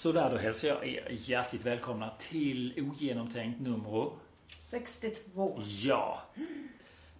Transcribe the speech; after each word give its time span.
Så 0.00 0.12
där 0.12 0.30
då 0.30 0.36
hälsar 0.36 0.68
jag 0.68 0.86
er 0.88 1.08
hjärtligt 1.10 1.64
välkomna 1.66 2.12
till 2.18 2.74
Ogenomtänkt 2.90 3.60
nummer... 3.60 4.10
62. 4.58 5.60
Ja. 5.66 6.22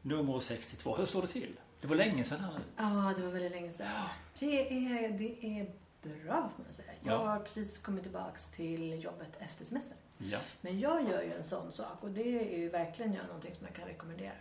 Nummer 0.03 0.41
62. 0.41 0.97
Hur 0.97 1.07
står 1.07 1.23
det 1.23 1.29
till? 1.29 1.57
Det 1.81 1.87
var 1.87 1.97
länge 1.97 2.25
sedan 2.25 2.41
här 2.41 2.53
nu. 2.53 2.61
Ja, 2.77 3.15
det 3.17 3.23
var 3.25 3.33
väldigt 3.33 3.51
länge 3.53 3.73
sedan. 3.73 3.87
Det 4.39 4.69
är, 4.73 5.09
det 5.19 5.47
är 5.47 5.71
bra 6.03 6.51
får 6.57 6.63
man 6.65 6.73
säga. 6.75 6.93
Jag 7.05 7.13
Ja. 7.13 7.27
har 7.27 7.41
precis 7.41 7.79
kommit 7.79 8.03
tillbaks 8.03 8.47
till 8.47 9.03
jobbet 9.05 9.37
efter 9.39 9.65
semestern. 9.65 9.99
Ja. 10.19 10.39
Men 10.61 10.81
jag 10.81 11.09
gör 11.09 11.23
ju 11.23 11.33
en 11.33 11.45
sån 11.45 11.73
sak 11.73 11.97
och 12.01 12.11
det 12.11 12.55
är 12.55 12.59
ju 12.59 12.69
verkligen 12.69 13.13
jag 13.15 13.27
någonting 13.27 13.55
som 13.55 13.67
jag 13.67 13.77
kan 13.77 13.89
rekommendera. 13.89 14.33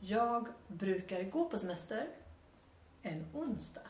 Jag 0.00 0.48
brukar 0.66 1.22
gå 1.22 1.48
på 1.48 1.58
semester 1.58 2.06
en 3.02 3.26
onsdag. 3.34 3.80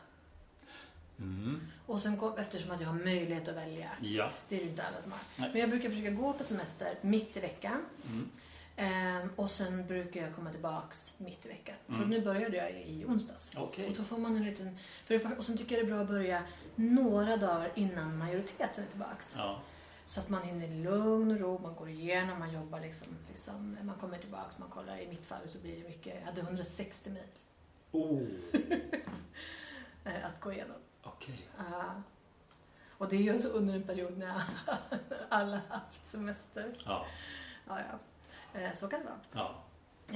Mm. 1.19 1.61
Och 1.85 2.01
sen 2.01 2.17
kom, 2.17 2.37
eftersom 2.37 2.71
att 2.71 2.81
jag 2.81 2.87
har 2.87 2.95
möjlighet 2.95 3.47
att 3.47 3.55
välja. 3.55 3.89
Ja. 4.01 4.31
Det 4.49 4.55
är 4.55 4.59
det 4.63 4.69
inte 4.69 4.83
alla 4.83 5.01
som 5.01 5.11
har. 5.11 5.19
Nej. 5.35 5.49
Men 5.51 5.61
jag 5.61 5.69
brukar 5.69 5.89
försöka 5.89 6.09
gå 6.09 6.33
på 6.33 6.43
semester 6.43 6.95
mitt 7.01 7.37
i 7.37 7.39
veckan. 7.39 7.85
Mm. 8.09 8.29
Ehm, 8.75 9.29
och 9.35 9.51
sen 9.51 9.87
brukar 9.87 10.21
jag 10.21 10.35
komma 10.35 10.51
tillbaks 10.51 11.13
mitt 11.17 11.45
i 11.45 11.47
veckan. 11.49 11.75
Så 11.87 11.95
Mm. 11.95 12.09
nu 12.09 12.21
började 12.21 12.57
jag 12.57 12.71
i 12.71 13.05
onsdags. 13.07 13.51
Okej. 13.57 13.87
Och 13.89 13.95
då 13.97 14.03
får 14.03 14.17
man 14.17 14.35
en 14.35 14.43
liten... 14.45 14.77
För 15.05 15.13
det, 15.19 15.35
och 15.37 15.45
sen 15.45 15.57
tycker 15.57 15.77
jag 15.77 15.85
det 15.85 15.89
är 15.89 15.93
bra 15.93 16.01
att 16.01 16.07
börja 16.07 16.43
några 16.75 17.37
dagar 17.37 17.71
innan 17.75 18.17
majoriteten 18.17 18.83
är 18.83 18.87
tillbaks. 18.87 19.33
Ja. 19.37 19.61
Så 20.05 20.19
att 20.19 20.29
man 20.29 20.41
hinner 20.43 20.67
i 20.67 20.83
lugn 20.83 21.31
och 21.31 21.39
ro, 21.39 21.59
man 21.59 21.75
går 21.75 21.89
igenom, 21.89 22.39
man 22.39 22.53
jobbar 22.53 22.79
liksom, 22.79 23.07
liksom 23.31 23.77
man 23.81 23.95
kommer 23.97 24.17
tillbaks, 24.17 24.57
man 24.57 24.69
kollar. 24.69 24.97
I 24.99 25.07
mitt 25.07 25.25
fall 25.25 25.41
så 25.47 25.59
blir 25.59 25.75
det 25.81 25.87
mycket, 25.87 26.15
jag 26.19 26.25
hade 26.25 26.41
160 26.41 27.09
mil 27.09 27.23
Oh. 27.91 28.23
eh, 30.03 30.25
att 30.25 30.39
gå 30.39 30.51
igenom. 30.53 30.75
Okej. 31.07 31.47
Ah. 31.57 32.01
och 32.97 33.09
det 33.09 33.15
är 33.15 33.21
ju 33.21 33.39
så 33.39 33.47
under 33.47 33.73
en 33.73 33.83
period 33.83 34.17
när 34.17 34.41
alla 35.29 35.61
haft 35.69 36.07
semester. 36.07 36.75
Ja. 36.85 37.05
Ja, 37.67 37.79
ja. 37.79 38.59
Eh, 38.61 38.73
så 38.73 38.87
kan 38.87 38.99
det 38.99 39.05
vara. 39.05 39.19
Ja. 39.31 39.55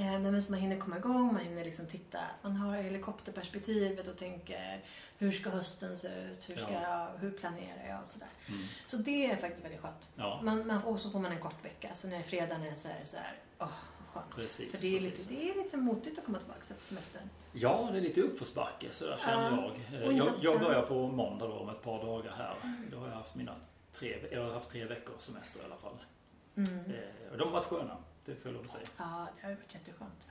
Eh, 0.02 0.20
men 0.20 0.42
så 0.42 0.52
man 0.52 0.60
hinner 0.60 0.80
komma 0.80 0.98
igång, 0.98 1.34
man 1.34 1.38
hinner 1.42 1.66
liksom 1.66 1.88
titta. 1.88 2.20
Man 2.42 2.58
har 2.58 2.76
helikopterperspektivet 2.76 4.08
och 4.08 4.18
tänker 4.18 4.82
hur 5.18 5.32
ska 5.32 5.50
hösten 5.50 5.98
se 5.98 6.08
ut? 6.08 6.50
Hur, 6.50 6.56
ska 6.56 6.72
Ja. 6.72 6.82
jag, 6.82 7.20
hur 7.20 7.32
planerar 7.32 7.88
jag? 7.90 8.02
Och 8.02 8.08
sådär. 8.08 8.28
Mm. 8.48 8.62
Så 8.86 8.98
det 8.98 9.32
är 9.32 9.38
faktiskt 9.38 9.66
väldigt 9.66 9.82
skönt. 9.82 10.10
Ja. 10.16 10.40
Man, 10.44 10.68
man, 10.68 10.84
och 10.84 11.00
så 11.00 11.10
får 11.10 11.20
man 11.20 11.32
en 11.32 11.40
kort 11.40 11.66
vecka. 11.66 11.90
Så 11.96 12.08
när 12.08 12.18
det 12.18 12.24
är 12.64 12.76
så 12.76 12.88
här, 12.88 13.04
så 13.04 13.18
här 13.18 13.34
åh, 13.60 13.70
skönt. 14.14 14.36
Precis, 14.36 14.72
För 14.72 14.78
det 14.82 14.98
är, 14.98 15.00
precis. 15.02 15.20
lite, 15.30 15.34
det 15.34 15.50
är 15.52 15.64
lite 15.64 15.78
motigt 15.78 16.20
att 16.20 16.26
komma 16.26 16.38
tillbaka 16.38 16.60
efter 16.60 16.86
semestern. 16.86 17.30
Ja, 17.54 17.90
det 17.92 17.98
är 17.98 18.02
lite 18.02 18.22
uppförsbacke 18.22 18.88
sådär 18.92 19.18
känner 19.26 19.52
Ja. 19.52 19.72
jag. 20.02 20.14
Jag, 20.14 20.28
jag 20.42 20.60
börjar 20.60 20.82
på 20.82 21.08
måndag 21.08 21.48
då 21.48 21.54
om 21.54 21.70
ett 21.70 21.82
par 21.82 22.04
dagar 22.06 22.32
här. 22.32 22.56
Då 22.92 22.98
har 22.98 23.08
jag 23.08 23.16
haft 23.16 23.36
mina 23.36 23.56
tre, 23.92 24.18
jag 24.32 24.44
har 24.46 24.52
haft 24.54 24.70
tre 24.70 24.86
veckors 24.86 25.22
semester 25.22 25.60
i 25.60 25.64
alla 25.66 25.76
fall. 25.78 25.96
Mm. 26.56 26.74
Eh, 26.92 27.32
Och 27.32 27.38
de 27.38 27.44
har 27.44 27.52
varit 27.52 27.64
sköna, 27.66 27.98
det 28.26 28.36
får 28.36 28.52
jag 28.52 28.54
lov 28.54 28.64
att 28.64 28.70
säga. 28.72 28.84
Ja, 28.98 29.28
det 29.42 29.48
har 29.48 29.54
varit 29.56 29.74
jätteskönt. 29.74 30.28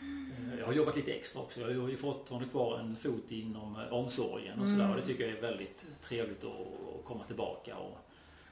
Eh, 0.00 0.58
Jag 0.58 0.66
har 0.66 0.72
jobbat 0.72 0.96
lite 0.96 1.12
extra 1.12 1.42
också. 1.42 1.60
Jag 1.60 1.80
har 1.80 1.88
ju 1.88 1.96
fortfarande 1.96 2.48
kvar 2.48 2.78
en 2.78 2.96
fot 2.96 3.30
inom 3.30 3.76
eh, 3.76 3.92
omsorgen 3.92 4.60
och 4.60 4.66
Mm. 4.66 4.78
sådär. 4.78 4.90
Och 4.90 4.96
det 4.96 5.06
tycker 5.06 5.28
jag 5.28 5.36
är 5.38 5.42
väldigt 5.42 5.86
trevligt 6.02 6.44
att 6.44 7.04
komma 7.04 7.24
tillbaka 7.24 7.76
och 7.76 7.98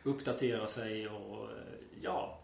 uppdatera 0.04 0.68
sig 0.68 1.08
och 1.08 1.48
ja, 2.02 2.38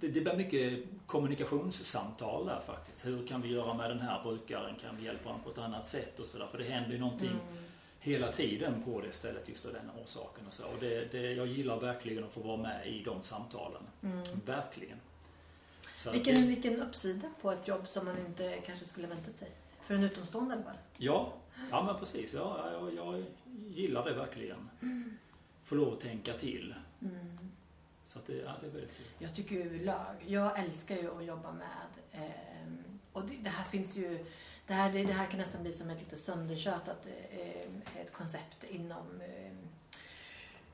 det, 0.00 0.08
det 0.08 0.20
blir 0.20 0.36
mycket 0.36 0.84
kommunikationssamtal 1.06 2.46
där 2.46 2.60
faktiskt. 2.66 3.06
Hur 3.06 3.26
kan 3.26 3.42
vi 3.42 3.48
göra 3.48 3.74
med 3.74 3.90
den 3.90 4.00
här 4.00 4.22
brukaren? 4.22 4.74
Kan 4.82 4.96
vi 4.96 5.04
hjälpa 5.04 5.28
honom 5.28 5.42
på 5.44 5.50
ett 5.50 5.58
annat 5.58 5.86
sätt 5.88 6.18
och 6.20 6.26
sådär? 6.26 6.46
För 6.50 6.58
det 6.58 6.64
händer 6.64 6.90
ju 6.92 6.98
någonting 6.98 7.30
Mm. 7.30 7.64
hela 8.00 8.32
tiden 8.32 8.82
på 8.82 9.00
det 9.00 9.12
stället 9.12 9.48
just 9.48 9.66
av 9.66 9.72
den 9.72 9.90
orsaken 10.04 10.46
och 10.46 10.52
så. 10.54 10.64
Och 10.66 10.80
det, 10.80 11.12
det, 11.12 11.32
jag 11.32 11.46
gillar 11.46 11.80
verkligen 11.80 12.24
att 12.24 12.32
få 12.32 12.40
vara 12.40 12.56
med 12.56 12.86
i 12.86 13.02
de 13.04 13.22
samtalen. 13.22 13.82
Mm. 14.02 14.22
Verkligen. 14.46 14.98
Så 15.96 16.12
Vilken, 16.12 16.34
det- 16.34 16.40
vilken 16.48 16.82
uppsida 16.82 17.30
på 17.42 17.50
ett 17.52 17.68
jobb 17.68 17.88
som 17.88 18.04
man 18.04 18.18
inte 18.26 18.58
kanske 18.66 18.84
skulle 18.84 19.06
väntat 19.06 19.36
sig. 19.36 19.50
För 19.82 19.94
en 19.94 20.02
utomstående 20.02 20.54
i 20.54 20.56
alla 20.56 20.64
fall. 20.64 20.76
Ja, 20.96 21.32
ja 21.70 21.82
men 21.82 21.96
precis. 21.98 22.34
Ja, 22.34 22.70
jag, 22.72 22.94
jag 22.94 23.24
gillar 23.68 24.04
det 24.04 24.12
verkligen. 24.14 24.68
Få 25.64 25.74
lov 25.74 25.92
att 25.92 26.00
tänka 26.00 26.32
till. 26.32 26.74
Mm. 27.02 27.38
Så 28.12 28.18
det, 28.26 28.36
ja, 28.36 28.52
det 28.60 28.66
är 28.66 28.70
väldigt 28.70 28.96
kul. 28.96 29.06
Jag 29.18 29.34
tycker 29.34 29.66
överlag, 29.66 30.16
jag 30.26 30.58
älskar 30.58 30.96
ju 30.96 31.18
att 31.18 31.24
jobba 31.24 31.52
med 31.52 31.88
ehm, 32.12 32.78
och 33.12 33.24
det, 33.26 33.34
det 33.40 33.50
här 33.50 33.64
finns 33.64 33.96
ju, 33.96 34.24
det 34.66 34.72
här, 34.72 34.92
det, 34.92 35.04
det 35.04 35.12
här 35.12 35.26
kan 35.26 35.38
nästan 35.40 35.62
bli 35.62 35.72
som 35.72 35.90
ett 35.90 36.00
lite 36.00 36.16
söndertjötat 36.16 37.06
eh, 37.30 38.00
ett 38.02 38.12
koncept 38.12 38.64
inom 38.64 39.20
eh, 39.20 39.52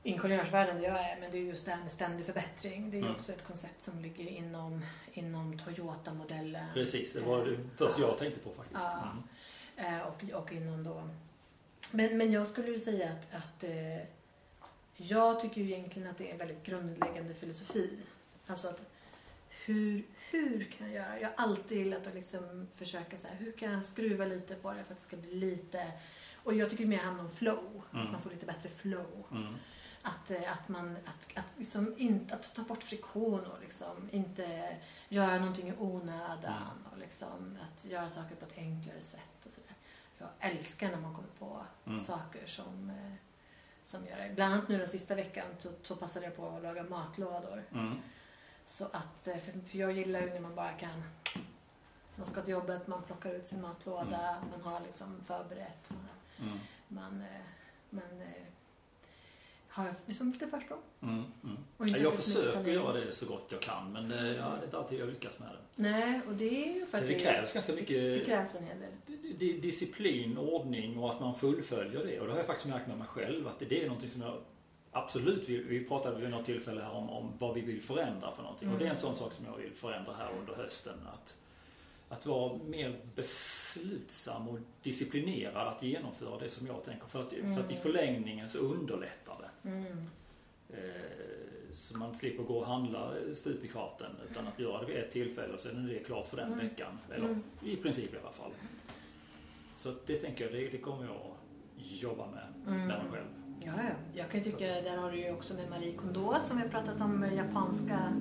ingenjörsvärlden 0.03 0.77
där 0.81 0.83
jag 0.83 0.99
är, 1.11 1.19
men 1.19 1.31
det 1.31 1.37
är 1.37 1.41
just 1.41 1.65
det 1.65 1.71
här 1.71 1.81
med 1.81 1.91
ständig 1.91 2.25
förbättring. 2.25 2.91
Det 2.91 2.97
är 2.97 2.99
ju 2.99 3.05
Mm. 3.05 3.15
också 3.19 3.31
ett 3.31 3.43
koncept 3.43 3.83
som 3.83 3.99
ligger 3.99 4.27
inom, 4.27 4.85
inom 5.13 5.59
Toyota-modellen. 5.59 6.65
Precis, 6.73 7.13
det 7.13 7.21
var 7.21 7.45
det 7.45 7.57
första 7.77 8.01
jag 8.01 8.17
tänkte 8.17 8.39
på 8.39 8.49
faktiskt. 8.53 8.81
Ja. 8.81 9.11
Mm. 9.77 9.93
Eh, 9.99 10.07
och, 10.07 10.41
och 10.41 10.51
inom 10.51 10.83
då... 10.83 11.09
Men, 11.91 12.17
men 12.17 12.31
jag 12.31 12.47
skulle 12.47 12.67
ju 12.67 12.79
säga 12.79 13.11
att, 13.11 13.33
att 13.35 13.63
eh, 13.63 13.69
jag 15.01 15.39
tycker 15.39 15.61
ju 15.61 15.71
egentligen 15.71 16.09
att 16.09 16.17
det 16.17 16.27
är 16.27 16.31
en 16.31 16.37
väldigt 16.37 16.63
grundläggande 16.63 17.33
filosofi. 17.33 17.99
Alltså 18.47 18.67
att 18.67 18.81
hur, 19.65 20.03
hur 20.31 20.63
kan 20.63 20.87
jag 20.91 20.95
göra? 20.95 21.19
Jag 21.19 21.27
har 21.27 21.35
alltid 21.35 21.77
gillat 21.77 22.07
att 22.07 22.13
liksom 22.13 22.67
försöka 22.75 23.17
så 23.17 23.27
här, 23.27 23.35
hur 23.35 23.51
kan 23.51 23.71
jag 23.71 23.85
skruva 23.85 24.25
lite 24.25 24.55
på 24.55 24.73
det 24.73 24.83
för 24.83 24.93
att 24.93 24.99
det 24.99 25.03
ska 25.03 25.17
bli 25.17 25.35
lite... 25.35 25.91
Och 26.43 26.53
jag 26.53 26.69
tycker 26.69 26.85
mer 26.85 26.97
handlar 26.97 27.23
om 27.23 27.29
flow. 27.29 27.81
Mm. 27.93 28.05
Att 28.05 28.11
man 28.11 28.21
får 28.21 28.29
lite 28.29 28.45
bättre 28.45 28.69
flow. 28.69 29.23
Mm. 29.31 29.55
Att, 30.01 30.31
eh, 30.31 30.51
att 30.51 30.69
man 30.69 30.97
att, 31.05 31.37
att, 31.37 31.45
liksom 31.57 31.95
inte, 31.97 32.35
att 32.35 32.55
ta 32.55 32.61
bort 32.63 32.83
friktion 32.83 33.45
och 33.45 33.61
liksom 33.61 34.09
inte 34.11 34.77
göra 35.09 35.39
någonting 35.39 35.69
i 35.69 35.73
onödan. 35.79 36.41
Mm. 36.43 36.91
Och 36.91 36.97
liksom 36.97 37.57
att 37.63 37.85
göra 37.85 38.09
saker 38.09 38.35
på 38.35 38.45
ett 38.45 38.57
enklare 38.57 39.01
sätt. 39.01 39.45
Och 39.45 39.51
så 39.51 39.61
där. 39.67 39.75
Jag 40.17 40.51
älskar 40.51 40.89
när 40.89 40.99
man 40.99 41.15
kommer 41.15 41.29
på 41.39 41.65
Mm. 41.85 42.05
saker 42.05 42.47
som, 42.47 42.89
eh, 42.89 43.13
som 43.89 44.05
gör 44.05 44.17
det. 44.17 44.31
Bland 44.35 44.53
annat 44.53 44.69
nu 44.69 44.77
den 44.77 44.87
sista 44.87 45.15
veckan 45.15 45.45
så, 45.59 45.69
så 45.81 45.95
passade 45.95 46.25
jag 46.25 46.35
på 46.35 46.47
att 46.47 46.63
laga 46.63 46.83
matlådor. 46.83 47.63
Mm. 47.71 47.95
Så 48.65 48.85
att, 48.85 49.27
eh, 49.27 49.37
för, 49.37 49.51
för 49.67 49.77
jag 49.77 49.91
gillar 49.91 50.19
ju 50.21 50.29
när 50.33 50.39
man 50.39 50.55
bara 50.55 50.71
kan 50.71 51.03
man 52.15 52.25
ska 52.25 52.41
till 52.41 52.51
jobbet, 52.51 52.87
man 52.87 53.03
plockar 53.03 53.29
ut 53.33 53.47
sin 53.47 53.61
matlåda, 53.61 54.43
man 54.51 54.61
har 54.73 54.79
liksom 54.79 55.21
förberett. 55.25 55.89
Man, 55.89 55.99
Mm. 56.47 56.59
man, 56.87 57.21
eh, 57.21 57.41
man 57.89 58.21
eh, 58.21 58.43
har 59.69 59.93
liksom 60.05 60.31
lite 60.31 60.47
försprång. 60.47 60.79
Mm. 61.01 61.23
Mm. 61.43 62.03
Jag 62.03 62.13
försöker 62.13 62.71
göra 62.71 62.93
det 62.93 63.11
så 63.11 63.25
gott 63.25 63.47
jag 63.49 63.61
kan 63.61 63.91
men 63.91 64.11
eh, 64.11 64.17
ja, 64.25 64.49
det 64.49 64.61
är 64.61 64.63
inte 64.63 64.77
alltid 64.77 64.99
jag 64.99 65.09
lyckas 65.09 65.39
med 65.39 65.47
det. 65.49 65.81
Nej, 65.81 66.21
och 66.27 66.33
det 66.33 66.63
är 66.69 66.73
ju 66.75 66.85
för 66.85 66.97
att 66.97 67.07
Det 67.07 67.13
krävs 67.19 67.53
ganska 67.53 67.71
det 67.73 67.79
mycket 67.81 68.25
krävs 68.25 68.55
en 68.55 68.63
hel 68.63 68.77
del. 68.79 69.21
di- 69.21 69.33
di- 69.33 69.59
disciplin, 69.59 70.37
ordning 70.37 70.97
och 70.99 71.09
att 71.09 71.19
man 71.19 71.35
fullföljer 71.35 72.05
det. 72.05 72.19
Och 72.19 72.25
det 72.25 72.31
har 72.31 72.37
jag 72.39 72.47
faktiskt 72.47 72.69
märkt 72.69 72.87
med 72.87 72.97
mig 72.97 73.07
själv 73.07 73.47
att 73.47 73.59
det- 73.59 73.65
det 73.65 73.81
är 73.83 73.85
någonting 73.87 74.09
som 74.09 74.21
jag 74.21 74.37
absolut, 74.91 75.49
vi, 75.49 75.57
vi 75.57 75.85
pratade 75.85 76.19
vid 76.19 76.29
något 76.29 76.45
tillfälle 76.45 76.81
här 76.81 76.91
om, 76.91 77.09
om 77.09 77.31
vad 77.39 77.53
vi 77.55 77.61
vill 77.61 77.81
förändra 77.81 78.31
för 78.35 78.43
någonting. 78.43 78.69
Och 78.73 78.79
det 78.79 78.83
är 78.85 78.89
en 78.89 78.95
Mm. 78.95 79.01
sån 79.01 79.15
sak 79.15 79.33
som 79.33 79.45
jag 79.45 79.57
vill 79.57 79.71
förändra 79.73 80.13
här 80.13 80.29
under 80.39 80.53
hösten. 80.55 80.93
Att, 81.13 81.37
att 82.09 82.25
vara 82.25 82.57
mer 82.57 82.99
beslutsam 83.15 84.47
och 84.49 84.59
disciplinerad 84.83 85.67
att 85.67 85.83
genomföra 85.83 86.39
det 86.39 86.49
som 86.49 86.67
jag 86.67 86.83
tänker. 86.83 87.07
För 87.07 87.21
att, 87.23 87.29
för 87.29 87.37
att 87.37 87.43
i 87.45 87.73
Mm. 87.73 87.77
förlängningen 87.81 88.49
så 88.49 88.57
underlättar 88.57 89.37
det. 89.41 89.48
Mm. 89.65 89.85
Så 91.73 91.97
man 91.97 92.15
slipper 92.15 92.43
gå 92.43 92.57
och 92.57 92.65
handla 92.65 93.11
stup 93.33 93.63
i 93.65 93.67
kvarten 93.67 94.11
utan 94.31 94.47
att 94.47 94.59
göra 94.59 94.79
det 94.81 94.85
vid 94.85 94.95
ett 94.97 95.11
tillfälle 95.11 95.53
och 95.53 95.59
sen 95.59 95.89
är 95.89 95.93
det 95.93 95.99
klart 95.99 96.27
för 96.27 96.37
den 96.37 96.53
Mm. 96.53 96.59
veckan. 96.59 96.97
Eller 97.15 97.25
Mm. 97.25 97.43
i 97.63 97.75
princip 97.75 98.13
i 98.13 98.17
alla 98.17 98.31
fall. 98.31 98.51
Så 99.75 99.93
det 100.05 100.19
tänker 100.19 100.43
jag, 100.43 100.53
det, 100.53 100.69
det 100.69 100.77
kommer 100.77 101.03
jag 101.05 101.15
att 101.15 102.01
jobba 102.01 102.27
med, 102.31 102.73
Mm. 102.73 102.87
med 102.87 102.97
mig 103.03 103.11
själv. 103.11 103.25
Ja, 103.65 103.71
ja. 103.77 103.95
Jag 104.13 104.29
kan 104.31 104.43
tycka, 104.43 104.65
där 104.81 104.97
har 104.97 105.11
du 105.11 105.17
ju 105.17 105.31
också 105.31 105.53
med 105.53 105.69
Marie 105.69 105.93
Kondo 105.97 106.35
som 106.47 106.57
vi 106.57 106.63
har 106.63 106.69
pratat 106.69 107.01
om, 107.01 107.23
eh, 107.23 107.33
japanska 107.35 108.13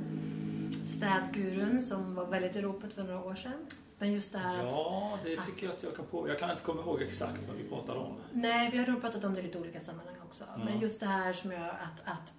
städgurun 0.85 1.83
som 1.83 2.15
var 2.15 2.27
väldigt 2.27 2.57
i 2.57 2.61
ropet 2.63 2.93
för 2.93 3.03
några 3.05 3.25
år 3.25 3.35
sedan. 3.35 3.67
Men 3.99 4.13
just 4.13 4.33
det 4.33 4.39
här 4.39 4.67
att... 4.67 4.73
Ja, 4.73 5.19
det 5.25 5.37
tycker 5.37 5.67
jag 5.67 5.77
att 5.77 5.83
jag 5.83 5.97
kan 5.97 6.07
på. 6.07 6.29
Jag 6.29 6.39
kan 6.39 6.51
inte 6.51 6.63
komma 6.63 6.81
ihåg 6.81 7.03
exakt 7.03 7.39
vad 7.49 7.57
vi 7.57 7.65
pratade 7.69 7.99
om. 7.99 8.17
Nej, 8.33 8.71
vi 8.73 8.79
har 8.79 8.87
nog 8.87 9.01
pratat 9.01 9.25
om 9.25 9.35
det 9.35 9.41
i 9.41 9.43
lite 9.43 9.59
olika 9.59 9.81
sammanhang 9.81 10.17
också. 10.27 10.45
Mm. 10.55 10.67
Men 10.67 10.81
just 10.81 11.01
det 11.01 11.07
här 11.07 11.33
som 11.33 11.53
gör 11.53 11.69
att, 11.69 12.01
att 12.05 12.33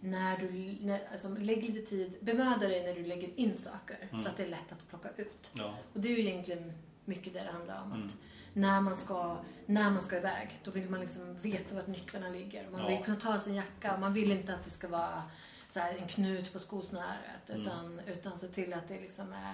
när 0.00 0.36
du 0.38 0.76
när, 0.80 1.00
alltså, 1.12 1.28
lägg 1.28 1.64
lite 1.64 1.90
tid, 1.90 2.16
bemöda 2.20 2.68
dig 2.68 2.82
när 2.86 2.94
du 2.94 3.06
lägger 3.06 3.40
in 3.40 3.58
saker 3.58 3.96
Mm. 4.10 4.22
så 4.22 4.28
att 4.28 4.36
det 4.36 4.42
är 4.44 4.48
lätt 4.48 4.72
att 4.72 4.88
plocka 4.88 5.08
ut. 5.16 5.50
Ja. 5.52 5.74
Och 5.92 6.00
det 6.00 6.08
är 6.08 6.12
ju 6.16 6.28
egentligen 6.28 6.72
mycket 7.04 7.32
det 7.32 7.40
det 7.42 7.52
handlar 7.52 7.82
om. 7.82 7.92
Mm. 7.92 8.06
Att 8.06 8.12
när, 8.52 8.80
man 8.80 8.96
ska, 8.96 9.36
när 9.66 9.90
man 9.90 10.02
ska 10.02 10.16
iväg, 10.16 10.60
då 10.64 10.70
vill 10.70 10.90
man 10.90 11.00
liksom 11.00 11.40
veta 11.40 11.74
vart 11.74 11.86
nycklarna 11.86 12.28
ligger. 12.28 12.70
Man 12.70 12.80
Ja. 12.80 12.88
vill 12.88 13.04
kunna 13.04 13.20
ta 13.20 13.38
sin 13.38 13.54
jacka 13.54 13.94
och 13.94 14.00
man 14.00 14.12
vill 14.12 14.32
inte 14.32 14.54
att 14.54 14.64
det 14.64 14.70
ska 14.70 14.88
vara 14.88 15.22
så 15.70 15.80
här 15.80 15.94
en 15.96 16.08
knut 16.08 16.52
på 16.52 16.58
skosnöret. 16.58 17.48
Mm. 17.50 17.60
Utan, 17.62 18.00
utan 18.06 18.38
se 18.38 18.48
till 18.48 18.74
att 18.74 18.88
det 18.88 19.00
liksom 19.00 19.32
är 19.32 19.52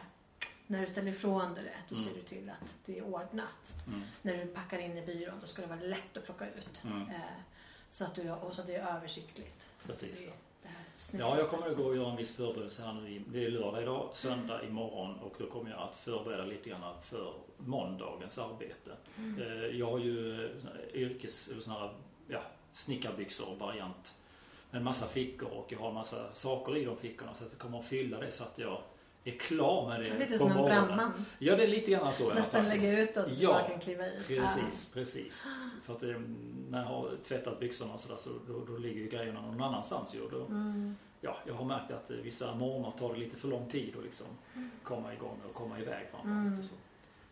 när 0.73 0.81
du 0.81 0.87
ställer 0.87 1.11
ifrån 1.11 1.55
dig 1.55 1.65
det, 1.65 1.71
då 1.89 1.95
Mm. 2.01 2.09
ser 2.09 2.15
du 2.21 2.23
till 2.27 2.51
att 2.51 2.75
det 2.87 2.99
är 2.99 3.03
ordnat. 3.05 3.75
Mm. 3.87 4.03
När 4.23 4.37
du 4.37 4.47
packar 4.47 4.79
in 4.79 4.99
i 4.99 5.07
byrån, 5.07 5.35
då 5.41 5.47
ska 5.47 5.63
det 5.63 5.69
vara 5.69 5.81
lätt 5.81 6.17
att 6.17 6.25
plocka 6.25 6.47
ut. 6.47 6.83
Mm. 6.85 7.01
Eh, 7.09 7.17
Så 7.89 8.05
att, 8.05 8.15
du, 8.15 8.31
och 8.31 8.55
så 8.55 8.61
att 8.61 8.67
det 8.67 8.75
är 8.75 8.97
översiktligt. 8.97 9.71
Precis, 9.87 10.19
det, 10.19 11.19
ja. 11.19 11.35
det 11.35 11.41
jag 11.41 11.51
kommer 11.51 11.71
att 11.71 11.77
gå 11.77 11.85
och 11.85 11.97
göra 11.97 12.11
en 12.11 12.17
viss 12.17 12.37
förberedelse 12.37 12.83
här 12.83 12.93
nu. 12.93 13.23
Det 13.29 13.45
är 13.45 13.51
lördag 13.51 13.83
idag, 13.83 14.11
söndag 14.15 14.65
imorgon 14.65 15.19
och 15.19 15.35
då 15.39 15.47
kommer 15.47 15.71
jag 15.71 15.81
att 15.83 15.97
förbereda 15.97 16.45
lite 16.45 16.69
grann 16.71 17.03
för 17.03 17.35
måndagens 17.57 18.39
arbete. 18.39 18.91
Mm. 19.19 19.43
Eh, 19.43 19.49
Jag 19.79 19.91
har 19.91 19.99
ju 19.99 20.45
eh, 20.45 20.51
yrkes, 20.95 21.49
eller 21.49 21.61
såna 21.61 21.79
här, 21.79 21.95
ja, 22.29 22.43
snickarbyxor 22.73 23.57
variant. 23.57 24.19
Med 24.71 24.79
en 24.79 24.85
massa 24.85 25.07
fickor 25.07 25.49
och 25.51 25.73
jag 25.73 25.79
har 25.79 25.89
en 25.89 25.95
massa 25.95 26.35
saker 26.35 26.77
i 26.77 26.85
de 26.85 26.97
fickorna 26.97 27.35
så 27.35 27.45
att 27.45 27.51
jag 27.51 27.59
kommer 27.59 27.79
att 27.79 27.87
fylla 27.87 28.19
det 28.21 28.33
så 28.33 28.45
att 28.45 28.59
jag 28.59 28.83
är 29.25 29.39
klar 29.39 29.89
med 29.89 30.01
det 30.01 30.19
Lite 30.19 30.39
som 30.39 30.51
en 30.53 30.65
brandman. 30.65 31.13
Ja, 31.39 31.57
det 31.57 31.63
är 31.63 31.69
lite 31.69 31.91
grann 31.91 32.13
så. 32.13 32.35
Nästan 32.35 32.69
lägga 32.69 33.01
ut 33.01 33.17
och 33.17 33.29
så 33.29 33.35
Ja, 33.39 33.53
bara 33.53 33.69
kan 33.69 33.81
kliva 33.81 34.07
i. 34.07 34.23
Precis, 34.27 34.89
precis. 34.93 35.47
För 35.83 35.97
att 35.97 36.03
eh, 36.03 36.21
när 36.71 36.79
jag 36.79 36.87
har 36.87 37.11
tvättat 37.23 37.61
byxorna 37.61 37.95
och 37.95 38.01
sådär 38.01 38.17
så 38.19 38.31
då, 38.49 38.65
då 38.65 38.77
ligger 38.79 39.01
ju 39.01 39.09
grejerna 39.09 39.41
någon 39.41 39.63
annanstans 39.63 40.15
ju. 40.15 40.29
Då. 40.29 40.45
Mm. 40.47 40.97
ja, 41.21 41.37
jag 41.47 41.55
har 41.55 41.65
märkt 41.65 41.91
att 41.93 42.11
eh, 42.11 42.17
vissa 42.17 42.55
morgnar 42.55 42.91
tar 42.91 43.13
det 43.13 43.19
lite 43.21 43.37
för 43.37 43.49
lång 43.49 43.69
tid 43.69 43.95
att 43.99 44.05
liksom 44.05 44.27
komma 44.83 45.15
igång 45.15 45.39
och 45.49 45.55
komma 45.55 45.79
iväg 45.81 46.07
framförallt. 46.11 46.47
Mm. 46.47 46.59
Och 46.59 46.65
så. 46.65 46.75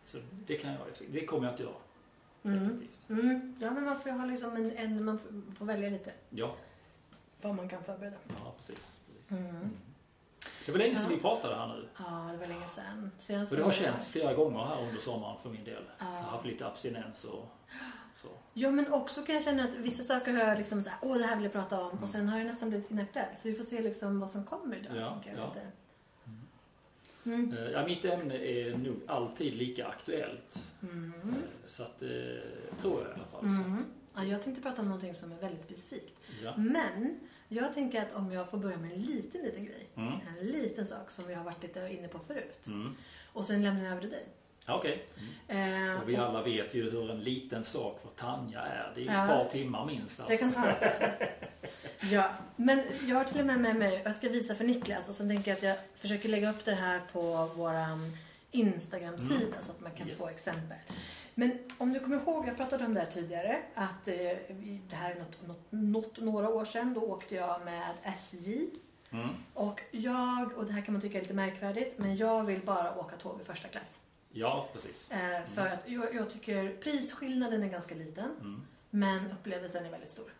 så 0.05 0.17
det 0.47 0.55
kan 0.55 0.71
jag, 0.71 0.81
det 1.11 1.25
kommer 1.25 1.47
jag 1.47 1.53
att 1.53 1.59
göra. 1.59 1.73
Mm. 2.43 2.59
Definitivt. 2.59 3.09
Mm. 3.09 3.55
Ja, 3.59 3.71
men 3.71 3.83
man 3.83 3.99
får 3.99 4.09
ha 4.09 4.25
liksom 4.25 4.55
en, 4.55 4.71
en, 4.77 5.05
man 5.05 5.19
får- 5.19 5.53
får 5.55 5.65
välja 5.65 5.89
lite 5.89 6.11
Ja, 6.29 6.55
vad 7.41 7.55
man 7.55 7.69
kan 7.69 7.83
förbereda. 7.83 8.15
ja 8.27 8.53
precis. 8.57 9.01
precis. 9.29 9.37
Mm. 10.61 10.65
Mm. 10.65 10.65
Det 10.65 10.71
var 10.71 10.79
länge 10.79 10.95
sedan 10.95 11.09
Ja. 11.09 11.15
vi 11.15 11.21
pratade 11.21 11.55
här 11.55 11.67
nu. 11.67 11.87
Ja, 11.97 12.29
det 12.31 12.37
var 12.37 12.47
länge 12.47 12.67
sedan. 12.67 13.11
Senast 13.17 13.51
Och 13.51 13.57
det 13.57 13.63
har 13.63 13.71
känts 13.71 14.07
flera 14.07 14.33
gånger 14.33 14.59
här 14.65 14.81
under 14.81 14.99
sommaren 15.01 15.37
för 15.43 15.49
min 15.49 15.63
del. 15.63 15.83
Ja. 15.99 16.05
Så 16.15 16.19
jag 16.19 16.25
har 16.25 16.31
haft 16.31 16.45
lite 16.45 16.67
abstinens 16.67 17.23
och 17.25 17.45
så. 18.13 18.27
Ja, 18.53 18.71
men 18.71 18.93
också 18.93 19.21
kan 19.21 19.35
jag 19.35 19.43
känna 19.43 19.63
att 19.63 19.75
vissa 19.75 20.03
saker 20.03 20.33
har 20.33 20.43
jag 20.43 20.57
liksom 20.57 20.83
såhär, 20.83 20.99
åh 21.01 21.17
det 21.17 21.23
här 21.23 21.35
vill 21.35 21.43
jag 21.43 21.53
prata 21.53 21.81
om. 21.81 21.97
Och 22.01 22.09
sen 22.09 22.29
har 22.29 22.37
det 22.39 22.45
nästan 22.45 22.69
blivit 22.69 22.91
inaktuellt. 22.91 23.39
Så 23.39 23.47
vi 23.47 23.55
får 23.55 23.63
se 23.63 23.81
liksom 23.81 24.19
vad 24.19 24.29
som 24.31 24.43
kommer 24.45 24.87
då, 24.89 24.95
Ja, 24.99 25.05
tänker 25.05 25.29
jag 25.29 25.39
ja. 25.39 25.47
lite. 25.47 25.67
Mm. 27.23 27.53
Eh, 27.57 27.71
Ja, 27.71 27.85
mitt 27.85 28.05
ämne 28.05 28.35
är 28.35 28.77
nog 28.77 29.01
alltid 29.07 29.53
lika 29.55 29.87
aktuellt. 29.87 30.71
Mm. 30.83 31.13
Eh, 31.29 31.33
Så 31.65 31.83
att, 31.83 32.01
eh, 32.01 32.07
tror 32.81 33.01
jag 33.01 33.09
i 33.09 33.13
alla 33.13 33.25
fall. 33.31 33.45
Mm. 33.45 33.85
Ja, 34.15 34.23
jag 34.23 34.43
tänkte 34.43 34.61
prata 34.61 34.81
om 34.81 34.87
någonting 34.87 35.15
som 35.15 35.31
är 35.31 35.35
väldigt 35.37 35.63
specifikt. 35.63 36.17
ja. 36.43 36.53
Men 36.57 37.19
jag 37.53 37.73
tänker 37.73 38.01
att 38.01 38.13
om 38.13 38.31
jag 38.31 38.49
får 38.49 38.57
börja 38.57 38.77
med 38.77 38.91
en 38.91 39.01
liten, 39.01 39.41
liten 39.41 39.65
grej. 39.65 39.87
Mm. 39.95 40.13
En 40.39 40.45
liten 40.47 40.87
sak 40.87 41.11
som 41.11 41.27
vi 41.27 41.33
har 41.33 41.43
varit 41.43 41.63
lite 41.63 41.89
inne 41.99 42.07
på 42.07 42.19
förut. 42.19 42.67
Mm. 42.67 42.95
Och 43.33 43.45
sen 43.45 43.63
lämnar 43.63 43.83
jag 43.83 43.91
över 43.91 44.01
till 44.01 44.09
dig. 44.09 44.25
Okej. 44.67 45.05
Mm. 45.49 45.91
Eh, 45.93 46.01
Och 46.01 46.09
vi 46.09 46.15
alla 46.15 46.41
vet 46.43 46.73
ju 46.73 46.91
hur 46.91 47.11
en 47.11 47.19
liten 47.23 47.63
sak 47.63 47.99
för 48.01 48.09
Tanja 48.09 48.59
är. 48.61 48.91
Det 48.95 49.01
är 49.01 49.05
Ja. 49.05 49.23
ett 49.23 49.29
par 49.29 49.49
timmar 49.49 49.85
minst. 49.85 50.17
Det 50.17 50.23
Alltså. 50.23 50.37
kan 50.39 50.53
ta 50.53 50.71
Ja, 52.11 52.29
men 52.55 52.83
jag 53.07 53.15
har 53.15 53.23
till 53.23 53.39
och 53.39 53.45
med 53.45 53.59
med 53.59 53.75
mig, 53.75 54.01
jag 54.05 54.15
ska 54.15 54.29
visa 54.29 54.55
för 54.55 54.63
Niklas 54.63 55.09
och 55.09 55.15
sen 55.15 55.29
tänker 55.29 55.51
jag 55.51 55.57
att 55.57 55.63
jag 55.63 55.77
försöker 55.95 56.29
lägga 56.29 56.49
upp 56.49 56.65
det 56.65 56.73
här 56.73 57.01
på 57.13 57.45
våran 57.55 57.99
Instagram-sida 58.51 59.45
Mm. 59.45 59.53
så 59.61 59.71
att 59.71 59.79
man 59.81 59.91
kan 59.91 60.07
Yes. 60.09 60.17
få 60.17 60.27
exempel. 60.29 60.77
Men 61.41 61.59
om 61.77 61.93
du 61.93 61.99
kommer 61.99 62.17
ihåg, 62.17 62.47
jag 62.47 62.57
pratade 62.57 62.85
om 62.85 62.93
det 62.93 62.99
här 62.99 63.07
tidigare, 63.07 63.61
att 63.75 64.07
eh, 64.07 64.13
det 64.89 64.95
här 64.95 65.11
är 65.11 65.19
något, 65.19 65.47
något, 65.47 65.71
något, 65.71 66.19
några 66.19 66.49
år 66.49 66.65
sedan, 66.65 66.93
då 66.93 67.01
åkte 67.01 67.35
jag 67.35 67.65
med 67.65 67.93
SJ. 68.03 68.69
Mm. 69.11 69.29
Och 69.53 69.81
jag, 69.91 70.53
och 70.57 70.65
det 70.65 70.71
här 70.73 70.81
kan 70.81 70.93
man 70.93 71.01
tycka 71.01 71.17
är 71.17 71.21
lite 71.21 71.33
märkvärdigt, 71.33 71.97
men 71.97 72.17
jag 72.17 72.43
vill 72.43 72.61
bara 72.65 72.99
åka 72.99 73.15
tåg 73.17 73.41
i 73.41 73.43
första 73.43 73.67
klass. 73.67 73.99
Ja, 74.31 74.69
precis. 74.73 75.11
Eh, 75.11 75.45
för 75.55 75.67
att 75.67 75.89
jag, 75.89 76.15
jag 76.15 76.29
tycker 76.29 76.75
prisskillnaden 76.81 77.63
är 77.63 77.69
ganska 77.69 77.95
liten, 77.95 78.29
Mm. 78.41 78.61
men 78.89 79.31
upplevelsen 79.31 79.85
är 79.85 79.91
väldigt 79.91 80.09
stor. 80.09 80.31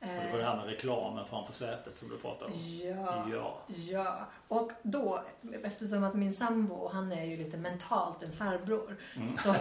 Och 0.00 0.06
det 0.06 0.30
var 0.32 0.38
det 0.38 0.44
här 0.44 0.56
med 0.56 0.66
reklamen 0.66 1.26
framför 1.26 1.52
sätet 1.52 1.96
som 1.96 2.08
du 2.08 2.18
pratade 2.18 2.52
om. 2.52 2.58
Ja, 2.84 3.26
Ja. 3.32 3.58
ja. 3.90 4.26
Och 4.48 4.72
då, 4.82 5.24
eftersom 5.62 6.04
att 6.04 6.14
min 6.14 6.32
sambo, 6.32 6.88
han 6.92 7.12
är 7.12 7.24
ju 7.24 7.36
lite 7.36 7.56
mentalt 7.56 8.22
en 8.22 8.32
farbror. 8.32 8.96
Mm. 9.16 9.28
Så, 9.28 9.54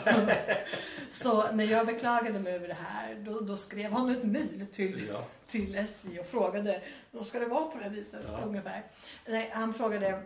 så 1.09 1.51
när 1.51 1.63
jag 1.65 1.85
beklagade 1.85 2.39
mig 2.39 2.55
över 2.55 2.67
det 2.67 2.73
här, 2.73 3.15
då, 3.15 3.39
då 3.39 3.55
skrev 3.57 3.91
han 3.91 4.09
ett 4.09 4.23
mejl 4.23 4.65
till, 4.71 5.07
Ja. 5.13 5.23
till 5.45 5.75
SJ 5.75 6.19
och 6.19 6.25
frågade, 6.25 6.81
då 7.11 7.23
ska 7.23 7.39
det 7.39 7.45
vara 7.45 7.65
på 7.65 7.77
det 7.77 7.83
här 7.83 7.91
viset 7.91 8.25
Ja. 8.27 8.39
ungefär. 8.45 8.83
Nej, 9.25 9.49
han 9.53 9.73
frågade, 9.73 10.23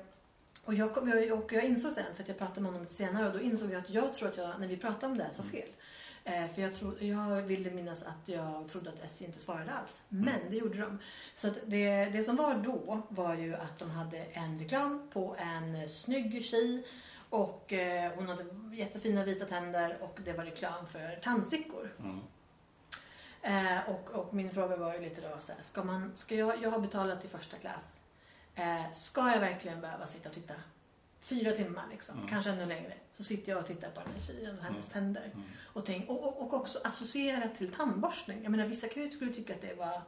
och 0.66 0.74
jag, 0.74 0.94
kom, 0.94 1.10
jag, 1.10 1.32
och 1.40 1.54
jag 1.54 1.64
insåg 1.66 1.92
sen, 1.92 2.04
för 2.16 2.24
att 2.24 2.30
jag 2.30 2.38
pratade 2.38 2.62
med 2.62 2.70
honom 2.72 2.84
lite 2.84 2.96
senare, 2.96 3.28
och 3.28 3.34
då 3.34 3.40
insåg 3.42 3.72
jag 3.72 3.80
att 3.80 3.90
jag 3.90 4.14
tror 4.14 4.30
att 4.30 4.38
jag, 4.38 4.50
när 4.60 4.68
vi 4.68 4.78
pratade 4.78 5.06
om 5.12 5.18
det 5.18 5.24
här, 5.24 5.32
så 5.32 5.42
Mm. 5.42 5.52
fel. 5.52 5.70
Eh, 6.24 6.48
för 6.48 6.62
jag, 6.62 6.76
tro, 6.76 6.94
jag 7.00 7.42
ville 7.42 7.72
minnas 7.72 8.04
att 8.04 8.28
jag 8.28 8.68
trodde 8.68 8.90
att 8.90 9.04
SJ 9.04 9.26
inte 9.26 9.42
svarade 9.42 9.72
alls. 9.72 10.04
Mm. 10.12 10.26
Men 10.26 10.40
det 10.50 10.56
gjorde 10.56 10.78
de. 10.78 10.98
Så 11.36 11.50
det, 11.66 12.06
det 12.06 12.24
som 12.24 12.36
var 12.36 12.56
då 12.56 13.02
var 13.10 13.36
ju 13.36 13.56
att 13.56 13.80
de 13.80 13.90
hade 13.90 14.18
en 14.18 14.60
reklam 14.60 15.10
på 15.14 15.36
en 15.40 15.90
snygg 15.90 16.46
tjej 16.46 16.88
och 17.30 17.74
eh, 17.74 18.12
hon 18.16 18.28
hade 18.28 18.46
jättefina 18.74 19.24
vita 19.24 19.46
tänder 19.46 19.98
och 20.02 20.20
det 20.26 20.34
var 20.34 20.44
reklam 20.44 20.88
för 20.88 21.20
tandstickor. 21.24 21.94
Mm. 22.00 22.20
Eh, 23.42 23.90
och, 23.90 24.10
och 24.10 24.34
min 24.34 24.52
fråga 24.52 24.76
var 24.76 24.94
ju 24.94 25.02
lite 25.02 25.22
då 25.22 25.38
så 25.40 25.52
här, 25.52 25.62
ska 25.62 25.84
man, 25.84 26.12
ska 26.16 26.36
jag, 26.36 26.64
jag 26.64 26.72
har 26.72 26.80
betalat 26.80 27.26
i 27.26 27.28
första 27.28 27.58
klass. 27.58 27.98
Eh, 28.56 28.92
ska 28.94 29.32
jag 29.32 29.40
verkligen 29.40 29.82
behöva 29.82 30.08
sitta 30.08 30.30
och 30.30 30.36
titta 30.36 30.54
fyra 31.22 31.52
timmar 31.52 31.84
liksom, 31.92 32.16
Mm. 32.18 32.30
kanske 32.30 32.52
ännu 32.52 32.66
längre. 32.66 32.94
Så 33.12 33.24
sitter 33.24 33.52
jag 33.52 33.60
och 33.62 33.68
tittar 33.68 33.90
på 33.90 34.02
den 34.02 34.12
här 34.14 34.20
tjejen 34.20 34.58
och 34.58 34.64
hennes 34.64 34.86
Mm. 34.86 34.94
tänder. 34.94 35.26
Mm. 35.34 35.44
Och, 35.66 35.86
tänk, 35.86 36.10
och, 36.10 36.24
och, 36.28 36.42
och 36.42 36.54
också 36.54 36.80
associera 36.84 37.48
till 37.48 37.72
tandborstning. 37.72 38.40
Jag 38.44 38.52
menar 38.52 38.66
vissa 38.66 38.88
kan 38.88 39.04
ju 39.04 39.10
skulle 39.12 39.34
tycka 39.34 39.54
att 39.56 39.62
det 39.62 39.74
var 39.74 40.02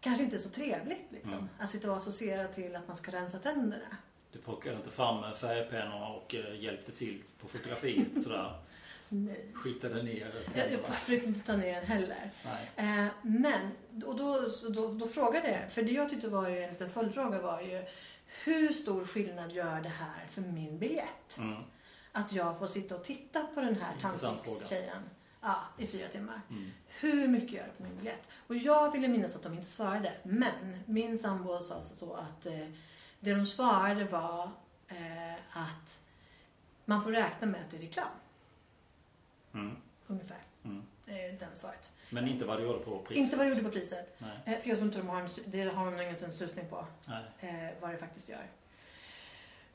kanske 0.00 0.24
inte 0.24 0.38
så 0.38 0.48
trevligt 0.48 1.06
liksom. 1.12 1.48
Att 1.58 1.70
sitta 1.70 1.90
och 1.90 1.96
associera 1.96 2.48
till 2.48 2.76
att 2.76 2.88
man 2.88 2.96
ska 2.96 3.12
rensa 3.12 3.38
tänderna. 3.38 3.96
Du 4.32 4.38
plockade 4.38 4.76
inte 4.76 4.90
fram 4.90 5.34
färgpennorna 5.36 6.06
och 6.08 6.34
eh, 6.34 6.60
hjälpte 6.62 6.92
till 6.92 7.22
på 7.40 7.48
fotografiet 7.48 8.22
sådär. 8.22 8.58
Nej. 9.08 9.46
Skitade 9.54 10.02
ner 10.02 10.34
Jag, 10.54 10.72
jag 10.72 10.94
försökte 10.94 11.26
inte 11.28 11.40
ta 11.46 11.56
ner 11.56 11.74
den 11.74 11.84
heller. 11.84 12.30
Eh, 12.76 13.06
men, 13.22 13.70
och 14.04 14.16
då, 14.16 14.50
så 14.50 14.68
då, 14.68 14.92
då 14.92 15.06
frågade 15.08 15.50
jag, 15.50 15.72
för 15.72 15.82
det 15.82 15.90
jag 15.92 16.10
tyckte 16.10 16.28
var 16.28 16.48
ju 16.48 16.58
en 16.62 16.70
liten 16.70 16.90
följdfråga 16.90 17.40
var 17.40 17.60
ju 17.60 17.84
hur 18.44 18.72
stor 18.72 19.04
skillnad 19.04 19.52
gör 19.52 19.80
det 19.80 19.88
här 19.88 20.26
för 20.30 20.40
min 20.40 20.78
biljett? 20.78 21.38
Mm. 21.38 21.62
Att 22.12 22.32
jag 22.32 22.58
får 22.58 22.66
sitta 22.66 22.96
och 22.96 23.04
titta 23.04 23.46
på 23.54 23.60
den 23.60 23.76
här 23.76 23.94
tandstickstjejen 24.00 25.02
ja, 25.40 25.56
i 25.78 25.86
fyra 25.86 26.08
timmar. 26.08 26.40
Mm. 26.50 26.70
Hur 26.88 27.28
mycket 27.28 27.52
gör 27.52 27.64
det 27.64 27.72
på 27.76 27.82
min 27.82 27.96
biljett? 27.96 28.28
Och 28.46 28.56
jag 28.56 28.92
ville 28.92 29.08
minnas 29.08 29.36
att 29.36 29.42
de 29.42 29.54
inte 29.54 29.70
svarade. 29.70 30.12
Men 30.22 30.78
min 30.86 31.18
sambo 31.18 31.62
sa 31.62 31.82
så 31.82 32.14
att 32.14 32.46
eh, 32.46 32.68
det 33.20 33.34
de 33.34 33.46
svarade 33.46 34.04
var 34.04 34.50
eh, 34.88 35.34
att 35.52 35.98
man 36.84 37.02
får 37.02 37.12
räkna 37.12 37.46
med 37.46 37.60
att 37.60 37.70
det 37.70 37.76
är 37.76 37.80
reklam. 37.80 38.08
Mm. 39.54 39.76
Ungefär. 40.06 40.42
Mm. 40.64 40.82
Det 41.04 41.26
är 41.26 41.32
den 41.32 41.56
svaret. 41.56 41.90
Men 42.10 42.28
inte 42.28 42.44
vad 42.44 42.58
du 42.58 42.64
gjorde 42.64 42.78
på 42.78 42.98
priset? 42.98 43.16
Inte 43.16 43.36
vad 43.36 43.46
det 43.46 43.50
gjorde 43.50 43.62
på 43.62 43.70
priset. 43.70 44.16
Nej. 44.18 44.54
Eh, 44.54 44.60
för 44.60 44.68
jag 44.68 44.78
tror 44.78 44.86
inte 44.86 44.98
de 44.98 45.08
har 45.08 45.20
en, 45.20 45.28
det 45.44 45.62
har 45.62 45.90
de 45.90 46.00
ingen 46.00 46.32
susning 46.32 46.64
på. 46.70 46.86
Nej. 47.08 47.24
eh, 47.40 47.70
vad 47.80 47.90
det 47.90 47.98
faktiskt 47.98 48.28
gör. 48.28 48.46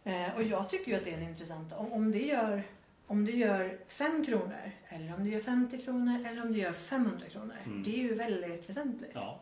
Eh, 0.04 0.36
och 0.36 0.44
jag 0.44 0.70
tycker 0.70 0.92
ju 0.92 0.98
att 0.98 1.04
det 1.04 1.14
är 1.14 1.18
en 1.18 1.24
intressant, 1.24 1.74
om, 1.74 1.94
om, 1.94 2.12
det 2.12 2.22
gör, 2.26 2.64
om 3.08 3.26
det 3.26 3.32
gör 3.32 3.78
5 3.88 4.26
kronor, 4.26 4.72
eller 4.90 5.16
om 5.16 5.24
det 5.24 5.30
gör 5.30 5.42
50 5.42 5.78
kronor, 5.78 6.26
eller 6.28 6.42
om 6.42 6.54
det 6.54 6.60
gör 6.60 6.74
500 6.74 7.30
kronor. 7.30 7.56
Mm. 7.66 7.84
Det 7.84 7.90
är 7.90 8.04
ju 8.04 8.14
väldigt 8.14 8.70
väsentligt. 8.70 9.12
Ja. 9.14 9.40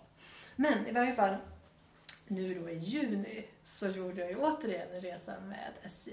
Men 0.55 0.87
i 0.87 0.91
varje 0.91 1.15
fall, 1.15 1.35
nu 2.27 2.59
då 2.59 2.69
i 2.69 2.77
juni 2.77 3.45
så 3.63 3.87
gjorde 3.87 4.21
jag 4.21 4.29
ju 4.29 4.35
återigen 4.35 4.87
en 4.95 5.01
resa 5.01 5.39
med 5.39 5.71
SJ. 5.83 6.11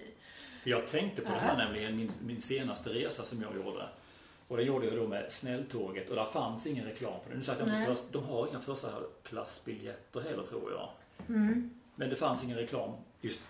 Jag 0.65 0.87
tänkte 0.87 1.23
på 1.23 1.33
det 1.33 1.39
här 1.39 1.57
nämligen, 1.57 1.97
min, 1.97 2.11
min 2.27 2.43
senaste 2.43 2.91
resa 2.91 3.25
som 3.25 3.43
jag 3.43 3.57
gjorde. 3.57 3.89
Och 4.49 4.57
det 4.57 4.63
gjorde 4.63 4.87
jag 4.87 4.97
då 4.97 5.07
med 5.07 5.33
snälltåget 5.33 6.11
och 6.11 6.17
där 6.17 6.25
fanns 6.25 6.67
ingen 6.67 6.85
reklam 6.85 7.21
på 7.25 7.31
det. 7.31 7.37
Nu 7.37 7.43
sa 7.43 7.53
jag 7.53 7.69
jag 7.69 7.77
inte 7.77 7.95
först, 7.95 8.13
de 8.13 8.25
har 8.25 8.49
inga 8.49 8.61
första 8.61 8.89
klassbiljetter 9.23 10.21
heller 10.21 10.43
tror 10.43 10.73
jag. 10.73 10.89
Mm. 11.29 11.81
Men 11.95 12.11
det 12.11 12.17
fanns 12.17 12.45
ingen 12.45 12.57
reklam 12.57 12.91
just 13.21 13.41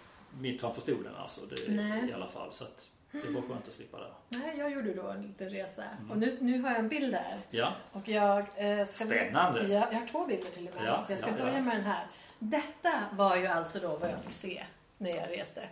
mitt 0.40 0.60
framför 0.60 0.80
stolen 0.80 1.14
alltså. 1.16 1.40
Det, 1.46 1.72
Nej. 1.72 2.10
I 2.10 2.12
alla 2.12 2.28
fall. 2.28 2.52
Så 2.52 2.64
att 2.64 2.90
det 3.10 3.30
var 3.30 3.42
skönt 3.42 3.68
att 3.68 3.74
slippa 3.74 3.98
det. 3.98 4.38
Nej, 4.38 4.58
jag 4.58 4.72
gjorde 4.72 4.94
då 4.94 5.08
en 5.08 5.22
liten 5.22 5.50
resa. 5.50 5.82
Mm. 5.82 6.10
Och 6.10 6.18
nu, 6.18 6.36
nu 6.40 6.62
har 6.62 6.70
jag 6.70 6.78
en 6.78 6.88
bild 6.88 7.12
där. 7.12 7.38
Ja, 7.50 7.74
Och 7.92 8.08
jag 8.08 8.38
eh, 8.38 8.86
ska... 8.86 9.04
Spännande. 9.04 9.60
Ja, 9.62 9.88
jag 9.92 10.00
har 10.00 10.06
två 10.06 10.26
bilder 10.26 10.50
till 10.50 10.68
och 10.68 10.74
med. 10.74 10.84
Ja, 10.86 11.04
så 11.06 11.12
jag 11.12 11.18
ska 11.18 11.30
ja, 11.30 11.36
börja 11.36 11.54
ja. 11.54 11.60
med 11.60 11.76
den 11.76 11.84
här. 11.84 12.06
Detta 12.38 12.92
var 13.12 13.36
ju 13.36 13.46
alltså 13.46 13.78
då 13.78 13.96
vad 13.96 14.10
jag 14.10 14.20
fick 14.20 14.32
se 14.32 14.64
när 14.98 15.10
jag 15.10 15.30
reste. 15.30 15.62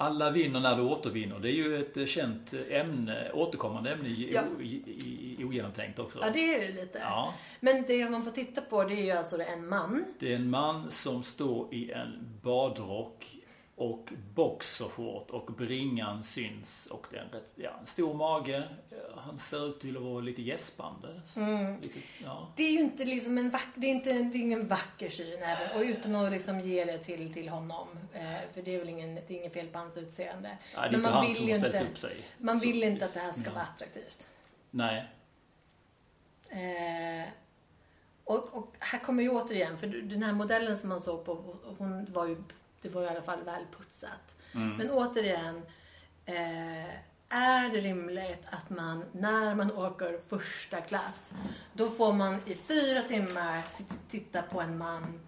Alla 0.00 0.30
vinner 0.30 0.60
när 0.60 0.76
du 0.76 0.82
återvinner. 0.82 1.38
Det 1.38 1.48
är 1.48 1.52
ju 1.52 1.80
ett 1.80 2.08
känt 2.08 2.54
ämne, 2.70 3.30
återkommande 3.32 3.90
ämne 3.92 4.08
i, 4.08 4.30
Ja. 4.34 4.42
i, 4.60 4.64
i, 4.66 5.36
i 5.38 5.44
ogenomtänkt 5.44 5.98
också. 5.98 6.18
Ja, 6.22 6.30
det 6.30 6.54
är 6.54 6.60
det 6.60 6.80
lite. 6.82 6.98
Ja, 6.98 7.34
Men 7.60 7.84
det 7.86 8.10
man 8.10 8.22
får 8.24 8.30
titta 8.30 8.60
på 8.60 8.84
det 8.84 8.94
är 8.94 9.04
ju 9.04 9.10
alltså 9.10 9.40
en 9.42 9.68
man. 9.68 10.04
det 10.18 10.32
är 10.32 10.36
en 10.36 10.50
man 10.50 10.90
som 10.90 11.22
står 11.22 11.74
i 11.74 11.90
en 11.92 12.38
badrock 12.42 13.26
och 13.80 14.12
boxershort 14.34 15.30
och 15.30 15.52
bringan 15.52 16.22
syns 16.24 16.86
och 16.86 17.06
det 17.10 17.16
är 17.16 17.20
en 17.22 17.28
rätt, 17.30 17.52
ja, 17.54 17.70
en 17.80 17.86
stor 17.86 18.14
mage. 18.14 18.68
Han 19.16 19.38
ser 19.38 19.68
ut 19.68 19.80
till 19.80 19.96
att 19.96 20.02
vara 20.02 20.20
lite 20.20 20.42
gäspande. 20.42 21.20
Mm. 21.36 21.80
Lite, 21.80 21.98
ja. 22.24 22.52
Det 22.56 22.62
är 22.62 22.72
ju 22.72 22.78
inte 22.78 23.04
liksom 23.04 23.38
en 23.38 23.50
vack, 23.50 23.66
det 23.74 23.86
är 23.86 23.90
inte 23.90 24.12
det 24.12 24.38
är 24.38 24.40
ingen 24.40 24.68
vacker 24.68 25.08
syn 25.08 25.42
även, 25.42 25.76
och 25.76 25.82
utan 25.82 26.14
att 26.16 26.32
liksom 26.32 26.60
ge 26.60 26.84
det 26.84 26.98
till, 26.98 27.32
till 27.32 27.48
honom. 27.48 27.88
Eh, 28.12 28.22
för 28.54 28.62
det 28.62 28.74
är 28.74 28.78
väl 28.78 28.88
ingen, 28.88 29.14
det 29.14 29.30
är 29.30 29.38
ingen 29.38 29.50
fel 29.50 29.66
på 29.66 29.78
hans 29.78 29.96
utseende. 29.96 30.48
Nej, 30.48 30.58
det 30.74 30.78
är 30.78 30.90
Men 30.90 31.02
man 31.02 31.12
han 31.12 31.26
vill 31.26 31.36
som 31.36 31.48
har 31.48 31.56
ställt 31.58 31.90
upp 31.90 31.98
sig. 31.98 32.16
Man 32.38 32.60
Så- 32.60 32.66
vill 32.66 32.82
inte 32.84 33.04
att 33.04 33.14
det 33.14 33.20
här 33.20 33.32
ska 33.32 33.44
Ja. 33.44 33.50
vara 33.52 33.62
attraktivt. 33.64 34.26
Nej. 34.70 35.04
Eh, 36.48 37.28
och, 38.24 38.54
och 38.54 38.74
här 38.78 38.98
kommer 38.98 39.22
ju 39.22 39.28
återigen, 39.30 39.78
för 39.78 39.86
den 39.86 40.22
här 40.22 40.32
modellen 40.32 40.78
som 40.78 40.88
man 40.88 41.00
såg 41.00 41.24
på, 41.24 41.56
hon 41.78 42.12
var 42.12 42.26
ju, 42.26 42.36
det 42.82 42.88
var 42.88 43.02
i 43.02 43.08
alla 43.08 43.22
fall 43.22 43.42
välputsat. 43.44 44.36
Mm. 44.54 44.76
Men 44.76 44.90
återigen, 44.90 45.62
eh, 46.26 46.84
är 47.28 47.70
det 47.72 47.80
rimligt 47.80 48.46
att 48.50 48.70
man 48.70 49.04
när 49.12 49.54
man 49.54 49.72
åker 49.72 50.20
första 50.28 50.80
klass, 50.80 51.30
då 51.72 51.90
får 51.90 52.12
man 52.12 52.40
i 52.46 52.54
fyra 52.54 53.02
timmar 53.02 53.62
titta 54.10 54.42
på 54.42 54.60
en 54.60 54.78
man, 54.78 55.20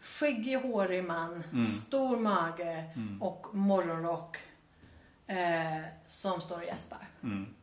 skäggig, 0.00 0.56
hårig 0.56 1.04
man, 1.04 1.42
Mm. 1.52 1.66
stor 1.66 2.16
mage 2.16 2.84
Mm. 2.96 3.22
och 3.22 3.54
morgonrock 3.54 4.36
eh, 5.26 5.36
som 6.06 6.40
står 6.40 6.56
och 6.56 6.64
gäspar. 6.64 7.08
Mm. 7.22 7.54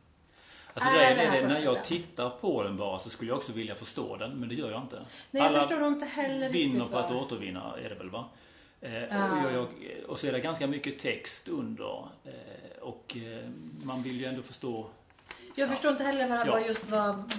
Alltså 0.74 0.90
Är 0.90 1.16
det 1.16 1.22
är 1.22 1.40
det, 1.42 1.48
när 1.48 1.60
jag 1.60 1.84
tittar 1.84 2.30
på 2.30 2.62
den 2.62 2.76
bara 2.76 2.98
så 2.98 3.10
skulle 3.10 3.30
jag 3.30 3.38
också 3.38 3.52
vilja 3.52 3.74
förstå 3.74 4.16
den, 4.16 4.30
men 4.30 4.48
det 4.48 4.54
gör 4.54 4.70
jag 4.70 4.82
inte. 4.82 4.96
Nej, 5.30 5.42
jag 5.42 5.46
Alla 5.46 5.60
förstår 5.60 5.86
inte 5.86 6.06
heller 6.06 6.48
vinner 6.48 6.72
riktigt 6.74 6.90
på 6.92 6.98
att 6.98 7.10
återvinna, 7.10 7.74
är 7.84 7.88
det 7.88 7.94
väl 7.94 8.10
va? 8.10 8.24
Ja. 8.80 9.46
och, 9.46 9.52
jag, 9.52 9.54
jag, 9.54 9.70
och 10.08 10.18
så 10.18 10.26
är 10.26 10.32
det 10.32 10.40
ganska 10.40 10.66
mycket 10.66 10.98
text 10.98 11.48
under. 11.48 12.08
Eh, 12.24 12.78
och 12.80 13.16
eh, 13.16 13.48
man 13.82 14.02
vill 14.02 14.20
ju 14.20 14.26
ändå 14.26 14.42
förstå. 14.42 14.90
Jag 15.54 15.68
förstår 15.68 15.90
inte 15.90 16.04
heller 16.04 16.28
vad, 16.28 16.46
Ja. 16.46 16.60
just 16.66 16.90
vad... 16.90 17.32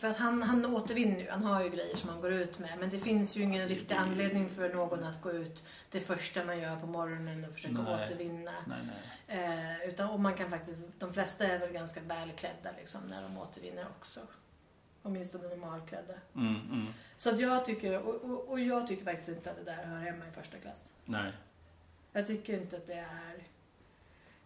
För 0.00 0.08
att 0.08 0.16
han, 0.16 0.42
han 0.42 0.66
återvinner 0.74 1.20
ju. 1.20 1.30
Han 1.30 1.42
har 1.44 1.62
ju 1.62 1.70
grejer 1.70 1.96
som 1.96 2.08
han 2.10 2.20
går 2.20 2.32
ut 2.32 2.58
med. 2.58 2.70
Men 2.80 2.90
det 2.90 2.98
finns 2.98 3.36
ju 3.36 3.42
ingen 3.42 3.68
riktig 3.68 3.94
anledning 3.94 4.50
för 4.50 4.74
någon 4.74 5.04
att 5.04 5.22
gå 5.22 5.32
ut 5.32 5.64
det 5.90 6.00
första 6.00 6.44
man 6.44 6.58
gör 6.58 6.76
på 6.76 6.86
morgonen 6.86 7.44
och 7.44 7.54
försöka 7.54 7.74
Nej. 7.74 8.04
återvinna. 8.04 8.54
Nej, 8.66 8.78
nej. 9.26 9.80
Eh, 9.82 9.88
utan, 9.88 10.10
och 10.10 10.20
man 10.20 10.34
kan 10.34 10.50
faktiskt... 10.50 10.80
De 10.98 11.12
flesta 11.14 11.44
är 11.46 11.58
väl 11.58 11.72
ganska 11.72 12.00
välklädda 12.00 12.70
liksom 12.78 13.00
när 13.08 13.22
de 13.22 13.38
återvinner 13.38 13.86
också. 13.98 14.20
Åtminstone 15.06 15.48
normalklädda. 15.48 16.14
Mm, 16.34 16.54
mm. 16.54 16.86
Så 17.16 17.30
att 17.30 17.40
jag 17.40 17.64
tycker... 17.64 18.02
Och, 18.02 18.14
och, 18.14 18.48
och 18.48 18.60
jag 18.60 18.86
tycker 18.86 19.04
faktiskt 19.04 19.28
inte 19.28 19.50
att 19.50 19.56
det 19.56 19.64
där 19.64 19.84
hör 19.84 19.98
hemma 19.98 20.24
i 20.28 20.30
första 20.30 20.56
klass. 20.58 20.90
nej. 21.04 21.32
Jag 22.12 22.26
tycker 22.26 22.60
inte 22.60 22.76
att 22.76 22.86
det 22.86 23.06
är... 23.08 23.42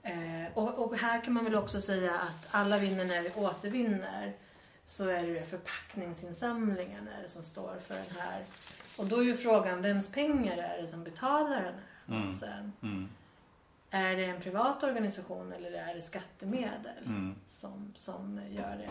Eh, 0.03 0.53
och, 0.55 0.79
och 0.79 0.97
här 0.97 1.21
kan 1.25 1.33
man 1.33 1.45
väl 1.45 1.55
också 1.55 1.81
säga 1.81 2.15
att 2.19 2.49
alla 2.51 2.79
vinner 2.79 3.05
när 3.05 3.23
vi 3.23 3.31
återvinner 3.35 4.33
så 4.85 5.09
är 5.09 5.27
det 5.27 5.47
förpackningsinsamlingen 5.47 7.09
är 7.09 7.23
det 7.23 7.29
som 7.29 7.43
står 7.43 7.79
för 7.85 7.95
den 7.95 8.17
här. 8.19 8.45
Och 8.97 9.07
då 9.07 9.17
är 9.17 9.23
ju 9.23 9.37
frågan, 9.37 9.83
vems 9.83 10.13
pengar 10.13 10.57
är 10.57 10.83
det 10.83 10.89
som 10.89 11.05
betalar 11.05 11.57
den 11.57 11.75
här 11.75 12.23
Mm. 12.23 12.33
sen? 12.33 12.73
Mm, 12.83 13.09
Är 13.91 14.17
det 14.17 14.25
en 14.25 14.41
privat 14.41 14.83
organisation 14.83 15.53
eller 15.53 15.73
är 15.73 15.95
det 15.95 16.03
skattemedel 16.03 17.05
mm. 17.07 17.35
som, 17.49 17.93
som 17.97 18.41
gör 18.51 18.77
det? 18.77 18.91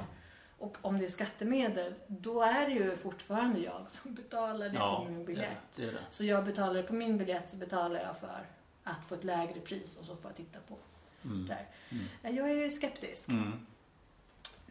Och 0.60 0.78
om 0.82 0.98
det 1.00 1.06
är 1.06 1.10
skattemedel, 1.10 1.94
då 2.08 2.42
är 2.42 2.66
det 2.66 2.72
ju 2.74 2.98
fortfarande 2.98 3.60
jag 3.60 3.89
som 3.89 4.13
betalar 4.13 4.70
det 4.70 4.75
Ja, 4.75 4.98
på 5.06 5.12
min 5.12 5.20
det, 5.20 5.25
biljett. 5.25 5.58
det 5.75 5.84
är 5.84 5.92
det. 5.92 6.00
Så 6.10 6.25
jag 6.25 6.46
betalar 6.46 6.84
på 6.84 6.94
min 6.94 7.18
biljett 7.18 7.50
så 7.50 7.58
betalar 7.58 8.00
jag 8.00 8.18
för 8.20 8.46
att 8.84 9.06
få 9.08 9.16
ett 9.16 9.24
lägre 9.24 9.60
pris 9.60 9.98
och 9.98 10.06
så 10.06 10.16
får 10.16 10.30
jag 10.32 10.36
titta 10.36 10.60
på 10.68 10.75
Mm. 11.24 11.48
där. 11.48 11.68
Mm. 11.89 12.36
Jag 12.38 12.50
är 12.51 12.56
ju 12.63 12.72
skeptisk. 12.72 13.28
Mm. 13.30 13.66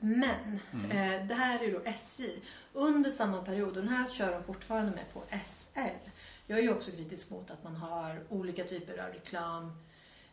Men 0.00 0.60
Mm. 0.72 0.90
eh, 0.90 1.26
det 1.26 1.34
här 1.34 1.64
är 1.64 1.72
då 1.72 1.80
SJ. 1.84 2.40
Under 2.72 3.10
samma 3.10 3.42
period, 3.42 3.68
och 3.68 3.74
den 3.74 3.88
här 3.88 4.10
kör 4.10 4.32
de 4.32 4.42
fortfarande 4.42 4.92
med 4.92 5.12
på 5.12 5.22
SL. 5.46 6.10
Jag 6.46 6.58
är 6.58 6.62
ju 6.62 6.72
också 6.72 6.90
kritisk 6.90 7.30
mot 7.30 7.50
att 7.50 7.64
man 7.64 7.76
har 7.76 8.20
olika 8.28 8.64
typer 8.64 8.98
av 8.98 9.12
reklam 9.12 9.72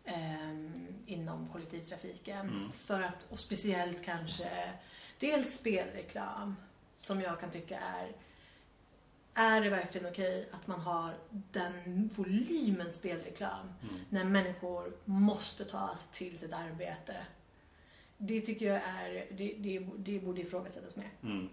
ehm, 0.06 0.88
inom 1.06 1.48
kollektivtrafiken. 1.48 2.50
Mm. 2.50 2.72
För 2.72 3.02
att, 3.02 3.26
och 3.30 3.40
speciellt 3.40 4.04
kanske 4.06 4.72
dels 5.20 5.56
spelreklam 5.56 6.56
som 6.96 7.22
jag 7.22 7.40
kan 7.40 7.52
tycka 7.52 7.80
är 7.80 8.12
är 9.38 9.62
det 9.62 9.70
verkligen 9.70 10.08
okej 10.08 10.50
att 10.52 10.68
man 10.68 10.80
har 10.80 11.14
den 11.52 12.10
volymen 12.16 12.92
spelreklam 12.92 13.68
Mm. 13.84 13.96
när 14.10 14.24
människor 14.24 14.94
måste 15.06 15.66
ta 15.66 15.96
sig 15.96 16.08
till 16.12 16.40
sitt 16.40 16.54
arbete? 16.54 17.16
Det 18.18 18.42
tycker 18.42 18.66
jag 18.66 18.82
är, 19.02 19.26
det, 19.32 19.54
det, 19.58 19.88
det 19.98 20.20
borde 20.20 20.42
ifrågasättas 20.42 20.96
mer. 20.98 21.10
Mm. 21.24 21.50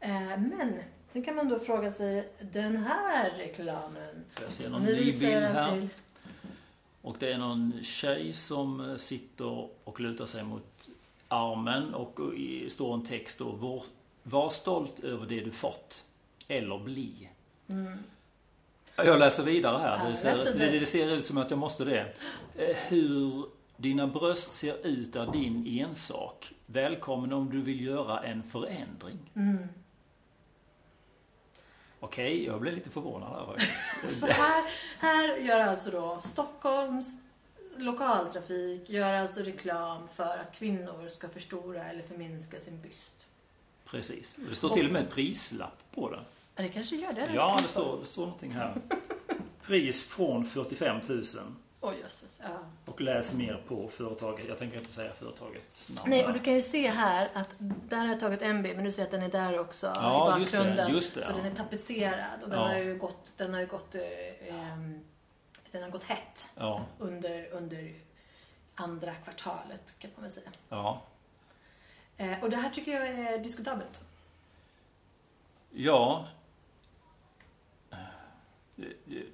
Eh, 0.00 0.38
men 0.38 0.78
sen 1.12 1.24
kan 1.24 1.36
man 1.36 1.48
då 1.48 1.58
fråga 1.58 1.90
sig, 1.90 2.32
den 2.40 2.76
här 2.76 3.30
reklamen, 3.30 4.24
Får 4.30 4.44
jag 4.44 4.52
se 4.52 4.68
någon 4.68 4.82
ny 4.82 5.04
bild 5.04 5.22
här? 5.22 5.72
till, 5.80 5.88
Och 7.02 7.16
det 7.18 7.32
är 7.32 7.38
någon 7.38 7.82
tjej 7.82 8.34
som 8.34 8.98
sitter 8.98 9.68
och 9.84 10.00
lutar 10.00 10.26
sig 10.26 10.44
mot 10.44 10.88
armen 11.28 11.94
och 11.94 12.18
står 12.68 12.94
en 12.94 13.04
text 13.04 13.38
då. 13.38 13.50
Var, 13.50 13.82
var 14.22 14.50
stolt 14.50 15.00
över 15.00 15.26
det 15.26 15.40
du 15.40 15.50
fått. 15.50 16.04
Eller 16.48 16.78
bli. 16.78 17.28
mm, 17.68 17.98
Jag 18.96 19.18
läser 19.18 19.42
vidare 19.42 19.78
här. 19.78 20.10
Det 20.10 20.16
ser, 20.16 20.58
det, 20.58 20.78
det 20.78 20.86
ser 20.86 21.14
ut 21.14 21.26
som 21.26 21.38
att 21.38 21.50
jag 21.50 21.58
måste 21.58 21.84
det. 21.84 22.14
Eh, 22.56 22.76
Hur 22.88 23.46
dina 23.76 24.06
bröst 24.06 24.52
ser 24.52 24.86
ut 24.86 25.16
är 25.16 25.32
din 25.32 25.66
ensak. 25.80 26.52
Välkommen 26.66 27.32
om 27.32 27.50
du 27.50 27.62
vill 27.62 27.84
göra 27.84 28.22
en 28.22 28.42
förändring. 28.42 29.18
mm. 29.34 29.68
Okej, 32.00 32.44
jag 32.44 32.60
blev 32.60 32.74
lite 32.74 32.90
förvånad 32.90 33.28
här 33.28 33.46
faktiskt. 33.46 34.20
Så 34.20 34.26
här, 34.26 34.64
här 34.98 35.36
gör 35.38 35.58
alltså 35.66 35.90
då 35.90 36.18
Stockholms 36.22 37.06
lokaltrafik 37.78 38.90
gör 38.90 39.14
alltså 39.14 39.40
reklam 39.40 40.08
för 40.14 40.38
att 40.38 40.52
kvinnor 40.54 41.08
ska 41.08 41.28
förstora 41.28 41.84
eller 41.84 42.02
förminska 42.02 42.60
sin 42.60 42.80
byst. 42.80 43.14
Precis. 43.84 44.36
Det 44.48 44.54
står 44.54 44.68
till 44.74 44.86
och 44.86 44.92
med 44.92 45.02
en 45.02 45.08
prislapp 45.10 45.78
på 45.94 46.10
det. 46.10 46.20
Ja, 46.56 46.62
det 46.62 46.68
kanske 46.68 46.96
gör 46.96 47.12
det. 47.12 47.28
Ja, 47.34 47.58
det 47.62 47.68
står, 47.68 48.00
det 48.00 48.06
står 48.06 48.22
någonting 48.22 48.52
här. 48.52 48.80
Pris 49.62 50.04
från 50.08 50.44
45 50.46 51.00
000. 51.08 51.24
Oj, 51.80 51.96
jösses. 52.02 52.40
Ja. 52.42 52.48
Och 52.84 53.00
läs 53.00 53.34
mer 53.34 53.62
på 53.68 53.88
företaget. 53.88 54.46
Jag 54.48 54.58
tänker 54.58 54.78
inte 54.78 54.92
säga 54.92 55.12
företagets 55.12 55.88
namn. 55.96 56.10
Nej, 56.10 56.26
och 56.26 56.32
du 56.32 56.38
kan 56.38 56.54
ju 56.54 56.62
se 56.62 56.88
här 56.90 57.30
att 57.34 57.48
där 57.58 57.96
har 57.96 58.06
jag 58.06 58.20
tagit 58.20 58.42
en 58.42 58.62
bild, 58.62 58.76
men 58.76 58.84
du 58.84 58.92
ser 58.92 59.02
att 59.02 59.10
den 59.10 59.22
är 59.22 59.28
där 59.28 59.58
också 59.58 59.86
Ja, 59.94 60.36
i 60.36 60.40
just 60.40 60.52
det, 60.52 60.58
bakgrunden. 60.58 60.92
just 60.92 61.14
det, 61.14 61.24
så 61.24 61.30
ja. 61.30 61.36
den 61.36 61.46
är 61.52 61.56
tapetserad 61.56 62.42
och 62.42 62.50
den 62.50 62.58
Ja. 62.58 62.64
har 62.66 62.78
ju 62.78 62.98
gått, 62.98 63.32
den 63.36 63.54
har 63.54 63.60
ju 63.60 63.66
gått, 63.66 63.94
eh, 63.94 64.02
ehm, 64.48 65.00
den 65.72 65.82
har 65.82 65.90
gått 65.90 66.04
hett 66.04 66.48
Ja, 66.56 66.84
under, 66.98 67.48
under 67.52 67.94
andra 68.74 69.14
kvartalet 69.14 69.98
kan 69.98 70.10
man 70.14 70.22
väl 70.22 70.32
säga. 70.32 70.50
ja. 70.68 71.02
Eh, 72.16 72.42
och 72.42 72.50
det 72.50 72.56
här 72.56 72.70
tycker 72.70 72.92
jag 72.92 73.08
är 73.08 73.38
diskutabelt. 73.38 74.04
Ja. 75.70 76.26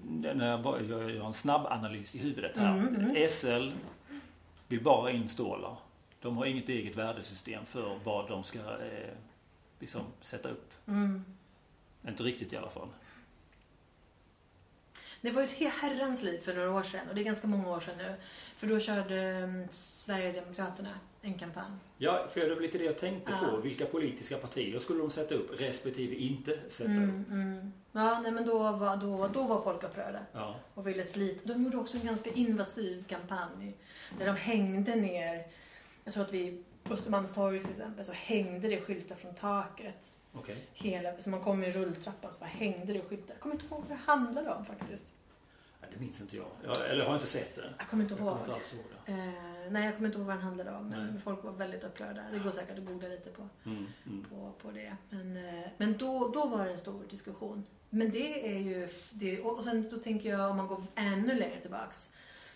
När 0.02 0.50
jag 0.50 0.62
bara 0.62 0.80
jag 0.80 1.10
gör 1.10 1.26
en 1.26 1.34
snabb 1.34 1.66
analys 1.66 2.14
i 2.14 2.18
huvudet 2.18 2.56
här. 2.56 2.78
Mm, 2.78 2.94
mm. 2.94 3.28
SL 3.28 3.70
vill 4.68 4.82
bara 4.82 5.10
in 5.10 5.28
stålar. 5.28 5.76
De 6.20 6.36
har 6.36 6.46
inget 6.46 6.68
eget 6.68 6.96
värdesystem 6.96 7.66
för 7.66 7.98
vad 8.04 8.28
de 8.28 8.44
ska 8.44 8.58
eh, 8.58 9.14
liksom 9.78 10.02
sätta 10.20 10.48
upp. 10.48 10.72
Mm. 10.86 11.24
Inte 12.08 12.22
riktigt 12.22 12.52
i 12.52 12.56
alla 12.56 12.70
fall. 12.70 12.88
Det 15.24 15.30
var 15.30 15.42
ju 15.42 15.46
ett 15.48 15.72
herrans 15.72 16.22
liv 16.22 16.38
för 16.38 16.54
några 16.54 16.70
år 16.72 16.82
sedan 16.82 17.08
och 17.08 17.14
det 17.14 17.20
är 17.20 17.24
ganska 17.24 17.46
många 17.46 17.68
år 17.68 17.80
sedan 17.80 17.94
nu. 17.98 18.14
För 18.56 18.66
då 18.66 18.80
körde 18.80 19.20
mm, 19.20 19.68
Sverigedemokraterna 19.70 20.98
en 21.22 21.38
kampanj. 21.38 21.72
Ja, 21.98 22.26
för 22.32 22.40
det 22.40 22.54
var 22.54 22.62
lite 22.62 22.78
det 22.78 22.84
jag 22.84 22.98
tänkte 22.98 23.32
Ja. 23.42 23.48
på. 23.48 23.56
Vilka 23.56 23.86
politiska 23.86 24.36
partier 24.36 24.78
skulle 24.78 25.00
de 25.00 25.10
sätta 25.10 25.34
upp 25.34 25.60
respektive 25.60 26.14
inte 26.14 26.58
sätta 26.68 26.90
upp? 26.90 26.96
Mm, 26.96 27.24
mm. 27.30 27.72
Ja, 27.92 28.20
nej, 28.20 28.32
men 28.32 28.46
då 28.46 28.58
var, 28.58 28.96
då, 28.96 29.28
då 29.28 29.42
var 29.42 29.60
folk 29.60 29.82
upprörda. 29.82 30.20
Ja. 30.32 30.56
och 30.74 30.86
ville 30.86 31.04
slita. 31.04 31.52
De 31.52 31.64
gjorde 31.64 31.76
också 31.76 31.98
en 31.98 32.06
ganska 32.06 32.30
invasiv 32.30 33.04
kampanj 33.08 33.76
där 34.18 34.26
de 34.26 34.36
hängde 34.36 34.94
ner, 34.96 35.46
jag 36.04 36.14
tror 36.14 36.24
att 36.24 36.32
vi 36.32 36.62
på 36.82 36.94
Östermalmstorget 36.94 37.62
till 37.62 37.70
exempel, 37.70 38.04
så 38.04 38.12
hängde 38.12 38.68
det 38.68 38.80
skyltar 38.80 39.14
från 39.14 39.34
taket. 39.34 40.10
Okej. 40.34 40.66
Hela, 40.72 41.18
så 41.18 41.30
man 41.30 41.40
kom 41.40 41.64
i 41.64 41.70
rulltrappan 41.72 42.32
så 42.32 42.40
bara 42.40 42.46
hängde 42.46 42.92
det 42.92 43.00
skyltar. 43.02 43.34
Jag 43.34 43.40
kommer 43.40 43.54
inte 43.54 43.66
ihåg 43.66 43.80
vad 43.80 43.98
det 43.98 44.02
handlade 44.12 44.54
om 44.54 44.64
faktiskt. 44.64 45.04
Ja, 45.80 45.86
det 45.92 46.00
minns 46.00 46.20
inte 46.20 46.36
jag. 46.36 46.46
jag 46.64 46.90
eller 46.90 47.04
har 47.04 47.14
inte 47.14 47.26
sett 47.26 47.54
det. 47.56 47.74
Jag 47.78 47.88
kommer 47.88 48.02
inte 48.02 48.14
Jag 48.14 48.20
ihåg. 48.22 48.38
kommer 48.44 48.56
inte 48.56 48.76
ihåg 48.76 48.84
det. 49.06 49.12
Eh, 49.12 49.70
nej, 49.72 49.84
jag 49.84 49.94
kommer 49.94 50.08
inte 50.08 50.18
ihåg 50.18 50.26
vad 50.26 50.36
den 50.36 50.42
handlade 50.44 50.70
om. 50.72 50.88
Men 50.88 51.06
Nej. 51.06 51.20
folk 51.24 51.44
var 51.44 51.52
väldigt 51.52 51.84
upprörda. 51.84 52.22
Det 52.32 52.38
går 52.38 52.50
säkert 52.50 52.78
att 52.78 52.84
googla 52.86 53.08
lite 53.08 53.30
på, 53.30 53.48
Mm, 53.64 53.86
mm. 54.06 54.24
på, 54.30 54.52
på 54.62 54.70
det. 54.70 54.96
Men, 55.10 55.36
eh, 55.36 55.68
men 55.76 55.96
då, 55.98 56.28
då 56.28 56.46
var 56.46 56.64
det 56.66 56.72
en 56.72 56.78
stor 56.78 57.02
diskussion. 57.10 57.66
Men 57.90 58.10
det 58.10 58.54
är 58.56 58.58
ju... 58.58 58.88
Det, 59.10 59.40
och 59.40 59.64
sen 59.64 59.88
då 59.90 59.96
tänker 59.96 60.28
jag 60.30 60.50
om 60.50 60.56
man 60.56 60.66
går 60.66 60.82
ännu 60.94 61.34
längre 61.34 61.60
tillbaks. 61.60 62.10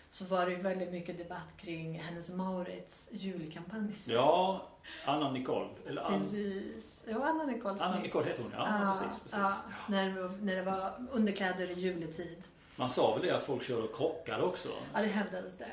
Så 0.09 0.25
var 0.25 0.45
det 0.45 0.51
ju 0.51 0.61
väldigt 0.61 0.91
mycket 0.91 1.17
debatt 1.17 1.57
kring 1.57 1.99
Hennes 1.99 2.29
och 2.29 2.37
Mauritz 2.37 3.07
julkampanj. 3.11 3.93
Ja, 4.05 4.67
Anna 5.05 5.31
Nicole. 5.31 5.69
Eller 5.87 6.01
Ann, 6.01 6.21
Precis. 6.21 6.98
Jo, 7.11 7.21
Anna 7.23 7.43
Nicole 7.45 7.69
Anna 7.79 7.91
Smith. 7.91 8.03
Nicole 8.03 8.25
heter 8.25 8.43
hon 8.43 8.51
ja. 8.57 8.67
ja 8.83 8.91
precis, 8.93 9.19
precis. 9.23 9.31
ja, 9.39 9.55
när, 9.89 10.05
det 10.05 10.21
var- 10.21 10.37
när 10.41 10.55
det 10.55 10.61
var 10.61 10.93
underkläder 11.11 11.71
i 11.71 11.73
juletid. 11.73 12.43
Man 12.75 12.89
sa 12.89 13.13
väl 13.15 13.25
det 13.27 13.35
att 13.37 13.43
folk 13.43 13.63
körde 13.63 13.81
och 13.83 13.95
krockade 13.95 14.43
också? 14.43 14.69
Ja, 14.93 15.01
det 15.01 15.07
hävdades 15.07 15.53
det. 15.57 15.67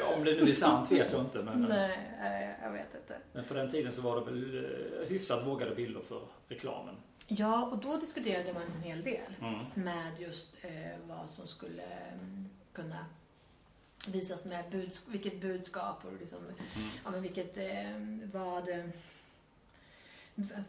Ja, 0.00 0.14
Om 0.16 0.24
det 0.24 0.32
nu 0.34 0.48
är 0.50 0.52
sant 0.54 0.92
vet 0.92 1.12
jag 1.12 1.20
inte. 1.20 1.38
Men, 1.42 1.62
Nej, 1.62 2.56
jag 2.62 2.70
vet 2.70 2.94
inte. 2.94 3.18
men 3.32 3.44
för 3.44 3.54
den 3.54 3.70
tiden 3.70 3.92
så 3.92 4.00
var 4.02 4.20
det 4.20 4.24
väl 4.24 4.64
eh, 4.64 5.08
hyfsat 5.08 5.46
vågade 5.46 5.74
bilder 5.74 6.00
för 6.08 6.20
reklamen. 6.48 6.94
Ja, 7.26 7.66
och 7.66 7.78
då 7.78 7.96
diskuterade 7.96 8.52
man 8.52 8.62
en 8.62 8.82
hel 8.82 9.02
del 9.02 9.34
Mm. 9.40 9.58
med 9.74 10.20
just 10.20 10.56
eh, 10.62 10.70
vad 11.08 11.30
som 11.30 11.46
skulle 11.46 11.82
mm, 12.12 12.48
kunna 12.72 13.06
visas 14.06 14.44
med 14.44 14.64
buds- 14.70 15.02
vilket 15.06 15.40
budskap 15.40 16.04
och 16.04 16.12
liksom, 16.20 16.38
Mm. 16.38 16.88
ja, 17.04 17.10
men 17.10 17.22
vilket, 17.22 17.58
eh, 17.58 17.64
vad, 18.32 18.68
eh, 18.68 18.84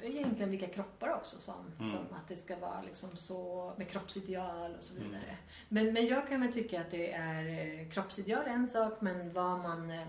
egentligen 0.02 0.52
vilka 0.52 0.68
kroppar 0.68 1.14
också 1.14 1.40
som, 1.40 1.74
Mm. 1.80 1.90
som 1.92 2.00
att 2.00 2.28
det 2.28 2.36
ska 2.36 2.56
vara 2.60 2.82
liksom 2.82 3.10
så 3.18 3.74
med 3.78 3.88
kroppsideal 3.90 4.76
och 4.76 4.84
så 4.84 4.94
Mm. 4.96 5.08
vidare. 5.08 5.38
Men, 5.70 5.94
men 5.94 6.06
jag 6.08 6.28
kan 6.28 6.42
väl 6.42 6.54
tycka 6.54 6.82
att 6.82 6.92
det 6.92 7.12
är 7.14 7.46
eh, 7.80 7.90
kroppsideal 7.90 8.46
är 8.46 8.50
en 8.50 8.68
sak 8.68 9.02
men 9.02 9.32
vad 9.34 9.60
man 9.60 9.92
eh, 9.92 10.08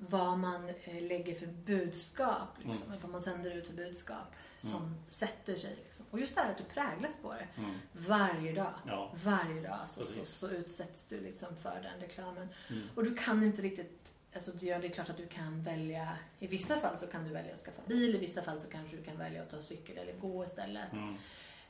vad 0.00 0.38
man 0.38 0.68
eh, 0.68 1.02
lägger 1.02 1.34
för 1.34 1.46
budskap, 1.46 2.48
liksom, 2.64 2.92
vad 3.02 3.10
man 3.10 3.20
sänder 3.22 3.50
ut 3.50 3.68
för 3.68 3.74
budskap 3.76 4.26
som 4.58 4.82
Mm. 4.82 4.94
sätter 5.08 5.54
sig. 5.56 5.76
Liksom. 5.84 6.06
Och 6.10 6.20
just 6.20 6.34
det 6.34 6.40
här 6.40 6.50
att 6.50 6.58
du 6.58 6.64
präglas 6.64 7.16
på 7.22 7.32
det 7.32 7.48
Mm. 7.60 7.74
varje 7.92 8.52
dag. 8.52 8.74
Ja. 8.86 9.12
Varje 9.24 9.60
dag 9.62 9.78
så, 9.88 10.04
så, 10.06 10.24
så 10.24 10.50
utsätts 10.50 11.06
du 11.06 11.20
liksom 11.20 11.56
för 11.56 11.80
den 11.82 12.00
reklamen. 12.00 12.48
Mm. 12.70 12.88
Och 12.94 13.04
du 13.04 13.14
kan 13.16 13.42
inte 13.42 13.62
riktigt, 13.62 14.12
alltså 14.34 14.50
det 14.52 14.70
är 14.70 14.88
klart 14.88 15.08
att 15.10 15.16
du 15.16 15.26
kan 15.26 15.62
välja, 15.62 16.18
i 16.38 16.46
vissa 16.46 16.76
fall 16.76 16.98
så 16.98 17.06
kan 17.06 17.24
du 17.24 17.30
välja 17.30 17.52
att 17.52 17.58
skaffa 17.58 17.82
bil, 17.86 18.14
i 18.14 18.18
vissa 18.18 18.42
fall 18.42 18.60
så 18.60 18.70
kanske 18.70 18.96
du 18.96 19.02
kan 19.02 19.18
välja 19.18 19.42
att 19.42 19.50
ta 19.50 19.62
cykel 19.62 19.98
eller 19.98 20.12
gå 20.12 20.44
istället. 20.44 20.92
Mm. 20.92 21.14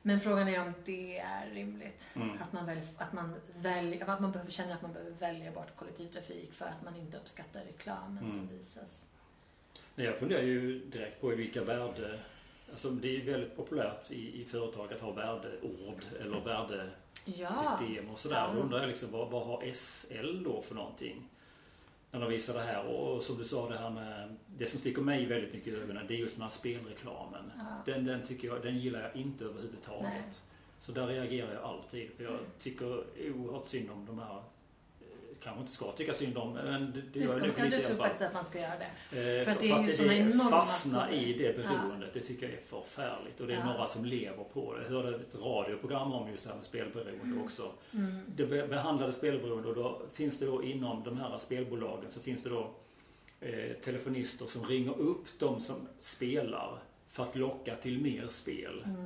Men 0.03 0.21
frågan 0.21 0.49
är 0.49 0.61
om 0.61 0.75
det 0.85 1.19
är 1.19 1.50
rimligt. 1.53 2.09
Mm. 2.15 2.38
Att 2.43 2.53
man, 2.53 2.67
välj, 2.67 2.81
att, 2.97 3.12
man 3.12 3.35
väljer, 3.57 4.11
att 4.11 4.21
man 4.21 4.33
behöver 4.33 4.50
känna 4.50 4.75
att 4.75 4.83
man 4.83 4.93
behöver 4.93 5.11
välja 5.11 5.53
bort 5.53 5.77
kollektivtrafik 5.77 6.53
för 6.53 6.65
att 6.67 6.85
man 6.85 6.97
inte 6.97 7.17
uppskattar 7.17 7.61
reklamen 7.65 8.19
Mm. 8.25 8.31
som 8.31 8.49
visas. 8.59 9.05
Jag 9.95 10.19
funderar 10.19 10.43
ju 10.43 10.79
direkt 10.79 11.21
på 11.21 11.33
i 11.33 11.37
vilka 11.37 11.62
värde... 11.65 12.19
Alltså 12.71 12.91
det 12.91 13.17
är 13.17 13.25
väldigt 13.33 13.57
populärt 13.57 14.11
i, 14.11 14.43
i 14.43 14.45
företag 14.45 14.93
att 14.93 15.00
ha 15.00 15.12
värdeord 15.12 16.05
eller 16.21 16.41
värdesystem 16.41 18.05
Ja, 18.07 18.12
och 18.12 18.19
sådär. 18.19 18.37
Ja. 18.37 18.53
Då 18.55 18.61
undrar 18.61 18.79
jag 18.81 18.88
liksom, 18.88 19.11
vad, 19.12 19.31
vad 19.31 19.47
har 19.47 19.73
SL 19.75 20.43
då 20.45 20.62
för 20.62 20.75
någonting? 20.75 21.29
När 22.11 22.21
de 22.21 22.29
visar 22.29 22.55
det 22.55 22.61
här 22.61 22.87
och, 22.87 23.23
som 23.23 23.38
du 23.38 23.45
sa 23.45 23.69
det 23.69 23.79
här 23.79 23.91
med... 23.91 24.37
Det 24.57 24.67
som 24.67 24.81
sticker 24.81 25.03
mig 25.03 25.27
väldigt 25.27 25.55
mycket 25.55 25.69
i 25.69 25.77
ögonen 25.77 26.07
det 26.09 26.15
är 26.15 26.19
just 26.19 26.35
den 26.35 26.43
här 26.43 26.50
spelreklamen. 26.50 27.53
ja. 27.59 27.93
Den, 27.93 28.05
den, 28.05 28.23
tycker 28.23 28.49
jag, 28.49 28.62
den 28.62 28.79
gillar 28.79 29.00
jag 29.00 29.17
inte 29.17 29.45
överhuvudtaget. 29.45 30.03
Nej. 30.03 30.23
Så 30.81 30.93
där 30.93 31.07
reagerar 31.07 31.55
jag 31.55 31.62
alltid. 31.62 32.11
För 32.17 32.25
jag 32.25 32.38
tycker 32.59 33.05
oerhört 33.35 33.67
synd 33.67 33.91
om 33.91 34.07
de 34.07 34.19
här... 34.19 34.43
Kanske 35.42 35.61
inte 35.61 35.73
ska 35.73 35.92
tycka 35.92 36.14
synd 36.14 36.38
om, 36.38 36.52
men 36.52 36.92
det, 36.92 37.00
det 37.00 37.02
Det 37.12 37.21
gör 37.21 37.26
ska, 37.28 37.38
jag 37.47 37.49
ja, 37.59 37.62
du 37.64 37.71
i 37.71 37.75
alla 37.76 37.85
tror 37.85 37.97
faktiskt 37.97 38.23
att 38.23 38.33
man 38.35 38.45
ska 38.45 38.59
göra 38.61 38.73
det. 38.78 39.38
Eh, 39.38 39.45
För 39.45 39.52
att 39.52 39.61
det 39.61 39.71
är 39.71 39.83
ju 39.83 39.92
såna 39.92 40.14
enorma 40.14 40.50
Fastna 40.50 41.12
i 41.12 41.33
det 41.33 41.57
beroendet, 41.57 42.11
det 42.14 42.21
tycker 42.21 42.47
jag 42.49 42.52
är 42.54 42.61
förfärligt. 42.66 43.40
Och 43.40 43.47
det 43.47 43.52
är 43.52 43.59
Ja. 43.59 43.64
några 43.73 43.87
som 43.88 44.04
lever 44.04 44.45
på 44.45 44.75
det. 44.76 44.83
Jag 44.83 44.90
hörde 44.90 45.16
ett 45.16 45.35
radioprogram 45.35 46.12
om 46.12 46.30
just 46.30 46.42
det 46.45 46.49
här 46.49 46.57
med 46.57 46.64
spelberoende 46.64 47.42
också. 47.45 47.71
Mm. 47.92 48.21
Det 48.37 48.47
be- 48.47 48.66
behandlade 48.68 49.12
spelberoende 49.12 49.68
och 49.68 49.75
då 49.75 50.02
finns 50.12 50.38
det 50.38 50.47
då 50.47 50.62
inom 50.62 51.02
de 51.04 51.18
här 51.21 51.38
spelbolagen 51.38 52.11
så 52.11 52.20
finns 52.20 52.42
det 52.42 52.51
då 52.51 52.70
eh, 53.40 53.72
telefonister 53.85 54.46
som 54.46 54.64
ringer 54.64 54.98
upp 55.01 55.27
de 55.38 55.61
som 55.61 55.77
spelar 56.01 56.79
för 57.09 57.22
att 57.22 57.37
locka 57.37 57.77
till 57.77 58.01
mer 58.03 58.27
spel. 58.29 58.83
Mm. 58.85 59.05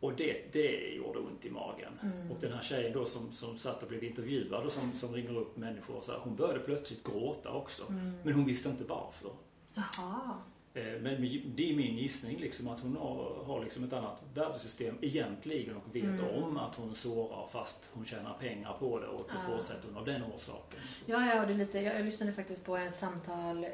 Och 0.00 0.12
det, 0.16 0.52
det 0.52 0.94
gjorde 0.94 1.18
ont 1.18 1.44
i 1.44 1.50
magen. 1.50 1.98
Mm. 2.02 2.30
Och 2.30 2.36
den 2.40 2.52
här 2.52 2.62
tjejen 2.62 2.92
då 2.92 3.04
som, 3.06 3.32
som 3.32 3.58
satt 3.58 3.82
och 3.82 3.88
blev 3.88 4.04
intervjuad 4.04 4.64
och 4.64 4.72
som, 4.72 4.92
som 4.92 5.12
ringer 5.14 5.36
upp 5.38 5.56
människor 5.56 5.96
och 5.96 6.02
så 6.04 6.12
här, 6.12 6.18
hon 6.18 6.36
började 6.36 6.60
plötsligt 6.60 7.04
gråta 7.04 7.52
också. 7.52 7.88
Mm. 7.88 8.12
Men 8.22 8.34
hon 8.34 8.44
visste 8.44 8.68
inte 8.68 8.84
varför. 8.84 9.30
Jaha. 9.74 10.36
Eh, 10.74 10.84
Men 11.00 11.20
det 11.56 11.70
är 11.72 11.76
min 11.76 11.96
gissning 11.98 12.38
liksom 12.38 12.68
att 12.68 12.80
hon 12.80 12.96
har, 12.96 13.44
har 13.44 13.64
liksom 13.64 13.84
ett 13.84 13.92
annat 13.92 14.22
värdesystem 14.34 14.98
egentligen 15.00 15.76
och 15.76 15.96
vet 15.96 16.04
Mm. 16.04 16.42
om 16.42 16.56
att 16.56 16.74
hon 16.74 16.94
sårar 16.94 17.46
fast 17.46 17.90
hon 17.92 18.04
tjänar 18.04 18.34
pengar 18.40 18.72
på 18.78 18.98
det 19.00 19.06
och 19.06 19.18
då 19.18 19.24
Ja. 19.28 19.56
fortsätter 19.56 19.88
hon 19.88 19.96
av 19.96 20.04
den 20.04 20.22
orsaken. 20.22 20.80
Ja, 21.06 21.26
ja, 21.26 21.40
och 21.40 21.46
det 21.46 21.52
är 21.52 21.58
lite, 21.58 21.78
jag, 21.78 21.94
jag 21.98 22.04
lyssnade 22.04 22.32
faktiskt 22.32 22.64
på 22.64 22.76
ett 22.76 22.94
samtal 22.94 23.64
eh, 23.64 23.70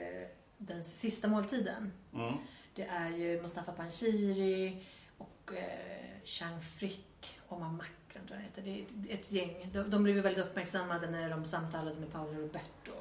den 0.59 0.85
sista 0.85 1.29
måltiden. 1.29 1.93
Mm. 2.15 2.35
Det 2.75 2.83
är 2.83 3.11
ju 3.11 3.43
Mustafa 3.43 3.73
Panshiri 3.73 4.77
och 5.19 5.51
eh, 5.57 5.94
Chang 6.25 6.61
Frick 6.61 7.41
och 7.49 7.61
Makran 7.61 8.27
tror 8.27 8.39
jag 8.39 8.45
heter. 8.45 8.63
Det 8.63 8.81
är 8.81 9.15
ett 9.15 9.33
gäng. 9.33 9.71
De, 9.73 9.91
de 9.91 10.03
blev 10.03 10.17
väldigt 10.17 10.45
uppmärksammade 10.45 11.11
när 11.11 11.31
de 11.31 11.45
samtalade 11.45 12.01
med 12.01 12.13
Paolo 12.13 12.41
Roberto 12.41 12.93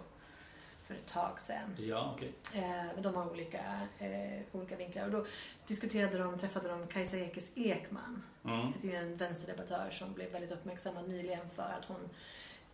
för 0.83 0.95
ett 0.95 1.07
tag 1.07 1.39
sedan. 1.39 1.75
Ja, 1.77 2.13
okej. 2.15 2.33
Eh, 2.53 3.01
de 3.01 3.15
har 3.15 3.31
olika, 3.31 3.88
eh, 3.99 4.41
olika 4.51 4.75
vinklar. 4.75 5.05
Och 5.05 5.12
då 5.12 5.25
diskuterade 5.67 6.17
de, 6.17 6.39
träffade 6.39 6.69
de 6.69 6.88
Kajsa 6.88 7.17
Ekis 7.17 7.51
Ekman. 7.55 8.23
Mm. 8.45 8.73
Det 8.81 8.95
är 8.95 9.01
en 9.01 9.17
vänsterdebattör 9.17 9.89
som 9.91 10.13
blev 10.13 10.31
väldigt 10.31 10.51
uppmärksammad 10.51 11.09
nyligen 11.09 11.49
för 11.49 11.63
att 11.63 11.86
hon 11.86 12.09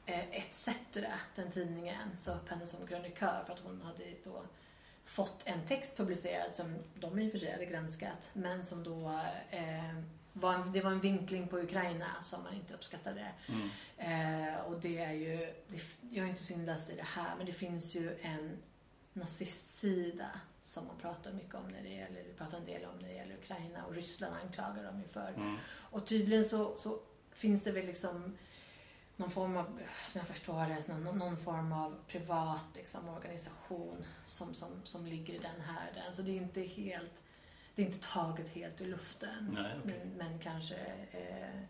eh, 0.06 0.38
ETC, 0.38 0.70
den 1.36 1.52
tidningen, 1.52 2.18
sa 2.18 2.32
upp 2.36 2.50
henne 2.50 2.66
som 2.66 2.88
krönikör 2.88 3.44
för 3.46 3.54
att 3.54 3.60
hon 3.60 3.82
hade 3.82 4.04
då 4.24 4.44
fått 5.06 5.44
en 5.46 5.66
text 5.66 5.98
publicerad 5.98 6.56
som 6.56 6.76
de 6.96 7.20
i 7.20 7.28
och 7.28 7.32
för 7.32 7.40
sig 7.40 7.52
hade 7.52 7.66
granskat 7.66 8.30
men 8.34 8.66
som 8.66 8.84
då 8.84 9.22
eh, 9.50 9.96
var 10.40 10.54
en, 10.54 10.72
det 10.72 10.82
var 10.82 10.92
en 10.92 11.00
vinkling 11.00 11.48
på 11.48 11.60
Ukraina 11.60 12.08
som 12.22 12.44
man 12.44 12.54
inte 12.54 12.74
uppskattade. 12.74 13.32
Mm. 13.48 13.70
Eh, 13.98 14.60
och 14.60 14.80
det 14.82 14.98
är 15.00 15.14
ju, 15.14 15.38
det, 15.68 15.82
jag 16.10 16.24
har 16.24 16.30
inte 16.30 16.44
så 16.44 16.54
inläst 16.54 16.90
i 16.90 16.96
det 16.96 17.08
här, 17.08 17.36
men 17.38 17.46
det 17.46 17.54
finns 17.54 17.96
ju 17.96 18.20
en 18.22 18.58
nazistsida 19.14 20.30
som 20.62 20.88
man 20.88 20.98
pratar 20.98 21.34
mycket 21.34 21.56
om 21.56 21.68
när 21.68 21.82
det 21.82 21.90
gäller, 21.90 22.24
vi 22.24 22.34
pratar 22.34 22.58
en 22.58 22.66
del 22.66 22.86
om 22.86 23.00
när 23.00 23.08
det 23.08 23.16
gäller 23.16 23.36
Ukraina 23.36 23.86
och 23.86 23.96
Ryssland 23.96 24.36
anklagar 24.44 24.84
dem 24.84 25.02
ju 25.02 25.08
för. 25.08 25.34
Mm. 25.36 25.58
Och 25.68 26.08
tydligen 26.08 26.46
så, 26.46 26.76
så 26.76 27.00
finns 27.32 27.64
det 27.64 27.72
väl 27.72 27.86
liksom 27.86 28.38
någon 29.16 29.32
form 29.32 29.58
av, 29.58 29.80
som 30.02 30.20
jag 30.20 30.28
förstår 30.28 30.66
det, 30.66 30.88
någon, 30.88 31.18
någon 31.18 31.38
form 31.38 31.72
av 31.72 31.96
privat 32.08 32.66
liksom, 32.76 33.10
organisation 33.10 34.06
som, 34.26 34.54
som, 34.54 34.82
som 34.84 35.06
ligger 35.06 35.34
i 35.34 35.38
den 35.38 35.62
härden. 35.62 36.16
Så 36.16 36.22
det 36.22 36.32
är 36.32 36.36
inte 36.36 36.62
helt, 36.62 37.24
det 37.76 37.82
är 37.82 37.86
inte 37.86 38.08
taget 38.08 38.50
helt 38.50 38.82
ur 38.82 38.86
luften. 38.88 39.58
Nej, 39.62 39.72
okej. 39.84 40.00
Men, 40.06 40.30
men 40.30 40.40
kanske 40.40 40.76
eh, 41.12 41.62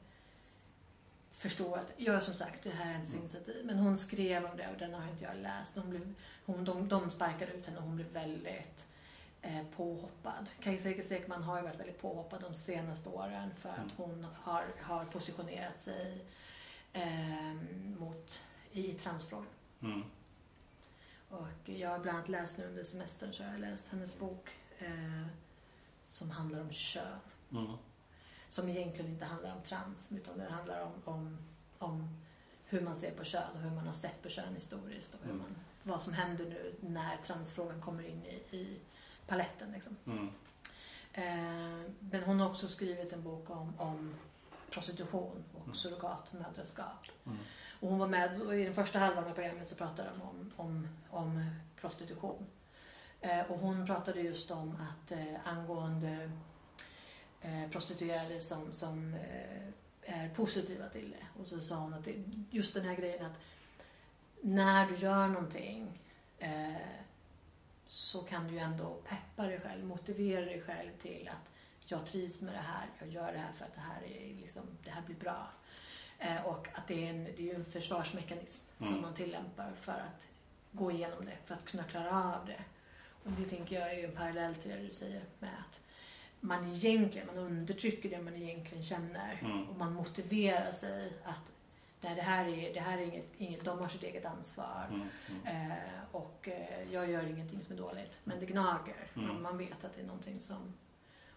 förstår 1.31 1.77
att, 1.77 1.91
jag 1.97 2.23
som 2.23 2.33
sagt, 2.33 2.63
det 2.63 2.69
här 2.69 2.85
är 2.89 2.93
hennes 2.93 3.09
Mm. 3.11 3.21
initiativ. 3.23 3.65
Men 3.65 3.77
hon 3.79 3.97
skrev 3.97 4.45
om 4.45 4.57
det 4.57 4.67
och 4.71 4.77
den 4.77 4.93
har 4.93 5.11
inte 5.11 5.23
jag 5.23 5.37
läst. 5.37 5.75
Hon 5.75 5.89
blev, 5.89 6.13
hon, 6.45 6.65
de, 6.65 6.87
de 6.89 7.11
sparkade 7.11 7.51
ut 7.51 7.65
henne 7.65 7.77
och 7.77 7.83
hon 7.83 7.95
blev 7.95 8.07
väldigt 8.07 8.87
eh, 9.41 9.63
påhoppad. 9.75 10.49
Kajsa 10.59 10.89
Ekis 10.89 11.11
Ekman 11.11 11.43
har 11.43 11.57
ju 11.57 11.63
varit 11.63 11.79
väldigt 11.79 12.01
påhoppad 12.01 12.41
de 12.41 12.53
senaste 12.55 13.09
åren 13.09 13.49
för 13.59 13.69
Mm. 13.69 13.85
att 13.87 13.93
hon 13.97 14.27
har, 14.41 14.65
har 14.81 15.05
positionerat 15.05 15.81
sig 15.81 16.25
eh, 16.93 17.53
mot, 17.99 18.41
i 18.71 18.93
transfrågan. 18.93 19.47
Mm. 19.81 20.03
Och 21.29 21.69
jag 21.69 21.89
har 21.89 21.99
bland 21.99 22.17
annat 22.17 22.29
läst 22.29 22.57
nu 22.57 22.65
under 22.65 22.83
semestern 22.83 23.33
så 23.33 23.43
har 23.43 23.51
jag 23.51 23.59
läst 23.59 23.87
hennes 23.87 24.19
bok 24.19 24.49
eh, 24.79 25.25
som 26.09 26.29
handlar 26.31 26.61
om 26.61 26.71
kön. 26.71 27.19
Mm. 27.51 27.73
Som 28.47 28.69
egentligen 28.69 29.11
inte 29.11 29.25
handlar 29.25 29.55
om 29.55 29.61
trans 29.61 30.11
utan 30.11 30.37
det 30.37 30.49
handlar 30.49 30.81
om, 30.81 30.91
om, 31.05 31.37
om 31.77 32.09
hur 32.65 32.81
man 32.81 32.95
ser 32.95 33.11
på 33.11 33.23
kön 33.23 33.51
och 33.53 33.59
hur 33.59 33.69
man 33.71 33.87
har 33.87 33.93
sett 33.93 34.23
på 34.23 34.29
kön 34.29 34.55
historiskt 34.55 35.13
och 35.13 35.19
hur 35.23 35.29
Mm. 35.31 35.37
man, 35.41 35.55
vad 35.83 36.01
som 36.01 36.13
händer 36.13 36.45
nu 36.45 36.75
när 36.79 37.17
transfrågan 37.17 37.81
kommer 37.81 38.03
in 38.07 38.25
i, 38.25 38.55
i 38.57 38.79
paletten. 39.27 39.71
Liksom. 39.71 39.95
Mm. 40.05 40.27
Eh, 41.13 41.91
men 41.99 42.23
hon 42.23 42.39
har 42.39 42.49
också 42.49 42.67
skrivit 42.67 43.13
en 43.13 43.23
bok 43.23 43.49
om, 43.49 43.73
om 43.79 44.15
prostitution 44.69 45.43
och 45.53 45.63
Mm. 45.63 45.75
surrogatmödraskap. 45.75 47.07
Mm. 47.25 47.37
Och 47.79 47.89
hon 47.89 47.99
var 47.99 48.07
med 48.07 48.41
och 48.41 48.55
i 48.55 48.63
den 48.63 48.73
första 48.73 48.99
halvan 48.99 49.23
av 49.23 49.33
programmet 49.33 49.67
så 49.67 49.75
pratade 49.75 50.09
de 50.09 50.21
om, 50.21 50.51
om, 50.55 50.87
om 51.09 51.45
prostitution. 51.75 52.45
Eh, 53.21 53.51
och 53.51 53.59
hon 53.59 53.85
pratade 53.85 54.21
just 54.21 54.51
om 54.51 54.77
att 54.89 55.11
eh, 55.11 55.35
angående 55.43 56.31
eh, 57.41 57.69
prostituerade 57.71 58.39
som, 58.39 58.73
som 58.73 59.15
är 60.01 60.29
positiva 60.29 60.89
till 60.89 61.11
det. 61.11 61.41
Och 61.41 61.47
så 61.47 61.59
sa 61.59 61.75
hon 61.75 61.93
att 61.93 62.05
det, 62.05 62.23
just 62.49 62.73
den 62.73 62.85
här 62.85 62.95
grejen 62.95 63.25
att 63.25 63.39
när 64.41 64.87
du 64.87 64.95
gör 64.95 65.27
någonting 65.27 66.01
så 67.85 68.19
kan 68.19 68.47
du 68.47 68.53
ju 68.53 68.59
ändå 68.59 68.93
peppa 68.93 69.43
dig 69.43 69.59
själv, 69.59 69.85
motivera 69.85 70.45
dig 70.45 70.61
själv 70.61 70.91
till 70.97 71.29
att 71.33 71.51
jag 71.85 72.05
trivs 72.05 72.41
med 72.41 72.53
det 72.53 72.59
här, 72.59 72.85
jag 72.99 73.09
gör 73.09 73.31
det 73.33 73.39
här 73.39 73.51
för 73.51 73.65
att 73.65 73.75
det 73.75 73.81
här, 73.81 74.03
är 74.03 74.33
liksom, 74.33 74.63
det 74.83 74.91
här 74.91 75.01
blir 75.01 75.15
bra. 75.15 75.47
Eh, 76.19 76.45
och 76.45 76.67
att 76.73 76.87
det 76.87 77.05
är, 77.05 77.09
en, 77.09 77.23
det 77.23 77.51
är 77.51 77.55
en 77.55 77.65
försvarsmekanism 77.65 78.63
Mm. 78.81 78.93
som 78.93 79.01
man 79.01 79.13
tillämpar 79.13 79.71
för 79.81 79.91
att 79.91 80.27
gå 80.71 80.91
igenom 80.91 81.25
det, 81.25 81.37
för 81.45 81.55
att 81.55 81.65
kunna 81.65 81.83
klara 81.83 82.23
av 82.23 82.45
det. 82.45 82.63
Och 83.23 83.31
det 83.31 83.45
tänker 83.45 83.79
jag 83.79 83.93
är 83.93 83.97
ju 83.97 84.05
en 84.05 84.15
parallell 84.15 84.55
till 84.55 84.71
det 84.71 84.77
du 84.77 84.91
säger 84.91 85.23
med 85.39 85.53
att 85.59 85.81
man 86.39 86.67
egentligen, 86.73 87.27
man 87.27 87.37
undertrycker 87.37 88.09
det 88.09 88.21
man 88.21 88.35
egentligen 88.35 88.83
känner 88.83 89.39
Mm. 89.41 89.69
och 89.69 89.77
man 89.77 89.93
motiverar 89.93 90.71
sig 90.71 91.13
att 91.23 91.51
nej, 92.01 92.15
det 92.15 92.21
här 92.21 92.47
är, 92.47 92.73
det 92.73 92.79
här 92.79 92.97
är 92.97 93.01
inget, 93.01 93.25
inget, 93.37 93.63
de 93.65 93.79
har 93.79 93.87
sitt 93.87 94.03
eget 94.03 94.25
ansvar. 94.25 94.87
Mm. 94.89 95.07
Mm. 95.45 95.71
Eh, 95.71 95.77
och 96.11 96.47
eh, 96.47 96.93
jag 96.93 97.09
gör 97.09 97.23
ingenting 97.23 97.63
som 97.63 97.75
är 97.75 97.79
dåligt. 97.79 98.19
Men 98.23 98.39
det 98.39 98.45
gnager. 98.45 99.07
Mm. 99.15 99.27
Man, 99.27 99.41
man 99.41 99.57
vet 99.57 99.83
att 99.83 99.95
det 99.95 100.01
är 100.01 100.05
någonting 100.05 100.39
som... 100.39 100.73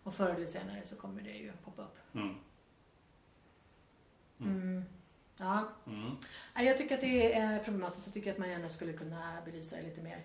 Och 0.02 0.14
förr 0.14 0.30
eller 0.34 0.46
senare 0.46 0.80
så 0.84 0.96
kommer 0.96 1.22
det 1.22 1.30
ju 1.30 1.52
poppa 1.64 1.82
upp. 1.82 1.98
Mm. 2.14 2.34
Mm. 4.40 4.84
Ja. 5.36 5.68
Jag 6.56 6.78
tycker 6.78 6.94
att 6.94 7.00
det 7.00 7.34
är 7.34 7.64
problematiskt. 7.64 8.06
Jag 8.06 8.14
tycker 8.14 8.32
att 8.32 8.38
man 8.38 8.50
gärna 8.50 8.68
skulle 8.68 8.92
kunna 8.92 9.42
belysa 9.44 9.76
det 9.76 9.82
lite 9.82 10.02
mer. 10.02 10.22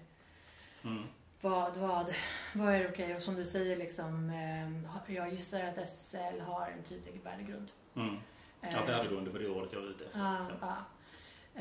Mm. 0.84 1.04
Vad, 1.41 1.78
vad, 1.78 2.13
vad 2.56 2.73
är 2.76 2.89
okej? 2.89 3.15
Och 3.15 3.21
som 3.23 3.36
du 3.36 3.45
säger, 3.45 3.76
liksom, 3.76 4.30
eh, 4.30 5.15
jag 5.15 5.30
gissar 5.32 5.63
att 5.63 5.89
SL 5.89 6.39
har 6.39 6.67
en 6.78 6.84
tydlig 6.84 7.21
värdegrund. 7.23 7.71
Mm. 7.95 8.15
Eh, 8.62 8.69
Ja, 8.73 8.86
värdegrund 8.86 9.28
var 9.28 9.39
det 9.39 9.50
ordet 9.50 9.73
jag 9.73 9.82
var 9.82 9.88
ute 9.88 10.06
efter. 10.06 10.19
Ja, 10.19 10.47
Ja. 10.50 10.56
ja. 10.62 10.76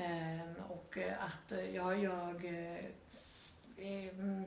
Ehm, 0.01 0.55
och 0.69 0.99
eh, 0.99 1.25
att 1.25 1.53
eh, 1.53 1.75
ja, 1.75 1.95
jag... 1.95 2.45
eh, 2.45 2.85
ehm, 3.77 4.45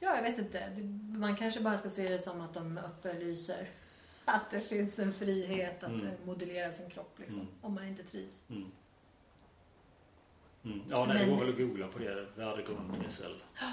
Ja, 0.00 0.16
jag 0.16 0.22
vet 0.22 0.38
inte. 0.38 0.68
Det- 0.76 0.82
Man 1.18 1.36
kanske 1.36 1.60
bara 1.60 1.78
ska 1.78 1.90
se 1.90 2.08
det 2.08 2.18
som 2.18 2.40
att 2.40 2.54
de 2.54 2.78
upplyser 2.78 3.68
att 4.24 4.50
det 4.50 4.60
finns 4.60 4.98
en 4.98 5.12
frihet 5.12 5.82
att 5.82 5.90
Mm. 5.90 6.06
eh, 6.06 6.12
modellera 6.24 6.72
sin 6.72 6.90
kropp 6.90 7.18
liksom, 7.18 7.40
Mm. 7.40 7.48
om 7.60 7.74
man 7.74 7.84
inte 7.88 8.02
trivs. 8.02 8.34
Mm. 8.50 8.70
Mm. 10.64 10.82
Ja, 10.90 11.04
nej, 11.04 11.18
det 11.18 11.26
Men- 11.26 11.34
går 11.36 11.44
väl 11.44 11.50
att 11.54 11.58
googla 11.58 11.88
på 11.88 11.98
det. 11.98 12.26
Värdegrund 12.36 12.94
SL. 13.08 13.32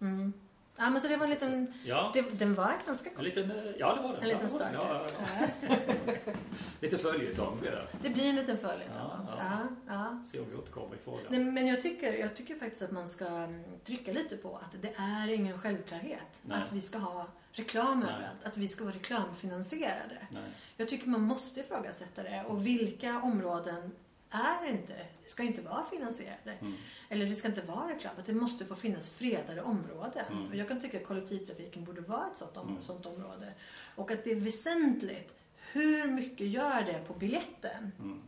Mm. 0.00 0.32
Ja, 0.78 0.90
men 0.90 1.00
så 1.00 1.08
det 1.08 1.16
var 1.16 1.24
en 1.24 1.30
liten... 1.30 1.74
Ja, 1.84 2.10
Det, 2.14 2.38
den 2.38 2.54
var 2.54 2.72
ganska 2.86 3.10
en 3.10 3.16
kort. 3.16 3.24
liten, 3.24 3.50
eh, 3.50 3.56
ja 3.78 3.94
det 3.94 4.02
var 4.02 4.12
det. 4.12 4.18
En 4.20 4.28
liten 4.28 4.48
starkare. 4.48 5.06
Ja, 5.28 5.46
ja. 5.68 5.68
Lite 6.80 6.98
följetong 6.98 7.60
blir 7.60 7.70
det. 7.70 7.86
Det 8.02 8.10
blir 8.10 8.28
en 8.28 8.34
liten 8.36 8.58
följetong. 8.58 8.96
Ja, 8.96 9.26
Ja, 9.28 9.36
ja. 9.38 9.58
ja. 9.86 9.94
Ja, 9.94 10.22
Se 10.26 10.40
om 10.40 10.46
vi 10.50 10.56
återkommer 10.56 10.94
i 10.94 10.98
frågan. 11.04 11.24
Nej, 11.28 11.44
men 11.44 11.66
jag 11.66 11.82
tycker, 11.82 12.12
jag 12.12 12.36
tycker 12.36 12.54
faktiskt 12.58 12.82
att 12.82 12.90
man 12.90 13.08
ska 13.08 13.26
mm, 13.26 13.64
trycka 13.84 14.12
lite 14.12 14.36
på 14.36 14.56
att 14.56 14.82
det 14.82 14.92
är 14.96 15.28
ingen 15.32 15.58
självklarhet 15.58 16.40
Nej. 16.42 16.58
att 16.62 16.72
vi 16.72 16.80
ska 16.80 16.98
ha 16.98 17.26
reklam 17.52 18.00
Nej. 18.00 18.14
överallt, 18.14 18.44
att 18.44 18.56
vi 18.56 18.68
ska 18.68 18.84
vara 18.84 18.94
reklamfinansierade. 18.94 20.26
Nej. 20.30 20.42
Jag 20.76 20.88
tycker 20.88 21.08
man 21.08 21.20
måste 21.22 21.60
ifrågasätta 21.60 22.22
det 22.22 22.44
och 22.48 22.66
vilka 22.66 23.20
områden 23.22 23.92
är 24.30 24.70
inte, 24.70 25.06
ska 25.26 25.42
inte 25.42 25.60
vara 25.60 25.84
finansierade. 25.90 26.52
Mm. 26.60 26.74
Eller 27.08 27.26
det 27.26 27.34
ska 27.34 27.48
inte 27.48 27.62
vara 27.62 27.88
reklam, 27.94 28.12
att 28.18 28.26
det 28.26 28.34
måste 28.34 28.64
få 28.64 28.74
finnas 28.76 29.10
fredade 29.10 29.62
områden. 29.62 30.24
Mm. 30.32 30.48
Och 30.48 30.56
jag 30.56 30.68
kan 30.68 30.80
tycka 30.80 30.96
att 31.00 31.06
kollektivtrafiken 31.06 31.84
borde 31.84 32.00
vara 32.00 32.26
ett 32.32 32.38
sådant, 32.38 32.56
om, 32.56 32.68
Mm. 32.68 32.82
sådant 32.82 33.06
område. 33.06 33.52
Och 33.94 34.10
att 34.10 34.24
det 34.24 34.30
är 34.30 34.36
väsentligt 34.40 35.34
hur 35.72 36.06
mycket 36.10 36.46
gör 36.46 36.82
det 36.82 37.04
på 37.06 37.14
biljetten? 37.14 37.92
Mm. 37.98 38.22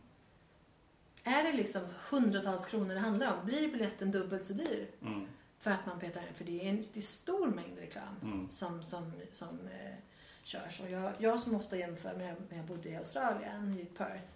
Är 1.23 1.43
det 1.43 1.53
liksom 1.53 1.81
hundratals 2.09 2.65
kronor 2.65 2.93
det 2.93 2.99
handlar 2.99 3.33
om? 3.39 3.45
Blir 3.45 3.71
biljetten 3.71 4.11
dubbelt 4.11 4.45
så 4.45 4.53
dyr? 4.53 4.87
Mm. 5.01 5.27
För 5.59 5.71
att 5.71 5.85
man 5.85 5.99
petar 5.99 6.21
in, 6.21 6.33
för 6.35 6.43
det 6.45 6.61
är 6.65 6.69
en 6.69 6.75
det 6.93 6.99
är 6.99 7.01
stor 7.01 7.47
mängd 7.47 7.77
reklam 7.79 8.15
Mm. 8.23 8.49
som, 8.49 8.83
som, 8.83 9.11
som 9.31 9.59
eh, 9.67 9.93
körs. 10.43 10.79
Och 10.81 10.89
jag, 10.89 11.11
jag 11.17 11.39
som 11.39 11.55
ofta 11.55 11.77
jämför 11.77 12.13
med 12.15 12.35
när 12.49 12.57
jag 12.57 12.65
bodde 12.65 12.89
i 12.89 12.95
Australien, 12.95 13.79
i 13.79 13.85
Perth. 13.85 14.27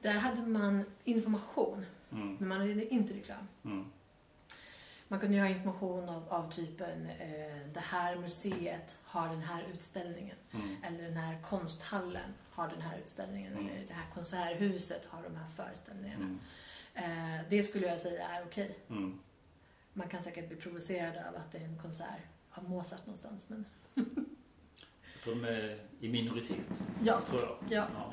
Där 0.00 0.18
hade 0.18 0.42
man 0.42 0.84
information, 1.04 1.86
Mm. 2.12 2.36
men 2.40 2.48
man 2.48 2.60
hade 2.60 2.94
inte 2.94 3.14
reklam. 3.14 3.48
Mm. 3.64 3.84
Man 5.08 5.20
kunde 5.20 5.36
ju 5.36 5.42
ha 5.42 5.48
information 5.48 6.08
av, 6.08 6.28
av 6.28 6.50
typen 6.52 7.06
eh, 7.10 7.72
det 7.74 7.80
här 7.80 8.16
museet 8.16 8.98
har 9.02 9.28
den 9.28 9.42
här 9.42 9.64
utställningen. 9.74 10.36
Mm. 10.52 10.76
Eller 10.84 11.02
den 11.02 11.16
här 11.16 11.42
konsthallen 11.42 12.34
har 12.50 12.68
den 12.68 12.80
här 12.80 12.98
utställningen. 12.98 13.52
Mm. 13.52 13.66
Eller 13.68 13.86
det 13.86 13.94
här 13.94 14.10
konserthuset 14.14 15.04
har 15.04 15.22
de 15.22 15.36
här 15.36 15.48
föreställningarna. 15.56 16.24
Mm. 16.24 17.38
Eh, 17.38 17.44
det 17.48 17.62
skulle 17.62 17.86
jag 17.86 18.00
säga 18.00 18.28
är 18.28 18.42
okej. 18.44 18.78
Mm. 18.88 19.18
Man 19.92 20.08
kan 20.08 20.22
säkert 20.22 20.48
bli 20.48 20.56
provocerad 20.56 21.16
av 21.26 21.36
att 21.36 21.52
det 21.52 21.58
är 21.58 21.64
en 21.64 21.78
konsert 21.78 22.20
av 22.50 22.68
Mozart 22.70 23.06
någonstans. 23.06 23.48
Men 23.48 23.64
de 25.24 25.44
är 25.44 25.80
i 26.00 26.08
minoritet. 26.08 26.68
ja. 27.04 27.20
Tror 27.26 27.40
jag. 27.42 27.56
Ja. 27.68 27.86
Ja. 27.94 28.12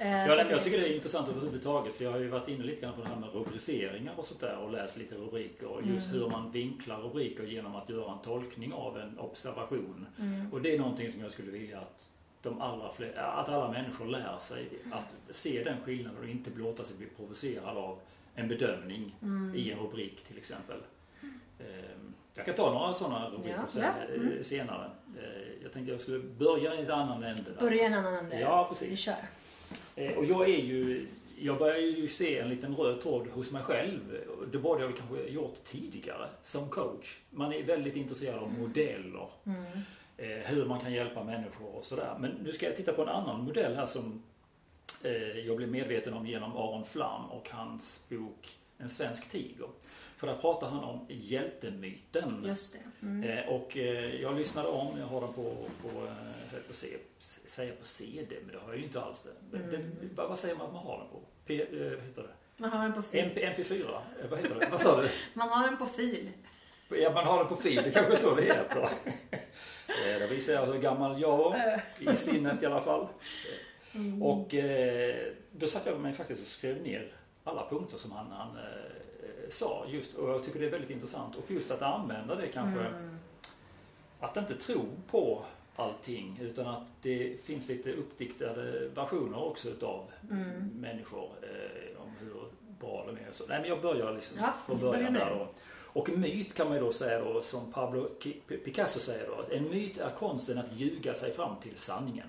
Eh, 0.00 0.26
Ja, 0.26 0.44
det, 0.44 0.50
jag 0.50 0.62
tycker 0.64 0.80
det 0.80 0.88
är 0.88 0.94
intressant 0.94 1.28
överhuvudtaget 1.28 1.94
för 1.94 2.04
jag 2.04 2.12
har 2.12 2.18
ju 2.18 2.28
varit 2.28 2.48
inne 2.48 2.64
lite 2.64 2.80
grann 2.80 2.94
på 2.94 3.00
det 3.02 3.08
här 3.08 3.16
med 3.16 3.32
rubriceringar 3.34 4.12
och 4.16 4.24
sånt 4.24 4.40
där 4.40 4.56
och 4.58 4.70
läst 4.72 4.96
lite 4.96 5.14
rubriker 5.14 5.66
och 5.66 5.82
just 5.86 6.08
Mm. 6.08 6.20
hur 6.20 6.30
man 6.30 6.50
vinklar 6.52 7.00
rubriker 7.00 7.44
genom 7.44 7.74
att 7.76 7.88
göra 7.90 8.12
en 8.12 8.18
tolkning 8.18 8.72
av 8.72 8.98
en 8.98 9.18
observation. 9.18 10.06
Mm. 10.18 10.52
Och 10.52 10.62
det 10.62 10.74
är 10.74 10.78
någonting 10.78 11.12
som 11.12 11.20
jag 11.20 11.32
skulle 11.32 11.50
vilja 11.50 11.78
att 11.80 12.08
de 12.42 12.60
allra 12.60 12.92
fler, 12.92 13.16
att 13.18 13.48
alla 13.48 13.70
människor 13.72 14.06
lär 14.06 14.38
sig 14.38 14.68
att 14.92 15.14
se 15.30 15.62
den 15.64 15.76
skillnaden 15.84 16.18
och 16.22 16.28
inte 16.28 16.50
låta 16.56 16.84
sig 16.84 16.96
bli 16.96 17.06
provocerad 17.06 17.76
av 17.76 17.98
en 18.34 18.48
bedömning 18.48 19.16
Mm. 19.22 19.54
i 19.54 19.70
en 19.70 19.78
rubrik 19.78 20.22
till 20.24 20.38
exempel. 20.38 20.76
Ehm, 21.60 22.14
Jag 22.36 22.46
kan 22.46 22.54
ta 22.54 22.72
några 22.74 22.92
sådana 22.92 23.30
rubriker 23.30 23.60
Ja, 23.76 23.82
ja, 24.08 24.14
mm. 24.14 24.32
eh, 24.36 24.42
senare. 24.42 24.90
Eh, 25.18 25.62
Jag 25.62 25.72
tänkte 25.72 25.92
jag 25.92 26.00
skulle 26.00 26.18
börja 26.18 26.74
i 26.74 26.82
ett 26.82 26.90
annan 26.90 27.22
ände. 27.22 27.50
Börja 27.60 27.86
en 27.86 27.94
annan 27.94 28.14
ände. 28.14 28.40
Ja, 28.40 28.62
Vi 28.62 28.68
precis. 28.68 28.98
kör. 29.00 29.14
Eh, 29.96 30.18
Och 30.18 30.24
jag 30.24 30.48
är 30.50 30.58
ju, 30.58 31.06
jag 31.38 31.58
börjar 31.58 31.76
ju 31.78 32.08
se 32.08 32.38
en 32.38 32.48
liten 32.48 32.76
röd 32.76 33.00
tråd 33.00 33.26
hos 33.26 33.50
mig 33.50 33.62
själv. 33.62 34.00
Det 34.52 34.58
borde 34.58 34.80
jag 34.80 34.88
väl 34.88 34.96
kanske 34.96 35.28
gjort 35.28 35.64
tidigare 35.64 36.28
som 36.42 36.68
coach. 36.68 37.18
Man 37.30 37.52
är 37.52 37.62
väldigt 37.62 37.96
intresserad 37.96 38.38
av 38.38 38.58
modeller. 38.58 39.28
Mm. 39.46 39.62
Eh, 40.16 40.46
hur 40.46 40.64
man 40.64 40.80
kan 40.80 40.92
hjälpa 40.92 41.24
människor 41.24 41.74
och 41.76 41.84
sådär. 41.84 42.16
Men 42.20 42.30
nu 42.30 42.52
ska 42.52 42.66
jag 42.66 42.76
titta 42.76 42.92
på 42.92 43.02
en 43.02 43.08
annan 43.08 43.44
modell 43.44 43.76
här 43.76 43.86
som 43.86 44.22
eh, 45.02 45.38
jag 45.38 45.56
blev 45.56 45.68
medveten 45.68 46.14
om 46.14 46.26
genom 46.26 46.56
Aron 46.56 46.84
Flam 46.84 47.30
och 47.30 47.50
hans 47.50 48.04
bok 48.08 48.48
En 48.78 48.88
svensk 48.88 49.30
tiger. 49.30 49.66
För 50.20 50.26
där 50.26 50.36
pratar 50.36 50.68
han 50.68 50.84
om 50.84 51.06
hjältemyten. 51.08 52.44
Just 52.46 52.72
det. 52.72 53.06
Mm. 53.06 53.30
Eh, 53.30 53.48
och 53.48 53.76
eh, 53.76 54.22
jag 54.22 54.38
lyssnade 54.38 54.68
om, 54.68 54.98
jag 54.98 55.06
har 55.06 55.20
den 55.20 55.32
på, 55.32 55.42
på 55.82 55.88
eh, 55.88 56.52
höll 56.52 56.62
på 56.68 56.74
se, 56.74 56.86
säga 57.48 57.72
på 57.80 57.86
CD, 57.86 58.36
men 58.44 58.54
det 58.54 58.60
har 58.60 58.68
jag 58.68 58.78
ju 58.78 58.84
inte 58.84 59.02
alls 59.02 59.22
det. 59.22 59.56
Mm. 59.56 59.70
den, 59.70 60.10
vad, 60.14 60.38
säger 60.38 60.56
man 60.56 60.66
att 60.66 60.72
man 60.72 60.86
har 60.86 60.98
den 60.98 61.08
på? 61.08 61.20
P, 61.46 61.66
vad 61.70 62.06
heter 62.06 62.22
det? 62.22 62.28
Man 62.56 62.70
har 62.70 62.82
den 62.82 62.92
på 62.92 63.02
fil. 63.02 63.20
MP, 63.20 63.46
MP4? 63.46 63.82
Eh, 64.22 64.30
vad 64.30 64.38
heter 64.38 64.54
det? 64.60 64.68
Vad 64.70 64.80
sa 64.80 65.02
du? 65.02 65.08
Man 65.34 65.48
har 65.48 65.66
den 65.66 65.76
på 65.76 65.86
fil. 65.86 66.30
Ja, 66.88 67.12
man 67.14 67.26
har 67.26 67.38
den 67.38 67.48
på 67.48 67.56
fil, 67.56 67.82
det 67.84 67.90
kanske 67.90 68.12
är 68.12 68.16
så 68.16 68.34
det 68.34 68.42
heter. 68.42 68.88
då 70.20 70.26
visar 70.26 70.52
jag 70.52 70.66
hur 70.66 70.78
gammal 70.78 71.20
jag 71.20 71.36
var, 71.36 71.80
i 71.98 72.16
sinnet 72.16 72.62
i 72.62 72.66
alla 72.66 72.80
fall. 72.80 73.08
Mm. 73.94 74.22
Och 74.22 74.54
då 75.52 75.66
satt 75.66 75.86
jag 75.86 76.00
mig 76.00 76.12
faktiskt 76.12 76.42
och 76.42 76.48
skrev 76.48 76.82
ner 76.82 77.12
alla 77.44 77.68
punkter 77.70 77.96
som 77.96 78.12
han, 78.12 78.26
han 78.30 78.58
sa 79.50 79.84
just 79.88 80.14
och 80.14 80.30
jag 80.30 80.44
tycker 80.44 80.60
det 80.60 80.66
är 80.66 80.70
väldigt 80.70 80.90
intressant 80.90 81.36
och 81.36 81.50
just 81.50 81.70
att 81.70 81.82
använda 81.82 82.34
det 82.34 82.46
kanske 82.48 82.80
Mm. 82.80 83.18
att 84.20 84.36
inte 84.36 84.54
tro 84.54 84.84
på 85.10 85.42
allting 85.76 86.38
utan 86.42 86.66
att 86.66 86.86
det 87.02 87.44
finns 87.44 87.68
lite 87.68 87.92
uppdiktade 87.92 88.88
versioner 88.94 89.42
också 89.44 89.68
utav 89.68 90.04
Mm. 90.30 90.70
människor 90.80 91.28
eh, 91.42 92.02
om 92.02 92.10
hur 92.20 92.34
bra 92.80 93.04
de 93.06 93.16
är 93.24 93.28
och 93.28 93.34
så. 93.34 93.44
Nej 93.48 93.60
men 93.60 93.68
jag 93.68 93.80
börjar 93.82 94.12
liksom 94.14 94.38
Ja, 94.40 94.52
från 94.66 94.78
börja 94.80 94.92
början 94.92 95.12
där 95.14 95.30
det. 95.30 95.34
då. 95.38 95.48
Och 95.92 96.08
myt 96.10 96.54
kan 96.54 96.66
man 96.68 96.76
ju 96.76 96.82
då 96.82 96.92
säga 96.92 97.24
då 97.24 97.42
som 97.42 97.72
Pablo 97.72 98.08
Picasso 98.64 99.00
säger 99.00 99.26
då. 99.28 99.54
En 99.56 99.68
myt 99.68 99.98
är 99.98 100.10
konsten 100.10 100.58
att 100.58 100.72
ljuga 100.72 101.14
sig 101.14 101.32
fram 101.32 101.56
till 101.62 101.76
sanningen. 101.76 102.26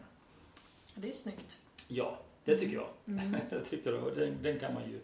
Det 0.96 1.10
är 1.10 1.14
snyggt. 1.14 1.58
Ja, 1.88 2.18
det 2.46 2.58
tycker 2.58 2.76
jag. 2.76 2.88
Mm. 3.08 3.36
jag 3.50 3.66
tyckte 3.66 3.92
det, 3.92 4.12
den, 4.16 4.38
den 4.44 4.60
kan 4.60 4.74
man 4.74 4.84
ju 4.84 5.00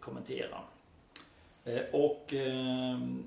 kommentera. 0.00 0.58
Eh, 1.64 1.82
och, 1.92 2.32
ehm, 2.32 3.24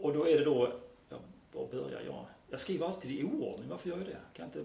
och 0.00 0.12
då 0.14 0.28
är 0.28 0.38
det 0.38 0.44
då, 0.44 0.72
ja, 1.08 1.16
var 1.52 1.66
börjar 1.66 2.02
jag? 2.06 2.24
Jag 2.50 2.60
skriver 2.60 2.86
alltid 2.86 3.10
i 3.10 3.24
oordning, 3.24 3.68
varför 3.68 3.88
gör 3.88 3.96
jag 3.96 4.06
det? 4.06 4.16
Kan 4.32 4.48
jag 4.52 4.62
inte 4.62 4.64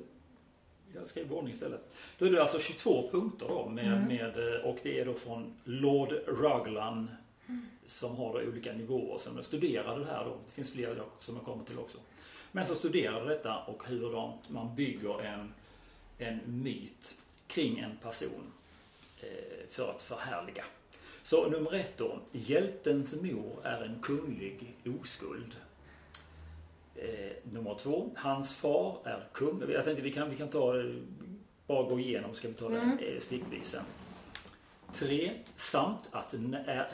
jag 0.96 1.08
skriver 1.08 1.36
i 1.36 1.38
ordning 1.38 1.54
istället. 1.54 1.98
Då 2.18 2.26
är 2.26 2.32
det 2.32 2.42
alltså 2.42 2.60
22 2.60 3.10
punkter 3.12 3.48
då 3.48 3.70
med, 3.70 3.86
Mm. 3.94 4.08
med, 4.08 4.54
eh, 4.56 4.62
och 4.62 4.78
det 4.84 5.00
är 5.00 5.06
då 5.06 5.14
från 5.14 5.54
Lord 5.64 6.12
Ruglan 6.28 7.10
som 7.86 8.16
har 8.16 8.34
då 8.34 8.50
olika 8.50 8.74
nivåer. 8.74 9.18
Som 9.18 9.36
jag 9.36 9.46
studerade 9.46 10.00
det 10.00 10.12
här 10.12 10.26
då, 10.26 10.38
det 10.46 10.52
finns 10.52 10.72
fler 10.74 10.96
jag- 10.96 11.06
som 11.20 11.36
jag 11.36 11.46
kommer 11.46 11.64
till 11.66 11.80
också. 11.80 11.98
Men 12.52 12.66
så 12.66 12.76
studerade 12.76 13.30
detta 13.30 13.58
och 13.58 13.84
hur 13.88 14.32
man 14.48 14.76
bygger 14.76 15.22
en, 15.22 15.54
en 16.18 16.40
myt 16.64 17.18
kring 17.48 17.80
en 17.80 17.98
person 17.98 18.30
eh, 18.30 18.59
för 19.70 19.92
att 19.92 20.02
förhärliga. 20.02 20.64
Så 21.24 21.50
nummer 21.50 21.74
ett 21.74 21.98
då. 21.98 22.20
Hjältens 22.32 23.22
mor 23.22 23.56
är 23.64 23.82
en 23.84 24.02
kunglig 24.02 24.76
oskuld. 25.02 25.56
Eh, 26.96 27.32
nummer 27.44 27.76
två. 27.76 28.10
Hans 28.16 28.56
far 28.56 28.98
är 29.04 29.28
kung. 29.34 29.72
Jag 29.72 29.84
tänkte 29.84 30.04
vi 30.04 30.14
kan, 30.14 30.30
vi 30.30 30.38
kan 30.38 30.50
ta 30.50 30.84
bara 31.68 31.90
gå 31.90 32.00
igenom 32.00 32.34
ska 32.34 32.48
vi 32.48 32.54
ta 32.54 32.68
mm. 32.68 32.98
stickvis 33.20 33.68
sen. 33.68 33.84
Tre. 34.94 35.32
Samt 35.56 36.10
att 36.12 36.34
är, 36.54 36.92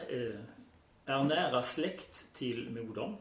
är 1.06 1.24
nära 1.24 1.62
släkt 1.62 2.34
till 2.34 2.70
modern. 2.70 3.16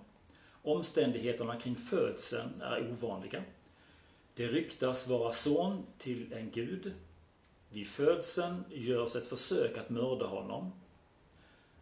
Omständigheterna 0.63 1.61
kring 1.61 1.77
födseln 1.77 2.63
är 2.63 2.91
ovanliga. 2.91 3.43
Det 4.35 4.47
ryktas 4.47 5.07
vara 5.07 5.33
son 5.33 5.87
till 5.99 6.33
en 6.33 6.51
gud. 6.51 6.93
Vid 7.75 7.87
födseln 7.87 8.65
görs 8.71 9.17
ett 9.17 9.27
försök 9.27 9.79
att 9.79 9.91
mörda 9.91 10.27
honom. 10.27 10.73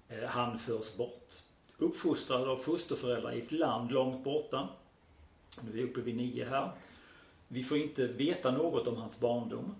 Eh, 0.08 0.28
han 0.28 0.58
förs 0.58 0.96
bort. 0.96 1.32
Uppfostrad 1.78 2.48
av 2.48 2.56
fosterföräldrar 2.56 3.32
i 3.32 3.42
ett 3.42 3.52
land 3.52 3.92
långt 3.92 4.24
borta. 4.24 4.68
Nu 5.62 5.70
är 5.70 5.72
vi 5.72 5.82
uppe 5.82 6.00
vid 6.00 6.16
nio 6.16 6.44
här. 6.44 6.72
Vi 7.48 7.64
får 7.64 7.78
inte 7.78 8.06
veta 8.06 8.50
något 8.50 8.86
om 8.86 8.96
hans 8.96 9.20
barndom. 9.20 9.74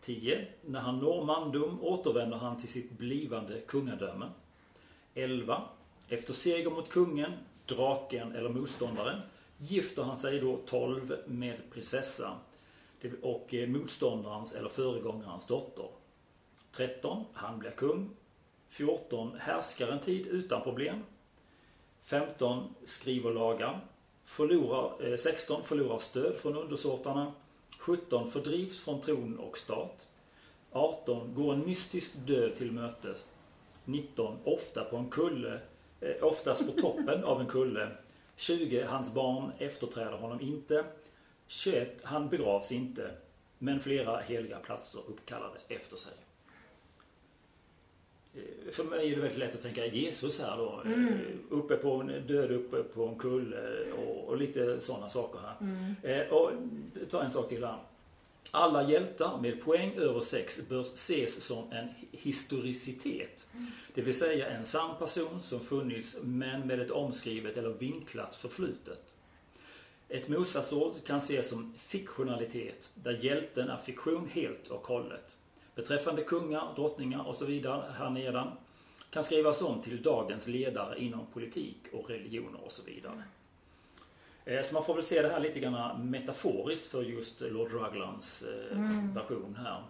10. 0.00 0.46
När 0.64 0.80
han 0.80 0.98
når 0.98 1.24
mandom 1.24 1.82
återvänder 1.82 2.36
han 2.36 2.56
till 2.56 2.68
sitt 2.68 2.90
blivande 2.90 3.60
kungadöme. 3.60 4.26
11. 5.14 5.62
Efter 6.08 6.32
seger 6.32 6.70
mot 6.70 6.88
kungen, 6.88 7.32
draken 7.66 8.32
eller 8.32 8.48
motståndaren 8.48 9.20
gifter 9.58 10.02
han 10.02 10.18
sig 10.18 10.40
då 10.40 10.60
12 10.66 11.16
med 11.26 11.56
prinsessa 11.70 12.38
och 13.22 13.54
eh, 13.54 13.68
motståndarens 13.68 14.52
eller 14.52 14.68
föregångarens 14.68 15.46
dotter. 15.46 15.88
13. 16.72 17.24
Han 17.32 17.58
blir 17.58 17.70
kung. 17.70 18.10
14. 18.68 19.36
Härskar 19.38 19.88
en 19.88 20.00
tid 20.00 20.26
utan 20.26 20.62
problem. 20.62 21.02
15. 22.02 22.74
Skriver 22.84 23.30
lagar. 23.30 23.80
Förlorar, 24.24 25.12
eh, 25.12 25.16
16. 25.16 25.62
Förlorar 25.64 25.98
stöd 25.98 26.36
från 26.36 26.56
undersåtarna. 26.56 27.32
17. 27.78 28.30
Fördrivs 28.30 28.84
från 28.84 29.00
tron 29.00 29.38
och 29.38 29.58
stat. 29.58 30.06
18. 30.72 31.34
Går 31.34 31.52
en 31.52 31.66
mystisk 31.66 32.14
död 32.26 32.56
till 32.56 32.72
mötes. 32.72 33.26
19. 33.84 34.36
Ofta 34.44 34.84
på 34.84 34.96
en 34.96 35.10
kulle, 35.10 35.60
eh, 36.00 36.24
oftast 36.24 36.66
på 36.66 36.80
toppen 36.80 37.24
av 37.24 37.40
en 37.40 37.46
kulle. 37.46 37.88
20. 38.36 38.82
Hans 38.82 39.14
barn 39.14 39.52
efterträder 39.58 40.18
honom 40.18 40.40
inte. 40.40 40.84
21. 41.46 42.00
Han 42.02 42.28
begravs 42.28 42.72
inte. 42.72 43.10
Men 43.58 43.80
flera 43.80 44.20
heliga 44.20 44.58
platser 44.58 45.00
uppkallade 45.08 45.58
efter 45.68 45.96
sig. 45.96 46.12
Eh, 48.34 48.72
för 48.72 48.84
mig 48.84 49.12
är 49.12 49.16
det 49.16 49.22
väldigt 49.22 49.38
lätt 49.38 49.54
att 49.54 49.62
tänka 49.62 49.86
Jesus 49.86 50.40
här 50.40 50.56
då. 50.56 50.82
Mm. 50.84 51.08
Eh, 51.08 51.18
uppe 51.50 51.76
på 51.76 51.92
en, 51.92 52.26
död 52.26 52.50
uppe 52.50 52.82
på 52.82 53.08
en 53.08 53.18
kulle 53.18 53.92
och, 53.92 54.28
och 54.28 54.36
lite 54.36 54.80
sådana 54.80 55.08
saker 55.08 55.38
här. 55.38 55.54
Mm. 55.60 55.94
Eh, 56.02 56.32
och 56.32 56.50
ta 57.10 57.22
en 57.22 57.30
sak 57.30 57.48
till 57.48 57.64
här. 57.64 57.78
Alla 58.50 58.90
hjältar 58.90 59.38
med 59.40 59.64
poäng 59.64 59.94
över 59.96 60.20
6 60.20 60.68
bör 60.68 60.80
ses 60.80 61.44
som 61.44 61.72
en 61.72 61.88
historicitet. 62.12 63.46
Mm. 63.52 63.66
Det 63.94 64.02
vill 64.02 64.14
säga 64.14 64.50
en 64.50 64.64
sann 64.64 64.96
person 64.98 65.42
som 65.42 65.60
funnits 65.60 66.18
men 66.22 66.66
med 66.66 66.80
ett 66.80 66.90
omskrivet 66.90 67.56
eller 67.56 67.70
vinklat 67.70 68.34
förflutet. 68.34 69.12
Ett 70.08 70.28
motsatsord 70.28 71.04
kan 71.06 71.18
ses 71.18 71.48
som 71.48 71.74
fiktionalitet, 71.78 72.90
där 72.94 73.24
hjälten 73.24 73.68
är 73.68 73.76
fiktion 73.76 74.28
helt 74.32 74.68
och 74.68 74.86
hållet 74.86 75.36
beträffande 75.76 76.22
kungar, 76.22 76.72
drottningar 76.76 77.28
och 77.28 77.36
så 77.36 77.44
vidare 77.44 77.92
här 77.98 78.10
nedan 78.10 78.52
kan 79.10 79.24
skrivas 79.24 79.62
om 79.62 79.82
till 79.82 80.02
dagens 80.02 80.46
ledare 80.46 81.00
inom 81.00 81.26
politik 81.26 81.76
och 81.92 82.10
religioner 82.10 82.64
och 82.64 82.72
så 82.72 82.82
vidare. 82.82 83.22
Eh, 84.44 84.62
så 84.62 84.74
man 84.74 84.84
får 84.84 84.94
väl 84.94 85.04
se 85.04 85.22
det 85.22 85.28
här 85.28 85.40
lite 85.40 85.60
grann 85.60 86.10
metaforiskt 86.10 86.86
för 86.86 87.02
just 87.02 87.40
Lord 87.40 87.72
Ruglands 87.72 88.42
eh, 88.42 88.78
mm. 88.78 89.14
version 89.14 89.58
här. 89.62 89.82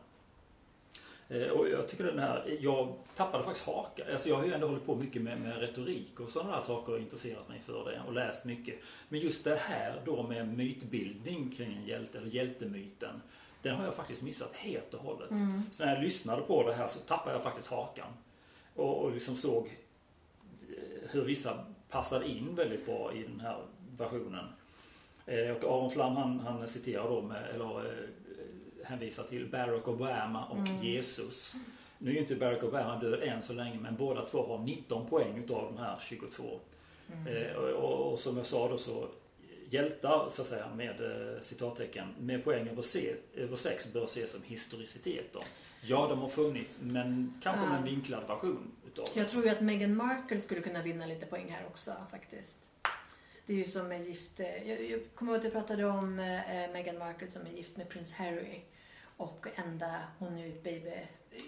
Eh, 1.29 1.49
och 1.49 1.69
jag 1.69 1.89
tycker 1.89 2.05
den 2.05 2.19
här, 2.19 2.59
jag 2.61 2.95
tappade 3.17 3.45
faktiskt 3.45 3.67
haka. 3.67 4.13
Alltså 4.13 4.29
jag 4.29 4.37
har 4.37 4.45
ju 4.45 4.53
ändå 4.53 4.67
hållit 4.67 4.87
på 4.87 4.95
mycket 4.95 5.23
med, 5.23 5.41
med 5.41 5.61
retorik 5.61 6.21
och 6.21 6.31
sådana 6.31 6.55
där 6.55 6.61
saker 6.61 6.93
och 6.93 6.99
intresserat 6.99 7.49
mig 7.49 7.61
för 7.61 7.91
det 7.91 8.01
och 8.07 8.13
läst 8.13 8.45
mycket. 8.45 8.75
Men 9.09 9.21
just 9.21 9.45
det 9.45 9.57
här 9.57 10.03
då 10.05 10.23
med 10.23 10.57
mytbildning 10.57 11.51
kring 11.51 11.77
en 11.77 11.87
hjälte, 11.87 12.19
eller 12.19 12.31
hjältemyten. 12.31 13.23
Den 13.63 13.77
har 13.77 13.85
jag 13.85 13.95
faktiskt 13.95 14.23
missat 14.23 14.57
helt 14.57 14.95
och 14.95 15.01
hållet. 15.01 15.31
Mm. 15.31 15.63
Så 15.71 15.85
när 15.85 15.95
jag 15.95 16.03
lyssnade 16.03 16.43
på 16.43 16.69
det 16.69 16.75
här 16.75 16.89
så 16.89 16.99
tappade 16.99 17.33
jag 17.33 17.43
faktiskt 17.43 17.71
hakan. 17.71 18.09
Och, 18.75 19.05
och 19.05 19.13
liksom 19.13 19.37
såg 19.37 19.67
eh, 19.67 21.11
hur 21.11 21.25
vissa 21.25 21.65
passade 21.91 22.29
in 22.29 22.55
väldigt 22.55 22.87
bra 22.87 23.13
i 23.15 23.23
den 23.23 23.41
här 23.41 23.59
versionen. 23.99 24.45
Eh, 25.27 25.51
och 25.51 25.65
Aron 25.65 25.91
Flam 25.91 26.17
han, 26.17 26.41
han 26.41 26.69
citerar 26.69 27.09
då 27.09 27.23
med, 27.23 27.51
eller 27.55 28.07
hänvisar 28.87 29.25
till 29.25 29.49
Barack 29.51 29.89
Obama 29.89 30.45
och 30.45 30.59
mm. 30.59 30.83
Jesus. 30.83 31.55
Nu 31.99 32.11
är 32.11 32.15
ju 32.15 32.21
inte 32.21 32.37
Barack 32.37 32.63
Obama 32.63 32.99
död 32.99 33.23
än 33.23 33.43
så 33.43 33.53
länge 33.53 33.79
men 33.81 33.97
båda 33.97 34.27
två 34.27 34.47
har 34.47 34.59
19 34.59 35.07
poäng 35.07 35.39
utav 35.39 35.73
de 35.75 35.79
här 35.83 35.99
22. 36.01 36.61
Mm. 37.13 37.27
Eh, 37.27 37.53
och, 37.53 37.71
och, 37.71 38.13
och, 38.13 38.19
som 38.19 38.37
jag 38.37 38.47
sa 38.47 38.69
då 38.69 38.79
så 38.79 39.09
hjältar 39.71 40.29
så 40.29 40.43
att 40.43 40.49
säga 40.49 40.69
med 40.75 41.01
eh, 41.01 41.41
citattecken 41.41 42.07
med 42.21 42.45
poäng 42.45 42.69
över, 42.69 42.83
C, 42.83 43.15
över 43.35 43.57
6 43.57 43.93
bör 43.93 44.05
ses 44.05 44.33
som 44.33 44.43
historicitet 44.43 45.37
Ja, 45.83 46.07
de 46.09 46.19
har 46.19 46.29
funnits 46.29 46.79
men 46.83 47.41
kanske 47.43 47.67
med 47.67 47.79
en 47.79 47.85
vinklad 47.85 48.27
version 48.29 48.73
utav 48.87 49.07
Jag 49.15 49.29
tror 49.29 49.45
ju 49.45 49.51
att 49.51 49.61
Meghan 49.61 49.97
Markle 49.97 50.41
skulle 50.41 50.61
kunna 50.61 50.83
vinna 50.83 51.07
lite 51.07 51.27
poäng 51.27 51.51
här 51.51 51.67
också 51.67 51.93
faktiskt. 52.11 52.57
Det 53.47 53.53
är 53.53 53.57
ju 53.57 53.65
som 53.65 53.93
är 53.93 53.99
gift. 53.99 54.41
Eh, 54.41 54.71
jag, 54.71 54.91
jag 54.91 55.01
kommer 55.15 55.33
ihåg 55.33 55.39
att 55.39 55.45
jag 55.45 55.53
pratade 55.53 55.85
om 55.85 56.19
eh, 56.19 56.73
Meghan 56.73 56.99
Markle 56.99 57.31
som 57.31 57.47
är 57.47 57.51
gift 57.51 57.77
med 57.77 57.89
prins 57.89 58.13
Harry. 58.13 58.61
Och 59.17 59.47
enda 59.55 60.03
hon 60.19 60.39
är 60.39 60.49
ett 60.49 60.63
baby. 60.63 60.91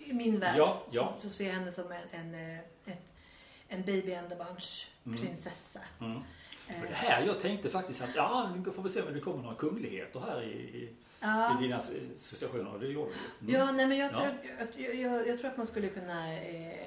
I 0.07 0.12
min 0.12 0.40
värld 0.40 0.54
ja, 0.59 0.83
ja. 0.90 1.12
Så, 1.16 1.20
så 1.20 1.35
ser 1.35 1.46
jag 1.46 1.54
henne 1.54 1.70
som 1.70 1.92
en, 1.92 2.20
en, 2.20 2.35
eh, 2.35 2.59
ett, 2.59 3.14
en 3.68 3.83
baby 3.83 4.12
ändabarns 4.12 4.90
prinsessa. 5.04 5.81
Mm. 6.00 6.20
Mm. 6.68 6.83
Det 6.88 6.94
här 6.94 7.26
jag 7.26 7.40
tänkte 7.40 7.70
faktiskt 7.70 8.02
att 8.02 8.14
ja, 8.14 8.50
nu 8.57 8.72
får 8.72 8.83
vi 8.83 8.88
se 8.88 9.02
om 9.02 9.14
det 9.14 9.20
kommer 9.20 9.42
några 9.42 9.57
kungligheter 9.57 10.20
här 10.20 10.42
i, 10.42 10.52
i, 10.52 10.96
ja. 11.20 11.59
i 11.59 11.62
dina 11.62 11.76
associationer. 11.76 12.78
Det 12.81 12.87
gjorde 12.87 13.11
det 13.40 13.54
mm. 13.54 13.61
Ja, 13.61 13.72
nej 13.72 13.87
men 13.87 13.98
jag 13.98 14.12
tror, 14.12 14.26
ja. 14.26 14.64
att, 14.64 14.78
jag, 14.78 14.94
jag, 14.94 15.28
jag, 15.28 15.38
tror 15.38 15.50
att 15.50 15.57
man 15.57 15.66
skulle 15.66 15.88
kunna 15.88 16.35
eh, 16.35 16.78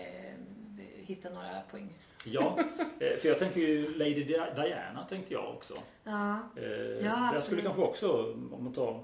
hitta 0.96 1.30
några 1.30 1.62
poäng. 1.72 1.94
Ja, 2.26 2.60
eh, 3.00 3.18
för 3.18 3.28
jag 3.28 3.40
tänker 3.40 3.62
ju 3.62 3.98
Lady 3.98 4.24
Diana 4.24 5.06
tänkte 5.10 5.34
jag 5.34 5.56
också. 5.56 5.74
Ja. 6.04 6.40
Eh, 6.56 6.64
ja, 7.06 7.34
jag 7.34 7.44
skulle 7.44 7.62
kanske 7.62 7.82
också, 7.82 8.34
om 8.52 8.64
man 8.64 8.74
tar, 8.74 9.04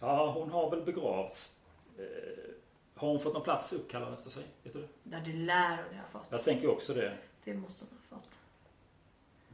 ja 0.00 0.32
hon 0.32 0.50
har 0.50 0.70
väl 0.70 0.82
begravts. 0.82 1.56
Eh, 1.98 2.04
har 2.94 3.08
hon 3.08 3.20
fått 3.20 3.34
någon 3.34 3.42
plats 3.42 3.72
uppkallad 3.72 4.12
efter 4.12 4.30
sig? 4.30 4.44
Vet 4.62 4.72
du 4.72 4.80
det? 4.80 4.88
Ja, 5.02 5.18
det 5.24 5.32
lär 5.32 5.76
hon 5.88 5.98
ha 5.98 6.06
fått. 6.12 6.26
Jag 6.30 6.44
tänker 6.44 6.70
också 6.70 6.94
det. 6.94 7.18
Det 7.44 7.54
måste 7.54 7.84
hon 7.84 7.98
ha 7.98 8.18
fått 8.18 8.40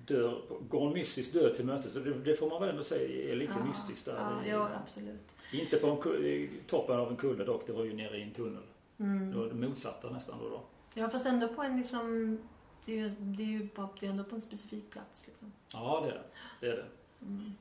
dör, 0.06 0.42
går 0.68 0.87
en 0.87 0.92
mystisk 0.92 1.32
död 1.32 1.56
till 1.56 1.64
mötes. 1.64 1.94
Det, 1.94 2.14
det 2.14 2.35
får 2.35 2.50
man 2.50 2.61
väl 2.61 2.70
ändå 2.70 2.82
säga 2.82 3.32
är 3.32 3.37
lite 3.37 3.52
ja, 3.59 3.64
mystiskt 3.64 4.04
där. 4.04 4.14
Ja, 4.14 4.46
ja, 4.46 4.70
absolut. 4.82 5.35
Inte 5.52 5.76
på 5.76 5.87
en, 5.87 6.48
toppen 6.66 6.98
av 6.98 7.11
en 7.11 7.16
kulle 7.16 7.44
dock, 7.44 7.66
det 7.66 7.72
var 7.72 7.85
ju 7.85 7.92
nere 7.92 8.18
i 8.18 8.22
en 8.22 8.32
tunnel. 8.32 8.62
Mm. 8.98 9.30
Det 9.30 9.38
var 9.38 9.46
det 9.46 9.54
motsatta 9.54 10.11
nästan 10.11 10.38
då. 10.38 10.48
då. 10.48 10.61
Ja, 10.94 11.09
fast 11.09 11.26
ändå 11.26 11.48
på 11.48 11.62
en 11.62 11.76
liksom, 11.76 12.38
det 12.85 12.92
är 12.92 12.96
ju, 12.96 13.09
det 13.09 13.42
är 13.42 13.46
ju 13.46 13.68
på, 13.68 13.88
det 14.00 14.06
är 14.06 14.11
ändå 14.11 14.24
på 14.24 14.35
en 14.35 14.40
specifik 14.40 14.90
plats 14.90 15.26
liksom. 15.26 15.52
Ja, 15.72 16.02
det 16.04 16.11
är 16.11 16.14
det. 16.14 16.24
Det 16.61 16.66
är 16.66 16.76
det. 16.76 16.87
Mm. 17.22 17.52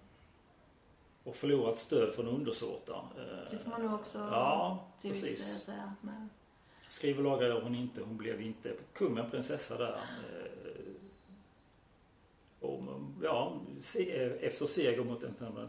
Och 1.25 1.35
förlorat 1.35 1.79
stöd 1.79 2.13
från 2.13 2.27
undersåtar. 2.27 3.03
Eh, 3.17 3.51
det 3.51 3.57
får 3.57 3.69
man 3.69 3.81
nog 3.81 3.93
också 3.93 4.17
ja, 4.17 4.87
precis. 5.01 5.63
säga. 5.63 5.93
Men... 6.01 6.29
Skriver 6.89 7.23
lagar 7.23 7.47
gör 7.47 7.61
hon 7.61 7.75
inte, 7.75 8.01
hon 8.01 8.17
blev 8.17 8.41
inte 8.41 8.73
kung 8.93 9.13
med 9.13 9.31
prinsessa 9.31 9.77
där. 9.77 9.93
Eh, 9.93 10.75
om, 12.59 13.15
ja, 13.23 13.61
efter 14.41 14.65
seger 14.65 15.03
mot 15.03 15.23
en 15.23 15.35
eh, 15.57 15.67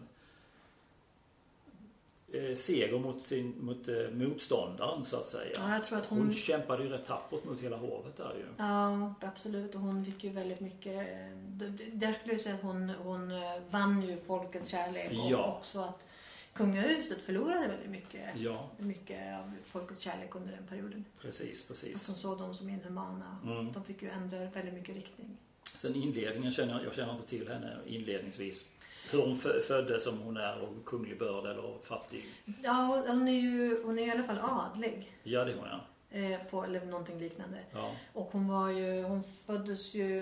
seger 2.56 2.98
mot, 2.98 3.22
sin, 3.22 3.54
mot 3.60 3.88
eh, 3.88 3.94
motståndaren 4.12 5.04
så 5.04 5.16
att 5.16 5.26
säga. 5.26 5.50
Ja, 5.54 5.74
jag 5.74 5.84
tror 5.84 5.98
att 5.98 6.06
hon... 6.06 6.18
hon 6.18 6.32
kämpade 6.32 6.82
ju 6.82 6.88
rätt 6.88 7.04
tappert 7.04 7.44
mot 7.44 7.60
hela 7.60 7.76
hovet 7.76 8.16
där 8.16 8.34
ju. 8.38 8.44
Ja, 8.56 9.14
absolut. 9.20 9.74
Och 9.74 9.80
hon 9.80 10.04
fick 10.04 10.24
ju 10.24 10.30
väldigt 10.30 10.60
mycket... 10.60 10.96
Eh, 10.96 11.66
där 11.92 12.12
skulle 12.12 12.34
jag 12.34 12.40
säga 12.40 12.54
att 12.54 12.62
hon, 12.62 12.88
hon 12.88 13.32
vann 13.70 14.02
ju 14.02 14.16
folkets 14.20 14.68
kärlek. 14.68 15.08
Ja. 15.12 15.44
Och 15.44 15.56
också 15.56 15.80
att 15.80 16.06
kungahuset 16.52 17.22
förlorade 17.22 17.68
väldigt 17.68 17.90
mycket, 17.90 18.36
ja. 18.36 18.70
mycket 18.78 19.38
av 19.38 19.52
folkets 19.64 20.00
kärlek 20.00 20.34
under 20.34 20.52
den 20.52 20.66
perioden. 20.66 21.04
Precis, 21.20 21.68
precis. 21.68 21.94
Att 21.94 22.06
de 22.06 22.14
såg 22.14 22.38
dem 22.38 22.54
som 22.54 22.68
inhumana. 22.68 23.38
Mm. 23.44 23.72
De 23.72 23.84
fick 23.84 24.02
ju 24.02 24.08
ändra 24.08 24.38
väldigt 24.38 24.74
mycket 24.74 24.94
riktning. 24.94 25.36
Sen 25.76 25.94
inledningen 25.94 26.52
känner 26.52 26.72
jag, 26.72 26.84
jag 26.84 26.94
känner 26.94 27.12
inte 27.12 27.26
till 27.26 27.48
henne 27.48 27.76
inledningsvis. 27.86 28.64
Hur 29.10 29.18
hon 29.22 29.36
fö- 29.36 29.62
föddes, 29.62 30.06
om 30.06 30.18
hon 30.18 30.36
är 30.36 30.52
av 30.52 30.82
kunglig 30.86 31.18
börd 31.18 31.46
eller 31.46 31.78
fattig. 31.82 32.24
Ja, 32.62 33.04
hon 33.06 33.28
är 33.28 33.32
ju 33.32 33.82
hon 33.84 33.98
är 33.98 34.06
i 34.06 34.10
alla 34.10 34.22
fall 34.22 34.38
adlig. 34.42 35.16
Ja, 35.22 35.44
det 35.44 35.52
är 35.52 35.56
hon 35.56 35.68
ja. 35.68 35.80
Eh, 36.18 36.40
på, 36.50 36.64
eller 36.64 36.84
någonting 36.84 37.18
liknande. 37.18 37.58
ja. 37.72 37.92
Och 38.12 38.28
hon 38.32 38.48
var 38.48 38.68
ju, 38.70 39.02
hon 39.02 39.22
föddes 39.46 39.94
ju, 39.94 40.18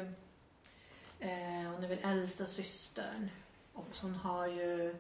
eh, 1.20 1.70
hon 1.74 1.84
är 1.84 1.88
väl 1.88 1.98
äldsta 2.02 2.46
systern. 2.46 3.28
Och 3.72 3.86
hon 4.02 4.14
har 4.14 4.46
ju, 4.46 4.96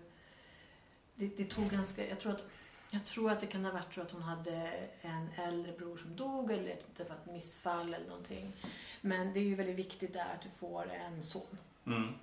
det, 1.14 1.36
det 1.36 1.44
tog 1.44 1.64
ganska, 1.70 2.08
jag 2.08 2.20
tror 2.20 2.32
att 2.32 2.44
jag 2.90 3.04
tror 3.04 3.30
att 3.30 3.40
det 3.40 3.46
kan 3.46 3.64
ha 3.64 3.72
varit 3.72 3.94
så 3.94 4.00
att 4.00 4.10
hon 4.10 4.22
hade 4.22 4.72
en 5.02 5.28
äldre 5.36 5.72
bror 5.72 5.96
som 5.96 6.16
dog 6.16 6.52
eller 6.52 6.72
att 6.72 6.96
det 6.96 7.04
var 7.08 7.16
ett 7.16 7.32
missfall 7.32 7.94
eller 7.94 8.08
någonting. 8.08 8.52
Men 9.00 9.32
det 9.32 9.40
är 9.40 9.44
ju 9.44 9.54
väldigt 9.54 9.76
viktigt 9.76 10.12
där 10.12 10.26
att 10.34 10.42
du 10.42 10.48
får 10.48 10.90
en 10.92 11.22
son. 11.22 11.58
Mm. 11.86 12.14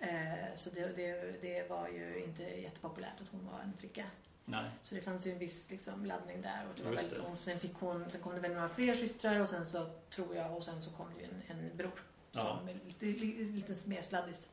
Eh, 0.00 0.54
så 0.54 0.70
det, 0.70 0.96
det, 0.96 1.42
det 1.42 1.70
var 1.70 1.88
ju 1.88 2.24
inte 2.24 2.42
jättepopulärt 2.42 3.20
att 3.20 3.28
hon 3.28 3.46
var 3.52 3.60
en 3.60 3.72
flicka. 3.78 4.04
Nej. 4.44 4.70
Så 4.82 4.94
det 4.94 5.00
fanns 5.00 5.26
ju 5.26 5.32
en 5.32 5.38
viss 5.38 5.70
liksom, 5.70 6.06
laddning 6.06 6.42
där. 6.42 6.66
Och 6.70 6.74
det 6.76 6.82
var 6.82 6.90
Just 6.90 7.02
väldigt, 7.02 7.18
det. 7.18 7.30
och 7.30 7.38
sen, 7.38 7.58
fick 7.58 7.74
hon, 7.74 8.10
sen 8.10 8.20
kom 8.20 8.34
det 8.34 8.40
väl 8.40 8.52
några 8.54 8.68
fler 8.68 8.94
systrar 8.94 9.40
och 9.40 9.48
sen 9.48 9.66
så 9.66 9.90
tror 10.10 10.36
jag 10.36 10.56
och 10.56 10.62
sen 10.64 10.82
så 10.82 10.90
kom 10.90 11.06
det 11.14 11.20
ju 11.20 11.26
en, 11.28 11.42
en 11.58 11.76
bror. 11.76 12.02
Ja. 12.32 12.58
Som 12.58 12.66
lite, 12.86 13.06
lite, 13.06 13.52
lite 13.52 13.88
mer 13.88 14.02
sladdis. 14.02 14.50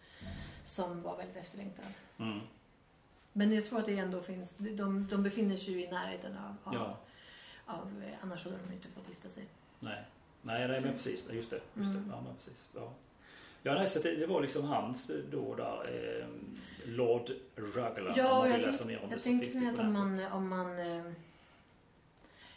Som 0.65 1.01
var 1.01 1.17
väldigt 1.17 1.37
efterlängtad. 1.37 1.85
Mm. 2.19 2.39
Men 3.33 3.51
jag 3.53 3.65
tror 3.65 3.79
att 3.79 3.85
det 3.85 3.97
ändå 3.97 4.21
finns, 4.21 4.55
de, 4.57 5.07
de 5.07 5.23
befinner 5.23 5.57
sig 5.57 5.73
ju 5.73 5.83
i 5.83 5.87
närheten 5.91 6.37
av, 6.37 6.55
av, 6.63 6.73
Ja. 6.75 6.97
av 7.65 8.03
eh, 8.03 8.13
annars 8.23 8.43
hade 8.43 8.57
de 8.67 8.73
inte 8.73 8.87
fått 8.87 9.09
gifta 9.09 9.29
sig. 9.29 9.45
Nej. 9.79 10.03
Nej, 10.41 10.67
nej, 10.67 10.81
men 10.81 10.93
precis. 10.93 11.29
Just 11.31 11.49
det. 11.49 11.59
Just 11.73 11.89
Mm. 11.89 12.03
det. 12.07 12.15
Ja, 12.15 12.23
precis. 12.37 12.67
Ja. 12.75 12.91
Ja, 13.63 13.73
nej, 13.73 13.87
så 13.87 13.99
det, 13.99 14.15
det 14.15 14.27
var 14.27 14.41
liksom 14.41 14.63
hans 14.63 15.09
eh, 15.09 15.15
då 15.31 15.55
där, 15.55 16.19
eh, 16.21 16.27
Lord 16.85 17.31
Ruggler. 17.55 18.13
Ja, 18.17 18.33
om 18.33 18.39
och 18.39 18.47
jag, 18.49 18.61
läsa 18.61 18.85
mer 18.85 19.03
om 19.03 19.09
jag 19.11 19.21
tänker 19.21 19.59
det 19.59 19.65
på 19.75 19.81
att 19.81 19.87
om 19.87 19.93
man, 19.93 20.25
om 20.31 20.47
man 20.49 20.79
eh, 20.79 21.11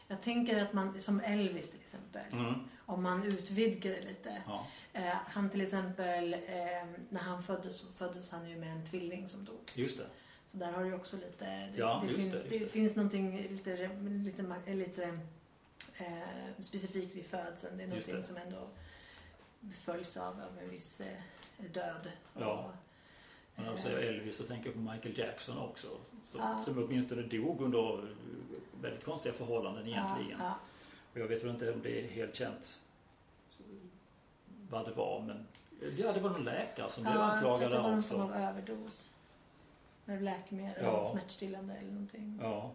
jag 0.09 0.21
tänker 0.21 0.63
att 0.63 0.73
man, 0.73 1.01
som 1.03 1.21
Elvis 1.21 1.71
till 1.71 1.81
exempel, 1.81 2.23
Mm. 2.33 2.55
om 2.87 3.03
man 3.03 3.23
utvidgar 3.27 3.91
det 3.91 4.01
lite. 4.09 4.43
Ja, 4.47 4.67
Eh, 4.93 5.15
han 5.27 5.51
till 5.51 5.61
exempel, 5.61 6.35
eh, 6.35 6.41
när 7.09 7.21
han 7.21 7.43
föddes 7.43 7.77
så 7.77 7.93
föddes 7.93 8.31
han 8.31 8.49
ju 8.51 8.57
med 8.57 8.73
en 8.73 8.87
tvilling 8.87 9.29
som 9.29 9.45
dog. 9.45 9.59
just 9.75 9.99
det. 9.99 10.07
Så 10.47 10.57
där 10.57 10.73
har 10.73 10.85
du 10.85 10.95
också 10.95 11.17
lite, 11.17 11.45
det, 11.45 11.73
Ja, 11.77 12.05
det, 12.09 12.15
finns, 12.15 12.33
det, 12.33 12.43
det. 12.49 12.59
det. 12.59 12.67
finns 12.69 12.97
någonting 12.97 13.37
lite, 13.51 13.91
lite, 14.25 14.43
ma- 14.43 14.75
lite 14.75 15.19
eh, 15.99 16.61
specifikt 16.61 17.15
vid 17.17 17.25
födseln. 17.27 17.77
Det 17.77 17.83
är 17.83 17.87
någonting 17.89 18.23
som 18.25 18.37
ändå 18.37 18.69
följs 19.85 20.17
av, 20.17 20.27
av 20.41 20.59
en 20.63 20.71
viss 20.71 21.01
eh, 21.01 21.17
död. 21.73 22.11
Ja. 22.39 22.53
Och, 22.59 22.71
Men 23.55 23.65
när 23.65 23.73
du 23.73 23.79
eh, 23.79 23.83
säger 23.83 23.99
Elvis 23.99 24.37
så 24.37 24.45
tänker 24.45 24.67
jag 24.67 24.75
på 24.75 24.81
Michael 24.93 25.19
Jackson 25.19 25.59
också. 25.59 25.89
Som, 26.27 26.41
Ja. 26.41 26.59
som 26.61 26.79
åtminstone 26.85 27.23
dog 27.23 27.61
under 27.61 28.15
väldigt 28.81 29.05
konstiga 29.05 29.35
förhållanden 29.35 29.87
egentligen. 29.89 30.39
Ja, 30.41 30.55
Och 31.13 31.21
jag 31.21 31.27
vet 31.29 31.45
väl 31.45 31.51
inte 31.51 31.73
om 31.73 31.83
det 31.83 32.05
är 32.05 32.09
helt 32.09 32.35
känt 32.35 32.79
vad 34.71 34.85
det 34.89 34.93
var 34.93 35.21
men 35.21 35.47
ja, 35.97 36.13
det 36.13 36.21
var 36.21 36.31
någon 36.31 36.45
läkare 36.45 36.91
som 36.91 37.05
ja. 37.05 37.11
blev 37.11 37.21
ja, 37.23 37.27
jag 37.29 37.37
anklagad 37.37 37.65
att 37.65 37.71
det 37.71 37.79
var 37.79 37.89
någon 37.91 37.99
också. 37.99 38.21
av 38.23 38.33
överdos. 38.35 39.11
Med 40.05 40.23
läkemedel, 40.23 40.85
Ja. 40.85 41.05
smärtstillande 41.13 41.75
eller 41.75 41.91
någonting. 41.91 42.39
Ja. 42.43 42.71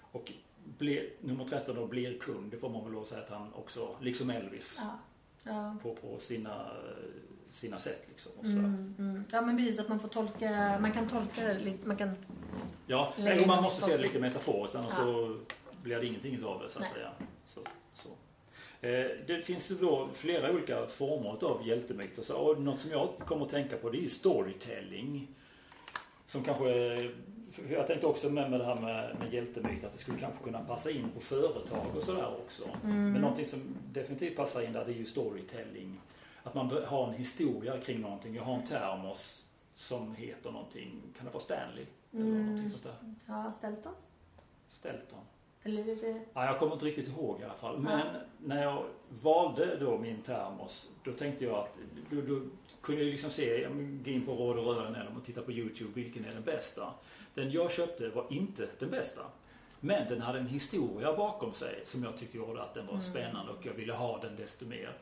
Och 0.00 0.32
blir, 0.78 1.10
nummer 1.20 1.44
13 1.44 1.76
då 1.76 1.86
blir 1.86 2.18
kung, 2.18 2.50
det 2.50 2.56
får 2.56 2.68
man 2.68 2.84
väl 2.84 2.92
lov 2.92 3.02
att 3.02 3.08
säga 3.08 3.22
att 3.22 3.30
han 3.30 3.54
också, 3.54 3.96
liksom 4.00 4.30
Elvis, 4.30 4.78
Ja. 4.82 4.98
Ja. 5.44 5.76
på, 5.82 5.94
på 5.94 6.18
sina, 6.18 6.70
sina 7.48 7.78
sätt 7.78 8.04
liksom. 8.08 8.32
Och 8.38 8.44
sådär. 8.46 8.58
Mm, 8.58 8.94
mm. 8.98 9.24
ja 9.32 9.40
men 9.40 9.56
precis 9.56 9.78
att 9.78 9.88
man 9.88 10.00
får 10.00 10.08
tolka, 10.08 10.78
man 10.80 10.92
kan 10.92 11.08
tolka 11.08 11.44
det 11.44 11.58
lite, 11.58 11.88
man 11.88 11.96
kan 11.96 12.10
Ja, 12.86 13.14
nej, 13.18 13.46
man 13.46 13.62
måste 13.62 13.82
se 13.82 13.96
det 13.96 14.02
lite 14.02 14.18
metaforiskt 14.18 14.76
annars 14.76 14.94
Ja. 14.98 15.04
så 15.04 15.38
blir 15.82 16.00
det 16.00 16.06
ingenting 16.06 16.44
av 16.44 16.62
det 16.62 16.68
så 16.68 16.78
att 16.78 16.84
Nej. 16.84 16.92
säga. 16.94 17.10
Så, 17.46 17.60
så. 17.92 18.08
Eh, 18.86 19.06
det 19.26 19.42
finns 19.44 19.68
då 19.68 20.08
flera 20.14 20.52
olika 20.52 20.86
former 20.86 21.44
av 21.44 21.66
hjältemyter. 21.66 22.22
Så, 22.22 22.36
och 22.36 22.62
något 22.62 22.80
som 22.80 22.90
jag 22.90 23.08
kommer 23.26 23.44
att 23.44 23.50
tänka 23.50 23.76
på 23.76 23.90
det 23.90 23.98
är 23.98 24.02
ju 24.02 24.08
storytelling. 24.08 25.28
Som 26.24 26.44
kanske, 26.44 26.64
jag 27.70 27.86
tänkte 27.86 28.06
också 28.06 28.30
med, 28.30 28.50
med 28.50 28.60
det 28.60 28.66
här 28.66 28.74
med, 28.80 29.16
med 29.18 29.32
hjältemyt 29.34 29.84
att 29.84 29.92
det 29.92 29.98
skulle 29.98 30.18
kanske 30.18 30.44
kunna 30.44 30.60
passa 30.60 30.90
in 30.90 31.10
på 31.14 31.20
företag 31.20 31.86
och 31.96 32.02
sådär 32.02 32.34
också. 32.44 32.64
Mm. 32.84 33.12
Men 33.12 33.20
någonting 33.20 33.44
som 33.44 33.60
definitivt 33.92 34.36
passar 34.36 34.62
in 34.62 34.72
där 34.72 34.84
det 34.84 34.92
är 34.92 34.96
ju 34.96 35.06
storytelling. 35.06 36.00
Att 36.42 36.54
man 36.54 36.68
bör 36.68 36.86
ha 36.86 37.08
en 37.08 37.14
historia 37.14 37.80
kring 37.80 38.00
någonting. 38.00 38.34
Jag 38.34 38.42
har 38.42 38.54
en 38.54 38.64
termos 38.64 39.44
som 39.74 40.14
heter 40.14 40.50
någonting, 40.50 41.02
kan 41.16 41.26
det 41.26 41.32
vara 41.32 41.42
Stanley? 41.42 41.84
Eller 42.12 42.22
Mm. 42.24 42.42
någonting 42.46 42.70
sånt 42.70 42.84
där. 42.84 43.14
Ja, 43.26 43.52
Stelton? 43.52 43.92
Stelton. 44.68 45.18
Eller 45.62 45.84
det... 45.84 46.20
Ja, 46.34 46.44
jag 46.44 46.58
kommer 46.58 46.72
inte 46.72 46.86
riktigt 46.86 47.08
ihåg 47.08 47.40
i 47.40 47.44
alla 47.44 47.52
fall. 47.54 47.78
Men 47.78 48.06
när 48.38 48.62
jag 48.62 48.84
valde 49.22 49.76
då 49.76 49.98
min 49.98 50.22
termos, 50.22 50.90
då 51.04 51.12
tänkte 51.12 51.44
jag 51.44 51.54
att 51.54 51.76
då, 52.10 52.20
då 52.20 52.40
kunde 52.80 53.02
jag 53.02 53.10
liksom 53.10 53.30
se, 53.30 53.68
gå 54.04 54.10
in 54.10 54.26
på 54.26 54.32
Råd 54.32 54.58
och 54.58 54.64
Rören 54.64 54.94
eller 54.94 55.10
titta 55.24 55.42
på 55.42 55.52
Youtube, 55.52 55.90
vilken 55.94 56.24
är 56.24 56.30
den 56.32 56.42
bästa? 56.42 56.90
Den 57.34 57.50
jag 57.50 57.70
köpte 57.72 58.08
var 58.08 58.26
inte 58.30 58.68
den 58.78 58.90
bästa. 58.90 59.20
Men 59.80 60.08
den 60.08 60.20
hade 60.20 60.38
en 60.38 60.46
historia 60.46 61.16
bakom 61.16 61.52
sig 61.54 61.80
som 61.84 62.04
jag 62.04 62.16
tyckte 62.18 62.36
gjorde 62.36 62.62
att 62.62 62.74
den 62.74 62.86
var 62.86 62.92
Mm. 62.92 63.04
spännande 63.04 63.52
och 63.52 63.66
jag 63.66 63.72
ville 63.72 63.92
ha 63.92 64.18
den 64.18 64.36
desto 64.36 64.64
mer. 64.66 64.92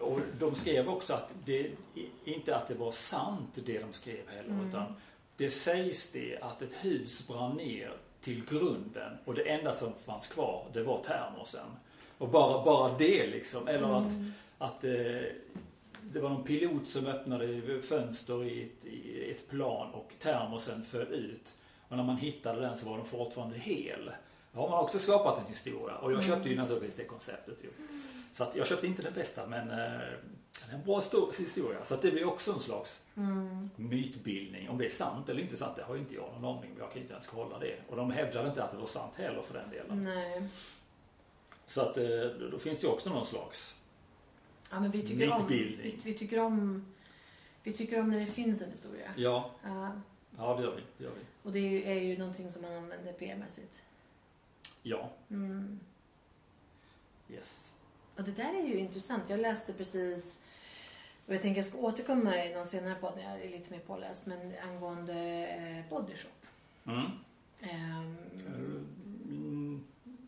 Och 0.00 0.18
de 0.38 0.54
skrev 0.54 0.88
också 0.88 1.14
att 1.14 1.30
det, 1.44 1.70
inte 2.24 2.56
att 2.56 2.68
det 2.68 2.74
var 2.74 2.92
sant 2.92 3.48
det 3.54 3.78
de 3.78 3.92
skrev 3.92 4.28
heller, 4.28 4.48
Mm. 4.50 4.68
utan 4.68 4.94
det 5.36 5.50
sägs 5.50 6.10
det 6.12 6.38
att 6.42 6.62
ett 6.62 6.72
hus 6.80 7.28
brann 7.28 7.56
ner 7.56 7.92
till 8.20 8.44
grunden 8.44 9.18
och 9.24 9.34
det 9.34 9.42
enda 9.50 9.72
som 9.72 9.92
fanns 10.06 10.26
kvar 10.28 10.66
det 10.72 10.82
var 10.82 11.02
termosen. 11.02 11.66
Och 12.18 12.28
bara, 12.28 12.64
bara 12.64 12.98
det 12.98 13.26
liksom. 13.26 13.68
Eller 13.68 13.88
att, 14.06 14.12
Mm. 14.12 14.32
att 14.58 14.84
eh, 14.84 15.22
det 16.12 16.20
var 16.20 16.28
någon 16.30 16.44
pilot 16.44 16.88
som 16.88 17.06
öppnade 17.06 17.82
fönster 17.82 18.44
i 18.44 18.62
ett, 18.62 18.84
i 18.84 19.30
ett 19.30 19.48
plan 19.48 19.90
och 19.94 20.12
termosen 20.18 20.82
föll 20.84 21.06
ut. 21.12 21.54
Och 21.88 21.96
när 21.96 22.04
man 22.04 22.16
hittade 22.16 22.60
den 22.60 22.76
så 22.76 22.88
var 22.90 22.96
den 22.96 23.06
fortfarande 23.06 23.58
hel. 23.58 24.10
Då 24.52 24.60
har 24.60 24.70
man 24.70 24.78
också 24.84 24.98
skapat 24.98 25.38
en 25.40 25.46
historia. 25.46 25.96
Och 25.96 26.12
jag 26.12 26.18
Mm. 26.24 26.30
köpte 26.36 26.48
ju 26.48 26.56
naturligtvis 26.56 26.94
det 26.94 27.04
konceptet. 27.04 27.64
Ju. 27.64 27.68
Så 28.32 28.44
att 28.44 28.56
jag 28.56 28.66
köpte 28.66 28.86
inte 28.86 29.02
den 29.02 29.14
bästa 29.14 29.46
men 29.46 29.70
eh, 29.70 30.00
en 30.74 30.82
bra 30.84 31.00
stor 31.00 31.32
historia. 31.38 31.84
Så 31.84 31.94
att 31.94 32.02
det 32.02 32.10
blir 32.10 32.24
också 32.28 32.52
en 32.52 32.60
slags 32.60 33.00
Mm. 33.16 33.70
mytbildning. 33.76 34.68
Om 34.70 34.78
det 34.78 34.84
är 34.86 34.90
sant 34.90 35.28
eller 35.28 35.42
inte 35.42 35.56
sant, 35.56 35.76
det 35.76 35.82
har 35.82 35.94
ju 35.94 36.00
inte 36.00 36.14
jag 36.14 36.28
någon 36.40 36.58
aning 36.58 36.72
om. 36.72 36.78
Jag 36.78 36.92
kan 36.92 37.02
inte 37.02 37.12
ens 37.12 37.26
kolla 37.26 37.58
det. 37.58 37.76
Och 37.88 37.96
de 37.96 38.10
hävdade 38.10 38.48
inte 38.48 38.64
att 38.64 38.70
det 38.70 38.76
var 38.76 38.86
sant 38.86 39.16
heller 39.16 39.42
för 39.42 39.54
den 39.54 39.70
delen. 39.70 40.00
Nej. 40.14 40.42
Så 41.66 41.80
att 41.80 41.96
eh, 41.98 42.04
då 42.50 42.58
finns 42.58 42.80
det 42.80 42.86
ju 42.86 42.92
också 42.92 43.10
någon 43.10 43.26
slags... 43.26 43.74
Ja, 44.70 44.80
men 44.80 44.90
vi 44.90 45.02
tycker 45.02 45.32
om... 45.32 45.46
Vi, 45.48 45.96
vi 46.04 46.14
tycker 46.14 46.40
om... 46.40 46.84
Vi 47.62 47.72
tycker 47.72 48.00
om 48.00 48.10
när 48.10 48.20
det 48.20 48.26
finns 48.26 48.62
en 48.62 48.70
historia. 48.70 49.10
Ja, 49.16 49.50
Ja. 49.64 49.92
ja 50.38 50.56
det 50.56 50.62
gör 50.62 50.76
vi. 50.76 50.82
Det 50.98 51.04
gör 51.04 51.10
vi. 51.12 51.20
Och 51.42 51.52
det 51.52 51.92
är 51.92 52.00
ju, 52.00 52.18
någonting 52.18 52.52
som 52.52 52.62
man 52.62 52.72
använder 52.72 53.12
PR-mässigt. 53.12 53.80
Ja, 54.82 55.10
Mm. 55.30 55.80
yes. 57.30 57.72
Och 58.16 58.24
det 58.24 58.32
där 58.32 58.54
är 58.62 58.66
ju 58.66 58.78
intressant. 58.78 59.22
Jag 59.28 59.40
läste 59.40 59.72
precis, 59.72 60.38
och 61.26 61.34
jag 61.34 61.42
tänker 61.42 61.58
jag 61.58 61.64
ska 61.70 61.78
återkomma 61.78 62.44
i 62.44 62.54
någon 62.54 62.66
senare 62.66 62.94
podd 62.94 63.12
när 63.16 63.22
jag 63.34 63.44
är 63.44 63.50
lite 63.50 63.70
mer 63.72 63.78
påläst, 63.80 64.26
men 64.26 64.52
angående 64.68 65.46
eh, 65.48 65.90
bodyshop. 65.90 66.46
Mm. 66.86 67.06
Ehm, 67.60 68.16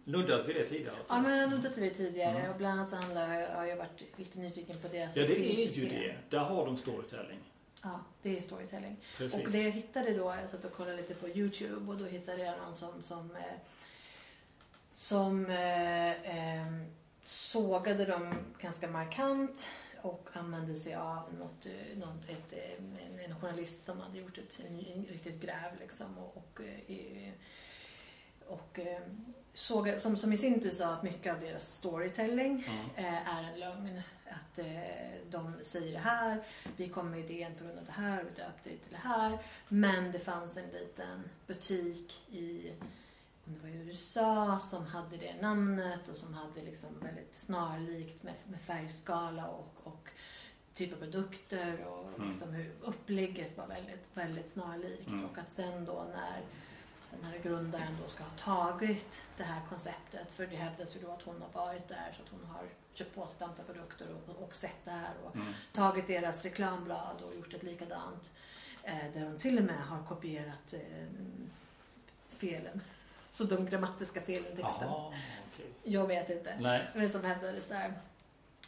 Mm, 0.07 0.21
Nuddade 0.21 0.43
vi 0.43 0.53
det 0.53 0.67
tidigare? 0.69 0.97
ja, 1.09 1.21
men 1.21 1.39
jag 1.39 1.51
nuddade 1.51 1.75
till 1.75 1.83
det 1.83 1.91
tidigare 1.91 2.39
Mm. 2.39 2.51
och 2.51 2.57
bland 2.57 2.79
annat 2.79 2.91
så 2.91 2.97
handlar 2.97 3.41
jag, 3.41 3.49
har 3.57 3.65
jag 3.65 3.77
varit 3.77 4.03
lite 4.17 4.39
nyfiken 4.39 4.77
på 4.83 4.89
deras 4.89 5.17
Ja, 5.17 5.27
det 5.27 5.39
är 5.39 5.69
ju 5.73 5.89
det. 5.89 6.17
Där 6.31 6.39
har 6.39 6.67
de 6.67 6.77
storytelling. 6.77 7.39
Ja, 7.83 8.01
det 8.23 8.39
är 8.39 8.43
storytelling. 8.43 8.97
Precis. 9.19 9.45
Och 9.47 9.53
det 9.53 9.63
jag 9.63 9.71
hittade 9.71 10.15
då, 10.15 10.35
jag 10.41 10.49
satt 10.49 10.65
och 10.65 10.73
kollade 10.73 10.97
lite 10.97 11.15
på 11.15 11.29
Youtube 11.29 11.91
och 11.93 11.97
då 11.99 12.05
hittade 12.05 12.43
jag 12.45 12.59
någon 12.59 12.75
som, 12.75 13.03
som, 13.03 13.31
eh, 13.37 13.43
som 14.95 15.47
eh, 15.47 16.11
eh, 16.11 16.67
sågade 17.23 18.05
dem 18.05 18.35
ganska 18.61 18.89
markant 18.89 19.69
och 20.03 20.29
använde 20.33 20.75
sig 20.75 20.95
av 20.95 21.35
något, 21.39 21.67
eh, 21.67 21.99
något, 21.99 22.29
ett, 22.29 22.53
eh, 22.53 22.73
en, 22.79 23.21
en 23.31 23.41
journalist 23.41 23.85
som 23.87 24.01
hade 24.01 24.19
gjort 24.19 24.39
ett 24.39 24.61
en, 24.69 24.79
en 24.95 25.05
riktigt 25.05 25.43
gräv 25.43 25.73
liksom 25.81 26.19
och, 26.19 26.37
och, 26.37 26.61
eh, 26.89 27.33
och 28.53 28.79
eh, 28.79 29.01
såg, 29.55 29.95
som, 29.99 30.17
som 30.17 30.33
i 30.33 30.37
sin 30.37 30.61
tur 30.61 30.71
sa 30.71 30.87
att 30.93 31.03
mycket 31.03 31.35
av 31.35 31.41
deras 31.41 31.75
storytelling 31.75 32.65
Mm. 32.69 33.07
är 33.07 33.45
en 33.53 33.61
lögn. 33.61 34.01
Att 34.31 34.59
eh, 34.59 34.67
de 35.31 35.55
säger 35.63 35.93
det 35.93 35.99
här, 35.99 36.45
vi 36.77 36.89
kom 36.89 37.11
med 37.11 37.31
idén 37.31 37.53
på 37.59 37.65
grund 37.65 37.79
av 37.79 37.85
det 37.85 37.93
här, 37.93 38.17
vi 38.25 38.31
döpte 38.31 38.71
det 38.71 38.77
till 38.77 38.91
det 38.93 39.09
här. 39.09 39.39
Men 39.69 40.13
det 40.13 40.19
fanns 40.19 40.57
en 40.57 40.69
liten 40.69 41.23
butik 41.47 42.23
i, 42.31 42.73
om 43.47 43.55
det 43.55 43.61
var 43.61 43.69
i 43.69 43.77
USA, 43.89 44.59
som 44.59 44.87
hade 44.87 45.17
det 45.17 45.35
namnet 45.41 46.09
och 46.09 46.17
som 46.17 46.35
hade 46.35 46.63
liksom 46.63 46.89
väldigt 47.03 47.35
snarlikt 47.37 48.23
med, 48.23 48.35
med 48.51 48.61
färgskala 48.61 49.47
och, 49.49 49.75
och 49.85 50.09
typ 50.75 50.93
av 50.93 50.97
produkter 50.97 51.85
och 51.85 52.03
Mm. 52.17 52.29
liksom 52.29 52.49
hur 52.53 52.73
upplägget 52.81 53.57
var 53.57 53.67
väldigt, 53.67 54.09
väldigt 54.15 54.49
snarlikt. 54.49 55.07
Mm. 55.09 55.25
Och 55.25 55.39
att 55.39 55.53
sen 55.53 55.85
då 55.85 56.07
när 56.13 56.41
den 57.13 57.25
här 57.25 57.39
grundaren 57.39 57.97
då 58.03 58.09
ska 58.09 58.25
ha 58.25 58.31
tagit 58.31 59.23
det 59.37 59.43
här 59.43 59.61
konceptet, 59.69 60.27
för 60.35 60.47
det 60.47 60.57
hävdas 60.57 60.97
ju 60.97 61.01
då 61.01 61.11
att 61.13 61.23
hon 61.23 61.43
har 61.43 61.65
varit 61.67 61.89
där 61.89 62.13
så 62.17 62.23
att 62.23 62.29
hon 62.29 62.45
har 62.45 62.63
köpt 62.95 63.15
på 63.15 63.27
sig 63.27 63.37
ett 63.37 63.43
antal 63.43 63.65
produkter 63.67 64.07
och, 64.29 64.43
och 64.43 64.55
sett 64.55 64.85
det 64.85 64.91
här 64.91 65.15
och 65.25 65.37
Mm. 65.37 65.53
tagit 65.73 66.07
deras 66.07 66.43
reklamblad 66.45 67.23
och 67.23 67.35
gjort 67.35 67.55
ett 67.55 67.63
likadant. 67.63 68.31
Eh, 68.83 69.13
där 69.15 69.25
hon 69.25 69.39
till 69.39 69.59
och 69.59 69.65
med 69.65 69.79
har 69.87 70.03
kopierat 70.03 70.73
eh, 70.73 71.07
felen. 72.37 72.81
Så 73.31 73.45
de 73.45 73.67
grammatiska 73.67 74.21
felen 74.21 74.45
i 74.53 74.57
texten. 74.63 74.89
Jaha, 74.89 75.15
okej. 75.55 75.71
Jag 75.83 76.07
vet 76.07 76.31
inte. 76.31 76.57
Nej. 76.61 76.91
Men 76.95 77.11
som 77.11 77.25
hävdades 77.25 77.67
där. 77.67 77.95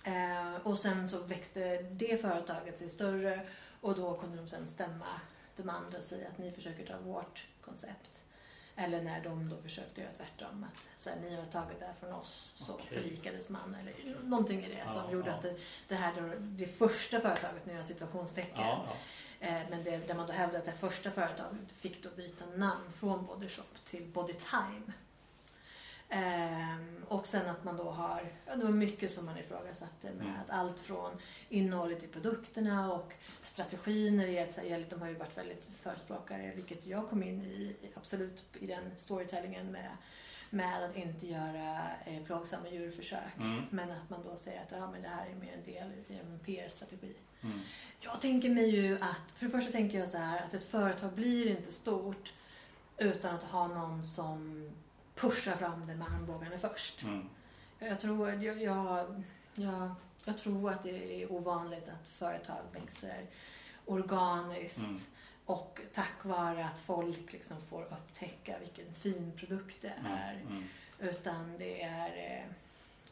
Eh, 0.05 0.55
och 0.67 0.79
sen 0.79 1.09
så 1.09 1.23
växte 1.23 1.83
det 1.83 2.21
företaget 2.23 2.79
sig 2.79 2.91
större 2.91 3.47
och 3.81 3.95
då 3.97 4.15
kunde 4.17 4.37
de 4.37 4.49
sen 4.49 4.67
stämma 4.67 5.07
de 5.57 5.69
andra 5.71 5.97
och 5.99 6.05
säga 6.05 6.29
att 6.29 6.39
ni 6.39 6.53
försöker 6.53 6.87
ta 6.87 6.99
vårt 6.99 7.47
koncept. 7.61 8.24
Eller 8.77 9.03
när 9.03 9.21
de 9.25 9.49
då 9.49 9.57
försökte 9.57 10.01
göra 10.01 10.13
tvärtom. 10.13 10.67
Att 10.73 10.89
så 10.97 11.11
här, 11.11 11.17
ni 11.17 11.37
har 11.37 11.45
tagit 11.45 11.81
det 11.81 11.87
här 11.87 11.93
från 12.01 12.13
oss 12.13 12.53
så 12.57 12.73
Okej. 12.73 12.87
förlikades 12.89 13.49
man. 13.49 13.75
Eller 13.81 14.17
någonting 14.23 14.65
i 14.65 14.69
det 14.69 14.89
som 14.89 15.03
Ja, 15.07 15.13
gjorde 15.13 15.29
ja. 15.29 15.35
att 15.35 15.43
det, 15.43 15.57
det 15.89 15.95
här 15.95 16.13
då, 16.21 16.35
det 16.39 16.67
första 16.67 17.21
företaget, 17.21 17.67
nu 17.67 17.73
jag 17.73 17.87
situationstecken. 17.87 18.55
Ja. 18.57 18.87
Eh, 19.41 19.61
men 19.71 19.85
det, 19.85 19.97
där 19.97 20.15
man 20.15 20.27
då 20.27 20.33
hävdade 20.33 20.59
att 20.59 20.65
det 20.65 20.89
första 20.89 21.11
företaget 21.11 21.73
fick 21.73 22.03
då 22.03 22.09
byta 22.17 22.47
namn 22.47 22.93
från 22.93 23.27
Body 23.27 23.49
Shop 23.49 23.63
till 23.85 24.07
Body 24.07 24.33
Time. 24.33 24.93
Ehm, 26.09 27.05
och 27.09 27.27
sen 27.27 27.51
att 27.51 27.65
man 27.65 27.77
då 27.77 27.91
har, 27.91 28.33
ja 28.47 28.57
det 28.57 28.65
var 28.65 28.71
mycket 28.71 29.13
som 29.13 29.25
man 29.27 29.39
ifrågasatte 29.39 30.07
med 30.13 30.27
Mm. 30.27 30.41
att 30.41 30.51
allt 30.51 30.81
från 30.81 31.13
innehållet 31.49 32.03
i 32.03 32.07
produkterna 32.07 32.93
och 32.93 33.13
strategin 33.43 34.17
när 34.17 34.27
det 34.27 34.33
gäller, 34.33 34.87
de 34.91 35.01
har 35.01 35.09
ju 35.09 35.15
varit 35.15 35.39
väldigt 35.39 35.71
förespråkare, 35.83 36.53
vilket 36.57 36.87
jag 36.87 37.09
kom 37.09 37.23
in 37.23 37.43
i 37.43 37.77
absolut 37.97 38.43
i 38.61 38.67
den 38.67 38.91
storytellingen 38.97 39.73
med, 39.73 39.91
med 40.51 40.85
att 40.85 40.97
inte 40.97 41.27
göra 41.27 41.81
eh, 42.07 42.23
plågsamma 42.25 42.69
djurförsök. 42.69 43.37
Mm. 43.41 43.63
Men 43.71 43.91
att 43.91 44.11
man 44.11 44.23
då 44.25 44.37
säger 44.37 44.63
att 44.63 44.71
ja, 44.71 44.91
men 44.91 45.03
det 45.03 45.09
här 45.09 45.27
är 45.27 45.35
mer 45.35 45.53
en 45.53 45.65
del 45.65 45.93
i 46.09 46.19
en 46.19 46.39
PR-strategi. 46.45 47.15
Mm. 47.43 47.61
Jag 48.01 48.21
tänker 48.21 48.51
mig 48.51 48.69
ju 48.71 48.95
att, 49.01 49.31
för 49.37 49.47
det 49.47 49.53
första 49.53 49.73
tänker 49.73 49.99
jag 49.99 50.09
så 50.09 50.19
här 50.19 50.43
att 50.45 50.55
ett 50.55 50.65
företag 50.65 51.13
blir 51.13 51.51
inte 51.51 51.73
stort 51.73 52.33
utan 52.97 53.35
att 53.35 53.43
ha 53.43 53.67
någon 53.67 54.05
som 54.05 54.71
pushar 55.15 55.57
fram 55.57 55.87
det 55.87 55.95
med 55.95 56.07
armbågarna 56.09 56.59
först. 56.59 57.03
Mm. 57.03 57.29
Jag 57.79 58.01
tror, 58.01 58.31
jag, 58.31 58.63
jag, 58.63 59.23
jag, 59.55 59.95
jag 60.25 60.39
tror 60.39 60.71
att 60.73 60.83
det 60.83 61.23
är 61.23 61.33
ovanligt 61.33 61.89
att 61.89 62.09
företag 62.09 62.63
växer 62.73 63.27
organiskt 63.87 64.79
Mm. 64.79 65.01
och 65.45 65.81
tack 65.95 66.25
vare 66.25 66.65
att 66.65 66.79
folk 66.81 67.33
liksom 67.33 67.57
får 67.69 67.83
upptäcka 67.83 68.59
vilken 68.59 68.95
fin 68.95 69.33
produkt 69.37 69.83
det 69.83 69.95
är. 70.05 70.35
Mm. 70.35 70.47
Mm. 70.47 70.65
Utan 70.99 71.59
det 71.59 71.83
är... 71.83 72.39
eh, 72.41 72.45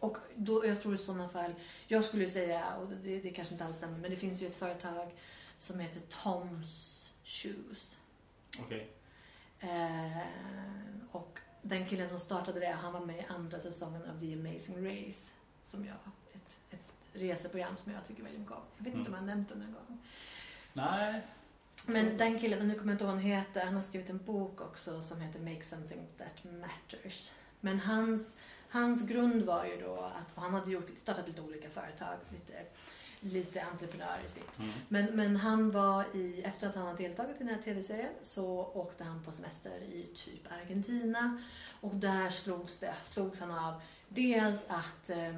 Och 0.00 0.16
då, 0.34 0.66
jag 0.66 0.82
tror 0.82 0.94
i 0.94 0.98
sådana 0.98 1.28
fall, 1.28 1.54
jag 1.86 2.04
skulle 2.04 2.30
säga, 2.30 2.74
och 2.76 2.88
det, 2.88 3.18
det 3.20 3.30
kanske 3.30 3.54
inte 3.54 3.64
alls 3.64 3.76
stämmer, 3.76 3.98
men 3.98 4.10
det 4.10 4.16
finns 4.16 4.42
ju 4.42 4.46
ett 4.46 4.56
företag 4.56 5.10
som 5.56 5.80
heter 5.80 6.00
Toms 6.22 7.10
Shoes. 7.24 7.96
Okej. 8.60 8.90
Eh, 9.60 10.18
och 11.10 11.38
den 11.62 11.86
killen 11.86 12.08
som 12.08 12.20
startade 12.20 12.60
det, 12.60 12.66
han 12.66 12.92
var 12.92 13.00
med 13.00 13.16
i 13.16 13.26
andra 13.28 13.60
säsongen 13.60 14.02
av 14.10 14.20
The 14.20 14.34
Amazing 14.34 14.86
Race. 14.86 15.32
Som 15.64 15.84
jag, 15.84 15.96
ett, 16.32 16.56
ett 16.70 16.92
reseprogram 17.12 17.76
som 17.76 17.92
jag 17.92 18.04
tycker 18.04 18.22
väldigt 18.22 18.40
mycket 18.40 18.56
om. 18.56 18.62
Jag 18.76 18.84
vet 18.84 18.94
inte 18.94 19.08
om 19.08 19.14
jag 19.14 19.20
har 19.20 19.26
nämnt 19.26 19.48
det 19.48 19.54
någon 19.54 19.72
gång. 19.72 19.98
Nej. 20.72 21.22
Men 21.86 22.16
den 22.16 22.38
killen, 22.38 22.60
och 22.60 22.66
nu 22.66 22.74
kommer 22.74 22.92
jag 22.92 22.94
inte 22.94 23.04
ihåg 23.04 23.14
vad 23.14 23.22
han 23.22 23.30
heter, 23.30 23.64
han 23.64 23.74
har 23.74 23.82
skrivit 23.82 24.10
en 24.10 24.24
bok 24.24 24.60
också 24.60 25.02
som 25.02 25.20
heter 25.20 25.40
Make 25.40 25.62
Something 25.62 26.06
That 26.18 26.44
Matters. 26.44 27.30
Men 27.60 27.80
hans, 27.80 28.36
hans 28.68 29.08
grund 29.08 29.42
var 29.42 29.64
ju 29.64 29.80
då 29.80 29.96
att 29.96 30.42
han 30.42 30.54
hade 30.54 30.70
gjort, 30.70 30.90
startat 30.96 31.28
lite 31.28 31.40
olika 31.40 31.70
företag, 31.70 32.16
lite, 32.30 32.52
lite 33.22 33.62
entreprenör 33.62 34.20
i 34.24 34.28
sitt. 34.28 34.58
Mm. 34.58 34.72
Men, 34.88 35.16
men 35.16 35.36
han 35.36 35.70
var 35.70 36.04
i, 36.14 36.42
efter 36.42 36.68
att 36.68 36.74
han 36.74 36.86
hade 36.86 37.02
deltagit 37.02 37.36
i 37.36 37.44
den 37.44 37.54
här 37.54 37.62
tv-serien 37.62 38.12
så 38.22 38.46
åkte 38.74 39.04
han 39.04 39.22
på 39.22 39.32
semester 39.32 39.82
i 39.82 40.06
typ 40.16 40.52
Argentina. 40.62 41.42
Och 41.80 41.94
där 41.94 42.30
slogs, 42.30 42.78
det, 42.78 42.94
slogs 43.02 43.40
han 43.40 43.50
av 43.50 43.74
dels 44.08 44.64
att, 44.68 45.10
eh, 45.10 45.36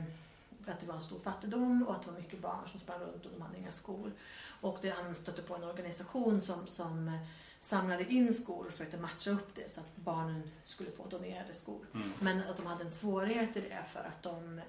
att 0.67 0.81
det 0.81 0.87
var 0.87 0.95
en 0.95 1.03
stor 1.03 1.19
fattigdom 1.19 1.83
och 1.89 1.95
att 1.95 2.03
det 2.03 2.11
var 2.11 2.19
mycket 2.19 2.41
barn 2.41 2.69
som 2.69 2.81
sprang 2.81 3.01
runt 3.01 3.27
och 3.27 3.33
de 3.33 3.43
hade 3.43 3.59
inga 3.59 3.73
skor. 3.73 4.13
Och 4.61 4.79
det, 4.83 4.91
han 4.91 5.15
stötte 5.15 5.43
på 5.43 5.55
en 5.55 5.65
organisation 5.65 6.41
som, 6.41 6.67
som 6.67 7.19
samlade 7.61 8.13
in 8.13 8.35
skor 8.35 8.67
och 8.67 8.73
försökte 8.73 8.97
matcha 8.97 9.31
upp 9.31 9.55
det 9.55 9.71
så 9.71 9.81
att 9.81 9.97
barnen 9.97 10.51
skulle 10.65 10.91
få 10.91 11.07
donerade 11.07 11.53
skor. 11.53 11.87
Mm. 11.95 12.13
Men 12.21 12.41
att 12.41 12.57
de 12.57 12.67
hade 12.67 12.85
en 12.85 12.91
svårighet 12.91 13.57
i 13.57 13.61
det 13.61 13.85
för 13.93 14.01
att 14.01 14.23
de 14.23 14.61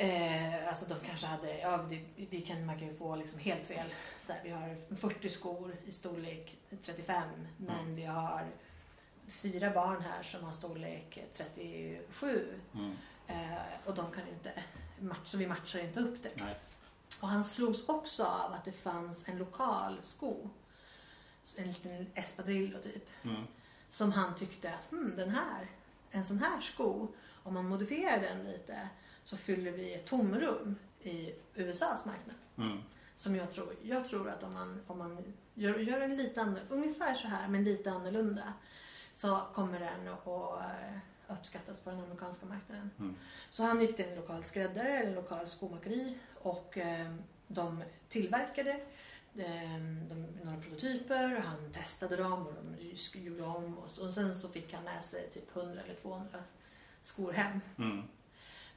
Eh, 0.00 0.68
alltså 0.68 0.84
de 0.86 1.00
kanske 1.06 1.26
hade, 1.26 1.58
ja 1.58 1.76
det, 1.88 2.04
vi 2.16 2.40
kan, 2.40 2.66
man 2.66 2.78
kan 2.78 2.88
ju 2.88 2.94
få 2.94 3.16
liksom 3.16 3.38
helt 3.40 3.66
fel. 3.66 3.90
Så 4.22 4.32
här, 4.32 4.40
vi 4.44 4.50
har 4.50 4.76
40 4.96 5.28
skor 5.28 5.76
i 5.86 5.92
storlek 5.92 6.56
35 6.82 7.28
men 7.56 7.78
Mm. 7.80 7.94
vi 7.94 8.04
har 8.04 8.46
fyra 9.28 9.70
barn 9.70 10.02
här 10.02 10.22
som 10.22 10.44
har 10.44 10.52
storlek 10.52 11.18
37 11.32 12.60
Mm. 12.74 12.96
eh, 13.26 13.58
och 13.84 13.94
de 13.94 14.10
kan 14.12 14.28
inte 14.28 14.52
matcha, 15.00 15.38
vi 15.38 15.46
matchar 15.46 15.78
inte 15.80 16.00
upp 16.00 16.22
det. 16.22 16.32
Nej. 16.44 16.54
Och 17.20 17.28
han 17.28 17.44
slogs 17.44 17.88
också 17.88 18.24
av 18.24 18.52
att 18.52 18.64
det 18.64 18.72
fanns 18.72 19.28
en 19.28 19.38
lokal 19.38 19.98
sko, 20.02 20.48
en 21.56 21.66
liten 21.66 22.06
espadrillo 22.14 22.78
typ, 22.78 23.08
Mm. 23.24 23.42
som 23.90 24.12
han 24.12 24.34
tyckte 24.34 24.74
att 24.74 24.90
hmm, 24.90 25.16
den 25.16 25.30
här, 25.30 25.66
en 26.10 26.24
sån 26.24 26.38
här 26.38 26.60
sko, 26.60 27.08
om 27.42 27.54
man 27.54 27.68
modifierar 27.68 28.20
den 28.20 28.44
lite 28.44 28.88
så 29.24 29.36
fyller 29.36 29.72
vi 29.72 29.94
ett 29.94 30.06
tomrum 30.06 30.76
i 31.02 31.34
USAs 31.54 32.04
marknad. 32.04 32.36
Mm. 32.58 32.78
Som 33.16 33.36
jag 33.36 33.50
tror, 33.50 33.74
jag 33.82 34.06
tror 34.06 34.28
att 34.28 34.42
om 34.42 34.52
man, 34.52 34.80
om 34.86 34.98
man 34.98 35.34
gör, 35.54 35.78
gör 35.78 36.00
en 36.00 36.16
lite 36.16 36.40
annorlunda, 36.40 36.74
ungefär 36.74 37.14
så 37.14 37.28
här 37.28 37.48
men 37.48 37.64
lite 37.64 37.90
annorlunda 37.90 38.52
så 39.12 39.40
kommer 39.54 39.80
den 39.80 40.08
att 40.08 40.26
eh, 40.26 40.98
uppskattas 41.38 41.80
på 41.80 41.90
den 41.90 42.00
amerikanska 42.00 42.46
marknaden. 42.46 42.90
Mm. 42.98 43.14
Så 43.50 43.62
han 43.62 43.80
gick 43.80 43.96
till 43.96 44.04
en 44.04 44.16
lokal 44.16 44.44
skräddare 44.44 44.88
eller 44.88 45.08
en 45.08 45.14
lokal 45.14 45.46
skomakeri 45.46 46.18
och 46.34 46.78
eh, 46.78 47.14
de 47.46 47.82
tillverkade 48.08 48.70
eh, 49.34 49.80
de, 50.08 50.26
några 50.44 50.60
prototyper 50.60 51.36
och 51.36 51.42
han 51.42 51.72
testade 51.72 52.16
dem 52.16 52.46
och 52.46 52.54
de 52.54 53.20
gjorde 53.20 53.42
om 53.42 53.78
och, 53.78 53.90
så, 53.90 54.06
och 54.06 54.14
sen 54.14 54.36
så 54.36 54.48
fick 54.48 54.74
han 54.74 54.84
med 54.84 55.02
sig 55.02 55.30
typ 55.30 55.56
100 55.56 55.82
eller 55.82 55.94
200 55.94 56.38
skor 57.00 57.32
hem. 57.32 57.60
Mm. 57.78 58.02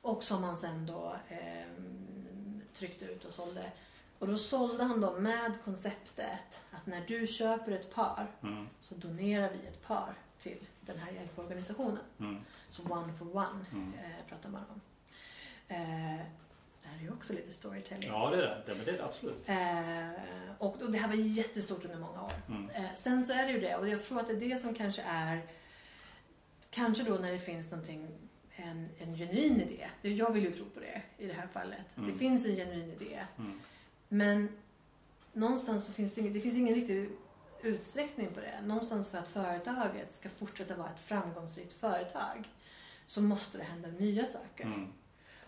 Och 0.04 0.24
som 0.24 0.44
han 0.44 0.58
sen 0.58 0.86
då 0.86 1.16
eh, 1.30 1.66
tryckte 2.74 3.06
ut 3.06 3.26
och 3.26 3.34
sålde. 3.34 3.72
Och 4.20 4.28
då 4.28 4.38
sålde 4.38 4.84
han 4.84 5.02
dem 5.02 5.24
med 5.24 5.52
konceptet 5.66 6.60
att 6.72 6.86
när 6.86 7.02
du 7.08 7.28
köper 7.28 7.72
ett 7.72 7.94
par 7.96 8.28
Mm. 8.44 8.68
så 8.80 8.96
donerar 8.96 9.50
vi 9.52 9.68
ett 9.68 9.82
par 9.88 10.14
till 10.40 10.58
den 10.82 10.98
här 11.00 11.12
hjälporganisationen. 11.12 12.04
Mm. 12.20 12.42
Så 12.70 12.84
one 12.84 13.14
for 13.14 13.38
one 13.38 13.66
Mm. 13.72 13.94
eh, 13.94 14.28
pratar 14.30 14.50
man 14.50 14.62
om. 14.74 14.82
Eh, 15.68 16.22
det 16.82 16.88
här 16.90 16.98
är 16.98 17.02
ju 17.02 17.12
också 17.12 17.34
lite 17.34 17.52
storytelling. 17.52 18.10
Ja, 18.10 18.30
det 18.30 18.38
är 18.38 18.64
det. 18.68 18.76
men 18.76 18.86
det, 18.86 18.92
är 18.92 18.98
det 18.98 19.06
absolut. 19.06 19.50
Eh, 19.50 20.56
och, 20.58 20.82
och 20.82 20.92
det 20.92 20.98
här 20.98 21.08
var 21.08 21.16
jättestort 21.16 21.86
under 21.86 22.00
många 22.00 22.24
år. 22.24 22.32
Mm. 22.48 22.70
Eh, 22.70 22.94
sen 22.96 23.24
så 23.24 23.34
är 23.34 23.46
det 23.46 23.52
ju 23.52 23.60
det 23.60 23.76
och 23.76 23.88
jag 23.90 24.02
tror 24.02 24.20
att 24.20 24.28
det 24.28 24.34
är 24.34 24.40
det 24.40 24.62
som 24.62 24.74
kanske 24.76 25.02
är 25.02 25.42
Kanske 26.70 27.04
då 27.04 27.14
när 27.16 27.32
det 27.32 27.40
finns 27.40 27.72
någonting 27.72 28.08
en, 28.64 28.90
en 29.00 29.18
genuin 29.18 29.62
idé. 29.62 29.90
Jag 30.16 30.32
vill 30.32 30.44
ju 30.44 30.54
tro 30.54 30.66
på 30.66 30.80
det 30.80 31.02
i 31.18 31.28
det 31.28 31.34
här 31.34 31.48
fallet. 31.48 31.98
Mm. 31.98 32.12
Det 32.12 32.18
finns 32.18 32.46
en 32.46 32.56
genuin 32.56 32.92
idé. 32.92 33.26
Mm. 33.38 33.60
Men 34.08 34.50
någonstans 35.34 35.86
så 35.86 35.92
finns 35.92 36.16
det, 36.16 36.22
ingen, 36.22 36.34
det 36.34 36.40
finns 36.40 36.58
ingen 36.58 36.76
riktig 36.76 37.10
utsträckning 37.62 38.28
på 38.34 38.40
det. 38.40 38.62
Någonstans 38.62 39.10
för 39.10 39.18
att 39.18 39.28
företaget 39.28 40.14
ska 40.14 40.30
fortsätta 40.30 40.76
vara 40.76 40.90
ett 40.90 41.00
framgångsrikt 41.00 41.74
företag 41.74 42.50
så 43.06 43.22
måste 43.22 43.58
det 43.58 43.64
hända 43.64 43.88
nya 43.88 44.26
saker. 44.26 44.66
Mm. 44.66 44.88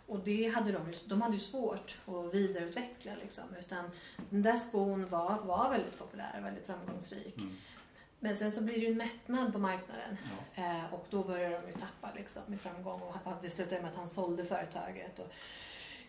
Och 0.07 0.19
det 0.19 0.47
hade 0.47 0.71
de, 0.71 0.93
de 1.05 1.21
hade 1.21 1.33
ju 1.33 1.39
svårt 1.39 1.97
att 2.05 2.33
vidareutveckla 2.33 3.11
liksom. 3.21 3.43
Utan 3.59 3.91
den 4.29 4.41
där 4.41 4.57
skon 4.57 5.09
var, 5.09 5.41
var 5.41 5.69
väldigt 5.69 5.97
populär, 5.97 6.41
väldigt 6.43 6.65
framgångsrik. 6.65 7.37
Mm. 7.37 7.57
Men 8.25 8.35
sen 8.35 8.51
så 8.51 8.61
blir 8.61 8.75
det 8.75 8.81
ju 8.81 8.91
en 8.91 8.97
mättnad 8.97 9.53
på 9.53 9.59
marknaden. 9.59 10.17
Ja. 10.55 10.63
Eh, 10.63 10.93
och 10.93 11.05
då 11.09 11.23
börjar 11.23 11.49
de 11.49 11.67
ju 11.67 11.73
tappa 11.73 12.13
liksom, 12.15 12.53
i 12.53 12.57
framgång. 12.57 13.01
Och 13.01 13.33
det 13.41 13.49
slutade 13.49 13.81
med 13.81 13.91
att 13.91 13.97
han 13.97 14.09
sålde 14.09 14.45
företaget. 14.45 15.19
Och 15.19 15.31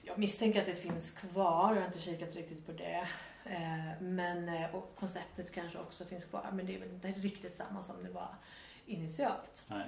jag 0.03 0.19
misstänker 0.19 0.61
att 0.61 0.67
det 0.67 0.75
finns 0.75 1.11
kvar. 1.11 1.75
Jag 1.75 1.81
har 1.81 1.87
inte 1.87 1.99
kikat 1.99 2.35
riktigt 2.35 2.67
på 2.67 2.73
det. 2.73 3.09
Eh, 3.45 4.03
men, 4.03 4.49
eh, 4.49 4.75
och 4.75 4.97
konceptet 4.99 5.53
kanske 5.53 5.79
också 5.79 6.05
finns 6.05 6.25
kvar. 6.25 6.51
Men 6.53 6.67
det 6.67 6.75
är 6.75 6.81
väl 6.81 6.91
inte 6.91 7.09
riktigt 7.09 7.57
samma 7.57 7.83
som 7.83 8.03
det 8.03 8.11
var 8.11 8.35
initialt. 8.87 9.65
Nej. 9.67 9.87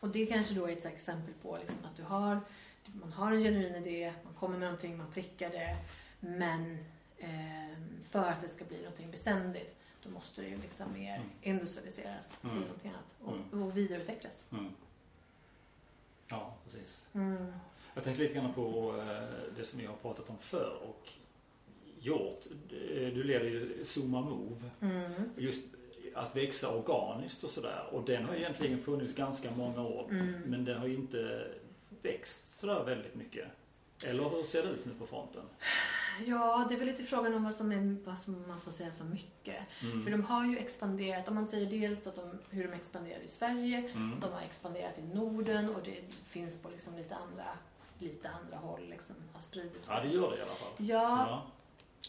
Och 0.00 0.08
det 0.08 0.26
kanske 0.26 0.54
då 0.54 0.68
är 0.68 0.72
ett 0.72 0.86
exempel 0.86 1.34
på 1.42 1.58
liksom 1.60 1.84
att 1.84 1.96
du 1.96 2.02
har, 2.02 2.40
man 2.86 3.12
har 3.12 3.32
en 3.32 3.42
genuin 3.42 3.74
idé, 3.74 4.12
man 4.24 4.34
kommer 4.34 4.58
med 4.58 4.66
någonting, 4.66 4.96
man 4.96 5.12
prickar 5.12 5.50
det. 5.50 5.76
Men 6.20 6.78
eh, 7.18 7.78
för 8.10 8.30
att 8.30 8.40
det 8.40 8.48
ska 8.48 8.64
bli 8.64 8.78
någonting 8.78 9.10
beständigt 9.10 9.76
då 10.04 10.10
måste 10.10 10.42
det 10.42 10.48
ju 10.48 10.56
liksom 10.58 10.92
mer 10.92 11.14
Mm. 11.16 11.28
industrialiseras 11.42 12.36
Mm. 12.42 12.56
till 12.56 12.64
någonting 12.66 12.90
annat 12.90 13.14
och, 13.24 13.36
Mm. 13.52 13.62
och 13.62 13.76
vidareutvecklas. 13.76 14.44
Mm. 14.52 14.70
Ja, 16.30 16.54
precis. 16.64 17.06
Mm. 17.12 17.52
Jag 17.94 18.04
tänkte 18.04 18.22
lite 18.22 18.34
grann 18.34 18.52
på 18.54 18.96
eh, 18.98 19.54
det 19.58 19.64
som 19.64 19.80
vi 19.80 19.86
har 19.86 19.96
pratat 19.96 20.30
om 20.30 20.38
förr 20.38 20.78
och 20.88 21.08
gjort. 22.00 22.46
Eh, 22.70 23.12
Du 23.14 23.22
leder 23.24 23.44
ju 23.44 23.84
Zuma 23.84 24.20
Move. 24.20 24.70
Mm. 24.80 25.12
Just 25.36 25.64
att 26.14 26.36
växa 26.36 26.70
organiskt 26.76 27.44
och 27.44 27.50
sådär. 27.50 27.88
Och 27.92 28.04
den 28.04 28.24
har 28.24 28.34
egentligen 28.34 28.78
funnits 28.78 29.14
ganska 29.14 29.50
många 29.50 29.82
år. 29.82 30.06
Mm. 30.10 30.40
Men 30.40 30.64
den 30.64 30.78
har 30.78 30.86
ju 30.86 30.94
inte 30.94 31.50
växt 32.02 32.48
sådär 32.58 32.84
väldigt 32.84 33.14
mycket. 33.14 33.48
Eller 34.04 34.28
hur 34.30 34.42
ser 34.42 34.62
det 34.62 34.68
ut 34.68 34.84
nu 34.86 34.94
på 34.94 35.06
fronten? 35.06 35.42
Ja, 36.26 36.66
det 36.68 36.74
är 36.74 36.78
väl 36.78 36.86
lite 36.88 37.02
frågan 37.04 37.34
om 37.34 37.44
vad 37.44 37.54
som, 37.54 37.72
är, 37.72 37.96
vad 38.04 38.18
som 38.18 38.48
man 38.48 38.60
får 38.60 38.70
säga 38.70 38.92
så 38.92 39.04
mycket. 39.04 39.56
Mm. 39.82 40.02
För 40.04 40.10
de 40.10 40.22
har 40.24 40.44
ju 40.46 40.58
expanderat, 40.58 41.28
om 41.28 41.34
man 41.34 41.48
säger 41.48 41.70
dels 41.70 42.06
att 42.06 42.14
de, 42.14 42.38
hur 42.50 42.68
de 42.68 42.72
expanderar 42.72 43.20
i 43.20 43.28
Sverige, 43.28 43.78
Mm. 43.94 44.20
de 44.20 44.32
har 44.32 44.40
expanderat 44.40 44.98
i 44.98 45.02
Norden 45.02 45.74
och 45.74 45.80
det 45.84 46.00
finns 46.28 46.58
på 46.58 46.68
liksom 46.70 46.96
lite 46.96 47.14
andra, 47.14 47.44
lite 47.98 48.28
andra 48.30 48.56
håll 48.56 48.86
liksom, 48.90 49.16
har 49.32 49.40
spridit 49.42 49.84
sig. 49.84 49.94
Ja, 49.96 50.02
det 50.02 50.08
gör 50.08 50.30
det 50.30 50.36
i 50.38 50.42
alla 50.42 50.54
fall. 50.54 50.72
Ja, 50.76 51.26
Ja. 51.28 51.42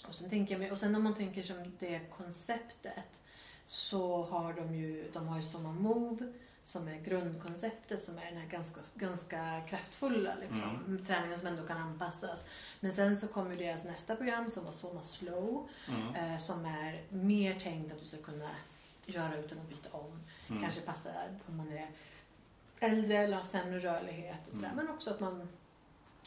och 0.08 0.14
sen, 0.14 0.30
tänker 0.30 0.60
jag, 0.60 0.72
och 0.72 0.78
sen 0.78 0.96
om 0.96 1.04
man 1.04 1.16
tänker 1.16 1.44
som 1.44 1.74
det 1.80 2.00
konceptet 2.18 3.22
så 3.66 4.24
har 4.24 4.54
de 4.54 4.76
ju, 4.76 5.10
de 5.14 5.28
har 5.28 5.38
ju 5.38 5.44
Soma 5.44 5.72
Move 5.72 6.34
som 6.66 6.88
är 6.88 6.96
grundkonceptet 7.00 8.04
som 8.04 8.18
är 8.18 8.26
den 8.26 8.38
här 8.38 8.48
ganska, 8.48 8.80
ganska 8.96 9.62
kraftfulla 9.70 10.36
liksom, 10.42 11.00
träningen 11.08 11.40
som 11.40 11.48
ändå 11.48 11.64
kan 11.68 11.78
anpassas. 11.78 12.46
Men 12.80 12.94
sen 12.94 13.18
så 13.18 13.28
kommer 13.28 13.56
deras 13.56 13.84
nästa 13.84 14.16
program 14.16 14.50
som 14.50 14.66
var 14.66 14.72
Soma 14.72 15.02
Slow 15.02 15.70
Mm. 15.90 16.16
eh, 16.16 16.38
som 16.40 16.66
är 16.66 17.04
mer 17.10 17.60
tänkt 17.60 17.94
att 17.94 18.00
du 18.00 18.06
ska 18.06 18.18
kunna 18.18 18.50
göra 19.06 19.36
utan 19.38 19.60
att 19.60 19.70
byta 19.70 19.90
om. 19.92 20.24
Mm. 20.50 20.62
Kanske 20.62 20.82
passar 20.82 21.40
om 21.48 21.58
man 21.58 21.72
är 21.74 21.90
äldre 22.80 23.18
eller 23.18 23.38
har 23.38 23.44
sämre 23.44 23.80
rörlighet 23.80 24.48
och 24.48 24.54
sådär. 24.54 24.70
Mm. 24.72 24.86
Men 24.86 24.96
också 24.96 25.10
att 25.12 25.20
man 25.20 25.50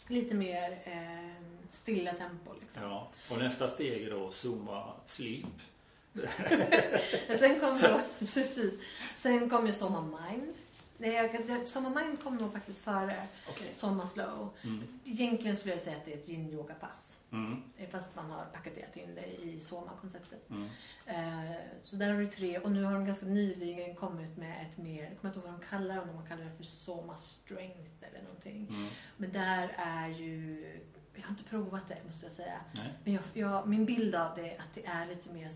lite 0.06 0.34
mer 0.34 0.82
eh, 0.84 1.42
stilla 1.70 2.12
tempo 2.12 2.52
liksom. 2.60 2.82
Ja. 2.82 3.08
Och 3.30 3.38
nästa 3.38 3.68
steg 3.68 4.02
är 4.02 4.10
då 4.10 4.30
Zuma 4.30 4.92
Sleep. 5.06 5.46
Sen 7.38 7.60
kom 7.60 7.80
då, 7.82 8.00
precis. 8.18 8.72
Sen 9.16 9.50
kom 9.50 9.66
ju 9.66 9.72
Soma 9.72 10.00
Mind. 10.02 10.54
Nej, 11.00 11.30
Soma 11.64 11.88
Mind 11.88 12.22
kom 12.22 12.36
nog 12.36 12.52
faktiskt 12.52 12.84
före 12.84 13.22
Okej. 13.48 13.72
Soma 13.74 14.06
Slow. 14.08 14.50
Mm. 14.64 14.84
Egentligen 15.04 15.56
skulle 15.56 15.74
jag 15.74 15.82
säga 15.82 15.96
att 15.96 16.04
det 16.04 16.12
är 16.12 16.16
ett 16.16 16.28
yin-yoga-pass. 16.28 17.16
Mm. 17.32 17.62
Eh, 17.78 17.88
Fast 17.90 18.16
man 18.16 18.30
har 18.30 18.44
paketerat 18.44 18.96
in 18.96 19.14
det 19.14 19.26
i 19.44 19.60
Soma-konceptet. 19.60 20.50
Mm. 20.50 20.68
Eh, 21.06 21.52
så 21.84 21.96
där 21.96 22.10
har 22.12 22.20
du 22.20 22.26
tre 22.26 22.58
och 22.58 22.70
nu 22.72 22.84
har 22.84 22.92
de 22.92 23.06
ganska 23.06 23.26
nyligen 23.26 23.94
kommit 23.94 24.36
med 24.36 24.66
ett 24.70 24.78
mer, 24.78 25.02
jag 25.02 25.20
kommer 25.20 25.34
inte 25.34 25.38
ihåg 25.40 25.50
vad 25.52 25.60
de 25.60 25.66
kallar 25.66 25.94
det, 25.94 26.00
om 26.00 26.08
de 26.08 26.26
kallar 26.28 26.44
det 26.44 26.56
för 26.56 26.64
Soma 26.64 27.16
Strength 27.16 27.90
eller 28.10 28.22
någonting. 28.22 28.66
Mm. 28.70 28.88
Men 29.16 29.32
där 29.32 29.74
är 29.78 30.08
ju, 30.08 30.64
jag 31.14 31.22
har 31.22 31.30
inte 31.30 31.44
provat 31.44 31.88
det 31.88 31.98
måste 32.06 32.26
jag 32.26 32.32
säga. 32.32 32.60
Nej. 32.76 32.92
Men 33.04 33.12
jag, 33.14 33.22
jag, 33.34 33.68
min 33.68 33.86
bild 33.86 34.14
av 34.14 34.34
det 34.34 34.50
är 34.56 34.58
att 34.60 34.74
det 34.74 34.86
är 34.86 35.06
lite 35.06 35.32
mer, 35.32 35.48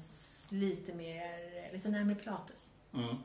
lite 0.52 0.94
mer, 0.94 1.72
lite 1.72 1.88
närmare 1.88 2.14
pilates. 2.14 2.70
Mm. 2.94 3.16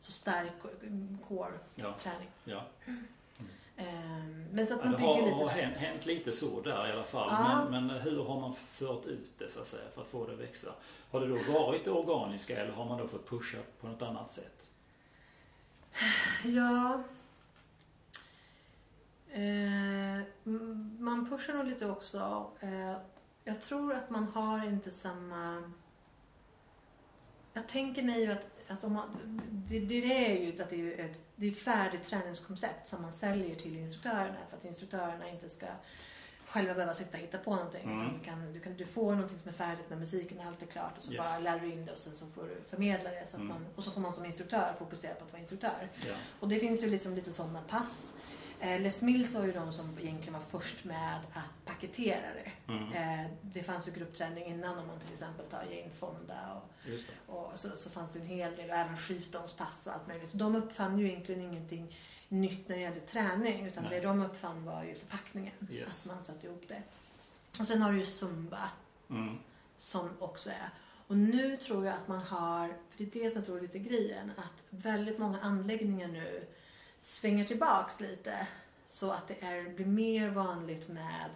Så 0.00 0.12
stark 0.12 0.52
mm, 0.82 1.18
core 1.28 1.58
Ja. 1.74 1.94
Ja. 2.44 2.62
Ehm, 3.76 4.46
men 4.52 4.66
så 4.66 4.74
att 4.74 4.80
Ja, 4.80 4.90
man 4.90 4.92
det 4.92 4.98
bygger 4.98 5.14
har, 5.14 5.22
lite 5.22 5.34
har 5.34 5.48
hänt, 5.48 5.76
hänt 5.76 6.06
lite 6.06 6.32
så 6.32 6.60
där 6.60 6.88
i 6.88 6.92
alla 6.92 7.04
fall. 7.04 7.28
Ja. 7.30 7.66
Men, 7.70 7.86
men 7.86 8.00
hur 8.00 8.24
har 8.24 8.40
man 8.40 8.54
fört 8.54 9.06
ut 9.06 9.38
det 9.38 9.48
så 9.48 9.60
att 9.60 9.66
säga 9.66 9.90
för 9.94 10.02
att 10.02 10.08
få 10.08 10.26
det 10.26 10.32
att 10.32 10.38
växa? 10.38 10.74
Har 11.10 11.20
det 11.20 11.26
då 11.26 11.52
varit 11.52 11.84
det 11.84 11.90
organiska 11.90 12.60
eller 12.60 12.72
har 12.72 12.84
man 12.84 12.98
då 12.98 13.08
fått 13.08 13.28
pusha 13.28 13.58
på 13.80 13.86
något 13.86 14.02
annat 14.02 14.30
sätt? 14.30 14.70
Ja. 16.44 17.02
Eh, 19.30 20.22
man 20.98 21.28
pushar 21.30 21.54
nog 21.54 21.66
lite 21.66 21.86
också. 21.86 22.50
Eh, 22.60 22.96
jag 23.44 23.60
tror 23.60 23.92
att 23.92 24.10
man 24.10 24.24
har 24.24 24.66
inte 24.66 24.90
samma... 24.90 25.72
Jag 27.56 27.66
tänker 27.68 28.02
mig 28.02 28.20
ju 28.20 28.32
att 28.32 28.46
alltså 28.68 28.88
man, 28.88 29.40
det, 29.68 29.80
det 29.80 30.26
är 30.26 30.44
ju 30.44 30.62
att 30.62 30.70
det 30.70 30.76
är 31.00 31.04
ett, 31.04 31.18
det 31.36 31.46
är 31.46 31.50
ett 31.50 31.58
färdigt 31.58 32.04
träningskoncept 32.04 32.86
som 32.86 33.02
man 33.02 33.12
säljer 33.12 33.54
till 33.54 33.76
instruktörerna 33.78 34.36
för 34.50 34.56
att 34.56 34.64
instruktörerna 34.64 35.28
inte 35.30 35.48
ska 35.48 35.66
själva 36.46 36.74
behöva 36.74 36.94
sitta 36.94 37.16
och 37.16 37.22
hitta 37.22 37.38
på 37.38 37.54
någonting. 37.56 37.82
Mm. 37.84 38.18
Du, 38.18 38.24
kan, 38.24 38.52
du, 38.52 38.60
kan, 38.60 38.76
du 38.76 38.86
får 38.86 39.12
någonting 39.12 39.38
som 39.38 39.48
är 39.48 39.52
färdigt 39.52 39.84
när 39.90 39.96
musiken 39.96 40.40
allt 40.40 40.62
är 40.62 40.66
klart 40.66 40.98
och 40.98 41.04
så 41.04 41.12
Yes. 41.12 41.18
bara 41.26 41.38
lär 41.38 41.58
du 41.60 41.72
in 41.72 41.86
det 41.86 41.92
och 41.92 41.98
sen 41.98 42.16
så 42.16 42.26
får 42.26 42.42
du 42.42 42.56
förmedla 42.70 43.10
det. 43.10 43.26
Så 43.26 43.36
att 43.36 43.42
Mm. 43.42 43.48
man, 43.48 43.66
och 43.76 43.84
så 43.84 43.90
får 43.90 44.00
man 44.00 44.12
som 44.12 44.24
instruktör 44.24 44.74
fokusera 44.78 45.14
på 45.14 45.24
att 45.24 45.32
vara 45.32 45.40
instruktör. 45.40 45.88
Ja. 46.06 46.14
Och 46.40 46.48
det 46.48 46.58
finns 46.58 46.82
ju 46.82 46.86
liksom 46.90 47.14
lite 47.14 47.32
sådana 47.32 47.60
pass. 47.68 48.14
Eh, 48.60 48.80
Les 48.80 49.02
Mills 49.02 49.34
var 49.34 49.44
ju 49.44 49.52
de 49.52 49.72
som 49.72 49.98
egentligen 50.00 50.32
var 50.32 50.60
först 50.60 50.84
med 50.84 51.16
att 51.16 51.64
paketera 51.64 52.26
det. 52.34 52.72
Mm. 52.72 52.92
Eh, 52.92 53.30
det 53.42 53.62
fanns 53.62 53.88
ju 53.88 53.92
gruppträning 53.92 54.44
innan 54.44 54.78
om 54.78 54.86
man 54.86 55.00
till 55.00 55.12
exempel 55.12 55.46
tar 55.46 55.62
Jane 55.64 55.90
Fonda 55.98 56.62
och, 57.26 57.36
och 57.36 57.58
så, 57.58 57.76
så 57.76 57.90
fanns 57.90 58.10
det 58.10 58.18
en 58.18 58.26
hel 58.26 58.56
del, 58.56 58.70
och 58.70 58.76
även 58.76 58.96
skivstångspass 58.96 59.86
och 59.86 59.92
allt 59.92 60.06
möjligt. 60.08 60.30
Så 60.30 60.36
de 60.36 60.54
uppfann 60.56 60.98
ju 60.98 61.08
egentligen 61.08 61.40
ingenting 61.40 61.96
nytt 62.28 62.68
när 62.68 62.76
det 62.76 62.82
gällde 62.82 63.00
träning 63.00 63.66
utan 63.66 63.84
Nej. 63.84 64.00
det 64.00 64.06
de 64.06 64.22
uppfann 64.22 64.64
var 64.64 64.84
ju 64.84 64.94
förpackningen. 64.94 65.52
Yes. 65.70 66.06
Att 66.06 66.14
man 66.14 66.24
satte 66.24 66.46
ihop 66.46 66.64
det. 66.68 66.82
Och 67.58 67.66
sen 67.66 67.82
har 67.82 67.92
du 67.92 67.98
ju 67.98 68.06
Zumba 68.06 68.68
Mm. 69.10 69.38
som 69.78 70.10
också 70.18 70.50
är. 70.50 70.70
Och 71.06 71.16
nu 71.16 71.56
tror 71.56 71.86
jag 71.86 71.94
att 71.94 72.08
man 72.08 72.18
har, 72.18 72.68
för 72.68 72.74
det 72.98 73.04
är 73.04 73.24
det 73.24 73.30
som 73.30 73.38
jag 73.38 73.46
tror 73.46 73.58
är 73.58 73.62
lite 73.62 73.78
grejen, 73.78 74.30
att 74.36 74.62
väldigt 74.70 75.18
många 75.18 75.40
anläggningar 75.40 76.08
nu 76.08 76.46
svänger 77.06 77.44
tillbaks 77.44 78.00
lite. 78.00 78.46
Så 78.86 79.10
att 79.10 79.28
det 79.28 79.42
är, 79.44 79.68
blir 79.74 79.86
mer 79.86 80.28
vanligt 80.30 80.88
med 80.88 81.30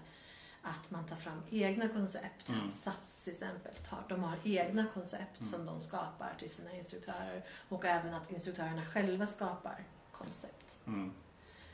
att 0.62 0.90
man 0.90 1.06
tar 1.06 1.16
fram 1.16 1.42
egna 1.50 1.88
koncept. 1.88 2.48
Mm. 2.48 2.68
Att 2.68 2.74
Sats 2.74 3.24
till 3.24 3.32
exempel, 3.32 3.74
tar, 3.74 4.04
de 4.08 4.22
har 4.22 4.36
egna 4.44 4.86
koncept 4.94 5.40
Mm. 5.40 5.52
som 5.52 5.66
de 5.66 5.80
skapar 5.80 6.34
till 6.38 6.50
sina 6.50 6.72
instruktörer. 6.76 7.44
Och 7.68 7.84
även 7.84 8.14
att 8.14 8.30
instruktörerna 8.32 8.84
själva 8.86 9.26
skapar 9.26 9.84
koncept. 10.12 10.78
Mm. 10.86 11.12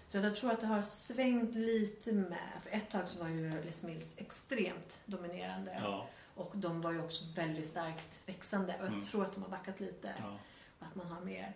Så 0.08 0.16
jag 0.18 0.36
tror 0.36 0.50
att 0.52 0.60
det 0.60 0.66
har 0.66 0.82
svängt 0.82 1.54
lite 1.54 2.12
med, 2.12 2.48
för 2.62 2.70
ett 2.70 2.90
tag 2.90 3.08
så 3.08 3.18
var 3.22 3.28
ju 3.28 3.62
Les 3.62 3.82
Mills 3.82 4.12
extremt 4.16 4.98
dominerande. 5.06 5.78
Ja. 5.82 6.06
Och 6.34 6.52
de 6.56 6.80
var 6.80 6.92
ju 6.92 7.02
också 7.04 7.24
väldigt 7.36 7.66
starkt 7.66 8.18
växande. 8.26 8.74
Och 8.74 8.84
jag 8.84 8.92
Mm. 8.92 9.02
tror 9.04 9.24
att 9.24 9.32
de 9.34 9.42
har 9.42 9.50
backat 9.50 9.80
lite. 9.80 10.14
ja. 10.18 10.38
Att 10.80 10.94
man 10.94 11.06
har 11.06 11.20
mer. 11.20 11.52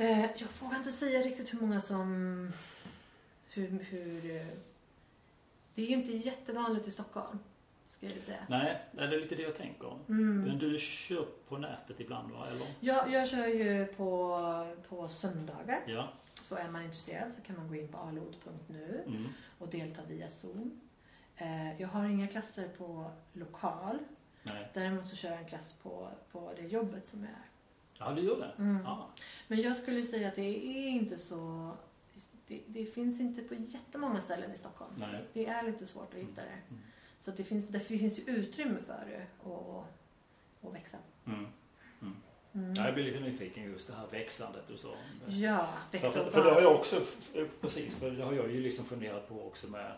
Eh, 0.00 0.20
jag 0.20 0.48
vågar 0.60 0.76
inte 0.76 0.92
säga 0.92 1.20
riktigt 1.22 1.54
hur 1.54 1.60
många 1.60 1.80
som... 1.80 2.52
Hur, 3.50 3.68
hur, 3.90 4.36
eh, 4.36 4.46
det 5.74 5.82
är 5.82 5.86
ju 5.86 5.94
inte 5.94 6.12
jättevanligt 6.12 6.86
i 6.86 6.90
Stockholm. 6.90 7.38
Ska 7.88 8.06
jag 8.06 8.22
säga. 8.22 8.46
Nej, 8.48 8.82
det 8.92 9.02
är 9.02 9.08
lite 9.20 9.34
det 9.34 9.42
jag 9.42 9.54
tänker. 9.54 9.98
Mm. 10.08 10.42
Men 10.42 10.58
du 10.58 10.78
kör 10.78 11.26
på 11.48 11.58
nätet 11.58 12.00
ibland 12.00 12.32
va? 12.32 12.46
Eller? 12.50 12.66
Jag, 12.80 13.12
jag 13.12 13.28
kör 13.28 13.46
ju 13.46 13.86
på, 13.86 14.40
på 14.88 15.08
söndagar. 15.08 15.80
Ja. 15.86 16.08
Så 16.42 16.54
är 16.56 16.68
man 16.68 16.84
intresserad 16.84 17.32
så 17.32 17.40
kan 17.42 17.56
man 17.56 17.68
gå 17.68 17.74
in 17.74 17.88
på 17.88 17.98
alod.nu 17.98 19.02
Mm. 19.06 19.28
och 19.58 19.68
delta 19.68 20.02
via 20.08 20.28
Zoom. 20.28 20.80
Eh, 21.36 21.80
jag 21.80 21.88
har 21.88 22.04
inga 22.08 22.26
klasser 22.28 22.68
på 22.68 23.10
lokal. 23.32 23.98
Nej. 24.42 24.68
Däremot 24.74 25.08
så 25.08 25.16
kör 25.16 25.30
jag 25.30 25.38
en 25.38 25.46
klass 25.48 25.72
på, 25.82 26.08
på 26.32 26.52
det 26.56 26.66
jobbet 26.66 27.06
som 27.06 27.20
jag 27.20 27.30
är. 27.30 27.47
Ja, 27.98 28.12
du 28.12 28.22
gör 28.22 28.36
det? 28.38 28.62
Mm. 28.62 28.82
Ja. 28.84 29.08
Men 29.48 29.60
jag 29.62 29.76
skulle 29.76 30.02
säga 30.02 30.28
att 30.28 30.36
det 30.36 30.66
är 30.66 30.88
inte 30.88 31.18
så... 31.18 31.70
Det, 32.46 32.60
det 32.66 32.84
finns 32.86 33.20
inte 33.20 33.42
på 33.42 33.54
jättemånga 33.54 34.20
ställen 34.20 34.52
i 34.52 34.56
Stockholm. 34.56 34.92
Nej. 34.98 35.24
Det 35.32 35.46
är 35.46 35.62
lite 35.62 35.86
svårt 35.86 36.14
att 36.14 36.20
hitta 36.20 36.40
det. 36.42 36.48
Mm. 36.70 36.82
Så 37.20 37.30
att 37.30 37.36
det, 37.36 37.44
finns, 37.44 37.68
det 37.68 37.80
finns 37.80 38.18
ju 38.18 38.22
utrymme 38.22 38.78
för 38.86 39.04
det 39.10 39.26
att, 39.50 39.84
att 40.68 40.74
växa. 40.74 40.96
Mm. 41.26 41.46
Mm. 42.02 42.74
Ja, 42.74 42.84
Jag 42.84 42.94
blir 42.94 43.04
lite 43.04 43.20
nyfiken 43.20 43.62
just 43.64 43.88
det 43.88 43.94
här 43.94 44.06
växandet 44.10 44.70
och 44.70 44.78
så. 44.78 44.94
Ja, 45.26 45.58
att 45.58 45.94
växa 45.94 46.08
För, 46.08 46.26
och 46.26 46.32
för 46.32 46.44
det 46.44 46.50
har 46.54 46.60
jag 46.62 46.74
också, 46.74 46.96
f- 47.02 47.48
precis, 47.60 47.96
för 47.96 48.10
det 48.10 48.24
har 48.24 48.32
jag 48.32 48.50
ju 48.52 48.60
liksom 48.60 48.84
funderat 48.84 49.28
på 49.28 49.46
också 49.46 49.66
med, 49.68 49.92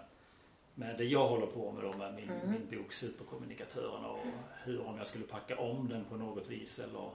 med 0.75 0.99
det 0.99 1.05
jag 1.05 1.29
håller 1.29 1.47
på 1.47 1.73
med 1.73 1.85
då 1.85 1.93
med 1.99 2.15
min, 2.15 2.31
Mm. 2.31 2.51
min 2.51 2.79
bok 2.83 2.93
Superkommunikatörerna 2.93 4.09
och 4.09 4.27
hur 4.65 4.87
om 4.87 4.99
jag 4.99 5.07
skulle 5.07 5.25
packa 5.25 5.59
om 5.61 5.89
den 5.89 6.05
på 6.05 6.17
något 6.17 6.49
vis 6.49 6.79
eller 6.79 7.11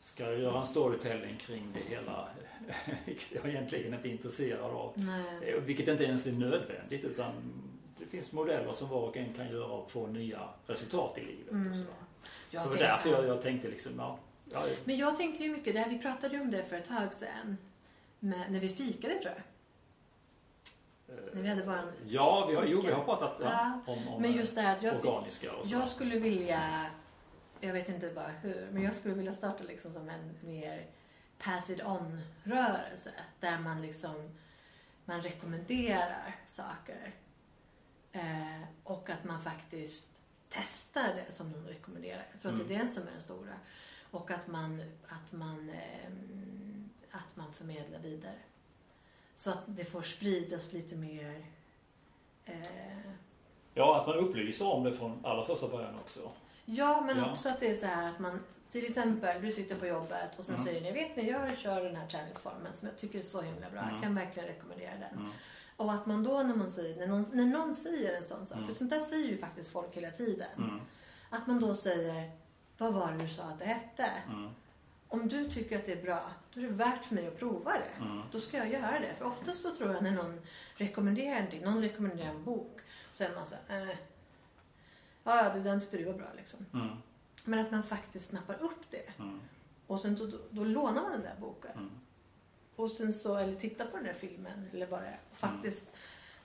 ska 0.00 0.24
jag 0.24 0.38
göra 0.40 0.60
en 0.60 0.66
storytelling 0.66 1.36
kring 1.36 1.72
det 1.74 1.80
hela, 1.94 2.28
vilket 3.04 3.32
jag 3.34 3.48
egentligen 3.48 3.94
inte 3.94 4.08
är 4.08 4.12
intresserad 4.12 4.70
av. 4.70 4.92
Nej. 4.96 5.52
Eh, 5.54 5.60
Vilket 5.60 5.88
inte 5.88 6.04
ens 6.04 6.26
är 6.26 6.32
nödvändigt 6.32 7.04
utan 7.04 7.32
det 7.98 8.06
finns 8.06 8.32
modeller 8.32 8.72
som 8.72 8.88
var 8.88 9.00
och 9.00 9.16
en 9.16 9.34
kan 9.34 9.48
göra 9.48 9.72
och 9.72 9.90
få 9.90 10.06
nya 10.06 10.48
resultat 10.66 11.18
i 11.18 11.20
livet. 11.20 11.50
Mm. 11.50 11.70
Och 11.70 11.76
sådär. 11.76 11.92
Jag 12.50 12.62
Så 12.62 12.68
det 12.68 12.74
var 12.76 12.82
därför 12.84 13.10
jag, 13.10 13.26
jag 13.26 13.42
tänkte 13.42 13.68
liksom, 13.68 13.92
ja, 13.98 14.18
ja 14.52 14.64
Men 14.84 14.96
jag 14.96 15.16
tänker 15.16 15.44
ju 15.44 15.50
mycket, 15.50 15.74
det 15.74 15.80
här, 15.80 15.90
vi 15.90 15.98
pratade 15.98 16.34
ju 16.34 16.40
om 16.40 16.50
det 16.50 16.64
för 16.64 16.76
ett 16.76 16.88
tag 16.88 17.14
sedan. 17.14 17.56
Med, 18.18 18.52
när 18.52 18.60
vi 18.60 18.68
fikade 18.68 19.14
tror 19.14 19.32
jag. 19.36 19.42
När 21.32 21.42
vi 21.42 21.48
hade 21.48 21.62
våran 21.62 21.92
Ja, 22.08 22.46
vi 22.50 22.56
har, 22.56 22.64
jo, 22.66 22.80
vi 22.80 22.92
har 22.92 23.04
pratat 23.04 23.36
ja, 23.40 23.46
Ja, 23.86 23.92
om, 23.92 24.08
om 24.08 24.22
Men 24.22 24.32
just 24.32 24.54
det 24.54 24.60
här 24.60 24.76
jag, 24.80 24.94
organiska 24.94 25.52
och 25.52 25.66
så. 25.66 25.72
jag 25.72 25.88
skulle 25.88 26.18
vilja, 26.18 26.86
jag 27.60 27.72
vet 27.72 27.88
inte 27.88 28.10
bara 28.10 28.28
hur, 28.28 28.68
men 28.72 28.82
jag 28.82 28.94
skulle 28.94 29.14
vilja 29.14 29.32
starta 29.32 29.64
liksom 29.64 29.92
som 29.92 30.08
en 30.08 30.36
mer 30.40 30.86
pass 31.38 31.70
it 31.70 31.84
on 31.84 32.20
rörelse. 32.44 33.12
Där 33.40 33.58
man 33.58 33.82
liksom, 33.82 34.30
man 35.04 35.22
rekommenderar 35.22 36.36
saker. 36.46 37.14
Eh, 38.12 38.62
och 38.84 39.10
att 39.10 39.24
man 39.24 39.42
faktiskt 39.42 40.10
testar 40.48 41.14
det 41.14 41.32
som 41.32 41.50
någon 41.50 41.66
rekommenderar. 41.66 42.26
Jag 42.32 42.40
tror 42.40 42.52
att 42.52 42.68
det 42.68 42.74
är 42.74 42.78
det 42.78 42.88
som 42.88 43.02
är 43.02 43.10
den 43.10 43.20
stora. 43.20 43.54
Och 44.10 44.30
att 44.30 44.46
man, 44.46 44.82
att 45.08 45.32
man, 45.32 45.70
ehm, 45.70 46.90
att 47.10 47.36
man 47.36 47.52
förmedlar 47.52 47.98
vidare. 47.98 48.38
Så 49.34 49.50
att 49.50 49.62
det 49.66 49.84
får 49.84 50.02
spridas 50.02 50.72
lite 50.72 50.96
mer 50.96 51.46
eh, 52.44 53.12
Ja, 53.74 54.00
att 54.00 54.06
man 54.06 54.16
upplyser 54.16 54.66
om 54.66 54.84
det 54.84 54.92
från 54.92 55.24
allra 55.24 55.44
första 55.44 55.68
början 55.68 55.98
också. 55.98 56.32
Ja, 56.64 57.00
men 57.06 57.18
Ja. 57.18 57.30
också 57.30 57.48
att 57.48 57.60
det 57.60 57.70
är 57.70 57.74
så 57.74 57.86
här 57.86 58.08
att 58.10 58.18
man 58.18 58.40
till 58.70 58.84
exempel, 58.86 59.42
du 59.42 59.52
sitter 59.52 59.76
på 59.76 59.86
jobbet 59.86 60.38
och 60.38 60.44
sen 60.44 60.54
Mm. 60.54 60.66
säger 60.66 60.80
ni, 60.80 60.92
vet 60.92 61.16
ni, 61.16 61.30
jag 61.30 61.58
kör 61.58 61.84
den 61.84 61.96
här 61.96 62.06
träningsformen 62.06 62.72
som 62.74 62.88
jag 62.88 62.98
tycker 62.98 63.18
är 63.18 63.22
så 63.22 63.40
himla 63.40 63.70
bra. 63.70 63.80
Mm. 63.80 63.94
Jag 63.94 64.02
kan 64.02 64.14
verkligen 64.14 64.48
rekommendera 64.48 64.90
den. 64.90 65.18
Mm. 65.18 65.32
Och 65.76 65.92
att 65.92 66.06
man 66.06 66.22
då 66.24 66.42
när 66.42 66.54
man 66.54 66.70
säger, 66.70 66.96
när 66.96 67.06
någon, 67.06 67.26
när 67.32 67.44
någon 67.58 67.74
säger 67.74 68.16
en 68.16 68.22
sån 68.24 68.46
sak, 68.46 68.56
Mm. 68.56 68.68
för 68.68 68.74
sånt 68.74 68.90
där 68.90 69.00
säger 69.00 69.28
ju 69.28 69.36
faktiskt 69.36 69.72
folk 69.72 69.96
hela 69.96 70.10
tiden. 70.10 70.48
Mm. 70.58 70.80
Att 71.30 71.46
man 71.46 71.60
då 71.60 71.74
säger, 71.74 72.30
vad 72.78 72.94
var 72.94 73.12
det 73.12 73.18
du 73.18 73.28
sa 73.28 73.42
att 73.42 73.58
det 73.58 73.64
hette? 73.64 74.06
Mm. 74.28 74.50
Om 75.08 75.28
du 75.28 75.50
tycker 75.50 75.78
att 75.78 75.86
det 75.86 75.92
är 75.92 76.02
bra, 76.02 76.30
då 76.54 76.60
är 76.60 76.64
det 76.64 76.70
värt 76.72 77.04
för 77.04 77.14
mig 77.14 77.26
att 77.28 77.38
prova 77.38 77.72
det. 77.72 78.04
Då 78.32 78.40
ska 78.40 78.56
jag 78.56 78.72
göra 78.72 79.00
det. 79.00 79.14
För 79.18 79.24
ofta 79.24 79.52
så 79.52 79.74
tror 79.74 79.92
jag 79.94 80.02
när 80.02 80.10
någon 80.10 80.40
rekommenderar 80.76 81.34
någonting, 81.34 81.62
någon 81.64 81.82
rekommenderar 81.82 82.30
en 82.30 82.44
bok, 82.44 82.80
så 83.12 83.24
är 83.24 83.34
man 83.34 83.46
så 83.46 83.54
här, 83.68 83.82
eh, 83.82 83.96
ja, 85.36 85.52
ja, 85.56 85.62
den 85.62 85.80
tyckte 85.80 85.96
du 85.96 86.04
var 86.04 86.12
bra 86.14 86.28
liksom. 86.36 86.66
Mm. 86.74 86.88
Men 87.44 87.58
att 87.58 87.70
man 87.70 87.82
faktiskt 87.82 88.28
snappar 88.28 88.62
upp 88.62 88.90
det. 88.90 89.18
Mm. 89.18 89.40
Och 89.86 90.00
sen 90.00 90.14
då, 90.14 90.26
då, 90.26 90.38
då 90.50 90.64
lånar 90.64 91.02
man 91.02 91.12
den 91.12 91.22
där 91.22 91.36
boken. 91.40 91.70
Mm. 91.74 91.90
Och 92.76 92.90
sen 92.90 93.14
så, 93.14 93.36
eller 93.36 93.56
tittar 93.56 93.86
på 93.86 93.96
den 93.96 94.06
där 94.06 94.12
filmen 94.12 94.66
eller 94.72 94.86
vad 94.86 95.02
det 95.02 95.06
är. 95.06 95.20
Och 95.30 95.36
faktiskt, 95.36 95.92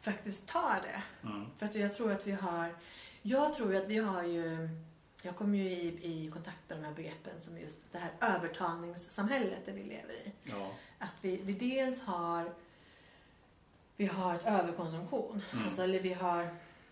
faktiskt 0.02 0.48
tar 0.48 0.82
det. 0.84 1.28
Mm. 1.28 1.46
För 1.58 1.66
att 1.66 1.76
jag 1.76 1.94
tror 1.94 2.12
att 2.12 2.28
vi 2.28 2.32
har, 2.32 2.76
jag 3.22 3.54
tror 3.54 3.72
ju 3.72 3.78
att 3.78 3.88
vi 3.88 3.98
har 3.98 4.24
ju, 4.24 4.70
jag 5.22 5.36
kommer 5.36 5.58
ju 5.58 5.70
i, 5.70 5.88
i 5.88 6.32
kontakt 6.32 6.70
med 6.70 6.78
de 6.78 6.84
här 6.84 6.94
begreppen 6.94 7.42
som 7.42 7.58
just 7.58 7.78
det 7.92 7.98
här 7.98 8.12
övertalningssamhället 8.22 9.66
där 9.66 9.74
vi 9.74 9.84
lever 9.84 10.14
i. 10.14 10.32
Ja. 10.44 10.72
Att 11.00 11.14
vi, 11.22 11.38
vi 11.38 11.54
dels 11.54 12.02
har, 12.02 12.54
vi 13.96 14.06
har 14.06 14.36
ett 14.36 14.46
överkonsumtion. 14.46 15.42
Mm. 15.52 15.66
Alltså, 15.66 15.84
eller 15.84 16.00
vi 16.00 16.14
har 16.14 16.50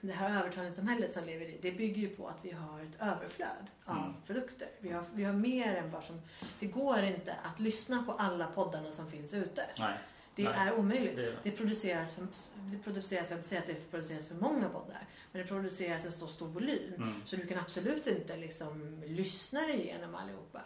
det 0.08 0.14
här 0.14 0.39
övertalningssamhället 0.39 1.12
som 1.14 1.24
lever 1.26 1.45
i, 1.45 1.60
det 1.62 1.72
bygger 1.72 2.01
ju 2.01 2.10
på 2.10 2.28
att 2.28 2.38
vi 2.45 2.51
har 2.51 2.82
ett 2.82 3.01
överflöd 3.01 3.72
av 3.86 3.97
Mm. 3.97 4.14
produkter. 4.28 4.68
Vi 4.80 4.89
har, 4.91 5.04
vi 5.14 5.24
har 5.24 5.34
mer 5.34 5.76
än 5.76 5.91
vad 5.91 6.04
som... 6.04 6.22
Det 6.60 6.66
går 6.66 7.04
inte 7.04 7.34
att 7.43 7.60
lyssna 7.60 8.04
på 8.04 8.12
alla 8.12 8.47
poddarna 8.47 8.91
som 8.91 9.12
finns 9.12 9.34
ute. 9.34 9.66
Nej. 9.80 9.97
Det 10.36 10.43
Nej, 10.43 10.54
är 10.68 10.74
omöjligt. 10.80 11.16
det 11.16 11.22
är 11.22 11.32
det. 11.32 11.38
Det 11.43 11.51
produceras, 11.51 12.12
för, 12.12 12.28
det 12.56 12.78
produceras, 12.78 13.30
jag 13.30 13.38
vill 13.38 13.39
inte 13.39 13.49
säga 13.49 13.62
att 13.62 13.68
det 13.68 13.91
produceras 13.91 14.28
för 14.28 14.36
många 14.36 14.70
poddar, 14.70 15.08
men 15.32 15.41
det 15.41 15.47
produceras 15.47 16.06
en 16.06 16.12
så 16.12 16.28
stor 16.28 16.47
volym. 16.47 16.93
Mm. 16.97 17.22
Så 17.26 17.36
du 17.36 17.47
kan 17.47 17.60
absolut 17.60 18.08
inte 18.08 18.38
liksom 18.38 19.01
lyssna 19.08 19.62
dig 19.62 19.82
igenom 19.82 20.16
allihopa. 20.16 20.62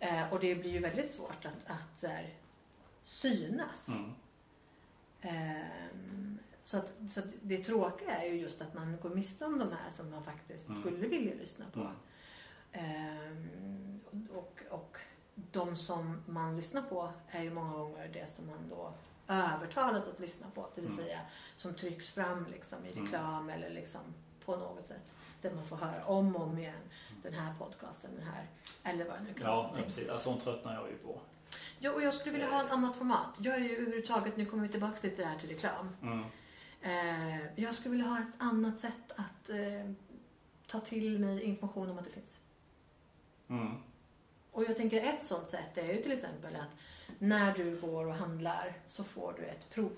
Eh, 0.00 0.32
och 0.32 0.40
det 0.40 0.54
blir 0.54 0.70
ju 0.70 0.78
väldigt 0.78 1.10
svårt 1.10 1.44
att, 1.44 1.70
att 1.70 2.10
här, 2.10 2.34
synas. 3.02 3.88
Mm. 3.88 4.12
Ehm, 5.20 6.38
så, 6.64 6.76
att, 6.78 6.94
så 7.08 7.20
att 7.20 7.26
det 7.42 7.58
tråkiga 7.58 8.16
är 8.22 8.26
ju 8.28 8.40
just 8.40 8.62
att 8.62 8.74
man 8.74 8.96
går 9.02 9.10
miste 9.10 9.44
om 9.44 9.58
de 9.58 9.72
här 9.72 9.90
som 9.90 10.10
man 10.10 10.24
faktiskt 10.24 10.68
Mm. 10.68 10.80
skulle 10.80 10.96
vilja 10.96 11.34
lyssna 11.34 11.64
på. 11.72 11.80
Mm. 11.80 11.92
Ehm, 12.72 14.00
och, 14.34 14.62
och 14.70 14.96
de 15.34 15.76
som 15.76 16.22
man 16.26 16.56
lyssnar 16.56 16.82
på 16.82 17.12
är 17.28 17.42
ju 17.42 17.50
många 17.54 17.72
gånger 17.72 18.10
det 18.12 18.30
som 18.30 18.46
man 18.46 18.68
då 18.70 18.92
övertalas 19.28 20.08
att 20.08 20.20
lyssna 20.20 20.46
på. 20.54 20.68
Det 20.74 20.80
vill 20.80 20.90
Mm. 20.90 21.04
säga 21.04 21.20
som 21.56 21.74
trycks 21.74 22.12
fram 22.12 22.46
liksom 22.52 22.78
i 22.86 22.92
Mm. 22.92 23.04
reklam 23.04 23.50
eller 23.50 23.70
liksom 23.70 24.00
på 24.44 24.56
något 24.56 24.86
sätt. 24.86 25.14
Där 25.42 25.54
man 25.54 25.66
får 25.66 25.76
höra 25.76 26.04
om 26.04 26.36
och 26.36 26.42
om 26.42 26.58
igen 26.58 26.74
den 27.22 27.34
här 27.34 27.54
podcasten, 27.58 28.10
den 28.16 28.26
här 28.26 28.46
eller 28.84 29.04
vad 29.04 29.18
det 29.18 29.22
nu 29.24 29.34
kan 29.34 29.46
vara. 29.46 29.70
Ja, 29.76 29.82
precis. 29.84 30.04
Ja, 30.08 30.18
Sånt 30.18 30.44
tröttnar 30.44 30.74
jag 30.74 30.88
ju 30.88 30.96
på. 30.96 31.20
Ja, 31.78 31.92
och 31.92 32.02
jag 32.02 32.14
skulle 32.14 32.32
vilja 32.32 32.50
ha 32.50 32.64
ett 32.64 32.70
annat 32.70 32.96
format. 32.96 33.28
Jag 33.38 33.54
är 33.54 33.60
ju 33.60 33.76
överhuvudtaget, 33.76 34.36
nu 34.36 34.46
kommer 34.46 34.62
vi 34.62 34.68
tillbaka 34.68 34.96
lite 35.02 35.24
här 35.24 35.38
till 35.38 35.48
reklam. 35.48 35.96
Mm. 36.02 36.24
Eh, 36.82 37.36
jag 37.62 37.74
skulle 37.74 37.90
vilja 37.92 38.06
ha 38.06 38.18
ett 38.18 38.34
annat 38.38 38.78
sätt 38.78 39.12
att 39.16 39.48
eh, 39.50 39.90
ta 40.66 40.80
till 40.80 41.18
mig 41.18 41.42
information 41.42 41.90
om 41.90 41.98
att 41.98 42.04
det 42.04 42.10
finns. 42.10 42.36
Mm. 43.48 43.72
Och 44.52 44.64
jag 44.64 44.76
tänker 44.76 45.00
ett 45.02 45.24
sånt 45.24 45.48
sätt 45.48 45.78
är 45.78 45.92
ju 45.94 46.02
till 46.02 46.12
exempel 46.12 46.56
att 46.56 46.76
när 47.18 47.54
du 47.54 47.80
går 47.80 48.06
och 48.06 48.14
handlar 48.14 48.72
så 48.86 49.04
får 49.04 49.34
du 49.38 49.44
ett 49.44 49.70
prov. 49.70 49.92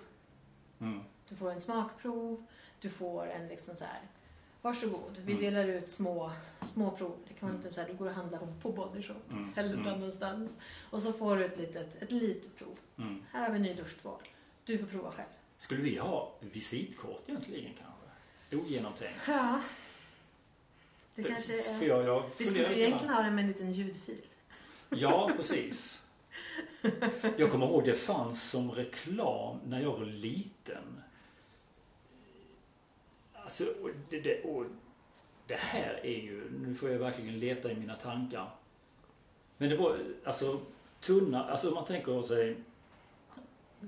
Mm. 0.80 1.01
Du 1.28 1.37
får 1.37 1.51
en 1.51 1.61
smakprov, 1.61 2.47
du 2.80 2.91
får 2.91 3.26
en 3.26 3.49
liksom 3.49 3.76
så 3.76 3.85
här 3.85 4.01
Varsågod, 4.62 5.16
vi 5.24 5.32
Mm. 5.32 5.45
delar 5.45 5.64
ut 5.68 5.91
små, 5.91 6.32
små 6.61 6.91
prov. 6.91 7.18
Det 7.28 7.35
kan 7.35 7.49
vara 7.49 7.57
inte 7.57 7.72
så 7.72 7.80
här, 7.80 7.89
du 7.89 7.95
går 7.95 8.07
och 8.09 8.14
handlar 8.14 8.39
på, 8.39 8.47
på 8.62 8.72
Body 8.72 9.03
Shop 9.03 9.14
Mm. 9.30 9.53
eller 9.57 9.68
Mm. 9.72 9.82
någon 9.82 9.95
annanstans. 9.95 10.53
Och 10.91 11.03
så 11.03 11.12
får 11.12 11.37
du 11.37 11.45
ett 11.45 11.59
litet, 11.59 12.03
ett 12.03 12.12
litet 12.12 12.57
prov. 12.57 12.78
Mm. 12.99 13.22
Här 13.32 13.41
har 13.43 13.51
vi 13.51 13.57
en 13.57 13.62
ny 13.62 13.74
duschtvål. 13.74 14.20
Du 14.64 14.78
får 14.78 14.87
prova 14.87 15.11
själv. 15.11 15.28
Skulle 15.65 15.83
vi 15.83 15.99
ha 15.99 16.33
visitkort 16.41 17.23
egentligen 17.27 17.73
kanske? 17.75 18.67
Ogenomtänkt. 18.67 19.21
Ja. 19.27 19.61
Det 21.15 21.23
kanske 21.23 21.62
För 21.62 21.85
är... 21.85 21.89
jag, 21.89 22.05
jag 22.05 22.31
Vi 22.37 22.45
skulle 22.45 22.79
egentligen 22.79 23.15
ha 23.15 23.23
det 23.23 23.31
med 23.31 23.45
en 23.45 23.49
liten 23.49 23.73
ljudfil. 23.73 24.21
Ja, 24.89 25.31
precis. 25.37 26.03
Jag 27.37 27.51
kommer 27.51 27.67
ihåg 27.67 27.85
det 27.85 27.95
fanns 27.95 28.51
som 28.51 28.73
reklam 28.73 29.59
när 29.65 29.81
jag 29.81 29.99
var 29.99 30.07
liten. 30.07 31.03
Alltså, 33.33 33.65
och 33.65 33.91
det, 34.11 34.21
det, 34.21 34.43
och 34.43 34.67
det 35.47 35.59
här 35.59 36.01
är 36.03 36.21
ju, 36.21 36.51
nu 36.51 36.75
får 36.75 36.91
jag 36.91 36.99
verkligen 36.99 37.39
leta 37.39 37.73
i 37.73 37.75
mina 37.75 37.95
tankar. 37.95 38.51
Men 39.57 39.69
det 39.69 39.77
var 39.77 39.99
alltså 40.25 40.61
tunna, 41.01 41.45
alltså 41.45 41.71
man 41.71 41.85
tänker 41.85 42.23
sig 42.23 42.57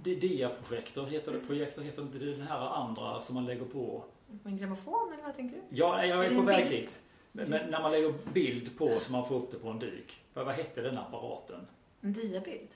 dia-projektor 0.02 1.06
heter 1.06 1.32
det, 1.32 1.38
projektor 1.40 1.82
heter 1.82 2.02
inte 2.02 2.18
det 2.18 2.30
den 2.32 2.46
här 2.46 2.58
andra 2.58 3.20
som 3.20 3.34
man 3.34 3.44
lägger 3.46 3.64
på. 3.64 4.04
En 4.44 4.56
grammofon 4.56 5.12
eller 5.12 5.22
vad 5.22 5.36
tänker 5.36 5.56
du? 5.56 5.62
Ja, 5.76 6.04
jag 6.04 6.24
Är 6.24 6.30
är 6.30 6.34
på 6.36 6.42
väg 6.42 6.70
dit. 6.70 6.98
Men, 7.32 7.50
men 7.50 7.70
när 7.70 7.82
man 7.82 7.92
lägger 7.92 8.14
bild 8.32 8.78
på 8.78 9.00
så 9.00 9.12
man 9.12 9.28
får 9.28 9.36
upp 9.36 9.50
det 9.50 9.58
på 9.58 9.68
en 9.68 9.78
duk. 9.78 10.20
Vad, 10.34 10.46
vad 10.46 10.54
hette 10.54 10.80
den 10.80 10.98
apparaten? 10.98 11.66
En 12.00 12.12
diabild? 12.12 12.68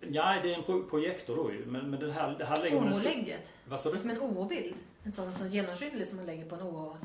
Ja, 0.00 0.38
det 0.42 0.52
är 0.52 0.58
en 0.58 0.62
pro- 0.62 0.82
projektor 0.90 1.36
då 1.36 1.52
ju. 1.52 1.66
Men, 1.66 1.90
men 1.90 2.00
den 2.00 2.10
här, 2.10 2.34
det 2.38 2.44
här 2.44 2.62
lägger 2.62 2.80
man 2.80 2.92
OO-lägget? 2.92 3.52
Vad 3.64 3.80
sa 3.80 3.92
du? 3.92 3.98
som 3.98 4.10
en 4.10 4.18
OO-bild. 4.20 4.74
En 5.04 5.12
sån 5.12 5.32
som 5.32 5.48
genomskinlig 5.48 6.06
som 6.06 6.16
man 6.16 6.26
lägger 6.26 6.44
på 6.44 6.54
en 6.54 6.62
OO... 6.62 6.96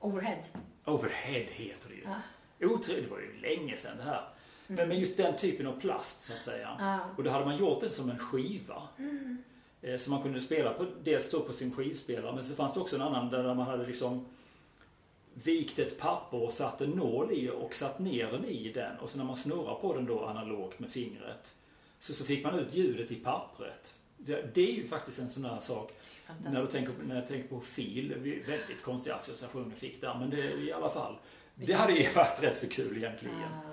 Overhead. 0.00 0.42
Overhead 0.84 1.46
heter 1.50 1.88
det 1.88 1.94
ju. 1.94 2.02
Ja. 2.04 2.66
Otroligt, 2.66 3.04
det 3.04 3.10
var 3.10 3.18
ju 3.20 3.36
länge 3.40 3.76
sedan 3.76 3.96
det 3.96 4.02
här. 4.02 4.28
Men, 4.70 5.00
just 5.00 5.16
den 5.16 5.36
typen 5.36 5.66
av 5.66 5.80
plast 5.80 6.22
så 6.22 6.32
att 6.32 6.40
säga. 6.40 6.76
Ja. 6.78 6.98
Och 7.16 7.22
då 7.24 7.30
hade 7.30 7.44
man 7.44 7.56
gjort 7.56 7.80
det 7.80 7.88
som 7.88 8.10
en 8.10 8.18
skiva. 8.18 8.82
Mm. 8.98 9.42
Eh, 9.82 9.96
Så 9.96 10.10
man 10.10 10.22
kunde 10.22 10.40
spela 10.40 10.72
på, 10.72 10.86
dels 11.02 11.30
då 11.30 11.40
på 11.40 11.52
sin 11.52 11.72
skivspelare 11.72 12.34
men 12.34 12.44
så 12.44 12.54
fanns 12.54 12.74
det 12.74 12.80
också 12.80 12.96
en 12.96 13.02
annan 13.02 13.30
där 13.30 13.54
man 13.54 13.66
hade 13.66 13.86
liksom 13.86 14.26
vikt 15.34 15.78
ett 15.78 15.98
papper 15.98 16.42
och 16.42 16.52
satt 16.52 16.80
en 16.80 16.90
nål 16.90 17.32
i 17.32 17.50
och 17.50 17.74
satt 17.74 17.98
ner 17.98 18.32
den 18.32 18.44
i 18.44 18.72
den 18.72 18.98
och 18.98 19.10
så 19.10 19.18
när 19.18 19.24
man 19.24 19.36
snurrar 19.36 19.74
på 19.74 19.94
den 19.94 20.06
då 20.06 20.24
analogt 20.24 20.78
med 20.78 20.90
fingret 20.90 21.54
så, 21.98 22.14
så 22.14 22.24
fick 22.24 22.44
man 22.44 22.58
ut 22.58 22.74
ljudet 22.74 23.10
i 23.10 23.14
pappret. 23.14 23.94
Det, 24.16 24.54
det 24.54 24.70
är 24.70 24.72
ju 24.72 24.88
faktiskt 24.88 25.18
en 25.18 25.30
sån 25.30 25.44
här 25.44 25.58
sak 25.58 25.92
när, 26.44 26.60
du 26.60 26.66
tänker, 26.66 26.92
när 27.06 27.14
jag 27.14 27.28
tänker 27.28 27.48
på 27.48 27.60
fil, 27.60 28.14
väldigt 28.46 28.82
konstiga 28.82 29.16
associationer 29.16 29.76
fick 29.76 30.00
där 30.00 30.14
men 30.18 30.30
det 30.30 30.50
i 30.52 30.72
alla 30.72 30.90
fall. 30.90 31.16
Det 31.54 31.72
hade 31.72 31.92
ju 31.92 32.12
varit 32.12 32.42
rätt 32.42 32.58
så 32.58 32.68
kul 32.68 32.96
egentligen. 32.96 33.36
Ah. 33.36 33.67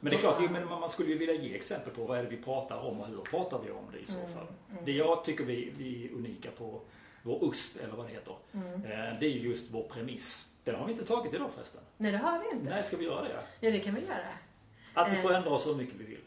Men 0.00 0.10
det 0.10 0.16
är 0.16 0.20
klart, 0.20 0.36
jo, 0.40 0.48
men 0.50 0.68
man 0.68 0.90
skulle 0.90 1.08
ju 1.12 1.18
vilja 1.18 1.34
ge 1.34 1.54
exempel 1.56 1.92
på 1.94 2.04
vad 2.04 2.18
är 2.18 2.22
det 2.22 2.28
vi 2.28 2.36
pratar 2.36 2.76
om 2.78 3.00
och 3.00 3.06
hur 3.06 3.16
pratar 3.16 3.58
vi 3.64 3.70
om 3.70 3.84
det 3.92 3.98
i 3.98 4.06
så 4.06 4.18
Mm, 4.18 4.32
fall. 4.34 4.46
mm. 4.70 4.84
Det 4.84 4.92
jag 4.92 5.24
tycker 5.24 5.44
vi, 5.44 5.72
vi 5.78 6.04
är 6.06 6.12
unika 6.12 6.50
på 6.50 6.80
vår 7.22 7.44
USP, 7.44 7.76
eller 7.84 7.94
vad 7.96 8.06
det 8.06 8.12
heter, 8.12 8.34
Mm. 8.54 8.74
eh, 8.74 9.18
det 9.20 9.26
är 9.26 9.30
ju 9.30 9.38
just 9.48 9.70
vår 9.70 9.82
premiss. 9.82 10.48
Den 10.64 10.74
har 10.74 10.86
vi 10.86 10.92
inte 10.92 11.04
tagit 11.04 11.34
idag 11.34 11.50
förresten. 11.54 11.80
Nej, 11.96 12.12
det 12.12 12.18
har 12.18 12.38
vi 12.38 12.50
inte. 12.58 12.70
Nej, 12.70 12.82
ska 12.82 12.96
vi 12.96 13.04
göra 13.04 13.22
det? 13.22 13.42
Ja, 13.60 13.70
det 13.70 13.78
kan 13.80 13.94
vi 13.94 14.00
göra. 14.00 14.34
Att 14.94 15.12
vi 15.12 15.16
Eh. 15.16 15.22
får 15.22 15.32
ändra 15.34 15.50
oss 15.50 15.66
hur 15.66 15.74
mycket 15.74 15.94
vi 15.94 16.04
vill. 16.04 16.20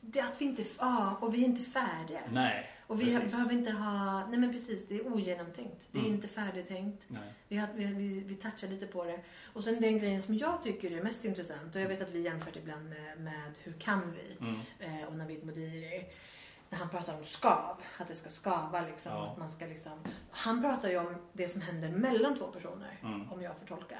Det 0.00 0.20
att 0.20 0.34
vi 0.40 0.44
inte... 0.44 0.64
Ja, 0.78 1.16
och 1.20 1.34
vi 1.34 1.40
är 1.40 1.44
inte 1.44 1.62
färdiga. 1.70 2.20
Nej, 2.32 2.70
Och 2.86 3.00
vi 3.00 3.04
precis. 3.04 3.32
behöver 3.32 3.52
inte 3.52 3.70
ha... 3.70 4.26
Nej 4.26 4.38
men 4.38 4.52
precis, 4.52 4.88
det 4.88 4.94
är 4.96 5.06
ogenomtänkt. 5.06 5.88
Det 5.92 5.98
är 5.98 6.02
Mm. 6.02 6.14
inte 6.14 6.28
färdigtänkt. 6.28 7.04
Nej. 7.08 7.34
Vi, 7.48 7.56
har, 7.56 7.68
vi, 7.74 7.84
vi, 7.84 8.20
vi 8.20 8.34
touchar 8.34 8.68
lite 8.68 8.86
på 8.86 9.04
det. 9.04 9.20
Och 9.52 9.64
sen 9.64 9.80
den 9.80 9.98
grejen 9.98 10.22
som 10.22 10.34
jag 10.36 10.62
tycker 10.62 10.90
är 10.98 11.02
mest 11.02 11.24
intressant, 11.24 11.74
och 11.74 11.80
jag 11.80 11.88
vet 11.88 12.00
att 12.00 12.10
vi 12.10 12.20
jämfört 12.20 12.56
ibland 12.56 12.88
med, 12.88 13.20
med 13.20 13.52
Hur 13.62 13.72
kan 13.72 14.12
vi? 14.12 14.36
Mm. 14.46 14.60
Eh, 15.02 15.08
och 15.08 15.16
Navid 15.16 15.44
Modiri. 15.46 16.06
när 16.70 16.78
han 16.78 16.88
pratar 16.88 17.16
om 17.18 17.24
skav, 17.24 17.76
att 17.98 18.08
det 18.08 18.14
ska 18.14 18.30
skava 18.30 18.80
liksom. 18.80 19.12
Ja. 19.12 19.26
Att 19.32 19.38
man 19.38 19.48
ska 19.48 19.66
liksom, 19.66 19.98
han 20.30 20.62
pratar 20.62 20.88
ju 20.90 20.98
om 20.98 21.16
det 21.32 21.48
som 21.48 21.60
händer 21.60 21.88
mellan 21.90 22.38
två 22.38 22.46
personer, 22.46 22.98
Mm. 23.02 23.32
om 23.32 23.42
jag 23.42 23.58
får 23.58 23.66
tolka. 23.66 23.98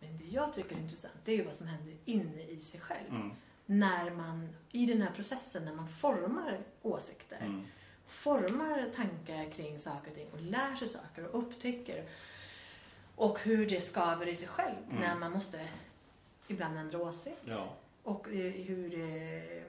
Men 0.00 0.16
det 0.16 0.24
jag 0.24 0.54
tycker 0.54 0.76
är 0.76 0.80
intressant, 0.80 1.14
det 1.24 1.32
är 1.32 1.36
ju 1.36 1.44
vad 1.44 1.54
som 1.54 1.66
händer 1.66 1.96
inne 2.04 2.42
i 2.42 2.60
sig 2.60 2.80
själv. 2.80 3.08
Mm. 3.10 3.30
När 3.66 4.10
man, 4.10 4.48
i 4.72 4.86
den 4.86 5.02
här 5.02 5.10
processen, 5.10 5.64
när 5.64 5.74
man 5.74 5.88
formar 5.88 6.60
åsikter, 6.82 7.38
Mm. 7.40 7.64
Formar 8.10 8.90
tankar 8.96 9.50
kring 9.50 9.78
saker 9.78 10.10
och 10.10 10.16
ting 10.16 10.28
och 10.32 10.40
lär 10.40 10.76
sig 10.76 10.88
saker 10.88 11.24
och 11.26 11.38
upptäcker 11.38 12.04
och 13.16 13.38
hur 13.40 13.66
det 13.66 13.80
skaver 13.80 14.28
i 14.28 14.34
sig 14.34 14.48
själv 14.48 14.76
Mm. 14.90 15.00
när 15.00 15.16
man 15.18 15.32
måste 15.32 15.68
ibland 16.48 16.78
ändra 16.78 16.98
åsikt. 16.98 17.36
Ja. 17.44 17.68
Och 18.02 18.28
eh, 18.28 18.52
hur, 18.52 18.90
det- 18.90 19.62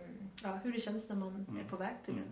ja, 0.44 0.60
hur 0.64 0.72
det 0.74 0.80
känns 0.80 1.10
när 1.10 1.16
man 1.16 1.46
Mm. 1.50 1.66
är 1.66 1.70
på 1.70 1.76
väg 1.76 1.96
till 2.06 2.14
Mm. 2.14 2.26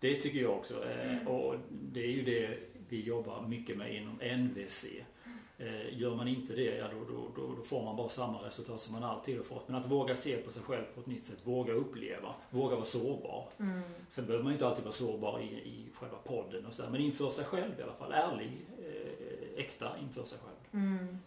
det. 0.00 0.08
Det 0.08 0.20
tycker 0.20 0.38
jag 0.38 0.52
också. 0.56 0.84
Eh, 0.90 1.10
Mm. 1.12 1.28
Och 1.28 1.54
det 1.70 2.00
är 2.00 2.10
ju 2.10 2.22
det 2.22 2.58
vi 2.88 3.00
jobbar 3.02 3.42
mycket 3.48 3.76
med 3.76 3.94
inom 3.94 4.20
NVC. 4.20 4.84
Eh, 5.58 5.98
Gör 5.98 6.14
man 6.14 6.28
inte 6.28 6.52
det, 6.54 6.76
ja, 6.76 6.88
då, 6.92 7.14
då, 7.14 7.28
då, 7.36 7.54
då 7.54 7.62
får 7.62 7.84
man 7.84 7.96
bara 7.96 8.08
samma 8.08 8.38
resultat 8.46 8.80
som 8.80 8.92
man 8.92 9.04
alltid 9.04 9.36
har 9.36 9.44
fått. 9.44 9.68
Men 9.68 9.76
att 9.80 9.86
våga 9.86 10.14
se 10.14 10.36
på 10.36 10.50
sig 10.50 10.62
själv 10.62 10.84
på 10.94 11.00
ett 11.00 11.06
nytt 11.06 11.26
sätt, 11.26 11.38
våga 11.44 11.72
uppleva, 11.72 12.34
våga 12.50 12.74
vara 12.74 12.84
sårbar. 12.84 13.48
Mm. 13.58 13.82
Sen 14.08 14.26
behöver 14.26 14.44
man 14.44 14.52
inte 14.52 14.66
alltid 14.66 14.84
vara 14.84 14.94
sårbar 14.94 15.40
i, 15.40 15.44
i 15.44 15.86
själva 15.94 16.16
podden 16.18 16.66
och 16.66 16.72
sådär. 16.72 16.90
Men 16.90 17.00
inför 17.00 17.30
sig 17.30 17.44
själv 17.44 17.80
i 17.80 17.82
alla 17.82 17.94
fall. 17.94 18.12
Ärlig, 18.12 18.66
eh, 18.78 19.64
äkta 19.64 19.98
inför 19.98 20.24
sig 20.24 20.38
själv. 20.38 20.84
Mm. 20.84 21.18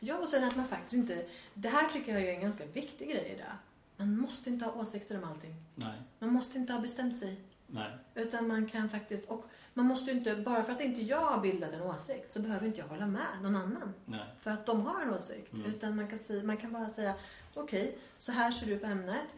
Ja, 0.00 0.18
och 0.18 0.28
sen 0.28 0.44
att 0.44 0.56
man 0.56 0.68
faktiskt 0.68 0.94
inte... 0.94 1.26
Det 1.54 1.68
här 1.68 1.88
tycker 1.88 2.12
jag 2.12 2.22
är 2.22 2.34
en 2.34 2.40
ganska 2.40 2.66
viktig 2.66 3.08
grej 3.10 3.32
idag. 3.36 3.52
Man 3.96 4.16
måste 4.20 4.50
inte 4.50 4.64
ha 4.64 4.82
åsikter 4.82 5.18
om 5.18 5.24
allting. 5.24 5.54
Nej, 5.74 5.98
Man 6.18 6.32
måste 6.32 6.58
inte 6.58 6.72
ha 6.72 6.80
bestämt 6.80 7.18
sig. 7.18 7.40
nej, 7.66 7.90
Utan 8.14 8.48
man 8.48 8.66
kan 8.68 8.88
faktiskt... 8.88 9.30
Och 9.30 9.44
man 9.74 9.86
måste 9.86 10.10
ju 10.10 10.18
inte... 10.18 10.36
Bara 10.36 10.64
för 10.64 10.72
att 10.72 10.80
inte 10.80 11.02
jag 11.02 11.20
har 11.20 11.40
bildat 11.40 11.72
en 11.72 11.82
åsikt 11.82 12.32
så 12.32 12.40
behöver 12.40 12.66
inte 12.66 12.78
jag 12.78 12.88
hålla 12.88 13.06
med 13.06 13.42
någon 13.42 13.56
annan. 13.56 13.94
nej. 14.04 14.20
För 14.40 14.50
att 14.50 14.66
de 14.66 14.86
har 14.86 15.02
en 15.02 15.14
åsikt. 15.14 15.52
Mm. 15.52 15.66
Utan 15.66 15.96
man 15.96 16.08
kan, 16.08 16.18
säga, 16.18 16.42
man 16.42 16.56
kan 16.56 16.72
bara 16.72 16.88
säga 16.90 17.14
okej, 17.54 17.98
så 18.16 18.32
här 18.32 18.50
ser 18.50 18.66
du 18.66 18.78
på 18.78 18.86
ämnet. 18.86 19.36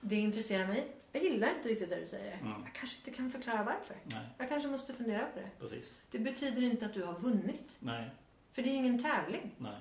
Det 0.00 0.16
intresserar 0.16 0.66
mig. 0.66 0.92
Jag 1.12 1.22
gillar 1.22 1.48
inte 1.56 1.68
riktigt 1.68 1.90
det 1.90 2.00
du 2.00 2.06
säger. 2.06 2.32
Mm. 2.38 2.52
Jag 2.64 2.74
kanske 2.74 2.96
inte 2.98 3.10
kan 3.10 3.30
förklara 3.30 3.64
varför. 3.64 3.96
Nej, 4.04 4.28
Jag 4.38 4.48
kanske 4.48 4.68
måste 4.68 4.94
fundera 4.94 5.26
på 5.26 5.38
det. 5.40 5.50
precis. 5.60 6.02
Det 6.10 6.18
betyder 6.18 6.62
inte 6.62 6.86
att 6.86 6.94
du 6.94 7.02
har 7.02 7.14
vunnit. 7.18 7.76
Nej, 7.78 8.10
För 8.52 8.62
det 8.62 8.68
är 8.68 8.74
ingen 8.74 9.02
tävling. 9.02 9.54
nej. 9.58 9.80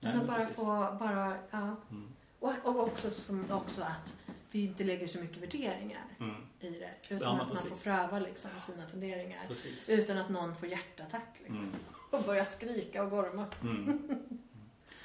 Utan 0.00 0.16
men 0.18 0.26
bara 0.26 0.36
precis. 0.38 0.56
få, 0.56 0.96
bara, 1.00 1.36
ja. 1.50 1.76
Mm. 1.90 2.08
Och, 2.38 2.52
och 2.64 2.80
också, 2.82 3.10
som, 3.10 3.50
också 3.50 3.82
att 3.82 4.16
vi 4.50 4.64
inte 4.64 4.84
lägger 4.84 5.06
så 5.06 5.18
mycket 5.18 5.42
värderingar 5.42 6.04
Mm, 6.20 6.34
i 6.60 6.70
det. 6.70 6.90
Utan 7.14 7.18
Ja, 7.22 7.30
att 7.30 7.48
man 7.48 7.56
får 7.56 7.68
precis. 7.68 7.84
pröva 7.84 8.18
liksom, 8.18 8.50
sina 8.60 8.86
funderingar. 8.86 9.40
precis. 9.48 9.90
Utan 9.90 10.18
att 10.18 10.28
någon 10.28 10.54
får 10.56 10.68
hjärtattack 10.68 11.36
liksom. 11.38 11.58
Mm. 11.58 11.74
Och 12.10 12.22
börjar 12.22 12.44
skrika 12.44 13.02
och 13.04 13.10
gorma. 13.10 13.46
Mm. 13.62 14.08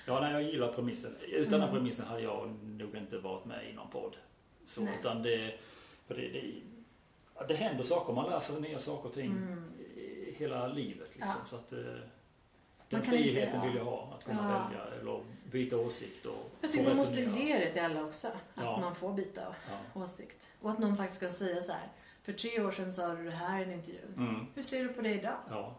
Ja, 0.05 0.19
nej, 0.19 0.31
jag 0.31 0.43
gillar 0.43 0.73
premissen. 0.73 1.15
Utan 1.21 1.51
den 1.51 1.61
Mm. 1.61 1.75
premissen 1.75 2.05
hade 2.07 2.21
jag 2.21 2.49
nog 2.63 2.95
inte 2.95 3.17
varit 3.17 3.45
med 3.45 3.69
i 3.69 3.73
någon 3.73 3.89
podd. 3.89 4.15
Så, 4.65 4.81
Nej. 4.81 4.93
utan 4.99 5.23
det, 5.23 5.59
för 6.07 6.15
det, 6.15 6.27
det, 6.29 6.53
det 7.47 7.53
händer 7.55 7.83
saker, 7.83 8.13
man 8.13 8.29
lär 8.29 8.39
sig 8.39 8.61
nya 8.61 8.79
saker 8.79 9.09
och 9.09 9.13
ting 9.15 9.31
Mm. 9.31 9.71
hela 10.37 10.67
livet. 10.67 11.09
Liksom. 11.15 11.35
Ja. 11.43 11.49
Så 11.49 11.55
att, 11.55 11.73
eh, 11.73 11.79
den 12.93 13.01
kan 13.01 13.11
friheten 13.11 13.43
inte- 13.55 13.57
ja. 13.57 13.63
vill 13.65 13.75
jag 13.75 13.85
ha, 13.85 14.13
att 14.17 14.25
kunna 14.25 14.51
Ja. 14.53 14.69
välja 14.69 14.85
eller 15.01 15.23
byta 15.51 15.77
åsikt 15.77 16.25
och 16.25 16.51
Jag 16.61 16.71
tycker 16.71 16.85
man 16.87 16.97
måste 16.97 17.21
ge 17.21 17.57
det 17.59 17.73
till 17.73 17.81
alla 17.81 18.03
också. 18.03 18.27
Att 18.27 18.33
Ja. 18.63 18.79
man 18.79 18.95
får 18.95 19.13
byta 19.13 19.55
åsikt. 19.93 20.47
Och 20.61 20.71
att 20.71 20.79
någon 20.79 20.97
faktiskt 20.97 21.19
kan 21.21 21.33
säga 21.33 21.63
så 21.63 21.71
här. 21.71 21.87
För 22.23 22.33
tre 22.33 22.61
år 22.63 22.71
sedan 22.71 22.93
sa 22.93 23.13
du 23.15 23.23
det 23.23 23.31
här 23.31 23.59
i 23.59 23.63
en 23.63 23.71
intervju. 23.71 23.99
Mm. 24.17 24.45
Hur 24.55 24.63
ser 24.63 24.83
du 24.83 24.89
på 24.93 25.01
det 25.01 25.13
idag? 25.13 25.73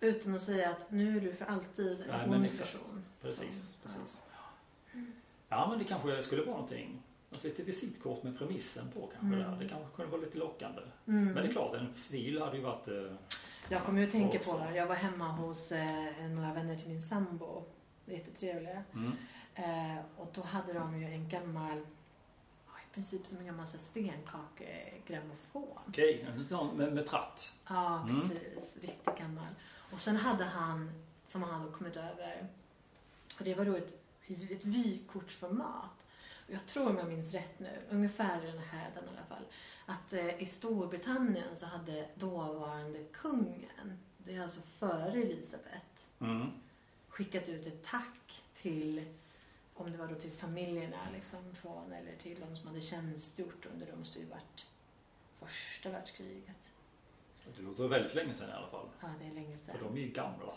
Utan 0.00 0.34
att 0.34 0.42
säga 0.42 0.70
att 0.70 0.90
nu 0.90 1.16
är 1.16 1.20
du 1.20 1.32
för 1.34 1.44
alltid 1.44 2.00
en 2.00 2.08
Nej, 2.08 2.28
ond 2.28 2.48
person. 2.58 3.04
precis. 3.22 3.70
Som- 3.72 3.82
precis. 3.82 4.20
Ja, 5.48 5.66
men 5.70 5.78
det 5.78 5.84
kanske 5.84 6.22
skulle 6.22 6.42
vara 6.42 6.52
någonting. 6.54 7.02
Något 7.30 7.44
lite 7.44 7.62
visitkort 7.62 8.22
med 8.22 8.38
premissen 8.38 8.84
på 8.94 9.00
kanske 9.00 9.36
Mm. 9.38 9.38
där. 9.38 9.58
Det 9.64 9.68
kanske 9.68 9.96
kunde 9.96 10.10
vara 10.10 10.20
lite 10.20 10.38
lockande. 10.38 10.82
Mm. 11.06 11.24
Men 11.24 11.34
det 11.34 11.48
är 11.48 11.52
klart, 11.52 11.74
en 11.74 11.94
fil 11.94 12.40
hade 12.42 12.56
ju 12.56 12.62
varit... 12.62 12.88
Jag 13.72 13.84
kommer 13.84 14.00
ju 14.00 14.06
att 14.06 14.12
tänka 14.12 14.38
på, 14.38 14.66
jag 14.74 14.86
var 14.86 14.94
hemma 14.94 15.28
hos 15.28 15.72
eh, 15.72 16.28
några 16.28 16.52
vänner 16.52 16.76
till 16.76 16.88
min 16.88 17.02
sambo. 17.02 17.64
Jättetrevliga. 18.06 18.82
mm. 18.94 19.12
Eh, 19.54 19.96
och 20.16 20.30
då 20.34 20.42
hade 20.42 20.72
de 20.72 21.00
ju 21.00 21.06
en 21.06 21.28
gammal, 21.28 21.78
i 22.66 22.94
princip 22.94 23.26
som 23.26 23.38
en 23.38 23.46
gammal 23.46 23.66
stenkakegrammofon. 23.66 25.78
Okej, 25.88 26.26
sån 26.48 26.76
med, 26.76 26.92
med 26.92 27.06
tratt. 27.06 27.52
Ja, 27.68 28.02
Mm. 28.02 28.20
precis. 28.20 28.40
Riktigt 28.80 29.18
gammal. 29.18 29.54
Och 29.92 30.00
sen 30.00 30.16
hade 30.16 30.44
han, 30.44 30.92
som 31.26 31.42
han 31.42 31.60
hade 31.60 31.72
kommit 31.72 31.96
över, 31.96 32.46
och 33.38 33.44
det 33.44 33.54
var 33.54 33.64
då 33.64 33.76
ett, 33.76 33.94
ett 34.50 34.64
vykortsformat. 34.64 36.06
Och 36.46 36.50
jag 36.54 36.66
tror 36.66 36.90
om 36.90 36.98
jag 36.98 37.08
minns 37.08 37.32
rätt 37.32 37.58
nu, 37.58 37.82
ungefär 37.90 38.44
i 38.44 38.46
den 38.46 38.58
här 38.58 38.90
den 38.94 39.04
i 39.04 39.08
alla 39.08 39.26
fall, 39.28 39.44
att 39.90 40.12
eh, 40.12 40.42
i 40.42 40.46
Storbritannien 40.46 41.56
så 41.56 41.66
hade 41.66 42.08
dåvarande 42.14 43.04
kungen, 43.12 43.98
det 44.18 44.36
är 44.36 44.42
alltså 44.42 44.60
före 44.60 45.22
Elisabeth, 45.22 45.76
Mm. 46.20 46.50
skickat 47.08 47.48
ut 47.48 47.66
ett 47.66 47.82
tack 47.84 48.42
till, 48.54 49.04
om 49.74 49.92
det 49.92 49.98
var 49.98 50.06
då 50.08 50.14
till 50.14 50.30
familjerna 50.32 50.96
liksom 51.14 51.54
från, 51.54 51.92
eller 51.92 52.16
till 52.16 52.40
de 52.40 52.56
som 52.56 52.66
hade 52.68 52.80
tjänstgjort 52.80 53.66
under, 53.72 53.96
måste 53.96 54.18
ju 54.18 54.26
varit 54.26 54.66
första 55.38 55.90
världskriget. 55.90 56.70
Det 57.56 57.62
låter 57.62 57.88
väldigt 57.88 58.14
länge 58.14 58.34
sedan 58.34 58.48
i 58.50 58.52
alla 58.52 58.66
fall. 58.68 58.88
Ja, 59.00 59.08
det 59.20 59.26
är 59.26 59.32
länge 59.32 59.56
sedan. 59.56 59.78
För 59.78 59.84
de 59.84 59.96
är 59.96 60.00
ju 60.00 60.08
gamla. 60.08 60.56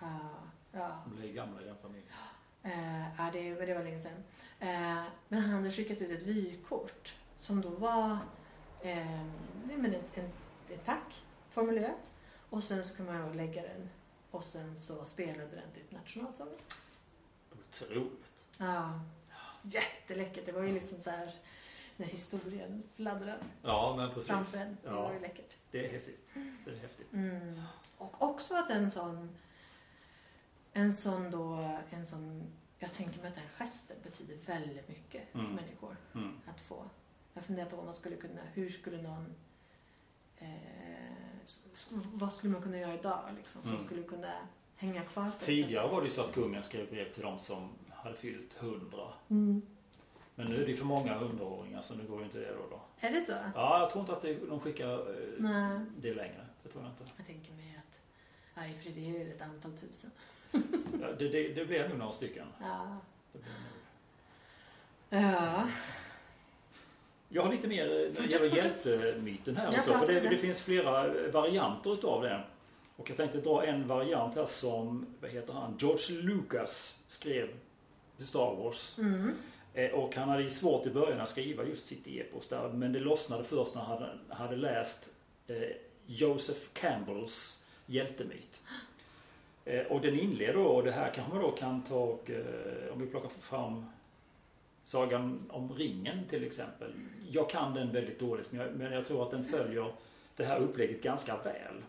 Ja, 0.00 0.18
ja. 0.72 1.02
De 1.06 1.16
blir 1.16 1.32
gamla 1.32 1.62
i 1.62 1.64
den 1.64 1.76
familjen. 1.82 2.12
Eh, 2.62 3.02
ja 3.18 3.30
det, 3.32 3.54
det 3.66 3.74
var 3.74 3.84
länge 3.84 4.00
sedan. 4.00 4.24
Eh, 4.60 5.04
men 5.28 5.40
han 5.42 5.50
hade 5.50 5.70
skickat 5.70 6.00
ut 6.00 6.10
ett 6.10 6.26
vykort 6.26 7.14
som 7.36 7.60
då 7.60 7.68
var 7.68 8.18
eh, 8.82 9.22
men 9.64 9.94
ett, 9.94 10.18
ett, 10.18 10.30
ett 10.70 10.84
tack 10.84 11.22
formulerat. 11.50 12.12
Och 12.50 12.62
sen 12.62 12.84
så 12.84 12.96
kunde 12.96 13.12
man 13.12 13.36
lägga 13.36 13.62
den 13.62 13.90
och 14.30 14.44
sen 14.44 14.80
så 14.80 15.04
spelade 15.04 15.56
den 15.56 15.70
typ 15.74 15.90
nationalsången. 15.90 16.54
Otroligt. 17.52 18.24
Ja, 18.58 19.00
jätteläckert. 19.62 20.46
Det 20.46 20.52
var 20.52 20.62
ju 20.62 20.72
liksom 20.74 21.00
så 21.00 21.10
här 21.10 21.32
när 21.96 22.06
historien 22.06 22.82
fladdrade 22.94 23.38
Ja, 23.62 23.94
men 23.96 24.08
precis. 24.08 24.26
framför 24.30 24.58
en. 24.58 24.76
Det 24.82 24.88
Ja. 24.88 25.02
var 25.02 25.12
ju 25.12 25.20
läckert. 25.20 25.56
Det 25.70 25.86
är 25.86 25.92
häftigt. 25.92 26.34
Det 26.64 26.70
är 26.70 26.76
häftigt. 26.76 27.12
Mm. 27.12 27.62
Och 27.98 28.22
också 28.22 28.54
att 28.54 28.70
en 28.70 28.90
sån, 28.90 29.36
en 30.72 30.92
sån 30.94 31.30
då, 31.30 31.78
en 31.90 32.06
sån, 32.06 32.52
jag 32.78 32.92
tänker 32.92 33.20
mig 33.20 33.28
att 33.28 33.34
den 33.34 33.48
gesten 33.58 33.96
betyder 34.02 34.36
väldigt 34.46 34.88
mycket 34.88 35.32
för 35.32 35.38
Mm. 35.38 35.52
människor 35.54 35.96
Mm. 36.14 36.40
att 36.46 36.60
få. 36.60 36.84
Jag 37.38 37.44
funderar 37.44 37.66
på 37.70 37.76
vad 37.76 37.84
man 37.84 37.94
skulle 37.94 38.16
kunna, 38.16 38.40
hur 38.54 38.68
skulle 38.70 39.02
någon, 39.02 39.34
eh, 40.38 40.48
vad 42.12 42.32
skulle 42.32 42.52
man 42.52 42.62
kunna 42.62 42.78
göra 42.78 42.94
idag 42.94 43.20
liksom, 43.36 43.62
som 43.62 43.70
Mm. 43.70 43.84
skulle 43.84 44.02
kunna 44.02 44.32
hänga 44.76 45.04
kvar 45.04 45.30
Tidigare 45.38 45.88
var 45.88 46.00
det 46.00 46.04
ju 46.04 46.10
så 46.10 46.20
att 46.24 46.32
kungen 46.32 46.62
skrev 46.62 46.90
brev 46.90 47.12
till 47.12 47.22
de 47.22 47.38
som 47.38 47.68
hade 47.90 48.16
fyllt 48.16 48.54
100. 48.60 48.98
Mm. 49.28 49.62
Men 50.34 50.46
nu 50.46 50.62
är 50.62 50.66
det 50.66 50.76
för 50.76 50.84
många 50.84 51.14
hundraåringar 51.14 51.80
så 51.80 51.94
nu 51.94 52.04
går 52.04 52.18
ju 52.18 52.24
inte 52.24 52.38
det 52.38 52.54
då. 52.54 52.66
då. 52.70 52.80
Är 53.06 53.10
det 53.12 53.22
så? 53.22 53.32
Ja, 53.54 53.80
jag 53.80 53.90
tror 53.90 54.00
inte 54.00 54.12
att 54.12 54.22
det, 54.22 54.34
de 54.46 54.60
skickar 54.60 54.92
eh, 54.92 55.26
Nej. 55.38 55.80
det 55.98 56.14
längre. 56.14 56.46
Det 56.62 56.68
tror 56.68 56.84
jag 56.84 56.92
inte. 56.92 57.04
Jag 57.16 57.26
tänker 57.26 57.52
mig 57.52 57.80
att, 57.88 58.00
det 58.84 59.00
är 59.00 59.18
ju 59.24 59.32
ett 59.34 59.42
antal 59.42 59.72
tusen. 59.72 60.10
Ja, 61.00 61.12
det, 61.18 61.28
det, 61.28 61.48
det 61.54 61.64
blir 61.64 61.88
nog 61.88 61.98
några 61.98 62.12
stycken. 62.12 62.46
Ja. 62.60 62.96
Det 63.32 63.38
blir 63.38 63.52
nog. 63.52 65.24
Ja. 65.32 65.68
Jag 67.28 67.42
har 67.42 67.52
lite 67.52 67.68
mer 67.68 67.84
eh, 67.84 68.12
när 68.20 68.26
det 68.28 68.32
gäller 68.32 68.56
hjältemyten 68.56 69.56
här. 69.56 69.66
Och 69.68 69.74
så, 69.74 69.92
för 69.92 70.06
det, 70.06 70.20
det 70.20 70.38
finns 70.38 70.60
flera 70.60 71.06
eh, 71.06 71.30
varianter 71.32 71.92
utav 71.94 72.22
det. 72.22 72.42
Och 72.96 73.10
jag 73.10 73.16
tänkte 73.16 73.40
dra 73.40 73.64
en 73.66 73.86
variant 73.86 74.34
här 74.34 74.46
som, 74.46 75.06
vad 75.20 75.30
heter 75.30 75.52
han, 75.52 75.76
George 75.80 76.22
Lucas 76.22 76.98
skrev 77.06 77.48
till 78.16 78.26
Star 78.26 78.54
Wars. 78.54 78.98
Mm. 78.98 79.34
Eh, 79.74 79.90
Och 79.90 80.16
han 80.16 80.28
hade 80.28 80.42
ju 80.42 80.50
svårt 80.50 80.86
i 80.86 80.90
början 80.90 81.20
att 81.20 81.28
skriva 81.28 81.64
just 81.64 81.86
sitt 81.86 82.06
epos 82.06 82.48
där. 82.48 82.68
Men 82.68 82.92
det 82.92 83.00
lossnade 83.00 83.44
först 83.44 83.74
när 83.74 83.82
han 83.82 84.02
hade, 84.28 84.56
läst 84.56 85.10
Joseph 86.06 86.60
Campbells 86.72 87.64
hjältemyt. 87.86 88.62
Och 89.88 90.00
den 90.00 90.18
inleder 90.18 90.54
då, 90.54 90.64
och 90.64 90.84
det 90.84 90.92
här 90.92 91.10
kanske 91.14 91.34
man 91.34 91.42
då 91.42 91.50
kan 91.50 91.82
ta 91.82 91.98
och, 91.98 92.30
om 92.92 93.00
vi 93.00 93.06
plockar 93.06 93.28
fram 93.28 93.84
Sagan 94.88 95.50
om 95.50 95.72
ringen 95.72 96.24
till 96.28 96.44
exempel. 96.44 96.92
Jag 97.30 97.50
kan 97.50 97.74
den 97.74 97.92
väldigt 97.92 98.20
dåligt 98.20 98.52
men 98.52 98.60
jag, 98.60 98.74
men 98.74 98.92
jag 98.92 99.04
tror 99.04 99.22
att 99.22 99.30
den 99.30 99.44
följer 99.44 99.92
det 100.36 100.44
här 100.44 100.58
upplägget 100.60 101.02
ganska 101.02 101.36
väl. 101.36 101.82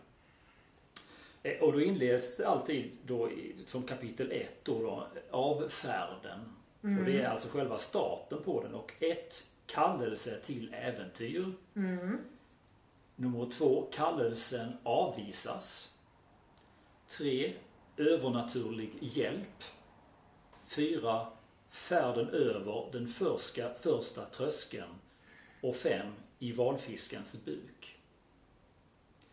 Eh, 1.42 1.62
och 1.62 1.72
då 1.72 1.80
inleds 1.80 2.40
alltid 2.40 2.90
då 3.06 3.30
i, 3.30 3.54
som 3.66 3.82
kapitel 3.82 4.32
1 4.32 4.64
då, 4.64 4.78
då 4.78 5.06
avfärden. 5.30 6.40
Mm. 6.82 6.98
Och 6.98 7.04
det 7.04 7.20
är 7.20 7.28
alltså 7.28 7.48
själva 7.48 7.78
starten 7.78 8.42
på 8.42 8.62
den 8.62 8.74
och 8.74 8.92
1, 9.00 9.46
Kallelse 9.66 10.40
till 10.40 10.74
äventyr. 10.74 11.52
Mm. 11.76 12.18
Nummer 13.16 13.50
två, 13.50 13.88
Kallelsen 13.92 14.72
avvisas. 14.82 15.94
Tre, 17.18 17.54
Övernaturlig 17.96 18.90
hjälp. 19.00 19.64
Fyra, 20.66 21.26
Färden 21.70 22.28
över 22.28 22.88
den 22.92 23.08
första, 23.08 23.74
första 23.74 24.24
tröskeln. 24.24 24.94
Och 25.60 25.76
fem, 25.76 26.06
I 26.38 26.52
valfiskens 26.52 27.44
buk. 27.44 27.96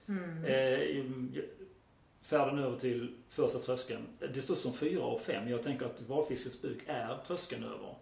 Mm. 0.07 0.45
Eh, 0.45 1.43
färden 2.21 2.59
över 2.59 2.79
till 2.79 3.15
första 3.29 3.59
tröskeln. 3.59 4.07
Det 4.33 4.41
står 4.41 4.55
som 4.55 4.73
fyra 4.73 5.03
och 5.03 5.21
fem. 5.21 5.49
Jag 5.49 5.63
tänker 5.63 5.85
att 5.85 6.01
valfiskens 6.01 6.61
buk 6.61 6.83
är 6.87 7.17
tröskeln 7.27 7.63
över. 7.63 7.95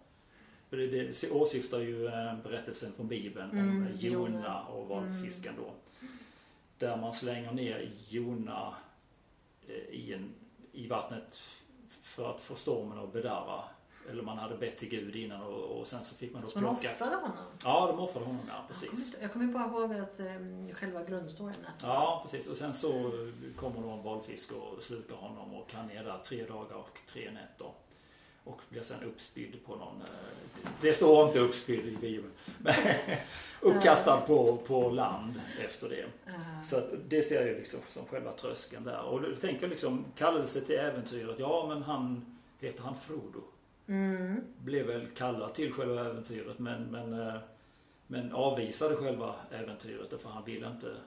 För 0.70 0.78
det, 0.78 0.88
det 0.88 1.32
åsyftar 1.32 1.80
ju 1.80 2.08
eh, 2.08 2.38
berättelsen 2.44 2.94
från 2.94 3.08
Bibeln 3.08 3.50
om 3.52 3.58
Mm, 3.58 3.88
eh, 3.88 4.06
Jona 4.06 4.64
och 4.64 4.88
valfisken 4.88 5.54
då. 5.58 5.74
Där 6.78 6.98
man 6.98 7.14
slänger 7.14 7.52
ner 7.52 7.92
Jona 8.10 8.76
eh, 9.68 9.76
i, 9.76 10.14
en, 10.14 10.30
i 10.72 10.88
vattnet 10.88 11.42
för 12.02 12.32
att 12.36 12.42
få 12.42 12.56
stormen 12.56 13.00
att 13.00 13.14
bedarra. 13.14 13.64
Eller 14.10 14.24
man 14.24 14.38
hade 14.38 14.56
bett 14.58 14.78
till 14.78 14.90
Gud 14.90 15.16
innan 15.16 15.42
och, 15.42 15.80
och 15.80 15.88
sen 15.88 16.04
så 16.04 16.16
fick 16.16 16.34
man 16.34 16.42
då 16.42 16.48
man 16.60 16.64
plocka. 16.76 16.92
offrade 16.92 17.16
honom? 17.16 17.38
Ja, 17.64 17.88
de 17.88 18.00
offrade 18.00 18.26
honom, 18.26 18.42
ja 18.48 18.54
Jag 18.54 18.78
kommer, 18.80 18.92
precis. 18.98 19.16
jag 19.22 19.34
kommer 19.34 19.46
bara 19.46 19.66
ihåg 19.66 19.94
att 19.94 20.20
um, 20.20 20.74
själva 20.74 21.04
grundstoryn 21.04 21.56
Ja, 21.84 22.20
precis. 22.24 22.48
Och 22.48 22.58
sen 22.58 22.74
så 22.74 23.12
kommer 23.56 23.82
då 23.82 23.90
en 23.90 24.04
valfisk 24.04 24.52
och 24.52 24.84
slukar 24.84 25.16
honom 25.16 25.54
och 25.54 25.70
kan 25.70 25.88
ner 25.88 26.04
där 26.04 26.18
tre 26.26 26.46
dagar 26.46 26.76
och 26.76 27.00
tre 27.08 27.32
nätter. 27.32 27.68
Och 28.44 28.62
blir 28.70 28.82
sen 28.82 29.04
uppspydd 29.04 29.66
på 29.66 29.76
någon... 29.76 30.02
eh, 30.02 30.70
Det 30.82 30.94
står 30.94 31.28
inte 31.28 31.40
uppspydd 31.40 31.86
i 31.86 31.98
Bibeln. 32.02 32.32
Men 32.58 32.74
uppkastad 33.62 34.22
på, 34.22 34.58
på 34.58 34.90
land 34.90 35.42
efter 35.66 35.90
det. 35.90 36.06
Så 36.66 36.82
det 37.08 37.22
ser 37.24 37.48
jag 37.48 37.56
liksom 37.58 37.80
som 37.90 38.06
själva 38.06 38.32
tröskeln 38.32 38.84
där. 38.84 39.02
Och 39.02 39.22
du 39.22 39.36
tänker 39.36 39.68
liksom 39.68 40.06
kallelse 40.18 40.62
till 40.62 40.76
äventyret. 40.76 41.40
Ja, 41.40 41.66
men 41.68 41.84
han 41.84 42.38
heter 42.60 42.84
han 42.84 42.96
Frodo. 42.96 43.42
Mm, 43.88 44.44
Blev 44.58 44.86
väl 44.88 45.08
kallad 45.08 45.54
till 45.54 45.74
själva 45.74 46.06
äventyret 46.06 46.60
men, 46.60 46.84
men, 46.84 47.28
eh, 47.28 47.36
men 48.08 48.32
avvisade 48.32 48.96
själva 48.96 49.36
äventyret 49.52 50.22
för 50.22 50.30
han 50.30 50.44
ville 50.46 50.68
inte 50.68 50.98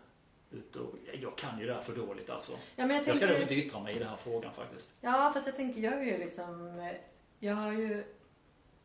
ut 0.51 0.76
och... 0.76 0.95
Jag 1.20 1.37
kan 1.39 1.59
ju 1.61 1.66
det 1.66 1.74
här 1.74 1.81
för 1.81 1.95
dåligt 1.97 2.31
alltså. 2.31 2.53
Ja, 2.53 2.59
men 2.87 2.91
jag 2.91 2.97
Jag 2.97 3.03
ska 3.16 3.26
nog 3.26 3.37
tänker... 3.37 3.43
inte 3.43 3.55
yttra 3.66 3.81
mig 3.81 3.97
i 3.97 3.99
den 3.99 4.09
här 4.09 4.16
frågan 4.16 4.53
faktiskt. 4.53 4.93
Ja, 5.01 5.31
fast 5.35 5.47
jag 5.47 5.57
tänker, 5.57 5.81
jag 5.81 5.93
är 5.93 6.03
ju 6.12 6.18
liksom... 6.18 6.79
eh, 6.79 6.97
Jag 7.39 7.55
har 7.55 7.72
ju 7.72 8.05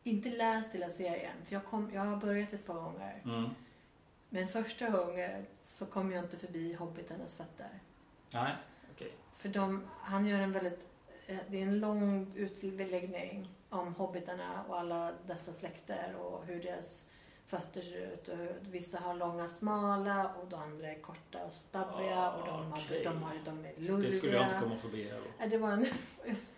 inte 0.04 0.30
läst 0.30 0.76
hela 0.76 0.90
serien. 0.90 1.34
För 1.46 1.54
jag, 1.54 1.66
kom, 1.66 1.92
jag 1.94 2.02
har 2.02 2.18
börjat 2.18 2.54
ett 2.54 2.66
par 2.66 2.74
gånger. 2.74 3.22
Mm. 3.26 3.50
Men 4.30 4.48
första 4.48 4.90
gången 4.90 5.46
så 5.64 5.86
kom 5.86 6.12
jag 6.12 6.24
inte 6.24 6.38
förbi 6.38 6.74
hobbitarnas 6.74 7.36
fötter. 7.36 7.70
Nej, 8.34 8.56
okej. 8.94 9.12
För 9.36 9.50
de, 9.50 9.84
han 10.00 10.26
gör 10.26 10.40
en 10.40 10.52
väldigt... 10.52 10.88
eh, 11.28 11.38
Det 11.48 11.58
är 11.58 11.62
en 11.64 11.80
lång 11.80 12.32
utläggning 12.36 13.50
om 13.80 13.96
hobbitarna 13.96 14.64
och 14.70 14.80
alla 14.80 15.12
dessa 15.28 15.54
släkter 15.54 16.16
och 16.16 16.46
hur 16.46 16.64
deras 16.64 17.06
fötter 17.48 17.82
ser 17.82 18.14
ut. 18.14 18.28
Och 18.28 18.38
hur, 18.38 18.56
vissa 18.62 19.00
har 19.00 19.14
långa 19.14 19.48
smala 19.48 20.32
och 20.42 20.48
de 20.50 20.56
andra 20.62 20.88
är 20.92 21.02
korta 21.02 21.44
och 21.46 21.54
stabbiga 21.54 22.18
Ah, 22.20 22.32
och 22.32 22.48
de, 22.48 22.74
okej. 22.74 23.06
har, 23.06 23.14
de, 23.14 23.24
har, 23.24 23.34
de 23.46 23.66
är 23.66 23.74
lurviga. 23.78 24.10
Det 24.10 24.16
skulle 24.16 24.34
jag 24.34 24.44
inte 24.46 24.60
komma 24.62 24.78
förbi. 24.78 25.14
Nej, 25.40 25.50
Det 25.50 25.58
var, 25.58 25.72
en, 25.72 25.86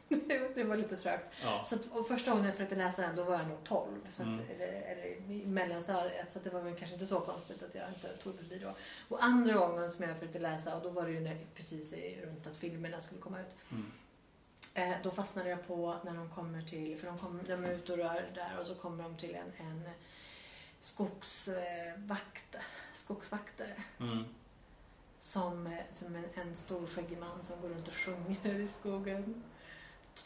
det 0.56 0.64
var 0.64 0.76
lite 0.76 0.96
trögt. 0.96 1.32
Ja. 1.44 1.64
Så 1.66 1.76
att, 1.76 2.08
första 2.08 2.32
gången 2.32 2.46
jag 2.46 2.54
försökte 2.56 2.76
läsa 2.76 3.02
den 3.02 3.16
då 3.16 3.24
var 3.24 3.34
jag 3.34 3.48
nog 3.48 3.64
12. 3.64 3.88
Så 4.10 4.22
att, 4.22 4.28
Mm. 4.28 4.40
eller, 4.56 4.68
eller 4.68 5.46
mellanstadiet. 5.46 6.32
Så 6.32 6.40
det 6.44 6.50
var 6.50 6.62
väl 6.62 6.76
kanske 6.76 6.94
inte 6.96 7.06
så 7.06 7.20
konstigt 7.20 7.64
att 7.64 7.76
jag 7.76 7.90
inte 7.90 8.18
tog 8.18 8.36
förbi 8.38 8.60
då. 8.60 8.74
Och 9.16 9.24
andra 9.24 9.54
gången 9.54 9.92
som 9.92 10.04
jag 10.06 10.16
försökte 10.18 10.40
läsa 10.40 10.76
och 10.78 10.84
då 10.84 10.90
var 10.90 11.06
det 11.06 11.12
ju 11.12 11.20
när, 11.20 11.38
precis 11.56 11.94
runt 12.24 12.48
att 12.48 12.56
filmerna 12.56 13.02
skulle 13.02 13.22
komma 13.22 13.40
ut. 13.42 13.56
Mm. 13.72 13.92
Eh, 14.78 14.96
då 15.04 15.12
fastnade 15.12 15.50
jag 15.50 15.68
på 15.68 15.96
när 16.04 16.14
de 16.14 16.30
kommer 16.30 16.62
till, 16.62 16.98
för 16.98 17.08
de, 17.08 17.18
kom, 17.18 17.40
de 17.48 17.66
är 17.66 17.72
ute 17.72 17.92
och 17.92 17.98
rör 17.98 18.26
där 18.34 18.60
och 18.62 18.68
så 18.68 18.76
kommer 18.76 19.04
de 19.04 19.18
till 19.18 19.36
en, 19.36 19.68
en 19.68 19.90
skogsvakt, 20.80 22.56
skogsvaktare. 22.94 23.84
Mm. 24.00 24.26
Som, 25.20 25.68
eh, 25.68 25.84
som 25.94 26.16
en, 26.16 26.26
en 26.34 26.56
stor 26.56 26.88
skäggig 26.88 27.18
man 27.18 27.44
som 27.44 27.62
går 27.62 27.70
runt 27.70 27.88
och 27.88 27.94
sjunger 27.94 28.60
i 28.60 28.68
skogen. 28.68 29.44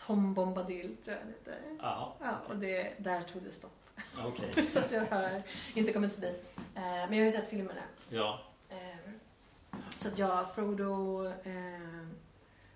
Tom 0.05 0.33
Bombadil 0.33 0.97
tror 1.03 1.17
jag 1.17 1.23
han 1.23 1.33
heter. 1.33 1.59
Ja, 1.79 2.15
och 2.47 2.57
det, 2.57 2.93
där 2.97 3.21
tog 3.21 3.41
det 3.41 3.51
stopp. 3.51 3.89
okej. 4.25 4.67
Så 4.69 4.79
att 4.79 4.91
jag 4.91 5.05
har 5.05 5.41
inte 5.73 5.93
kommit 5.93 6.13
förbi. 6.13 6.39
Eh, 6.75 6.81
men 6.83 7.13
jag 7.13 7.19
har 7.19 7.25
ju 7.25 7.31
sett 7.31 7.49
filmerna. 7.49 7.83
Ja. 8.09 8.39
Eh, 8.69 9.11
så 9.97 10.07
att 10.07 10.17
jag, 10.17 10.55
Frodo, 10.55 11.25
eh, 11.27 12.07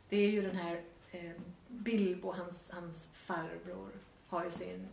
det 0.09 0.17
är 0.17 0.29
ju 0.29 0.41
den 0.41 0.55
här 0.55 0.81
eh, 1.11 1.31
Bilbo, 1.73 2.31
hans, 2.31 2.69
hans 2.73 3.09
farbror, 3.13 3.91
har 4.27 4.45
ju 4.45 4.51
sin 4.51 4.87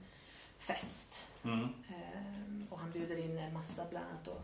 fest. 0.59 1.27
Mm. 1.43 1.63
Eh, 1.89 2.73
och 2.73 2.79
han 2.79 2.91
bjuder 2.91 3.17
in 3.17 3.39
en 3.39 3.53
massa 3.53 3.87
bland 3.91 4.07
annat 4.07 4.29
och 4.29 4.43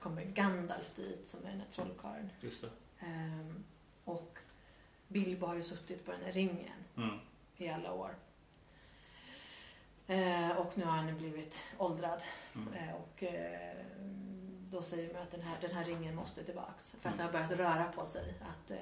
kommer 0.00 0.24
Gandalf 0.24 0.96
dit 0.96 1.28
som 1.28 1.44
är 1.46 1.50
den 1.50 1.60
här 1.60 1.68
trollkarlen. 1.70 2.30
Just 2.40 2.60
det. 2.60 2.70
Eh, 3.06 3.54
och 4.04 4.38
Bilbo 5.08 5.46
har 5.46 5.54
ju 5.54 5.62
suttit 5.64 6.04
på 6.06 6.12
den 6.12 6.20
här 6.24 6.32
ringen 6.32 6.78
Mm. 6.96 7.18
i 7.56 7.68
alla 7.68 7.92
år. 7.92 8.14
Eh, 10.06 10.50
och 10.50 10.78
nu 10.78 10.84
har 10.84 10.92
han 10.92 11.16
blivit 11.18 11.60
åldrad. 11.78 12.22
Mm. 12.54 12.72
Eh, 12.74 12.94
och 12.94 13.22
eh, 13.22 13.84
då 14.70 14.82
säger 14.82 15.12
man 15.14 15.22
att 15.22 15.30
den 15.30 15.40
här, 15.40 15.56
den 15.60 15.70
här 15.72 15.84
ringen 15.84 16.14
måste 16.14 16.44
tillbaks. 16.44 16.94
För 17.00 17.08
att 17.08 17.16
det 17.16 17.22
Mm. 17.22 17.34
har 17.34 17.46
börjat 17.48 17.60
röra 17.60 17.92
på 17.92 18.04
sig. 18.06 18.34
Att 18.40 18.70
eh, 18.70 18.78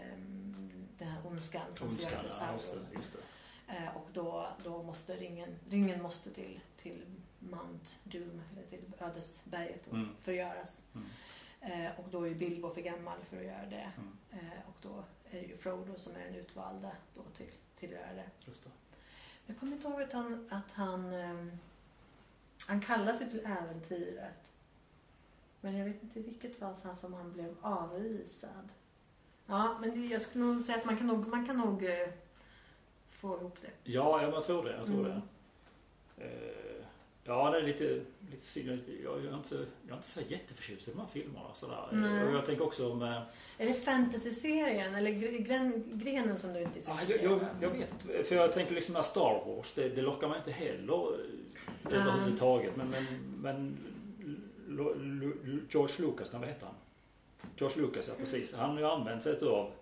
den 1.01 1.09
här 1.09 1.27
ondskan 1.27 1.75
som 1.75 1.89
Ondskan, 1.89 2.13
ja, 2.41 2.53
just 2.53 2.73
det. 2.75 2.97
Just 2.97 3.13
det. 3.13 3.75
Eh, 3.77 3.97
och 3.97 4.09
då, 4.13 4.49
då 4.65 4.83
måste 4.83 5.17
ringen, 5.17 5.59
ringen 5.71 6.03
måste 6.03 6.31
till, 6.31 6.61
till 6.77 7.05
Mount 7.39 7.91
Doom, 8.05 8.43
eller 8.53 8.67
till 8.67 8.93
ödesberget 8.99 9.87
och 9.87 9.95
Mm. 9.95 10.17
förgöras. 10.21 10.81
Mm. 10.95 11.07
Eh, 11.87 12.01
och 12.01 12.09
då 12.11 12.29
är 12.29 12.35
Bilbo 12.35 12.71
för 12.75 12.81
gammal 12.81 13.19
för 13.25 13.37
att 13.37 13.45
göra 13.45 13.67
det. 13.67 13.93
Mm. 13.97 14.19
Eh, 14.31 14.59
och 14.69 14.77
då 14.83 15.05
är 15.31 15.41
det 15.41 15.47
ju 15.47 15.57
Frodo 15.57 15.99
som 15.99 16.17
är 16.17 16.21
den 16.25 16.35
utvalda 16.35 16.91
då 17.15 17.23
till, 17.37 17.51
till 17.77 17.89
att 17.89 18.01
göra 18.01 18.13
det. 18.15 18.31
Just 18.47 18.65
det. 18.65 18.71
Jag 19.47 19.59
kommer 19.59 19.73
inte 19.73 19.89
ihåg 19.89 20.03
att 20.03 20.13
han, 20.13 20.49
att 20.51 20.71
han, 20.71 21.13
ehm, 21.13 21.59
han 22.69 22.81
kallas 22.81 23.21
ju 23.23 23.31
till 23.31 23.47
äventyret. 23.47 24.51
Men 25.61 25.77
jag 25.77 25.85
vet 25.85 26.03
inte 26.03 26.21
i 26.21 26.23
vilket 26.23 26.59
fall 26.59 26.77
som 26.97 27.15
han 27.15 27.33
blev 27.33 27.57
avvisad. 27.63 28.69
Ja, 29.51 29.77
men 29.81 29.91
det, 30.01 30.07
jag 30.07 30.23
skulle 30.23 30.45
nog 30.45 30.67
säga 30.67 30.79
att 30.79 30.85
man 30.85 30.97
kan 30.97 31.07
nog, 31.07 31.29
man 31.29 31.47
kan 31.47 31.57
nog 31.57 31.85
eh, 31.85 32.09
få 33.11 33.37
ihop 33.37 33.57
det. 33.61 33.93
Ja, 33.93 34.23
jag 34.23 34.45
tror 34.45 34.65
det. 34.65 34.77
Jag 34.77 34.87
tror 34.87 34.99
Mm. 35.07 35.11
det. 36.17 36.25
Eh, 36.25 36.85
ja, 37.25 37.51
det 37.51 37.59
är 37.59 37.63
lite, 37.63 38.01
lite 38.31 38.47
synd. 38.47 38.69
Jag, 38.69 38.79
jag, 39.05 39.25
är 39.33 39.37
inte, 39.37 39.55
jag 39.55 39.93
är 39.93 39.97
inte 39.97 40.09
så 40.09 40.21
jätteförtjust 40.29 40.89
i 40.89 40.91
de 40.91 41.01
här 41.01 41.07
filmerna. 41.07 41.55
Sådär. 41.55 41.89
Nej. 41.93 42.25
Och 42.25 42.35
jag 42.35 42.45
tänker 42.45 42.65
också 42.65 42.93
om... 42.93 43.03
eh, 43.03 43.23
Är 43.59 43.67
det 43.67 43.75
fantasy-serien 43.75 44.95
eller 44.95 45.11
gre- 45.11 45.39
gren, 45.43 45.85
grenen 45.95 46.39
som 46.39 46.53
du 46.53 46.61
inte 46.63 46.79
är 46.79 46.83
så 46.83 46.91
Ja, 46.91 46.99
jag, 47.09 47.23
jag, 47.25 47.41
jag 47.61 47.71
vet 47.71 47.93
inte. 47.93 48.25
För 48.25 48.37
jag 48.37 48.53
tänker 48.53 48.75
liksom 48.75 48.97
att 48.97 49.07
Star 49.07 49.43
Wars, 49.47 49.73
det, 49.73 49.89
det 49.89 50.03
lockar 50.03 50.29
mig 50.29 50.39
inte 50.39 50.51
heller 50.51 51.15
eh, 51.91 52.01
överhuvudtaget. 52.01 52.77
Men, 52.77 52.89
men, 52.91 53.07
men 53.41 53.77
Lu- 54.69 55.61
George 55.71 55.95
Lucas, 56.07 56.33
vad 56.33 56.45
heter 56.49 56.67
han? 56.67 56.75
George 57.61 57.83
Lucas, 57.83 58.09
ja 58.09 58.15
precis. 58.19 58.55
Han 58.55 58.71
har 58.71 58.79
ju 58.79 58.87
använt 58.87 59.23
sig 59.23 59.41
av, 59.41 59.73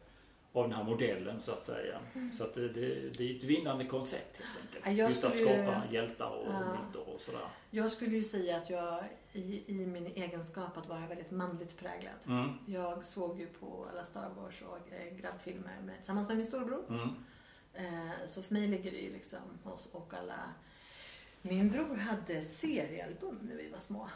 av 0.52 0.62
den 0.62 0.72
här 0.72 0.84
modellen 0.84 1.40
så 1.40 1.52
att 1.52 1.62
säga. 1.62 1.98
Så 2.32 2.44
att 2.44 2.54
det, 2.54 2.68
det, 2.68 3.10
det 3.18 3.30
är 3.32 3.36
ett 3.36 3.44
vinnande 3.44 3.84
koncept 3.84 4.36
helt 4.36 4.66
enkelt. 4.66 4.84
Ja, 4.86 4.92
jag 4.92 5.10
Just 5.10 5.24
att 5.24 5.36
skulle 5.38 5.64
skapa 5.64 5.82
hjältar 5.90 6.30
och 6.30 6.46
Ja. 6.52 6.58
myter 6.60 7.14
och 7.14 7.20
sådär. 7.20 7.48
Jag 7.70 7.90
skulle 7.90 8.16
ju 8.16 8.24
säga 8.24 8.56
att 8.56 8.70
jag 8.70 9.04
i, 9.32 9.62
i 9.66 9.86
min 9.86 10.06
egenskap 10.06 10.76
att 10.76 10.88
vara 10.88 11.06
väldigt 11.06 11.30
manligt 11.30 11.78
präglad. 11.78 12.14
Mm. 12.26 12.48
Jag 12.66 13.04
såg 13.04 13.40
ju 13.40 13.46
på 13.46 13.86
alla 13.92 14.04
Star 14.04 14.30
Wars 14.36 14.62
och 14.62 14.92
eh, 14.92 15.16
grabbfilmer 15.16 15.80
med, 15.84 15.96
tillsammans 15.96 16.28
med 16.28 16.36
min 16.36 16.46
storbror. 16.46 16.84
Mm. 16.88 17.08
Eh, 17.74 18.26
så 18.26 18.42
för 18.42 18.54
mig 18.54 18.66
ligger 18.68 18.90
det 18.90 18.98
ju 18.98 19.12
liksom 19.12 19.38
hos, 19.64 19.86
och 19.92 20.14
alla... 20.14 20.40
Min 21.42 21.70
bror 21.70 21.96
hade 21.96 22.42
seriealbum 22.42 23.38
när 23.42 23.56
vi 23.56 23.70
var 23.70 23.78
små. 23.78 24.08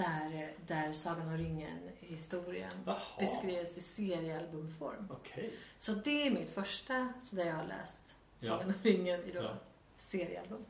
Där, 0.00 0.52
där 0.66 0.92
Sagan 0.92 1.28
om 1.28 1.36
ringen-historien 1.38 2.72
beskrevs 3.18 3.76
i 3.76 3.80
seriealbumform. 3.80 5.06
okej. 5.10 5.52
Så 5.78 5.92
det 5.92 6.26
är 6.26 6.30
mitt 6.30 6.50
första 6.50 7.12
så 7.24 7.36
där 7.36 7.44
jag 7.44 7.54
har 7.54 7.66
läst 7.66 8.16
Ja. 8.38 8.48
Sagan 8.48 8.66
om 8.68 8.74
ringen 8.82 9.24
i 9.24 9.32
då 9.32 9.42
Ja. 9.42 9.54
seriealbum. 9.96 10.64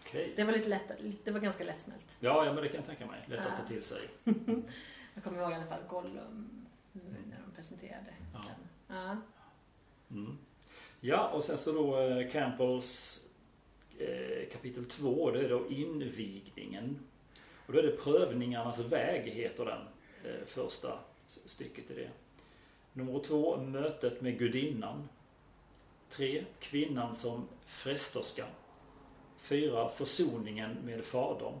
okej. 0.00 0.32
Det 0.36 0.44
var 0.44 0.52
lite 0.52 0.68
lätt, 0.68 0.92
det 1.24 1.30
var 1.30 1.40
ganska 1.40 1.64
lättsmält. 1.64 2.16
Ja, 2.20 2.44
ja, 2.46 2.52
men 2.52 2.62
det 2.62 2.68
kan 2.68 2.76
jag 2.76 2.86
tänka 2.86 3.06
mig. 3.06 3.20
Lätt 3.26 3.40
att 3.40 3.46
Ja. 3.50 3.56
ta 3.56 3.66
till 3.68 3.82
sig. 3.82 4.00
Jag 5.14 5.24
kommer 5.24 5.38
ihåg 5.40 5.52
i 5.52 5.54
alla 5.54 5.66
fall 5.66 5.82
Gollum 5.88 6.66
när 6.92 7.40
de 7.46 7.56
presenterade 7.56 8.14
Ja. 8.34 8.40
den. 8.48 8.96
Ja. 8.96 9.16
Mm. 10.10 10.38
Ja, 11.00 11.28
och 11.28 11.44
sen 11.44 11.58
så 11.58 11.72
då 11.72 12.00
eh, 12.00 12.30
Campbells 12.30 13.24
eh, 13.98 14.48
kapitel 14.52 14.84
2, 14.84 15.30
det 15.30 15.40
är 15.44 15.48
då 15.48 15.70
invigningen. 15.70 16.98
Och 17.66 17.72
då 17.72 17.78
är 17.78 17.82
det 17.82 17.96
Prövningarnas 17.96 18.80
väg, 18.80 19.30
heter 19.32 19.64
den 19.64 19.80
eh, 20.32 20.46
första 20.46 20.98
stycket 21.26 21.90
i 21.90 21.94
det. 21.94 22.10
Nummer 22.92 23.18
två, 23.20 23.56
Mötet 23.56 24.20
med 24.20 24.38
gudinnan. 24.38 25.08
Tre, 26.08 26.44
Kvinnan 26.60 27.14
som 27.14 27.48
fresterska. 27.66 28.44
Fyra, 29.38 29.88
Försoningen 29.88 30.76
med 30.84 31.04
Fadern. 31.04 31.54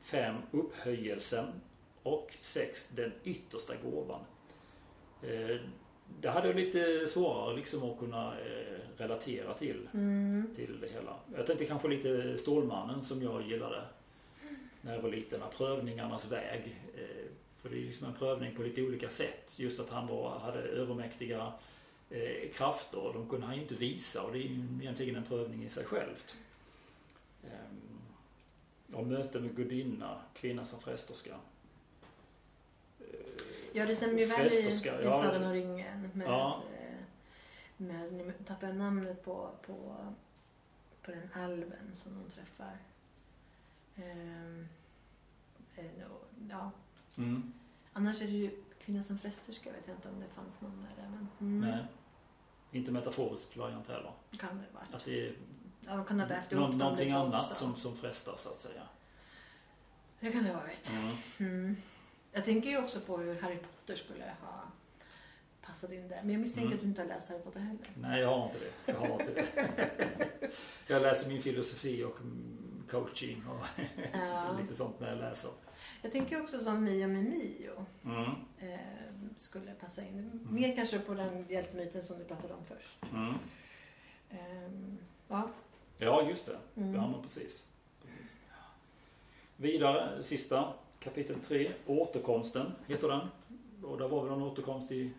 Fem, 0.00 0.34
Upphöjelsen. 0.50 1.46
Och 2.02 2.34
sex, 2.40 2.88
Den 2.88 3.12
yttersta 3.24 3.74
gåvan. 3.84 4.20
Eh, 5.22 5.56
det 6.20 6.28
hade 6.30 6.46
jag 6.46 6.56
lite 6.56 7.06
svårare 7.06 7.56
liksom 7.56 7.90
att 7.90 7.98
kunna 7.98 8.40
eh, 8.40 8.78
relatera 8.96 9.54
till, 9.54 9.88
Mm. 9.94 10.54
till 10.56 10.80
det 10.80 10.88
hela. 10.88 11.16
Jag 11.36 11.46
tänkte 11.46 11.64
kanske 11.64 11.88
lite 11.88 12.38
Stålmannen 12.38 13.02
som 13.02 13.22
jag 13.22 13.42
gillade 13.42 13.82
när 14.80 14.94
jag 14.94 15.02
var 15.02 15.10
liten. 15.10 15.40
Prövningarnas 15.56 16.30
väg. 16.30 16.80
Eh, 16.96 17.26
För 17.56 17.68
det 17.68 17.76
är 17.76 17.80
liksom 17.80 18.06
en 18.06 18.14
prövning 18.14 18.56
på 18.56 18.62
lite 18.62 18.82
olika 18.82 19.08
sätt. 19.08 19.58
Just 19.58 19.80
att 19.80 19.90
han 19.90 20.06
var, 20.06 20.38
hade 20.38 20.58
övermäktiga 20.58 21.52
eh, 22.10 22.50
krafter. 22.54 23.10
De 23.14 23.28
kunde 23.28 23.46
han 23.46 23.56
ju 23.56 23.62
inte 23.62 23.74
visa 23.74 24.22
och 24.22 24.32
det 24.32 24.38
är 24.38 24.42
ju 24.48 24.64
egentligen 24.80 25.16
en 25.16 25.24
prövning 25.24 25.64
i 25.64 25.68
sig 25.70 25.84
självt. 25.84 26.36
Eh, 27.44 28.94
och 28.96 29.06
möte 29.06 29.40
med 29.40 29.56
gudinna, 29.56 30.22
kvinna 30.34 30.64
som 30.64 30.80
fresterska. 30.80 31.34
Eh, 33.00 33.06
Ja, 33.72 33.86
det 33.86 33.96
stämmer 33.96 34.18
ju 34.18 34.26
väl 34.26 34.46
i, 34.52 34.68
i. 34.68 34.72
Sagan 34.72 35.44
om 35.44 35.52
ringen. 35.52 36.10
Med, 36.14 36.26
Ja. 36.26 36.62
eh, 36.80 36.96
med, 37.76 38.12
nu 38.12 38.32
tappar 38.46 38.66
jag 38.66 38.76
namnet 38.76 39.24
på, 39.24 39.50
på, 39.66 39.96
på 41.02 41.10
den 41.10 41.28
alven 41.34 41.94
som 41.94 42.14
de 42.24 42.30
träffar. 42.30 42.76
Ehm, 44.02 44.66
eh, 45.76 45.84
ja. 46.50 46.70
Mm. 47.18 47.52
Annars 47.92 48.22
är 48.22 48.26
det 48.26 48.32
ju 48.32 48.50
Kvinnan 48.84 49.04
som 49.04 49.18
fresterska, 49.18 49.72
vet 49.72 49.86
jag 49.86 49.96
inte 49.96 50.08
om 50.08 50.20
det 50.20 50.28
fanns 50.34 50.60
någon 50.60 50.86
där. 50.96 51.08
Men, 51.08 51.28
mm, 51.40 51.70
Nej. 51.70 51.84
Inte 52.72 52.92
metaforisk 52.92 53.56
variant 53.56 53.88
heller. 53.88 54.12
Kan 54.38 54.56
det 54.58 54.64
varit. 54.74 54.94
Att 54.94 55.04
det 55.04 55.26
är 55.28 55.34
Ja, 55.86 56.04
kan 56.04 56.20
ha 56.20 56.26
vävt 56.26 56.50
nå- 56.50 56.58
ihop 56.58 56.70
dem 56.70 56.78
någonting 56.78 57.10
annat 57.12 57.42
också. 57.42 57.54
som, 57.54 57.76
som 57.76 57.96
frestar 57.96 58.36
så 58.36 58.48
att 58.48 58.56
säga. 58.56 58.82
Det 60.20 60.32
kan 60.32 60.42
det 60.44 60.52
ha 60.52 60.60
varit. 60.60 60.90
Mm. 60.90 61.14
Mm. 61.52 61.76
Jag 62.32 62.44
tänker 62.44 62.70
ju 62.70 62.78
också 62.78 63.00
på 63.00 63.18
hur 63.18 63.40
Harry 63.40 63.56
Potter 63.56 63.94
skulle 63.96 64.24
ha 64.40 64.62
passat 65.62 65.92
in 65.92 66.08
där. 66.08 66.20
Men 66.22 66.30
jag 66.30 66.40
misstänker 66.40 66.66
Mm. 66.66 66.76
att 66.78 66.82
du 66.82 66.88
inte 66.88 67.00
har 67.02 67.08
läst 67.08 67.28
Harry 67.28 67.40
Potter 67.40 67.60
heller. 67.60 67.80
Nej, 67.94 68.20
jag 68.20 68.28
har 68.38 68.44
inte 68.46 68.58
det. 68.58 68.92
Jag 68.92 68.98
har 69.00 69.20
inte 69.20 69.32
det. 69.34 70.50
jag 70.86 71.02
läser 71.02 71.28
min 71.28 71.42
filosofi 71.42 72.04
och 72.04 72.16
coaching 72.90 73.42
och 73.46 73.66
Ja. 74.12 74.56
lite 74.62 74.74
sånt 74.74 75.00
när 75.00 75.08
jag 75.08 75.18
läser. 75.18 75.50
Jag 76.02 76.12
tänker 76.12 76.42
också 76.42 76.60
som 76.60 76.84
Mio 76.84 77.08
med 77.08 77.24
Mio 77.24 77.86
Mm. 78.04 78.30
eh, 78.58 78.78
skulle 79.36 79.72
passa 79.74 80.02
in. 80.02 80.40
Mer 80.50 80.76
kanske 80.76 80.98
på 80.98 81.14
den 81.14 81.46
hjältemyten 81.48 82.02
som 82.02 82.18
du 82.18 82.24
pratade 82.24 82.54
om 82.54 82.64
först. 82.64 82.98
Mm. 83.12 83.34
Ehm, 84.30 84.98
ja. 85.28 85.50
Ja, 85.98 86.22
just 86.28 86.46
det. 86.46 86.58
Mm. 86.76 86.94
Ja, 86.94 87.14
precis. 87.22 87.66
precis. 88.02 88.36
Vidare, 89.56 90.22
sista 90.22 90.72
kapitel 91.00 91.40
3. 91.40 91.72
Återkomsten 91.86 92.72
heter 92.86 93.08
den. 93.08 93.20
Och 93.84 93.98
där 93.98 94.08
var 94.08 94.22
väl 94.22 94.30
någon 94.38 94.42
återkomst 94.42 94.92
i, 94.92 95.12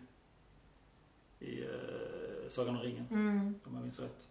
i 1.40 1.62
eh, 1.62 2.48
Sagan 2.48 2.76
om 2.76 2.82
ringen, 2.82 3.06
Mm. 3.10 3.54
om 3.64 3.74
jag 3.74 3.82
minns 3.82 4.00
rätt. 4.00 4.28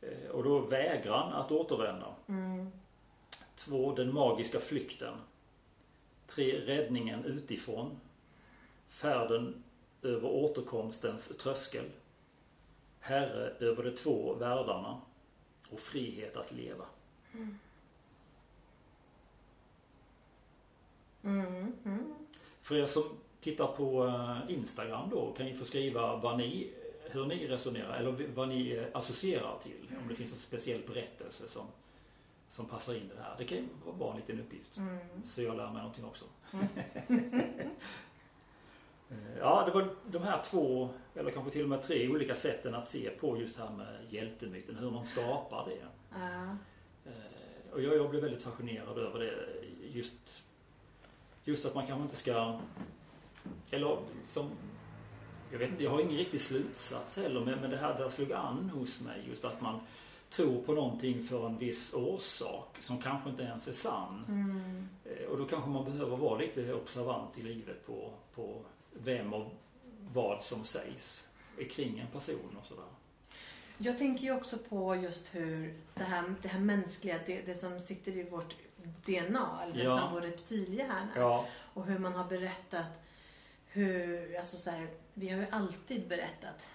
Eh, 0.00 0.30
och 0.30 0.44
då 0.44 0.58
vägran 0.58 1.32
att 1.32 1.52
återvända. 1.52 2.14
Mm. 2.28 2.70
Två, 3.54 3.94
den 3.94 4.14
magiska 4.14 4.60
flykten. 4.60 5.14
Tre, 6.26 6.60
räddningen 6.60 7.24
utifrån. 7.24 8.00
Färden 8.88 9.62
över 10.02 10.28
återkomstens 10.28 11.28
tröskel. 11.28 11.84
Herre 13.00 13.54
över 13.60 13.82
de 13.82 13.90
två 13.90 14.34
världarna. 14.34 15.00
Och 15.70 15.80
frihet 15.80 16.36
att 16.36 16.52
leva. 16.52 16.84
Mm. 17.34 17.58
Mm. 21.84 22.14
För 22.62 22.76
er 22.76 22.86
som 22.86 23.02
tittar 23.40 23.66
på 23.66 24.06
eh, 24.06 24.54
Instagram 24.54 25.10
då 25.10 25.32
kan 25.32 25.46
ni 25.46 25.54
få 25.54 25.64
skriva 25.64 26.16
vad 26.16 26.38
ni, 26.38 26.72
hur 27.10 27.26
ni 27.26 27.48
resonerar 27.48 27.96
eller 27.98 28.26
vad 28.34 28.48
ni 28.48 28.70
eh, 28.72 28.84
associerar 28.94 29.58
till. 29.62 29.88
Om 30.02 30.08
det 30.08 30.14
finns 30.14 30.32
en 30.32 30.38
speciell 30.38 30.80
berättelse 30.86 31.48
som, 31.48 31.66
som 32.48 32.66
passar 32.66 32.94
in 32.94 33.02
i 33.02 33.14
det 33.16 33.22
här. 33.22 33.34
Det 33.38 33.44
kan 33.44 33.58
ju 33.58 33.64
vara 33.98 34.10
en 34.10 34.16
liten 34.20 34.40
uppgift. 34.40 34.76
Mm. 34.76 34.98
Så 35.22 35.42
jag 35.42 35.56
lär 35.56 35.66
mig 35.70 35.76
någonting 35.82 36.04
också. 36.04 36.24
Mm. 36.52 36.66
Eh, 39.10 39.38
Ja, 39.38 39.62
det 39.66 39.72
var 39.72 39.94
de 40.10 40.22
här 40.22 40.42
två, 40.42 40.88
eller 41.14 41.30
kanske 41.30 41.50
till 41.52 41.62
och 41.62 41.68
med 41.68 41.82
tre 41.82 42.08
olika 42.08 42.34
sätten 42.34 42.74
att 42.74 42.86
se 42.86 43.10
på 43.10 43.38
just 43.40 43.56
det 43.56 43.62
här 43.62 43.70
med 43.70 43.96
hjältemyten, 44.08 44.76
hur 44.76 44.90
man 44.90 45.04
skapar 45.04 45.68
det. 45.68 45.86
Eh, 47.06 47.72
Och 47.72 47.82
jag, 47.82 47.96
jag 47.96 48.10
blev 48.10 48.22
väldigt 48.22 48.42
fascinerad 48.42 48.98
över 48.98 49.18
det. 49.18 49.34
Just, 49.88 50.42
just 51.44 51.66
att 51.66 51.74
man 51.74 51.86
kanske 51.86 52.02
inte 52.02 52.16
ska... 52.16 52.58
Eller 53.70 53.98
som... 54.24 54.50
Jag 55.52 55.58
vet 55.58 55.80
jag 55.80 55.90
har 55.90 56.00
ingen 56.00 56.16
riktig 56.16 56.40
slutsats 56.40 57.16
heller, 57.16 57.40
men, 57.40 57.58
men 57.60 57.70
det 57.70 57.76
här 57.76 57.98
där 57.98 58.08
slog 58.08 58.32
an 58.32 58.70
hos 58.74 59.00
mig. 59.00 59.24
Just 59.28 59.44
att 59.44 59.60
man 59.60 59.80
tror 60.28 60.62
på 60.62 60.72
någonting 60.72 61.24
för 61.24 61.46
en 61.46 61.58
viss 61.58 61.94
orsak 61.94 62.76
som 62.80 63.02
kanske 63.02 63.30
inte 63.30 63.42
ens 63.42 63.68
är 63.68 63.72
sann. 63.72 64.24
Mm. 64.28 64.88
Eh, 65.04 65.26
Och 65.28 65.38
då 65.38 65.44
kanske 65.44 65.70
man 65.70 65.84
behöver 65.84 66.16
vara 66.16 66.38
lite 66.38 66.74
observant 66.74 67.38
i 67.38 67.42
livet 67.42 67.86
på, 67.86 68.10
på 68.34 68.62
vem 68.92 69.32
och 69.34 69.52
vad 70.14 70.42
som 70.42 70.64
sägs 70.64 71.26
kring 71.70 71.98
en 71.98 72.06
person 72.06 72.56
och 72.60 72.64
sådär. 72.66 72.84
Jag 73.78 73.98
tänker 73.98 74.24
ju 74.24 74.34
också 74.36 74.58
på 74.68 74.96
just 74.96 75.34
hur 75.34 75.74
det 75.94 76.02
här, 76.04 76.34
det 76.42 76.48
här 76.48 76.60
mänskliga, 76.60 77.18
det, 77.26 77.40
det 77.46 77.54
som 77.54 77.80
sitter 77.80 78.16
i 78.16 78.22
vårt 78.30 78.54
DNA, 79.06 79.60
eller 79.62 79.84
Ja. 79.84 79.94
nästan 79.94 80.12
vår 80.14 80.20
reptilhjärna. 80.20 81.08
Ja, 81.16 81.46
Och 81.74 81.84
hur 81.86 81.98
man 81.98 82.12
har 82.12 82.24
berättat 82.24 82.86
hur, 83.72 84.36
alltså 84.38 84.56
så 84.56 84.70
här, 84.70 84.86
vi 85.14 85.28
har 85.28 85.40
ju 85.40 85.46
alltid 85.50 86.08
berättat 86.08 86.70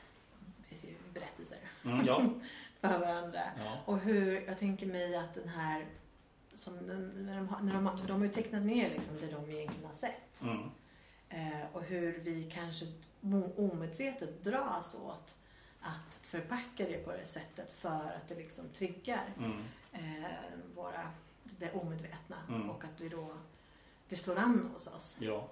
berättelser 1.13 1.57
mm, 1.85 2.01
ja, 2.05 2.29
för 2.79 2.99
varandra. 2.99 3.41
ja. 3.57 3.77
Och 3.85 3.99
hur, 3.99 4.47
jag 4.47 4.57
tänker 4.57 4.87
mig 4.87 5.15
att 5.15 5.33
den 5.33 5.49
här, 5.49 5.85
som 6.53 6.87
den, 6.87 7.25
när 7.25 7.35
de, 7.35 7.65
när 7.65 7.73
de, 7.73 7.97
för 7.97 8.07
de 8.07 8.17
har 8.17 8.27
ju 8.27 8.33
tecknat 8.33 8.61
ner 8.61 8.89
liksom 8.89 9.15
det 9.19 9.27
de 9.27 9.49
egentligen 9.49 9.85
har 9.85 9.93
sett. 9.93 10.41
Mm, 10.41 10.71
Eh, 11.29 11.67
och 11.73 11.83
hur 11.83 12.19
vi 12.19 12.43
kanske 12.51 12.85
omedvetet 13.55 14.43
dras 14.43 14.95
åt 14.95 15.35
att 15.79 16.15
förpacka 16.15 16.85
det 16.85 17.05
på 17.05 17.11
det 17.11 17.25
sättet 17.25 17.73
för 17.73 18.11
att 18.17 18.27
det 18.27 18.35
liksom 18.35 18.69
triggar 18.69 19.33
mm, 19.37 19.63
eh, 19.91 20.29
våra, 20.75 21.11
det 21.43 21.73
omedvetna. 21.73 22.35
Mm. 22.49 22.69
Och 22.69 22.83
att 22.83 23.01
vi 23.01 23.09
då, 23.09 23.37
det 24.09 24.15
slår 24.15 24.37
an 24.37 24.69
hos 24.73 24.87
oss. 24.87 25.17
ja. 25.21 25.49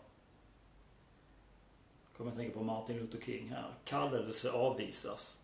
Kommer 2.24 2.32
att 2.32 2.38
tänka 2.38 2.58
på 2.58 2.64
Martin 2.64 2.98
Luther 2.98 3.20
King 3.26 3.50
här. 3.50 3.74
Kallelse 3.86 4.52
avvisas. 4.52 5.38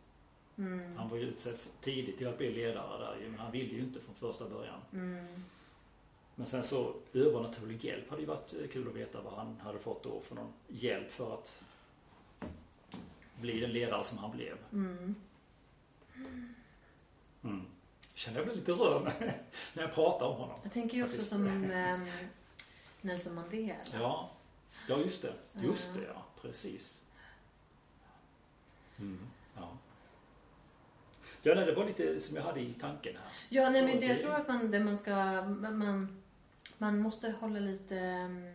Mm. 0.57 0.97
Han 0.97 1.09
var 1.09 1.17
ju 1.17 1.23
utsedd 1.23 1.57
tidigt 1.81 2.17
till 2.17 2.27
att 2.27 2.37
bli 2.37 2.51
ledare 2.51 3.05
där 3.05 3.29
men 3.29 3.39
han 3.39 3.51
ville 3.51 3.73
ju 3.73 3.79
inte 3.79 3.99
från 3.99 4.15
första 4.15 4.49
början. 4.49 4.81
Mm. 4.93 5.43
Men 6.35 6.45
sen 6.45 6.63
så 6.63 6.93
övernaturlig 7.13 7.85
hjälp 7.85 8.09
hade 8.09 8.21
ju 8.21 8.27
varit 8.27 8.53
eh, 8.53 8.67
kul 8.67 8.87
att 8.87 8.95
veta 8.95 9.21
vad 9.21 9.33
han 9.33 9.59
hade 9.63 9.79
fått 9.79 10.03
då 10.03 10.21
för 10.21 10.35
någon 10.35 10.53
hjälp 10.67 11.11
för 11.11 11.33
att 11.33 11.61
bli 13.41 13.59
den 13.59 13.71
ledare 13.71 14.03
som 14.03 14.17
han 14.17 14.31
blev. 14.31 14.57
Mm. 14.73 15.15
Mm. 17.43 17.65
Känner 18.13 18.37
jag 18.37 18.45
blev 18.45 18.57
lite 18.57 18.71
rörd 18.71 19.13
när 19.73 19.83
jag 19.83 19.93
pratar 19.93 20.25
om 20.25 20.37
honom. 20.37 20.59
Jag 20.63 20.71
tänker 20.71 20.97
ju 20.97 21.03
också 21.03 21.11
Faktiskt. 21.11 21.29
som 21.29 21.71
ehm, 21.71 22.07
Nelson 23.01 23.35
Mandela. 23.35 23.75
Ja, 23.93 24.31
ja 24.87 24.97
just 24.97 25.21
det. 25.21 25.33
Just 25.53 25.93
det, 25.93 26.03
ja. 26.03 26.25
Precis. 26.41 27.01
Mm. 28.99 29.19
Ja. 29.55 29.77
Ja, 31.41 31.55
nej, 31.55 31.65
det 31.65 31.73
var 31.75 31.85
lite 31.85 32.19
som 32.19 32.35
jag 32.35 32.43
hade 32.43 32.59
i 32.59 32.73
tanken 32.73 33.15
här. 33.15 33.31
Ja, 33.49 33.69
nej, 33.69 33.81
Så 33.81 33.87
men 33.87 33.99
det, 33.99 34.05
jag 34.05 34.19
tror 34.19 34.33
att 34.35 34.47
man, 34.47 34.71
det 34.71 34.79
man 34.79 34.97
ska, 34.97 35.15
man, 35.71 36.21
man 36.77 36.99
måste 36.99 37.31
hålla 37.39 37.59
lite, 37.59 37.97
ehm, 37.99 38.53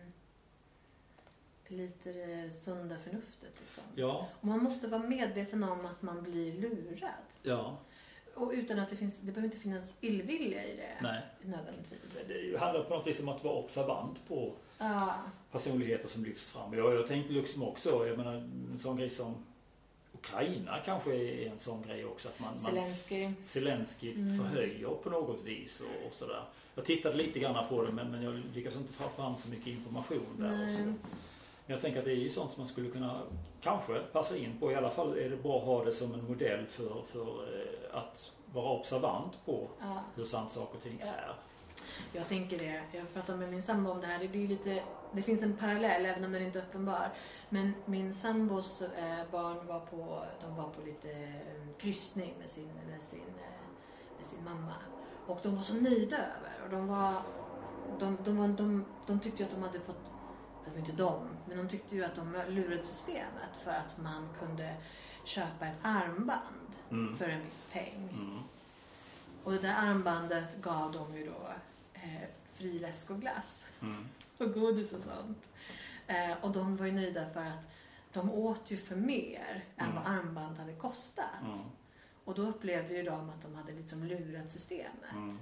lite 1.67 2.11
det 2.13 2.51
sunda 2.53 2.97
förnuftet 2.97 3.51
liksom. 3.59 3.83
Ja, 3.95 4.27
Och 4.41 4.47
man 4.47 4.63
måste 4.63 4.87
vara 4.87 5.01
medveten 5.03 5.63
om 5.63 5.85
att 5.85 6.01
man 6.01 6.23
blir 6.23 6.53
lurad. 6.61 7.09
ja, 7.43 7.77
Och 8.33 8.51
utan 8.53 8.79
att 8.79 8.89
det 8.89 8.95
finns, 8.95 9.19
det 9.19 9.25
behöver 9.31 9.45
inte 9.45 9.57
finnas 9.59 9.93
illvilja 10.01 10.63
i 10.65 10.75
det 10.75 10.97
nej. 11.01 11.21
nödvändigtvis. 11.41 12.15
Men 12.15 12.27
Det 12.27 12.57
handlar 12.59 12.83
på 12.83 12.93
något 12.95 13.07
vis 13.07 13.19
om 13.19 13.29
att 13.29 13.43
vara 13.43 13.53
observant 13.55 14.27
på 14.27 14.53
Ja, 14.77 15.13
personligheter 15.51 16.07
som 16.07 16.23
lyfts 16.23 16.51
fram. 16.51 16.73
Jag, 16.73 16.93
jag 16.95 17.07
tänkte 17.07 17.33
liksom 17.33 17.63
också, 17.63 18.07
jag 18.07 18.17
menar 18.17 18.33
en 18.33 18.77
sån 18.79 18.97
grej 18.97 19.09
som 19.09 19.35
Ukraina 20.13 20.79
kanske 20.85 21.15
är 21.15 21.49
en 21.51 21.59
sån 21.59 21.81
grej 21.81 22.05
också. 22.05 22.27
Att 22.27 22.39
man, 22.39 22.49
man 22.49 22.59
Zelensky. 22.59 23.29
Zelensky 23.43 24.13
Mm. 24.13 24.37
förhöjer 24.37 24.89
på 25.03 25.09
något 25.09 25.41
vis 25.43 25.81
och, 25.81 26.07
och 26.07 26.13
sådär. 26.13 26.43
jag 26.75 26.85
tittade 26.85 27.15
lite 27.17 27.39
grann 27.39 27.67
på 27.69 27.83
det 27.83 27.91
men, 27.91 28.11
men 28.11 28.21
jag 28.23 28.41
lyckades 28.53 28.77
inte 28.77 28.93
få 28.93 29.03
fram 29.15 29.37
så 29.37 29.49
mycket 29.49 29.67
information 29.67 30.25
där. 30.39 30.65
Och 30.65 30.71
så. 30.71 30.79
Men 30.79 30.97
jag 31.73 31.81
tänker 31.81 31.99
att 31.99 32.05
det 32.05 32.11
är 32.11 32.15
ju 32.15 32.29
sånt 32.29 32.51
som 32.51 32.61
man 32.61 32.67
skulle 32.67 32.89
kunna 32.89 33.21
kanske 33.61 33.99
passa 33.99 34.37
in 34.37 34.59
på. 34.59 34.71
I 34.71 34.75
alla 34.75 34.89
fall 34.89 35.17
är 35.17 35.29
det 35.29 35.37
bra 35.37 35.57
att 35.59 35.65
ha 35.65 35.85
det 35.85 35.91
som 35.91 36.13
en 36.13 36.25
modell 36.27 36.65
för, 36.65 37.01
för 37.11 37.59
eh, 37.59 37.97
att 37.97 38.31
vara 38.53 38.69
observant 38.71 39.45
på 39.45 39.67
Ja. 39.79 40.03
hur 40.15 40.25
sant 40.25 40.51
saker 40.51 40.77
och 40.77 40.83
ting 40.83 40.99
är. 41.01 41.35
Jag 42.13 42.27
tänker 42.27 42.57
det. 42.59 42.81
Jag 42.91 43.13
pratade 43.13 43.37
med 43.37 43.49
min 43.49 43.61
sambo 43.61 43.91
om 43.91 44.01
det 44.01 44.07
här. 44.07 44.19
Det, 44.19 44.27
blir 44.27 44.47
lite, 44.47 44.83
det 45.11 45.21
finns 45.21 45.43
en 45.43 45.57
parallell 45.57 46.05
även 46.05 46.23
om 46.23 46.31
den 46.31 46.41
inte 46.43 46.59
är 46.59 46.63
uppenbar. 46.63 47.09
Men 47.49 47.73
min 47.85 48.13
sambos 48.13 48.81
eh, 48.81 49.19
barn 49.31 49.67
var 49.67 49.79
på, 49.79 50.25
de 50.41 50.55
var 50.55 50.69
på 50.69 50.81
lite 50.85 51.11
eh, 51.11 51.77
kryssning 51.77 52.33
med 52.39 52.49
sin, 52.49 52.69
med, 52.91 53.03
sin, 53.03 53.19
eh, 53.19 53.67
med 54.17 54.25
sin 54.25 54.43
mamma. 54.43 54.73
Och 55.27 55.39
de 55.43 55.55
var 55.55 55.61
så 55.61 55.73
nöjda 55.73 56.17
över. 56.17 56.63
Och 56.63 56.69
de, 56.69 56.87
var, 56.87 57.13
de, 57.99 58.17
de, 58.23 58.37
var, 58.37 58.47
de, 58.47 58.85
de 59.07 59.19
tyckte 59.19 59.43
ju 59.43 59.49
att 59.49 59.55
de 59.55 59.63
hade 59.63 59.79
fått, 59.79 60.11
det 60.65 60.71
var 60.71 60.77
inte 60.77 60.91
de, 60.91 61.27
men 61.47 61.57
de 61.57 61.67
tyckte 61.69 61.95
ju 61.95 62.03
att 62.05 62.15
de 62.15 62.37
lurade 62.47 62.83
systemet 62.83 63.57
för 63.63 63.71
att 63.71 63.97
man 63.97 64.29
kunde 64.39 64.75
köpa 65.23 65.67
ett 65.67 65.77
armband 65.81 66.41
Mm. 66.91 67.17
för 67.17 67.25
en 67.29 67.45
viss 67.45 67.67
peng. 67.73 68.09
Mm. 68.13 68.39
Och 69.43 69.51
det 69.51 69.59
där 69.59 69.75
armbandet 69.77 70.61
gav 70.61 70.91
dem 70.91 71.15
ju 71.17 71.25
då 71.25 71.47
eh, 72.05 72.27
fri 72.53 72.79
läsk 72.79 73.09
och 73.09 73.21
glass 73.21 73.67
Mm. 73.81 74.07
och 74.37 74.53
godis 74.53 74.93
och 74.93 75.01
sånt. 75.01 75.49
Eh, 76.07 76.31
och 76.43 76.51
de 76.51 76.77
var 76.77 76.85
ju 76.85 76.91
nöjda 76.91 77.29
för 77.29 77.45
att 77.45 77.67
de 78.13 78.31
åt 78.31 78.71
ju 78.71 78.77
för 78.77 78.95
mer 78.95 79.65
än 79.77 79.89
Mm. 79.89 79.95
vad 79.95 80.07
armband 80.13 80.57
hade 80.57 80.73
kostat. 80.73 81.41
Mm. 81.43 81.59
Och 82.25 82.35
då 82.35 82.41
upplevde 82.41 82.93
ju 82.93 83.03
de 83.03 83.29
att 83.29 83.41
de 83.41 83.55
hade 83.55 83.71
liksom 83.73 84.03
lurat 84.03 84.51
systemet. 84.51 85.11
Mm. 85.13 85.37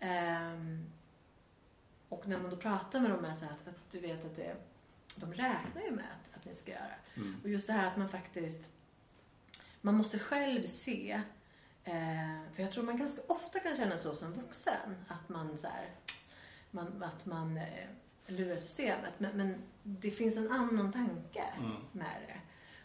Ehm, 0.00 0.86
och 2.08 2.28
när 2.28 2.38
man 2.38 2.50
då 2.50 2.56
pratar 2.56 3.00
med 3.00 3.10
dem 3.10 3.24
är 3.24 3.34
så 3.34 3.44
här 3.44 3.52
att, 3.52 3.68
att 3.68 3.90
du 3.90 4.00
vet 4.00 4.24
att 4.24 4.36
det, 4.36 4.56
de 5.16 5.32
räknar 5.34 5.82
ju 5.82 5.90
med 5.90 6.04
att, 6.04 6.36
att 6.38 6.44
ni 6.44 6.54
ska 6.54 6.72
göra. 6.72 6.94
Mm. 7.16 7.36
Och 7.42 7.48
just 7.48 7.66
det 7.66 7.72
här 7.72 7.86
att 7.90 7.96
man 7.96 8.08
faktiskt, 8.08 8.70
man 9.80 9.94
måste 9.94 10.18
själv 10.18 10.66
se, 10.66 11.22
eh, 11.84 12.52
för 12.54 12.62
jag 12.62 12.72
tror 12.72 12.84
man 12.84 12.96
ganska 12.96 13.22
ofta 13.28 13.58
kan 13.58 13.76
känna 13.76 13.98
så 13.98 14.14
som 14.14 14.32
vuxen, 14.32 15.04
att 15.08 15.28
man 15.28 15.58
så 15.58 15.66
här, 15.66 15.90
man, 16.70 17.02
att 17.02 17.26
man 17.26 17.56
eh, 17.56 17.88
lurar 18.26 18.56
systemet. 18.56 19.12
Men, 19.18 19.36
men 19.36 19.62
det 19.82 20.10
finns 20.10 20.36
en 20.36 20.52
annan 20.52 20.92
tanke 20.92 21.44
Mm. 21.58 21.76
med 21.92 22.22
det. 22.28 22.40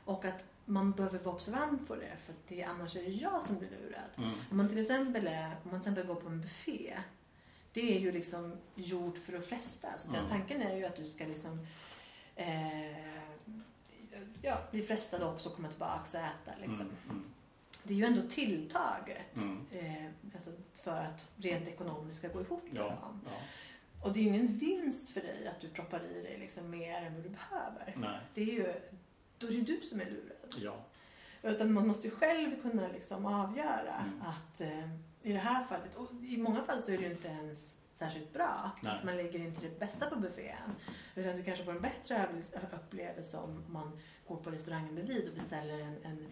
Och 0.05 0.25
att 0.25 0.43
man 0.65 0.91
behöver 0.91 1.19
vara 1.19 1.35
observant 1.35 1.87
på 1.87 1.95
det, 1.95 2.17
för 2.25 2.33
det, 2.47 2.63
annars 2.63 2.95
är 2.95 3.03
det 3.03 3.09
jag 3.09 3.41
som 3.43 3.57
blir 3.59 3.69
lurad. 3.69 4.09
Mm. 4.17 4.29
Om 4.51 4.57
man 4.57 4.69
till 4.69 4.77
exempel, 4.79 5.27
är, 5.27 5.45
om 5.63 5.71
man 5.71 5.81
till 5.81 5.91
exempel 5.91 6.05
går 6.15 6.21
på 6.21 6.27
en 6.27 6.41
buffé. 6.41 6.97
Det 7.73 7.95
är 7.95 7.99
ju 7.99 8.11
liksom 8.11 8.57
gjort 8.75 9.17
för 9.17 9.33
att 9.37 9.45
fresta. 9.45 9.97
Så 9.97 10.09
Mm. 10.09 10.29
tanken 10.29 10.61
är 10.61 10.75
ju 10.77 10.85
att 10.85 10.95
du 10.95 11.05
ska 11.05 11.25
liksom 11.25 11.67
eh, 12.35 13.13
ja, 14.41 14.57
bli 14.71 14.83
frestad 14.83 15.23
också 15.23 15.49
och 15.49 15.55
komma 15.55 15.69
tillbaka 15.69 16.17
och 16.19 16.23
äta. 16.25 16.57
Liksom. 16.61 16.89
Mm. 17.09 17.23
Det 17.89 17.93
är 17.95 17.97
ju 17.97 18.05
ändå 18.05 18.21
tilltaget 18.29 19.35
Mm. 19.37 19.65
eh, 19.71 20.11
alltså 20.33 20.51
för 20.73 20.91
att 21.01 21.27
rent 21.37 21.67
ekonomiskt 21.67 22.17
ska 22.17 22.27
gå 22.27 22.41
ihop. 22.41 22.63
Ja. 22.71 22.97
ja. 23.25 23.31
Och 24.03 24.13
det 24.13 24.19
är 24.19 24.23
ju 24.23 24.29
ingen 24.29 24.57
vinst 24.57 25.09
för 25.09 25.21
dig 25.21 25.47
att 25.47 25.61
du 25.61 25.69
proppar 25.69 26.03
i 26.05 26.21
dig 26.21 26.37
liksom 26.39 26.69
mer 26.69 27.01
än 27.01 27.13
vad 27.13 27.23
du 27.23 27.29
behöver. 27.29 27.93
Nej. 27.97 28.19
Det 28.33 28.41
är 28.41 28.45
ju, 28.45 28.73
då 29.37 29.47
är 29.47 29.51
det 29.51 29.61
du 29.61 29.81
som 29.83 30.01
är 30.01 30.05
lurad. 30.05 30.55
Ja. 30.57 30.75
Utan 31.49 31.73
man 31.73 31.87
måste 31.87 32.07
ju 32.07 32.11
själv 32.15 32.61
kunna 32.61 32.87
liksom 32.87 33.25
avgöra 33.25 33.95
Mm. 33.95 34.21
att 34.21 34.61
eh, 34.61 34.89
i 35.21 35.33
det 35.33 35.39
här 35.39 35.63
fallet, 35.65 35.95
och 35.95 36.11
i 36.23 36.37
många 36.37 36.63
fall 36.63 36.81
så 36.83 36.91
är 36.91 36.97
det 36.97 37.03
ju 37.03 37.11
inte 37.11 37.27
ens 37.27 37.73
särskilt 37.93 38.33
bra. 38.33 38.71
Nej. 38.83 38.99
Man 39.05 39.17
lägger 39.17 39.39
inte 39.39 39.61
det 39.61 39.79
bästa 39.79 40.05
på 40.09 40.15
buffén. 40.15 40.75
Utan 41.15 41.35
du 41.37 41.43
kanske 41.43 41.65
får 41.65 41.71
en 41.71 41.81
bättre 41.81 42.27
upplevelse 42.73 43.37
om 43.37 43.63
man 43.67 43.99
går 44.27 44.35
på 44.35 44.49
restaurangen 44.51 44.95
bredvid 44.95 45.27
och 45.27 45.33
beställer 45.33 45.79
en, 45.79 45.97
en, 46.03 46.27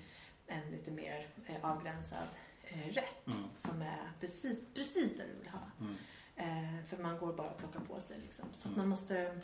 en 0.47 0.71
lite 0.71 0.91
mer 0.91 1.27
eh, 1.45 1.65
avgränsad 1.65 2.27
eh, 2.63 2.93
rätt. 2.93 3.27
Mm. 3.27 3.39
Som 3.55 3.81
är 3.81 4.11
precis, 4.19 4.61
precis 4.73 5.17
där 5.17 5.25
du 5.27 5.33
vill 5.39 5.49
ha. 5.49 5.61
Mm. 5.79 5.95
Eh, 6.35 6.85
för 6.85 6.97
man 6.97 7.17
går 7.17 7.33
bara 7.33 7.49
och 7.49 7.57
plockar 7.57 7.79
på 7.79 8.01
sig 8.01 8.17
liksom. 8.19 8.45
Så 8.53 8.67
Mm. 8.67 8.79
man 8.79 8.87
måste, 8.87 9.39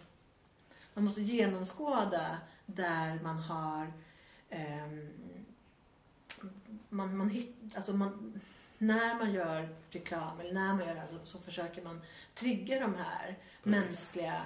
man 0.93 1.03
måste 1.03 1.21
genomskåda 1.21 2.37
där 2.65 3.19
man 3.23 3.37
har 3.39 3.93
ehm, 4.49 5.09
man, 6.89 7.17
man 7.17 7.29
hit, 7.29 7.55
alltså 7.75 7.93
man, 7.93 8.41
när 8.77 9.15
man 9.15 9.33
gör 9.33 9.75
reklam 9.91 10.39
eller 10.39 10.53
när 10.53 10.73
man 10.73 10.87
gör 10.87 10.93
det 10.93 10.99
här 10.99 11.07
så, 11.07 11.19
så 11.23 11.39
försöker 11.39 11.81
man 11.83 12.01
trigga 12.33 12.79
de 12.79 12.95
här 12.95 13.37
mänskliga 13.63 14.35
eh, 14.35 14.41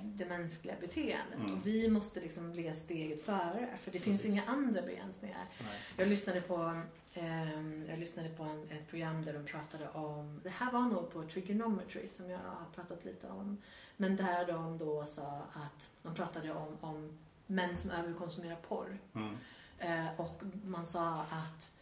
det 0.00 0.24
mänskliga 0.24 0.74
beteendet. 0.80 1.38
Mm. 1.38 1.52
Och 1.54 1.66
vi 1.66 1.88
måste 1.90 2.20
liksom 2.20 2.52
ligga 2.52 2.74
steget 2.74 3.24
före 3.24 3.68
för 3.82 3.90
det 3.90 3.98
finns 3.98 4.22
Precis. 4.22 4.32
inga 4.32 4.42
andra 4.46 4.82
begränsningar. 4.82 5.44
Nej. 5.58 5.80
Jag 5.96 6.08
lyssnade 6.08 6.40
på, 6.40 6.82
ehm, 7.14 7.86
jag 7.88 7.98
lyssnade 7.98 8.28
på 8.28 8.42
en, 8.42 8.70
ett 8.70 8.88
program 8.88 9.24
där 9.24 9.32
de 9.32 9.44
pratade 9.44 9.88
om, 9.88 10.40
det 10.42 10.48
här 10.48 10.72
var 10.72 10.80
nog 10.80 11.10
på 11.10 11.22
trigonometry 11.22 12.08
som 12.08 12.30
jag 12.30 12.38
har 12.38 12.66
pratat 12.74 13.04
lite 13.04 13.28
om. 13.28 13.62
Men 13.96 14.16
där 14.16 14.46
de 14.46 14.78
då 14.78 15.04
sa 15.04 15.42
att, 15.52 15.90
de 16.02 16.14
pratade 16.14 16.52
om, 16.52 16.78
om 16.80 17.18
män 17.46 17.76
som 17.76 17.90
överkonsumerar 17.90 18.56
porr. 18.56 18.98
Mm. 19.14 19.36
Eh, 19.78 20.20
och 20.20 20.42
man 20.64 20.86
sa 20.86 21.26
att, 21.30 21.72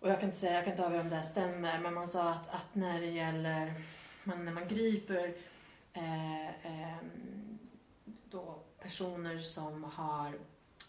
och 0.00 0.10
jag 0.10 0.20
kan 0.20 0.28
inte 0.28 0.40
säga, 0.40 0.54
jag 0.54 0.64
kan 0.64 0.72
inte 0.72 0.86
avgöra 0.86 1.02
om 1.02 1.08
det 1.08 1.16
här 1.16 1.26
stämmer, 1.26 1.80
men 1.80 1.94
man 1.94 2.08
sa 2.08 2.30
att, 2.30 2.48
att 2.48 2.74
när 2.74 3.00
det 3.00 3.06
gäller, 3.06 3.74
man, 4.24 4.44
när 4.44 4.52
man 4.52 4.68
griper 4.68 5.34
eh, 5.96 6.66
ehm, 6.66 7.58
då 8.30 8.62
personer 8.80 9.38
som 9.38 9.84
har, 9.84 10.38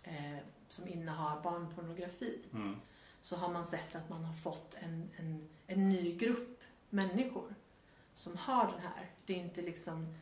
eh, 0.04 0.38
som 0.70 0.88
innehar 0.88 1.42
barnpornografi, 1.42 2.40
Mm. 2.54 2.76
så 3.22 3.36
har 3.36 3.50
man 3.54 3.66
sett 3.66 3.96
att 3.96 4.10
man 4.10 4.24
har 4.26 4.34
fått 4.34 4.76
en, 4.80 5.10
en, 5.18 5.50
en 5.68 5.90
ny 5.90 6.16
grupp 6.18 6.62
människor 6.90 7.56
som 8.14 8.38
har 8.38 8.72
den 8.72 8.82
här. 8.82 9.12
Det 9.26 9.34
är 9.34 9.38
inte 9.44 9.62
liksom, 9.62 10.16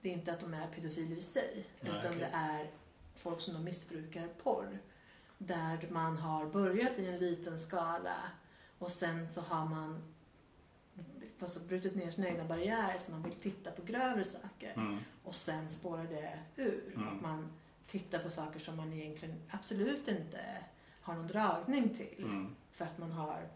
det 0.00 0.08
är 0.08 0.12
inte 0.12 0.32
att 0.32 0.40
de 0.40 0.54
är 0.54 0.66
pedofiler 0.68 1.16
i 1.16 1.22
sig, 1.22 1.66
Nej, 1.80 1.92
utan 1.98 2.06
okej. 2.10 2.18
det 2.20 2.30
är 2.36 2.70
folk 3.14 3.40
som 3.40 3.54
då 3.54 3.60
missbrukar 3.60 4.28
porr. 4.42 4.78
Där 5.38 5.88
man 5.90 6.16
har 6.18 6.46
börjat 6.46 6.98
i 6.98 7.06
en 7.06 7.18
liten 7.18 7.58
skala 7.58 8.16
och 8.78 8.90
sen 8.92 9.28
så 9.28 9.40
har 9.40 9.66
man 9.66 10.11
alltså 11.42 11.60
brutit 11.60 11.94
ner 11.94 12.10
sina 12.10 12.28
egna 12.28 12.44
barriärer 12.44 12.98
så 12.98 13.10
man 13.12 13.22
vill 13.22 13.32
titta 13.34 13.70
på 13.70 13.82
grövre 13.82 14.24
saker 14.24 14.72
Mm. 14.76 14.98
och 15.24 15.34
sen 15.34 15.70
spårar 15.70 16.04
det 16.04 16.38
ur. 16.56 16.92
Mm. 16.96 17.08
Och 17.08 17.22
man 17.22 17.52
tittar 17.86 18.18
på 18.18 18.30
saker 18.30 18.60
som 18.60 18.76
man 18.76 18.92
egentligen 18.92 19.34
absolut 19.50 20.08
inte 20.08 20.40
har 21.02 21.14
någon 21.14 21.26
dragning 21.26 21.88
till. 21.88 22.24
Mm. 22.24 22.56
För 22.70 22.84
att 22.84 22.98
man 22.98 23.12
har, 23.12 23.48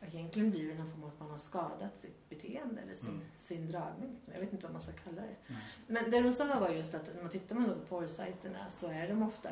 egentligen 0.00 0.50
blir 0.50 0.68
det 0.68 0.74
någon 0.74 0.90
form 0.90 1.02
av 1.04 1.08
att 1.08 1.20
man 1.20 1.30
har 1.30 1.38
skadat 1.38 1.98
sitt 1.98 2.28
beteende 2.28 2.80
eller 2.82 2.94
sin, 2.94 3.08
Mm. 3.10 3.22
sin 3.38 3.68
dragning. 3.70 4.16
Jag 4.32 4.40
vet 4.40 4.52
inte 4.52 4.64
vad 4.64 4.72
man 4.72 4.82
ska 4.82 4.92
kalla 4.92 5.22
det. 5.22 5.36
Nej. 5.46 5.58
Men 5.86 6.10
det 6.10 6.20
de 6.20 6.32
sa 6.32 6.60
var 6.60 6.68
just 6.68 6.94
att 6.94 7.14
när 7.14 7.22
man 7.22 7.30
tittar 7.30 7.56
på 7.56 7.74
porrsajterna 7.88 8.70
så 8.70 8.86
är 8.90 9.08
de 9.08 9.22
ofta, 9.22 9.50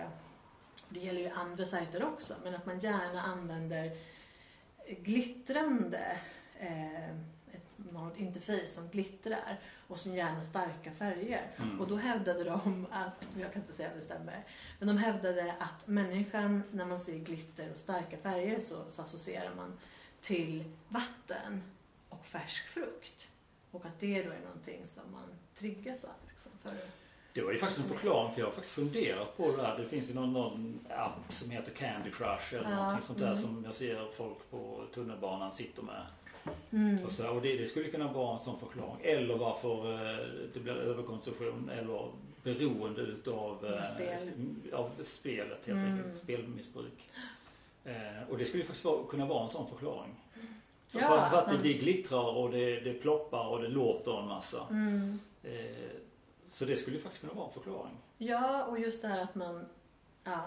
det 0.89 1.01
gäller 1.01 1.21
ju 1.21 1.29
andra 1.29 1.65
sajter 1.67 2.05
också, 2.05 2.35
men 2.45 2.55
att 2.55 2.67
man 2.67 2.81
gärna 2.81 3.23
använder 3.23 3.97
glittrande 4.99 6.19
eh, 6.59 7.17
något 7.93 8.17
interface 8.17 8.69
som 8.69 8.89
glittrar 8.89 9.61
och 9.89 9.99
som 9.99 10.15
gärna 10.15 10.43
starka 10.43 10.93
färger. 10.93 11.51
Mm. 11.57 11.81
Och 11.81 11.89
då 11.89 11.97
hävdade 11.97 12.45
de 12.45 12.87
att, 12.91 13.29
jag 13.41 13.53
kan 13.53 13.63
inte 13.63 13.73
säga 13.73 13.89
om 13.91 13.99
det 13.99 14.05
stämmer, 14.05 14.45
men 14.79 14.89
de 14.89 14.99
hävdade 14.99 15.55
att 15.59 15.87
människan 15.87 16.63
när 16.71 16.85
man 16.85 16.99
ser 16.99 17.19
glitter 17.19 17.71
och 17.73 17.79
starka 17.79 18.17
färger 18.17 18.61
så, 18.61 18.77
så 18.89 19.03
associerar 19.03 19.55
man 19.57 19.79
till 20.21 20.65
vatten 20.89 21.63
och 22.09 22.27
färsk 22.27 22.69
frukt. 22.69 23.29
Och 23.71 23.87
att 23.87 24.01
det 24.01 24.23
då 24.23 24.31
är 24.31 24.41
någonting 24.41 24.87
som 24.87 25.13
man 25.13 25.29
triggas 25.55 26.05
av. 26.05 26.11
Liksom, 26.29 26.53
för, 26.63 26.73
Det 27.33 27.43
var 27.43 27.53
ju 27.53 27.59
faktiskt 27.59 27.81
en 27.81 27.89
förklaring 27.89 28.33
för 28.33 28.41
jag 28.41 28.47
har 28.47 28.53
faktiskt 28.53 28.75
funderat 28.75 29.37
på 29.37 29.57
det 29.57 29.63
här. 29.63 29.79
Det 29.79 29.89
finns 29.89 30.11
ju 30.11 30.15
någon, 30.15 30.33
någon 30.33 30.87
app 30.91 31.33
som 31.33 31.51
heter 31.51 31.73
Candy 31.73 32.11
Crush 32.11 32.55
eller 32.55 32.71
Ja, 32.71 32.77
någonting 32.77 33.03
sånt 33.03 33.19
där 33.19 33.27
mm. 33.27 33.37
som 33.37 33.65
jag 33.65 33.75
ser 33.75 34.11
folk 34.17 34.51
på 34.51 34.87
tunnelbanan 34.95 35.53
sitter 35.53 35.83
med. 35.83 36.07
Mm. 36.71 37.05
Och, 37.05 37.13
så, 37.13 37.29
och 37.31 37.43
det, 37.43 37.57
det 37.57 37.67
skulle 37.67 37.89
kunna 37.89 38.13
vara 38.13 38.33
en 38.35 38.41
sån 38.41 38.59
förklaring. 38.61 38.97
Eller 39.03 39.37
varför 39.37 39.93
eh, 39.93 40.27
det 40.55 40.61
blir 40.61 40.73
överkonsumtion 40.75 41.71
eller 41.79 42.09
beroende 42.43 43.01
utav 43.01 43.39
Av 43.41 43.67
eh, 43.67 43.83
spel. 43.83 44.19
av 44.73 44.91
spelet 45.01 45.67
helt 45.67 45.79
Mm. 45.79 45.93
enkelt. 45.97 46.17
Spelmissbruk. 46.17 47.09
Eh, 47.85 47.95
och 48.31 48.39
det 48.39 48.45
skulle 48.45 48.65
faktiskt 48.65 48.85
vara, 48.85 49.07
kunna 49.11 49.27
vara 49.27 49.43
en 49.43 49.49
sån 49.51 49.69
förklaring. 49.71 50.15
För, 50.89 51.01
Ja, 51.01 51.09
för, 51.09 51.31
för 51.31 51.39
att 51.39 51.47
men- 51.47 51.57
det, 51.63 51.69
det 51.69 51.75
glittrar 51.75 52.37
och 52.37 52.51
det, 52.51 52.81
det 52.81 52.93
ploppar 52.95 53.47
och 53.49 53.63
det 53.63 53.69
låter 53.69 54.21
en 54.21 54.29
massa. 54.29 54.67
Mm. 54.71 55.19
Eh, 55.43 55.53
så 56.47 56.65
det 56.65 56.77
skulle 56.77 56.99
faktiskt 56.99 57.21
kunna 57.21 57.33
vara 57.35 57.47
en 57.47 57.53
förklaring. 57.53 57.95
Ja, 58.19 58.65
och 58.65 58.79
just 58.79 59.03
det 59.03 59.09
här 59.09 59.23
att 59.23 59.35
man... 59.35 59.67
Ja. 60.25 60.43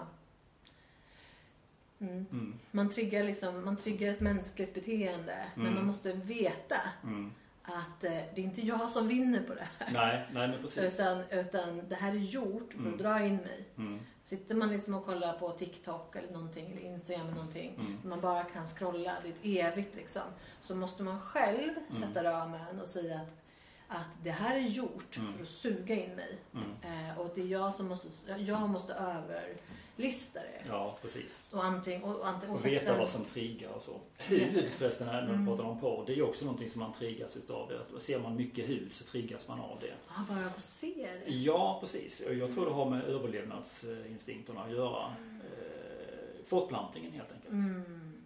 Mm. 2.02 2.26
Mm. 2.32 2.58
Man, 2.70 2.90
triggar 2.90 3.24
liksom, 3.24 3.64
man 3.64 3.76
triggar 3.76 4.10
ett 4.10 4.20
mänskligt 4.20 4.74
beteende 4.74 5.44
men 5.54 5.62
Mm. 5.66 5.74
man 5.74 5.86
måste 5.86 6.12
veta 6.12 6.76
Mm. 7.04 7.32
att 7.62 8.04
eh, 8.04 8.10
det 8.10 8.40
är 8.40 8.44
inte 8.44 8.60
jag 8.60 8.90
som 8.90 9.08
vinner 9.08 9.42
på 9.42 9.54
det 9.54 9.66
här. 9.78 9.92
Nej, 9.94 10.28
nej 10.32 10.48
men 10.48 10.60
precis. 10.62 11.00
Utan, 11.00 11.22
utan 11.30 11.88
det 11.88 11.94
här 11.94 12.10
är 12.12 12.16
gjort 12.18 12.72
för 12.72 12.78
Mm. 12.80 12.92
att 12.92 12.98
dra 12.98 13.24
in 13.24 13.36
mig. 13.36 13.64
Mm. 13.78 13.98
Sitter 14.24 14.54
man 14.54 14.70
liksom 14.70 14.94
och 14.94 15.04
kollar 15.06 15.32
på 15.32 15.50
TikTok 15.50 16.16
eller 16.16 16.32
någonting 16.32 16.70
eller 16.72 16.82
Instagram 16.82 17.26
eller 17.26 17.34
någonting. 17.34 17.74
Mm. 17.78 17.98
Man 18.04 18.20
bara 18.20 18.44
kan 18.44 18.66
scrolla, 18.66 19.12
det 19.22 19.58
är 19.60 19.72
evigt 19.72 19.96
liksom. 19.96 20.22
Så 20.60 20.74
måste 20.74 21.02
man 21.02 21.20
själv 21.20 21.70
Mm. 21.90 22.02
sätta 22.02 22.24
ramen 22.24 22.80
och 22.80 22.86
säga 22.86 23.14
att, 23.20 23.42
att 23.88 24.06
det 24.22 24.30
här 24.30 24.54
är 24.56 24.60
gjort 24.60 25.16
Mm. 25.18 25.32
för 25.32 25.42
att 25.42 25.48
suga 25.48 25.94
in 25.94 26.10
mig. 26.14 26.38
Mm. 26.54 27.08
Eh, 27.10 27.18
och 27.18 27.32
det 27.34 27.40
är 27.42 27.46
jag 27.46 27.74
som 27.74 27.88
måste, 27.88 28.08
jag 28.38 28.68
måste 28.70 28.94
överlista 28.94 29.62
det. 29.96 30.64
Ja, 30.68 30.98
precis. 31.02 31.48
Och 31.52 31.64
antingen, 31.64 32.02
och, 32.04 32.28
antingen, 32.28 32.54
och 32.54 32.60
Och 32.60 32.66
veta 32.66 32.98
vad 32.98 33.08
som 33.08 33.24
triggar 33.24 33.68
och 33.70 33.82
så. 33.82 34.00
Hud 34.18 34.68
förresten, 34.70 35.06
när 35.06 35.22
du 35.22 35.28
Mm. 35.32 35.46
pratar 35.46 35.64
om 35.64 35.80
porr, 35.80 36.04
det 36.06 36.12
är 36.18 36.22
också 36.22 36.44
någonting 36.44 36.70
som 36.70 36.80
man 36.80 36.92
triggas 36.92 37.36
utav. 37.36 37.72
Ser 37.98 38.18
man 38.18 38.36
mycket 38.36 38.68
hud 38.68 38.94
så 38.94 39.04
triggas 39.04 39.48
man 39.48 39.60
av 39.60 39.78
det. 39.80 39.94
Ja, 40.08 40.24
bara 40.34 40.50
få 40.50 40.60
se 40.60 41.08
det. 41.26 41.32
Ja, 41.34 41.78
precis. 41.80 42.22
Jag 42.30 42.52
tror 42.54 42.66
det 42.66 42.72
har 42.72 42.90
med 42.90 43.04
överlevnadsinstinkterna 43.04 44.62
att 44.62 44.70
göra. 44.70 45.14
Eh, 45.18 46.44
Fortplantningen 46.46 47.12
helt 47.12 47.32
enkelt. 47.32 47.52
Mm. 47.52 48.22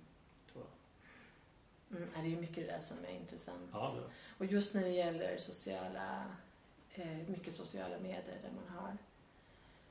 Tror 0.53 0.65
jag. 1.91 1.97
Mm, 1.99 2.09
det 2.15 2.37
är 2.37 2.41
mycket 2.41 2.55
det 2.67 2.73
där 2.73 2.81
som 2.81 2.97
är 3.09 3.17
intressant. 3.21 3.71
Ja, 3.73 3.95
det. 3.97 4.03
Och 4.45 4.53
just 4.53 4.75
när 4.75 4.83
det 4.83 4.91
gäller 4.91 5.39
sociala, 5.39 6.25
eh, 6.95 7.07
mycket 7.27 7.55
sociala 7.55 7.99
medier 7.99 8.39
där 8.43 8.51
man 8.57 8.77
har 8.79 8.97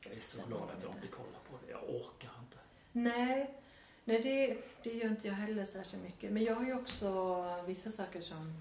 Jag 0.06 0.18
är 0.18 0.22
så 0.22 0.42
glad 0.48 0.70
att 0.78 0.84
jag 0.84 0.92
inte 0.96 1.08
kollar 1.08 1.40
på 1.50 1.58
det. 1.66 1.72
Jag 1.72 1.84
orkar 1.84 2.30
inte. 2.40 2.58
Nej, 2.92 3.54
nej 4.04 4.22
det, 4.22 4.58
det 4.84 4.94
gör 4.98 5.10
inte 5.10 5.28
jag 5.28 5.36
heller 5.36 5.66
särskilt 5.66 6.04
mycket. 6.04 6.32
Men 6.32 6.44
jag 6.44 6.56
har 6.56 6.66
ju 6.66 6.74
också 6.76 7.64
vissa 7.68 7.92
saker 7.92 8.22
som... 8.22 8.54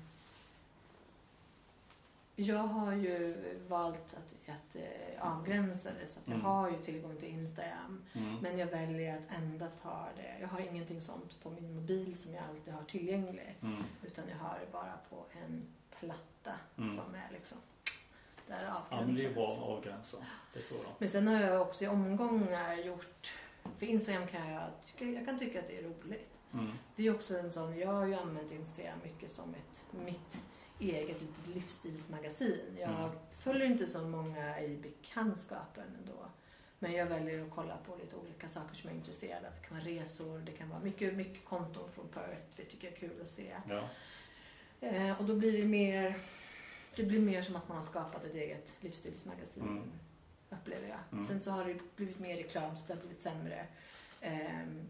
Jag 2.37 2.59
har 2.59 2.93
ju 2.93 3.37
valt 3.69 4.15
att, 4.17 4.51
att 4.55 4.77
eh, 4.77 5.33
avgränsa 5.37 5.91
det 6.01 6.07
så 6.07 6.21
att 6.21 6.29
jag 6.29 6.35
Mm. 6.35 6.47
har 6.47 6.71
ju 6.71 6.79
tillgång 6.79 7.17
till 7.17 7.29
Instagram. 7.29 8.03
Mm. 8.13 8.37
Men 8.43 8.59
jag 8.59 8.67
väljer 8.67 9.17
att 9.19 9.37
endast 9.37 9.81
ha 9.81 10.09
det. 10.17 10.37
Jag 10.41 10.49
har 10.49 10.61
ingenting 10.61 11.01
sånt 11.01 11.41
på 11.43 11.51
min 11.51 11.75
mobil 11.75 12.17
som 12.17 12.35
jag 12.35 12.45
alltid 12.45 12.75
har 12.75 12.83
tillgänglig. 12.85 13.57
Mm. 13.63 13.83
Utan 14.03 14.25
jag 14.29 14.37
har 14.37 14.59
det 14.61 14.73
bara 14.73 14.99
på 15.11 15.25
en 15.45 15.63
platta 16.01 16.53
Mm. 16.79 16.97
som 16.97 17.15
är 17.15 17.29
liksom 17.33 17.59
där 18.49 18.65
Ja, 18.65 18.85
men 18.91 19.15
det 19.15 19.25
är 19.25 19.29
avgränsat. 19.29 19.35
bra 19.35 19.53
att 19.53 19.59
avgränsa. 19.79 20.17
Det 20.53 20.61
tror 20.61 20.81
jag. 20.83 20.93
Men 20.99 21.09
sen 21.09 21.27
har 21.29 21.43
jag 21.43 21.63
också 21.63 21.85
i 21.85 21.89
omgångar 21.89 22.75
gjort, 22.77 23.35
för 23.79 23.87
Instagram 23.87 24.27
kan 24.27 24.49
jag, 24.51 24.63
jag 25.15 25.25
kan 25.27 25.39
tycka 25.39 25.59
att 25.61 25.69
det 25.69 25.79
är 25.79 25.83
roligt. 25.83 26.31
Mm. 26.53 26.73
Det 26.97 27.07
är 27.07 27.15
också 27.15 27.39
en 27.39 27.53
sån, 27.53 27.79
jag 27.79 27.89
har 27.93 28.07
ju 28.07 28.15
använt 28.15 28.53
Instagram 28.53 28.99
mycket 29.05 29.31
som 29.33 29.55
ett, 29.55 29.85
mitt 30.05 30.43
eget 30.79 31.21
litet 31.23 31.47
livsstilsmagasin. 31.55 32.77
Jag 32.81 32.91
Mm. 32.91 33.11
följer 33.39 33.67
inte 33.67 33.87
så 33.87 33.99
många 34.03 34.61
i 34.61 34.77
bekantskapen 34.77 35.85
ändå. 35.99 36.25
Men 36.79 36.93
jag 36.93 37.07
väljer 37.07 37.45
att 37.45 37.51
kolla 37.51 37.77
på 37.87 37.97
lite 37.97 38.17
olika 38.17 38.49
saker 38.49 38.75
som 38.75 38.89
jag 38.89 38.95
är 38.95 38.99
intresserad 39.01 39.45
av. 39.45 39.51
Det 39.61 39.67
kan 39.69 39.77
vara 39.79 39.87
resor, 39.89 40.39
det 40.39 40.53
kan 40.53 40.69
vara 40.69 40.81
mycket, 40.81 41.15
mycket 41.15 41.45
konton 41.45 41.89
från 41.95 42.09
Perth. 42.09 42.43
Det 42.57 42.65
tycker 42.65 42.87
jag 42.89 42.95
är 42.95 43.01
kul 43.01 43.23
att 43.23 43.29
se. 43.29 43.55
Ja. 43.69 43.83
Eh, 44.81 45.19
och 45.21 45.25
då 45.25 45.35
blir 45.35 45.59
det 45.59 45.65
mer, 45.69 46.19
det 46.97 47.03
blir 47.03 47.21
mer 47.21 47.43
som 47.43 47.57
att 47.57 47.69
man 47.69 47.77
har 47.77 47.85
skapat 47.85 48.25
ett 48.25 48.35
eget 48.35 48.77
livsstilsmagasin. 48.81 49.63
Mm. 49.63 49.91
Upplever 50.51 50.89
jag. 50.89 50.99
Mm. 51.13 51.25
Sen 51.25 51.41
så 51.41 51.51
har 51.51 51.65
det 51.65 51.97
blivit 51.97 52.19
mer 52.19 52.37
reklam 52.37 52.77
så 52.77 52.85
det 52.87 52.93
har 52.95 53.01
blivit 53.01 53.23
sämre. 53.23 53.67
Ehm, 54.21 54.81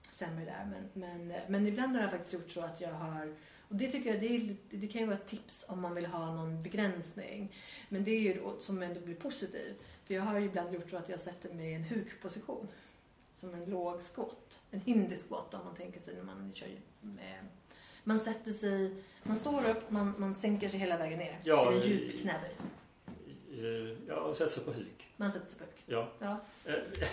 sämre 0.00 0.44
där. 0.44 0.70
Men, 0.70 0.88
men, 1.28 1.40
men 1.48 1.66
ibland 1.66 1.94
har 1.94 2.02
jag 2.02 2.10
faktiskt 2.10 2.32
gjort 2.34 2.50
så 2.50 2.60
att 2.60 2.80
jag 2.80 2.92
har 2.92 3.34
och 3.72 3.78
det 3.78 3.90
tycker 3.90 4.10
jag 4.10 4.20
det, 4.20 4.36
är, 4.36 4.56
det 4.70 4.88
kan 4.88 5.00
ju 5.00 5.06
vara 5.06 5.16
ett 5.16 5.26
tips 5.26 5.64
om 5.68 5.80
man 5.80 5.94
vill 5.94 6.06
ha 6.06 6.34
någon 6.34 6.62
begränsning. 6.62 7.54
Men 7.88 8.04
det 8.04 8.10
är 8.10 8.20
ju 8.20 8.34
då- 8.34 8.60
som 8.60 8.82
ändå 8.82 9.00
blir 9.00 9.14
positiv. 9.14 9.74
För 10.04 10.14
jag 10.14 10.22
har 10.22 10.38
ju 10.38 10.46
ibland 10.46 10.74
gjort 10.74 10.90
så 10.90 10.96
att 10.96 11.08
jag 11.08 11.20
sätter 11.20 11.54
mig 11.54 11.70
i 11.70 11.74
en 11.74 11.84
hukposition. 11.84 12.68
Som 13.34 13.54
en 13.54 13.64
låg 13.64 14.02
skott. 14.02 14.60
En 14.70 14.80
indisk 14.84 15.26
skott 15.26 15.54
om 15.54 15.64
man 15.64 15.74
tänker 15.74 16.00
sig 16.00 16.14
när 16.16 16.22
man 16.22 16.52
kör 16.54 16.68
med 17.00 17.38
man 18.04 18.18
sätter 18.18 18.52
sig, 18.52 18.94
man 19.22 19.36
står 19.36 19.68
upp, 19.70 19.90
man, 19.90 20.14
man 20.18 20.34
sänker 20.34 20.68
sig 20.68 20.78
hela 20.80 20.96
vägen 20.96 21.18
ner 21.18 21.38
Ja, 21.44 21.70
till 21.72 21.80
en 21.82 21.88
djup 21.98 22.20
knäböj. 22.20 22.50
Eh, 23.52 23.98
Ja, 24.08 24.34
sätter 24.34 24.52
sig 24.52 24.64
på 24.64 24.72
huk. 24.72 25.08
Man 25.16 25.32
sätter 25.32 25.46
sig 25.46 25.58
på 25.58 25.64
huk. 25.64 25.82
Ja. 25.86 26.08
Ja. 26.18 26.36
Eh, 26.64 26.74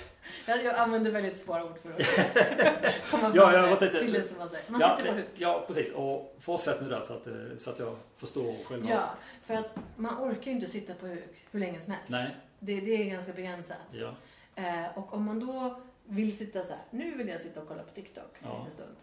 Jag, 0.46 0.64
jag 0.64 0.76
använder 0.76 1.12
väldigt 1.12 1.38
svåra 1.38 1.64
ord 1.66 1.78
för 1.78 1.90
att 1.92 1.98
komma 3.12 3.22
fram 3.24 3.32
Ja, 3.36 3.54
jag 3.68 3.80
till, 3.80 3.90
till 3.90 4.14
det 4.14 4.24
som 4.30 4.38
man 4.38 4.50
säger. 4.50 4.72
Man 4.72 4.82
ja, 4.82 4.98
sitter 4.98 5.12
på 5.12 5.18
huk. 5.18 5.28
Ja, 5.36 5.64
precis. 5.68 5.92
Och 5.94 6.36
fortsätt 6.40 6.82
nu 6.82 6.90
där 6.90 7.02
för 7.06 7.18
att, 7.18 7.28
eh, 7.28 7.58
så 7.58 7.70
att 7.70 7.80
jag 7.80 7.96
förstår 8.18 8.64
själva. 8.64 8.90
Ja, 8.90 9.10
för 9.44 9.54
att 9.54 9.76
man 9.96 10.18
orkar 10.32 10.52
ju 10.52 10.52
inte 10.52 10.68
sitta 10.68 10.94
på 10.94 11.08
huk 11.08 11.46
hur 11.52 11.60
länge 11.60 11.80
som 11.80 11.94
helst. 11.94 12.10
Nej. 12.10 12.36
Det, 12.60 12.80
det 12.82 12.92
är 13.04 13.10
ganska 13.10 13.34
begränsat. 13.34 13.78
Ja. 13.92 14.16
Eh, 14.56 14.98
och 14.98 15.14
om 15.14 15.24
man 15.24 15.40
då 15.40 15.82
vill 16.06 16.38
sitta 16.38 16.64
så 16.64 16.74
här, 16.74 16.82
nu 16.90 17.16
vill 17.16 17.28
jag 17.28 17.42
sitta 17.42 17.62
och 17.62 17.68
kolla 17.68 17.84
på 17.84 17.92
TikTok 17.96 18.32
en 18.40 18.48
Ja. 18.50 18.58
liten 18.58 18.72
stund. 18.72 18.96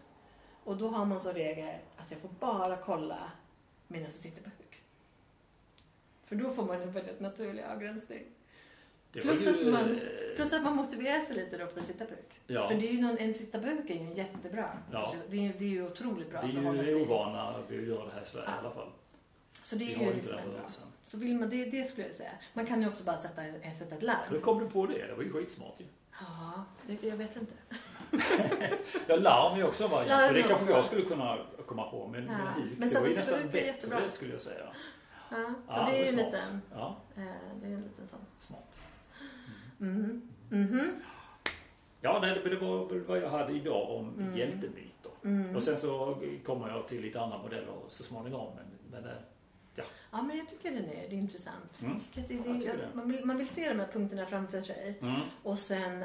Och 0.67 0.77
då 0.77 0.87
har 0.87 1.05
man 1.05 1.19
så 1.19 1.31
regel 1.31 1.75
att 1.97 2.11
jag 2.11 2.19
får 2.19 2.29
bara 2.39 2.77
kolla 2.77 3.31
medan 3.87 4.03
jag 4.03 4.11
sitter 4.11 4.41
på 4.41 4.49
huk. 4.49 4.81
För 6.25 6.35
då 6.35 6.49
får 6.49 6.65
man 6.65 6.81
en 6.81 6.91
väldigt 6.91 7.19
naturlig 7.19 7.63
avgränsning. 7.63 8.23
Plus 9.11 9.47
ju, 9.47 9.49
att 9.67 9.73
man- 9.73 9.91
eh, 9.95 10.35
Plus 10.35 10.53
att 10.53 10.63
man 10.63 10.75
motiverar 10.75 11.19
sig 11.19 11.35
lite 11.35 11.57
då 11.57 11.67
för 11.67 11.79
att 11.79 11.85
sitta 11.85 12.05
på 12.05 12.11
huk. 12.11 12.39
Ja. 12.47 12.67
För 12.67 12.75
det 12.75 12.87
är 12.87 12.91
ju 12.91 13.01
någon, 13.01 13.17
en 13.17 13.33
sitta 13.33 13.59
på 13.59 13.67
huk 13.67 13.89
är 13.89 13.93
ju 13.93 13.99
en 13.99 14.13
jättebra. 14.13 14.77
Ja. 14.91 15.13
Det, 15.29 15.37
är, 15.47 15.53
det 15.57 15.65
är 15.65 15.69
ju 15.69 15.85
otroligt 15.87 16.29
bra 16.29 16.41
Vi 16.41 16.57
är 16.57 16.73
ju 16.73 16.85
sig. 16.85 16.95
ovana 17.01 17.61
vid 17.69 17.79
att 17.81 17.87
göra 17.87 18.05
det 18.05 18.11
här 18.13 18.21
i 18.21 18.25
Sverige 18.25 18.45
Ja. 18.49 18.55
i 18.55 18.59
alla 18.59 18.71
fall. 18.75 18.89
Så 19.63 19.75
det 19.75 19.85
Vi 19.85 19.93
är 19.93 19.97
har 19.97 20.03
ju 20.05 20.11
inte 20.13 20.21
liksom 20.27 20.51
bra. 20.51 20.61
Så 21.05 21.17
vill 21.17 21.35
man, 21.35 21.49
det, 21.49 21.65
det 21.65 21.83
skulle 21.83 22.07
jag 22.07 22.15
säga. 22.15 22.31
Man 22.53 22.65
kan 22.65 22.81
ju 22.81 22.87
också 22.87 23.03
bara 23.03 23.17
sätta, 23.17 23.41
sätta 23.79 23.95
ett 23.95 24.03
larm. 24.03 24.17
Hur 24.29 24.39
kom 24.39 24.59
du 24.59 24.69
på 24.69 24.85
det? 24.85 25.07
Det 25.07 25.13
var 25.15 25.23
ju 25.23 25.31
skitsmart 25.33 25.79
ju. 25.79 25.85
Ja, 26.06 26.06
det, 26.87 27.07
jag 27.07 27.17
vet 27.17 27.35
inte. 27.35 27.53
Ja, 29.07 29.15
larm 29.15 29.59
är 29.59 29.67
också 29.67 29.83
en 29.83 29.89
variant. 29.89 30.09
Larm 30.09 30.33
det 30.33 30.39
är 30.41 30.47
kanske 30.47 30.71
jag 30.71 30.85
skulle 30.85 31.01
kunna 31.05 31.37
komma 31.65 31.89
på. 31.89 32.07
Men, 32.07 32.23
Ja. 32.25 32.31
men 32.37 32.63
huk, 32.63 32.73
Men 32.77 32.89
det 32.89 32.99
var 32.99 33.07
ju 33.07 33.15
nästan 33.15 33.39
är 33.39 33.43
bättre 33.43 33.59
jättebra. 33.59 34.09
skulle 34.09 34.31
jag 34.33 34.41
säga. 34.41 34.65
Ja, 35.29 35.35
så 35.67 35.73
Ja, 35.79 35.87
det 35.91 35.97
är 36.03 36.07
en 36.07 36.13
smart. 36.13 36.25
liten, 36.33 36.61
Ja, 36.73 36.95
eh, 37.15 37.23
det 37.61 37.67
är 37.67 37.71
en 37.71 37.81
liten 37.81 38.07
sån. 38.07 38.19
smart. 38.37 38.77
Mhm. 39.77 40.29
Mhm. 40.49 41.01
Ja, 42.01 42.19
det, 42.19 42.49
det 42.49 42.55
var 42.55 42.99
vad 43.07 43.17
jag 43.21 43.29
hade 43.29 43.53
idag 43.53 43.89
om 43.91 44.13
Mm. 44.19 44.37
hjältemyter. 44.37 45.11
Mm. 45.23 45.55
Och 45.55 45.61
sen 45.63 45.77
så 45.77 46.17
kommer 46.45 46.69
jag 46.69 46.87
till 46.87 47.01
lite 47.01 47.21
andra 47.21 47.37
modeller 47.37 47.73
så 47.87 48.03
småningom. 48.03 48.51
Men, 48.55 49.01
men 49.03 49.11
det, 49.77 49.83
Ja, 50.11 50.21
men 50.21 50.37
jag 50.37 50.47
tycker 50.49 50.71
den 50.71 50.83
är, 50.85 51.09
det 51.09 51.15
är 51.15 51.19
intressant. 51.19 51.79
Mm. 51.81 51.93
Jag 51.93 52.01
tycker 52.03 52.21
att 52.21 52.27
det, 52.27 52.33
Jag 52.33 52.43
det, 52.55 52.59
tycker 52.59 52.77
det. 52.77 52.87
Man, 52.93 53.07
vill, 53.11 53.25
man 53.25 53.37
vill 53.37 53.47
se 53.47 53.69
de 53.69 53.79
här 53.79 53.87
punkterna 53.87 54.25
framför 54.25 54.61
sig 54.61 54.97
mm. 55.01 55.21
och 55.43 55.59
sen 55.59 56.01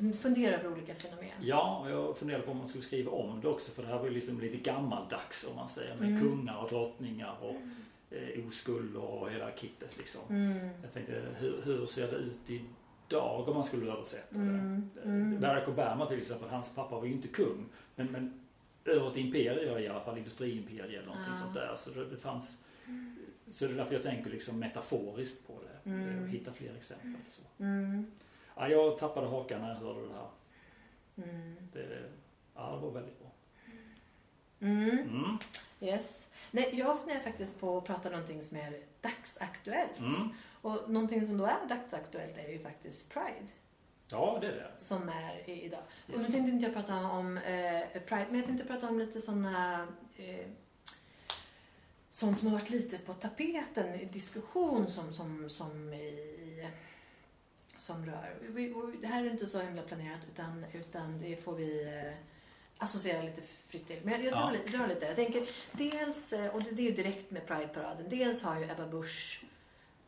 eh, 0.00 0.10
fundera 0.20 0.56
över 0.60 0.72
olika 0.72 0.94
fenomen. 0.94 1.30
Ja, 1.40 1.78
och 1.84 1.90
jag 1.90 2.16
funderar 2.18 2.40
på 2.42 2.50
om 2.50 2.58
man 2.58 2.68
skulle 2.68 2.84
skriva 2.84 3.10
om 3.10 3.40
det 3.40 3.48
också. 3.48 3.70
För 3.72 3.82
det 3.82 3.88
här 3.88 3.98
var 3.98 4.04
ju 4.04 4.10
liksom 4.10 4.40
lite 4.40 4.56
gammaldags 4.56 5.46
om 5.50 5.56
man 5.56 5.68
säger. 5.68 5.96
Med 5.96 6.08
Mm. 6.08 6.20
kungar 6.20 6.56
och 6.62 6.68
drottningar 6.68 7.36
och 7.40 7.54
eh, 8.16 8.46
oskuld 8.48 8.96
och 8.96 9.30
hela 9.30 9.50
kittet 9.56 9.98
liksom. 9.98 10.20
Mm. 10.30 10.68
Jag 10.82 10.92
tänkte, 10.92 11.22
hur, 11.38 11.62
hur 11.64 11.86
ser 11.86 12.10
det 12.10 12.16
ut 12.16 12.50
idag 13.08 13.48
om 13.48 13.54
man 13.54 13.64
skulle 13.64 13.92
översätta 13.92 14.34
Mm. 14.36 14.90
det? 14.94 15.00
Mm. 15.02 15.40
Barack 15.40 15.68
Obama 15.68 16.06
till 16.06 16.18
exempel, 16.18 16.48
hans 16.48 16.74
pappa 16.74 16.96
var 16.96 17.04
ju 17.04 17.12
inte 17.12 17.28
kung. 17.28 17.66
Men, 17.96 18.06
men 18.12 18.40
över 18.84 19.10
ett 19.10 19.16
imperium 19.16 19.78
i 19.78 19.88
alla 19.88 20.00
fall, 20.00 20.18
industriimperium 20.18 20.84
eller 20.90 21.06
någonting 21.06 21.32
Ja. 21.34 21.40
sånt 21.40 21.54
där. 21.54 21.74
Så 21.76 21.90
det, 21.90 22.04
det 22.04 22.16
fanns... 22.16 22.58
Så 23.48 23.66
det 23.66 23.72
är 23.72 23.76
därför 23.76 23.94
jag 23.94 24.02
tänker 24.02 24.30
liksom 24.30 24.58
metaforiskt 24.58 25.46
på 25.46 25.52
det. 25.62 25.90
Mm. 25.90 26.22
Och 26.22 26.28
hitta 26.28 26.52
fler 26.52 26.76
exempel. 26.76 27.14
Så. 27.30 27.42
Mm. 27.62 28.10
Ja, 28.56 28.68
jag 28.68 28.98
tappade 28.98 29.26
hakan 29.26 29.60
när 29.60 29.68
jag 29.68 29.76
hörde 29.76 30.00
det 30.00 30.14
här. 30.14 30.28
Mm. 31.30 31.56
Det, 31.72 32.02
ja, 32.54 32.74
det 32.74 32.80
var 32.86 32.90
väldigt 32.90 33.18
bra. 33.20 33.30
Mm. 34.60 34.98
Mm. 34.98 35.38
Yes. 35.80 36.26
Nej, 36.50 36.70
jag 36.78 36.98
funderar 36.98 37.20
faktiskt 37.20 37.60
på 37.60 37.78
att 37.78 37.84
prata 37.84 38.10
någonting 38.10 38.42
som 38.44 38.56
är 38.56 38.80
dagsaktuellt. 39.00 39.98
Mm. 40.00 40.28
Och 40.62 40.90
någonting 40.90 41.26
som 41.26 41.38
då 41.38 41.44
är 41.44 41.68
dagsaktuellt 41.68 42.36
är 42.36 42.48
ju 42.48 42.58
faktiskt 42.58 43.12
Pride. 43.12 43.46
Ja, 44.10 44.38
det 44.40 44.46
är 44.46 44.52
det. 44.52 44.70
Som 44.76 45.08
är 45.08 45.50
idag. 45.50 45.80
Och 46.06 46.08
nu 46.08 46.14
Yes. 46.16 46.32
tänkte 46.32 46.50
inte 46.52 46.64
jag 46.64 46.74
prata 46.74 47.10
om 47.10 47.36
eh, 47.38 47.82
Pride, 48.06 48.26
men 48.30 48.36
jag 48.36 48.46
tänkte 48.46 48.64
prata 48.66 48.88
om 48.88 48.98
lite 48.98 49.20
sådana 49.20 49.86
eh, 50.16 50.46
sånt 52.16 52.38
som 52.38 52.48
har 52.48 52.58
varit 52.58 52.70
lite 52.70 52.98
på 52.98 53.12
tapeten 53.14 53.94
i 53.94 54.04
diskussion 54.04 54.90
som, 54.92 55.12
som, 55.14 55.50
som 55.50 55.92
i 55.92 56.68
som 57.76 58.06
rör. 58.06 58.36
Det 59.00 59.06
här 59.06 59.24
är 59.24 59.30
inte 59.30 59.46
så 59.46 59.60
himla 59.60 59.82
planerat 59.82 60.20
utan, 60.32 60.64
utan 60.72 61.20
det 61.20 61.36
får 61.44 61.54
vi 61.54 61.84
eh, 61.84 62.14
associera 62.78 63.22
lite 63.22 63.42
fritt 63.68 63.86
till. 63.86 64.00
Men 64.02 64.12
jag, 64.12 64.24
jag 64.24 64.32
drar, 64.32 64.40
Ja. 64.40 64.50
lite, 64.50 64.76
drar 64.78 64.88
lite. 64.88 65.06
Jag 65.06 65.16
tänker 65.16 65.48
dels, 65.72 66.32
eh, 66.32 66.54
och 66.54 66.62
det, 66.62 66.70
det 66.70 66.82
är 66.82 66.86
ju 66.90 66.94
direkt 66.96 67.30
med 67.30 67.46
Pride-paraden, 67.46 68.06
dels 68.08 68.42
har 68.42 68.58
ju 68.60 68.64
Ebba 68.70 68.86
Busch 68.86 69.44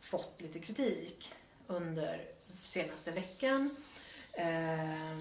fått 0.01 0.41
lite 0.41 0.59
kritik 0.59 1.33
under 1.67 2.25
senaste 2.63 3.11
veckan. 3.11 3.77
Eh, 4.33 5.19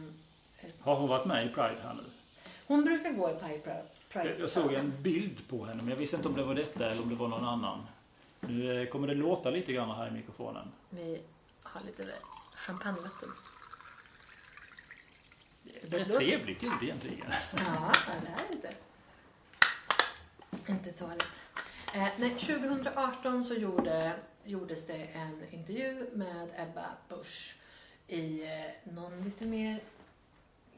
Har 0.79 0.95
hon 0.95 1.09
varit 1.09 1.25
med 1.27 1.45
i 1.45 1.49
Pride 1.49 1.77
här 1.83 1.93
nu? 1.93 2.03
Hon 2.67 2.83
brukar 2.85 3.11
gå 3.11 3.29
i 3.31 3.33
Pride. 3.33 3.83
Jag, 4.25 4.39
jag 4.39 4.49
såg 4.49 4.73
en 4.73 5.01
bild 5.01 5.47
på 5.47 5.65
henne 5.65 5.83
men 5.83 5.89
jag 5.89 5.97
visste 5.97 6.15
inte 6.15 6.29
om 6.29 6.35
det 6.35 6.43
var 6.43 6.55
detta 6.55 6.89
eller 6.89 7.01
om 7.01 7.09
det 7.09 7.15
var 7.15 7.27
någon 7.27 7.45
annan. 7.45 7.79
Nu 8.39 8.81
eh, 8.81 8.89
kommer 8.89 9.07
det 9.07 9.13
låta 9.13 9.49
lite 9.49 9.73
grann 9.73 9.97
här 9.97 10.07
i 10.07 10.11
mikrofonen. 10.11 10.71
Vi 10.89 11.21
har 11.63 11.81
lite 11.85 12.13
champagnevatten. 12.55 13.29
Det 15.89 15.97
är 15.97 16.01
ett 16.01 16.17
trevligt 16.17 16.63
ljud 16.63 16.71
egentligen. 16.81 17.31
Ja, 17.57 17.91
det 18.21 18.27
är 18.27 18.55
inte, 18.55 18.73
inte 20.67 20.91
toalett. 20.91 21.41
Eh, 21.93 22.07
nej, 22.17 22.29
2018 22.39 23.43
så 23.43 23.53
gjorde, 23.53 24.13
gjordes 24.43 24.87
det 24.87 25.05
en 25.05 25.43
intervju 25.51 26.09
med 26.13 26.49
Ebba 26.57 26.85
Busch 27.09 27.55
i 28.07 28.43
eh, 28.43 28.93
någon 28.93 29.23
lite 29.23 29.45
mer, 29.45 29.79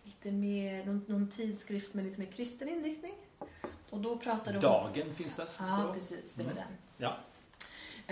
lite 0.03 0.31
mer 0.31 0.85
någon, 0.85 1.05
någon 1.07 1.29
tidskrift 1.29 1.93
med 1.93 2.05
lite 2.05 2.19
mer 2.19 2.31
kristen 2.31 2.69
inriktning. 2.69 3.13
Och 3.89 3.99
då 3.99 4.17
pratade 4.17 4.51
hon... 4.51 4.61
Dagen 4.61 5.13
finns 5.13 5.35
det. 5.35 5.47
Ja, 5.59 5.91
precis. 5.93 6.33
Det 6.33 6.43
var 6.43 6.51
Mm. 6.51 6.63
den. 6.63 6.77
Ja. 6.97 7.17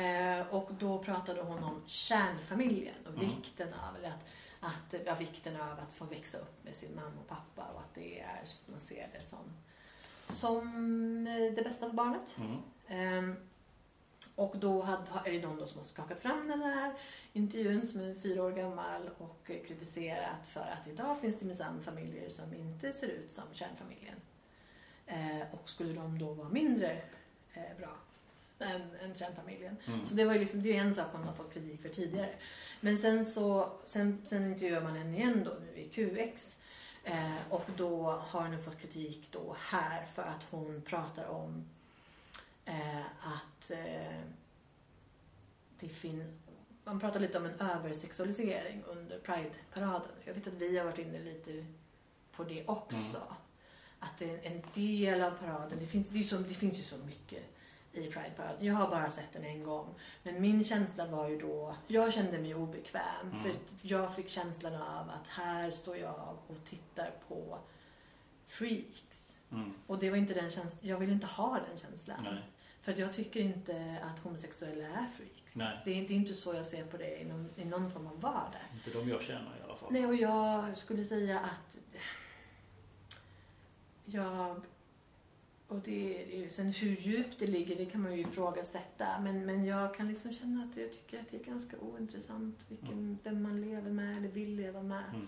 Eh, 0.04 0.48
och 0.56 0.70
då 0.80 1.00
pratade 1.00 1.42
hon 1.42 1.64
om 1.64 1.82
kärnfamiljen 1.88 2.96
och 3.06 3.14
Mm. 3.14 3.26
vikten 3.26 3.68
av, 3.74 3.96
eller 3.98 4.10
att, 4.10 4.26
att, 4.60 4.96
ja, 5.06 5.16
vikten 5.16 5.62
av 5.62 5.80
att 5.80 5.94
få 5.94 6.06
växa 6.06 6.38
upp 6.38 6.64
med 6.64 6.76
sin 6.76 6.96
mamma 6.96 7.12
och 7.22 7.28
pappa 7.28 7.64
och 7.74 7.80
att 7.80 7.94
det 7.96 8.20
är, 8.20 8.42
man 8.66 8.80
ser 8.82 9.10
det 9.14 9.22
som, 9.22 9.40
som 10.26 10.68
eh, 11.28 11.54
det 11.56 11.64
bästa 11.64 11.86
för 11.88 11.94
barnet. 11.96 12.36
Mm. 12.38 12.58
Ehm, 12.88 13.36
och 14.36 14.58
då 14.58 14.82
hade, 14.82 15.04
är 15.26 15.32
det 15.32 15.48
någon 15.48 15.68
som 15.68 15.78
har 15.78 15.86
skakat 15.86 16.20
fram 16.20 16.48
den 16.48 16.62
här 16.62 16.94
intervjun 17.34 17.88
som 17.88 18.02
är 18.02 18.16
fyra 18.16 18.44
år 18.44 18.52
gammal 18.52 19.10
och 19.18 19.50
eh, 19.52 19.64
kritiserat 19.68 20.48
för 20.48 20.60
att 20.82 20.88
idag 20.88 21.20
finns 21.22 21.40
det 21.40 21.46
minsann 21.46 21.84
familjer 21.84 22.30
som 22.30 22.54
inte 22.54 22.94
ser 22.94 23.08
ut 23.08 23.32
som 23.32 23.44
kärnfamiljen. 23.54 24.16
Eh, 25.08 25.42
och 25.52 25.70
skulle 25.70 25.94
de 25.94 26.20
då 26.20 26.34
vara 26.34 26.50
mindre 26.50 27.02
eh, 27.54 27.78
bra 27.78 27.98
än, 28.60 28.82
än 29.02 29.16
kärnfamiljen. 29.16 29.78
Mm. 29.88 30.06
Så 30.06 30.16
det 30.16 30.26
var 30.26 30.34
ju 30.34 30.40
liksom, 30.40 30.62
det 30.62 30.78
är 30.78 30.82
en 30.82 30.96
sak 30.96 31.08
hon 31.12 31.24
har 31.24 31.34
fått 31.34 31.54
kritik 31.54 31.82
för 31.82 31.90
tidigare. 31.90 32.34
Men 32.82 32.98
sen 32.98 33.26
så, 33.26 33.72
sen, 33.86 34.22
sen 34.24 34.46
intervjuar 34.46 34.82
man 34.82 34.96
henne 34.96 35.18
igen 35.18 35.44
då 35.44 35.52
nu 35.62 35.82
i 35.82 35.90
QX. 35.90 36.58
Eh, 37.04 37.38
och 37.50 37.66
då 37.78 38.12
har 38.12 38.48
hon 38.48 38.58
fått 38.58 38.80
kritik 38.80 39.28
då 39.32 39.56
här 39.60 40.06
för 40.06 40.22
att 40.22 40.44
hon 40.50 40.82
pratar 40.82 41.26
om 41.26 41.66
eh, 42.66 43.06
att 43.22 43.72
eh, 43.72 44.22
det 45.80 45.90
finns 45.90 46.24
man 46.84 47.00
pratar 47.00 47.20
lite 47.20 47.38
om 47.38 47.46
en 47.46 47.60
översexualisering 47.60 48.84
under 48.88 49.20
Pride-paraden. 49.20 50.12
Jag 50.26 50.34
vet 50.34 50.48
att 50.48 50.54
vi 50.54 50.78
har 50.78 50.86
varit 50.86 51.00
inne 51.00 51.20
lite 51.20 51.66
på 52.32 52.44
det 52.44 52.66
också. 52.66 53.22
Att 54.08 54.18
det 54.20 54.30
är 54.30 54.52
en 54.52 54.62
del 54.74 55.22
av 55.22 55.32
paraden, 55.32 55.80
det 55.80 55.88
finns, 55.88 56.10
det, 56.10 56.24
så, 56.24 56.38
det 56.38 56.54
finns 56.54 56.80
ju 56.80 56.84
så 56.84 56.98
mycket 56.98 57.44
i 57.94 58.12
Pride-paraden. 58.12 58.66
Jag 58.66 58.74
har 58.74 58.90
bara 58.90 59.10
sett 59.10 59.34
den 59.34 59.44
en 59.44 59.64
gång. 59.64 59.96
Men 60.24 60.42
min 60.42 60.64
känsla 60.64 61.06
var 61.08 61.30
ju 61.30 61.40
då, 61.40 61.76
jag 61.88 62.14
kände 62.14 62.38
mig 62.38 62.56
obekväm. 62.56 63.04
Mm. 63.32 63.44
För 63.44 63.54
jag 63.82 64.16
fick 64.16 64.30
känslan 64.30 64.76
av 64.76 65.10
att 65.10 65.28
här 65.28 65.72
står 65.72 65.98
jag 65.98 66.38
och 66.48 66.64
tittar 66.66 67.12
på 67.28 67.60
freaks. 68.48 69.34
Mm. 69.52 69.74
Och 69.88 70.00
det 70.00 70.10
var 70.10 70.18
inte 70.18 70.34
den 70.34 70.50
känslan, 70.50 70.90
jag 70.90 70.98
vill 70.98 71.12
inte 71.12 71.28
ha 71.28 71.60
den 71.70 71.78
känslan. 71.78 72.24
Nej. 72.24 72.44
För 72.82 73.00
jag 73.00 73.14
tycker 73.14 73.40
inte 73.40 73.98
att 74.04 74.20
homosexuella 74.20 74.88
är 74.88 75.06
freaks. 75.18 75.56
Nej. 75.56 75.82
Det 75.86 75.92
är 75.92 75.96
inte, 75.96 76.14
inte 76.14 76.34
så 76.34 76.54
jag 76.54 76.66
ser 76.66 76.86
på 76.86 76.98
det 76.98 77.22
i 77.22 77.26
någon, 77.26 77.50
i 77.56 77.66
någon 77.66 77.92
form 77.92 78.08
av 78.08 78.22
vardag. 78.22 78.62
Inte 78.74 79.00
de 79.00 79.10
jag 79.10 79.22
känner 79.22 79.58
i 79.60 79.64
alla 79.64 79.76
fall. 79.76 79.90
Nej, 79.92 80.06
och 80.06 80.16
jag 80.16 80.78
skulle 80.78 81.04
säga 81.04 81.40
att 81.40 81.78
jag... 84.08 84.62
Och 85.68 85.80
det 85.80 86.34
är 86.34 86.38
ju, 86.42 86.50
sen 86.50 86.72
hur 86.72 86.96
djupt 86.96 87.40
det 87.40 87.48
ligger, 87.48 87.76
det 87.76 87.86
kan 87.86 88.02
man 88.02 88.14
ju 88.16 88.20
ifrågasätta. 88.22 89.08
Men, 89.22 89.46
men 89.46 89.66
jag 89.66 89.94
kan 89.96 90.08
liksom 90.08 90.34
känna 90.34 90.64
att 90.64 90.78
jag 90.78 90.92
tycker 90.92 91.20
att 91.20 91.30
det 91.32 91.38
är 91.38 91.44
ganska 91.44 91.78
ointressant 91.80 92.66
vilken, 92.70 92.92
Mm. 92.94 93.18
vem 93.24 93.42
man 93.44 93.62
lever 93.62 93.92
med 93.92 94.18
eller 94.18 94.28
vill 94.28 94.56
leva 94.56 94.82
med. 94.84 95.04
Mm. 95.14 95.28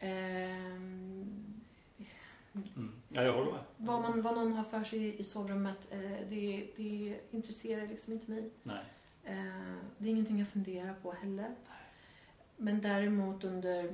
Ehm, 0.00 1.54
Mm. 2.76 2.92
Ja, 3.08 3.22
jag 3.22 3.32
håller 3.32 3.52
med. 3.52 3.60
vad, 3.76 4.02
man, 4.02 4.22
vad 4.22 4.34
någon 4.34 4.52
har 4.52 4.64
för 4.64 4.84
sig 4.84 4.98
i, 5.04 5.18
i 5.18 5.24
sovrummet, 5.24 5.88
eh, 5.92 6.00
det, 6.28 6.68
det 6.76 7.20
intresserar 7.30 7.86
liksom 7.86 8.12
inte 8.12 8.30
mig. 8.30 8.50
Nej. 8.62 8.84
Eh, 9.24 9.76
det 9.98 10.04
är 10.08 10.10
ingenting 10.10 10.38
jag 10.38 10.48
funderar 10.48 10.94
på 11.02 11.12
heller. 11.12 11.54
Men 12.56 12.80
däremot 12.80 13.44
under 13.44 13.92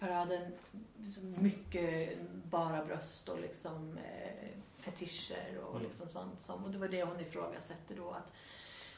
paraden, 0.00 0.52
liksom 0.96 1.34
mycket 1.42 2.18
bara 2.44 2.84
bröst 2.84 3.28
och 3.28 3.40
liksom 3.40 3.98
eh, 3.98 4.48
fetischer 4.78 5.58
och 5.64 5.70
Mm. 5.76 5.82
liksom 5.88 6.08
sånt. 6.08 6.40
Som, 6.40 6.64
och 6.64 6.70
det 6.70 6.78
var 6.78 6.88
det 6.88 7.04
hon 7.04 7.20
ifrågasätter 7.20 7.96
då. 7.96 8.10
Att, 8.10 8.32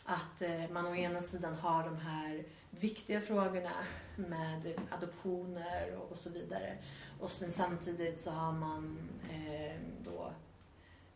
att 0.04 0.42
eh, 0.42 0.68
man 0.70 0.86
å 0.86 0.94
ena 0.94 1.20
sidan 1.20 1.54
har 1.54 1.84
de 1.84 1.96
här 1.96 2.44
viktiga 2.70 3.20
frågorna 3.20 3.70
med 4.16 4.80
adoptioner 4.90 5.96
och, 6.10 6.18
så 6.18 6.30
vidare. 6.30 6.78
Och 7.20 7.30
sen 7.30 7.52
samtidigt 7.52 8.20
så 8.20 8.30
har 8.30 8.52
man 8.52 8.98
eh, 9.32 9.76
då 10.04 10.32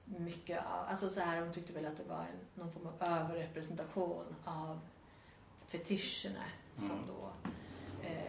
mycket, 0.04 0.58
av- 0.58 0.86
alltså 0.88 1.08
så 1.08 1.20
här, 1.20 1.40
hon 1.40 1.52
tyckte 1.52 1.72
väl 1.72 1.86
att 1.86 1.96
det 1.96 2.04
var 2.08 2.18
en, 2.20 2.38
någon 2.62 2.72
form 2.72 2.86
av 2.86 3.02
överrepresentation 3.08 4.34
av 4.44 4.80
fetischerna 5.68 6.44
som 6.74 6.90
Mm. 6.90 7.06
då 7.06 7.32
eh, 7.44 7.50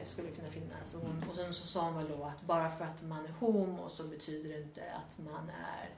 skulle 0.04 0.32
kunna 0.32 0.50
finnas. 0.50 0.94
Och, 0.96 1.02
hon, 1.02 1.24
och 1.30 1.36
sen 1.36 1.54
så 1.54 1.68
sa 1.68 1.82
hon 1.86 1.96
väl 1.98 2.08
då 2.18 2.24
att 2.24 2.42
bara 2.42 2.72
för 2.72 2.86
att 2.86 3.04
man 3.04 3.26
är 3.26 3.30
homo 3.30 3.90
så 3.90 4.04
betyder 4.04 4.50
det 4.50 4.62
inte 4.62 4.92
att 4.94 5.18
man 5.18 5.50
är 5.50 5.90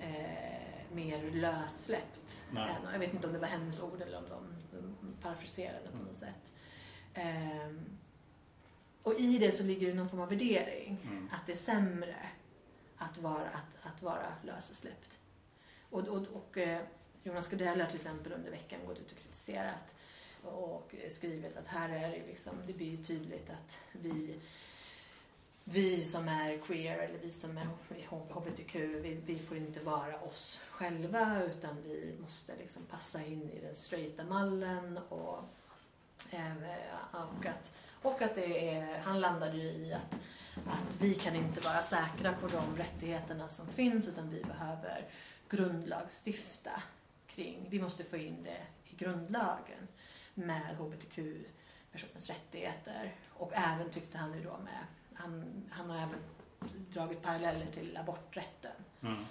eh, 0.00 0.94
mer 0.94 1.30
lössläppt. 1.30 2.40
Nej. 2.50 2.70
Än, 2.84 2.92
jag 2.92 2.98
vet 2.98 3.14
inte 3.14 3.26
om 3.26 3.32
det 3.32 3.38
var 3.38 3.48
hennes 3.48 3.82
ord 3.82 4.02
eller 4.02 4.18
om 4.18 4.24
de, 4.28 4.44
de 4.78 5.12
parafraserade 5.22 5.88
på 5.88 5.94
Mm. 5.94 6.06
något 6.06 6.16
sätt. 6.16 6.52
Ehm, 7.14 7.98
och 9.02 9.14
i 9.20 9.38
det 9.38 9.52
så 9.52 9.62
ligger 9.62 9.88
det 9.88 9.94
någon 9.94 10.08
form 10.08 10.20
av 10.20 10.28
värdering. 10.28 10.98
Mm. 11.04 11.28
Att 11.32 11.46
det 11.46 11.52
är 11.52 11.56
sämre 11.56 12.16
att 12.96 13.18
vara, 13.18 13.48
att, 13.48 13.76
att 13.94 14.02
vara 14.02 14.32
lössläppt. 14.42 15.18
Och, 15.90 16.08
och, 16.08 16.26
och 16.32 16.58
eh, 16.58 16.82
Jonas 17.22 17.48
Gardell 17.48 17.80
har 17.80 17.86
till 17.86 17.96
exempel 17.96 18.32
under 18.32 18.50
veckan 18.50 18.80
gått 18.86 18.98
ut 18.98 19.12
och 19.12 19.18
kritiserat 19.18 19.94
och 20.44 20.94
skrivit 21.08 21.56
att 21.56 21.68
här 21.68 21.88
är 21.88 22.10
det 22.10 22.26
liksom, 22.26 22.52
det 22.66 22.72
blir 22.72 22.90
ju 22.90 22.96
tydligt 22.96 23.50
att 23.50 23.78
vi 23.92 24.40
vi 25.64 26.04
som 26.04 26.28
är 26.28 26.58
queer 26.58 26.98
eller 26.98 27.18
vi 27.18 27.32
som 27.32 27.58
är 27.58 27.66
hbtq, 28.08 28.74
vi, 28.74 29.20
vi 29.26 29.38
får 29.38 29.56
inte 29.56 29.80
vara 29.80 30.20
oss 30.20 30.60
själva 30.70 31.42
utan 31.42 31.82
vi 31.82 32.14
måste 32.20 32.56
liksom 32.56 32.82
passa 32.90 33.24
in 33.24 33.50
i 33.50 33.60
den 33.60 33.74
straighta 33.74 34.24
mallen 34.24 34.98
och, 35.08 35.38
eh, 36.30 36.52
och, 37.12 37.46
att, 37.46 37.72
och 38.02 38.22
att 38.22 38.34
det 38.34 38.68
är, 38.70 38.98
han 38.98 39.20
landade 39.20 39.56
ju 39.56 39.68
i 39.68 39.92
att, 39.92 40.18
att 40.66 40.96
vi 41.00 41.14
kan 41.14 41.36
inte 41.36 41.60
vara 41.60 41.82
säkra 41.82 42.32
på 42.32 42.48
de 42.48 42.76
rättigheterna 42.76 43.48
som 43.48 43.66
finns 43.66 44.08
utan 44.08 44.30
vi 44.30 44.42
behöver 44.44 45.08
grundlagsstifta 45.48 46.82
kring, 47.26 47.66
vi 47.70 47.80
måste 47.80 48.04
få 48.04 48.16
in 48.16 48.42
det 48.44 48.62
i 48.84 48.96
grundlagen 48.96 49.88
med 50.34 50.76
hbtq-personers 50.76 52.28
rättigheter 52.28 53.14
och 53.30 53.52
även 53.54 53.90
tyckte 53.90 54.18
han 54.18 54.34
ju 54.34 54.44
då 54.44 54.58
med 54.58 54.86
han, 55.14 55.64
han 55.70 55.90
har 55.90 55.96
även 55.96 56.18
dragit 56.68 57.22
paralleller 57.22 57.66
till 57.66 57.96
aborträtten 57.96 58.72
Mm. 59.02 59.24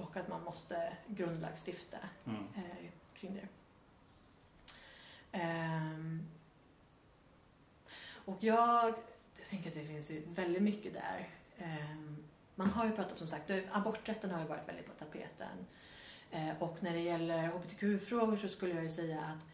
och 0.00 0.16
att 0.16 0.28
man 0.28 0.42
måste 0.44 0.96
grundlagsstifta 1.06 1.98
Mm. 2.26 2.46
eh, 2.56 2.90
kring 3.14 3.34
det. 3.34 3.48
Ehm, 5.32 6.22
och 8.24 8.36
jag, 8.40 8.94
jag 9.38 9.46
tänker 9.50 9.68
att 9.68 9.74
det 9.74 9.84
finns 9.84 10.10
ju 10.10 10.22
väldigt 10.34 10.62
mycket 10.62 10.94
där. 10.94 11.28
Ehm, 11.58 12.16
man 12.54 12.70
har 12.70 12.84
ju 12.86 12.92
pratat 12.92 13.18
som 13.18 13.26
sagt, 13.28 13.50
aborträtten 13.72 14.30
har 14.30 14.40
ju 14.40 14.46
varit 14.46 14.68
väldigt 14.68 14.86
på 14.86 14.92
tapeten. 15.04 15.66
Eh, 16.30 16.62
och 16.62 16.82
när 16.82 16.92
det 16.92 17.00
gäller 17.00 17.46
hbtq-frågor 17.48 18.36
så 18.36 18.48
skulle 18.48 18.74
jag 18.74 18.82
ju 18.82 18.90
säga 18.90 19.20
att 19.20 19.46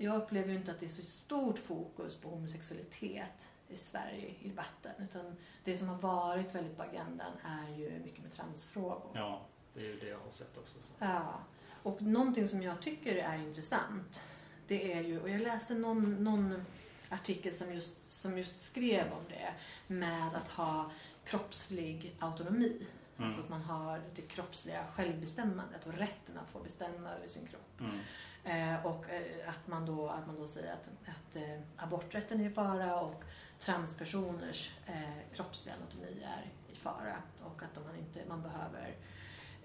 jag 0.00 0.16
upplever 0.16 0.48
ju 0.48 0.56
inte 0.56 0.70
att 0.70 0.80
det 0.80 0.86
är 0.86 0.90
så 0.90 1.02
stort 1.02 1.58
fokus 1.58 2.20
på 2.20 2.28
homosexualitet 2.28 3.48
i 3.68 3.76
Sverige 3.76 4.34
i 4.40 4.48
debatten. 4.48 4.92
Utan 4.98 5.36
det 5.64 5.76
som 5.76 5.88
har 5.88 5.98
varit 5.98 6.54
väldigt 6.54 6.76
på 6.76 6.82
agendan 6.82 7.32
är 7.44 7.78
ju 7.78 8.00
mycket 8.04 8.22
med 8.22 8.32
transfrågor. 8.32 9.10
Ja, 9.14 9.46
det 9.74 9.80
är 9.80 9.84
ju 9.84 10.00
det 10.00 10.08
jag 10.08 10.18
har 10.18 10.30
sett 10.30 10.58
också. 10.58 10.82
Så. 10.82 10.92
Ja, 10.98 11.40
och 11.82 12.02
någonting 12.02 12.48
som 12.48 12.62
jag 12.62 12.82
tycker 12.82 13.16
är 13.16 13.36
intressant 13.36 14.22
det 14.70 14.92
är 14.92 15.02
ju, 15.02 15.20
och 15.20 15.30
jag 15.30 15.40
läste 15.40 15.74
någon, 15.74 16.24
någon 16.24 16.64
artikel 17.08 17.54
som 17.54 17.74
just, 17.74 18.12
som 18.12 18.38
just 18.38 18.64
skrev 18.64 19.12
om 19.12 19.24
det 19.28 19.52
med 19.86 20.34
att 20.34 20.48
ha 20.48 20.90
kroppslig 21.24 22.16
autonomi. 22.18 22.86
Mm. 23.16 23.28
Alltså 23.28 23.42
att 23.42 23.48
man 23.48 23.62
har 23.62 24.00
det 24.14 24.22
kroppsliga 24.22 24.84
självbestämmandet 24.94 25.86
och 25.86 25.94
rätten 25.94 26.38
att 26.38 26.50
få 26.50 26.58
bestämma 26.58 27.10
över 27.10 27.28
sin 27.28 27.46
kropp. 27.46 27.80
Mm. 27.80 27.98
Eh, 28.44 28.86
och 28.86 29.10
eh, 29.10 29.48
att, 29.48 29.66
man 29.66 29.86
då, 29.86 30.08
att 30.08 30.26
man 30.26 30.36
då 30.36 30.46
säger 30.46 30.72
att, 30.72 30.90
att 31.06 31.36
eh, 31.36 31.60
aborträtten 31.76 32.40
är 32.40 32.44
i 32.44 32.50
fara 32.50 33.00
och 33.00 33.24
transpersoners 33.58 34.74
eh, 34.86 35.34
kroppsliga 35.34 35.74
anatomi 35.74 36.22
är 36.24 36.50
i 36.72 36.76
fara 36.76 37.16
och 37.40 37.62
att 37.62 37.84
man, 37.86 37.96
inte, 37.96 38.20
man 38.28 38.42
behöver 38.42 38.96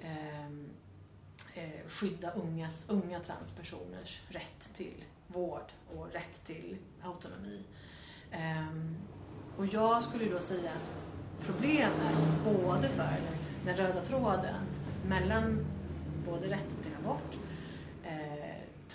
ehm, 0.02 0.70
eh, 1.54 1.88
skydda 1.88 2.32
ungas, 2.32 2.90
unga 2.90 3.20
transpersoners 3.20 4.22
rätt 4.30 4.74
till 4.74 5.04
vård 5.28 5.72
och 5.96 6.12
rätt 6.12 6.44
till 6.44 6.78
autonomi. 7.04 7.64
Eh, 8.32 8.68
och 9.58 9.66
jag 9.66 10.04
skulle 10.04 10.30
då 10.30 10.40
säga 10.40 10.72
att 10.72 10.94
problemet 11.46 12.44
både 12.44 12.90
för 12.90 13.22
den 13.66 13.78
röda 13.78 14.06
tråden 14.06 14.66
mellan 15.06 15.66
både 16.26 16.48
rätten 16.48 16.78
till 16.84 16.92
abort, 17.04 17.38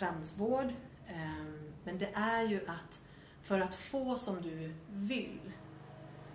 transvård, 0.00 0.72
eh, 1.06 1.44
men 1.84 1.98
det 1.98 2.10
är 2.14 2.42
ju 2.42 2.66
att 2.66 3.00
för 3.42 3.60
att 3.60 3.74
få 3.74 4.16
som 4.16 4.42
du 4.42 4.74
vill 4.90 5.52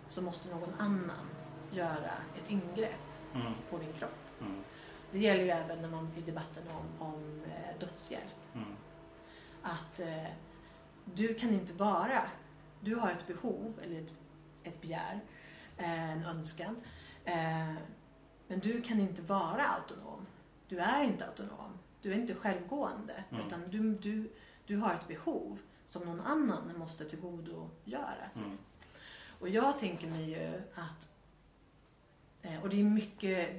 så 0.08 0.22
måste 0.22 0.50
någon 0.50 0.74
annan 0.78 1.30
göra 1.72 2.12
ett 2.36 2.52
ingrepp 2.52 3.02
mm. 3.34 3.54
på 3.70 3.78
din 3.78 3.94
kropp. 3.94 4.42
Mm. 4.42 4.64
Det 5.12 5.20
gäller 5.20 5.44
ju 5.44 5.50
även 5.50 5.82
när 5.82 5.90
man, 5.90 6.12
i 6.18 6.22
debatten 6.22 6.64
om, 6.68 7.08
om 7.08 7.44
eh, 7.44 7.80
dödshjälp. 7.80 8.36
Mm. 8.54 8.76
Att 9.62 10.00
eh, 10.00 10.32
du 11.06 11.34
kan 11.34 11.50
inte 11.50 11.74
bara, 11.74 12.22
du 12.82 12.96
har 12.96 13.12
ett 13.12 13.28
behov 13.28 13.80
eller 13.84 14.02
ett, 14.02 14.14
ett 14.64 14.82
begär, 14.82 15.20
eh, 15.78 16.12
en 16.12 16.26
önskan. 16.26 16.76
Eh, 17.26 17.74
men 18.48 18.60
du 18.60 18.82
kan 18.82 19.00
inte 19.00 19.22
vara 19.22 19.62
autonom. 19.62 20.26
Du 20.68 20.80
är 20.80 21.04
inte 21.04 21.26
autonom. 21.26 21.75
Du 22.06 22.12
är 22.12 22.16
inte 22.16 22.36
självgående. 22.36 23.24
Mm. 23.32 23.48
Utan 23.48 23.70
du, 23.70 23.96
du, 23.96 24.30
du 24.66 24.78
har 24.78 24.94
ett 24.94 25.08
behov 25.08 25.60
som 25.88 26.02
någon 26.02 26.22
annan 26.22 26.78
måste 26.78 27.06
tillgodogöra 27.10 28.30
sig. 28.34 28.44
Mm. 28.44 28.58
Och 29.40 29.50
jag 29.50 29.80
tänker 29.80 30.08
mig 30.08 30.30
ju 30.30 30.62
att 30.74 31.10
eh, 32.42 32.64
och 32.64 32.70
det 32.70 32.80
är 32.80 32.84
mycket, 32.84 33.50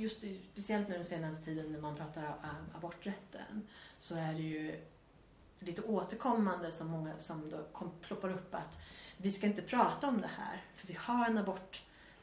just 0.00 0.24
speciellt 0.52 0.88
nu 0.88 0.94
den 0.94 1.04
senaste 1.04 1.44
tiden 1.44 1.72
när 1.72 1.80
man 1.80 1.96
pratar 1.96 2.26
om 2.28 2.76
aborträtten 2.76 3.68
så 3.98 4.14
är 4.14 4.34
det 4.34 4.42
ju 4.42 4.80
lite 5.58 5.82
återkommande 5.82 6.72
som 6.72 6.88
många 6.88 7.12
som 7.18 7.50
då 7.50 7.64
kom, 7.72 7.90
ploppar 8.00 8.30
upp 8.30 8.54
att 8.54 8.78
vi 9.16 9.30
ska 9.30 9.46
inte 9.46 9.62
prata 9.62 10.08
om 10.08 10.20
det 10.20 10.30
här 10.36 10.64
för 10.74 10.86
vi 10.86 10.94
har 10.94 11.26
en 11.26 11.38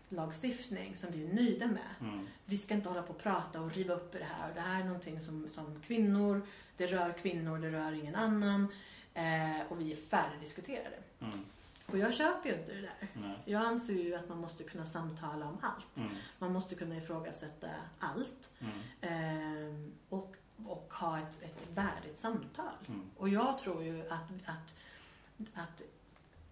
abortlagstiftning 0.10 0.96
som 0.96 1.12
vi 1.12 1.24
är 1.28 1.34
nöjda 1.34 1.68
med. 1.68 1.96
Mm. 2.02 2.28
Vi 2.46 2.58
ska 2.58 2.74
inte 2.74 2.90
hålla 2.90 3.02
på 3.02 3.14
och 3.14 3.20
prata 3.20 3.62
och 3.62 3.72
riva 3.72 3.94
upp 3.94 4.12
det 4.12 4.24
här. 4.24 4.54
Det 4.54 4.62
här 4.62 4.82
är 4.82 4.86
någonting 4.86 5.22
som, 5.22 5.50
som 5.50 5.82
kvinnor, 5.82 6.42
det 6.78 6.88
rör 6.88 7.14
kvinnor, 7.14 7.58
det 7.58 7.72
rör 7.72 7.94
ingen 7.94 8.16
annan. 8.16 8.68
Eh, 9.14 9.62
och 9.70 9.82
vi 9.82 9.92
är 9.92 9.96
färdigdiskuterade. 9.96 10.98
Mm. 11.20 11.46
Och 11.86 11.98
jag 11.98 12.14
köper 12.14 12.50
ju 12.50 12.56
inte 12.56 12.74
det 12.74 12.82
där. 12.82 13.08
Nej. 13.14 13.38
Jag 13.46 13.62
anser 13.62 13.94
ju 13.94 14.16
att 14.16 14.30
man 14.30 14.38
måste 14.38 14.64
kunna 14.64 14.86
samtala 14.86 15.46
om 15.46 15.58
allt. 15.62 15.98
Mm. 15.98 16.10
Man 16.40 16.54
måste 16.54 16.76
kunna 16.76 16.98
ifrågasätta 16.98 17.68
allt. 18.00 18.50
Eh, 19.02 19.10
och 20.10 20.36
och 20.66 20.94
ha 20.94 21.18
ett, 21.18 21.42
ett 21.42 21.68
värdigt 21.74 22.20
samtal. 22.20 22.74
Mm. 22.88 23.10
Och 23.18 23.30
jag 23.30 23.58
tror 23.58 23.84
ju 23.84 24.10
att, 24.10 24.32
att, 24.46 24.76
att 25.54 25.82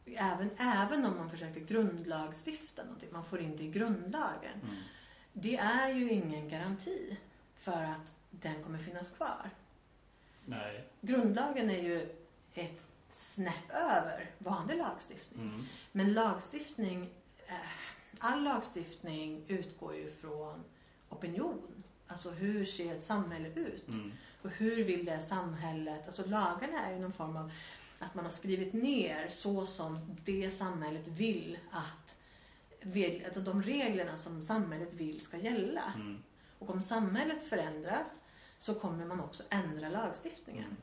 även, 0.05 0.49
även 0.57 1.05
om 1.05 1.17
man 1.17 1.29
försöker 1.29 1.59
grundlagstifta 1.59 2.83
någonting, 2.83 3.09
man 3.11 3.25
får 3.25 3.41
in 3.41 3.57
det 3.57 3.63
i 3.63 3.71
grundlagen. 3.71 4.59
Mm. 4.63 4.75
Det 5.33 5.57
är 5.57 5.89
ju 5.89 6.11
ingen 6.11 6.49
garanti 6.49 7.17
för 7.57 7.83
att 7.83 8.15
den 8.31 8.63
kommer 8.63 8.77
finnas 8.77 9.09
kvar. 9.09 9.49
Nej. 10.45 10.87
Grundlagen 11.01 11.69
är 11.69 11.81
ju 11.81 12.15
ett 12.53 12.83
snäpp 13.11 13.69
över 13.69 14.31
vanlig 14.37 14.77
lagstiftning. 14.77 15.41
Mm. 15.41 15.65
Men 15.91 16.13
lagstiftning, 16.13 17.09
eh, 17.47 17.55
all 18.19 18.43
lagstiftning 18.43 19.43
utgår 19.47 19.95
ju 19.95 20.11
från 20.11 20.63
opinion. 21.09 21.83
Alltså 22.07 22.29
hur 22.29 22.65
ser 22.65 22.95
ett 22.95 23.03
samhälle 23.03 23.49
ut? 23.49 23.87
Mm. 23.87 24.11
Och 24.41 24.49
hur 24.49 24.83
vill 24.83 25.05
det 25.05 25.19
samhället, 25.19 26.05
alltså 26.05 26.25
lagarna 26.25 26.85
är 26.85 26.93
ju 26.93 26.99
någon 26.99 27.13
form 27.13 27.37
av 27.37 27.51
att 28.05 28.15
man 28.15 28.25
har 28.25 28.31
skrivit 28.31 28.73
ner 28.73 29.27
så 29.29 29.65
som 29.65 30.17
det 30.25 30.49
samhället 30.49 31.07
vill 31.07 31.57
att, 31.71 32.17
vill, 32.81 33.23
alltså 33.25 33.39
de 33.41 33.63
reglerna 33.63 34.17
som 34.17 34.41
samhället 34.41 34.93
vill 34.93 35.21
ska 35.21 35.37
gälla. 35.37 35.93
Mm. 35.95 36.23
Och 36.59 36.69
om 36.69 36.81
samhället 36.81 37.43
förändras 37.43 38.21
så 38.57 38.75
kommer 38.75 39.05
man 39.05 39.19
också 39.19 39.43
ändra 39.49 39.89
lagstiftningen. 39.89 40.63
Mm. 40.63 40.77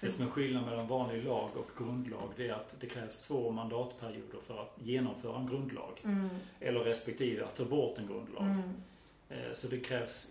Det 0.00 0.10
som 0.10 0.26
är 0.26 0.30
skillnad 0.30 0.66
mellan 0.66 0.86
vanlig 0.86 1.24
lag 1.24 1.50
och 1.56 1.70
grundlag 1.78 2.28
det 2.36 2.48
är 2.48 2.52
att 2.52 2.76
det 2.80 2.86
krävs 2.86 3.26
två 3.26 3.50
mandatperioder 3.50 4.40
för 4.46 4.62
att 4.62 4.76
genomföra 4.82 5.38
en 5.38 5.46
grundlag. 5.46 6.00
Mm. 6.04 6.28
Eller 6.60 6.80
respektive 6.80 7.44
att 7.44 7.56
ta 7.56 7.64
bort 7.64 7.98
en 7.98 8.06
grundlag. 8.06 8.44
Mm. 8.44 8.72
Eh, 9.28 9.52
så 9.52 9.68
det 9.68 9.80
krävs 9.80 10.28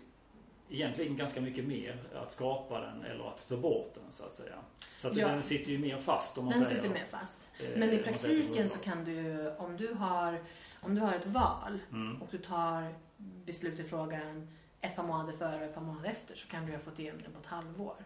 egentligen 0.70 1.16
ganska 1.16 1.40
mycket 1.40 1.64
mer 1.64 2.02
att 2.14 2.32
skapa 2.32 2.80
den 2.80 3.04
eller 3.04 3.28
att 3.28 3.48
ta 3.48 3.56
bort 3.56 3.94
den 3.94 4.10
så 4.10 4.24
att 4.24 4.34
säga. 4.34 4.54
Så 4.94 5.08
att 5.08 5.16
ja. 5.16 5.28
den 5.28 5.42
sitter 5.42 5.72
ju 5.72 5.78
mer 5.78 5.98
fast 5.98 6.38
om 6.38 6.44
man 6.44 6.52
den 6.52 6.62
säger. 6.62 6.74
Den 6.74 6.82
sitter 6.82 7.00
mer 7.00 7.10
fast. 7.10 7.48
Eh, 7.58 7.78
Men 7.78 7.90
i 7.90 7.98
praktiken 7.98 8.68
så 8.68 8.78
kan 8.78 9.04
du, 9.04 9.50
om 9.50 9.76
du 9.76 9.94
har, 9.94 10.38
om 10.80 10.94
du 10.94 11.00
har 11.00 11.14
ett 11.14 11.26
val 11.26 11.78
mm. 11.90 12.22
och 12.22 12.28
du 12.30 12.38
tar 12.38 12.94
beslut 13.16 13.80
i 13.80 13.84
frågan 13.84 14.48
ett 14.80 14.96
par 14.96 15.02
månader 15.02 15.32
före 15.32 15.56
och 15.56 15.62
ett 15.62 15.74
par 15.74 15.80
månader 15.80 16.10
efter 16.10 16.34
så 16.34 16.48
kan 16.48 16.66
du 16.66 16.72
ha 16.72 16.78
fått 16.78 16.98
igenom 16.98 17.22
den 17.22 17.32
på 17.32 17.38
ett 17.40 17.46
halvår. 17.46 18.04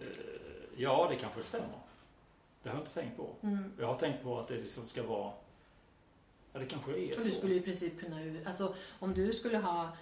Eh, 0.00 0.06
ja, 0.76 1.06
det 1.10 1.16
kanske 1.16 1.42
stämmer. 1.42 1.78
Det 2.62 2.68
har 2.68 2.76
jag 2.76 2.82
inte 2.82 2.94
tänkt 2.94 3.16
på. 3.16 3.34
Mm. 3.42 3.72
Jag 3.78 3.86
har 3.86 3.98
tänkt 3.98 4.22
på 4.22 4.40
att 4.40 4.48
det 4.48 4.54
liksom 4.54 4.88
ska 4.88 5.02
vara 5.02 5.32
Ja, 6.54 6.60
det 6.60 6.66
kanske 6.66 6.92
är 6.92 7.12
så. 7.16 7.24
Du 7.24 7.30
skulle 7.30 7.54
i 7.54 7.60
princip 7.60 8.00
kunna, 8.00 8.16
alltså 8.44 8.74
om 8.98 9.14
du 9.14 9.32
skulle 9.32 9.58
ha 9.58 9.96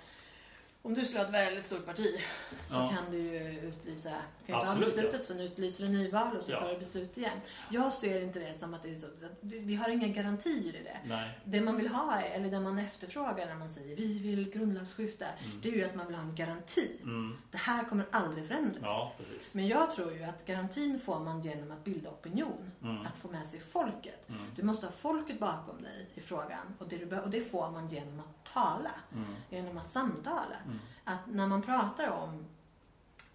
om 0.82 0.94
du 0.94 1.04
skulle 1.04 1.20
ha 1.20 1.26
ett 1.26 1.34
väldigt 1.34 1.64
stort 1.64 1.86
parti 1.86 2.20
så 2.66 2.74
ja. 2.74 2.92
kan 2.96 3.10
du 3.10 3.18
utlysa, 3.42 4.10
du 4.46 4.52
kan 4.52 4.60
ju 4.60 4.66
ta 4.66 4.78
beslutet, 4.78 5.14
ja. 5.18 5.24
sen 5.24 5.40
utlyser 5.40 5.84
du 5.84 5.90
nyval 5.90 6.36
och 6.36 6.42
så 6.42 6.52
ja. 6.52 6.60
tar 6.60 6.68
du 6.68 6.78
beslut 6.78 7.16
igen. 7.16 7.38
Jag 7.70 7.92
ser 7.92 8.22
inte 8.22 8.38
det 8.38 8.54
som 8.54 8.74
att 8.74 8.82
det 8.82 8.90
är 8.90 8.94
så, 8.94 9.06
vi 9.40 9.74
har 9.74 9.88
inga 9.88 10.08
garantier 10.08 10.76
i 10.76 10.82
det. 10.82 10.96
Nej. 11.04 11.38
Det 11.44 11.60
man 11.60 11.76
vill 11.76 11.88
ha, 11.88 12.20
eller 12.20 12.50
det 12.50 12.60
man 12.60 12.78
efterfrågar 12.78 13.46
när 13.46 13.54
man 13.54 13.68
säger 13.68 13.96
vi 13.96 14.18
vill 14.18 14.50
grundlagsskifta, 14.50 15.26
mm. 15.26 15.60
det 15.60 15.68
är 15.68 15.72
ju 15.72 15.84
att 15.84 15.94
man 15.94 16.06
vill 16.06 16.16
ha 16.16 16.22
en 16.22 16.34
garanti. 16.34 17.00
Mm. 17.02 17.36
Det 17.50 17.58
här 17.58 17.84
kommer 17.84 18.06
aldrig 18.10 18.46
förändras. 18.46 18.82
Ja, 18.82 19.12
Men 19.52 19.68
jag 19.68 19.90
tror 19.90 20.12
ju 20.12 20.22
att 20.22 20.46
garantin 20.46 21.00
får 21.04 21.20
man 21.20 21.42
genom 21.42 21.70
att 21.70 21.84
bilda 21.84 22.10
opinion. 22.10 22.70
Mm. 22.82 23.00
Att 23.00 23.18
få 23.18 23.28
med 23.28 23.46
sig 23.46 23.60
folket. 23.72 24.28
Mm. 24.28 24.40
Du 24.56 24.62
måste 24.62 24.86
ha 24.86 24.92
folket 24.92 25.38
bakom 25.38 25.82
dig 25.82 26.10
i 26.14 26.20
frågan 26.20 26.76
och 26.78 26.88
det, 26.88 27.20
och 27.20 27.30
det 27.30 27.50
får 27.50 27.70
man 27.70 27.88
genom 27.88 28.20
att 28.20 28.52
tala. 28.54 28.90
Mm. 29.12 29.34
Genom 29.50 29.78
att 29.78 29.90
samtala. 29.90 30.56
Mm. 30.72 30.84
Att 31.04 31.26
när 31.26 31.46
man 31.46 31.62
pratar 31.62 32.10
om, 32.10 32.44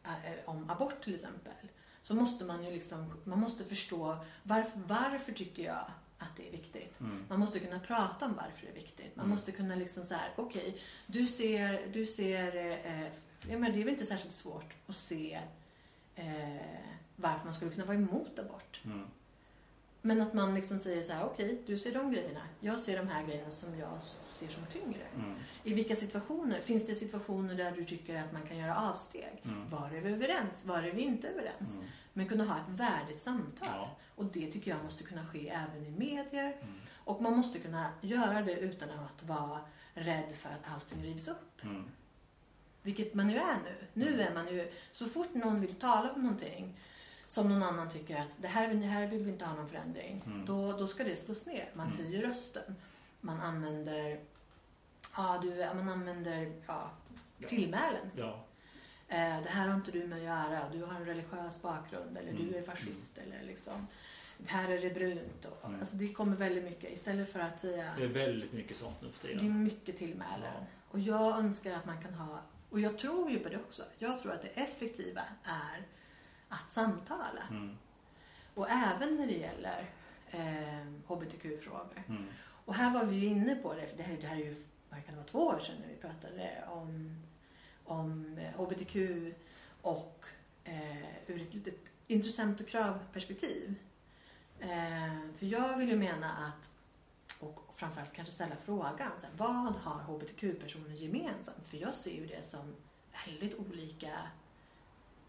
äh, 0.04 0.12
om 0.46 0.70
abort 0.70 1.04
till 1.04 1.16
exempel 1.16 1.54
så 2.02 2.16
måste 2.16 2.46
man 2.46 2.64
ju 2.64 2.72
liksom, 2.72 3.14
man 3.24 3.40
måste 3.40 3.64
förstå 3.64 4.18
varför, 4.44 4.80
varför 4.88 5.32
tycker 5.32 5.64
jag 5.64 5.86
att 6.18 6.36
det 6.36 6.48
är 6.48 6.52
viktigt. 6.52 7.00
Mm. 7.00 7.26
Man 7.30 7.40
måste 7.40 7.60
kunna 7.60 7.80
prata 7.80 8.26
om 8.26 8.34
varför 8.36 8.62
det 8.62 8.68
är 8.68 8.74
viktigt. 8.74 9.16
Man 9.16 9.26
mm. 9.26 9.30
måste 9.36 9.52
kunna 9.52 9.76
liksom 9.76 10.06
så 10.06 10.14
här, 10.14 10.30
okej, 10.36 10.68
okay, 10.68 10.82
du 11.08 11.28
ser, 11.28 11.88
du 11.94 12.06
ser, 12.06 12.56
eh, 12.86 13.08
ja, 13.52 13.58
men 13.58 13.74
det 13.74 13.80
är 13.80 13.84
väl 13.84 13.94
inte 13.94 14.06
särskilt 14.06 14.34
svårt 14.34 14.74
att 14.88 14.96
se 14.96 15.40
eh, 16.16 16.62
varför 17.16 17.46
man 17.46 17.54
skulle 17.54 17.72
kunna 17.72 17.86
vara 17.86 17.98
emot 17.98 18.40
abort. 18.40 18.82
Mm. 18.86 19.08
Men 20.02 20.22
att 20.22 20.34
man 20.34 20.56
liksom 20.56 20.80
säger 20.80 21.04
så 21.04 21.12
här, 21.12 21.26
okej, 21.26 21.46
okay, 21.46 21.58
du 21.66 21.78
ser 21.78 21.94
de 21.94 22.12
grejerna. 22.12 22.42
Jag 22.60 22.80
ser 22.80 22.98
de 22.98 23.08
här 23.08 23.24
grejerna 23.28 23.52
som 23.52 23.80
jag 23.80 24.02
ser 24.32 24.48
som 24.48 24.66
tyngre. 24.66 25.04
Mm. 25.16 25.36
I 25.64 25.74
vilka 25.74 25.96
situationer? 25.96 26.62
Finns 26.62 26.88
det 26.88 26.96
situationer 26.96 27.56
där 27.56 27.72
du 27.72 27.84
tycker 27.84 28.22
att 28.22 28.34
man 28.34 28.42
kan 28.42 28.58
göra 28.58 28.78
avsteg? 28.78 29.42
Mm. 29.44 29.70
Var 29.70 29.88
är 29.88 30.02
vi 30.02 30.14
överens? 30.14 30.66
Var 30.66 30.84
är 30.84 30.92
vi 30.92 31.02
inte 31.02 31.28
överens? 31.28 31.74
Mm. 31.74 31.86
Men 32.14 32.28
kunna 32.28 32.46
ha 32.46 32.56
ett 32.56 32.80
värdigt 32.80 33.22
samtal. 33.22 33.68
Ja. 33.72 33.96
Och 34.16 34.26
det 34.26 34.52
tycker 34.52 34.72
jag 34.72 34.84
måste 34.84 35.04
kunna 35.04 35.26
ske 35.26 35.50
även 35.50 35.86
i 35.86 35.92
medier. 35.92 36.58
Mm. 36.62 36.74
Och 36.94 37.22
man 37.22 37.38
måste 37.38 37.60
kunna 37.60 37.92
göra 38.02 38.42
det 38.42 38.60
utan 38.60 38.90
att 38.90 39.24
vara 39.24 39.60
rädd 39.94 40.34
för 40.36 40.50
att 40.50 40.74
allting 40.74 41.04
rivs 41.04 41.28
upp. 41.28 41.64
Mm. 41.64 41.84
Vilket 42.82 43.14
man 43.14 43.30
ju 43.30 43.38
är 43.38 43.58
nu. 43.64 43.76
Nu 43.94 44.08
mm. 44.08 44.20
är 44.20 44.34
man 44.34 44.48
ju, 44.48 44.72
så 44.92 45.06
fort 45.06 45.34
någon 45.34 45.62
vill 45.62 45.76
tala 45.76 46.12
om 46.12 46.22
någonting 46.22 46.80
som 47.28 47.50
någon 47.50 47.64
annan 47.64 47.90
tycker 47.90 48.22
att 48.22 48.42
det 48.42 48.48
här, 48.48 48.74
det 48.74 48.88
här 48.88 49.08
vill 49.08 49.24
vi 49.24 49.32
inte 49.32 49.46
ha 49.46 49.56
någon 49.56 49.70
förändring. 49.70 50.24
Mm. 50.26 50.46
Då, 50.46 50.72
då 50.72 50.88
ska 50.88 51.04
det 51.04 51.16
slås 51.16 51.46
ner. 51.46 51.72
Man 51.74 51.88
mm. 51.88 51.98
höjer 51.98 52.22
rösten. 52.22 52.76
Man 53.22 53.42
använder, 53.42 54.20
ja, 55.16 55.40
du, 55.42 55.66
man 55.76 55.90
använder 55.90 56.52
ja, 56.68 56.92
tillmälen. 57.40 58.12
Ja. 58.16 58.46
Eh, 59.08 59.42
det 59.44 59.50
här 59.50 59.68
har 59.68 59.76
inte 59.76 59.92
du 59.92 60.08
med 60.08 60.18
att 60.18 60.24
göra. 60.24 60.70
Du 60.72 60.84
har 60.84 60.96
en 60.96 61.06
religiös 61.06 61.62
bakgrund 61.62 62.18
eller 62.18 62.32
mm. 62.32 62.48
du 62.48 62.58
är 62.58 62.62
fascist 62.62 63.18
eller 63.18 63.44
liksom 63.48 63.88
här 64.46 64.70
är 64.70 64.82
det 64.82 64.90
brunt. 64.90 65.46
Och, 65.46 65.66
mm. 65.66 65.80
alltså 65.80 65.96
det 65.96 66.14
kommer 66.14 66.36
väldigt 66.36 66.64
mycket 66.64 66.94
istället 66.94 67.32
för 67.32 67.40
att 67.40 67.62
säga... 67.62 67.94
Det 67.98 68.04
är 68.04 68.08
väldigt 68.08 68.54
mycket 68.54 68.78
sånt 68.78 69.02
nu 69.02 69.12
för 69.12 69.28
tiden. 69.28 69.38
Det 69.38 69.52
är 69.52 69.54
mycket 69.54 69.98
tillmälen. 69.98 70.54
Ja. 70.54 70.66
Och 70.90 71.00
jag 71.00 71.40
önskar 71.40 71.74
att 71.74 71.86
man 71.86 72.02
kan 72.02 72.14
ha, 72.14 72.42
och 72.70 72.80
jag 72.80 72.98
tror 72.98 73.32
ju 73.32 73.40
på 73.40 73.50
det 73.50 73.58
också. 73.58 73.84
Jag 73.98 74.20
tror 74.20 74.32
att 74.32 74.42
det 74.42 74.48
effektiva 74.48 75.22
är 75.44 75.88
samtala. 76.70 77.44
Mm. 77.50 77.78
Och 78.56 78.70
även 78.70 79.16
när 79.16 79.28
det 79.28 79.38
gäller 79.38 79.90
eh, 80.32 80.88
HBTQ-frågor. 81.08 82.04
Mm. 82.08 82.26
Och 82.66 82.76
här 82.76 82.94
var 82.94 83.06
vi 83.06 83.16
ju 83.16 83.28
inne 83.28 83.56
på 83.56 83.74
det, 83.74 83.88
för 83.88 83.98
det 83.98 84.04
här, 84.04 84.18
det 84.22 84.28
här 84.28 84.36
är 84.36 84.46
ju 84.46 84.56
vad 84.90 85.06
kan 85.06 85.14
det 85.14 85.18
vara, 85.18 85.28
två 85.28 85.40
år 85.40 85.60
sedan 85.60 85.76
när 85.82 85.88
vi 85.88 85.96
pratade 85.96 86.64
om, 86.68 87.22
om 87.86 88.38
eh, 88.38 88.62
HBTQ 88.62 88.96
och 89.82 90.26
eh, 90.64 91.28
ur 91.28 91.42
ett 91.42 91.54
litet 91.54 91.92
intressant 92.08 92.62
och 92.62 92.68
kravperspektiv. 92.68 93.76
Eh, 94.60 95.32
för 95.38 95.46
jag 95.46 95.78
vill 95.78 95.90
ju 95.90 95.96
mena 95.96 96.32
att, 96.32 96.72
och 97.40 97.74
framförallt 97.76 98.14
kanske 98.14 98.34
ställa 98.34 98.56
frågan, 98.66 99.12
så 99.20 99.26
här, 99.26 99.34
vad 99.38 99.76
har 99.76 100.00
HBTQ-personer 100.00 100.96
gemensamt? 100.96 101.68
För 101.68 101.78
jag 101.78 101.94
ser 101.94 102.14
ju 102.14 102.28
det 102.28 102.46
som 102.46 102.76
väldigt 103.26 103.60
olika 103.60 104.18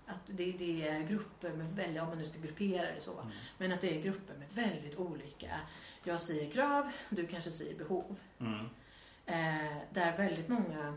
att 0.08 0.26
det, 0.26 0.52
det 0.52 0.88
är 0.88 1.00
grupper 1.00 1.52
med 1.52 1.72
väldigt, 1.72 2.02
om 2.02 2.08
man 2.08 2.18
nu 2.18 2.26
ska 2.26 2.38
gruppera 2.38 2.94
det 2.94 3.00
så, 3.00 3.12
Mm. 3.20 3.32
men 3.58 3.72
att 3.72 3.80
det 3.80 3.96
är 3.98 4.02
grupper 4.02 4.34
med 4.34 4.48
väldigt 4.52 4.96
olika, 4.96 5.60
jag 6.04 6.20
säger 6.20 6.50
krav, 6.50 6.90
du 7.10 7.26
kanske 7.26 7.50
säger 7.52 7.78
behov. 7.78 8.20
Mm. 8.40 8.66
Eh, 9.26 9.76
där 9.90 10.16
väldigt 10.16 10.48
många 10.48 10.96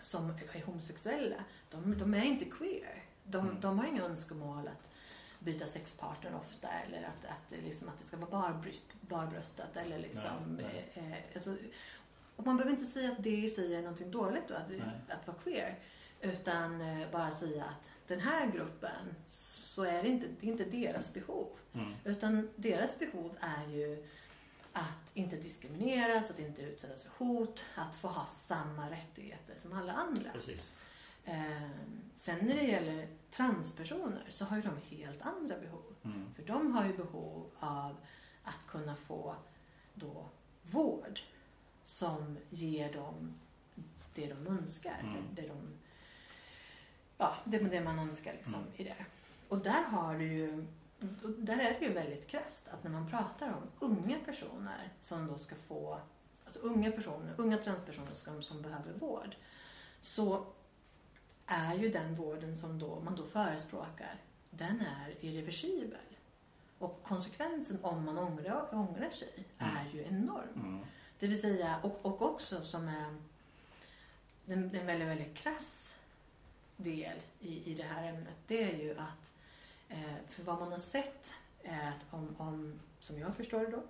som 0.00 0.30
är 0.52 0.62
homosexuella, 0.64 1.36
de, 1.70 1.98
de 1.98 2.14
är 2.14 2.24
inte 2.24 2.44
queer. 2.44 3.02
De, 3.24 3.38
Mm. 3.48 3.60
de 3.60 3.78
har 3.78 3.86
inga 3.86 4.02
önskemål 4.02 4.68
att 4.68 4.88
byta 5.38 5.66
sexpartner 5.66 6.34
ofta 6.34 6.68
eller 6.68 7.02
att, 7.02 7.24
att, 7.24 7.62
liksom, 7.64 7.88
att 7.88 7.98
det 7.98 8.04
ska 8.04 8.16
vara 8.16 8.30
barbröst, 8.30 8.82
barbröstat 9.00 9.76
eller 9.76 9.98
liksom... 9.98 10.22
Nej, 10.62 10.90
Eh, 10.94 11.12
eh, 11.12 11.18
alltså, 11.34 11.56
och 12.36 12.46
man 12.46 12.56
behöver 12.56 12.72
inte 12.72 12.86
säga 12.86 13.12
att 13.12 13.22
det 13.22 13.30
i 13.36 13.48
sig 13.50 13.74
är 13.74 13.82
någonting 13.82 14.10
dåligt 14.10 14.48
då, 14.48 14.54
att, 14.54 14.68
Nej. 14.68 14.80
att 15.08 15.26
vara 15.26 15.36
queer. 15.36 15.78
Utan 16.20 16.80
eh, 16.80 17.10
bara 17.10 17.30
säga 17.30 17.64
att 17.64 17.90
den 18.06 18.20
här 18.20 18.50
gruppen, 18.50 19.14
så 19.26 19.84
är 19.84 20.02
det 20.02 20.08
inte, 20.08 20.26
det 20.40 20.46
är 20.46 20.50
inte 20.50 20.64
deras 20.64 21.14
behov. 21.14 21.48
Mm. 21.72 21.94
Utan 22.04 22.50
deras 22.56 22.98
behov 22.98 23.36
är 23.40 23.66
ju 23.72 24.06
att 24.72 25.10
inte 25.14 25.36
diskrimineras, 25.36 26.30
att 26.30 26.38
inte 26.38 26.62
utsättas 26.62 27.02
för 27.02 27.24
hot, 27.24 27.64
att 27.74 27.96
få 27.96 28.08
ha 28.08 28.26
samma 28.26 28.90
rättigheter 28.90 29.54
som 29.56 29.72
alla 29.72 29.92
andra. 29.92 30.30
Precis. 30.32 30.76
Eh, 31.24 31.70
sen 32.16 32.38
när 32.38 32.54
det 32.54 32.62
gäller 32.62 33.08
transpersoner 33.30 34.26
så 34.28 34.44
har 34.44 34.56
ju 34.56 34.62
de 34.62 34.96
helt 34.96 35.22
andra 35.22 35.58
behov. 35.58 35.94
Mm. 36.04 36.34
För 36.34 36.42
de 36.42 36.72
har 36.72 36.86
ju 36.86 36.96
behov 36.96 37.50
av 37.58 37.96
att 38.42 38.66
kunna 38.66 38.96
få 38.96 39.36
då 39.94 40.28
vård 40.62 41.20
som 41.84 42.38
ger 42.50 42.92
dem 42.92 43.34
det 44.14 44.26
de 44.26 44.46
önskar. 44.46 45.00
Mm. 45.00 45.22
Det, 45.34 45.42
de, 45.42 45.78
ja, 47.18 47.34
det, 47.44 47.58
det 47.58 47.80
man 47.80 47.98
önskar 47.98 48.32
liksom 48.32 48.54
Mm. 48.54 48.66
i 48.76 48.84
det. 48.84 49.04
Och 49.48 49.58
där 49.58 49.82
har 49.82 50.14
du 50.18 50.24
ju 50.24 50.66
där 51.38 51.58
är 51.58 51.78
det 51.80 51.86
ju 51.86 51.92
väldigt 51.92 52.26
krasst 52.26 52.68
att 52.68 52.84
när 52.84 52.90
man 52.90 53.10
pratar 53.10 53.52
om 53.52 53.62
unga 53.88 54.18
personer 54.24 54.92
som 55.00 55.26
då 55.26 55.38
ska 55.38 55.54
få, 55.54 56.00
alltså 56.44 56.60
unga 56.60 56.90
personer, 56.92 57.34
unga 57.36 57.56
transpersoner 57.56 58.14
som, 58.14 58.42
som 58.42 58.62
behöver 58.62 58.92
vård, 58.92 59.36
så 60.00 60.46
är 61.46 61.74
ju 61.74 61.88
den 61.88 62.14
vården 62.14 62.56
som 62.56 62.78
då, 62.78 63.00
man 63.00 63.16
då 63.16 63.26
förespråkar, 63.26 64.20
den 64.50 64.80
är 64.80 65.24
irreversibel. 65.24 65.98
Och 66.78 67.02
konsekvensen 67.02 67.78
om 67.82 68.04
man 68.04 68.18
ångrar, 68.18 68.68
ångrar 68.74 69.10
sig 69.10 69.44
Mm. 69.58 69.76
är 69.76 69.90
ju 69.94 70.02
enorm. 70.04 70.48
Mm. 70.54 70.80
Det 71.18 71.26
vill 71.26 71.40
säga, 71.40 71.80
och, 71.82 71.98
och 72.06 72.22
också 72.22 72.64
som 72.64 72.88
är 72.88 73.14
en, 74.46 74.70
en 74.74 74.86
väldigt, 74.86 75.08
väldigt 75.08 75.34
krass 75.36 75.93
del 76.76 77.18
i, 77.40 77.70
i 77.70 77.74
det 77.74 77.82
här 77.82 78.08
ämnet, 78.08 78.38
det 78.46 78.72
är 78.72 78.78
ju 78.78 78.98
att 78.98 79.32
eh, 79.88 80.14
för 80.28 80.42
vad 80.42 80.60
man 80.60 80.72
har 80.72 80.78
sett 80.78 81.32
är 81.62 81.88
att 81.88 82.06
om, 82.10 82.36
om, 82.38 82.80
som 82.98 83.18
jag 83.18 83.36
förstår 83.36 83.60
det 83.60 83.70
då, 83.70 83.82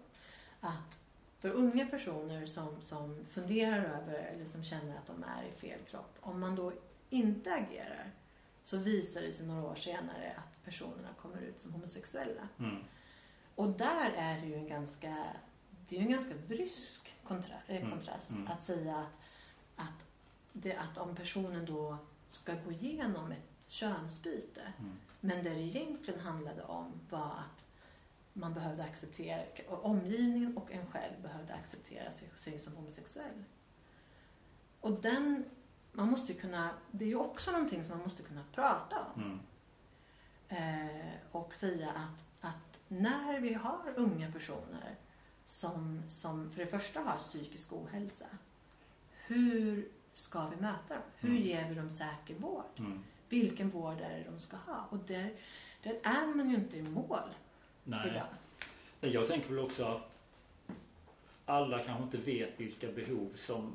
att 0.61 0.99
för 1.39 1.51
unga 1.51 1.87
personer 1.87 2.47
som, 2.47 2.83
som 2.83 3.25
funderar 3.27 3.85
över 3.85 4.15
eller 4.15 4.45
som 4.45 4.65
känner 4.65 4.97
att 4.97 5.07
de 5.07 5.25
är 5.25 5.43
i 5.43 5.53
fel 5.53 5.79
kropp, 5.91 6.17
om 6.21 6.41
man 6.41 6.57
då 6.57 6.73
inte 7.11 7.55
agerar 7.55 8.11
så 8.63 8.77
visar 8.77 9.23
det 9.23 9.33
sig 9.33 9.47
några 9.47 9.63
år 9.63 9.75
senare 9.75 10.35
att 10.37 10.65
personerna 10.65 11.09
kommer 11.23 11.41
ut 11.41 11.61
som 11.61 11.73
homosexuella. 11.73 12.49
Mm. 12.59 12.77
Och 13.55 13.69
där 13.69 14.13
är 14.17 14.41
det 14.41 14.47
ju 14.47 14.55
en 14.55 14.69
ganska, 14.69 15.27
det 15.89 15.97
är 15.97 16.01
en 16.01 16.11
ganska 16.11 16.35
brysk 16.35 17.15
kontra, 17.25 17.55
eh, 17.67 17.77
Mm, 17.77 17.91
kontrast 17.91 18.31
mm. 18.31 18.47
att 18.47 18.65
säga 18.65 18.97
att, 18.97 19.19
att, 19.77 20.07
det, 20.53 20.77
att 20.77 20.99
om 20.99 21.17
personen 21.17 21.67
då 21.67 21.99
ska 22.35 22.55
gå 22.55 22.73
igenom 22.73 23.33
ett 23.33 23.65
könsbyte 23.69 24.73
Mm. 24.79 24.93
men 25.21 25.45
det 25.45 25.51
det 25.51 25.61
egentligen 25.61 26.21
handlade 26.21 26.63
om 26.63 26.93
var 27.11 27.27
att 27.27 27.67
man 28.33 28.55
behövde 28.55 28.85
acceptera, 28.85 29.43
omgivningen 29.69 30.57
och 30.57 30.73
en 30.73 30.87
själv 30.87 31.23
behövde 31.23 31.55
acceptera 31.55 32.11
sig, 32.11 32.31
sig 32.37 32.59
som 32.59 32.77
homosexuell. 32.77 33.45
Och 34.81 35.01
den, 35.01 35.45
man 35.93 36.11
måste 36.11 36.33
ju 36.33 36.41
kunna, 36.41 36.71
det 36.91 37.05
är 37.05 37.09
ju 37.09 37.17
också 37.17 37.51
någonting 37.51 37.85
som 37.85 37.97
man 37.97 38.05
måste 38.05 38.23
kunna 38.23 38.45
prata 38.53 38.97
om. 39.15 39.23
Mm. 39.23 39.41
Eh, 40.49 41.13
och 41.33 41.55
säga 41.55 41.91
att, 41.91 42.27
att 42.41 42.81
när 42.89 43.41
vi 43.41 43.55
har 43.55 43.93
unga 43.97 44.33
personer 44.33 44.97
som, 45.45 46.03
som 46.09 46.51
för 46.51 46.61
det 46.61 46.67
första 46.67 47.01
har 47.01 47.19
psykisk 47.19 47.73
ohälsa, 47.73 48.27
hur 49.27 49.89
ska 50.15 50.49
vi 50.49 50.57
möta 50.57 50.95
dem? 50.95 51.03
Hur 51.17 51.31
Mm. 51.31 51.43
ger 51.43 51.69
vi 51.69 51.75
dem 51.75 51.91
säker 51.91 52.35
vård? 52.35 52.65
Mm. 52.79 53.05
Vilken 53.29 53.71
vård 53.71 54.01
är 54.01 54.19
det 54.19 54.25
de 54.31 54.39
ska 54.41 54.57
ha? 54.57 54.87
Och 54.91 54.99
där, 54.99 55.33
där 55.83 55.99
är 56.03 56.35
man 56.35 56.51
ju 56.51 56.57
inte 56.57 56.77
i 56.77 56.83
mål 56.83 57.21
Nej. 57.85 58.11
idag. 58.11 58.27
Jag 59.13 59.27
tänker 59.29 59.49
väl 59.49 59.59
också 59.59 59.85
att 59.85 60.23
alla 61.47 61.79
kanske 61.85 62.03
inte 62.05 62.17
vet 62.19 62.61
vilka 62.61 62.93
behov 62.93 63.33
som 63.35 63.75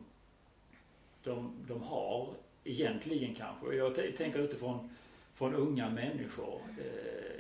de, 1.24 1.54
de 1.68 1.82
har 1.82 2.34
egentligen 2.64 3.36
kanske. 3.36 3.76
Jag 3.76 3.96
tänker 3.96 4.40
utifrån 4.40 4.96
från 5.34 5.54
unga 5.54 5.90
människor. 5.90 6.62
Eh, 6.78 7.40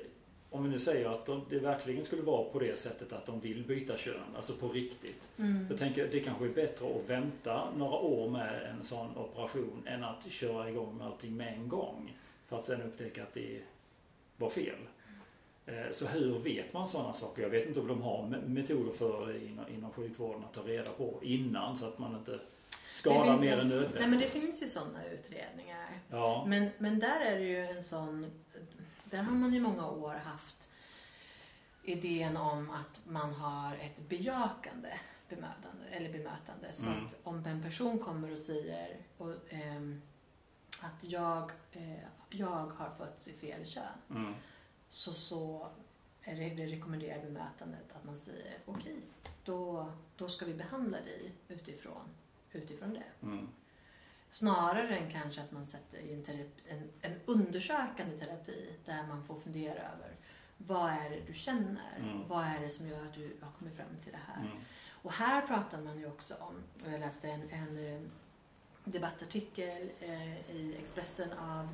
om 0.51 0.63
vi 0.63 0.69
nu 0.69 0.79
säger 0.79 1.09
att 1.09 1.25
de, 1.25 1.41
det 1.49 1.59
verkligen 1.59 2.05
skulle 2.05 2.21
vara 2.21 2.43
på 2.43 2.59
det 2.59 2.79
sättet 2.79 3.13
att 3.13 3.25
de 3.25 3.39
vill 3.39 3.63
byta 3.63 3.97
kön, 3.97 4.19
alltså 4.35 4.53
på 4.53 4.67
riktigt. 4.69 5.29
Mm. 5.37 5.65
Jag 5.69 5.77
tänker 5.79 6.07
det 6.11 6.19
kanske 6.19 6.45
är 6.45 6.49
bättre 6.49 6.85
att 6.85 7.09
vänta 7.09 7.67
några 7.77 7.97
år 7.97 8.29
med 8.29 8.61
en 8.63 8.83
sån 8.83 9.17
operation 9.17 9.83
än 9.87 10.03
att 10.03 10.31
köra 10.31 10.69
igång 10.69 10.97
med 10.97 11.07
allting 11.07 11.37
med 11.37 11.53
en 11.53 11.69
gång. 11.69 12.17
För 12.47 12.57
att 12.57 12.65
sen 12.65 12.81
upptäcka 12.81 13.23
att 13.23 13.33
det 13.33 13.59
var 14.37 14.49
fel. 14.49 14.75
Eh, 15.65 15.91
Så 15.91 16.07
hur 16.07 16.39
vet 16.39 16.73
man 16.73 16.87
sådana 16.87 17.13
saker? 17.13 17.41
Jag 17.41 17.49
vet 17.49 17.67
inte 17.67 17.79
om 17.79 17.87
de 17.87 18.01
har 18.01 18.23
me- 18.23 18.47
metoder 18.47 18.91
för 18.91 19.27
det 19.27 19.45
inom, 19.45 19.65
inom 19.75 19.91
sjukvården 19.91 20.43
att 20.43 20.53
ta 20.53 20.61
reda 20.61 20.89
på 20.91 21.19
innan 21.21 21.77
så 21.77 21.85
att 21.85 21.99
man 21.99 22.15
inte 22.15 22.39
skadar 22.91 23.39
mer 23.39 23.57
än 23.57 23.67
nödvändigt. 23.69 23.99
Nej 23.99 24.09
men 24.09 24.19
det 24.19 24.27
finns 24.27 24.63
ju 24.63 24.67
sådana 24.69 25.05
utredningar. 25.13 25.99
Ja, 26.11 26.45
Men, 26.47 26.69
men 26.77 26.99
där 26.99 27.19
är 27.25 27.39
det 27.39 27.45
ju 27.45 27.57
en 27.65 27.83
sån... 27.83 28.25
Där 29.09 29.23
har 29.23 29.35
man 29.35 29.53
i 29.53 29.59
många 29.59 29.89
år 29.89 30.13
haft 30.13 30.69
idén 31.83 32.37
om 32.37 32.69
att 32.69 33.01
man 33.07 33.33
har 33.33 33.75
ett 33.75 33.97
bejakande 34.09 34.99
bemötande, 35.29 35.85
eller 35.91 36.11
bemötande. 36.11 36.73
Så 36.73 36.87
Mm. 36.87 37.05
att 37.05 37.17
om 37.23 37.45
en 37.45 37.61
person 37.63 37.99
kommer 37.99 38.31
och 38.31 38.39
säger 38.39 38.97
och, 39.17 39.33
ehm, 39.49 40.01
att 40.79 41.03
jag, 41.03 41.51
eh, 41.71 41.99
jag 42.29 42.47
har 42.77 42.89
fötts 42.97 43.27
i 43.27 43.33
fel 43.33 43.65
kön. 43.65 43.83
mm, 44.09 44.33
Så, 44.89 45.13
så 45.13 45.67
är 46.21 46.35
det 46.35 46.49
det 46.49 46.65
rekommenderade 46.67 47.21
bemötandet 47.25 47.91
att 47.95 48.03
man 48.03 48.17
säger 48.17 48.57
okej, 48.65 48.97
då, 49.43 49.91
då 50.17 50.29
ska 50.29 50.45
vi 50.45 50.53
behandla 50.53 50.97
dig 51.01 51.31
utifrån, 51.47 52.09
utifrån 52.51 52.93
det. 52.93 53.03
mm, 53.21 53.47
Snarare 54.31 54.97
än 54.97 55.11
kanske 55.11 55.41
att 55.41 55.51
man 55.51 55.67
sätter 55.67 55.97
i 55.97 56.13
en, 56.13 56.23
terapi, 56.23 56.63
en, 56.67 56.89
en 57.01 57.19
undersökande 57.25 58.17
terapi 58.17 58.73
där 58.85 59.07
man 59.07 59.23
får 59.25 59.35
fundera 59.35 59.79
över 59.79 60.15
vad 60.67 60.91
är 60.91 61.09
det 61.09 61.21
du 61.27 61.33
känner? 61.33 61.97
Mm. 61.97 62.27
Vad 62.27 62.45
är 62.45 62.59
det 62.59 62.69
som 62.69 62.87
gör 62.87 63.05
att 63.05 63.13
du 63.13 63.37
har 63.41 63.51
kommit 63.51 63.75
fram 63.75 63.97
till 64.03 64.11
det 64.11 64.19
här? 64.27 64.41
mm, 64.41 64.57
Och 65.01 65.13
här 65.13 65.41
pratar 65.41 65.81
man 65.81 65.99
ju 65.99 66.07
också 66.07 66.35
om, 66.35 66.63
och 66.85 66.91
jag 66.91 66.99
läste 66.99 67.29
en, 67.29 67.49
en 67.49 67.93
eh, 67.95 68.01
debattartikel 68.83 69.89
eh, 69.99 70.51
i 70.55 70.75
Expressen 70.79 71.33
av 71.33 71.69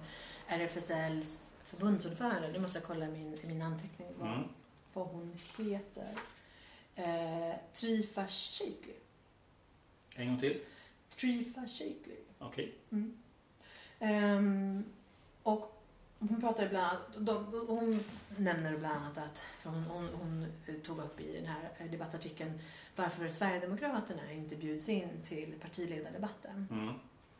RFSLs 0.47 1.49
förbundsordförande, 1.63 2.51
nu 2.51 2.59
måste 2.59 2.77
jag 2.77 2.87
kolla 2.87 3.07
min, 3.07 3.39
min 3.43 3.61
anteckning 3.61 4.07
vad, 4.19 4.33
mm. 4.33 4.47
vad 4.93 5.07
hon 5.07 5.37
heter. 5.57 6.09
Eh, 6.95 7.55
Trifa 7.73 8.27
Shakely. 8.27 8.95
En 10.15 10.27
gång 10.27 10.39
till. 10.39 10.61
Trifa 11.15 11.67
Shakely. 11.67 12.24
Okej. 12.39 12.75
Mm. 12.91 13.17
Ehm, 13.99 14.85
och 15.43 15.81
hon 16.19 16.41
pratar 16.41 16.65
ibland, 16.65 16.97
de, 17.17 17.45
hon 17.67 18.03
nämner 18.37 18.77
bland 18.77 18.95
annat 18.95 19.17
att, 19.17 19.37
för 19.59 19.69
hon, 19.69 19.83
hon, 19.83 20.07
hon 20.13 20.47
tog 20.85 20.99
upp 20.99 21.19
i 21.21 21.33
den 21.33 21.45
här 21.45 21.87
debattartikeln 21.91 22.59
varför 22.95 23.29
Sverigedemokraterna 23.29 24.31
inte 24.31 24.55
bjuds 24.55 24.89
in 24.89 25.09
till 25.23 25.53
partiledardebatten. 25.61 26.67
Mm, 26.71 26.93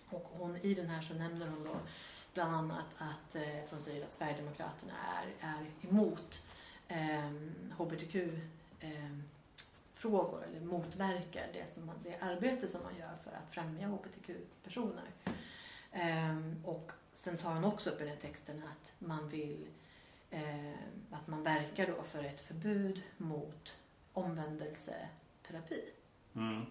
Och 0.09 0.31
hon, 0.38 0.57
i 0.57 0.73
den 0.73 0.88
här 0.89 1.01
så 1.01 1.13
nämner 1.13 1.47
hon 1.47 1.63
då 1.63 1.76
bland 2.34 2.55
annat 2.55 2.85
att 2.97 3.35
eh, 3.35 3.41
de 3.69 3.81
säger 3.81 4.05
att 4.05 4.13
Sverigedemokraterna 4.13 4.93
är, 5.22 5.47
är 5.47 5.89
emot 5.89 6.41
eh, 6.88 7.31
HBTQ 7.77 8.15
eh, 8.80 9.17
frågor 10.10 10.44
eller 10.44 10.61
motverkar 10.61 11.48
det, 11.53 11.73
som 11.73 11.86
man, 11.86 11.95
det 12.03 12.18
arbete 12.19 12.68
som 12.68 12.84
man 12.84 12.95
gör 12.95 13.18
för 13.23 13.32
att 13.32 13.53
främja 13.53 13.88
HBTQ-personer. 13.88 15.11
Eh, 15.91 16.38
och 16.64 16.91
sen 17.14 17.38
tar 17.38 17.52
han 17.52 17.64
också 17.64 17.90
upp 17.90 18.02
i 18.02 18.03
den 18.03 18.14
här 18.14 18.22
texten 18.22 18.64
att 18.64 18.94
man 18.99 19.30
vill 19.30 19.68
eh, 20.30 20.73
att 21.11 21.27
man 21.27 21.44
verkar 21.44 21.88
då 21.88 22.03
för 22.03 22.23
ett 22.23 22.41
förbud 22.41 23.03
mot 23.18 23.77
omvändelseterapi. 24.14 25.82
Mm. 26.36 26.65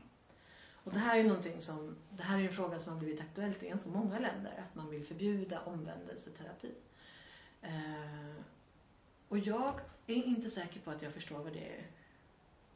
Och 0.84 0.92
det 0.92 0.98
här 0.98 1.18
är 1.18 1.24
någonting 1.24 1.60
som, 1.60 1.96
det 2.10 2.22
här 2.22 2.38
är 2.38 2.42
en 2.42 2.52
fråga 2.52 2.78
som 2.78 2.92
har 2.92 3.00
blivit 3.00 3.20
aktuellt 3.20 3.62
i 3.62 3.68
ganska 3.68 3.88
många 3.88 4.18
länder, 4.18 4.64
att 4.68 4.74
man 4.74 4.90
vill 4.90 5.04
förbjuda 5.04 5.60
omvändelseterapi. 5.60 6.74
Eh, 7.62 8.34
och 9.28 9.38
jag 9.38 9.80
är 10.06 10.14
inte 10.14 10.50
säker 10.50 10.80
på 10.80 10.90
att 10.90 11.02
jag 11.02 11.12
förstår 11.12 11.38
vad 11.38 11.52
det 11.52 11.68
är, 11.78 11.86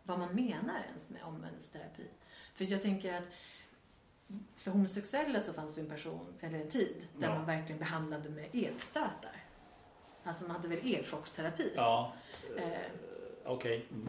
vad 0.09 0.19
man 0.19 0.35
menar 0.35 0.83
ens 0.89 1.09
med 1.09 1.23
omvändelseterapi. 1.23 2.07
För 2.55 2.65
jag 2.65 2.83
tänker 2.83 3.15
att 3.15 3.29
för 4.57 4.71
homosexuella 4.71 5.41
så 5.43 5.53
fanns 5.53 5.75
det 5.75 5.81
en 5.81 5.89
person, 5.89 6.35
eller 6.41 6.61
en 6.61 6.69
tid, 6.69 7.07
där 7.19 7.29
Ja. 7.29 7.35
man 7.35 7.47
verkligen 7.47 7.79
behandlade 7.79 8.29
med 8.31 8.49
elstötar. 8.53 9.45
Alltså 10.23 10.45
man 10.47 10.57
hade 10.57 10.69
väl 10.69 10.95
elchocksterapi, 10.95 11.73
Ja, 11.77 12.13
Eh. 12.57 12.91
okej. 13.45 13.87
Mm. 13.91 14.09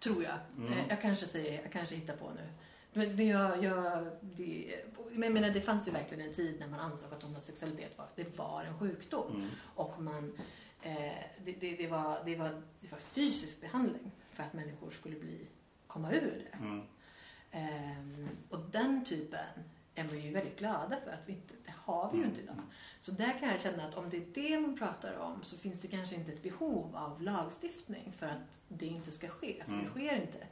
tror 0.00 0.22
jag. 0.22 0.34
Mm. 0.56 0.72
Eh, 0.72 0.84
Jag 0.88 1.00
kanske 1.02 1.26
säger, 1.26 1.62
jag 1.62 1.72
kanske 1.72 1.94
hittar 1.94 2.16
på 2.16 2.30
nu. 2.30 2.48
Men, 2.92 3.16
men 3.16 3.26
jag, 3.28 3.64
jag, 3.64 4.06
det, 4.20 4.74
men 5.10 5.22
jag 5.22 5.32
menar, 5.32 5.50
det 5.50 5.60
fanns 5.60 5.88
ju 5.88 5.92
verkligen 5.92 6.26
en 6.26 6.32
tid 6.34 6.60
när 6.60 6.66
man 6.68 6.80
ansåg 6.80 7.12
att 7.14 7.22
homosexualitet 7.22 7.98
var, 7.98 8.06
det 8.16 8.38
var 8.38 8.64
en 8.64 8.78
sjukdom. 8.78 9.34
Mm. 9.36 9.48
Och 9.74 10.02
man, 10.02 10.38
eh, 10.82 10.92
det, 11.44 11.52
det, 11.60 11.76
det, 11.76 11.86
var, 11.86 12.22
det, 12.24 12.36
var, 12.36 12.62
det 12.80 12.90
var 12.92 12.98
fysisk 12.98 13.60
behandling 13.60 14.10
för 14.42 14.48
att 14.48 14.66
människor 14.66 14.90
skulle 14.90 15.16
bli, 15.20 15.46
komma 15.86 16.12
ur 16.12 16.44
det. 16.50 16.56
Mm. 16.64 16.82
Ehm, 17.50 18.28
och 18.50 18.58
den 18.70 19.04
typen 19.04 19.46
är 19.94 20.04
vi 20.04 20.18
ju 20.18 20.32
väldigt 20.32 20.58
glada 20.58 20.96
för 21.04 21.10
att 21.10 21.22
vi 21.28 21.32
inte, 21.32 21.54
det 21.64 21.74
har 21.76 22.12
vi 22.12 22.18
ju 22.18 22.24
inte 22.24 22.40
idag. 22.40 22.56
Så 23.00 23.12
där 23.12 23.38
kan 23.38 23.48
jag 23.48 23.60
känna 23.60 23.84
att 23.88 23.94
om 23.96 24.10
det 24.10 24.16
är 24.16 24.26
det 24.34 24.60
man 24.60 24.78
pratar 24.78 25.16
om 25.18 25.42
så 25.42 25.58
finns 25.58 25.80
det 25.80 25.88
kanske 25.88 26.14
inte 26.16 26.32
ett 26.32 26.42
behov 26.42 26.96
av 26.96 27.22
lagstiftning 27.22 28.12
för 28.18 28.26
att 28.26 28.58
det 28.68 28.86
inte 28.86 29.10
ska 29.10 29.28
ske, 29.28 29.62
för 29.64 29.72
Mm. 29.72 29.84
det 29.84 29.90
sker 29.90 30.20
inte. 30.20 30.46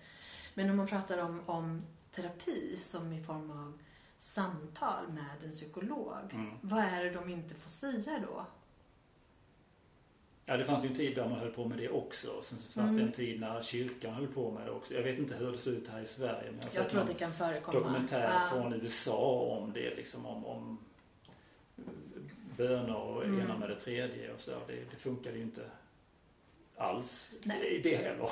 Men 0.54 0.70
om 0.70 0.76
man 0.76 0.86
pratar 0.86 1.18
om, 1.18 1.42
om 1.46 1.82
terapi 2.10 2.78
som 2.82 3.12
i 3.12 3.22
form 3.22 3.50
av 3.50 3.78
samtal 4.18 5.08
med 5.12 5.44
en 5.44 5.50
psykolog, 5.50 6.32
Mm. 6.32 6.54
vad 6.60 6.84
är 6.84 7.04
det 7.04 7.10
de 7.10 7.28
inte 7.28 7.54
får 7.54 7.70
säga 7.70 8.18
då? 8.26 8.46
Ja, 10.50 10.56
det 10.56 10.64
fanns 10.64 10.84
ju 10.84 10.88
en 10.88 10.94
tid 10.94 11.16
där 11.16 11.28
man 11.28 11.38
höll 11.38 11.50
på 11.50 11.64
med 11.64 11.78
det 11.78 11.88
också. 11.88 12.42
Sen 12.42 12.58
så 12.58 12.70
fanns 12.72 12.90
Mm. 12.90 12.96
det 13.02 13.06
en 13.08 13.12
tid 13.12 13.40
när 13.40 13.62
kyrkan 13.62 14.14
höll 14.14 14.26
på 14.26 14.50
med 14.50 14.66
det 14.66 14.70
också. 14.70 14.94
Jag 14.94 15.02
vet 15.02 15.18
inte 15.18 15.34
hur 15.34 15.52
det 15.52 15.58
ser 15.58 15.70
ut 15.70 15.88
här 15.88 16.00
i 16.00 16.06
Sverige. 16.06 16.50
Men 16.50 16.54
jag 16.54 16.62
har 16.62 16.62
Jag 16.64 16.72
sett 16.72 16.88
tror 16.88 17.00
att 17.00 17.06
det 17.08 17.14
kan 17.14 17.32
förekomma. 17.34 17.78
dokumentär 17.78 18.22
Ja. 18.32 18.48
från 18.50 18.72
USA 18.72 19.40
om 19.58 19.72
det. 19.72 19.94
Liksom 19.94 20.26
om, 20.26 20.46
om 20.46 20.78
böner 22.56 22.96
och 22.96 23.24
Mm. 23.24 23.40
ena 23.40 23.58
med 23.58 23.68
det 23.68 23.80
tredje 23.80 24.32
och 24.32 24.40
så. 24.40 24.50
Det, 24.50 24.74
det 24.90 24.96
funkade 24.96 25.36
ju 25.36 25.42
inte 25.42 25.62
alls 26.76 27.30
Nej. 27.42 27.80
det 27.82 27.96
heller. 27.96 28.28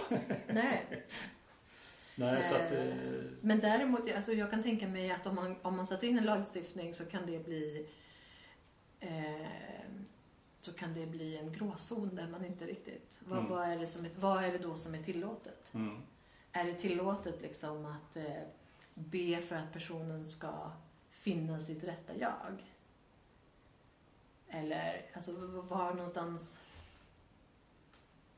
Nej. 0.49 0.85
Nej, 2.15 2.43
så 2.43 2.55
att... 2.55 2.73
Eh, 2.73 2.87
eh, 2.89 2.93
Men 3.41 3.61
däremot, 3.61 4.15
alltså 4.17 4.33
jag 4.33 4.51
kan 4.51 4.63
tänka 4.63 4.89
mig 4.89 5.11
att 5.11 5.27
om 5.27 5.35
man, 5.35 5.57
om 5.63 5.77
man 5.77 5.87
sätter 5.87 6.07
in 6.09 6.19
en 6.19 6.25
lagstiftning 6.25 6.95
så 6.95 7.05
kan 7.07 7.27
det 7.27 7.39
bli 7.45 7.87
eh, 9.01 9.47
så 10.69 10.75
kan 10.75 10.95
det 10.95 11.07
bli 11.07 11.37
en 11.39 11.53
gråzon 11.53 12.15
där 12.17 12.29
man 12.29 12.45
inte 12.45 12.67
riktigt... 12.67 13.19
Vad, 13.21 13.39
Mm. 13.39 13.51
vad, 13.51 13.69
är, 13.69 13.79
det 13.79 13.87
som 13.87 14.05
är, 14.05 14.11
vad 14.17 14.45
är 14.45 14.53
det 14.53 14.59
då 14.59 14.77
som 14.77 14.95
är 14.95 15.03
tillåtet? 15.03 15.75
Mm. 15.75 16.03
Är 16.53 16.65
det 16.65 16.75
tillåtet 16.75 17.43
liksom 17.43 17.87
att 17.87 18.17
eh, 18.17 18.43
be 18.95 19.41
för 19.41 19.57
att 19.57 19.73
personen 19.73 20.27
ska 20.27 20.71
finna 21.11 21.61
sitt 21.61 21.85
rätta 21.85 22.17
jag? 22.17 22.75
Eller 24.49 25.07
alltså 25.15 25.33
var 25.47 25.95
någonstans... 25.95 26.59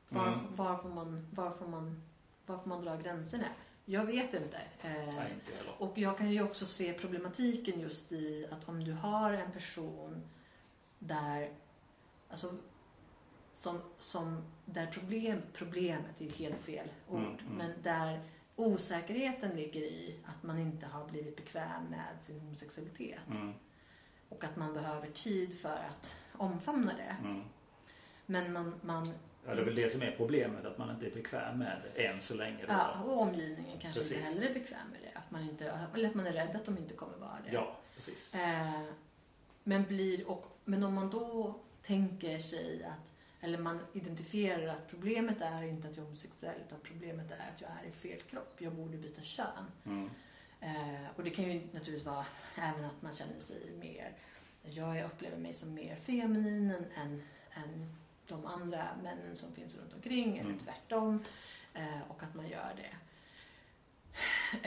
Var, 0.09 0.27
Mm. 0.27 0.39
var, 0.55 0.77
får 0.77 0.89
man, 0.89 1.27
var, 1.31 1.49
får 1.51 1.67
man, 1.67 2.03
var 2.45 2.57
får 2.57 2.69
man 2.69 2.81
dra 2.85 2.97
gränserna? 2.97 3.47
Jag 3.85 4.05
vet 4.05 4.33
inte. 4.33 4.57
Eh, 4.81 4.91
Nej, 4.91 5.33
inte 5.33 5.51
och 5.77 5.97
jag 5.97 6.17
kan 6.17 6.31
ju 6.31 6.43
också 6.43 6.65
se 6.65 6.93
problematiken 6.93 7.79
just 7.79 8.11
i 8.11 8.47
att 8.51 8.69
om 8.69 8.83
du 8.83 8.93
har 8.93 9.31
en 9.33 9.51
person 9.51 10.23
där, 10.99 11.53
alltså, 12.31 12.47
som, 13.51 13.81
som, 13.97 14.43
där 14.65 14.87
problem, 14.87 15.41
problemet 15.53 16.21
är 16.21 16.29
helt 16.29 16.59
fel 16.59 16.87
ord, 17.09 17.19
Mm, 17.19 17.37
mm. 17.39 17.53
men 17.57 17.71
där 17.83 18.19
osäkerheten 18.55 19.55
ligger 19.55 19.81
i 19.81 20.19
att 20.25 20.43
man 20.43 20.59
inte 20.59 20.85
har 20.85 21.05
blivit 21.07 21.35
bekväm 21.35 21.83
med 21.89 22.07
sin 22.19 22.39
homosexualitet 22.39 23.19
Mm. 23.31 23.53
och 24.29 24.43
att 24.43 24.55
man 24.55 24.73
behöver 24.73 25.07
tid 25.07 25.59
för 25.59 25.75
att 25.89 26.15
omfamna 26.37 26.93
det. 26.93 27.15
Mm. 27.27 27.41
Men 28.25 28.53
man, 28.53 28.75
man 28.81 29.13
Ja, 29.45 29.55
det 29.55 29.61
är 29.61 29.65
väl 29.65 29.75
det 29.75 29.89
som 29.91 30.01
är 30.01 30.11
problemet, 30.17 30.65
att 30.65 30.77
man 30.77 30.89
inte 30.89 31.05
är 31.05 31.11
bekväm 31.11 31.59
med 31.59 31.81
det 31.95 32.05
än 32.05 32.21
så 32.21 32.35
länge. 32.35 32.65
Då. 32.65 32.73
ja, 32.73 33.01
och 33.03 33.21
omgivningen 33.21 33.79
kanske 33.79 34.01
inte 34.01 34.13
Precis. 34.13 34.33
heller 34.35 34.49
är 34.49 34.53
bekväm 34.53 34.87
med 34.91 34.99
det. 35.01 35.19
Att 35.19 35.31
man 35.31 35.41
inte, 35.41 35.79
eller 35.93 36.09
att 36.09 36.15
man 36.15 36.27
är 36.27 36.31
rädd 36.33 36.55
att 36.55 36.65
de 36.65 36.77
inte 36.77 36.93
kommer 36.93 37.17
vara 37.17 37.37
det. 37.45 37.51
ja 37.51 37.75
precis. 37.95 38.35
Eh, 38.35 38.81
men, 39.63 39.83
blir, 39.85 40.29
och, 40.29 40.45
men 40.65 40.83
om 40.83 40.93
man 40.93 41.09
då 41.09 41.59
tänker 41.81 42.39
sig 42.39 42.83
att, 42.83 43.11
eller 43.41 43.57
man 43.57 43.79
identifierar 43.93 44.67
att 44.67 44.87
problemet 44.89 45.41
är 45.41 45.63
inte 45.63 45.87
att 45.87 45.95
jag 45.95 46.01
är 46.03 46.05
homosexuell 46.05 46.61
utan 46.67 46.79
problemet 46.83 47.31
är 47.31 47.49
att 47.53 47.61
jag 47.61 47.69
är 47.83 47.89
i 47.89 47.91
fel 47.91 48.21
kropp, 48.21 48.55
jag 48.57 48.73
borde 48.75 48.97
byta 48.97 49.21
kön. 49.21 49.71
Mm. 49.85 50.09
Eh, 50.61 51.05
och 51.15 51.23
det 51.23 51.29
kan 51.29 51.45
ju 51.45 51.61
naturligtvis 51.71 52.05
vara 52.05 52.25
även 52.55 52.85
att 52.85 53.01
man 53.01 53.13
känner 53.13 53.39
sig 53.39 53.71
mer, 53.79 54.13
jag 54.63 55.05
upplever 55.05 55.37
mig 55.37 55.53
som 55.53 55.73
mer 55.73 55.95
feminin 55.95 56.71
än, 56.71 56.85
än, 56.95 57.23
än 57.53 57.95
de 58.27 58.45
andra 58.45 58.87
männen 59.03 59.35
som 59.37 59.53
finns 59.53 59.77
runt 59.77 59.93
omkring 59.93 60.37
eller 60.37 60.49
Mm. 60.49 60.59
tvärtom. 60.59 61.23
Eh, 61.73 62.01
och 62.07 62.23
att 62.23 62.35
man 62.35 62.49
gör 62.49 62.73
det. 62.77 62.95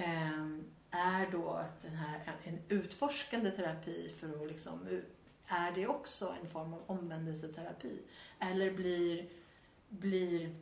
Eh, 0.03 0.47
är 0.91 1.31
då 1.33 1.65
den 1.83 1.95
här 1.97 2.21
en 2.45 2.59
utforskande 2.69 3.51
terapi 3.51 4.15
för 4.21 4.43
att 4.43 4.49
liksom, 4.49 5.03
är 5.47 5.73
det 5.73 5.87
också 5.87 6.37
en 6.43 6.49
form 6.49 6.75
av 6.75 6.83
omvändelseterapi? 6.87 8.03
Eller 8.39 8.75
blir, 8.75 9.29
blir, 9.89 10.55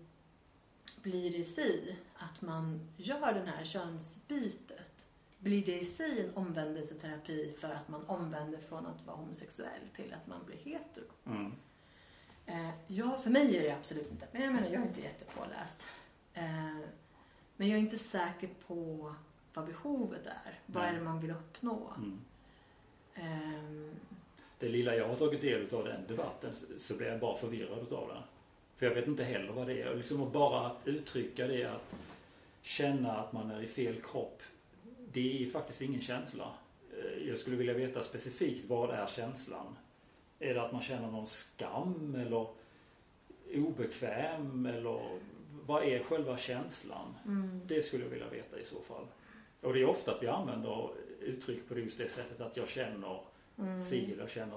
blir 1.02 1.30
det 1.30 1.38
i 1.38 1.44
sig 1.44 1.98
att 2.14 2.42
man 2.42 2.88
gör 2.96 3.32
det 3.34 3.50
här 3.50 3.64
könsbytet? 3.64 5.06
Blir 5.38 5.66
det 5.66 5.80
i 5.80 5.84
sig 5.84 6.20
en 6.20 6.34
omvändelseterapi 6.34 7.54
för 7.60 7.68
att 7.68 7.88
man 7.88 8.04
omvänder 8.04 8.59
från 8.59 8.86
att 8.86 9.06
vara 9.06 9.16
homosexuell 9.16 9.88
till 9.96 10.14
att 10.14 10.26
man 10.26 10.44
blir 10.46 10.56
hetero? 10.56 11.04
Mm. 11.26 11.52
Eh, 12.46 12.70
ja, 12.86 13.18
för 13.18 13.30
mig 13.30 13.56
är 13.56 13.62
det 13.62 13.70
absolut 13.70 14.10
inte. 14.10 14.26
Men 14.32 14.42
jag 14.42 14.54
menar, 14.54 14.68
jag 14.68 14.82
är 14.82 14.86
inte 14.86 15.00
jättepåläst. 15.00 15.86
Eh, 16.34 16.78
men 17.56 17.68
jag 17.68 17.78
är 17.78 17.82
inte 17.82 17.98
säker 17.98 18.48
på 18.66 19.14
vad 19.54 19.66
behovet 19.66 20.26
är. 20.26 20.60
Vad 20.66 20.84
är 20.84 20.92
det 20.92 21.00
man 21.00 21.20
vill 21.20 21.30
uppnå? 21.30 21.92
Mm. 21.96 22.20
Det 24.62 24.68
lilla 24.68 24.97
jag 24.97 25.09
har 25.09 25.16
tagit 25.16 25.40
del 25.40 25.74
av 25.74 25.84
den 25.84 26.06
debatten 26.09 26.51
så- 26.78 26.94
blir 26.97 27.06
jag 27.09 27.20
bara 27.20 27.36
förvirrad 27.36 27.93
av 27.93 28.09
den. 28.09 28.22
För 28.76 28.86
jag 28.86 28.94
vet 28.94 29.06
inte 29.06 29.24
heller 29.24 29.52
vad 29.52 29.66
det 29.66 29.82
är. 29.82 29.90
Och 29.90 29.97
Liksom 29.97 30.32
bara 30.32 30.66
att 30.66 30.76
uttrycka 30.84 31.47
det, 31.47 31.64
att 31.64 31.94
känna 32.62 33.16
att 33.16 33.32
man 33.32 33.51
är 33.51 33.62
i 33.62 33.66
fel 33.66 33.94
kropp. 34.02 34.43
Det 35.12 35.43
är 35.44 35.51
faktiskt 35.51 35.82
ingen 35.82 36.01
känsla. 36.01 36.52
Eh, 36.98 37.28
Jag 37.28 37.39
skulle 37.39 37.56
vilja 37.56 37.74
veta 37.74 38.02
specifikt 38.02 38.64
vad 38.68 38.90
är 38.90 39.06
känslan? 39.06 39.76
Är 40.39 40.55
det 40.55 40.62
att 40.62 40.72
man 40.72 40.82
känner 40.82 41.10
någon 41.10 41.26
skam 41.26 42.14
eller 42.26 42.47
obekväm 43.55 44.66
eller 44.66 45.01
vad 45.66 45.84
är 45.84 46.02
själva 46.02 46.36
känslan? 46.39 47.14
mm, 47.26 47.60
Det 47.66 47.82
skulle 47.82 48.05
jag 48.05 48.10
vilja 48.10 48.28
veta 48.28 48.59
i 48.60 48.64
så 48.64 48.80
fall. 48.80 49.05
Och 49.60 49.74
det 49.74 49.80
är 49.80 49.84
ofta 49.89 50.14
att 50.14 50.22
vi 50.22 50.26
använder 50.26 50.90
uttryck 51.20 51.68
på 51.68 51.78
just 51.78 51.98
det 51.98 52.09
sättet 52.09 52.40
att 52.40 52.56
jag 52.56 52.68
känner 52.68 53.20
mm, 53.58 53.80
si 53.80 54.12
eller 54.12 54.26
känner 54.26 54.56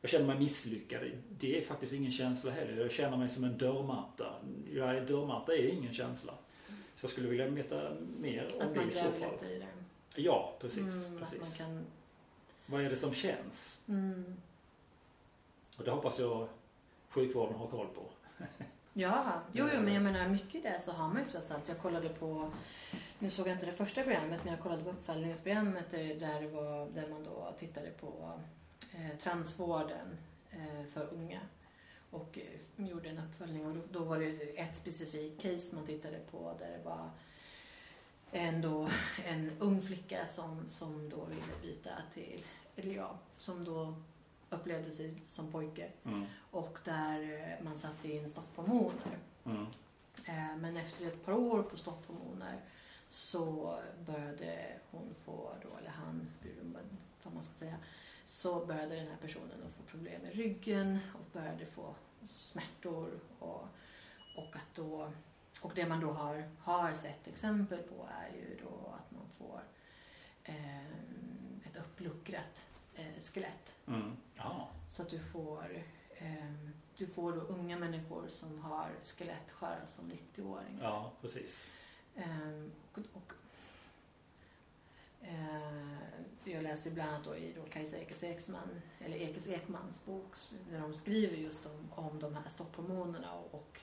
jag 0.00 0.10
känner 0.10 0.26
mig 0.26 0.38
misslyckad. 0.38 1.02
Det 1.38 1.58
är 1.58 1.64
faktiskt 1.64 1.92
ingen 1.92 2.12
känsla 2.12 2.50
heller. 2.50 2.82
Jag 2.82 2.90
känner 2.90 3.16
mig 3.16 3.28
som 3.28 3.44
en 3.44 3.58
dörrmatta. 3.58 4.34
Jag 4.72 4.96
är, 4.96 5.06
dörrmatta 5.06 5.54
är 5.54 5.68
ingen 5.68 5.92
känsla. 5.92 6.34
Så 6.68 7.04
jag 7.04 7.10
skulle 7.10 7.28
vilja 7.28 7.48
veta 7.48 7.96
mer 8.20 8.48
om 8.56 8.62
Att 8.62 8.74
det 8.74 8.80
man 8.80 8.88
i 8.88 8.92
så 8.92 9.00
gräver 9.00 9.18
fall. 9.18 9.32
lite 9.32 9.46
i 9.54 9.58
det. 9.58 9.66
Ja, 10.22 10.56
precis. 10.60 11.06
Mm, 11.06 11.18
precis. 11.18 11.40
Att 11.40 11.48
man 11.48 11.58
kan... 11.58 11.86
Vad 12.66 12.84
är 12.84 12.90
det 12.90 12.96
som 12.96 13.14
känns? 13.14 13.80
Mm. 13.88 14.36
Och 15.76 15.84
det 15.84 15.90
hoppas 15.90 16.18
jag 16.18 16.48
sjukvården 17.08 17.54
har 17.54 17.66
koll 17.66 17.86
på. 17.86 18.02
Ja, 19.00 19.42
jo, 19.52 19.68
jo, 19.74 19.82
men 19.82 19.94
jag 19.94 20.02
menar 20.02 20.28
mycket 20.28 20.54
i 20.54 20.60
det 20.60 20.80
så 20.80 20.92
har 20.92 21.08
man 21.08 21.18
ju 21.18 21.30
trots 21.30 21.50
allt. 21.50 21.68
Jag 21.68 21.78
kollade 21.78 22.08
på, 22.08 22.50
nu 23.18 23.30
såg 23.30 23.46
jag 23.46 23.54
inte 23.54 23.66
det 23.66 23.72
första 23.72 24.02
programmet, 24.02 24.40
men 24.44 24.52
jag 24.52 24.62
kollade 24.62 24.84
på 24.84 24.90
uppföljningsprogrammet 24.90 25.90
där, 25.90 26.14
där, 26.14 26.40
det 26.40 26.48
var, 26.48 26.90
där 26.90 27.08
man 27.08 27.24
då 27.24 27.54
tittade 27.58 27.90
på 27.90 28.40
eh, 28.94 29.18
transvården 29.18 30.18
eh, 30.50 30.84
för 30.92 31.14
unga. 31.14 31.40
Och 32.10 32.38
eh, 32.38 32.86
gjorde 32.86 33.08
en 33.08 33.18
uppföljning. 33.18 33.66
Och 33.66 33.74
då, 33.74 33.80
då 33.90 34.04
var 34.04 34.18
det 34.18 34.58
ett 34.58 34.76
specifikt 34.76 35.42
case 35.42 35.74
man 35.74 35.86
tittade 35.86 36.18
på 36.30 36.54
där 36.58 36.70
det 36.70 36.84
var 36.84 37.10
en, 38.32 38.62
då, 38.62 38.90
en 39.26 39.50
ung 39.58 39.82
flicka 39.82 40.26
som, 40.26 40.68
som 40.68 41.08
då 41.08 41.24
ville 41.24 41.42
byta 41.62 41.90
till, 42.14 42.44
eller 42.76 42.94
ja, 42.94 43.18
som 43.36 43.64
då 43.64 43.94
upplevde 44.50 44.90
sig 44.92 45.22
som 45.26 45.52
pojke 45.52 45.92
Mm. 46.04 46.24
och 46.50 46.78
där 46.84 47.20
eh, 47.58 47.64
man 47.64 47.78
satte 47.78 48.12
in 48.12 48.28
stopphormoner. 48.28 49.18
Mm. 49.44 49.66
Eh, 50.28 50.56
Men 50.56 50.76
efter 50.76 51.06
ett 51.06 51.24
par 51.24 51.32
år 51.32 51.62
på 51.62 51.76
stopphormoner 51.76 52.60
så 53.08 53.78
började 54.06 54.66
hon 54.90 55.14
få, 55.24 55.52
då, 55.62 55.68
eller 55.78 55.90
han, 55.90 56.28
vad 57.22 57.34
man 57.34 57.42
ska 57.42 57.52
säga, 57.54 57.76
så 58.24 58.66
började 58.66 58.94
den 58.96 59.06
här 59.08 59.16
personen 59.20 59.62
att 59.66 59.72
få 59.72 59.82
problem 59.82 60.22
med 60.22 60.34
ryggen 60.34 60.98
och 61.14 61.24
började 61.32 61.66
få 61.66 61.94
smärtor 62.24 63.20
och, 63.38 63.66
och 64.36 64.56
att 64.56 64.74
då 64.74 65.12
och 65.62 65.72
det 65.74 65.86
man 65.88 66.00
då 66.00 66.10
har, 66.12 66.50
har 66.60 66.92
sett 66.92 67.28
exempel 67.28 67.78
på 67.78 68.08
är 68.20 68.36
ju 68.36 68.58
då 68.62 68.94
att 68.94 69.10
man 69.10 69.28
får 69.38 69.60
eh, 70.44 70.86
ett 71.66 71.76
uppluckrat 71.76 72.66
eh, 72.98 73.20
skelett. 73.20 73.76
Mm. 73.86 74.16
Ja. 74.36 74.68
Så 74.88 75.02
att 75.02 75.10
du 75.10 75.18
får, 75.18 75.84
eh, 76.16 76.52
du 76.96 77.06
får 77.06 77.32
då 77.32 77.40
unga 77.40 77.78
människor 77.78 78.28
som 78.28 78.58
har 78.58 78.90
skelettsköra 79.02 79.86
som 79.86 80.12
90-åringar. 80.12 80.82
ja, 80.82 81.12
precis. 81.20 81.66
Ehm, 82.16 82.72
och, 82.92 82.98
och, 83.12 83.32
eh, 85.20 85.98
jag 86.44 86.62
läser 86.62 86.90
bland 86.90 87.10
annat 87.10 87.24
då 87.24 87.36
i 87.36 87.52
då 87.52 87.62
Kajsa 87.62 87.96
Ekes 87.96 88.22
Ekman, 88.22 88.82
eller 89.00 89.16
Ekes 89.16 89.48
Ekmans 89.48 90.04
bok 90.04 90.34
där 90.70 90.80
de 90.80 90.94
skriver 90.94 91.36
just 91.36 91.66
om, 91.66 91.92
om 92.04 92.18
de 92.18 92.34
här 92.34 92.48
stopphormonerna 92.48 93.34
och, 93.34 93.54
och 93.54 93.80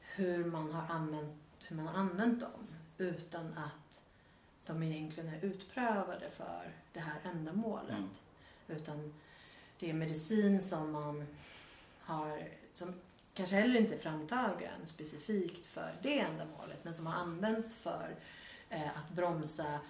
hur 0.00 0.44
man 0.44 0.72
har 0.72 0.94
använt, 0.94 1.42
hur 1.58 1.76
man 1.76 1.86
har 1.86 1.94
använt 1.94 2.40
dem 2.40 2.66
utan 2.98 3.58
att 3.58 4.02
de 4.66 4.82
egentligen 4.82 5.28
är 5.28 5.44
utprövade 5.44 6.30
för 6.30 6.72
det 6.92 7.00
här 7.00 7.20
ändamålet. 7.24 7.90
Mm. 7.90 8.08
Utan 8.68 9.14
det 9.78 9.90
är 9.90 9.94
medicin 9.94 10.60
som 10.60 10.92
man 10.92 11.26
har, 12.00 12.48
som 12.72 12.94
kanske 13.34 13.56
heller 13.56 13.80
inte 13.80 13.94
är 13.94 13.98
framtagen 13.98 14.86
specifikt 14.86 15.66
för 15.66 15.94
det 16.02 16.18
ändamålet 16.18 16.84
men 16.84 16.94
som 16.94 17.06
har 17.06 17.14
använts 17.14 17.74
för 17.74 18.16
eh, 18.68 18.98
att 18.98 19.10
bromsa 19.10 19.80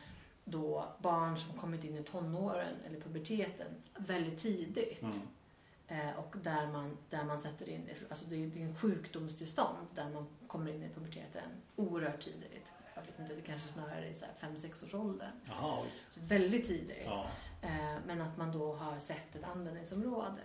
då 0.45 0.89
barn 0.99 1.39
som 1.39 1.59
kommit 1.59 1.85
in 1.85 1.99
i 1.99 2.03
tonåren 2.03 2.77
eller 2.87 3.01
puberteten 3.01 3.67
väldigt 3.97 4.39
tidigt. 4.39 5.03
Mm. 5.03 5.15
Eh, 5.89 6.19
och 6.19 6.37
där 6.43 6.67
man, 6.67 6.97
där 7.11 7.25
man 7.25 7.39
sätter 7.39 7.69
in, 7.69 7.89
alltså 8.09 8.25
det 8.29 8.37
är, 8.37 8.47
det 8.47 8.63
är 8.63 8.67
en 8.67 8.77
sjukdomstillstånd 8.77 9.87
där 9.95 10.11
man 10.11 10.27
kommer 10.47 10.73
in 10.73 10.83
i 10.83 10.89
puberteten 10.89 11.51
oerhört 11.77 12.21
tidigt. 12.21 12.72
Inte, 13.23 13.35
det 13.35 13.43
kanske 13.43 13.69
snarare 13.69 14.07
är 14.07 14.15
5-6 14.47 14.85
års 14.85 14.95
ålder. 14.95 15.33
Jaha, 15.45 15.83
oj. 15.83 15.89
Så 16.11 16.21
väldigt 16.21 16.67
tidigt. 16.67 17.03
Ja. 17.05 17.27
Eh, 17.63 17.97
men 18.07 18.21
att 18.21 18.37
man 18.37 18.53
då 18.53 18.75
har 18.75 18.99
sett 18.99 19.35
ett 19.35 19.45
användningsområde. 19.45 20.41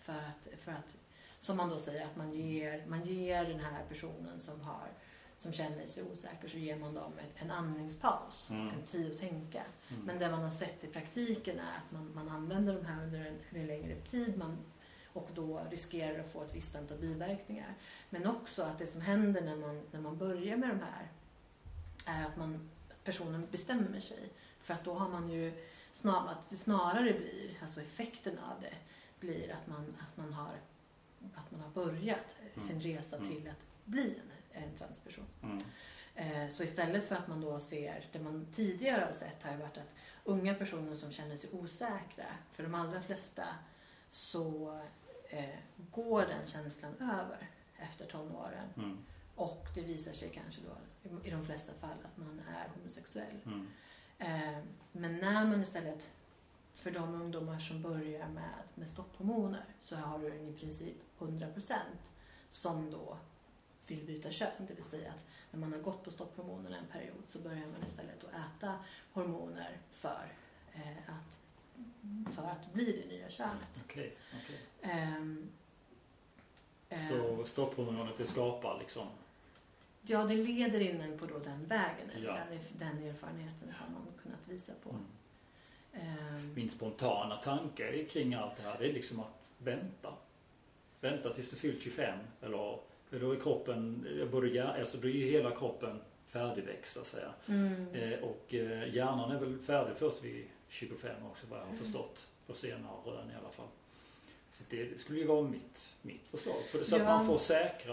För 0.00 0.12
att, 0.12 0.48
för 0.60 0.72
att, 0.72 0.96
som 1.40 1.56
man 1.56 1.70
då 1.70 1.78
säger, 1.78 2.06
att 2.06 2.16
man 2.16 2.30
ger, 2.32 2.86
man 2.86 3.02
ger 3.02 3.44
den 3.44 3.60
här 3.60 3.84
personen 3.88 4.40
som, 4.40 4.60
har, 4.60 4.88
som 5.36 5.52
känner 5.52 5.86
sig 5.86 6.02
osäker 6.12 6.48
så 6.48 6.58
ger 6.58 6.76
man 6.76 6.94
dem 6.94 7.12
en, 7.18 7.44
en 7.46 7.50
andningspaus, 7.50 8.50
Mm. 8.50 8.68
en 8.68 8.82
tid 8.82 9.12
att 9.12 9.18
tänka. 9.18 9.62
Mm. 9.88 10.02
Men 10.02 10.18
det 10.18 10.30
man 10.30 10.42
har 10.42 10.50
sett 10.50 10.84
i 10.84 10.86
praktiken 10.86 11.58
är 11.58 11.76
att 11.76 11.92
man, 11.92 12.14
man 12.14 12.28
använder 12.28 12.74
de 12.74 12.86
här 12.86 13.02
under 13.04 13.20
en, 13.26 13.38
en 13.60 13.66
längre 13.66 13.94
tid 14.00 14.38
man, 14.38 14.58
och 15.12 15.28
då 15.34 15.66
riskerar 15.70 16.20
att 16.20 16.32
få 16.32 16.42
ett 16.42 16.54
visst 16.54 16.76
antal 16.76 16.98
biverkningar. 16.98 17.74
Men 18.10 18.26
också 18.26 18.62
att 18.62 18.78
det 18.78 18.86
som 18.86 19.00
händer 19.00 19.42
när 19.42 19.56
man, 19.56 19.82
när 19.90 20.00
man 20.00 20.18
börjar 20.18 20.56
med 20.56 20.68
de 20.68 20.80
här 20.80 21.08
är 22.04 22.24
att 22.24 22.36
man, 22.36 22.70
att 22.90 23.04
personen 23.04 23.46
bestämmer 23.50 24.00
sig. 24.00 24.32
För 24.58 24.74
att 24.74 24.84
då 24.84 24.94
har 24.94 25.08
man 25.08 25.30
ju 25.30 25.52
snar, 25.92 26.28
att 26.28 26.50
det 26.50 26.56
snarare 26.56 27.12
blir, 27.12 27.58
alltså 27.62 27.80
effekten 27.80 28.38
av 28.38 28.60
det 28.60 28.74
blir 29.20 29.52
att 29.52 29.66
man, 29.66 29.96
att 30.00 30.16
man, 30.16 30.32
har, 30.32 30.54
att 31.34 31.50
man 31.50 31.60
har 31.60 31.68
börjat 31.70 32.34
sin 32.56 32.80
resa 32.80 33.16
Mm. 33.16 33.28
till 33.28 33.48
att 33.50 33.66
bli 33.84 34.20
en, 34.54 34.62
en 34.62 34.76
transperson. 34.78 35.24
Mm. 35.42 35.62
Eh, 36.14 36.48
Så 36.48 36.62
istället 36.62 37.08
för 37.08 37.14
att 37.16 37.28
man 37.28 37.40
då 37.40 37.60
ser, 37.60 38.04
det 38.12 38.18
man 38.18 38.46
tidigare 38.52 39.04
har 39.04 39.12
sett 39.12 39.42
har 39.42 39.50
ju 39.52 39.56
varit 39.58 39.76
att 39.78 39.94
unga 40.24 40.54
personer 40.54 40.96
som 40.96 41.12
känner 41.12 41.36
sig 41.36 41.50
osäkra, 41.52 42.26
för 42.52 42.62
de 42.62 42.74
allra 42.74 43.02
flesta 43.02 43.44
så 44.10 44.80
eh, 45.28 45.44
går 45.76 46.20
den 46.22 46.46
känslan 46.46 46.94
över 46.94 47.48
efter 47.76 48.06
tonåren. 48.06 48.68
Mm. 48.76 48.98
Och 49.36 49.66
det 49.74 49.80
visar 49.80 50.12
sig 50.12 50.30
kanske 50.30 50.60
då 50.60 50.76
i- 51.24 51.30
de 51.30 51.44
flesta 51.44 51.72
fall 51.74 51.96
att 52.04 52.16
man 52.16 52.42
är 52.48 52.68
homosexuell. 52.74 53.36
Mm. 53.46 53.66
Eh, 54.18 54.64
Men 54.92 55.16
när 55.18 55.44
man 55.46 55.62
istället, 55.62 56.10
för 56.74 56.90
de 56.90 57.14
ungdomar 57.14 57.58
som 57.58 57.82
börjar 57.82 58.28
med, 58.28 58.54
med 58.74 58.88
stopphormoner 58.88 59.64
så 59.78 59.96
har 59.96 60.18
du 60.18 60.34
i 60.34 60.52
princip 60.60 60.96
100% 61.18 61.76
som 62.50 62.90
då 62.90 63.18
vill 63.86 64.06
byta 64.06 64.30
kön. 64.30 64.50
Det 64.68 64.74
vill 64.74 64.84
säga 64.84 65.10
att 65.12 65.26
när 65.50 65.60
man 65.60 65.72
har 65.72 65.80
gått 65.80 66.04
på 66.04 66.10
stopphormonerna 66.10 66.76
en 66.78 66.86
period 66.86 67.22
så 67.28 67.38
börjar 67.38 67.66
man 67.66 67.84
istället 67.84 68.24
att 68.24 68.30
äta 68.30 68.78
hormoner 69.12 69.78
för, 69.90 70.32
eh, 70.74 70.96
att, 71.14 71.38
för 72.34 72.42
att 72.42 72.72
bli 72.72 73.02
det 73.02 73.14
nya 73.14 73.28
könet. 73.30 73.82
Okej. 73.84 74.16
Ehm, 74.82 75.48
eh, 76.88 77.08
Så 77.08 77.44
stopphormonet 77.44 78.16
det 78.16 78.26
skapar 78.26 78.78
liksom 78.78 79.06
Ja, 80.06 80.24
det 80.24 80.34
leder 80.36 80.80
in 80.80 81.00
en 81.00 81.18
på 81.18 81.26
då 81.26 81.38
den 81.38 81.64
vägen, 81.64 82.10
eller 82.14 82.26
Ja. 82.26 82.38
den, 82.50 82.58
den 82.78 83.08
erfarenheten 83.08 83.72
som 83.72 83.92
man 83.92 84.02
kunnat 84.22 84.48
visa 84.48 84.72
på. 84.82 84.90
Mm. 84.90 85.04
Ehm, 85.92 86.54
Min 86.54 86.70
spontana 86.70 87.36
tanke 87.36 88.04
kring 88.04 88.34
allt 88.34 88.56
det 88.56 88.62
här 88.62 88.76
det 88.78 88.88
är 88.88 88.92
liksom 88.92 89.20
att 89.20 89.40
vänta. 89.58 90.12
Vänta 91.00 91.30
tills 91.34 91.50
du 91.50 91.56
fyllt 91.56 91.82
25 91.82 92.18
eller 92.42 92.78
för 93.08 93.20
då 93.20 93.32
är 93.32 93.36
kroppen, 93.40 94.06
både, 94.32 94.68
alltså 94.68 94.98
då 94.98 95.08
är 95.08 95.12
ju 95.12 95.30
hela 95.30 95.50
kroppen 95.56 96.00
färdigväxt 96.26 96.92
så 96.92 97.00
att 97.00 97.06
säga. 97.06 97.30
mm. 97.46 97.94
Eh, 97.94 98.18
och 98.18 98.54
eh, 98.54 98.94
hjärnan 98.94 99.30
är 99.30 99.38
väl 99.40 99.58
färdig 99.58 99.96
först 99.96 100.24
vid 100.24 100.44
25 100.68 101.26
också 101.30 101.46
vad 101.50 101.58
jag 101.58 101.64
har 101.64 101.70
Mm. 101.72 101.84
förstått. 101.84 102.30
På 102.46 102.54
senare 102.54 102.92
rön 103.06 103.30
i 103.30 103.34
alla 103.40 103.50
fall. 103.50 103.66
Så 104.54 104.62
det, 104.70 104.84
det 104.84 104.98
skulle 104.98 105.18
ju 105.18 105.26
vara 105.26 105.42
mitt, 105.42 105.94
mitt 106.02 106.28
förslag. 106.30 106.56
För 106.70 106.84
så 106.84 106.96
att 106.96 107.02
Ja. 107.02 107.08
man 107.16 107.26
får 107.26 107.38
säkra 107.38 107.92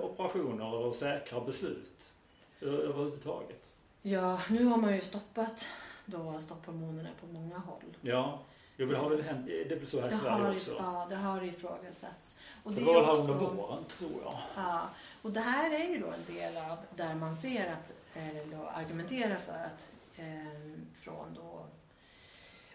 Ja. 0.00 0.04
operationer 0.04 0.74
och 0.74 0.94
säkra 0.94 1.40
beslut 1.40 2.12
överhuvudtaget. 2.60 3.72
Ja, 4.02 4.40
nu 4.50 4.64
har 4.64 4.76
man 4.76 4.94
ju 4.94 5.00
stoppat 5.00 5.64
då 6.06 6.40
stopphormonerna 6.40 7.08
på 7.20 7.26
många 7.26 7.58
håll. 7.58 7.96
Ja, 8.00 8.40
jo, 8.76 8.86
men 8.86 8.94
det 8.94 9.00
har 9.00 9.10
väl 9.10 9.22
hänt, 9.22 9.46
det 9.46 9.76
väl 9.76 9.86
så 9.86 10.00
här 10.00 10.08
i 10.08 10.10
Sverige 10.10 10.56
också. 10.56 10.74
ja, 10.78 11.06
det 11.10 11.16
har 11.16 11.42
ifrågasatts. 11.44 12.36
Och 12.64 12.72
det 12.72 12.82
var 12.84 12.94
väl 12.94 13.04
här 13.04 13.20
under 13.20 13.34
våren 13.34 13.84
tror 13.84 14.10
jag. 14.24 14.34
Ja, 14.56 14.88
och 15.22 15.30
det 15.32 15.40
här 15.40 15.70
är 15.70 15.88
ju 15.88 15.98
då 16.00 16.06
en 16.06 16.34
del 16.36 16.56
av 16.56 16.78
där 16.96 17.14
man 17.14 17.36
ser 17.36 17.72
att, 17.72 17.92
eller 18.14 18.44
då 18.56 18.66
argumenterar 18.66 19.36
för 19.36 19.52
att 19.52 19.88
eh, 20.16 20.76
från 21.00 21.34
då 21.34 21.66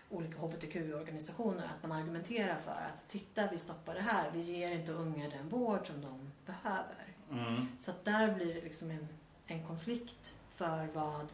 olika 0.10 0.38
hbtq-organisationer 0.38 1.66
att 1.66 1.90
man 1.90 1.92
argumenterar 1.92 2.60
för 2.60 2.72
att 2.72 3.08
titta 3.08 3.52
vi 3.52 3.58
stoppar 3.58 3.94
det 3.94 4.02
här, 4.02 4.32
vi 4.32 4.40
ger 4.40 4.76
inte 4.76 4.92
unga 4.92 5.30
den 5.30 5.50
vård 5.50 5.88
som 5.88 6.02
de 6.02 6.32
behöver. 6.46 7.06
Mm. 7.32 7.68
Så 7.80 7.92
att 7.92 8.06
där 8.06 8.34
blir 8.36 8.54
det 8.54 8.62
liksom 8.62 8.92
en, 8.92 9.08
en 9.48 9.66
konflikt 9.66 10.34
för 10.56 10.88
vad 10.94 11.32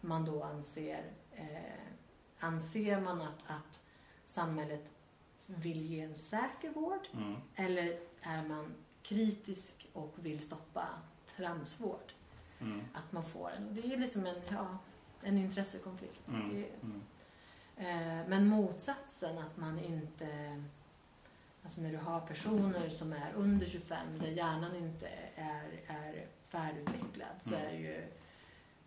man 0.00 0.24
då 0.24 0.42
anser. 0.42 1.04
Eh, 1.32 1.80
anser 2.38 3.00
man 3.00 3.20
att, 3.20 3.42
att 3.46 3.82
samhället 4.24 4.92
vill 5.46 5.82
ge 5.82 6.00
en 6.00 6.14
säker 6.14 6.70
vård 6.70 7.08
Mm. 7.12 7.36
eller 7.54 7.98
är 8.20 8.48
man 8.48 8.74
kritisk 9.02 9.88
och 9.92 10.14
vill 10.16 10.40
stoppa 10.40 10.88
transvård? 11.36 12.12
Mm. 12.60 12.80
Att 12.94 13.12
man 13.12 13.24
får 13.24 13.50
en, 13.50 13.74
det 13.74 13.92
är 13.94 13.96
liksom 13.96 14.26
en, 14.26 14.40
ja, 14.48 14.78
en 15.22 15.38
intressekonflikt. 15.38 16.28
Mm. 16.28 16.54
Det 16.54 16.68
Mm. 16.82 17.02
Men 18.28 18.46
motsatsen 18.46 19.38
att 19.38 19.56
man 19.56 19.78
inte... 19.78 20.62
Alltså 21.62 21.80
när 21.80 21.90
du 21.92 21.96
har 21.98 22.20
personer 22.20 22.88
som 22.88 23.12
är 23.12 23.32
under 23.34 23.66
25 23.66 23.98
där 24.20 24.26
hjärnan 24.28 24.76
inte 24.76 25.08
är, 25.36 25.80
är 25.86 26.26
färdigutvecklad 26.48 27.28
så 27.40 27.54
Mm. 27.54 27.66
är 27.66 27.70
det 27.72 27.78
ju 27.78 28.06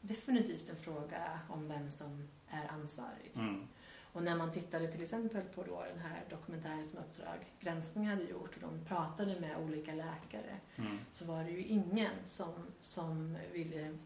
definitivt 0.01 0.69
en 0.69 0.75
fråga 0.75 1.39
om 1.49 1.67
vem 1.67 1.91
som 1.91 2.27
är 2.49 2.67
ansvarig. 2.71 3.31
Mm. 3.35 3.67
Och 4.13 4.23
när 4.23 4.35
man 4.35 4.51
tittade 4.51 4.91
till 4.91 5.03
exempel 5.03 5.41
på 5.41 5.63
då 5.63 5.83
den 5.93 5.99
här 5.99 6.23
dokumentären 6.29 6.85
som 6.85 6.99
Uppdrag 6.99 7.37
granskning 7.59 8.07
hade 8.07 8.23
gjort 8.23 8.55
och 8.55 8.61
de 8.61 8.85
pratade 8.85 9.39
med 9.39 9.57
olika 9.57 9.93
läkare 9.93 10.59
Mm. 10.75 10.97
så 11.11 11.25
var 11.25 11.43
det 11.43 11.51
ju 11.51 11.63
ingen 11.65 12.11
som, 12.25 12.53
som 12.81 13.37
ville 13.53 13.97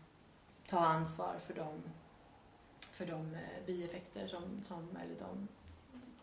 ta 0.69 0.79
ansvar 0.79 1.35
för 1.47 1.53
de, 1.53 1.81
för 2.97 3.05
de 3.05 3.35
eh, 3.35 3.65
bieffekter 3.65 4.27
som, 4.27 4.63
som, 4.63 4.97
eller 5.03 5.19
de 5.19 5.47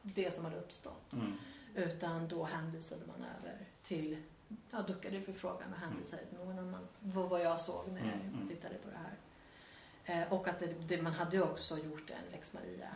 det 0.02 0.34
som 0.34 0.44
hade 0.44 0.56
uppstått. 0.56 1.12
Mm. 1.12 1.32
Utan 1.74 2.28
då 2.28 2.44
hänvisade 2.44 3.06
man 3.06 3.26
över 3.38 3.66
till, 3.82 4.22
ja 4.70 4.82
duckade 4.82 5.20
för 5.20 5.32
frågan 5.32 5.72
och 5.72 5.78
hänvisade 5.78 6.26
till 6.26 6.38
någon 6.38 6.58
annan. 6.58 6.88
Vad, 7.00 7.28
vad 7.28 7.42
jag 7.42 7.60
såg 7.60 7.88
när 7.92 8.00
Mm, 8.00 8.20
mm. 8.20 8.40
jag 8.40 8.48
tittade 8.48 8.74
på 8.74 8.88
det 8.90 8.96
här. 8.96 9.16
Eh, 10.04 10.32
och 10.32 10.48
att 10.48 10.58
det, 10.58 10.66
det, 10.66 11.02
man 11.02 11.12
hade 11.12 11.36
ju 11.36 11.42
också 11.42 11.78
gjort 11.78 12.10
en 12.10 12.32
lex 12.32 12.52
Maria 12.52 12.90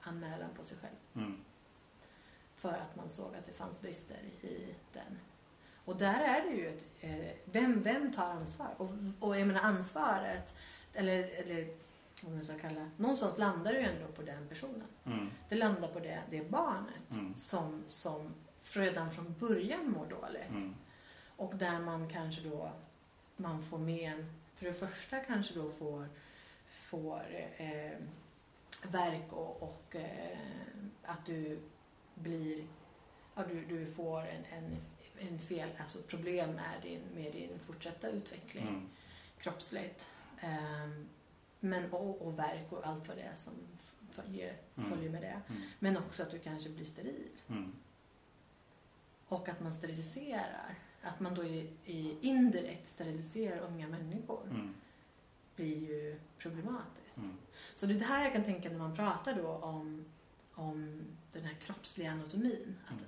anmälan 0.00 0.50
på 0.56 0.64
sig 0.64 0.78
själv. 0.78 1.24
Mm. 1.26 1.40
För 2.56 2.72
att 2.72 2.96
man 2.96 3.08
såg 3.08 3.36
att 3.36 3.46
det 3.46 3.52
fanns 3.52 3.80
brister 3.80 4.22
i 4.40 4.74
den. 4.92 5.18
Och 5.84 5.96
där 5.96 6.20
är 6.20 6.50
det 6.50 6.56
ju 6.56 6.68
ett, 6.68 6.86
eh, 7.00 7.36
vem, 7.44 7.82
vem 7.82 8.12
tar 8.12 8.30
ansvar? 8.30 8.74
Och, 8.76 8.88
och 9.20 9.38
jag 9.40 9.46
menar 9.46 9.60
ansvaret, 9.60 10.54
eller, 10.92 11.28
eller 11.28 11.85
vad 12.22 12.32
man 12.32 12.44
ska 12.44 12.58
kalla 12.58 12.90
någonstans 12.96 13.38
landar 13.38 13.72
det 13.72 13.80
ju 13.80 13.86
ändå 13.86 14.06
på 14.12 14.22
den 14.22 14.48
personen. 14.48 14.86
Mm. 15.06 15.30
Det 15.48 15.54
landar 15.54 15.88
på 15.88 16.00
det, 16.00 16.22
det 16.30 16.50
barnet 16.50 17.10
Mm. 17.10 17.34
som, 17.34 17.84
som 17.86 18.34
redan 18.74 19.10
från 19.10 19.34
början 19.38 19.90
mår 19.90 20.06
dåligt. 20.06 20.48
Mm. 20.50 20.74
Och 21.36 21.56
där 21.56 21.78
man 21.80 22.08
kanske 22.08 22.42
då 22.42 22.70
man 23.36 23.62
får 23.62 23.78
men, 23.78 24.32
för 24.54 24.66
det 24.66 24.72
första 24.72 25.18
kanske 25.18 25.54
då 25.54 25.70
får, 25.70 26.08
får 26.68 27.22
eh, 27.56 27.98
verk 28.82 29.32
och, 29.32 29.62
och 29.62 29.96
eh, 29.96 30.38
att 31.04 31.26
du 31.26 31.58
blir, 32.14 32.66
ja, 33.34 33.42
du, 33.48 33.64
du 33.64 33.86
får 33.86 34.20
en, 34.20 34.44
en, 34.44 34.76
en 35.18 35.38
fel, 35.38 35.68
alltså 35.78 35.98
problem 36.02 36.50
med 36.54 36.82
din, 36.82 37.00
med 37.14 37.32
din 37.32 37.58
fortsatta 37.66 38.08
utveckling 38.08 38.68
Mm. 38.68 38.88
kroppsligt. 39.38 40.06
Ehm, 40.40 41.08
men, 41.68 41.92
och, 41.92 42.22
och 42.26 42.38
verk 42.38 42.66
och 42.72 42.86
allt 42.86 43.08
vad 43.08 43.16
det 43.16 43.22
är 43.22 43.34
som 43.34 43.52
följer, 44.10 44.56
Mm. 44.76 44.90
följer 44.90 45.10
med 45.10 45.22
det. 45.22 45.40
Mm. 45.48 45.62
Men 45.78 45.96
också 45.96 46.22
att 46.22 46.30
du 46.30 46.38
kanske 46.38 46.68
blir 46.70 46.84
steril. 46.84 47.28
Mm. 47.48 47.72
Och 49.28 49.48
att 49.48 49.60
man 49.60 49.72
steriliserar. 49.72 50.74
Att 51.02 51.20
man 51.20 51.34
då 51.34 51.44
i, 51.44 51.70
i 51.84 52.18
indirekt 52.20 52.88
steriliserar 52.88 53.58
unga 53.60 53.88
människor 53.88 54.42
Mm. 54.50 54.74
blir 55.56 55.76
ju 55.88 56.20
problematiskt. 56.38 57.16
Mm. 57.18 57.36
Så 57.74 57.86
det 57.86 57.94
är 57.94 57.98
det 57.98 58.04
här 58.04 58.24
jag 58.24 58.32
kan 58.32 58.44
tänka 58.44 58.68
när 58.70 58.78
man 58.78 58.96
pratar 58.96 59.34
då 59.34 59.48
om, 59.48 60.04
om 60.54 61.02
den 61.32 61.44
här 61.44 61.54
kroppsliga 61.54 62.10
anatomin. 62.10 62.76
Att 62.88 63.04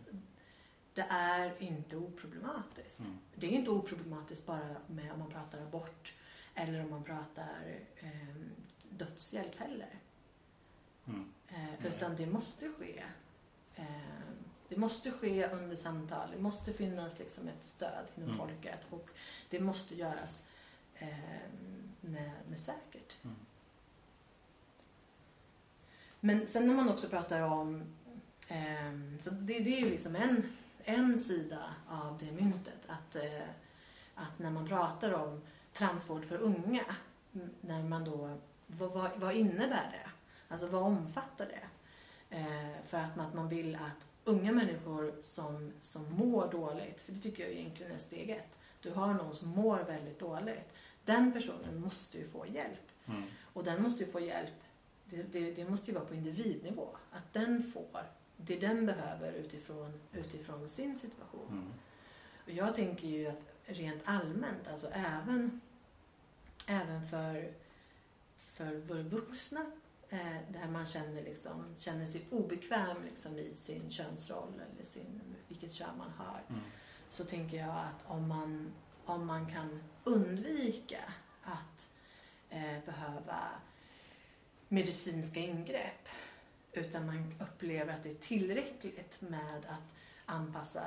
det 0.95 1.07
är 1.11 1.63
inte 1.63 1.97
oproblematiskt. 1.97 2.99
Mm. 3.01 3.19
Det 3.35 3.47
är 3.47 3.51
inte 3.51 3.71
oproblematiskt 3.71 4.47
bara 4.47 4.77
med 4.87 5.13
om 5.13 5.19
man 5.19 5.31
pratar 5.31 5.59
abort 5.63 6.15
eller 6.59 6.85
om 6.85 6.91
man 6.91 7.05
pratar 7.05 7.81
eh, 7.97 8.35
dödshjälp 8.91 9.55
heller. 9.59 9.99
Mm. 11.07 11.33
Eh, 11.49 11.87
utan 11.87 12.17
det 12.17 12.27
måste 12.27 12.69
ske. 12.73 13.05
Eh, 13.75 13.85
det 14.69 14.77
måste 14.77 15.11
ske 15.11 15.49
under 15.49 15.77
samtal. 15.77 16.31
Det 16.31 16.39
måste 16.39 16.73
finnas 16.73 17.19
liksom 17.19 17.49
ett 17.49 17.65
stöd 17.65 18.07
inom 18.17 18.29
Mm. 18.29 18.39
folket 18.39 18.87
och 18.91 19.11
det 19.51 19.61
måste 19.61 19.95
göras 19.95 20.43
eh, 20.95 21.09
med, 22.01 22.31
med 22.49 22.61
säkert. 22.61 23.17
Mm. 23.25 23.37
Men 26.21 26.47
sen 26.47 26.67
när 26.67 26.75
man 26.75 26.89
också 26.89 27.09
pratar 27.09 27.41
om, 27.41 27.83
eh, 28.49 29.21
så 29.21 29.31
det, 29.31 29.59
det 29.59 29.77
är 29.77 29.81
ju 29.81 29.91
liksom 29.91 30.17
en, 30.17 30.53
en 30.85 31.19
sida 31.19 31.75
av 31.89 32.19
det 32.19 32.33
myntet. 32.33 32.87
Att, 32.87 33.17
eh, 33.17 33.49
att 34.15 34.39
när 34.39 34.51
man 34.51 34.67
pratar 34.69 35.13
om 35.13 35.43
transvård 35.79 36.25
för 36.25 36.39
unga, 36.39 36.85
när 37.61 37.83
man 37.83 38.05
då, 38.05 38.39
vad, 38.67 39.11
vad, 39.17 39.35
innebär 39.35 39.91
det? 39.93 40.11
Alltså 40.49 40.67
vad 40.67 40.83
omfattar 40.83 41.47
det? 41.47 41.69
Eh, 42.37 42.87
för 42.87 42.99
att 42.99 43.17
man, 43.17 43.27
att 43.27 43.35
man 43.35 43.49
vill 43.49 43.75
att 43.75 44.09
unga 44.25 44.53
människor 44.53 45.15
som, 45.23 45.73
som 45.81 46.13
mår 46.17 46.51
dåligt, 46.51 47.01
för 47.01 47.13
det 47.13 47.21
tycker 47.21 47.43
jag 47.43 47.53
egentligen 47.53 47.93
är 47.93 47.99
steg 47.99 48.31
ett. 48.31 48.59
Du 48.81 48.91
har 48.91 49.15
någon 49.15 49.35
som 49.35 49.49
mår 49.49 49.79
väldigt 49.79 50.19
dåligt. 50.19 50.75
Den 51.05 51.33
personen 51.33 51.81
måste 51.81 52.19
ju 52.19 52.29
få 52.29 52.47
hjälp. 52.47 52.91
Mm. 53.07 53.23
Och 53.53 53.65
den 53.65 53.83
måste 53.83 54.05
ju 54.05 54.11
få 54.11 54.21
hjälp. 54.21 54.63
Det, 55.05 55.23
det, 55.23 55.55
det 55.55 55.71
måste 55.71 55.91
ju 55.91 55.95
vara 55.95 56.05
på 56.05 56.15
individnivå. 56.15 56.89
Att 57.11 57.33
den 57.33 57.63
får 57.73 58.03
det 58.37 58.57
den 58.57 58.87
behöver 58.87 59.33
utifrån, 59.33 60.01
utifrån 60.13 60.69
sin 60.69 60.99
situation. 60.99 61.49
Mm. 61.51 61.73
Och 62.45 62.51
jag 62.51 62.77
tänker 62.77 63.09
ju 63.09 63.27
att 63.27 63.47
rent 63.65 64.03
allmänt, 64.05 64.69
alltså 64.69 64.89
även, 64.93 65.61
även 66.69 67.09
för, 67.09 67.53
för 68.36 68.77
våra 68.77 69.03
vuxna 69.03 69.66
eh, 70.09 70.36
där 70.49 70.69
man 70.69 70.86
känner, 70.86 71.23
liksom, 71.23 71.74
känner 71.77 72.07
sig 72.07 72.24
obekväm 72.31 73.05
liksom, 73.05 73.39
i 73.39 73.55
sin 73.55 73.90
könsroll 73.90 74.53
eller 74.55 74.85
sin, 74.85 75.20
vilket 75.49 75.73
kön 75.73 75.99
man 75.99 76.11
har 76.11 76.40
Mm. 76.49 76.61
så 77.11 77.24
tänker 77.24 77.57
jag 77.57 77.70
att 77.77 78.05
om 78.07 78.28
man, 78.28 78.73
om 79.05 79.27
man 79.27 79.47
kan 79.53 79.82
undvika 80.05 81.01
att 81.43 81.89
eh, 82.51 82.85
behöva 82.86 83.49
medicinska 84.69 85.40
ingrepp 85.40 86.09
utan 86.73 87.07
man 87.07 87.35
upplever 87.40 87.95
att 87.95 88.03
det 88.03 88.11
är 88.11 88.15
tillräckligt 88.15 89.20
med 89.20 89.66
att 89.69 89.95
anpassa 90.27 90.85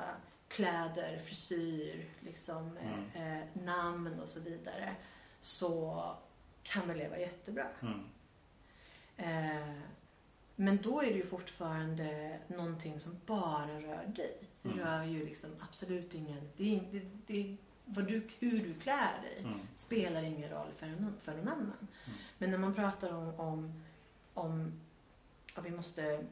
kläder, 0.48 1.18
frisyr, 1.18 2.04
liksom, 2.20 2.76
eh, 2.76 3.38
eh, 3.38 3.44
namn 3.54 4.20
och 4.20 4.28
så 4.28 4.40
vidare 4.40 4.96
så 5.42 6.04
kan 6.62 6.88
vi 6.88 6.94
leva 6.94 7.18
jättebra. 7.18 7.66
Mm. 7.82 8.04
Eh, 9.16 9.74
men 10.56 10.76
då 10.82 11.02
är 11.02 11.06
det 11.06 11.12
ju 11.16 11.26
fortfarande 11.26 12.38
någonting 12.46 13.00
som 13.00 13.20
bara 13.26 13.80
rör 13.80 14.06
dig. 14.06 14.38
Det 14.62 14.68
Mm. 14.68 14.78
rör 14.80 15.04
ju 15.04 15.24
liksom 15.24 15.50
absolut 15.60 16.14
ingen... 16.14 16.50
Det 16.56 16.80
det, 16.92 17.02
det, 17.26 17.56
vad 17.84 18.04
du, 18.06 18.28
hur 18.38 18.64
du 18.64 18.74
klär 18.74 19.20
dig 19.22 19.38
Mm. 19.38 19.60
spelar 19.76 20.22
ingen 20.22 20.50
roll 20.50 20.68
för, 20.76 20.86
en, 20.86 21.14
för 21.20 21.32
någon 21.36 21.48
annan. 21.48 21.88
Mm. 22.06 22.18
Men 22.38 22.50
när 22.50 22.58
man 22.58 22.74
pratar 22.74 23.12
om, 23.12 23.40
om, 23.40 23.82
om 24.34 24.72
att 25.54 25.64
vi 25.64 25.70
måste 25.70 26.24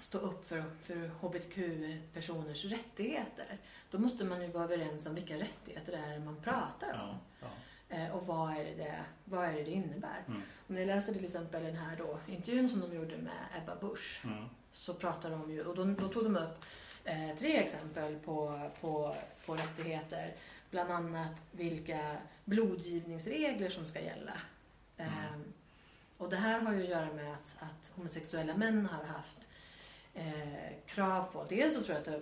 stå 0.00 0.18
upp 0.18 0.48
för, 0.48 0.64
för 0.82 1.08
hbtq-personers 1.08 2.64
rättigheter, 2.64 3.58
då 3.90 3.98
måste 3.98 4.24
man 4.24 4.42
ju 4.42 4.48
vara 4.48 4.64
överens 4.64 5.06
om 5.06 5.14
vilka 5.14 5.38
rättigheter 5.38 5.92
det 5.92 5.98
är 5.98 6.18
man 6.20 6.36
pratar 6.36 6.90
om. 7.02 7.08
Ja. 7.08 7.18
Ja. 7.40 7.46
Eh, 7.94 8.10
och 8.16 8.26
vad 8.26 8.50
är, 8.52 8.64
det, 8.64 8.74
det, 8.74 9.04
vad 9.24 9.44
är 9.44 9.52
det 9.52 9.62
det 9.62 9.70
innebär. 9.70 10.24
Mm. 10.28 10.42
Om 10.68 10.74
ni 10.74 10.84
läser 10.84 11.12
till 11.12 11.24
exempel 11.24 11.62
den 11.62 11.76
här 11.76 11.96
då, 11.96 12.18
intervjun 12.26 12.70
som 12.70 12.80
de 12.80 12.94
gjorde 12.96 13.16
med 13.16 13.62
Ebba 13.62 13.76
Busch 13.76 14.20
Mm. 14.24 14.44
så 14.72 14.94
pratar 14.94 15.30
de 15.30 15.50
ju, 15.50 15.64
och 15.64 15.74
då, 15.74 15.84
då 15.84 16.08
tog 16.08 16.24
de 16.24 16.36
upp 16.36 16.64
eh, 17.04 17.36
tre 17.38 17.56
exempel 17.56 18.16
på, 18.18 18.70
på, 18.80 19.16
på 19.46 19.54
rättigheter. 19.54 20.34
Bland 20.70 20.90
annat 20.90 21.42
vilka 21.52 22.16
blodgivningsregler 22.44 23.68
som 23.70 23.84
ska 23.86 24.00
gälla. 24.00 24.32
Eh, 24.96 25.28
Mm. 25.28 25.52
och 26.18 26.30
det 26.30 26.36
här 26.36 26.60
har 26.60 26.72
ju 26.72 26.82
att 26.82 26.88
göra 26.88 27.12
med 27.12 27.32
att, 27.32 27.56
att 27.58 27.92
homosexuella 27.94 28.56
män 28.56 28.86
har 28.86 29.04
haft 29.04 29.38
eh, 30.14 30.72
krav 30.86 31.22
på, 31.32 31.44
dels 31.48 31.74
så 31.74 31.82
tror 31.82 31.94
jag 31.94 31.98
att 31.98 32.04
det, 32.04 32.20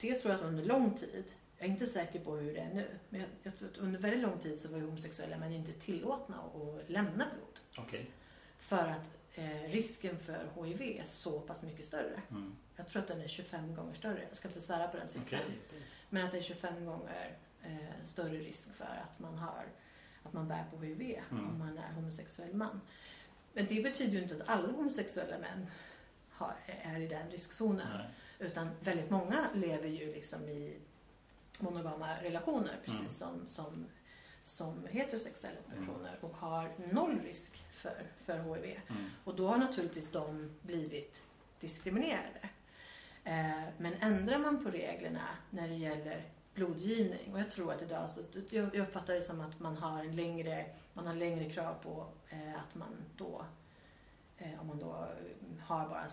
dels 0.00 0.22
tror 0.22 0.32
jag 0.32 0.40
att 0.40 0.46
under 0.46 0.64
lång 0.64 0.94
tid, 0.94 1.24
jag 1.60 1.68
är 1.68 1.72
inte 1.72 1.86
säker 1.86 2.20
på 2.20 2.36
hur 2.36 2.54
det 2.54 2.60
är 2.60 2.74
nu, 2.74 2.86
men 3.08 3.20
jag, 3.20 3.28
jag 3.42 3.70
under 3.78 4.00
väldigt 4.00 4.20
lång 4.20 4.38
tid 4.38 4.58
så 4.58 4.68
var 4.68 4.78
homosexuella 4.78 5.38
män 5.38 5.52
inte 5.52 5.72
tillåtna 5.72 6.36
att 6.36 6.90
lämna 6.90 7.26
blod. 7.34 7.84
Okej. 7.86 8.10
För 8.58 8.88
att 8.88 9.10
eh, 9.34 9.70
risken 9.70 10.18
för 10.18 10.64
HIV 10.64 10.82
är 10.82 11.04
så 11.04 11.40
pass 11.40 11.62
mycket 11.62 11.84
större. 11.86 12.22
Mm. 12.30 12.56
Jag 12.76 12.88
tror 12.88 13.02
att 13.02 13.08
den 13.08 13.20
är 13.20 13.28
25 13.28 13.74
gånger 13.74 13.94
större. 13.94 14.22
Jag 14.28 14.36
ska 14.36 14.48
inte 14.48 14.60
svära 14.60 14.88
på 14.88 14.96
den 14.96 15.08
siffran. 15.08 15.40
Okej. 15.44 15.58
Men 16.08 16.26
att 16.26 16.32
det 16.32 16.38
är 16.38 16.42
25 16.42 16.84
gånger 16.84 17.38
eh, 17.62 18.04
större 18.04 18.38
risk 18.38 18.74
för 18.74 19.02
att 19.10 19.18
man, 19.18 19.38
har, 19.38 19.64
att 20.22 20.32
man 20.32 20.48
bär 20.48 20.64
på 20.70 20.76
HIV 20.82 21.18
Mm. 21.30 21.48
om 21.48 21.58
man 21.58 21.78
är 21.78 21.92
homosexuell 21.92 22.54
man. 22.54 22.80
Men 23.52 23.66
det 23.66 23.82
betyder 23.82 24.12
ju 24.12 24.22
inte 24.22 24.34
att 24.34 24.48
alla 24.48 24.72
homosexuella 24.72 25.38
män 25.38 25.66
har, 26.30 26.54
är 26.66 27.00
i 27.00 27.06
den 27.06 27.30
riskzonen. 27.30 27.88
Nej. 27.98 28.10
Utan 28.38 28.70
väldigt 28.80 29.10
många 29.10 29.46
lever 29.54 29.88
ju 29.88 30.12
liksom 30.12 30.48
i 30.48 30.78
monogama 31.62 32.14
relationer 32.22 32.78
precis 32.84 33.00
Mm. 33.00 33.10
som, 33.10 33.48
som, 33.48 33.86
som 34.44 34.86
heterosexuella 34.90 35.56
Mm. 35.72 35.86
personer 35.86 36.18
och 36.20 36.36
har 36.36 36.70
noll 36.92 37.20
risk 37.20 37.64
för, 37.72 38.02
för 38.24 38.38
HIV. 38.38 38.80
Mm. 38.88 39.10
Och 39.24 39.36
då 39.36 39.48
har 39.48 39.56
naturligtvis 39.58 40.10
de 40.10 40.50
blivit 40.62 41.22
diskriminerade. 41.60 42.48
Eh, 43.24 43.62
men 43.78 43.94
ändrar 44.00 44.38
man 44.38 44.64
på 44.64 44.70
reglerna 44.70 45.28
när 45.50 45.68
det 45.68 45.74
gäller 45.74 46.24
blodgivning 46.54 47.32
och 47.34 47.40
jag 47.40 47.50
tror 47.50 47.72
att 47.72 47.82
idag 47.82 48.10
så, 48.10 48.20
jag 48.50 48.74
uppfattar 48.76 49.14
det 49.14 49.22
som 49.22 49.40
att 49.40 49.60
man 49.60 49.76
har 49.76 50.00
en 50.00 50.16
längre, 50.16 50.66
man 50.92 51.06
har 51.06 51.14
längre 51.14 51.50
krav 51.50 51.74
på 51.82 52.06
eh, 52.28 52.54
att 52.54 52.74
man 52.74 52.96
då, 53.16 53.44
eh, 54.38 54.60
om 54.60 54.66
man 54.66 54.78
då 54.78 55.06
har 55.62 55.88
bara 55.88 56.06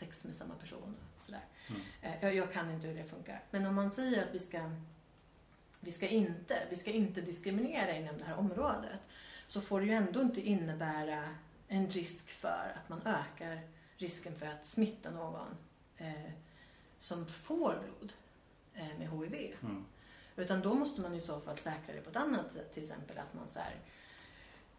sex 0.00 0.24
med 0.24 0.36
samma 0.36 0.54
person 0.54 0.96
och 1.16 1.22
sådär. 1.22 1.44
Mm. 1.68 1.80
Eh, 2.02 2.14
jag, 2.20 2.34
jag 2.34 2.52
kan 2.52 2.70
inte 2.70 2.86
hur 2.86 2.94
det 2.94 3.04
funkar. 3.04 3.44
Men 3.50 3.66
om 3.66 3.74
man 3.74 3.90
säger 3.90 4.22
att 4.22 4.34
vi 4.34 4.38
ska, 4.38 4.70
vi 5.80 5.92
ska 5.92 6.08
inte, 6.08 6.62
vi 6.70 6.76
ska 6.76 6.90
inte 6.90 7.20
diskriminera 7.20 7.96
inom 7.96 8.18
det 8.18 8.24
här 8.24 8.36
området 8.36 9.00
så 9.46 9.60
får 9.60 9.80
det 9.80 9.86
ju 9.86 9.92
ändå 9.92 10.20
inte 10.20 10.40
innebära 10.40 11.34
en 11.68 11.88
risk 11.88 12.30
för 12.30 12.76
att 12.76 12.88
man 12.88 13.02
ökar 13.04 13.60
risken 13.96 14.34
för 14.34 14.46
att 14.46 14.66
smitta 14.66 15.10
någon 15.10 15.56
eh, 15.96 16.30
som 16.98 17.26
får 17.26 17.78
blod 17.82 18.12
eh, 18.74 18.98
med 18.98 19.08
HIV. 19.10 19.56
Mm. 19.62 19.84
Utan 20.36 20.60
då 20.60 20.74
måste 20.74 21.00
man 21.00 21.14
i 21.14 21.20
så 21.20 21.40
fall 21.40 21.58
säkra 21.58 21.94
det 21.94 22.00
på 22.00 22.10
ett 22.10 22.16
annat 22.16 22.52
sätt. 22.52 22.72
Till 22.72 22.82
exempel 22.82 23.18
att 23.18 23.34
man 23.34 23.48
så 23.48 23.58
här, 23.58 23.74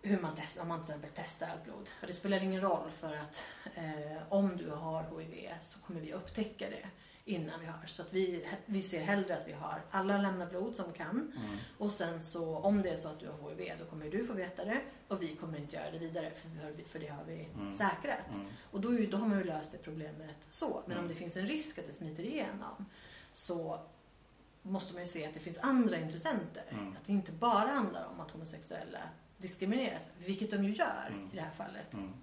hur 0.01 0.19
man 0.21 0.31
testar, 0.35 0.61
om 0.61 0.67
man 0.67 0.79
till 0.83 0.89
exempel 0.93 1.09
testar 1.15 1.47
allt 1.47 1.63
blod. 1.63 1.89
Och 2.01 2.07
det 2.07 2.13
spelar 2.13 2.43
ingen 2.43 2.61
roll 2.61 2.89
för 2.99 3.17
att 3.17 3.43
eh, 3.75 4.17
om 4.29 4.57
du 4.57 4.69
har 4.69 5.19
HIV 5.19 5.49
så 5.59 5.79
kommer 5.79 5.99
vi 6.01 6.13
upptäcka 6.13 6.69
det 6.69 6.87
innan 7.25 7.59
vi 7.59 7.65
har. 7.65 7.85
Så 7.85 8.01
att 8.01 8.13
vi, 8.13 8.47
vi 8.65 8.81
ser 8.81 9.01
hellre 9.01 9.37
att 9.37 9.47
vi 9.47 9.53
har 9.53 9.81
alla 9.91 10.17
lämnar 10.17 10.45
blod 10.45 10.75
som 10.75 10.93
kan. 10.93 11.09
Mm. 11.37 11.57
Och 11.77 11.91
sen 11.91 12.21
så 12.23 12.57
om 12.57 12.81
det 12.81 12.89
är 12.89 12.97
så 12.97 13.07
att 13.07 13.19
du 13.19 13.27
har 13.29 13.49
HIV 13.49 13.71
då 13.79 13.85
kommer 13.85 14.09
du 14.09 14.25
få 14.25 14.33
veta 14.33 14.65
det 14.65 14.81
och 15.07 15.21
vi 15.21 15.35
kommer 15.35 15.57
inte 15.57 15.75
göra 15.75 15.91
det 15.91 15.97
vidare 15.99 16.31
för, 16.31 16.83
för 16.89 16.99
det 16.99 17.07
har 17.07 17.23
vi 17.23 17.47
Mm. 17.55 17.73
säkrat. 17.73 18.33
Mm. 18.33 18.47
Och 18.71 18.81
då, 18.81 18.89
då 19.11 19.17
har 19.17 19.27
man 19.27 19.37
ju 19.37 19.43
löst 19.43 19.71
det 19.71 19.77
problemet 19.77 20.37
så. 20.49 20.81
Men 20.85 20.91
Mm. 20.91 21.03
om 21.03 21.07
det 21.09 21.15
finns 21.15 21.37
en 21.37 21.47
risk 21.47 21.77
att 21.79 21.87
det 21.87 21.93
smiter 21.93 22.23
igenom 22.23 22.85
så 23.31 23.79
måste 24.61 24.93
man 24.93 25.03
ju 25.03 25.07
se 25.09 25.25
att 25.25 25.33
det 25.33 25.39
finns 25.39 25.57
andra 25.57 25.97
intressenter. 25.99 26.63
Mm. 26.69 26.91
Att 26.91 27.05
det 27.05 27.11
inte 27.11 27.31
bara 27.31 27.67
handlar 27.69 28.05
om 28.05 28.19
att 28.19 28.31
homosexuella 28.31 28.99
diskrimineras, 29.41 30.11
vilket 30.25 30.51
de 30.51 30.63
ju 30.63 30.73
gör 30.73 31.07
Mm. 31.07 31.29
i 31.33 31.35
det 31.35 31.41
här 31.41 31.51
fallet. 31.51 31.93
Mm. 31.93 32.13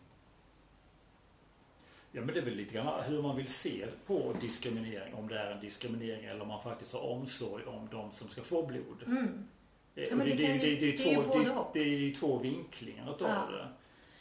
Ja 2.13 2.21
men 2.21 2.35
det 2.35 2.41
är 2.41 2.45
väl 2.45 2.55
lite 2.55 2.75
grann 2.75 3.03
hur 3.05 3.23
man 3.23 3.37
vill 3.37 3.49
se 3.49 3.87
på 4.07 4.35
diskriminering. 4.41 5.15
Om 5.15 5.29
det 5.29 5.39
är 5.41 5.51
en 5.51 5.61
diskriminering 5.61 6.25
eller 6.25 6.43
om 6.43 6.49
man 6.49 6.63
faktiskt 6.63 6.93
har 6.93 7.01
omsorg 7.01 7.65
om 7.65 7.89
de 7.91 8.13
som 8.13 8.29
ska 8.29 8.43
få 8.43 8.67
blod. 8.67 9.03
Mm. 9.07 9.49
Eh, 9.95 10.05
Ja, 10.05 10.17
men 10.17 10.21
och 10.21 10.37
det 10.37 10.47
kan 10.47 10.55
ju- 10.55 10.61
är 10.61 10.81
det 10.81 10.87
är 10.87 10.87
ju 10.87 10.97
två, 10.97 11.39
det, 11.39 11.65
det 11.73 11.81
är 11.81 11.99
ju 11.99 12.15
två 12.15 12.39
vinklingar 12.39 13.11
utav 13.15 13.29
Ja. 13.29 13.57
det. 13.57 13.69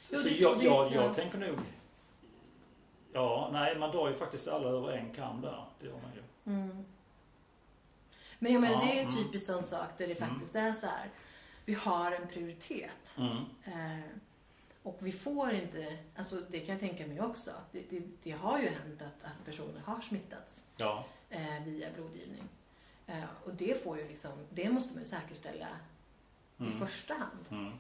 Så, 0.02 0.15
Jo, 0.15 0.22
så 0.22 0.30
det- 0.30 0.36
jag, 0.36 0.60
det- 0.60 0.65
jag, 0.65 0.94
jag 0.94 1.06
ja. 1.06 1.14
tänker 1.14 1.38
nog... 1.38 1.56
Ja, 3.14 3.49
nej 3.53 3.78
man 3.80 3.91
drar 3.91 4.10
ju 4.10 4.15
faktiskt 4.15 4.48
alla 4.48 4.69
över 4.69 4.91
en 4.91 5.14
kam 5.14 5.41
där. 5.41 5.65
Det 5.80 5.86
gör 5.86 5.94
man 5.94 6.11
ju. 6.15 6.53
Mm. 6.53 6.86
Men 8.40 8.53
jag 8.53 8.61
menar 8.61 8.74
Ja, 8.76 8.80
det 8.91 8.99
är 8.99 9.03
en 9.03 9.10
mm. 9.10 9.24
typisk 9.24 9.45
sån 9.45 9.64
sak 9.64 9.88
där 9.98 10.07
det 10.07 10.22
Mm. 10.22 10.30
faktiskt 10.30 10.56
är 10.56 10.74
så 10.74 10.86
här. 10.86 11.10
Vi 11.68 11.73
har 11.73 12.11
en 12.11 12.27
prioritet. 12.27 13.15
Mm. 13.18 13.38
Eh, 13.65 14.06
och 14.84 14.98
vi 14.99 15.11
får 15.11 15.52
inte, 15.53 15.98
alltså 16.15 16.41
det 16.49 16.60
kan 16.60 16.69
jag 16.73 16.80
tänka 16.80 17.07
mig 17.07 17.22
också. 17.22 17.52
Det, 17.72 17.89
det, 17.89 18.02
det 18.23 18.31
har 18.31 18.60
ju 18.60 18.68
hänt 18.69 19.02
att, 19.02 19.23
att 19.23 19.45
personer 19.45 19.80
har 19.85 20.02
smittats 20.02 20.64
Ja. 20.77 21.06
eh, 21.30 21.64
via 21.65 21.88
blodgivning. 21.95 22.44
Eh, 23.07 23.23
och 23.45 23.53
det 23.53 23.84
får 23.84 23.98
ju 23.99 24.07
liksom, 24.07 24.31
det 24.49 24.69
måste 24.69 24.94
man 24.94 25.03
ju 25.03 25.10
säkerställa 25.10 25.68
Mm. 26.60 26.73
i 26.76 26.80
första 26.80 27.14
hand. 27.14 27.45
Mm. 27.52 27.73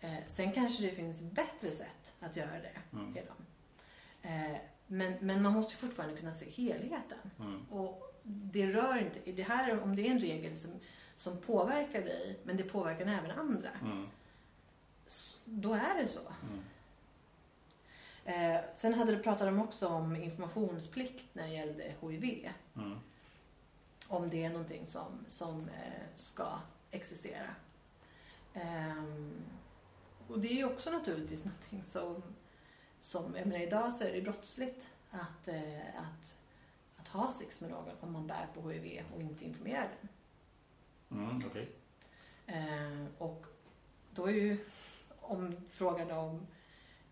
Eh, 0.00 0.24
sen 0.26 0.52
kanske 0.52 0.82
det 0.82 0.90
finns 0.90 1.22
bättre 1.22 1.72
sätt 1.72 2.12
att 2.20 2.36
göra 2.36 2.52
det. 2.60 2.78
Mm. 2.92 3.14
redan. 3.14 3.36
Eh, 4.22 4.56
men, 4.86 5.12
men 5.20 5.42
man 5.42 5.52
måste 5.52 5.74
fortfarande 5.76 6.16
kunna 6.16 6.32
se 6.32 6.50
helheten. 6.50 7.18
Mm. 7.40 7.66
Och 7.70 8.20
det 8.22 8.66
rör 8.66 8.96
inte, 8.98 9.32
det 9.32 9.42
här, 9.42 9.82
om 9.82 9.96
det 9.96 10.06
är 10.06 10.10
en 10.10 10.18
regel 10.20 10.56
som, 10.56 10.70
som 11.16 11.36
påverkar 11.36 12.02
dig, 12.02 12.38
men 12.44 12.56
det 12.56 12.62
påverkar 12.64 13.06
även 13.06 13.30
andra, 13.30 13.70
Mm. 13.82 14.06
då 15.44 15.74
är 15.74 16.02
det 16.02 16.08
så. 16.08 16.20
Mm. 16.50 16.62
Eh, 18.24 18.60
sen 18.74 18.94
hade 18.94 19.16
du 19.16 19.22
pratat 19.22 19.48
om 19.48 19.60
också 19.60 19.88
om 19.88 20.16
informationsplikt 20.16 21.24
när 21.34 21.42
det 21.46 21.52
gällde 21.54 21.94
HIV. 22.00 22.48
Mm. 22.76 22.98
Om 24.08 24.30
det 24.30 24.44
är 24.44 24.50
någonting 24.50 24.86
som, 24.86 25.24
som 25.26 25.68
eh, 25.68 26.02
ska 26.16 26.58
existera. 26.90 27.50
Ehm, 28.54 29.34
och 30.28 30.40
det 30.40 30.48
är 30.48 30.54
ju 30.56 30.64
också 30.64 30.90
naturligtvis 30.90 31.44
någonting 31.44 31.82
som, 31.82 32.22
som 33.00 33.36
jag 33.36 33.46
menar 33.46 33.64
idag 33.66 33.94
så 33.94 34.04
är 34.04 34.12
det 34.12 34.22
brottsligt 34.22 34.88
att, 35.10 35.48
eh, 35.48 35.78
att, 35.96 36.38
att 36.96 37.08
ha 37.08 37.30
sex 37.30 37.60
med 37.60 37.70
någon 37.70 37.88
om 38.00 38.12
man 38.12 38.26
bär 38.26 38.46
på 38.54 38.70
HIV 38.70 39.04
och 39.14 39.20
inte 39.22 39.44
informerar 39.44 39.88
den. 40.00 40.08
Mm. 41.10 41.40
Okej. 41.46 41.68
Eh, 42.46 43.06
och 43.18 43.46
då 44.10 44.26
är 44.26 44.32
ju 44.32 44.58
om 45.20 45.56
frågan 45.70 46.10
om 46.10 46.46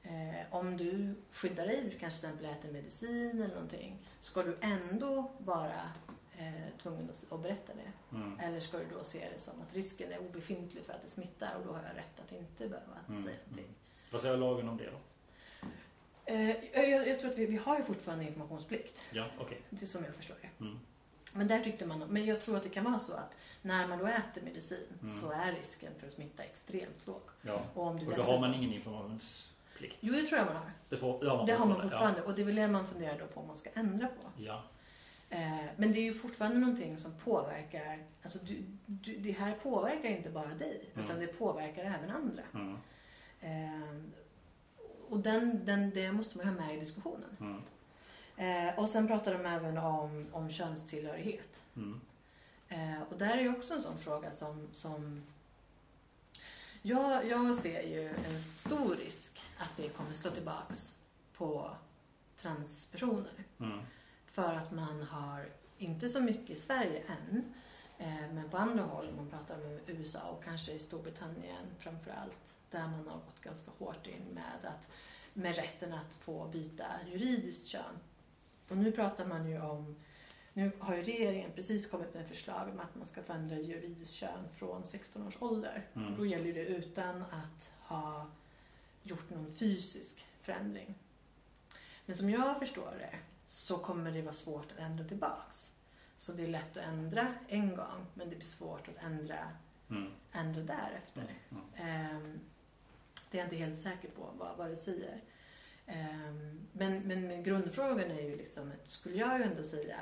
eh, 0.02 0.34
om 0.54 0.76
du 0.76 1.14
skyddar 1.30 1.66
dig, 1.66 1.82
du 1.90 1.98
kanske 1.98 2.20
till 2.20 2.28
exempel 2.28 2.44
äter 2.58 2.72
medicin 2.72 3.42
eller 3.42 3.54
någonting. 3.54 3.98
Ska 4.20 4.42
du 4.42 4.56
ändå 4.60 5.32
vara 5.38 5.92
eh, 6.38 6.78
tvungen 6.82 7.10
att, 7.30 7.42
berätta 7.42 7.72
det? 7.74 8.16
Mm. 8.16 8.40
Eller 8.40 8.60
ska 8.60 8.78
du 8.78 8.84
då 8.98 9.04
se 9.04 9.28
det 9.34 9.40
som 9.40 9.60
att 9.60 9.74
risken 9.74 10.12
är 10.12 10.18
obefintlig 10.18 10.84
för 10.84 10.92
att 10.92 11.02
det 11.02 11.10
smittar 11.10 11.54
och 11.60 11.66
då 11.66 11.72
har 11.72 11.82
jag 11.82 11.96
rätt 11.96 12.20
att 12.20 12.32
inte 12.32 12.68
behöva 12.68 12.98
Mm. 13.08 13.22
säga 13.22 13.36
någonting? 13.44 13.74
Vad 14.10 14.20
säger 14.20 14.36
lagen 14.36 14.68
om 14.68 14.76
det 14.76 14.90
då? 14.90 14.98
Eh, 16.26 16.50
jag, 16.90 17.08
jag 17.08 17.20
tror 17.20 17.30
att 17.30 17.38
vi, 17.38 17.46
vi 17.46 17.56
har 17.56 17.76
ju 17.78 17.82
fortfarande 17.84 18.24
informationsplikt. 18.24 19.02
Ja, 19.12 19.26
okej. 19.38 19.60
Det 19.70 19.82
är 19.82 19.86
som 19.86 20.04
jag 20.04 20.14
förstår 20.14 20.36
det. 20.40 20.64
Mm. 20.64 20.78
Men 21.34 21.48
där 21.48 21.60
tyckte 21.64 21.86
man, 21.86 21.98
men 21.98 22.26
jag 22.26 22.40
tror 22.40 22.56
att 22.56 22.62
det 22.62 22.68
kan 22.68 22.84
vara 22.84 22.98
så 22.98 23.12
att 23.12 23.36
när 23.62 23.86
man 23.88 23.98
då 23.98 24.06
äter 24.06 24.42
medicin 24.42 24.86
Mm. 25.02 25.14
så 25.14 25.30
är 25.32 25.52
risken 25.52 25.92
för 25.98 26.06
att 26.06 26.12
smitta 26.12 26.42
extremt 26.42 27.06
låg. 27.06 27.20
Ja. 27.42 27.60
Och, 27.74 27.86
om 27.86 27.96
du 27.98 28.04
Och 28.04 28.10
då 28.10 28.16
dessutom- 28.16 28.34
har 28.34 28.40
man 28.48 28.54
ingen 28.54 28.72
informationsplikt? 28.72 29.96
Jo, 30.00 30.12
det 30.14 30.22
tror 30.26 30.38
jag 30.38 30.46
man 30.46 30.56
har. 30.56 30.70
Det, 30.88 30.96
får, 30.96 31.20
det 31.24 31.30
har 31.30 31.36
man 31.36 31.46
Det 31.46 31.52
har 31.52 31.58
man 31.58 31.68
fortfarande, 31.68 31.90
fortfarande 31.90 32.22
och 32.22 32.34
det 32.34 32.42
är 32.42 32.46
väl 32.46 32.54
det 32.54 32.68
man 32.68 32.86
funderar 32.86 33.18
då 33.18 33.26
på 33.26 33.40
om 33.40 33.46
man 33.46 33.56
ska 33.56 33.70
ändra 33.74 34.06
på. 34.06 34.28
Ja. 34.42 34.62
Eh, 35.30 35.64
men 35.76 35.92
det 35.92 35.98
är 35.98 36.02
ju 36.04 36.14
fortfarande 36.14 36.58
någonting 36.58 36.98
som 36.98 37.12
påverkar, 37.24 37.98
alltså 38.22 38.38
du, 38.38 38.62
du, 38.86 39.16
det 39.16 39.32
här 39.32 39.52
påverkar 39.52 40.08
inte 40.08 40.30
bara 40.30 40.54
dig 40.54 40.90
Mm. 40.94 41.04
utan 41.04 41.20
det 41.20 41.26
påverkar 41.26 41.84
även 41.84 42.10
andra. 42.10 42.42
ja. 42.52 42.58
Mm. 42.60 42.76
Eh, 43.40 44.02
och 45.08 45.18
den, 45.20 45.64
den, 45.64 45.90
det 45.90 46.12
måste 46.12 46.38
man 46.38 46.46
ha 46.46 46.54
med 46.54 46.76
i 46.76 46.80
diskussionen. 46.80 47.62
Eh, 48.36 48.78
och 48.78 48.88
sen 48.88 49.06
pratar 49.06 49.32
de 49.32 49.46
även 49.46 49.78
om, 49.78 50.26
om 50.32 50.50
könstillhörighet. 50.50 51.62
Mm. 51.76 52.00
Eh, 52.68 53.02
och 53.10 53.18
där 53.18 53.36
är 53.36 53.42
ju 53.42 53.56
också 53.56 53.74
en 53.74 53.82
sån 53.82 53.98
fråga 53.98 54.32
som, 54.32 54.68
som 54.72 55.22
jag, 56.82 57.26
jag 57.26 57.56
ser 57.56 57.82
ju 57.82 58.08
en 58.08 58.44
stor 58.54 58.94
risk 58.96 59.42
att 59.58 59.70
det 59.76 59.88
kommer 59.88 60.12
slå 60.12 60.30
tillbaks 60.30 60.94
på 61.36 61.70
transpersoner. 62.36 63.44
Mm. 63.60 63.80
För 64.26 64.54
att 64.54 64.72
man 64.72 65.02
har, 65.02 65.48
inte 65.78 66.08
så 66.08 66.20
mycket 66.20 66.50
i 66.50 66.56
Sverige 66.56 67.02
än, 67.06 67.54
eh, 67.98 68.32
men 68.32 68.50
på 68.50 68.56
andra 68.56 68.82
håll, 68.82 69.08
om 69.08 69.16
man 69.16 69.30
pratar 69.30 69.54
om 69.54 69.80
USA 69.86 70.20
och 70.20 70.44
kanske 70.44 70.72
i 70.72 70.78
Storbritannien 70.78 71.66
framför 71.78 72.10
allt, 72.10 72.54
där 72.70 72.88
man 72.88 73.08
har 73.08 73.14
gått 73.14 73.40
ganska 73.40 73.70
hårt 73.78 74.06
in 74.06 74.34
med, 74.34 74.70
att, 74.70 74.88
med 75.32 75.56
rätten 75.56 75.92
att 75.92 76.14
få 76.14 76.48
byta 76.48 76.86
juridiskt 77.06 77.66
kön. 77.66 77.98
Och 78.68 78.76
nu 78.76 78.92
pratar 78.92 79.26
man 79.26 79.50
ju 79.50 79.60
om, 79.60 79.96
nu 80.52 80.72
har 80.78 80.94
ju 80.94 81.02
regeringen 81.02 81.50
precis 81.54 81.90
kommit 81.90 82.14
med 82.14 82.28
förslag 82.28 82.68
om 82.68 82.80
att 82.80 82.94
man 82.94 83.06
ska 83.06 83.22
förändra 83.22 83.56
juridiskt 83.56 84.14
kön 84.14 84.48
från 84.58 84.84
16 84.84 85.26
års 85.26 85.42
ålder. 85.42 85.86
Mm. 85.94 86.16
Då 86.16 86.26
gäller 86.26 86.52
det 86.54 86.64
utan 86.66 87.22
att 87.22 87.70
ha 87.80 88.30
gjort 89.02 89.30
någon 89.30 89.52
fysisk 89.52 90.26
förändring. 90.42 90.94
Men 92.06 92.16
som 92.16 92.30
jag 92.30 92.58
förstår 92.58 92.94
det 92.98 93.18
så 93.46 93.78
kommer 93.78 94.12
det 94.12 94.22
vara 94.22 94.32
svårt 94.32 94.72
att 94.72 94.78
ändra 94.78 95.04
tillbaks. 95.04 95.70
Så 96.18 96.32
det 96.32 96.42
är 96.42 96.48
lätt 96.48 96.76
att 96.76 96.84
ändra 96.84 97.34
en 97.48 97.76
gång 97.76 98.06
men 98.14 98.30
det 98.30 98.36
blir 98.36 98.46
svårt 98.46 98.88
att 98.88 98.96
ändra, 99.04 99.38
Mm. 99.90 100.10
ändra 100.32 100.62
därefter. 100.62 101.34
Mm. 101.50 101.64
Ehm, 101.76 102.40
det 103.30 103.38
är 103.38 103.42
jag 103.42 103.46
inte 103.46 103.56
helt 103.56 103.78
säker 103.78 104.08
på 104.08 104.28
vad, 104.38 104.56
vad 104.56 104.70
det 104.70 104.76
säger. 104.76 105.20
Ehm, 105.86 106.66
men, 106.72 107.00
men, 107.00 107.28
men 107.28 107.42
grundfrågan 107.42 108.10
är 108.10 108.22
ju 108.22 108.36
liksom, 108.36 108.72
skulle 108.84 109.16
jag 109.16 109.38
ju 109.38 109.44
ändå 109.44 109.62
säga, 109.62 110.00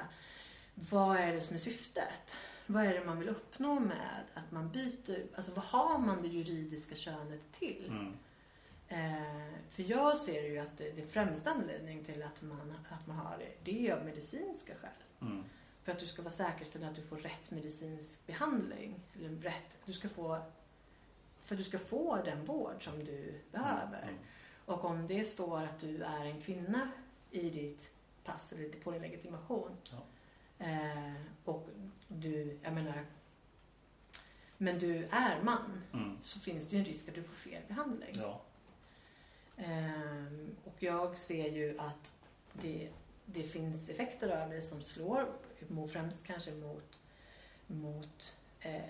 vad 0.75 1.17
är 1.17 1.33
det 1.33 1.41
som 1.41 1.57
är 1.57 1.61
syftet? 1.61 2.37
Vad 2.67 2.85
är 2.85 2.95
det 2.95 3.05
man 3.05 3.19
vill 3.19 3.29
uppnå 3.29 3.81
med 3.81 4.25
att 4.35 4.51
man 4.51 4.71
byter, 4.71 5.27
alltså 5.35 5.53
vad 5.53 5.65
har 5.65 5.99
man 5.99 6.23
det 6.23 6.29
juridiska 6.29 6.95
könet 6.95 7.53
till? 7.53 7.87
Mm. 7.89 8.15
Eh, 8.89 9.55
för 9.71 9.83
jag 9.83 10.19
ser 10.19 10.43
ju 10.43 10.59
att 10.59 10.79
det, 10.79 10.91
det 10.91 11.07
främsta 11.07 11.51
anledning 11.51 12.05
till 12.05 12.23
att 12.23 12.43
man, 12.43 12.75
att 12.89 13.07
man 13.07 13.17
har 13.17 13.39
det, 13.39 13.73
det 13.73 13.89
är 13.89 13.95
av 13.95 14.05
medicinska 14.05 14.75
skäl. 14.75 14.91
Mm. 15.21 15.45
För 15.83 15.93
att 15.93 15.99
du 15.99 16.07
ska 16.07 16.23
vara 16.23 16.33
säkerställd 16.33 16.85
att 16.85 16.95
du 16.95 17.03
får 17.03 17.17
rätt 17.17 17.51
medicinsk 17.51 18.27
behandling. 18.27 19.01
Eller 19.15 19.29
rätt, 19.29 19.79
du 19.85 19.93
ska 19.93 20.09
få, 20.09 20.43
för 21.45 21.55
att 21.55 21.59
du 21.59 21.65
ska 21.65 21.79
få 21.79 22.23
den 22.25 22.45
vård 22.45 22.85
som 22.85 23.05
du 23.05 23.41
behöver. 23.53 24.03
Mm. 24.03 24.15
Och 24.67 24.85
om 24.85 25.07
det 25.07 25.25
står 25.25 25.63
att 25.63 25.79
du 25.79 26.03
är 26.03 26.25
en 26.25 26.41
kvinna 26.41 26.91
i 27.31 27.51
ditt 27.51 27.91
pass 28.25 28.53
eller 28.53 28.69
på 28.69 28.91
din 28.91 29.03
legitimation. 29.03 29.77
Ja. 29.91 30.05
Eh, 30.67 31.15
och 31.45 31.69
du, 32.09 32.59
jag 32.63 32.73
menar, 32.73 33.07
men 34.59 34.79
du 34.79 35.05
är 35.11 35.43
man. 35.43 35.83
Mm. 35.93 36.19
Så 36.21 36.41
finns 36.41 36.69
det 36.69 36.77
ju 36.77 36.81
en 36.81 36.85
risk 36.85 37.09
att 37.09 37.15
du 37.15 37.23
får 37.23 37.35
fel 37.35 37.63
behandling. 37.69 38.15
Ja. 38.15 38.43
Ehm, 39.57 40.57
och 40.65 40.83
jag 40.83 41.19
ser 41.19 41.49
ju 41.49 41.79
att 41.79 42.13
det, 42.53 42.91
det 43.27 43.43
finns 43.43 43.89
effekter 43.89 44.43
av 44.43 44.51
det 44.51 44.63
som 44.63 44.83
slår, 44.83 45.29
främst 45.93 46.27
kanske 46.27 46.53
mot, 46.53 47.01
mot, 47.67 48.37
eh, 48.61 48.81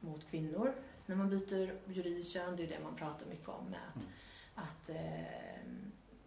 mot 0.00 0.30
kvinnor 0.30 0.74
när 1.06 1.16
man 1.16 1.30
byter 1.30 1.78
juridiskt 1.86 2.32
kön. 2.32 2.56
Det 2.56 2.62
är 2.62 2.68
det 2.68 2.80
man 2.82 2.96
pratar 2.96 3.26
mycket 3.26 3.48
om 3.48 3.64
med 3.64 3.80
att, 3.88 4.02
Mm. 4.02 4.12
Att, 4.56 4.88
eh, 4.88 5.60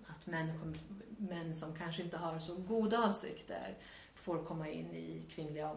att 0.08 0.28
män, 0.28 0.76
män 1.18 1.54
som 1.54 1.76
kanske 1.76 2.04
inte 2.04 2.18
har 2.18 2.40
så 2.40 2.56
goda 2.56 3.04
avsikter 3.04 3.78
får 4.16 4.44
komma 4.44 4.70
in 4.70 4.92
i 4.96 5.24
kvinnliga, 5.30 5.76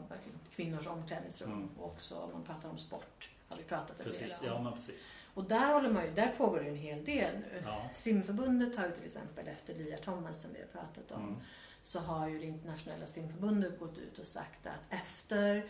kvinnors 0.50 0.86
omklädningsrum. 0.86 1.52
Mm. 1.52 1.68
Och 1.78 1.86
också 1.86 2.14
om 2.18 2.32
man 2.32 2.42
pratar 2.44 2.68
om 2.70 2.78
sport 2.78 3.30
har 3.48 3.56
vi 3.56 3.62
pratat 3.62 3.90
en 3.90 3.96
del 3.96 4.06
Precis, 4.06 4.40
om. 4.40 4.46
ja 4.46 4.72
precis. 4.76 5.12
Och 5.34 5.44
där, 5.44 5.74
håller 5.74 5.90
man 5.90 6.04
ju, 6.04 6.10
där 6.14 6.34
pågår 6.38 6.60
det 6.60 6.68
en 6.68 6.76
hel 6.76 7.04
del 7.04 7.38
nu. 7.38 7.62
Ja. 7.64 7.88
Simförbundet 7.92 8.76
har 8.76 8.86
ju 8.86 8.92
till 8.92 9.04
exempel 9.04 9.48
efter 9.48 9.74
Lia 9.74 9.98
Thomas 9.98 10.40
som 10.42 10.52
vi 10.52 10.60
har 10.60 10.66
pratat 10.66 11.12
om 11.12 11.22
Mm. 11.22 11.36
så 11.82 12.00
har 12.00 12.28
ju 12.28 12.38
det 12.38 12.44
internationella 12.46 13.06
simförbundet 13.06 13.78
gått 13.78 13.98
ut 13.98 14.18
och 14.18 14.26
sagt 14.26 14.66
att 14.66 14.80
efter 15.02 15.64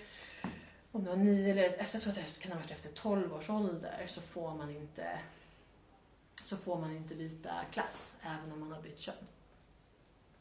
om 0.93 1.05
det 1.05 1.11
var 1.11 1.17
nio 1.17 1.51
eller 1.51 1.63
efter, 1.63 1.97
jag 1.97 2.03
tror 2.03 2.11
att 2.11 2.35
det 2.35 2.41
kan 2.41 2.53
ha 2.53 2.59
varit 2.59 2.71
efter 2.71 2.93
12 2.93 3.35
års 3.35 3.51
ålder 3.51 4.05
så 4.09 4.21
får 4.21 4.55
man 4.55 4.71
inte 4.71 5.19
så 6.53 6.59
får 6.59 6.79
man 6.79 6.97
inte 6.97 7.15
byta 7.15 7.65
klass 7.71 8.17
även 8.23 8.53
om 8.53 8.61
man 8.61 8.73
har 8.73 8.83
bytt 8.83 8.99
kön. 8.99 9.15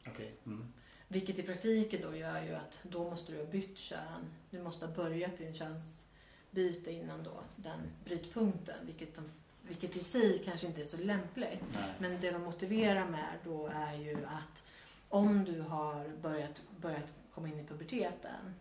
Okej. 0.08 0.34
Mm. 0.46 0.72
Vilket 1.08 1.38
i 1.38 1.42
praktiken 1.42 2.02
då 2.02 2.16
gör 2.16 2.42
ju 2.42 2.54
att 2.54 2.80
då 2.82 3.10
måste 3.10 3.32
du 3.32 3.38
ha 3.38 3.44
bytt 3.44 3.78
kön. 3.78 4.32
Du 4.50 4.62
måste 4.62 4.86
ha 4.86 4.94
börjat 4.94 5.38
din 5.38 5.54
könsbyte 5.54 6.92
innan 6.92 7.22
då 7.22 7.42
den 7.56 7.80
brytpunkten. 8.04 8.86
Vilket, 8.86 9.14
de, 9.14 9.30
vilket 9.62 9.96
i 9.96 10.00
sig 10.00 10.42
kanske 10.44 10.66
inte 10.66 10.80
är 10.80 10.84
så 10.84 10.96
lämpligt. 10.96 11.64
Nej. 11.72 11.94
Men 11.98 12.20
det 12.20 12.30
de 12.30 12.42
motiverar 12.42 13.08
med 13.08 13.38
då 13.44 13.66
är 13.66 13.94
ju 13.94 14.24
att 14.24 14.62
om 15.08 15.44
du 15.44 15.60
har 15.60 16.08
börjat, 16.08 16.62
börjat 16.80 17.12
komma 17.34 17.48
in 17.48 17.60
i 17.60 17.64
puberteten 17.64 18.54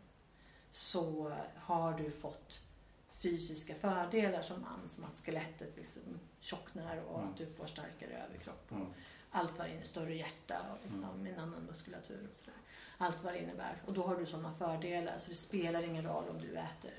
så 0.69 1.34
har 1.56 1.94
du 1.94 2.11
fått 2.11 2.60
fysiska 3.11 3.76
fördelar 3.76 4.41
som 4.41 4.61
man, 4.61 4.90
som 4.90 5.03
att 5.03 5.26
skelettet 5.26 5.78
liksom 5.78 6.02
tjocknar 6.41 6.97
och 6.97 7.19
Mm. 7.19 7.30
att 7.31 7.38
du 7.38 7.45
får 7.45 7.65
starkare 7.65 8.23
överkropp. 8.27 8.72
Mm. 8.72 8.88
Allt 9.31 9.57
vad 9.57 9.68
det 9.68 9.72
innebär, 9.72 9.88
större 9.88 10.15
hjärta 10.15 10.61
och 10.72 10.77
liksom 10.85 11.26
en 11.26 11.39
annan 11.39 11.63
muskulatur 11.63 12.27
och 12.30 12.35
sådär. 12.35 12.53
Allt 12.97 13.23
vad 13.23 13.34
det 13.34 13.39
innebär. 13.39 13.81
Och 13.85 13.93
då 13.93 14.07
har 14.07 14.15
du 14.15 14.26
sådana 14.26 14.53
fördelar 14.53 15.18
så 15.18 15.30
det 15.30 15.35
spelar 15.35 15.84
ingen 15.84 16.03
roll 16.05 16.30
om 16.30 16.41
du 16.41 16.57
äter 16.57 16.93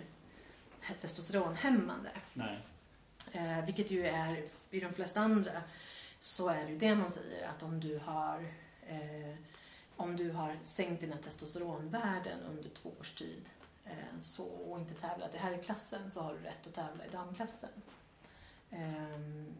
testosteronhämmande. 1.00 2.10
Nej. 2.34 2.58
Eh, 3.32 3.64
vilket 3.64 3.90
ju 3.90 4.06
är, 4.06 4.44
i 4.70 4.80
de 4.80 4.92
flesta 4.92 5.20
andra, 5.20 5.62
så 6.18 6.48
är 6.48 6.64
det 6.64 6.70
ju 6.70 6.78
det 6.78 6.94
man 6.94 7.10
säger 7.10 7.48
att 7.48 7.62
om 7.62 7.80
du 7.80 7.98
har 7.98 8.46
eh, 8.86 9.34
om 9.96 10.16
du 10.16 10.30
har 10.30 10.58
sänkt 10.62 11.00
dina 11.00 11.16
testosteronvärden 11.16 12.40
under 12.50 12.68
två 12.70 12.90
års 13.00 13.14
tid 13.14 13.48
eh, 13.84 14.20
så, 14.20 14.44
och 14.44 14.78
inte 14.78 14.94
tävlat 14.94 15.34
i 15.34 15.38
herrklassen 15.38 16.10
så 16.10 16.20
har 16.20 16.34
du 16.34 16.40
rätt 16.40 16.66
att 16.66 16.74
tävla 16.74 17.06
i 17.06 17.08
damklassen. 17.08 17.70
Ehm, 18.72 19.54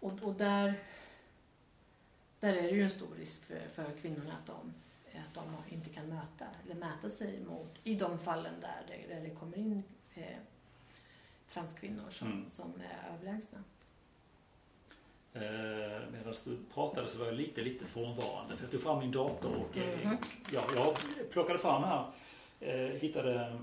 och, 0.00 0.12
och 0.22 0.34
där, 0.34 0.74
där 2.40 2.54
är 2.54 2.62
det 2.62 2.68
ju 2.70 2.82
en 2.82 2.90
stor 2.90 3.14
risk 3.18 3.44
för, 3.44 3.68
för 3.74 3.92
kvinnorna 4.02 4.32
att 4.40 4.46
de, 4.46 4.72
att 5.28 5.34
de 5.34 5.74
inte 5.74 5.90
kan 5.90 6.06
möta 6.08 6.46
eller 6.64 6.74
mäta 6.74 7.10
sig 7.10 7.40
mot 7.44 7.80
i 7.84 7.94
de 7.94 8.18
fallen 8.18 8.54
där 8.60 8.82
det, 8.88 9.14
där 9.14 9.20
det 9.20 9.30
kommer 9.30 9.58
in 9.58 9.82
eh, 10.14 10.36
transkvinnor 11.46 12.10
som, 12.10 12.28
Mm. 12.32 12.48
som 12.48 12.72
är 12.80 13.14
överlägsna. 13.14 13.58
Eh, 15.32 16.10
Medan 16.12 16.34
du 16.44 16.58
pratade 16.74 17.08
så 17.08 17.18
var 17.18 17.26
jag 17.26 17.34
lite, 17.34 17.60
lite 17.60 17.86
frånvarande. 17.86 18.56
För 18.56 18.64
jag 18.64 18.70
tog 18.70 18.82
fram 18.82 18.98
min 18.98 19.12
dator 19.12 19.54
och 19.56 19.76
eh, 19.78 19.98
Mhm. 20.08 20.16
ja, 20.52 20.64
jag 20.76 20.96
plockade 21.30 21.58
fram 21.58 21.82
här. 21.84 22.10
Eh, 22.60 22.76
hittade 23.00 23.58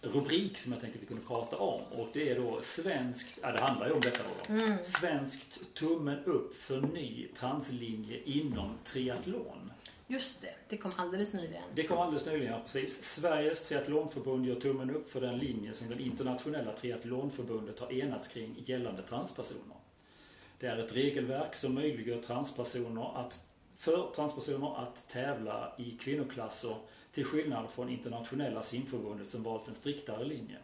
rubrik 0.00 0.58
som 0.58 0.72
jag 0.72 0.80
tänkte 0.80 0.98
vi 0.98 1.06
kunde 1.06 1.22
prata 1.22 1.56
om. 1.56 1.80
Och 1.82 2.08
det 2.12 2.30
är 2.30 2.40
då 2.40 2.58
svenskt, 2.62 3.38
ja 3.42 3.52
det 3.52 3.60
handlar 3.60 3.86
ju 3.86 3.92
om 3.92 4.00
detta 4.00 4.22
då. 4.22 4.54
då. 4.54 4.54
Mm. 4.54 4.78
Svenskt 4.84 5.74
tummen 5.74 6.24
upp 6.24 6.54
för 6.54 6.80
ny 6.80 7.28
translinje 7.34 8.22
inom 8.24 8.78
triathlon. 8.84 9.72
Just 10.06 10.42
det, 10.42 10.54
det 10.68 10.76
kom 10.76 10.92
alldeles 10.96 11.32
nyligen. 11.32 11.62
Det 11.74 11.86
kom 11.86 11.98
alldeles 11.98 12.26
nyligen, 12.26 12.52
ja, 12.52 12.60
precis. 12.64 13.02
Sveriges 13.02 13.68
triathlonförbund 13.68 14.46
gör 14.46 14.60
tummen 14.60 14.90
upp 14.90 15.10
för 15.10 15.20
den 15.20 15.38
linje 15.38 15.74
som 15.74 15.88
det 15.88 16.02
internationella 16.02 16.72
triathlonförbundet 16.72 17.78
har 17.78 17.92
enats 17.92 18.28
kring 18.28 18.56
gällande 18.64 19.02
transpersoner. 19.02 19.76
Det 20.58 20.66
är 20.66 20.78
ett 20.78 20.96
regelverk 20.96 21.54
som 21.54 21.74
möjliggör 21.74 22.22
transpersoner 22.22 23.20
att, 23.26 23.46
för 23.76 24.10
transpersoner 24.14 24.82
att 24.82 25.08
tävla 25.08 25.72
i 25.78 25.90
kvinnoklasser 25.90 26.76
till 27.12 27.24
skillnad 27.24 27.70
från 27.70 27.88
internationella 27.88 28.62
simförbundet 28.62 29.28
som 29.28 29.42
valt 29.42 29.68
en 29.68 29.74
striktare 29.74 30.24
linje. 30.24 30.56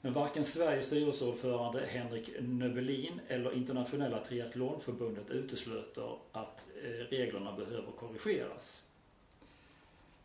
Men 0.00 0.12
varken 0.12 0.44
Sveriges 0.44 0.86
styrelseordförande 0.86 1.86
Henrik 1.86 2.30
Nöbelin 2.40 3.20
eller 3.28 3.54
internationella 3.54 4.24
triathlonförbundet 4.24 5.30
utesluter 5.30 6.16
att 6.32 6.66
eh, 6.84 6.88
reglerna 6.88 7.52
behöver 7.52 7.92
korrigeras. 7.92 8.82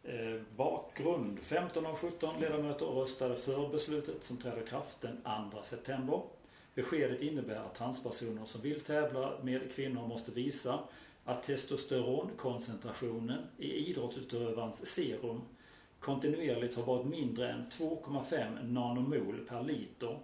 Eh, 0.03 0.41
bakgrund. 0.55 1.39
15 1.39 1.85
av 1.85 1.95
17 1.95 2.39
ledamöter 2.39 2.85
röstade 2.85 3.35
för 3.35 3.69
beslutet 3.69 4.23
som 4.23 4.37
träder 4.37 4.61
i 4.61 4.65
kraft 4.65 5.01
den 5.01 5.21
2 5.51 5.63
september. 5.63 6.21
Beskedet 6.75 7.21
innebär 7.21 7.55
att 7.55 7.75
transpersoner 7.75 8.45
som 8.45 8.61
vill 8.61 8.81
tävla 8.81 9.33
med 9.41 9.71
kvinnor 9.75 10.07
måste 10.07 10.31
visa 10.31 10.79
att 11.27 11.43
testosteronkoncentrationen 11.43 13.47
i 13.57 13.73
idrottsutövarens 13.73 14.85
serum 14.85 15.41
kontinuerligt 15.99 16.75
har 16.75 16.83
varit 16.83 17.05
mindre 17.05 17.51
än 17.51 17.69
2,5 17.69 18.63
nanomol 18.63 19.45
per 19.47 19.63
liter 19.63 20.19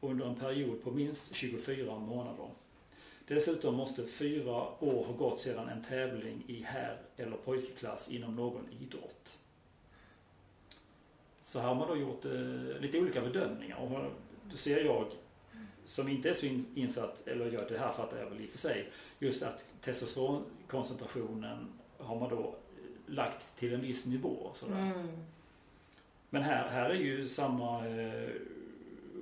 under 0.00 0.26
en 0.26 0.34
period 0.34 0.82
på 0.82 0.90
minst 0.90 1.34
24 1.34 1.98
månader. 1.98 2.50
Dessutom 3.26 3.74
måste 3.74 4.06
fyra 4.06 4.84
år 4.84 5.04
ha 5.04 5.12
gått 5.12 5.38
sedan 5.38 5.68
en 5.68 5.82
tävling 5.82 6.44
i 6.46 6.62
herr 6.62 6.98
eller 7.16 7.36
pojkklass 7.36 8.10
inom 8.10 8.36
någon 8.36 8.68
idrott. 8.80 9.38
Så 11.42 11.58
här 11.58 11.68
har 11.68 11.74
man 11.74 11.88
då 11.88 11.96
gjort 11.96 12.24
eh, 12.24 12.80
lite 12.80 12.98
olika 12.98 13.20
bedömningar 13.20 13.76
och 13.76 13.90
då 14.50 14.56
ser 14.56 14.84
jag 14.84 15.06
som 15.84 16.08
inte 16.08 16.30
är 16.30 16.34
så 16.34 16.46
in, 16.46 16.66
insatt, 16.74 17.26
eller 17.26 17.50
gör 17.50 17.68
det 17.68 17.78
här 17.78 17.92
fattar 17.92 18.18
jag 18.18 18.30
väl 18.30 18.40
i 18.40 18.46
och 18.46 18.50
för 18.50 18.58
sig, 18.58 18.90
just 19.18 19.42
att 19.42 19.64
testosteronkoncentrationen 19.80 21.68
har 21.98 22.20
man 22.20 22.28
då 22.28 22.40
eh, 22.40 23.14
lagt 23.14 23.56
till 23.56 23.74
en 23.74 23.80
viss 23.80 24.06
nivå. 24.06 24.50
Sådär. 24.54 24.78
Mm. 24.78 25.08
Men 26.30 26.42
här, 26.42 26.70
här 26.70 26.90
är 26.90 26.94
ju 26.94 27.28
samma 27.28 27.88
eh, 27.88 28.30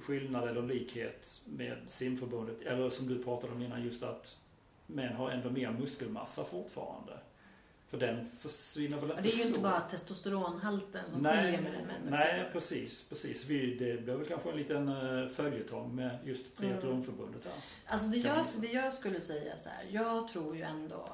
skillnad 0.00 0.48
eller 0.48 0.62
likhet 0.62 1.40
med 1.44 1.76
simförbundet. 1.86 2.60
Eller 2.60 2.88
som 2.88 3.08
du 3.08 3.24
pratade 3.24 3.52
om 3.52 3.62
innan 3.62 3.84
just 3.84 4.02
att 4.02 4.38
män 4.86 5.16
har 5.16 5.30
ändå 5.30 5.50
mer 5.50 5.70
muskelmassa 5.70 6.44
fortfarande. 6.44 7.18
För 7.90 7.98
den 7.98 8.30
försvinner 8.38 8.96
väl 9.00 9.10
inte 9.10 9.22
Det 9.22 9.28
är 9.28 9.32
ju 9.32 9.42
så. 9.42 9.48
inte 9.48 9.60
bara 9.60 9.80
testosteronhalten 9.80 11.10
som 11.10 11.20
Nej, 11.20 11.44
skiljer 11.44 11.60
mellan 11.60 11.86
män 11.86 12.04
och 12.04 12.10
nej 12.10 12.50
precis. 12.52 13.08
precis. 13.08 13.46
Vi, 13.46 13.74
det 13.74 14.02
blir 14.02 14.14
väl 14.14 14.26
kanske 14.26 14.50
en 14.50 14.56
liten 14.56 14.88
uh, 14.88 15.28
följetong 15.28 15.94
med 15.94 16.18
just 16.24 16.56
triathlonförbundet 16.56 17.44
här. 17.44 17.52
Alltså 17.86 18.08
det 18.08 18.16
jag, 18.18 18.46
det 18.60 18.66
jag 18.72 18.94
skulle 18.94 19.20
säga 19.20 19.54
så 19.62 19.68
här, 19.68 19.86
jag 19.90 20.28
tror 20.28 20.56
ju 20.56 20.62
ändå 20.62 21.08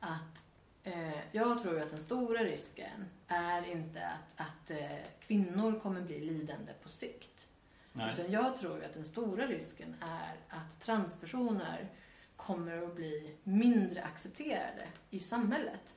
att 0.00 0.44
eh, 0.84 1.18
jag 1.32 1.62
tror 1.62 1.80
att 1.80 1.90
den 1.90 2.00
stora 2.00 2.44
risken 2.44 3.04
är 3.26 3.70
inte 3.70 4.06
att, 4.06 4.40
att 4.40 4.70
eh, 4.70 4.96
kvinnor 5.20 5.80
kommer 5.80 6.00
bli 6.00 6.20
lidande 6.20 6.72
på 6.82 6.88
sikt. 6.88 7.46
Nej. 7.92 8.12
Utan 8.12 8.30
jag 8.32 8.56
tror 8.56 8.84
att 8.84 8.94
den 8.94 9.04
stora 9.04 9.46
risken 9.46 9.96
är 10.00 10.56
att 10.56 10.80
transpersoner 10.80 11.88
kommer 12.36 12.82
att 12.82 12.96
bli 12.96 13.36
mindre 13.42 14.02
accepterade 14.02 14.86
i 15.10 15.20
samhället. 15.20 15.94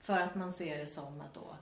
För 0.00 0.18
att 0.20 0.34
man 0.34 0.52
ser 0.52 0.78
det 0.78 0.86
som 0.86 1.20
att 1.20 1.34
då 1.34 1.56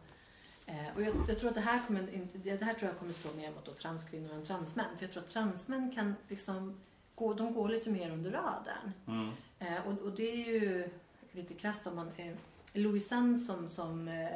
eh, 0.66 0.94
och 0.96 1.02
jag, 1.02 1.14
jag 1.28 1.38
tror 1.38 1.48
att 1.48 1.54
det 1.54 1.60
här 1.60 1.86
kommer 1.86 2.28
det 2.32 2.62
här 2.62 2.74
tror 2.74 2.90
jag 2.90 2.98
kommer 2.98 3.12
slå 3.12 3.32
mer 3.32 3.50
mot 3.50 3.64
då 3.64 3.72
transkvinnor 3.72 4.34
än 4.34 4.44
transmän. 4.44 4.96
För 4.96 5.04
jag 5.04 5.12
tror 5.12 5.22
att 5.22 5.28
transmän 5.28 5.92
kan 5.94 6.14
liksom 6.28 6.80
gå, 7.14 7.34
de 7.34 7.54
går 7.54 7.68
lite 7.68 7.90
mer 7.90 8.10
under 8.10 8.30
radarn. 8.30 8.92
Mm. 9.06 9.30
Eh, 9.58 9.86
och, 9.86 9.98
och 9.98 10.12
det 10.12 10.30
är 10.30 10.46
ju 10.46 10.90
lite 11.32 11.54
krasst 11.54 11.86
om 11.86 11.96
man... 11.96 12.10
Eh, 12.16 12.34
Louisanne 12.72 13.38
som, 13.38 13.68
som, 13.68 14.08
eh, 14.08 14.28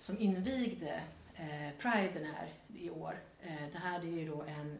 som 0.00 0.18
invigde 0.18 1.00
eh, 1.34 1.70
Pride 1.78 2.26
här 2.34 2.52
i 2.78 2.90
år. 2.90 3.18
Eh, 3.42 3.68
det 3.72 3.78
här 3.78 4.00
är 4.00 4.04
ju 4.04 4.28
då 4.28 4.42
en 4.42 4.78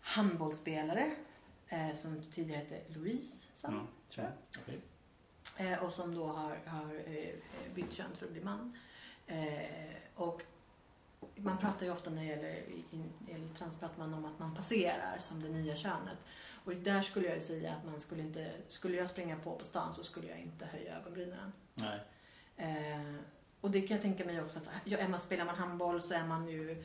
handbollsspelare 0.00 1.10
eh, 1.68 1.92
som 1.92 2.22
tidigare 2.30 2.58
hette 2.58 2.80
Louise 2.94 3.46
Sam, 3.54 3.72
Mm. 3.74 3.86
tror 4.10 4.24
jag. 4.26 4.62
Okej. 4.62 4.80
Eh, 5.56 5.84
och 5.84 5.92
som 5.92 6.14
då 6.14 6.26
har, 6.26 6.60
har 6.66 6.94
eh, 7.06 7.34
bytt 7.74 7.92
kön 7.92 8.16
för 8.16 8.26
att 8.26 8.32
bli 8.32 8.40
man. 8.40 8.78
Eh, 9.26 9.96
och 10.14 10.42
man 11.36 11.58
pratar 11.58 11.86
ju 11.86 11.92
ofta 11.92 12.10
när 12.10 12.22
det 12.22 12.28
gäller, 12.28 12.62
gäller 13.28 13.54
trans 13.54 13.78
pratar 13.78 13.98
man 13.98 14.14
om 14.14 14.24
att 14.24 14.38
man 14.38 14.54
passerar 14.54 15.18
som 15.18 15.42
det 15.42 15.48
nya 15.48 15.76
könet. 15.76 16.26
Och 16.64 16.74
där 16.74 17.02
skulle 17.02 17.26
jag 17.26 17.34
ju 17.34 17.40
säga 17.40 17.72
att 17.72 17.84
man 17.84 18.00
skulle 18.00 18.22
inte, 18.22 18.50
skulle 18.68 18.96
jag 18.96 19.08
springa 19.08 19.36
på 19.36 19.56
på 19.56 19.64
stan 19.64 19.94
så 19.94 20.02
skulle 20.02 20.28
jag 20.28 20.38
inte 20.38 20.66
höja 20.66 20.98
ögonbrynen. 20.98 21.52
Nej. 21.74 22.00
Eh, 22.56 23.14
och 23.60 23.70
det 23.70 23.80
kan 23.80 23.94
jag 23.94 24.02
tänka 24.02 24.24
mig 24.24 24.42
också 24.42 24.58
att, 24.58 24.68
ja, 24.84 24.98
är 24.98 25.08
man, 25.08 25.20
spelar 25.20 25.44
man 25.44 25.54
handboll 25.54 26.02
så 26.02 26.14
är 26.14 26.24
man 26.24 26.48
ju, 26.48 26.84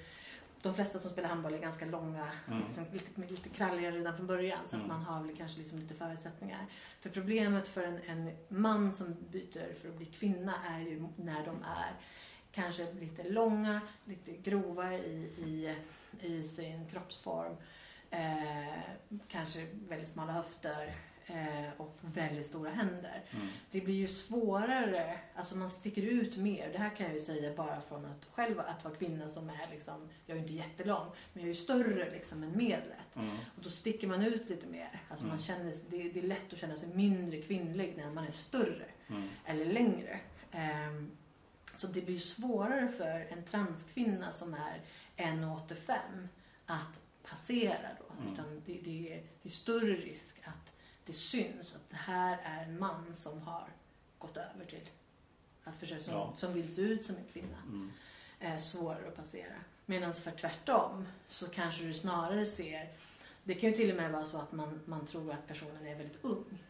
de 0.68 0.74
flesta 0.74 1.00
som 1.00 1.12
spelar 1.12 1.30
handboll 1.30 1.54
är 1.54 1.58
ganska 1.60 1.86
långa, 1.86 2.32
Mm. 2.48 2.64
liksom, 2.66 2.86
lite, 2.94 3.34
lite 3.34 3.50
kralligare 3.50 3.96
redan 3.96 4.18
från 4.18 4.28
början 4.28 4.60
så 4.68 4.76
Mm. 4.76 4.92
att 4.92 4.98
man 4.98 5.06
har 5.06 5.24
väl 5.24 5.38
kanske 5.38 5.60
liksom 5.60 5.80
lite 5.80 5.94
förutsättningar. 5.94 6.66
För 7.02 7.10
problemet 7.10 7.68
för 7.68 7.84
en, 7.84 8.00
en 8.08 8.32
man 8.48 8.94
som 8.94 9.16
byter 9.32 9.74
för 9.82 9.90
att 9.90 9.96
bli 9.98 10.06
kvinna 10.06 10.54
är 10.70 10.80
ju 10.80 11.08
när 11.16 11.46
de 11.46 11.64
är 11.64 11.92
kanske 12.52 12.94
lite 12.94 13.24
långa, 13.30 13.82
lite 14.06 14.32
grova 14.32 14.94
i, 14.94 15.16
i, 15.38 15.76
i 16.22 16.44
sin 16.48 16.88
kroppsform. 16.90 17.56
Eh, 18.10 18.80
kanske 19.28 19.68
väldigt 19.88 20.10
smala 20.10 20.32
höfter 20.32 20.94
och 21.78 21.98
väldigt 22.02 22.46
stora 22.46 22.70
händer. 22.70 23.24
Mm. 23.32 23.48
Det 23.72 23.82
blir 23.82 23.96
ju 23.96 24.08
svårare, 24.08 25.20
alltså 25.36 25.56
man 25.58 25.70
sticker 25.70 26.02
ut 26.02 26.38
mer. 26.38 26.70
Det 26.72 26.78
här 26.78 26.90
kan 26.96 27.06
jag 27.06 27.16
ju 27.16 27.22
säga 27.22 27.54
bara 27.56 27.82
från 27.82 28.06
att 28.06 28.26
själv 28.26 28.60
att 28.60 28.84
vara 28.84 28.96
kvinna 28.96 29.28
som 29.28 29.50
är 29.50 29.68
liksom, 29.72 30.10
jag 30.26 30.38
är 30.38 30.42
ju 30.42 30.48
inte 30.48 30.54
jättelång, 30.54 31.06
men 31.34 31.44
jag 31.44 31.50
är 31.50 31.54
ju 31.54 31.60
större 31.62 32.12
liksom 32.12 32.44
än 32.44 32.58
medlet. 32.58 33.16
Mm. 33.16 33.30
Och 33.56 33.64
då 33.64 33.70
sticker 33.70 34.08
man 34.08 34.24
ut 34.24 34.50
lite 34.50 34.68
mer. 34.68 35.02
Alltså 35.10 35.26
man 35.26 35.32
Mm. 35.38 35.44
känner, 35.44 35.74
det, 35.90 36.10
det 36.10 36.20
är 36.20 36.24
lätt 36.28 36.54
att 36.54 36.60
känna 36.60 36.76
sig 36.78 36.88
mindre 36.90 37.42
kvinnlig 37.42 37.94
när 37.98 38.12
man 38.12 38.28
är 38.28 38.32
större 38.32 38.86
Mm. 39.10 39.30
eller 39.46 39.66
längre. 39.66 40.20
Ehm, 40.52 41.12
så 41.76 41.88
det 41.88 42.02
blir 42.02 42.14
ju 42.14 42.20
svårare 42.20 42.88
för 42.88 43.28
en 43.30 43.44
transkvinna 43.44 44.32
som 44.32 44.54
är 44.54 44.82
1,85 45.18 46.28
att 46.66 47.00
passera 47.30 47.88
då. 48.00 48.22
Mm. 48.22 48.34
Utan 48.34 48.62
det, 48.66 48.74
det, 48.84 49.14
är, 49.14 49.24
det 49.44 49.50
är 49.50 49.54
större 49.54 49.94
risk 49.94 50.36
att 50.44 50.74
det 51.08 51.14
syns 51.14 51.76
att 51.76 51.90
det 51.90 51.96
här 51.96 52.38
är 52.44 52.64
en 52.64 52.80
man 52.80 53.16
som 53.16 53.42
har 53.42 53.68
gått 54.18 54.38
över 54.38 54.66
till 54.66 54.90
att 55.64 55.76
försöka, 55.76 56.04
som, 56.04 56.14
Ja. 56.14 56.34
som 56.38 56.54
vill 56.54 56.76
se 56.76 56.82
ut 56.82 57.06
som 57.06 57.16
en 57.16 57.28
kvinna. 57.34 57.58
Mm. 57.66 57.92
Eh, 58.40 58.58
svårare 58.58 59.08
att 59.08 59.16
passera. 59.16 59.56
Medan 59.86 60.14
för 60.14 60.32
tvärtom 60.32 61.08
så 61.28 61.50
kanske 61.50 61.84
du 61.84 61.94
snarare 61.94 62.46
ser 62.46 62.94
det 63.44 63.54
kan 63.54 63.70
ju 63.70 63.76
till 63.76 63.92
och 63.92 63.98
med 63.98 64.12
vara 64.12 64.26
så 64.26 64.38
att 64.38 64.52
man, 64.52 64.82
man 64.86 65.06
tror 65.06 65.32
att 65.32 65.48
personen 65.48 65.88
är 65.88 65.96
väldigt 65.96 66.24
ung. 66.24 66.64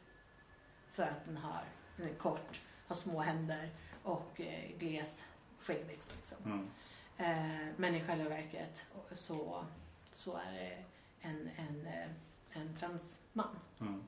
För 0.91 1.03
att 1.03 1.25
den, 1.25 1.37
har, 1.37 1.63
den 1.97 2.09
är 2.09 2.13
kort, 2.13 2.61
har 2.87 2.95
små 2.95 3.21
händer 3.21 3.69
och 4.03 4.41
eh, 4.41 4.77
gles 4.77 5.23
skäggväxt. 5.59 6.11
Liksom. 6.15 6.37
Mm. 6.45 6.69
Eh, 7.17 7.73
men 7.77 7.95
i 7.95 8.03
själva 8.03 8.29
verket 8.29 8.85
så, 9.11 9.65
så 10.13 10.37
är 10.37 10.53
det 10.53 10.83
en, 11.21 11.49
en, 11.57 11.87
eh, 11.87 12.09
en 12.61 12.75
transman. 12.77 13.59
Mm. 13.79 14.03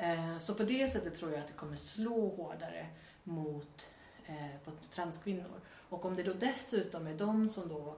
Eh, 0.00 0.38
så 0.38 0.54
på 0.54 0.62
det 0.62 0.88
sättet 0.88 1.14
tror 1.14 1.30
jag 1.30 1.40
att 1.40 1.46
det 1.46 1.52
kommer 1.52 1.76
slå 1.76 2.28
hårdare 2.28 2.86
mot 3.24 3.86
eh, 4.26 4.60
på 4.64 4.72
transkvinnor. 4.90 5.60
Och 5.88 6.04
om 6.04 6.16
det 6.16 6.22
då 6.22 6.32
dessutom 6.32 7.06
är 7.06 7.14
de 7.14 7.48
som 7.48 7.68
då, 7.68 7.96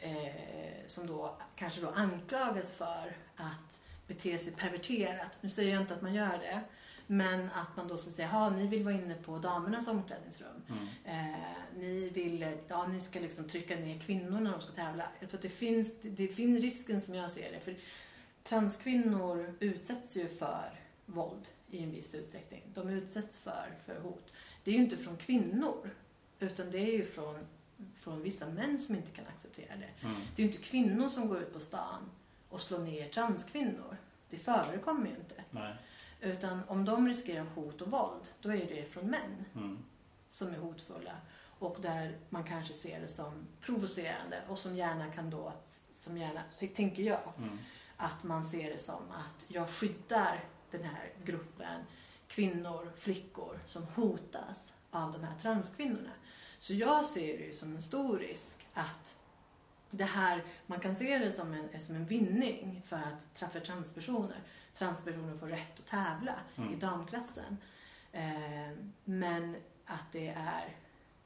eh, 0.00 0.86
som 0.86 1.06
då 1.06 1.36
kanske 1.56 1.80
då 1.80 1.88
anklagas 1.88 2.72
för 2.72 3.16
att 3.36 3.80
bete 4.06 4.38
sig 4.38 4.52
perverterat. 4.52 5.38
Nu 5.40 5.50
säger 5.50 5.72
jag 5.72 5.82
inte 5.82 5.94
att 5.94 6.02
man 6.02 6.14
gör 6.14 6.38
det. 6.38 6.60
Men 7.06 7.50
att 7.50 7.76
man 7.76 7.88
då 7.88 7.96
skulle 7.96 8.12
säga, 8.12 8.28
ja 8.32 8.50
ni 8.50 8.66
vill 8.66 8.84
vara 8.84 8.94
inne 8.94 9.14
på 9.14 9.38
damernas 9.38 9.88
omklädningsrum. 9.88 10.62
Mm. 10.68 10.88
Eh, 11.04 11.38
ni 11.76 12.08
vill, 12.08 12.58
ja 12.68 12.86
ni 12.86 13.00
ska 13.00 13.20
liksom 13.20 13.48
trycka 13.48 13.76
ner 13.76 13.98
kvinnor 13.98 14.40
när 14.40 14.52
de 14.52 14.60
ska 14.60 14.72
tävla. 14.72 15.04
Jag 15.20 15.28
tror 15.28 15.38
att 15.38 15.42
det 15.42 15.48
finns, 15.48 15.94
det, 16.02 16.08
det 16.08 16.28
finns 16.28 16.60
risken 16.60 17.00
som 17.00 17.14
jag 17.14 17.30
ser 17.30 17.52
det. 17.52 17.60
För 17.60 17.76
transkvinnor 18.44 19.56
utsätts 19.60 20.16
ju 20.16 20.28
för 20.28 20.79
våld 21.14 21.48
i 21.70 21.82
en 21.82 21.90
viss 21.90 22.14
utsträckning. 22.14 22.62
De 22.74 22.88
utsätts 22.88 23.38
för, 23.38 23.74
för 23.86 24.00
hot. 24.00 24.32
Det 24.64 24.70
är 24.70 24.74
ju 24.74 24.80
inte 24.80 24.96
från 24.96 25.16
kvinnor. 25.16 25.90
Utan 26.38 26.70
det 26.70 26.78
är 26.78 26.92
ju 26.92 27.04
från, 27.06 27.46
från 28.00 28.22
vissa 28.22 28.46
män 28.48 28.78
som 28.78 28.94
inte 28.94 29.10
kan 29.10 29.26
acceptera 29.26 29.76
det. 29.76 30.06
Mm. 30.06 30.20
Det 30.36 30.42
är 30.42 30.46
ju 30.46 30.52
inte 30.52 30.62
kvinnor 30.62 31.08
som 31.08 31.28
går 31.28 31.38
ut 31.42 31.52
på 31.52 31.60
stan 31.60 32.10
och 32.48 32.60
slår 32.60 32.78
ner 32.78 33.08
transkvinnor. 33.08 33.96
Det 34.30 34.36
förekommer 34.36 35.06
ju 35.10 35.16
inte. 35.16 35.44
Nej. 35.50 35.74
Utan 36.20 36.60
om 36.68 36.84
de 36.84 37.08
riskerar 37.08 37.44
hot 37.44 37.80
och 37.82 37.90
våld, 37.90 38.28
då 38.40 38.52
är 38.54 38.66
det 38.66 38.84
från 38.92 39.06
män 39.10 39.44
Mm. 39.54 39.78
som 40.30 40.48
är 40.48 40.58
hotfulla. 40.58 41.16
Och 41.58 41.76
där 41.80 42.18
man 42.28 42.44
kanske 42.44 42.74
ser 42.74 43.00
det 43.00 43.08
som 43.08 43.46
provocerande 43.60 44.42
och 44.48 44.58
som 44.58 44.76
gärna 44.76 45.12
kan 45.12 45.30
då, 45.30 45.52
som 45.90 46.18
gärna, 46.18 46.42
tänker 46.74 47.02
jag, 47.02 47.32
Mm. 47.38 47.58
att 47.96 48.22
man 48.22 48.44
ser 48.44 48.70
det 48.70 48.78
som 48.78 49.02
att 49.10 49.44
jag 49.48 49.70
skyddar 49.70 50.44
den 50.72 50.84
här 50.84 51.12
gruppen 51.24 51.84
kvinnor, 52.28 52.92
flickor 52.96 53.60
som 53.66 53.82
hotas 53.82 54.72
av 54.90 55.12
de 55.12 55.24
här 55.24 55.38
transkvinnorna. 55.38 56.10
Så 56.58 56.74
jag 56.74 57.04
ser 57.04 57.38
det 57.38 57.44
ju 57.44 57.54
som 57.54 57.74
en 57.76 57.82
stor 57.82 58.18
risk 58.18 58.66
att 58.74 59.16
det 59.90 60.04
här, 60.04 60.44
man 60.66 60.80
kan 60.80 60.96
se 60.96 61.18
det 61.18 61.32
som 61.32 61.52
en, 61.52 61.80
som 61.80 61.96
en 61.96 62.06
vinning 62.06 62.82
för 62.86 62.96
att 62.96 63.52
för 63.52 63.60
transpersoner. 63.60 64.42
Transpersoner 64.74 65.36
får 65.36 65.46
rätt 65.46 65.78
att 65.78 65.86
tävla 65.86 66.34
Mm. 66.56 66.72
i 66.74 66.76
damklassen. 66.76 67.56
Eh, 68.12 68.76
men 69.04 69.56
att 69.84 70.12
det 70.12 70.28
är 70.28 70.76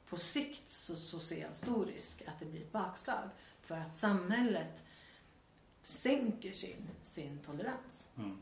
på 0.09 0.17
sikt 0.17 0.71
så, 0.71 0.95
så 0.95 1.19
ser 1.19 1.39
jag 1.39 1.47
en 1.47 1.55
stor 1.55 1.85
risk 1.85 2.23
att 2.27 2.39
det 2.39 2.45
blir 2.45 2.61
ett 2.61 2.71
bakslag. 2.71 3.29
För 3.61 3.77
att 3.77 3.95
samhället 3.95 4.83
sänker 5.83 6.51
sin, 6.51 6.89
sin 7.01 7.39
tolerans. 7.39 8.05
Mm. 8.17 8.37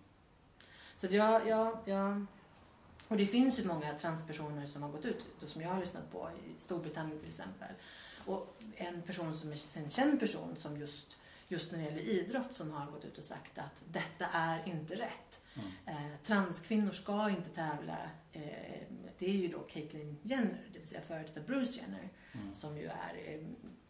Så 1.03 1.07
att 1.07 1.13
jag, 1.13 1.47
jag, 1.47 1.77
jag, 1.85 2.25
och 3.07 3.17
det 3.17 3.25
finns 3.25 3.59
ju 3.59 3.65
många 3.67 3.93
transpersoner 3.93 4.65
som 4.65 4.83
har 4.83 4.89
gått 4.89 5.05
ut, 5.05 5.25
som 5.45 5.61
jag 5.61 5.69
har 5.69 5.79
lyssnat 5.79 6.11
på 6.11 6.29
i 6.47 6.59
Storbritannien 6.59 7.19
till 7.19 7.29
exempel. 7.29 7.67
Och 8.25 8.57
en 8.75 9.01
person 9.01 9.37
som 9.37 9.51
är 9.51 9.57
en 9.73 9.89
känd 9.89 10.19
person 10.19 10.55
som 10.57 10.77
just, 10.77 11.17
just 11.47 11.71
när 11.71 11.79
det 11.79 11.85
gäller 11.85 12.01
idrott 12.01 12.55
som 12.55 12.71
har 12.71 12.91
gått 12.91 13.05
ut 13.05 13.17
och 13.17 13.23
sagt 13.23 13.57
att 13.57 13.81
detta 13.85 14.25
är 14.33 14.67
inte 14.67 14.95
rätt. 14.95 15.41
Mm. 15.55 15.67
Eh, 15.85 16.17
transkvinnor 16.23 16.91
ska 16.91 17.29
inte 17.29 17.49
tävla. 17.49 17.97
Eh, 18.31 18.41
det 19.19 19.25
är 19.25 19.33
ju 19.37 19.47
då 19.47 19.59
Caitlyn 19.59 20.17
Jenner, 20.21 20.67
det 20.73 20.79
vill 20.79 20.87
säga 20.87 21.01
före 21.01 21.23
detta 21.23 21.39
Bruce 21.39 21.79
Jenner, 21.79 22.09
Mm. 22.35 22.53
som 22.53 22.77
ju 22.77 22.85
är 22.85 23.15
eh, 23.25 23.41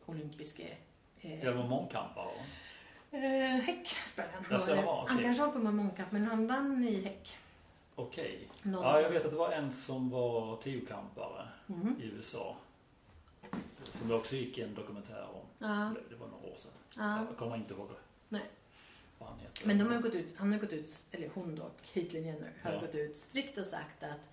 olympiske 0.05 0.77
eh, 1.19 1.53
var 1.53 1.67
mångkampare. 1.67 2.31
Eh, 3.13 3.19
häck 3.61 3.95
han. 4.17 4.25
Jag 4.49 4.63
ser, 4.63 4.75
jaha, 4.75 5.05
Han 5.07 5.17
okej. 5.17 5.25
kanske 5.25 5.43
hoppade 5.43 5.63
med 5.63 5.73
mångkamp 5.73 6.11
men 6.11 6.25
han 6.25 6.47
vann 6.47 6.83
i 6.87 7.01
häck. 7.01 7.37
Okej. 7.95 8.47
Någon- 8.63 8.83
Ja, 8.83 9.01
jag 9.01 9.09
vet 9.09 9.25
att 9.25 9.31
det 9.31 9.37
var 9.37 9.51
en 9.51 9.71
som 9.71 10.09
var 10.09 10.57
tiokampare 10.57 11.47
Mhm. 11.67 11.95
i 12.01 12.05
USA. 12.05 12.55
Som 13.83 14.07
det 14.07 14.15
också 14.15 14.35
gick 14.35 14.57
en 14.57 14.73
dokumentär 14.73 15.23
om. 15.33 15.67
Ja, 15.67 15.93
Det 16.09 16.15
var 16.15 16.27
några 16.27 16.47
år 16.47 16.55
sedan. 16.57 16.71
ja. 16.97 17.25
Jag 17.29 17.37
kommer 17.37 17.55
inte 17.55 17.73
ihåg 17.73 17.89
Nej. 18.29 18.41
vad 19.19 19.29
han 19.29 19.39
heter. 19.39 19.67
Men 19.67 19.77
de 19.77 19.83
har 19.83 19.93
ju 19.95 20.01
gått 20.01 20.13
ut, 20.13 20.35
han 20.37 20.51
har 20.51 20.59
gått 20.59 20.73
ut, 20.73 21.03
eller 21.11 21.29
hon 21.33 21.55
då, 21.55 21.71
Caitlyn 21.93 22.25
Jenner, 22.25 22.51
har 22.63 22.73
Ja. 22.73 22.79
gått 22.79 22.95
ut 22.95 23.17
strikt 23.17 23.57
och 23.57 23.67
sagt 23.67 24.03
att, 24.03 24.29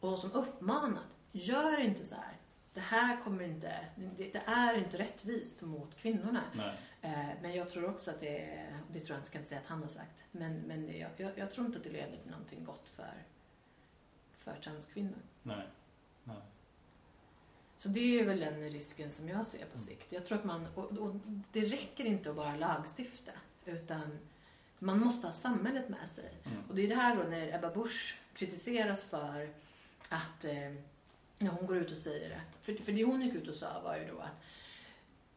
och 0.00 0.18
som 0.18 0.32
uppmanat, 0.32 1.16
gör 1.32 1.80
inte 1.80 2.04
så 2.06 2.14
här. 2.14 2.32
Det 2.74 2.80
här 2.80 3.20
kommer 3.20 3.44
inte, 3.44 3.86
det, 3.96 4.32
det 4.32 4.42
är 4.46 4.74
inte 4.78 4.98
rättvist 4.98 5.62
mot 5.62 5.96
kvinnorna. 5.96 6.42
Eh, 7.02 7.28
men 7.42 7.54
jag 7.54 7.70
tror 7.70 7.90
också 7.90 8.10
att 8.10 8.20
det 8.20 8.66
det 8.92 9.00
tror 9.00 9.14
jag 9.16 9.18
inte, 9.20 9.28
ska 9.28 9.38
inte 9.38 9.48
säga 9.48 9.60
att 9.60 9.66
han 9.66 9.82
har 9.82 9.88
sagt, 9.88 10.24
men, 10.32 10.60
men 10.60 10.86
det, 10.86 10.96
jag, 10.98 11.10
jag, 11.16 11.38
jag 11.38 11.50
tror 11.50 11.66
inte 11.66 11.78
att 11.78 11.84
det 11.84 11.90
leder 11.90 12.16
till 12.22 12.30
någonting 12.30 12.64
gott 12.64 12.88
för, 12.88 13.14
för 14.38 14.56
transkvinnor. 14.56 15.18
Nej. 15.42 15.68
Nej. 16.24 16.36
Så 17.76 17.88
det 17.88 18.20
är 18.20 18.24
väl 18.24 18.40
den 18.40 18.60
risken 18.70 19.10
som 19.10 19.28
jag 19.28 19.46
ser 19.46 19.58
på 19.58 19.64
Mm. 19.64 19.78
sikt. 19.78 20.12
Jag 20.12 20.26
tror 20.26 20.38
att 20.38 20.44
man, 20.44 20.66
och, 20.74 20.84
och 20.84 21.14
det 21.52 21.60
räcker 21.60 22.04
inte 22.04 22.30
att 22.30 22.36
bara 22.36 22.56
lagstifta, 22.56 23.32
utan 23.64 24.18
man 24.78 24.98
måste 24.98 25.26
ha 25.26 25.34
samhället 25.34 25.88
med 25.88 26.08
sig. 26.08 26.32
Mm. 26.44 26.58
Och 26.68 26.74
det 26.74 26.82
är 26.82 26.88
det 26.88 26.94
här 26.94 27.16
då 27.16 27.22
när 27.22 27.54
Ebba 27.54 27.70
Busch 27.70 28.20
kritiseras 28.34 29.04
för 29.04 29.48
att 30.08 30.44
eh, 30.44 30.74
när 31.44 31.50
hon 31.50 31.66
går 31.66 31.76
ut 31.76 31.90
och 31.90 31.96
säger 31.96 32.28
det. 32.28 32.40
För, 32.62 32.74
för 32.84 32.92
det 32.92 33.04
hon 33.04 33.20
gick 33.22 33.34
ut 33.34 33.48
och 33.48 33.54
sa 33.54 33.80
var 33.80 33.96
ju 33.96 34.04
då 34.06 34.18
att 34.18 34.42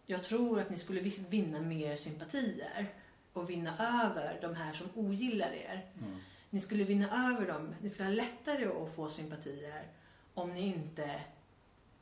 jag 0.06 0.24
tror 0.24 0.60
att 0.60 0.70
ni 0.70 0.78
skulle 0.78 1.00
vinna 1.30 1.62
mer 1.62 1.96
sympatier 1.96 2.88
och 3.34 3.50
vinna 3.50 4.04
över 4.06 4.40
de 4.42 4.56
här 4.56 4.74
som 4.74 4.90
ogillar 4.96 5.52
er. 5.52 5.86
Mm. 6.02 6.20
Ni 6.50 6.60
skulle 6.60 6.84
vinna 6.84 7.30
över 7.32 7.48
dem. 7.48 7.76
Ni 7.82 7.90
skulle 7.90 8.10
ha 8.10 8.16
lättare 8.16 8.66
att 8.66 8.96
få 8.96 9.10
sympatier 9.10 9.88
om 10.34 10.54
ni 10.54 10.62
inte 10.68 11.22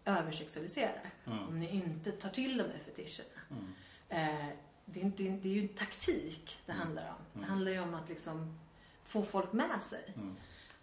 översexualiserar. 0.06 1.10
Om 1.26 1.34
Mm. 1.40 1.60
ni 1.60 1.69
inte 1.76 2.11
tar 2.11 2.30
till 2.30 2.57
de 2.57 2.64
här 2.64 2.80
fetischerna. 2.86 3.41
Mm. 3.52 3.73
Eh, 4.10 4.49
det, 4.86 4.99
är 4.99 5.03
inte, 5.03 5.23
det 5.23 5.49
är 5.49 5.53
ju 5.53 5.61
en 5.61 5.68
taktik 5.68 6.57
det 6.65 6.72
Mm. 6.72 6.84
handlar 6.86 7.10
om. 7.10 7.15
Det 7.34 7.38
Mm. 7.40 7.49
handlar 7.49 7.72
ju 7.72 7.80
om 7.80 7.94
att 7.94 8.10
liksom 8.10 8.60
få 9.03 9.23
folk 9.23 9.53
med 9.53 9.82
sig. 9.84 10.14
Mm. 10.15 10.36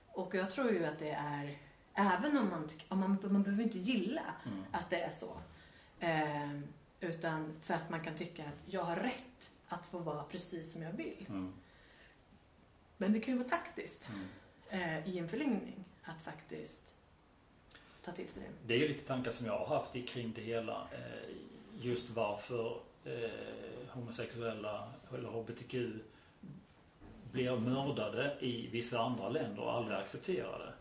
Och 0.07 0.35
jag 0.35 0.51
tror 0.51 0.71
ju 0.73 0.85
att 0.85 0.99
det 0.99 1.11
är, 1.11 1.59
även 1.95 2.39
om 2.39 2.49
man, 2.51 2.69
om 2.89 3.01
man, 3.01 3.19
man 3.33 3.43
behöver 3.43 3.63
inte 3.63 3.79
gilla 3.79 4.35
Mm. 4.47 4.65
att 4.73 4.91
det 4.91 5.01
är 5.01 5.13
så. 5.13 5.37
Eh, 6.01 6.59
utan 7.01 7.53
för 7.63 7.75
att 7.75 7.91
man 7.91 8.05
kan 8.05 8.15
tycka 8.17 8.43
att 8.45 8.63
jag 8.67 8.83
har 8.85 8.97
rätt 8.97 9.51
att 9.69 9.87
få 9.87 9.99
vara 9.99 10.23
precis 10.25 10.73
som 10.73 10.83
jag 10.83 10.93
vill. 10.93 11.27
Mm. 11.29 11.53
Men 12.97 13.13
det 13.13 13.21
kan 13.21 13.35
ju 13.35 13.39
vara 13.39 13.49
taktiskt 13.49 14.09
Mm. 14.09 14.29
eh, 15.03 15.09
i 15.09 15.19
en 15.19 15.29
förlängning 15.29 15.85
att 16.03 16.23
faktiskt 16.23 16.83
ta 18.05 18.13
till 18.13 18.29
sig 18.29 18.43
det. 18.43 18.49
Det 18.67 18.75
är 18.75 18.79
ju 18.79 18.89
lite 18.89 19.07
tankar 19.07 19.31
som 19.31 19.47
jag 19.47 19.59
har 19.59 19.67
haft 19.77 20.09
kring 20.09 20.33
det 20.33 20.43
hela. 20.43 20.89
Eh, 20.93 21.35
Just 21.81 22.11
varför 22.11 22.81
eh, 23.05 23.31
homosexuella 23.89 24.93
eller 25.15 25.29
HBTQ 25.29 25.75
blir 27.33 27.57
mördade 27.57 28.37
i 28.41 28.67
vissa 28.67 29.01
andra 29.01 29.29
länder 29.29 29.63
och 29.63 29.73
aldrig 29.73 29.99
accepterade. 29.99 30.73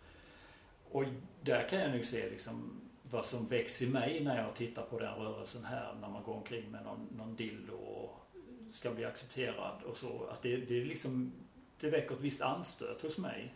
Och 0.91 1.03
där 1.41 1.67
kan 1.69 1.79
jag 1.79 1.91
nog 1.91 2.05
se 2.05 2.29
liksom 2.29 2.81
vad 3.03 3.25
som 3.25 3.47
väcks 3.47 3.81
i 3.81 3.87
mig 3.87 4.23
när 4.23 4.41
jag 4.41 4.55
tittar 4.55 4.83
på 4.83 4.99
den 4.99 5.15
rörelsen 5.15 5.63
här 5.65 5.93
när 6.01 6.09
man 6.09 6.23
går 6.23 6.33
omkring 6.33 6.71
med 6.71 6.83
någon, 6.83 7.07
någon 7.17 7.35
dildo 7.35 7.73
och 7.73 8.21
ska 8.71 8.91
bli 8.91 9.05
accepterad 9.05 9.83
och 9.83 9.97
så. 9.97 10.27
Att 10.31 10.41
det, 10.41 10.55
det, 10.55 10.83
liksom, 10.83 11.31
det 11.79 11.89
väcker 11.89 12.15
ett 12.15 12.21
visst 12.21 12.41
anstöt 12.41 13.01
hos 13.01 13.17
mig. 13.17 13.53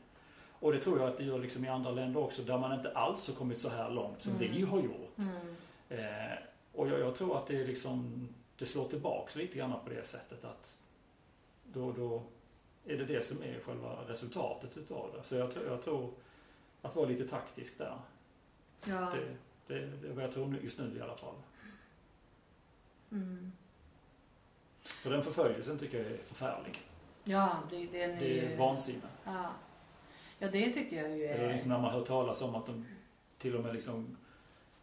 Och 0.59 0.73
det 0.73 0.81
tror 0.81 0.99
jag 0.99 1.09
att 1.09 1.17
det 1.17 1.23
gör 1.23 1.39
liksom 1.39 1.65
i 1.65 1.67
andra 1.67 1.91
länder 1.91 2.19
också 2.19 2.41
där 2.41 2.57
man 2.57 2.73
inte 2.73 2.91
alls 2.91 3.27
har 3.27 3.35
kommit 3.35 3.57
så 3.57 3.69
här 3.69 3.89
långt 3.89 4.21
som 4.21 4.35
mm. 4.35 4.53
vi 4.53 4.61
har 4.61 4.79
gjort. 4.79 5.17
Mm. 5.17 5.55
Eh, 5.89 6.37
och 6.73 6.87
jag, 6.89 6.99
jag, 6.99 7.15
tror 7.15 7.37
att 7.37 7.47
det 7.47 7.67
liksom, 7.67 8.27
det 8.57 8.65
slår 8.65 8.87
tillbaks 8.87 9.35
lite 9.35 9.57
grann 9.57 9.73
på 9.83 9.89
det 9.89 10.07
sättet 10.07 10.45
att 10.45 10.77
då, 11.63 11.91
då 11.91 12.23
är 12.85 12.97
det 12.97 13.05
det 13.05 13.25
som 13.25 13.43
är 13.43 13.59
själva 13.59 14.03
resultatet 14.07 14.77
utav 14.77 15.11
det. 15.17 15.23
Så 15.23 15.35
jag, 15.35 15.51
jag 15.67 15.81
tror 15.81 16.11
att 16.85 16.95
vara 16.95 17.07
lite 17.07 17.27
taktisk 17.27 17.77
där. 17.77 17.97
Ja. 18.85 18.95
Det, 19.13 19.35
det, 19.67 19.85
det 19.85 20.07
är 20.07 20.13
vad 20.13 20.23
jag 20.23 20.31
tror 20.31 20.57
just 20.63 20.79
nu 20.79 20.97
i 20.97 21.01
alla 21.01 21.15
fall. 21.15 21.35
Mm. 23.11 23.51
För 24.83 25.09
den 25.09 25.23
förföljelsen 25.23 25.79
tycker 25.79 25.97
jag 25.97 26.11
är 26.11 26.17
förfärlig. 26.17 26.79
Ja, 27.23 27.59
det, 27.69 27.85
det, 27.85 28.03
är, 28.03 28.19
det 28.19 28.39
är 28.39 28.57
vansinne. 28.57 29.07
Ja. 29.23 29.51
ja, 30.39 30.47
det 30.51 30.69
tycker 30.69 31.03
jag 31.03 31.17
ju 31.17 31.25
är... 31.25 31.35
Eller 31.35 31.53
liksom 31.53 31.69
när 31.69 31.79
man 31.79 31.91
hör 31.91 32.05
talas 32.05 32.41
om 32.41 32.55
att 32.55 32.65
de 32.65 32.85
till 33.37 33.55
och 33.55 33.63
med 33.63 33.73
liksom 33.73 34.17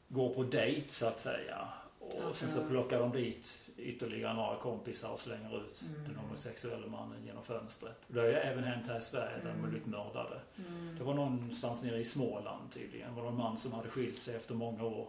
går 0.08 0.34
på 0.34 0.42
dejt 0.42 0.88
så 0.88 1.06
att 1.06 1.20
säga. 1.20 1.68
Och 1.98 2.22
alltså. 2.24 2.46
sen 2.46 2.62
så 2.62 2.68
plockar 2.68 3.00
de 3.00 3.12
dit 3.12 3.70
ytterligare 3.82 4.34
några 4.34 4.56
kompisar 4.56 5.10
och 5.10 5.20
slänger 5.20 5.64
ut 5.64 5.82
mm. 5.88 6.04
den 6.04 6.16
homosexuella 6.16 6.86
mannen 6.86 7.26
genom 7.26 7.44
fönstret. 7.44 8.00
Det 8.08 8.20
har 8.20 8.26
ju 8.26 8.34
även 8.34 8.64
hänt 8.64 8.86
här 8.86 8.98
i 8.98 9.02
Sverige 9.02 9.36
där 9.36 9.50
mm. 9.50 9.56
de 9.56 9.62
har 9.62 9.68
blivit 9.68 9.86
mördade. 9.86 10.40
Mm. 10.68 10.96
Det 10.98 11.04
var 11.04 11.14
någonstans 11.14 11.82
nere 11.82 11.98
i 11.98 12.04
Småland 12.04 12.72
tydligen. 12.72 13.14
Det 13.14 13.20
var 13.20 13.30
någon 13.30 13.38
man 13.38 13.56
som 13.56 13.72
hade 13.72 13.88
skilt 13.88 14.22
sig 14.22 14.36
efter 14.36 14.54
många 14.54 14.84
år. 14.84 15.08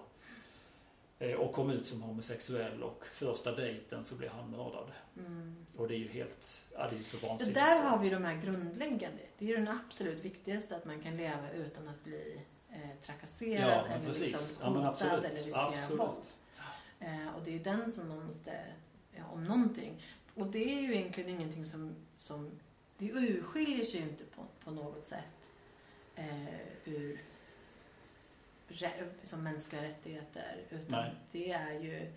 Eh, 1.20 1.36
och 1.36 1.54
kom 1.54 1.70
ut 1.70 1.88
som 1.88 2.02
homosexuell 2.02 2.84
och 2.84 3.06
första 3.14 3.56
dejten 3.56 4.04
så 4.04 4.16
blev 4.16 4.32
han 4.32 4.52
mördad. 4.52 4.88
Mm. 5.18 5.66
Och 5.78 5.88
det 5.88 5.96
är 5.96 5.98
ju 5.98 6.08
helt, 6.08 6.62
ja 6.74 6.88
det 6.90 6.96
är 6.96 7.04
så 7.04 7.28
vansinnigt. 7.28 7.56
där 7.56 7.84
har 7.84 8.00
vi 8.00 8.10
de 8.10 8.24
här 8.24 8.42
grundläggande. 8.42 9.22
Det 9.38 9.46
är 9.46 9.50
ju 9.50 9.56
den 9.56 9.68
absolut 9.68 10.26
viktigaste 10.26 10.76
att 10.76 10.86
man 10.86 11.00
kan 11.00 11.18
leva 11.18 11.52
utan 11.56 11.88
att 11.88 12.04
bli 12.04 12.42
eh, 12.70 13.02
trakasserad 13.02 13.70
ja, 13.70 13.86
eller 13.86 14.06
precis. 14.06 14.32
liksom 14.32 14.76
hotad 14.76 15.26
eller 15.26 15.44
riskera 15.44 15.98
våld. 15.98 16.26
Eh, 17.04 17.36
och 17.36 17.44
det 17.44 17.52
är 17.52 17.54
ju 17.54 17.64
den 17.64 17.92
som 17.92 18.08
man 18.08 18.26
måste, 18.26 18.66
ja, 19.12 19.26
om 19.26 19.44
någonting. 19.44 20.02
Och 20.36 20.48
det 20.48 20.78
är 20.78 20.82
ju 20.82 20.96
egentligen 20.96 21.30
ingenting 21.30 21.66
som, 21.66 21.96
som 22.16 22.52
det 22.98 23.12
urskiljer 23.12 23.86
sig 23.86 24.00
ju 24.00 24.08
inte 24.08 24.24
på, 24.24 24.46
på 24.64 24.72
något 24.72 25.06
sätt 25.06 25.50
eh, 26.16 26.48
ur 26.86 27.20
som 29.24 29.44
mänskliga 29.44 29.84
rättigheter. 29.84 30.66
Utan 30.70 31.02
Nej. 31.02 31.16
det 31.32 31.52
är 31.52 31.80
ju, 31.80 32.14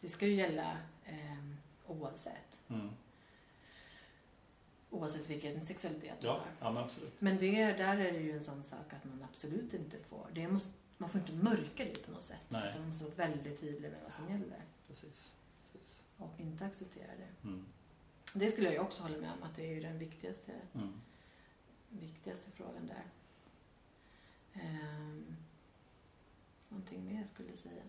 det 0.00 0.08
ska 0.08 0.26
ju 0.26 0.34
gälla 0.34 0.78
eh, 1.04 1.44
oavsett. 1.86 2.58
Mm. 2.68 2.90
Oavsett 4.90 5.30
vilken 5.30 5.62
sexualitet 5.62 6.14
du 6.20 6.26
ja, 6.26 6.32
har. 6.32 6.46
Ja, 6.60 6.72
men, 6.72 6.84
absolut. 6.84 7.20
men 7.20 7.38
det, 7.38 7.72
där 7.72 7.96
är 7.96 8.12
det 8.12 8.18
ju 8.18 8.32
en 8.32 8.40
sån 8.40 8.62
sak 8.62 8.92
att 8.92 9.04
man 9.04 9.26
absolut 9.30 9.74
inte 9.74 9.96
får. 9.98 10.26
Det 10.32 10.48
måste, 10.48 10.72
man 11.00 11.10
får 11.10 11.20
inte 11.20 11.32
mörka 11.32 11.84
det 11.84 12.06
på 12.06 12.10
något 12.12 12.22
sätt. 12.22 12.40
Nej. 12.48 12.68
Utan 12.68 12.80
man 12.80 12.88
måste 12.88 13.04
vara 13.04 13.14
väldigt 13.14 13.60
tydlig 13.60 13.90
med 13.90 14.00
vad 14.02 14.12
som 14.12 14.28
gäller. 14.28 14.62
Precis. 14.88 15.34
Precis. 15.62 16.00
Och 16.16 16.34
inte 16.40 16.64
acceptera 16.64 17.10
det. 17.16 17.48
Mm. 17.48 17.66
Det 18.34 18.50
skulle 18.50 18.72
jag 18.72 18.84
också 18.84 19.02
hålla 19.02 19.18
med 19.18 19.32
om 19.32 19.42
att 19.42 19.56
det 19.56 19.76
är 19.76 19.80
den 19.80 19.98
viktigaste, 19.98 20.52
mm. 20.74 21.00
viktigaste 21.88 22.50
frågan 22.50 22.86
där. 22.86 23.04
Um, 24.54 25.36
någonting 26.68 27.04
mer 27.04 27.18
jag 27.18 27.28
skulle 27.28 27.56
säga? 27.56 27.82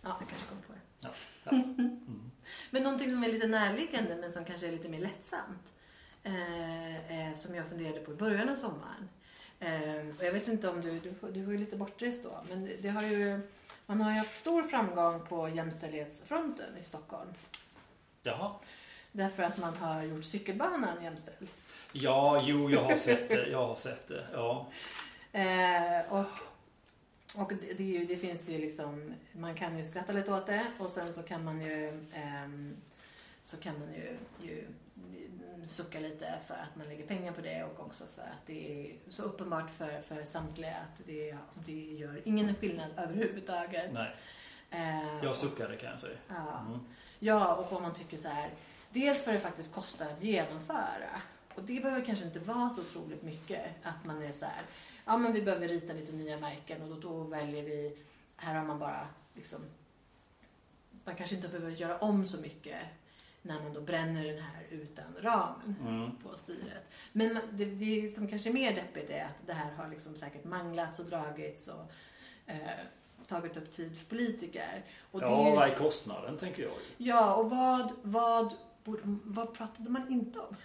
Ja, 0.00 0.16
jag 0.20 0.28
kanske 0.28 0.46
kom 0.46 0.62
på 0.66 0.72
det. 0.72 0.80
Ja. 1.00 1.10
Ja. 1.44 1.50
Mm. 2.08 2.30
men 2.70 2.82
någonting 2.82 3.10
som 3.10 3.24
är 3.24 3.28
lite 3.28 3.46
närliggande 3.46 4.16
men 4.16 4.32
som 4.32 4.44
kanske 4.44 4.66
är 4.66 4.72
lite 4.72 4.88
mer 4.88 5.00
lättsamt. 5.00 5.72
Eh, 6.22 7.28
eh, 7.28 7.34
som 7.34 7.54
jag 7.54 7.68
funderade 7.68 8.00
på 8.00 8.12
i 8.12 8.16
början 8.16 8.48
av 8.48 8.56
sommaren. 8.56 9.08
Eh, 9.60 10.16
och 10.18 10.24
jag 10.24 10.32
vet 10.32 10.48
inte 10.48 10.68
om 10.68 10.80
du, 10.80 11.00
du, 11.00 11.12
du 11.32 11.42
var 11.42 11.52
ju 11.52 11.58
lite 11.58 11.76
bortrest 11.76 12.22
då, 12.22 12.40
men 12.48 12.64
det, 12.64 12.76
det 12.82 12.88
har 12.88 13.02
ju, 13.02 13.40
man 13.86 14.00
har 14.00 14.12
ju 14.12 14.18
haft 14.18 14.36
stor 14.36 14.62
framgång 14.62 15.26
på 15.26 15.48
jämställdhetsfronten 15.48 16.76
i 16.80 16.82
Stockholm. 16.82 17.28
Jaha. 18.22 18.52
Därför 19.12 19.42
att 19.42 19.58
man 19.58 19.76
har 19.76 20.02
gjort 20.02 20.24
cykelbanan 20.24 21.04
jämställd. 21.04 21.48
Ja, 21.92 22.42
jo, 22.46 22.70
jag 22.70 22.84
har 22.84 22.96
sett 22.96 23.28
det. 23.28 23.48
Jag 23.48 23.66
har 23.66 23.74
sett 23.74 24.08
det, 24.08 24.26
ja. 24.32 24.66
Eh, 25.32 26.12
och 26.12 26.26
och 27.36 27.52
det, 27.60 27.74
det, 27.78 28.04
det, 28.04 28.16
finns 28.16 28.48
ju 28.48 28.58
liksom, 28.58 29.14
man 29.32 29.54
kan 29.54 29.78
ju 29.78 29.84
skratta 29.84 30.12
lite 30.12 30.32
åt 30.32 30.46
det 30.46 30.66
och 30.78 30.90
sen 30.90 31.14
så 31.14 31.22
kan 31.22 31.44
man 31.44 31.60
ju, 31.60 31.88
eh, 32.12 32.48
så 33.42 33.56
kan 33.56 33.78
man 33.78 33.88
ju, 33.94 34.16
ju 34.48 34.64
sucka 35.68 36.00
lite 36.00 36.38
för 36.46 36.54
att 36.54 36.76
man 36.76 36.88
lägger 36.88 37.06
pengar 37.06 37.32
på 37.32 37.40
det 37.40 37.64
och 37.64 37.80
också 37.80 38.04
för 38.14 38.22
att 38.22 38.46
det 38.46 38.90
är 38.90 38.96
så 39.08 39.22
uppenbart 39.22 39.70
för, 39.70 40.00
för 40.00 40.24
samtliga 40.24 40.76
att 40.76 41.06
det, 41.06 41.36
det 41.66 41.92
gör 41.92 42.22
ingen 42.24 42.54
skillnad 42.54 42.90
överhuvudtaget. 42.96 43.92
Nej. 43.92 44.16
Eh, 44.70 45.24
jag 45.24 45.36
suckade 45.36 45.76
kan 45.76 45.90
jag 45.90 46.00
säga. 46.00 46.18
Ja. 46.28 46.60
Mm. 46.60 46.80
ja, 47.18 47.54
och 47.54 47.72
om 47.72 47.82
man 47.82 47.94
tycker 47.94 48.16
så 48.16 48.28
här, 48.28 48.50
dels 48.90 49.26
vad 49.26 49.34
det 49.34 49.40
faktiskt 49.40 49.74
kostar 49.74 50.06
att 50.06 50.22
genomföra. 50.22 51.22
Och 51.54 51.62
det 51.62 51.82
behöver 51.82 52.04
kanske 52.04 52.24
inte 52.24 52.40
vara 52.40 52.70
så 52.70 52.80
otroligt 52.80 53.22
mycket 53.22 53.62
att 53.82 54.04
man 54.04 54.22
är 54.22 54.32
så 54.32 54.44
här, 54.44 54.62
ja 55.04 55.18
men 55.18 55.32
vi 55.32 55.42
behöver 55.42 55.68
rita 55.68 55.92
lite 55.92 56.12
nya 56.12 56.38
märken 56.38 56.82
och 56.82 56.88
då, 56.88 57.08
då 57.08 57.24
väljer 57.24 57.62
vi, 57.62 57.98
här 58.36 58.54
har 58.54 58.64
man 58.64 58.78
bara 58.78 59.08
liksom, 59.34 59.60
man 61.04 61.14
kanske 61.16 61.36
inte 61.36 61.48
behöver 61.48 61.70
göra 61.70 61.98
om 61.98 62.26
så 62.26 62.40
mycket 62.40 62.78
när 63.48 63.62
man 63.62 63.72
då 63.72 63.80
bränner 63.80 64.26
den 64.26 64.42
här 64.42 64.66
utan 64.70 65.04
ramen 65.20 65.76
mm. 65.80 66.10
på 66.22 66.36
styret. 66.36 66.90
Men 67.12 67.38
det, 67.52 67.64
det 67.64 68.14
som 68.14 68.28
kanske 68.28 68.48
är 68.48 68.52
mer 68.52 68.74
deppigt 68.74 69.10
är 69.10 69.24
att 69.24 69.46
det 69.46 69.52
här 69.52 69.72
har 69.72 69.88
liksom 69.88 70.14
säkert 70.14 70.44
manglats 70.44 70.98
och 70.98 71.04
dragits 71.04 71.68
och 71.68 71.92
eh, 72.46 72.58
tagit 73.26 73.56
upp 73.56 73.70
tid 73.70 73.98
för 73.98 74.06
politiker. 74.06 74.84
Och 75.10 75.22
ja, 75.22 75.44
det, 75.44 75.56
vad 75.56 75.68
är 75.68 75.74
kostnaden 75.74 76.36
tänker 76.36 76.62
jag. 76.62 76.72
Ja, 76.96 77.34
och 77.34 77.50
vad, 77.50 77.92
vad, 78.02 78.54
vad 79.24 79.54
pratade 79.54 79.90
man 79.90 80.12
inte 80.12 80.38
om? 80.38 80.56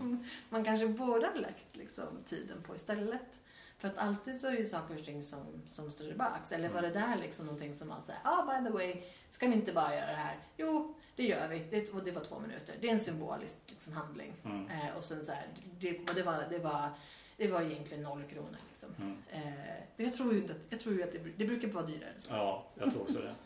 Mm. 0.00 0.24
man 0.48 0.64
kanske 0.64 0.88
borde 0.88 1.26
ha 1.26 1.34
lagt 1.34 1.76
liksom, 1.76 2.04
tiden 2.26 2.62
på 2.62 2.74
istället. 2.74 3.40
För 3.78 3.88
att 3.88 3.98
alltid 3.98 4.40
så 4.40 4.46
är 4.46 4.52
ju 4.52 4.68
saker 4.68 4.94
och 4.94 5.04
ting 5.04 5.22
som, 5.22 5.62
som 5.68 5.90
står 5.90 6.04
tillbaks. 6.04 6.52
Eller 6.52 6.68
var 6.68 6.82
det 6.82 6.90
där 6.90 7.16
liksom 7.16 7.46
någonting 7.46 7.74
som 7.74 7.88
man 7.88 8.02
säger, 8.02 8.20
ah 8.24 8.44
by 8.44 8.68
the 8.68 8.72
way, 8.72 9.02
ska 9.28 9.46
vi 9.46 9.54
inte 9.54 9.72
bara 9.72 9.94
göra 9.94 10.06
det 10.06 10.16
här? 10.16 10.38
Jo, 10.56 10.94
det 11.16 11.24
gör 11.24 11.48
vi. 11.48 11.58
Det, 11.70 11.92
och 11.92 12.04
det 12.04 12.10
var 12.10 12.24
två 12.24 12.38
minuter. 12.40 12.74
Det 12.80 12.88
är 12.88 12.92
en 12.92 13.00
symbolisk 13.00 13.58
liksom, 13.66 13.92
handling. 13.92 14.32
Mm. 14.44 14.70
Eh, 14.70 14.96
och 14.96 15.04
sen 15.04 15.26
så 15.26 15.32
här, 15.32 15.46
det, 15.80 16.00
det, 16.14 16.22
var, 16.22 16.46
det, 16.50 16.58
var, 16.58 16.90
det 17.36 17.48
var 17.48 17.62
egentligen 17.62 18.02
noll 18.02 18.24
kronor. 18.24 18.58
Liksom. 18.70 18.88
Mm. 19.00 19.16
Eh, 19.30 20.04
jag 20.04 20.14
tror 20.14 20.32
ju, 20.32 20.38
inte, 20.38 20.54
jag 20.70 20.80
tror 20.80 20.94
ju 20.94 21.02
att 21.02 21.12
det, 21.12 21.18
det 21.36 21.44
brukar 21.44 21.68
vara 21.68 21.86
dyrare 21.86 22.10
än 22.10 22.20
så. 22.20 22.34
Ja, 22.34 22.66
jag 22.74 22.90
tror 22.90 23.02
också 23.02 23.18
det. 23.18 23.34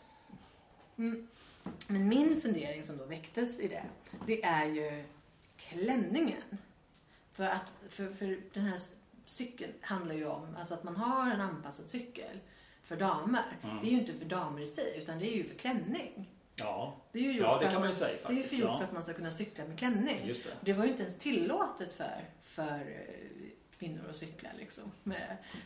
Mm. 0.97 1.27
Men 1.87 2.07
min 2.07 2.41
fundering 2.41 2.83
som 2.83 2.97
då 2.97 3.05
väcktes 3.05 3.59
i 3.59 3.67
det, 3.67 3.83
det 4.27 4.43
är 4.43 4.65
ju 4.65 5.03
klänningen. 5.57 6.57
För 7.31 7.43
att 7.43 7.71
för, 7.89 8.13
för 8.13 8.39
den 8.53 8.63
här 8.63 8.79
cykeln 9.31 9.73
handlar 9.81 10.15
ju 10.15 10.25
om 10.25 10.55
alltså 10.59 10.73
att 10.73 10.83
man 10.83 10.95
har 10.95 11.31
en 11.31 11.41
anpassad 11.41 11.89
cykel 11.89 12.39
för 12.83 12.95
damer. 12.95 13.59
Mm. 13.63 13.77
Det 13.81 13.87
är 13.87 13.91
ju 13.91 13.99
inte 13.99 14.13
för 14.13 14.25
damer 14.25 14.61
i 14.61 14.67
sig 14.67 14.97
utan 14.97 15.19
det 15.19 15.33
är 15.33 15.35
ju 15.35 15.43
för 15.43 15.55
klänning. 15.55 16.29
Ja, 16.55 16.95
det, 17.11 17.19
är 17.19 17.23
ju 17.23 17.39
ja, 17.39 17.57
det 17.61 17.71
kan 17.71 17.81
man 17.81 17.89
ju 17.89 17.95
säga 17.95 18.17
faktiskt. 18.17 18.49
Det 18.49 18.55
är 18.55 18.57
ju 18.57 18.63
gjort 18.63 18.71
ja. 18.71 18.77
för 18.77 18.85
att 18.85 18.93
man 18.93 19.03
ska 19.03 19.13
kunna 19.13 19.31
cykla 19.31 19.65
med 19.65 19.79
klänning. 19.79 20.19
Just 20.25 20.43
det. 20.43 20.49
det 20.61 20.73
var 20.73 20.85
ju 20.85 20.91
inte 20.91 21.03
ens 21.03 21.17
tillåtet 21.17 21.93
för, 21.93 22.25
för 22.43 22.97
kvinnor 23.81 24.09
att 24.09 24.15
cykla 24.15 24.49
liksom. 24.57 24.91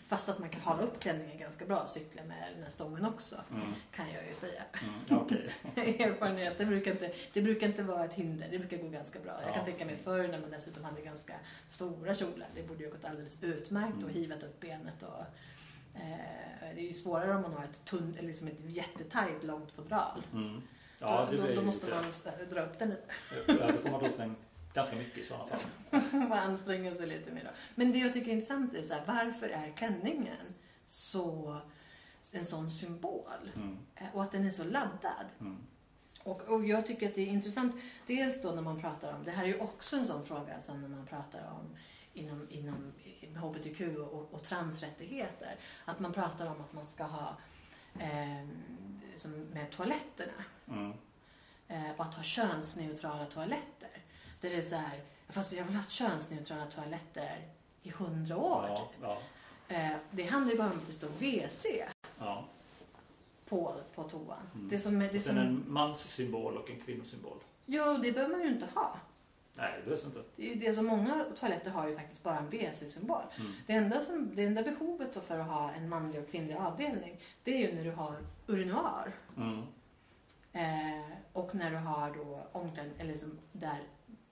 Fast 0.08 0.30
att 0.30 0.40
man 0.40 0.50
kan 0.50 0.62
hala 0.62 0.82
upp 0.82 1.00
klänningen 1.00 1.38
ganska 1.38 1.66
bra 1.66 1.80
och 1.80 1.90
cykla 1.90 2.24
med 2.24 2.54
den 2.54 2.64
här 2.64 2.70
stången 2.70 3.06
också. 3.06 3.36
Mm. 3.52 3.74
Kan 3.92 4.12
jag 4.12 4.28
ju 4.28 4.34
säga. 4.34 4.64
Mm, 5.10 5.22
okay. 5.22 5.50
Erfarenhet. 6.06 6.58
Det 6.58 6.66
brukar, 6.66 6.92
inte, 6.92 7.14
det 7.34 7.42
brukar 7.42 7.68
inte 7.68 7.84
vara 7.84 8.06
ett 8.06 8.14
hinder. 8.14 8.48
Det 8.52 8.60
brukar 8.60 8.78
gå 8.78 8.90
ganska 8.90 9.20
bra. 9.20 9.34
Ja. 9.42 9.46
Jag 9.46 9.56
kan 9.56 9.66
tänka 9.66 9.86
mig 9.86 9.96
förr 9.96 10.28
när 10.28 10.40
man 10.40 10.52
dessutom 10.52 10.84
hade 10.84 11.02
ganska 11.02 11.34
stora 11.70 12.14
kjolar. 12.14 12.48
Det 12.56 12.64
borde 12.64 12.84
ju 12.84 12.90
gått 12.90 13.06
alldeles 13.06 13.44
utmärkt 13.44 13.94
mm. 13.94 14.06
och 14.06 14.12
hivat 14.12 14.44
upp 14.44 14.60
benet 14.60 15.04
och 15.04 15.22
eh, 15.96 16.76
det 16.76 16.82
är 16.82 16.88
ju 16.88 16.94
svårare 16.94 17.36
om 17.36 17.42
man 17.42 17.54
har 17.54 17.64
ett, 17.64 17.86
tunn, 17.86 18.18
liksom 18.22 18.48
ett 18.48 18.60
jättetajt 18.60 19.44
långt 19.44 19.72
fodral. 19.72 20.24
Mm. 20.34 20.62
Ja, 21.00 21.28
då, 21.32 21.38
då, 21.38 21.56
då 21.56 21.62
måste 21.62 21.88
man 21.90 22.04
dra 22.50 22.62
upp 22.62 22.80
den 22.80 22.90
lite. 22.90 23.14
Ja, 23.48 23.72
då 23.72 23.78
får 23.78 23.90
man 23.90 24.00
dra 24.00 24.10
upp 24.10 24.18
den 24.18 24.36
ganska 24.76 24.96
mycket 24.96 25.18
i 25.18 25.24
sådana 25.24 25.48
fall. 25.48 25.60
man 26.12 26.32
anstränger 26.32 26.96
sig 26.96 27.08
lite 27.08 27.32
mer 27.32 27.44
då. 27.44 27.50
Men 27.76 27.92
det 27.92 28.00
jag 28.00 28.14
tycker 28.14 28.28
är 28.32 28.34
intressant 28.34 28.74
är 28.74 28.84
så 28.84 28.94
här, 28.94 29.04
varför 29.06 29.50
är 29.50 29.72
klänningen 29.72 30.54
så, 30.86 31.58
en 32.34 32.46
sån 32.46 32.72
symbol 32.72 33.52
Mm. 33.56 33.78
eh, 33.96 34.16
och 34.16 34.24
att 34.24 34.32
den 34.32 34.46
är 34.48 34.52
så 34.52 34.64
laddad. 34.64 35.26
Mm. 35.40 35.58
Och, 36.24 36.42
och 36.42 36.66
jag 36.66 36.86
tycker 36.88 37.08
att 37.08 37.16
det 37.16 37.22
är 37.22 37.28
intressant, 37.28 37.76
dels 38.08 38.42
då 38.42 38.52
när 38.52 38.62
man 38.62 38.82
pratar 38.82 39.14
om, 39.14 39.24
det 39.24 39.32
här 39.32 39.44
är 39.44 39.48
ju 39.48 39.60
också 39.60 39.96
en 39.96 40.08
sån 40.08 40.26
fråga 40.26 40.62
som 40.62 40.82
när 40.82 40.88
man 40.90 41.06
pratar 41.06 41.52
om 41.60 41.76
inom, 42.14 42.48
inom 42.50 42.94
HBTQ 43.36 43.82
och, 43.98 44.34
och 44.34 44.44
transrättigheter. 44.44 45.56
Att 45.86 46.00
man 46.00 46.14
pratar 46.14 46.48
om 46.48 46.62
att 46.62 46.74
man 46.74 46.86
ska 46.86 47.04
ha 47.04 47.38
eh, 48.00 48.48
som 49.16 49.32
med 49.32 49.72
toaletterna. 49.72 50.44
Mm. 50.68 50.94
Eh, 51.68 51.92
att 51.98 52.16
ha 52.16 52.24
könsneutrala 52.24 53.26
toaletter. 53.26 53.95
Där 54.42 54.50
det 54.50 54.56
är 54.56 54.62
så 54.62 54.76
här, 54.76 55.02
fast 55.30 55.54
vi 55.54 55.60
har 55.60 55.66
väl 55.66 55.76
haft 55.76 55.92
könsneutrala 55.92 56.66
toaletter 56.66 57.48
i 57.84 57.90
hundra 57.90 58.38
år. 58.38 58.66
Ja, 58.70 58.78
typ. 58.78 59.00
ja, 59.02 59.18
Eh, 59.68 59.92
det 60.12 60.24
handlar 60.24 60.52
ju 60.52 60.58
bara 60.58 60.72
om 60.72 60.78
att 60.78 60.88
det 60.88 60.94
står 60.94 61.08
WC 61.10 61.66
ja. 62.20 62.46
på, 63.50 63.76
på 63.96 64.04
toan. 64.04 64.38
Mm. 64.56 64.70
Det 64.70 64.80
som, 64.80 65.02
är- 65.02 65.10
det 65.10 65.16
Och 65.18 65.22
sen 65.24 65.36
som, 65.36 65.38
en 65.38 65.64
manssymbol 65.68 66.58
och 66.58 66.70
en 66.70 66.80
kvinnosymbol. 66.82 67.38
jo, 67.66 67.98
det 68.04 68.12
behöver 68.12 68.36
man 68.38 68.42
ju 68.48 68.54
inte 68.54 68.68
ha. 68.76 69.00
Nej, 69.58 69.74
det 69.78 69.84
behövs 69.86 70.06
inte. 70.06 70.24
Det, 70.36 70.54
det 70.56 70.74
så 70.74 70.82
många 70.82 71.26
toaletter 71.40 71.72
har 71.72 71.88
ju 71.88 71.96
faktiskt 71.96 72.24
bara 72.24 72.38
en 72.38 72.50
WC-symbol. 72.50 73.22
Mm. 73.40 73.54
Det 73.68 73.74
enda, 73.74 74.02
som, 74.02 74.36
det 74.36 74.44
enda 74.44 74.64
behovet 74.64 75.26
för 75.28 75.40
att 75.40 75.48
ha 75.48 75.72
en 75.72 75.90
manlig 75.90 76.22
och 76.24 76.30
kvinnlig 76.30 76.56
avdelning 76.56 77.20
det 77.44 77.54
är 77.64 77.68
ju 77.70 77.76
när 77.76 77.84
du 77.84 77.92
har 77.92 78.18
urinoar. 78.48 79.14
Mm. 79.38 79.62
Eh, 80.54 81.06
och 81.34 81.56
när 81.56 81.72
du 81.72 81.78
har 81.78 82.12
då 82.16 82.48
omkläd, 82.52 82.92
eller 82.98 83.18
som 83.18 83.40
där 83.52 83.84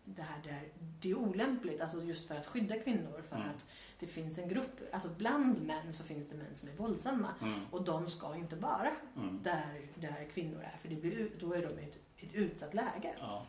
det 0.05 0.21
här 0.21 0.41
där 0.43 0.61
det 1.01 1.11
är 1.11 1.15
olämpligt, 1.15 1.81
alltså 1.81 2.03
just 2.03 2.25
för 2.25 2.35
att 2.35 2.47
skydda 2.47 2.80
kvinnor 2.80 3.21
för 3.30 3.35
Mm. 3.35 3.49
att 3.49 3.65
det 3.99 4.07
finns 4.07 4.38
en 4.38 4.49
grupp, 4.49 4.80
alltså 4.91 5.09
bland 5.17 5.61
män 5.61 5.93
så 5.93 6.03
finns 6.03 6.30
det 6.30 6.35
män 6.35 6.55
som 6.55 6.69
är 6.69 6.73
våldsamma 6.73 7.34
Mm. 7.41 7.59
och 7.71 7.84
de 7.84 8.07
ska 8.09 8.35
inte 8.35 8.55
vara 8.55 8.91
Mm. 9.15 9.39
där, 9.43 9.81
där 9.95 10.27
kvinnor 10.34 10.61
är 10.73 10.77
för 10.81 10.88
det 10.89 10.95
blir, 10.95 11.30
då 11.39 11.53
är 11.53 11.61
de 11.61 11.80
i 11.80 11.84
ett, 11.84 11.97
ett 12.17 12.34
utsatt 12.34 12.73
läge. 12.73 13.15
Ja. 13.19 13.45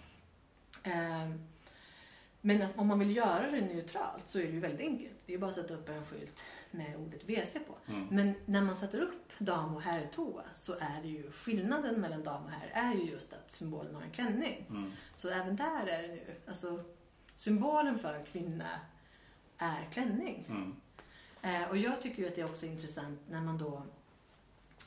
Ehm, 0.82 1.40
Men 2.40 2.62
att 2.62 2.78
om 2.78 2.86
man 2.86 2.98
vill 2.98 3.16
göra 3.16 3.50
det 3.50 3.60
neutralt 3.60 4.28
så 4.28 4.38
är 4.38 4.42
det 4.44 4.50
ju 4.52 4.60
väldigt 4.60 4.80
enkelt. 4.80 5.14
Det 5.26 5.34
är 5.34 5.38
bara 5.38 5.50
att 5.50 5.56
sätta 5.56 5.74
upp 5.74 5.88
en 5.88 6.04
skylt 6.04 6.42
med 6.74 6.96
ordet 6.96 7.24
WC 7.24 7.54
på. 7.66 7.92
Mm. 7.92 8.06
Men 8.10 8.34
när 8.46 8.62
man 8.62 8.76
sätter 8.76 9.00
upp 9.00 9.32
dam 9.38 9.76
och 9.76 9.82
herrtoa 9.82 10.42
så 10.52 10.72
är 10.72 11.02
det 11.02 11.08
ju 11.08 11.30
skillnaden 11.30 12.00
mellan 12.00 12.22
dam 12.22 12.44
och 12.44 12.50
herr 12.50 12.70
är 12.74 12.94
ju 12.94 13.10
just 13.10 13.32
att 13.32 13.50
symbolen 13.50 13.94
har 13.94 14.02
en 14.02 14.10
klänning. 14.10 14.66
Mm. 14.70 14.92
Så 15.14 15.28
även 15.28 15.56
där 15.56 15.86
är 15.86 16.02
det 16.02 16.08
nu, 16.08 16.34
alltså 16.46 16.84
symbolen 17.36 17.98
för 17.98 18.24
kvinna 18.26 18.80
är 19.58 19.88
klänning. 19.92 20.46
Mm. 20.48 20.76
Eh, 21.42 21.70
och 21.70 21.76
jag 21.76 22.02
tycker 22.02 22.22
ju 22.22 22.28
att 22.28 22.34
det 22.34 22.40
är 22.40 22.50
också 22.50 22.66
intressant 22.66 23.20
när 23.28 23.40
man 23.40 23.58
då 23.58 23.82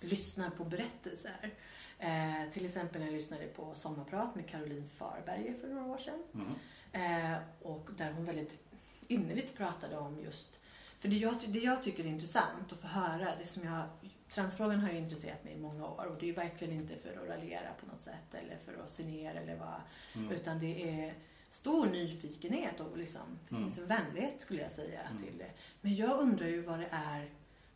lyssnar 0.01 0.49
på 0.49 0.63
berättelser. 0.63 1.53
Eh, 1.99 2.51
till 2.51 2.65
exempel 2.65 3.01
när 3.01 3.07
jag 3.07 3.15
lyssnade 3.15 3.47
på 3.47 3.75
Sommarprat 3.75 4.35
med 4.35 4.47
Caroline 4.47 4.89
Farberger 4.97 5.53
för 5.61 5.67
några 5.67 5.85
år 5.85 5.97
sedan. 5.97 6.23
Mm. 6.33 7.33
Eh, 7.33 7.37
och 7.61 7.89
där 7.97 8.11
hon 8.11 8.25
väldigt 8.25 8.63
innerligt 9.07 9.57
pratade 9.57 9.97
om 9.97 10.19
just... 10.19 10.59
För 10.99 11.07
det 11.07 11.15
jag, 11.17 11.35
det 11.47 11.59
jag 11.59 11.83
tycker 11.83 12.03
är 12.03 12.07
intressant 12.07 12.71
att 12.73 12.79
få 12.79 12.87
höra, 12.87 13.35
det 13.39 13.45
som 13.45 13.63
jag, 13.63 13.83
transfrågan 14.29 14.79
har 14.79 14.89
ju 14.91 14.97
intresserat 14.97 15.43
mig 15.43 15.53
i 15.53 15.57
många 15.57 15.87
år 15.87 16.05
och 16.05 16.17
det 16.19 16.29
är 16.29 16.33
verkligen 16.33 16.73
inte 16.73 16.95
för 16.97 17.09
att 17.23 17.29
raljera 17.29 17.73
på 17.79 17.85
något 17.85 18.01
sätt 18.01 18.33
eller 18.33 18.57
för 18.65 18.83
att 18.83 18.91
se 18.91 19.03
ner 19.03 19.35
eller 19.35 19.55
vad. 19.55 19.81
Mm. 20.15 20.31
Utan 20.31 20.59
det 20.59 20.89
är 20.99 21.13
stor 21.49 21.85
nyfikenhet 21.85 22.79
och 22.79 22.97
liksom, 22.97 23.21
det 23.49 23.55
Mm. 23.55 23.67
finns 23.67 23.77
en 23.77 23.87
vänlighet 23.87 24.41
skulle 24.41 24.61
jag 24.61 24.71
säga 24.71 25.01
Mm. 25.01 25.23
till 25.23 25.37
det. 25.37 25.51
Men 25.81 25.95
jag 25.95 26.19
undrar 26.19 26.47
ju 26.47 26.61
vad 26.61 26.79
det 26.79 26.89
är, 26.91 27.29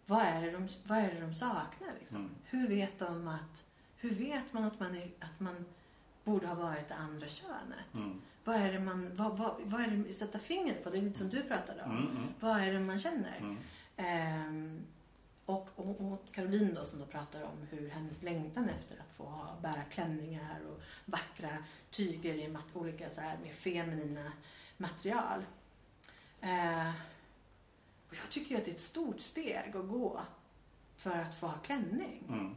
vad 0.05 0.21
är 0.21 0.41
det 0.41 0.51
de, 0.51 0.67
vad 0.83 0.97
är 0.97 1.13
det 1.13 1.19
de 1.21 1.33
saknar 1.33 1.89
liksom? 1.99 2.19
Mm. 2.19 2.35
Hur 2.45 2.67
vet 2.67 2.99
de 2.99 3.27
att, 3.27 3.65
hur 3.97 4.09
vet 4.15 4.53
man 4.53 4.63
att 4.63 4.79
man, 4.79 4.95
är, 4.95 5.11
att 5.19 5.39
man 5.39 5.65
borde 6.23 6.47
ha 6.47 6.55
varit 6.55 6.87
det 6.87 6.95
andra 6.95 7.27
könet? 7.27 7.93
Vad 8.43 8.55
är 8.55 8.73
det 8.73 8.79
man, 8.79 9.15
vad, 9.15 9.37
vad, 9.37 9.55
vad 9.63 9.81
är 9.81 9.87
det 9.87 10.13
sätta 10.13 10.39
fingret 10.39 10.83
på? 10.83 10.89
Det 10.89 10.97
är 10.97 11.01
lite 11.01 11.17
som 11.17 11.29
du 11.29 11.43
pratade 11.43 11.83
om. 11.83 11.91
Mm. 11.91 12.17
Mm. 12.17 12.27
Vad 12.39 12.61
är 12.61 12.73
det 12.73 12.79
man 12.79 12.99
känner? 12.99 13.37
Mm. 13.37 13.57
Ehm, 13.97 14.85
och, 15.45 15.69
och, 15.75 16.01
och 16.01 16.25
Caroline 16.31 16.73
då 16.73 16.85
som 16.85 16.99
då 16.99 17.05
pratar 17.05 17.43
om 17.43 17.67
hur 17.69 17.89
hennes 17.89 18.21
längtan 18.21 18.69
efter 18.69 18.95
att 18.95 19.15
få 19.17 19.23
ha, 19.23 19.55
bära 19.61 19.83
klänningar 19.83 20.59
och 20.69 20.81
vackra 21.05 21.57
tyger 21.91 22.35
i 22.35 22.47
mat, 22.47 22.65
olika 22.73 23.09
så 23.09 23.21
här 23.21 23.37
mer 23.43 23.53
feminina 23.53 24.31
material. 24.77 25.45
Eh, 26.41 26.89
och 28.09 28.15
jag 28.15 28.29
tycker 28.29 28.51
ju 28.51 28.57
att 28.57 28.65
det 28.65 28.71
är 28.71 28.75
ett 28.75 28.79
stort 28.79 29.19
steg 29.19 29.75
att 29.75 29.87
gå 29.87 30.21
för 30.95 31.19
att 31.19 31.35
få 31.35 31.47
ha 31.47 31.57
klänning. 31.57 32.23
Mm. 32.29 32.55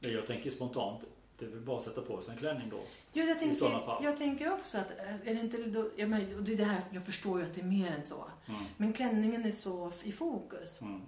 Jag 0.00 0.26
tänker 0.26 0.50
spontant, 0.50 1.04
det 1.38 1.44
är 1.44 1.48
väl 1.48 1.60
bara 1.60 1.78
att 1.78 1.84
sätta 1.84 2.02
på 2.02 2.22
sig 2.22 2.32
en 2.32 2.38
klänning 2.38 2.68
då. 2.70 2.80
Jo, 3.12 3.24
jag, 3.24 3.38
tänker, 3.38 4.02
jag 4.02 4.16
tänker 4.16 4.52
också 4.52 4.78
att, 4.78 4.90
är 5.24 5.34
det 5.34 5.40
inte 5.40 5.56
då, 5.56 5.90
jag, 5.96 6.08
men, 6.08 6.44
det 6.44 6.52
är 6.52 6.56
det 6.56 6.64
här, 6.64 6.82
jag 6.90 7.04
förstår 7.04 7.40
ju 7.40 7.46
att 7.46 7.54
det 7.54 7.60
är 7.60 7.66
mer 7.66 7.92
än 7.92 8.04
så. 8.04 8.24
Mm. 8.46 8.64
Men 8.76 8.92
klänningen 8.92 9.44
är 9.44 9.52
så 9.52 9.92
i 10.02 10.12
fokus. 10.12 10.80
Mm. 10.80 11.02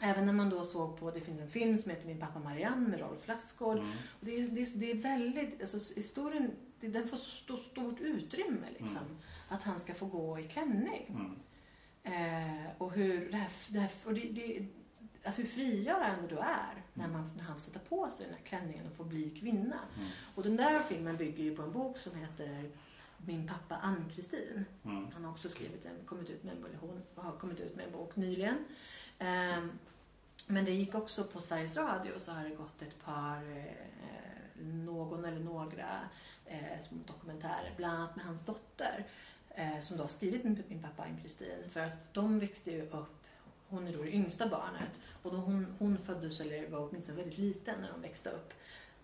Även 0.00 0.26
när 0.26 0.32
man 0.32 0.50
då 0.50 0.64
såg 0.64 1.00
på, 1.00 1.10
det 1.10 1.20
finns 1.20 1.40
en 1.40 1.50
film 1.50 1.78
som 1.78 1.90
heter 1.90 2.06
Min 2.06 2.20
pappa 2.20 2.38
Marianne 2.38 2.88
med 2.88 3.00
Rolf 3.00 3.28
Lassgård. 3.28 3.78
Mm. 3.78 3.90
Och 4.20 4.26
det, 4.26 4.40
är, 4.40 4.48
det, 4.48 4.62
är, 4.62 4.78
det 4.78 4.90
är 4.90 4.94
väldigt, 4.94 5.60
alltså 5.60 5.94
historien, 5.94 6.50
det, 6.80 6.88
den 6.88 7.08
får 7.08 7.16
så 7.16 7.56
stort 7.56 8.00
utrymme 8.00 8.66
liksom. 8.78 8.96
Mm. 8.96 9.18
Att 9.48 9.62
han 9.62 9.80
ska 9.80 9.94
få 9.94 10.06
gå 10.06 10.38
i 10.38 10.48
klänning. 10.48 11.06
Mm. 11.08 11.36
Eh, 12.04 12.70
och 12.78 12.92
hur 12.92 13.30
det 13.30 13.36
här, 13.36 13.50
det 13.68 13.78
här 13.78 13.90
och 14.04 14.14
det, 14.14 14.28
det, 14.28 14.66
att 15.24 15.38
hur 15.38 15.46
frigörande 15.46 16.28
då 16.28 16.38
är 16.38 16.82
när, 16.94 17.08
man, 17.08 17.30
när 17.36 17.44
han 17.44 17.60
sätter 17.60 17.80
på 17.80 18.10
sig 18.10 18.26
den 18.26 18.34
här 18.34 18.44
klänningen 18.44 18.86
och 18.86 18.96
får 18.96 19.04
bli 19.04 19.30
kvinna. 19.30 19.78
Mm. 19.96 20.08
Och 20.34 20.42
den 20.42 20.56
där 20.56 20.82
filmen 20.82 21.16
bygger 21.16 21.44
ju 21.44 21.56
på 21.56 21.62
en 21.62 21.72
bok 21.72 21.98
som 21.98 22.14
heter 22.14 22.70
Min 23.16 23.48
pappa 23.48 23.76
Ann-Kristin. 23.76 24.64
Mm. 24.84 25.08
Han 25.14 25.24
har 25.24 25.32
också 25.32 25.48
skrivit 25.48 25.84
en, 25.84 26.06
kommit 26.06 26.30
ut 26.30 26.44
med 26.44 26.56
en, 26.56 26.64
eller 26.64 26.78
hon 26.78 27.02
har 27.14 27.32
kommit 27.32 27.60
ut 27.60 27.76
med 27.76 27.86
en 27.86 27.92
bok 27.92 28.16
nyligen. 28.16 28.64
Ehm, 29.18 29.70
men 30.46 30.64
det 30.64 30.70
gick 30.70 30.94
också 30.94 31.24
på 31.24 31.40
Sveriges 31.40 31.76
Radio 31.76 32.18
så 32.18 32.32
har 32.32 32.44
det 32.44 32.54
gått 32.54 32.82
ett 32.82 33.04
par, 33.04 33.36
eh, 33.36 34.64
någon 34.64 35.24
eller 35.24 35.40
några 35.40 36.00
eh, 36.46 36.80
små 36.80 36.98
dokumentärer, 37.06 37.74
bland 37.76 37.98
annat 37.98 38.16
med 38.16 38.24
hans 38.24 38.40
dotter 38.40 39.06
eh, 39.50 39.80
som 39.80 39.96
då 39.96 40.02
har 40.02 40.08
skrivit 40.08 40.44
min, 40.44 40.62
min 40.68 40.82
pappa 40.82 41.02
Ann-Kristin. 41.02 41.70
För 41.70 41.80
att 41.80 42.14
de 42.14 42.38
växte 42.38 42.70
ju 42.70 42.90
upp, 42.90 43.23
hon 43.74 43.86
är 43.86 43.92
då 43.92 44.02
det 44.02 44.14
yngsta 44.14 44.48
barnet 44.48 45.00
och 45.22 45.30
då 45.30 45.36
hon, 45.36 45.76
hon 45.78 45.98
föddes 45.98 46.40
eller 46.40 46.68
var 46.68 46.88
åtminstone 46.88 47.16
väldigt 47.18 47.38
liten 47.38 47.80
när 47.80 47.90
de 47.92 48.00
växte 48.02 48.30
upp. 48.30 48.54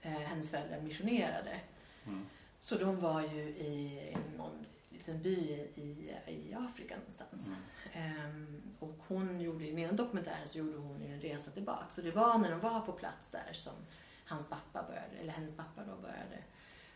Eh, 0.03 0.11
hennes 0.11 0.51
föräldrar 0.51 0.81
missionerade. 0.81 1.61
Mm. 2.07 2.27
Så 2.59 2.79
de 2.79 3.01
var 3.01 3.23
ju 3.23 3.41
i 3.41 4.17
någon 4.37 4.67
liten 4.91 5.23
by 5.23 5.37
i, 5.75 6.15
i 6.27 6.55
Afrika 6.55 6.97
någonstans. 6.97 7.47
Mm. 7.47 7.57
Ehm, 7.93 8.63
och 8.79 8.99
hon 9.09 9.41
gjorde, 9.41 9.67
i 9.67 9.71
den 9.71 9.79
ena 9.79 9.93
dokumentären 9.93 10.49
så 10.49 10.59
gjorde 10.59 10.79
hon 10.79 11.03
ju 11.03 11.15
en 11.15 11.21
resa 11.21 11.51
tillbaka. 11.51 11.85
Så 11.89 12.03
det 12.03 12.11
var 12.11 12.39
när 12.39 12.51
de 12.51 12.61
var 12.61 12.81
på 12.81 12.93
plats 12.93 13.29
där 13.29 13.53
som 13.53 13.73
hans 14.25 14.49
pappa 14.49 14.83
började, 14.83 15.17
eller 15.21 15.33
hennes 15.33 15.57
pappa 15.57 15.85
då 15.85 15.97
började. 15.97 16.39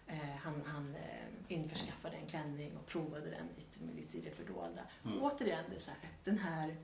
Eh, 0.06 0.36
han 0.38 0.62
han 0.66 0.94
eh, 0.94 1.56
införskaffade 1.56 2.16
en 2.16 2.26
klänning 2.26 2.76
och 2.76 2.86
provade 2.86 3.30
den 3.30 3.48
lite, 3.56 3.78
lite 3.96 4.18
i 4.18 4.20
det 4.20 4.30
fördolda. 4.30 4.82
Mm. 5.04 5.18
Och 5.18 5.32
återigen, 5.32 5.64
det, 5.70 5.80
så 5.80 5.90
här, 5.90 6.10
den 6.24 6.38
här, 6.38 6.76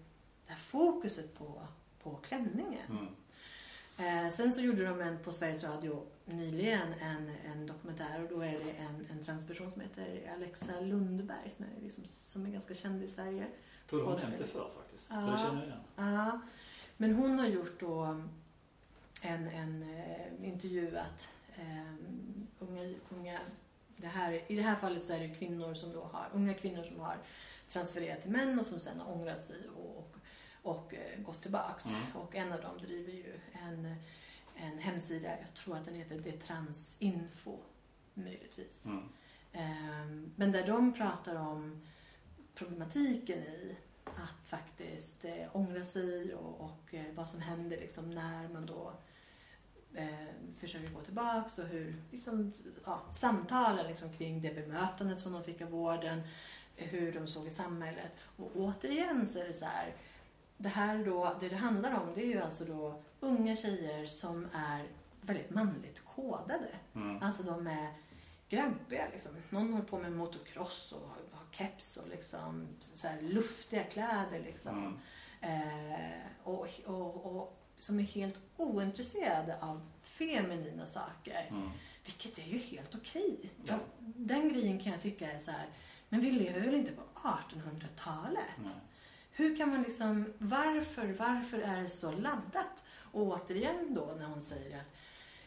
det 0.51 0.55
här 0.55 0.63
fokuset 0.63 1.39
på, 1.39 1.63
på 2.03 2.17
klänningen. 2.17 2.91
Mm. 2.91 4.25
Eh, 4.25 4.31
sen 4.31 4.53
så 4.53 4.61
gjorde 4.61 4.85
de 4.85 5.01
en 5.01 5.19
på 5.19 5.33
Sveriges 5.33 5.65
Radio 5.65 6.07
nyligen 6.25 6.93
en, 7.01 7.37
en 7.47 7.67
dokumentär 7.67 8.23
och 8.23 8.29
då 8.29 8.41
är 8.41 8.53
det 8.53 8.71
en, 8.71 9.07
en 9.11 9.25
transperson 9.25 9.73
som 9.73 9.81
heter 9.81 10.33
Alexa 10.35 10.81
Lundberg 10.81 11.51
som 11.51 11.65
är, 11.65 11.83
liksom, 11.83 12.05
som 12.05 12.47
är 12.47 12.51
ganska 12.51 12.75
känd 12.75 13.03
i 13.03 13.09
Sverige. 13.09 13.47
Tror 13.91 14.01
du 14.01 14.07
hon 14.07 14.21
det 14.39 14.47
förr 14.47 14.71
faktiskt? 14.77 15.07
Ja. 15.11 15.15
För 15.15 15.33
det 15.33 15.39
känner 15.39 15.61
jag 15.61 15.67
igen. 15.67 16.15
Ja, 16.15 16.41
men 16.97 17.15
hon 17.15 17.39
har 17.39 17.47
gjort 17.47 17.81
då 17.81 18.03
en, 19.23 19.49
en 19.49 19.83
eh, 19.83 20.49
intervjuat 20.49 21.31
eh, 21.57 21.95
unga, 22.59 22.95
unga 23.09 23.41
det 23.97 24.07
här, 24.07 24.43
I 24.47 24.57
det 24.57 24.63
här 24.63 24.77
fallet 24.77 25.05
så 25.05 25.13
är 25.13 25.21
det 25.21 25.29
kvinnor 25.29 25.75
som 25.75 25.93
då 25.93 26.03
har, 26.03 26.29
unga 26.33 26.55
kvinnor 26.55 26.83
som 26.83 27.01
har 27.01 27.17
transfererat 27.69 28.23
till 28.23 28.31
män 28.31 28.59
och 28.59 28.67
som 28.67 28.81
sen 28.81 29.01
har 29.01 29.13
ångrat 29.13 29.45
sig 29.45 29.69
och, 29.69 30.10
och, 30.63 30.95
eh, 30.95 31.21
gått 31.23 31.43
tillbaks. 31.43 31.87
Mm. 31.87 32.03
Och 32.15 32.35
en 32.35 32.53
av 32.53 32.61
dem 32.61 32.79
driver 32.79 33.13
ju 33.13 33.41
en, 33.53 33.95
en 34.57 34.79
hemsida, 34.79 35.39
jag 35.41 35.55
tror 35.55 35.77
att 35.77 35.85
den 35.85 35.95
heter 35.95 36.19
Detransinfo 36.19 37.59
möjligtvis. 38.15 38.87
Mm. 38.87 39.09
Ehm, 39.53 40.33
Men 40.37 40.53
där 40.53 40.67
de 40.67 40.93
pratar 40.93 41.35
om 41.35 41.81
problematiken 42.55 43.39
i 43.39 43.77
att 44.05 44.49
faktiskt 44.49 45.25
eh, 45.25 45.57
ångra 45.57 45.85
sig 45.85 46.35
och, 46.35 46.61
och 46.61 46.95
eh, 46.95 47.15
vad 47.15 47.29
som 47.29 47.41
händer 47.41 47.79
liksom 47.79 48.11
när 48.11 48.49
man 48.49 48.67
då 48.67 48.93
eh, 49.95 50.53
försöker 50.59 50.91
gå 50.91 51.01
tillbaks 51.01 51.59
och 51.59 51.67
hur 51.67 52.03
liksom, 52.11 52.53
ja, 52.85 53.03
samtalen 53.13 53.87
liksom, 53.87 54.13
kring 54.13 54.41
det 54.41 54.55
bemötandet 54.55 55.19
som 55.21 55.33
de 55.33 55.45
fick 55.45 55.63
av 55.63 55.71
vården, 55.71 56.23
hur 56.77 57.13
de 57.13 57.27
såg 57.27 57.47
i 57.47 57.51
samhället. 57.51 58.13
Och 58.37 58.51
återigen 58.55 59.27
så 59.27 59.39
är 59.39 59.45
det 59.45 59.55
så 59.55 59.65
här, 59.65 59.95
det 60.63 60.69
här 60.69 61.05
då, 61.05 61.37
det 61.41 61.49
det 61.49 61.57
handlar 61.57 62.01
om 62.01 62.09
det 62.15 62.23
är 62.23 62.27
ju 62.27 62.41
alltså 62.41 62.65
då 62.65 63.03
unga 63.21 63.57
tjejer 63.57 64.07
som 64.07 64.49
är 64.53 64.89
väldigt 65.21 65.51
manligt 65.51 66.05
kodade. 66.05 66.69
Mm. 66.95 67.23
Alltså 67.23 67.43
de 67.43 67.67
är 67.67 67.93
grabbiga 68.49 69.09
liksom. 69.13 69.33
Någon 69.51 69.73
håller 69.73 69.85
på 69.85 69.99
med 69.99 70.13
motocross 70.13 70.93
och 70.93 71.09
har, 71.09 71.39
har 71.39 71.47
keps 71.51 71.97
och 71.97 72.09
liksom 72.09 72.69
så 72.81 73.09
luftiga 73.21 73.85
kläder 73.85 74.41
liksom. 74.45 74.99
Mm. 75.41 75.63
Eh, 75.63 76.21
och, 76.43 76.69
och, 76.87 77.27
och 77.27 77.61
som 77.77 77.99
är 77.99 78.03
helt 78.03 78.39
ointresserade 78.57 79.59
av 79.61 79.91
feminina 80.03 80.87
saker. 80.87 81.47
Mm. 81.51 81.71
Vilket 82.05 82.39
är 82.39 82.49
ju 82.49 82.59
helt 82.59 82.95
okej. 82.95 83.51
Ja. 83.65 83.79
Den 83.99 84.49
grejen 84.49 84.79
kan 84.79 84.93
jag 84.93 85.01
tycka 85.01 85.33
är 85.33 85.39
så 85.39 85.51
här. 85.51 85.67
Men 86.09 86.21
vi 86.21 86.33
lever 86.33 86.61
väl 86.61 86.75
inte 86.75 86.93
på 86.93 87.03
1800-talet? 87.15 88.75
Hur 89.41 89.57
kan 89.57 89.69
man 89.71 89.83
liksom, 89.83 90.33
varför, 90.39 91.13
varför 91.19 91.59
är 91.61 91.83
det 91.83 91.89
så 91.89 92.13
laddat? 92.13 92.85
Och 93.13 93.23
återigen 93.23 93.95
då 93.95 94.15
när 94.19 94.27
hon 94.27 94.41
säger 94.41 94.81
att 94.81 94.97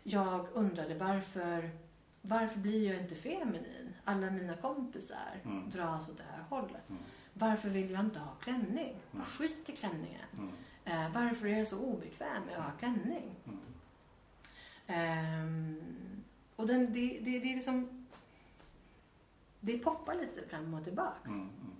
jag 0.03 0.47
undrade 0.53 0.95
varför, 0.95 1.69
varför 2.21 2.59
blir 2.59 2.87
jag 2.91 3.01
inte 3.01 3.15
feminin? 3.15 3.93
Alla 4.03 4.31
mina 4.31 4.55
kompisar 4.55 5.41
Mm. 5.45 5.69
dras 5.69 6.09
åt 6.09 6.17
det 6.17 6.23
här 6.31 6.43
hållet. 6.49 6.89
Mm. 6.89 7.01
Varför 7.33 7.69
vill 7.69 7.91
jag 7.91 7.99
inte 7.99 8.19
ha 8.19 8.35
klänning? 8.35 8.95
Mm. 9.13 9.25
Skit 9.25 9.69
i 9.69 9.71
klänningen. 9.71 10.27
Mm. 10.37 10.51
Eh, 10.85 11.13
varför 11.13 11.47
är 11.47 11.57
jag 11.57 11.67
så 11.67 11.79
obekväm 11.79 12.43
med 12.43 12.57
att 12.57 12.63
ha 12.63 12.71
klänning? 12.79 13.35
Ehm, 14.87 15.81
och 16.55 16.67
den, 16.67 16.93
det, 16.93 17.19
det, 17.21 17.39
det 17.39 17.51
är 17.51 17.55
liksom... 17.55 18.05
Det 19.59 19.77
poppar 19.77 20.15
lite 20.15 20.47
fram 20.47 20.73
och 20.73 20.83
tillbaks. 20.83 21.27
Mm. 21.29 21.39
Mm. 21.41 21.73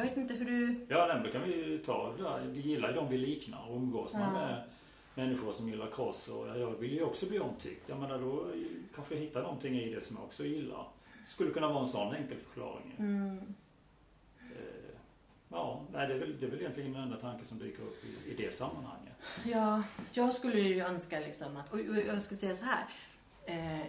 Jag 0.00 0.08
vet 0.08 0.16
inte 0.16 0.34
hur 0.34 0.44
du... 0.44 0.86
Ja, 0.88 1.06
den 1.06 1.22
då 1.22 1.30
kan 1.30 1.42
vi 1.42 1.54
ju 1.64 1.78
ta. 1.78 2.14
Ja, 2.18 2.38
Vi 2.46 2.60
gillar 2.60 2.88
ju 2.88 2.94
de 2.94 3.08
vi 3.08 3.18
liknar 3.18 3.68
och 3.70 3.76
umgås 3.76 4.12
man 4.14 4.22
Ja. 4.22 4.30
med 4.32 4.62
människor 5.14 5.52
som 5.52 5.68
gillar 5.68 5.90
cross 5.90 6.28
och 6.28 6.48
ja, 6.48 6.56
jag 6.56 6.70
vill 6.70 6.92
ju 6.92 7.02
också 7.02 7.26
bli 7.26 7.38
omtyckt. 7.38 7.88
Jag 7.88 7.98
menar 7.98 8.18
då 8.18 8.50
kanske 8.94 9.14
jag 9.14 9.20
hittar 9.20 9.42
någonting 9.42 9.74
i 9.80 9.94
det 9.94 10.00
som 10.00 10.16
jag 10.16 10.24
också 10.24 10.44
gillar. 10.44 10.86
Skulle 11.26 11.50
kunna 11.50 11.68
vara 11.68 11.80
en 11.82 11.88
sån 11.88 12.14
enkel 12.14 12.36
förklaring. 12.38 12.94
Mm, 12.98 13.54
Eh, 14.40 14.90
Ja, 15.52 15.82
nej, 15.92 16.08
det 16.08 16.14
är 16.14 16.18
väl, 16.18 16.36
det 16.40 16.46
är 16.46 16.50
väl 16.50 16.60
egentligen 16.60 16.92
den 16.92 17.02
enda 17.02 17.16
tanken 17.16 17.46
som 17.46 17.58
dyker 17.58 17.82
upp 17.82 18.04
i, 18.04 18.30
i 18.30 18.34
det 18.36 18.54
sammanhanget. 18.54 19.14
ja, 19.44 19.82
jag 20.12 20.34
skulle 20.34 20.60
ju 20.60 20.80
önska 20.80 21.20
liksom 21.20 21.56
att... 21.56 21.72
Och, 21.72 21.78
och 21.78 21.96
jag 22.08 22.22
ska 22.22 22.36
säga 22.36 22.56
så 22.56 22.64
här. 22.64 22.84
Eh, 23.46 23.86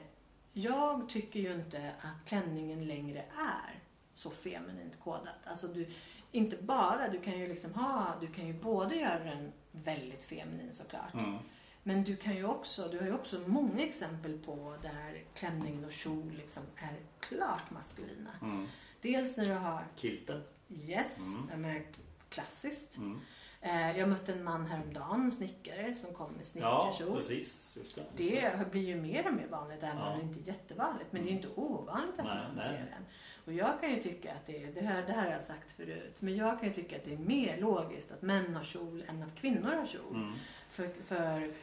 jag 0.53 1.09
tycker 1.09 1.39
ju 1.39 1.53
inte 1.53 1.91
att 2.01 2.29
klänningen 2.29 2.87
längre 2.87 3.19
är 3.37 3.80
så 4.21 4.29
feminint 4.31 4.99
kodad. 4.99 5.33
Alltså 5.45 5.67
du, 5.67 5.87
inte 6.31 6.57
bara, 6.57 7.09
du 7.09 7.19
kan 7.21 7.39
ju 7.39 7.47
liksom 7.47 7.73
ha, 7.73 8.15
du 8.21 8.27
kan 8.27 8.47
ju 8.47 8.53
både 8.53 8.95
göra 8.95 9.23
den 9.23 9.51
väldigt 9.71 10.23
feminin 10.25 10.73
såklart. 10.73 11.13
Mm. 11.13 11.37
Men 11.83 12.03
du 12.03 12.15
kan 12.15 12.35
ju 12.35 12.45
också, 12.45 12.87
du 12.87 12.99
har 12.99 13.05
ju 13.05 13.13
också 13.13 13.39
många 13.45 13.83
exempel 13.83 14.37
på 14.37 14.75
där 14.81 15.23
klänningen 15.33 15.85
och 15.85 15.91
kjol 15.91 16.31
liksom 16.37 16.63
är 16.75 16.95
klart 17.19 17.71
maskulina. 17.71 18.29
Mm. 18.41 18.67
Dels 19.01 19.37
när 19.37 19.45
du 19.45 19.53
har 19.53 19.87
Kilten. 19.95 20.43
yes, 20.69 21.19
Mm. 21.35 21.61
menar 21.61 21.81
klassiskt. 22.29 22.97
Mm. 22.97 23.19
Eh, 23.63 23.97
jag 23.99 24.09
mötte 24.09 24.33
en 24.33 24.43
man 24.43 24.65
häromdagen, 24.65 25.21
en 25.21 25.31
snickare, 25.31 25.95
som 25.95 26.13
kom 26.13 26.31
med 26.31 26.39
Ja, 26.41 26.45
snickarkjol. 26.45 27.15
precis. 27.17 27.77
Just 27.77 27.95
det. 27.95 28.03
det 28.15 28.71
blir 28.71 28.81
ju 28.87 28.95
mer 29.01 29.27
och 29.27 29.33
mer 29.33 29.47
vanligt, 29.47 29.83
även 29.83 29.97
Ja. 29.97 30.11
om 30.13 30.17
det 30.19 30.23
inte 30.23 30.39
är 30.39 30.53
jättevanligt. 30.53 31.11
Men 31.11 31.21
det 31.21 31.27
är 31.27 31.31
ju 31.31 31.35
inte 31.37 31.47
ovanligt 31.55 32.19
att 32.19 32.25
Nej, 32.25 32.43
man 32.47 32.55
nej. 32.55 32.67
ser 32.67 32.77
den. 32.91 33.05
Och 33.45 33.53
jag 33.53 33.81
kan 33.81 33.89
ju 33.89 34.01
tycka 34.01 34.31
att 34.31 34.45
det 34.45 34.63
är, 34.63 34.67
det 34.71 34.81
här, 34.81 35.03
det 35.07 35.13
här 35.13 35.25
har 35.25 35.31
jag 35.31 35.41
sagt 35.41 35.71
förut, 35.71 36.21
men 36.21 36.35
jag 36.35 36.59
kan 36.59 36.67
ju 36.67 36.73
tycka 36.73 36.95
att 36.95 37.03
det 37.03 37.13
är 37.13 37.17
mer 37.17 37.57
logiskt 37.57 38.11
att 38.11 38.21
män 38.21 38.55
har 38.55 38.63
kjol 38.63 39.03
än 39.07 39.23
att 39.23 39.35
kvinnor 39.35 39.75
har 39.75 39.85
kjol. 39.85 40.15
Mm. 40.15 40.33
För, 40.69 40.89
för, 41.05 41.53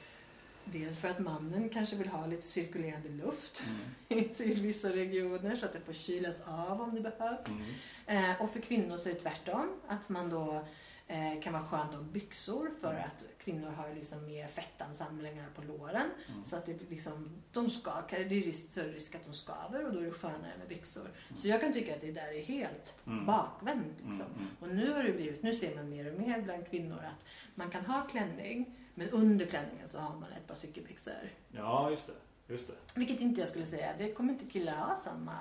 dels 0.64 0.98
för 0.98 1.08
att 1.08 1.18
mannen 1.18 1.68
kanske 1.68 1.96
vill 1.96 2.08
ha 2.08 2.26
lite 2.26 2.46
cirkulerande 2.46 3.08
luft 3.08 3.62
Mm. 4.08 4.24
i 4.38 4.52
vissa 4.54 4.88
regioner 4.88 5.56
så 5.56 5.66
att 5.66 5.72
det 5.72 5.80
får 5.80 5.92
kylas 5.92 6.42
av 6.46 6.80
om 6.80 6.94
det 6.94 7.00
behövs. 7.00 7.46
Mm. 7.46 7.64
Eh, 8.06 8.42
och 8.42 8.50
för 8.50 8.60
kvinnor 8.60 8.96
så 8.96 9.08
är 9.08 9.12
det 9.12 9.20
tvärtom. 9.20 9.80
Att 9.86 10.08
man 10.08 10.30
då 10.30 10.64
eh, 11.08 11.40
kan 11.42 11.52
vara 11.52 11.62
skönt 11.64 11.90
att 11.90 11.94
ha 11.96 12.02
byxor 12.02 12.70
för 12.80 12.94
att 12.94 13.24
kvinnor 13.38 13.70
har 13.70 13.94
liksom 13.94 14.26
mer 14.26 14.48
fettansamlingar 14.48 15.46
på 15.54 15.62
låren. 15.64 16.10
Mm. 16.28 16.44
Så 16.44 16.56
att 16.56 16.66
det 16.66 16.90
liksom, 16.90 17.28
de 17.52 17.70
ska, 17.70 17.92
det 18.10 18.16
är 18.16 18.24
risk, 18.28 18.70
större 18.70 18.92
risk 18.92 19.14
att 19.14 19.24
de 19.24 19.32
skaver 19.34 19.86
och 19.86 19.92
då 19.92 20.00
är 20.00 20.04
det 20.04 20.10
skönare 20.10 20.52
med 20.58 20.68
byxor. 20.68 21.10
Så 21.34 21.48
jag 21.48 21.60
kan 21.60 21.72
tycka 21.72 21.94
att 21.94 22.00
det 22.00 22.12
där 22.12 22.32
är 22.34 22.42
helt 22.44 22.94
Mm. 23.06 23.26
bakvänt. 23.26 23.96
Liksom. 24.06 24.26
Mm. 24.26 24.36
Mm. 24.38 24.48
Och 24.60 24.68
nu 24.68 24.92
har 24.92 25.04
det 25.04 25.12
blivit, 25.12 25.42
nu 25.42 25.54
ser 25.54 25.76
man 25.76 25.88
mer 25.90 26.12
och 26.14 26.20
mer 26.20 26.40
bland 26.42 26.68
kvinnor 26.70 26.98
att 27.04 27.24
man 27.54 27.70
kan 27.70 27.86
ha 27.86 28.02
klänning 28.06 28.76
men 28.94 29.10
under 29.10 29.46
klänningen 29.46 29.88
så 29.88 29.98
har 29.98 30.14
man 30.14 30.32
ett 30.32 30.46
par 30.46 30.54
cykelbyxor. 30.54 31.14
Ja, 31.50 31.90
just 31.90 32.06
det. 32.06 32.12
Just 32.52 32.66
det. 32.68 32.74
Vilket 32.94 33.20
inte 33.20 33.40
jag 33.40 33.48
skulle 33.50 33.66
säga, 33.66 33.92
det 33.98 34.12
kommer 34.12 34.32
inte 34.32 34.44
killar 34.46 34.76
ha 34.76 34.96
samma. 34.96 35.36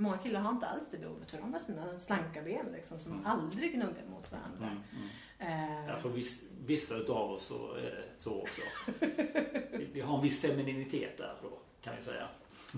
Många 0.00 0.18
killar 0.18 0.40
har 0.40 0.50
inte 0.52 0.66
alls 0.66 0.84
det 0.90 0.98
behovet 0.98 1.30
för 1.30 1.38
de 1.38 1.52
har 1.52 1.60
sina 1.60 1.98
slanka 1.98 2.42
ben 2.42 2.66
liksom, 2.72 2.98
som 2.98 3.12
Mm. 3.12 3.26
aldrig 3.26 3.74
gnuggar 3.74 4.04
mot 4.10 4.32
varandra. 4.32 4.66
Mm. 4.66 4.82
Mm. 5.38 5.78
Eh, 5.84 5.86
Ja, 5.88 5.96
för 5.98 6.08
viss, 6.08 6.42
vissa 6.64 6.94
utav 6.96 7.30
oss 7.32 7.46
så 7.46 7.72
är 7.74 7.82
det 7.82 8.04
så 8.16 8.42
också. 8.42 8.62
Vi, 9.92 10.00
har 10.00 10.16
en 10.16 10.22
viss 10.22 10.40
femininitet 10.42 11.18
där 11.18 11.36
då, 11.42 11.58
kan 11.82 11.96
vi 11.96 12.02
säga. 12.02 12.28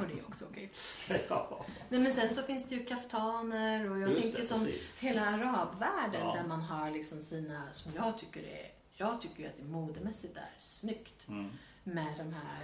och 0.01 0.07
det 0.09 0.19
är 0.19 0.27
också 0.29 0.45
okej. 0.51 0.71
Ja, 1.29 1.65
Nej 1.89 2.01
men 2.01 2.13
sen 2.15 2.35
så 2.35 2.43
finns 2.43 2.65
det 2.69 2.75
ju 2.75 2.85
kaftaner 2.85 3.91
och 3.91 3.99
jag 3.99 4.11
just 4.11 4.23
tänker 4.23 4.41
det, 4.41 4.47
som 4.47 4.65
precis. 4.65 4.99
hela 4.99 5.27
arabvärlden 5.27 6.21
Ja. 6.21 6.35
där 6.35 6.45
man 6.49 6.61
har 6.61 6.91
liksom 6.91 7.21
sina, 7.21 7.73
som 7.73 7.93
jag 7.97 8.19
tycker 8.19 8.43
är, 8.43 8.73
jag 8.95 9.21
tycker 9.21 9.43
ju 9.43 9.49
att 9.49 9.57
det 9.57 9.65
modemässigt 9.65 10.37
är 10.37 10.51
snyggt 10.59 11.29
Mm. 11.29 11.51
med 11.85 12.15
de 12.19 12.35
här 12.35 12.63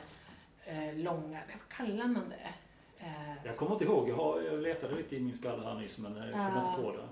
eh, 0.65 0.97
långa, 0.97 1.41
vad 1.53 1.69
kallar 1.77 2.07
man 2.07 2.29
det? 2.29 2.55
Eh, 3.01 3.35
Jag 3.45 3.57
kommer 3.57 3.73
inte 3.73 3.85
ihåg, 3.85 4.09
jag, 4.09 4.17
har, 4.17 4.43
jag 4.43 4.61
letade 4.63 4.95
lite 4.95 5.17
i 5.17 5.21
min 5.21 5.35
skalle 5.35 5.65
här 5.65 5.75
nyss 5.75 5.99
men 5.99 6.17
jag 6.17 6.33
kommer 6.33 6.57
Ja. 6.57 6.71
inte 6.71 6.83
på 6.83 6.93
det. 6.97 7.09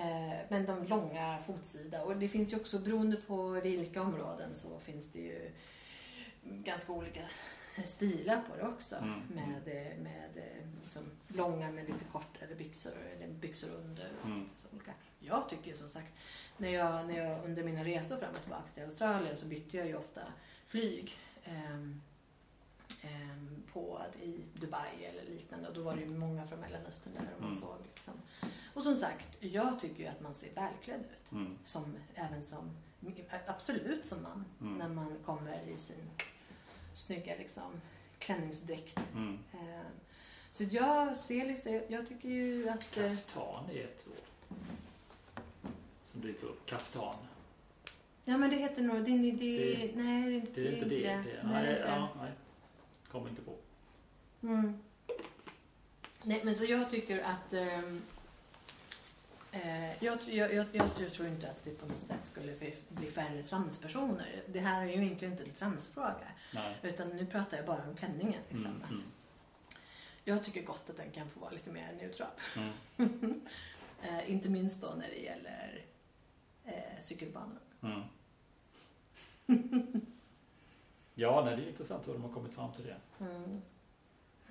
Eh, 0.00 0.38
men 0.48 0.66
de 0.66 0.84
långa 0.84 1.38
fotsida 1.46 2.02
och 2.02 2.16
det 2.16 2.28
finns 2.28 2.52
ju 2.52 2.56
också 2.56 2.78
beroende 2.78 3.16
på 3.16 3.42
vilka 3.48 4.02
områden 4.02 4.54
så 4.54 4.78
finns 4.78 5.08
det 5.12 5.18
ju 5.20 5.50
ganska 6.42 6.92
olika 6.92 7.20
stilar 7.84 8.36
på 8.50 8.56
det 8.56 8.62
också. 8.68 8.96
Mm. 8.96 9.20
Med, 9.28 9.68
eh, 9.68 9.98
med 10.02 10.30
eh, 10.36 10.66
liksom 10.82 11.02
långa 11.28 11.70
med 11.70 11.86
lite 11.86 12.04
kortare 12.12 12.54
byxor 12.58 12.92
eller 13.16 13.28
byxor 13.28 13.70
under. 13.74 14.08
Mm. 14.24 14.46
olika. 14.72 14.92
Jag 15.20 15.48
tycker 15.48 15.70
ju 15.70 15.76
som 15.76 15.88
sagt, 15.88 16.12
när 16.56 16.68
jag, 16.70 17.06
när 17.06 17.26
jag 17.26 17.44
under 17.44 17.62
mina 17.64 17.84
resor 17.84 18.16
fram 18.16 18.30
och 18.34 18.40
tillbaka 18.42 18.68
till 18.74 18.82
Australien 18.84 19.36
så 19.36 19.46
bytte 19.46 19.76
jag 19.76 19.86
ju 19.86 19.96
ofta 19.96 20.20
flyg. 20.66 21.16
ehm, 21.44 22.00
på, 23.72 24.02
i 24.22 24.40
Dubai 24.60 25.04
eller 25.04 25.24
liknande 25.34 25.68
och 25.68 25.74
då 25.74 25.82
var 25.82 25.94
det 25.94 26.00
ju 26.00 26.08
många 26.08 26.46
från 26.46 26.60
Mellanöstern 26.60 27.12
där 27.14 27.22
och 27.36 27.42
man 27.42 27.50
Mm. 27.50 27.60
såg 27.62 27.76
liksom. 27.94 28.14
Och 28.74 28.82
som 28.82 28.96
sagt, 28.96 29.36
jag 29.40 29.80
tycker 29.80 30.02
ju 30.02 30.06
att 30.08 30.20
man 30.20 30.34
ser 30.34 30.54
välklädd 30.54 31.00
ut. 31.14 31.32
Mm. 31.32 31.58
Som, 31.64 31.96
även 32.14 32.42
som, 32.42 32.70
absolut 33.46 34.06
som 34.06 34.22
man. 34.22 34.44
Mm. 34.60 34.78
När 34.78 34.88
man 34.88 35.16
kommer 35.24 35.60
i 35.68 35.76
sin 35.76 36.10
snygga 36.94 37.36
liksom, 37.38 37.80
klänningsdräkt. 38.18 38.98
Eh, 39.52 39.86
Så 40.50 40.64
jag 40.64 41.16
ser 41.16 41.46
liksom, 41.46 41.80
jag 41.88 42.08
tycker 42.08 42.28
ju 42.28 42.68
att... 42.68 42.96
eh, 42.96 43.10
Kaftan 43.10 43.70
är 43.70 43.84
ett 43.84 44.06
ord. 44.08 44.56
Som 46.04 46.20
dyker 46.20 46.46
upp. 46.46 46.66
Kaftan. 46.66 47.14
Ja 48.24 48.36
men 48.38 48.50
det 48.50 48.56
heter 48.56 48.82
nog, 48.82 48.96
det, 49.04 49.18
det, 49.18 49.30
Det- 49.32 49.92
nej 49.96 50.40
det, 50.54 50.62
Det 50.62 50.68
är 50.68 50.72
inte 50.72 50.88
det. 50.88 50.96
det. 51.08 51.14
Nej, 51.14 51.52
Nej, 51.52 51.70
inte 51.70 51.82
det. 51.82 51.88
ja, 51.88 52.08
nej. 52.20 52.32
Kommer 53.12 53.28
inte 53.28 53.42
på. 53.42 53.56
Mm. 54.42 54.78
Nej, 56.22 56.40
men 56.44 56.54
så 56.56 56.64
jag 56.64 56.90
tycker 56.90 57.22
att... 57.22 57.52
ehm, 57.52 58.02
eh, 59.52 60.04
jag, 60.04 60.18
jag, 60.26 60.54
jag, 60.54 60.66
jag 60.98 61.12
tror 61.12 61.28
inte 61.28 61.50
att 61.50 61.64
det 61.64 61.70
på 61.70 61.86
något 61.86 62.00
sätt 62.00 62.26
skulle 62.26 62.56
bli- 62.88 63.10
färre 63.10 63.42
transpersoner. 63.42 64.42
Det 64.46 64.60
här 64.60 64.82
är 64.82 64.86
ju 64.86 64.92
egentligen 65.04 65.32
inte 65.32 65.44
en 65.44 65.50
transfråga. 65.52 66.16
Nej. 66.54 66.76
Utan 66.82 67.08
nu 67.08 67.26
pratar 67.26 67.56
jag 67.56 67.66
bara 67.66 67.82
om 67.88 67.96
klänningen. 67.96 68.42
Liksom. 68.48 68.66
Mm, 68.66 68.82
mm, 68.90 69.02
Jag 70.24 70.44
tycker 70.44 70.62
gott 70.62 70.90
att 70.90 70.96
den 70.96 71.10
kan 71.10 71.30
få 71.30 71.40
vara 71.40 71.50
lite 71.50 71.70
mer 71.70 71.92
neutral. 72.00 72.30
mm, 72.96 73.40
Eh, 74.04 74.30
inte 74.30 74.48
minst 74.48 74.80
då 74.80 74.94
när 74.98 75.08
det 75.08 75.20
gäller 75.20 75.84
eh, 76.64 77.00
cykelbanor. 77.00 77.58
mm. 81.16 81.34
Ja, 81.34 81.42
nej, 81.44 81.56
det 81.56 81.62
är 81.62 81.68
intressant 81.68 82.08
hur 82.08 82.12
de 82.12 82.22
har 82.22 82.28
kommit 82.30 82.54
fram 82.54 82.72
till 82.72 82.84
det. 82.84 83.24
Mm. 83.24 83.60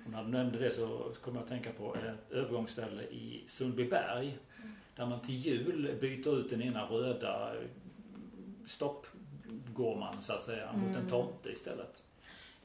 Och 0.04 0.10
när 0.10 0.24
du 0.24 0.28
nämnde 0.30 0.58
det 0.58 0.70
så 0.70 1.12
kom 1.22 1.34
jag 1.34 1.42
att 1.42 1.48
tänka 1.48 1.72
på 1.72 1.96
ett 1.96 2.32
övergångsställe 2.32 3.02
i 3.02 3.42
Sundbyberg. 3.46 4.38
Där 4.96 5.06
man 5.06 5.20
till 5.20 5.34
jul 5.34 5.98
byter 6.00 6.38
ut 6.38 6.50
den 6.50 6.62
ena 6.62 6.84
röda 6.84 7.54
stoppgårman 8.66 10.22
så 10.22 10.32
att 10.32 10.42
säga 10.42 10.72
mot 10.72 10.88
en 10.88 10.96
Mm. 10.96 11.08
tomte 11.08 11.48
istället. 11.52 12.02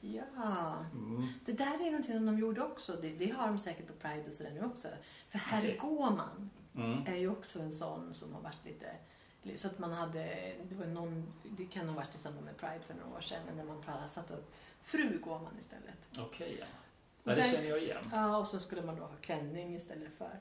Ja, 0.00 0.76
Mm. 0.94 1.26
det 1.44 1.52
där 1.52 1.74
är 1.86 1.90
någonting 1.90 2.14
som 2.16 2.26
de 2.26 2.38
gjorde 2.38 2.62
också. 2.62 2.96
Det, 3.02 3.08
det 3.08 3.30
har 3.30 3.46
de 3.48 3.58
säkert 3.58 3.86
på 3.86 3.92
Pride 3.92 4.24
och 4.28 4.34
sådär 4.34 4.50
nu 4.54 4.64
också. 4.66 4.88
För 5.28 5.38
herr 5.38 5.62
Okej. 5.62 5.76
Gåman 5.80 6.50
Mm. 6.76 6.98
är 7.06 7.16
ju 7.16 7.30
också 7.30 7.58
en 7.60 7.72
sån 7.72 8.14
som 8.14 8.34
har 8.34 8.40
varit 8.40 8.64
lite 8.64 8.86
Så 9.56 9.68
att 9.68 9.78
man 9.78 9.92
hade, 9.92 10.52
det 10.68 10.74
var 10.74 10.86
någon, 10.86 11.32
det 11.50 11.66
kan 11.66 11.88
ha 11.88 11.96
varit 11.96 12.14
i 12.14 12.18
samband 12.18 12.44
med 12.46 12.56
Pride 12.56 12.80
för 12.86 12.94
några 12.94 13.16
år 13.16 13.20
sedan, 13.20 13.42
men 13.46 13.56
när 13.56 13.64
man 13.64 13.82
pratade, 13.82 14.08
satte 14.08 14.34
upp 14.34 14.52
Fru 14.82 15.18
Gåman 15.18 15.58
istället. 15.58 16.08
Okej, 16.18 16.56
ja. 16.60 16.66
Och 17.24 17.30
ja. 17.30 17.34
Det 17.34 17.40
där- 17.40 17.50
känner 17.52 17.68
jag 17.68 17.82
igen. 17.82 18.04
Ja, 18.12 18.36
och 18.36 18.46
så 18.46 18.60
skulle 18.60 18.82
man 18.82 18.96
då 18.96 19.02
ha 19.02 19.16
klänning 19.20 19.76
istället 19.76 20.12
för, 20.18 20.40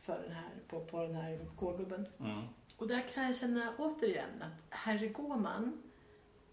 för 0.00 0.22
den 0.22 0.32
här, 0.32 0.50
på, 0.68 0.80
på 0.84 1.02
den 1.02 1.14
här 1.14 1.38
gågubben. 1.56 2.06
Mm. 2.20 2.42
Och 2.76 2.88
där 2.88 3.08
kan 3.14 3.24
jag 3.24 3.36
känna 3.36 3.74
återigen 3.78 4.42
att 4.42 4.52
herr 4.78 5.08
Gåman, 5.08 5.82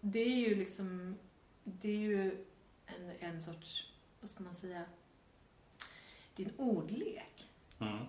det 0.00 0.18
är 0.20 0.48
ju 0.48 0.54
liksom, 0.54 1.18
det 1.64 1.88
är 1.88 1.98
ju 1.98 2.44
en, 2.86 3.10
en 3.20 3.42
sorts, 3.42 3.92
vad 4.20 4.30
ska 4.30 4.42
man 4.42 4.54
säga, 4.54 4.84
det 6.36 6.42
är 6.42 6.46
en 6.48 6.56
ordlek. 6.58 7.48
Mm. 7.80 8.06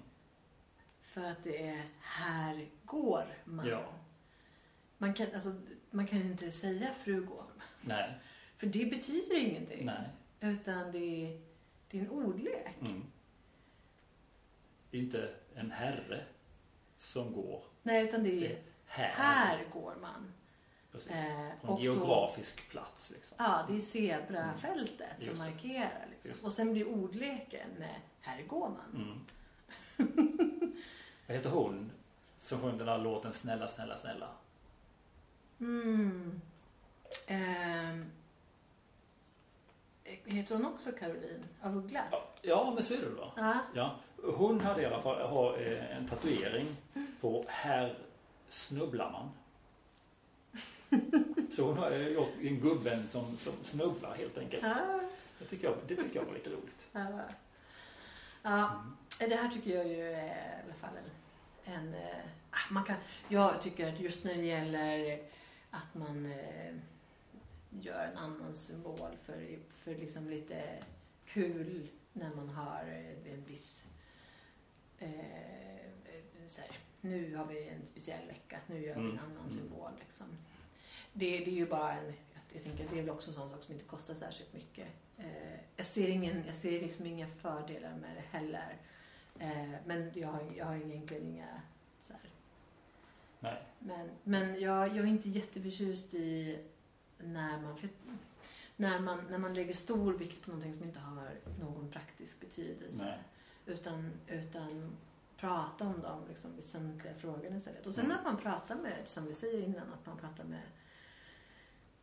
För 1.16 1.32
att 1.32 1.44
det 1.44 1.68
är 1.68 1.86
här 2.02 2.70
går 2.86 3.26
man. 3.46 3.68
Ja. 3.68 3.84
Man, 4.98 5.14
kan, 5.14 5.28
alltså, 5.36 5.54
man 5.92 6.08
kan 6.08 6.20
inte 6.22 6.52
säga 6.52 6.88
fru 7.04 7.22
går. 7.26 7.46
Nej, 7.82 8.14
För 8.58 8.68
det 8.68 8.86
betyder 8.86 9.38
ingenting. 9.40 9.86
nej. 9.86 10.10
Utan 10.40 10.92
det 10.92 10.98
är, 11.26 11.42
det 11.90 11.98
är 11.98 12.02
en 12.02 12.10
ordlek. 12.10 12.76
Mm. 12.82 13.04
Det 14.92 14.98
är 14.98 15.02
inte 15.02 15.36
en 15.56 15.72
herre 15.72 16.24
som 16.96 17.34
går. 17.34 17.64
Nej, 17.84 18.04
utan 18.04 18.24
det 18.24 18.30
Det 18.32 18.46
är 18.48 18.52
är 18.52 18.62
här. 18.86 19.10
här 19.14 19.66
går 19.74 19.96
man. 20.02 20.34
Precis. 20.92 21.12
Eh, 21.12 21.50
På 21.62 21.68
en 21.68 21.70
och 21.70 21.78
då- 21.78 21.84
geografisk 21.84 22.70
plats 22.70 23.12
liksom. 23.12 23.36
Ja, 23.40 23.66
det 23.70 23.76
är 23.76 23.80
zebrafältet 23.80 25.22
Mm. 25.22 25.36
Som 25.36 25.46
markerar. 25.46 26.08
Liksom. 26.12 26.46
Och 26.46 26.54
sen 26.54 26.74
blir 26.74 26.88
ordleken 26.88 27.70
med 27.80 27.96
här 28.22 28.42
går 28.44 28.70
man. 28.70 28.96
Mm. 28.96 29.26
Vad 31.28 31.38
heter 31.38 31.50
hon 31.50 31.92
som 32.38 32.62
sjöng 32.62 32.78
den 32.78 32.88
där 32.88 32.98
låten 32.98 33.34
Snälla, 33.34 33.68
snälla, 33.68 33.98
snälla? 33.98 34.28
Mm. 35.60 36.42
Ehm. 37.28 38.12
Heter 40.04 40.56
hon 40.56 40.66
också 40.66 40.92
Caroline 40.92 41.44
av 41.62 41.78
Ugglas? 41.78 42.14
Ja, 42.42 42.72
men 42.76 42.84
så 42.84 42.94
är 42.94 43.02
det 43.02 43.10
va? 43.10 43.32
Ja. 43.36 43.60
Ja. 43.74 43.96
Hon 44.24 44.60
hade 44.60 44.82
i 44.82 44.86
alla 44.86 45.02
fall 45.02 45.28
har, 45.30 45.58
eh, 45.62 45.98
en 45.98 46.08
tatuering 46.08 46.76
på 47.22 47.46
Här 47.48 47.98
snubblar 48.48 49.12
man. 49.12 49.30
Så 51.52 51.64
hon 51.64 51.78
har 51.78 51.92
eh, 51.92 52.08
gjort 52.08 52.34
en 52.42 52.60
gubben 52.60 53.08
som, 53.08 53.38
som 53.38 53.54
snubblar 53.64 54.16
helt 54.16 54.38
enkelt. 54.38 54.64
Ja. 54.64 55.00
Det 55.40 55.46
tycker 55.46 55.68
jag, 55.68 55.78
det 55.88 55.96
tycker 55.96 56.20
jag 56.20 56.26
var 56.26 56.34
lite 56.34 56.50
roligt. 56.50 56.86
Ja. 56.92 57.08
ja. 58.42 58.70
Mm. 58.70 58.98
Det 59.20 59.36
här 59.36 59.50
tycker 59.50 59.76
jag 59.76 59.88
ju 59.88 60.12
är 60.14 60.60
i 60.60 60.64
alla 60.66 60.74
fall 60.74 60.98
en... 61.66 61.74
en 61.74 61.94
eh, 61.94 62.26
ah, 62.52 62.74
man 62.74 62.84
kan, 62.84 62.96
jag 63.30 63.62
tycker 63.62 63.94
att 63.94 64.00
just 64.00 64.24
när 64.24 64.36
det 64.36 64.42
gäller 64.46 65.20
att 65.70 65.94
man 65.96 66.26
eh, 66.32 66.76
gör 67.70 68.06
en 68.12 68.18
annan 68.18 68.56
symbol 68.56 69.18
för, 69.24 69.60
för 69.74 69.96
liksom 69.96 70.30
lite 70.30 70.84
kul 71.26 71.88
när 72.14 72.36
man 72.36 72.50
har 72.50 72.84
eh, 72.88 73.34
en 73.34 73.44
viss... 73.48 73.86
Eh, 75.00 75.10
så 76.48 76.62
här, 76.62 76.72
nu 77.02 77.36
har 77.36 77.46
vi 77.46 77.68
en 77.70 77.88
speciell 77.88 78.28
vecka, 78.28 78.60
nu 78.68 78.76
gör 78.86 78.96
vi 78.96 79.00
en 79.02 79.06
Mm. 79.06 79.20
annan 79.20 79.38
Mm. 79.38 79.50
symbol. 79.50 79.92
Liksom. 80.00 80.28
Det, 81.14 81.38
det 81.38 81.48
är 81.52 81.56
ju 81.56 81.66
bara 81.66 81.94
en... 81.94 82.14
Jag 82.54 82.64
tänker, 82.64 82.88
det 82.90 82.98
är 83.00 83.02
väl 83.02 83.10
också 83.10 83.30
en 83.32 83.36
sån 83.36 83.50
sak 83.50 83.64
som 83.64 83.74
inte 83.74 83.86
kostar 83.86 84.14
särskilt 84.14 84.54
mycket. 84.54 84.88
Eh, 85.18 85.60
jag, 85.76 85.86
ser 85.86 86.08
ingen, 86.10 86.44
jag 86.46 86.56
ser 86.56 86.82
liksom 86.82 87.06
inga 87.06 87.28
fördelar 87.28 87.96
med 87.96 88.16
det 88.16 88.38
heller. 88.38 88.78
Eh, 89.40 89.70
men 89.86 90.12
jag 90.14 90.28
har, 90.28 90.52
jag 90.58 90.66
har 90.66 90.76
egentligen 90.76 91.24
inga... 91.28 91.62
Så 92.02 92.14
här. 92.14 92.22
Nej. 93.40 93.64
Men, 93.80 94.10
men 94.24 94.60
jag, 94.62 94.88
jag 94.88 94.98
är 94.98 95.06
inte 95.06 95.30
jätteförtjust 95.30 96.14
i 96.14 96.60
när 97.18 97.62
man, 97.62 97.78
när, 98.76 99.00
man, 99.00 99.26
när 99.30 99.38
man 99.38 99.54
lägger 99.54 99.74
stor 99.74 100.14
vikt 100.14 100.42
på 100.42 100.50
någonting 100.50 100.74
som 100.74 100.84
inte 100.84 101.00
har 101.00 101.30
någon 101.60 101.92
praktisk 101.92 102.40
betydelse. 102.40 103.04
Nej. 103.06 103.20
Utan, 103.66 104.12
utan 104.28 104.98
prata 105.38 105.88
om 105.88 106.02
de 106.02 106.28
liksom, 106.28 106.56
väsentliga 106.56 107.14
frågorna 107.14 107.56
istället. 107.56 107.86
Och 107.86 107.96
sen 107.96 108.06
Mm. 108.06 108.18
att 108.18 108.24
man 108.24 108.38
pratar 108.38 108.76
med, 108.76 109.02
som 109.06 109.26
vi 109.26 109.34
säger 109.34 109.62
innan, 109.64 109.94
att 109.94 110.06
man 110.06 110.18
pratar 110.18 110.44
med, 110.44 110.62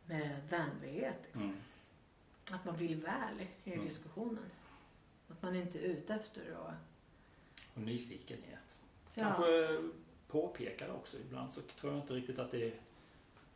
med 0.05 0.41
vänlighet. 0.49 1.17
Liksom. 1.23 1.43
Mm. 1.43 1.57
Att 2.51 2.65
man 2.65 2.75
vill 2.75 3.01
väl 3.01 3.47
i 3.63 3.73
Mm. 3.73 3.85
diskussionen. 3.85 4.45
Att 5.29 5.41
man 5.41 5.55
inte 5.55 5.79
är 5.79 5.83
ute 5.83 6.13
efter 6.13 6.41
att... 6.65 6.73
Och 7.73 7.81
nyfikenhet. 7.81 8.81
Ja. 9.13 9.23
Kanske 9.23 9.77
påpeka 10.27 10.87
det 10.87 10.93
också. 10.93 11.17
Ibland 11.17 11.53
så 11.53 11.61
tror 11.61 11.93
jag 11.93 12.01
inte 12.01 12.13
riktigt 12.13 12.39
att 12.39 12.51
det 12.51 12.73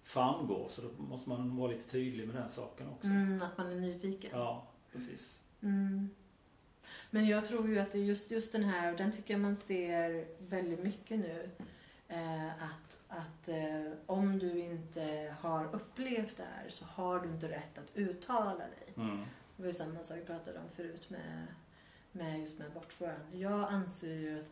framgår. 0.04 0.68
Så 0.70 0.82
då 0.82 1.04
måste 1.04 1.30
man 1.30 1.58
vara 1.58 1.72
lite 1.72 1.90
tydlig 1.90 2.28
med 2.28 2.36
den 2.36 2.50
saken 2.50 2.90
också. 2.90 3.08
Mm, 3.08 3.42
att 3.42 3.58
man 3.58 3.72
är 3.72 3.76
nyfiken. 3.76 4.32
Ja, 4.34 4.68
precis. 4.92 5.40
Mm. 5.62 6.10
Men 7.10 7.28
jag 7.28 7.46
tror 7.46 7.70
ju 7.70 7.80
att 7.80 7.92
det 7.92 7.98
är 7.98 8.04
just, 8.04 8.32
just 8.32 8.52
den 8.52 8.64
här, 8.64 8.92
och 8.92 8.98
den 8.98 9.12
tycker 9.12 9.34
jag 9.34 9.42
man 9.42 9.56
ser 9.56 10.28
väldigt 10.40 10.84
mycket 10.84 11.20
nu. 11.20 11.50
Eh, 12.08 12.64
att 12.64 12.98
att 13.08 13.48
eh, 13.48 13.92
om 14.06 14.40
du 14.40 14.60
inte 14.60 15.36
har 15.40 15.76
upplevt 15.76 16.38
det 16.38 16.44
här 16.44 16.70
så 16.70 16.86
har 16.86 17.20
du 17.20 17.30
inte 17.30 17.50
rätt 17.50 17.78
att 17.78 17.98
uttala 17.98 18.58
dig. 18.58 18.94
Mm. 18.98 19.18
Det 19.56 19.64
var 19.64 19.68
ju 19.68 19.74
samma 19.74 20.04
sak 20.04 20.18
vi 20.18 20.26
pratade 20.26 20.60
om 20.60 20.70
förut 20.76 21.10
med, 21.10 21.48
med 22.18 22.40
just 22.40 22.60
med 22.60 22.68
abortfrågan. 22.68 23.20
Jag 23.32 23.72
anser 23.72 24.14
ju 24.14 24.40
att 24.40 24.46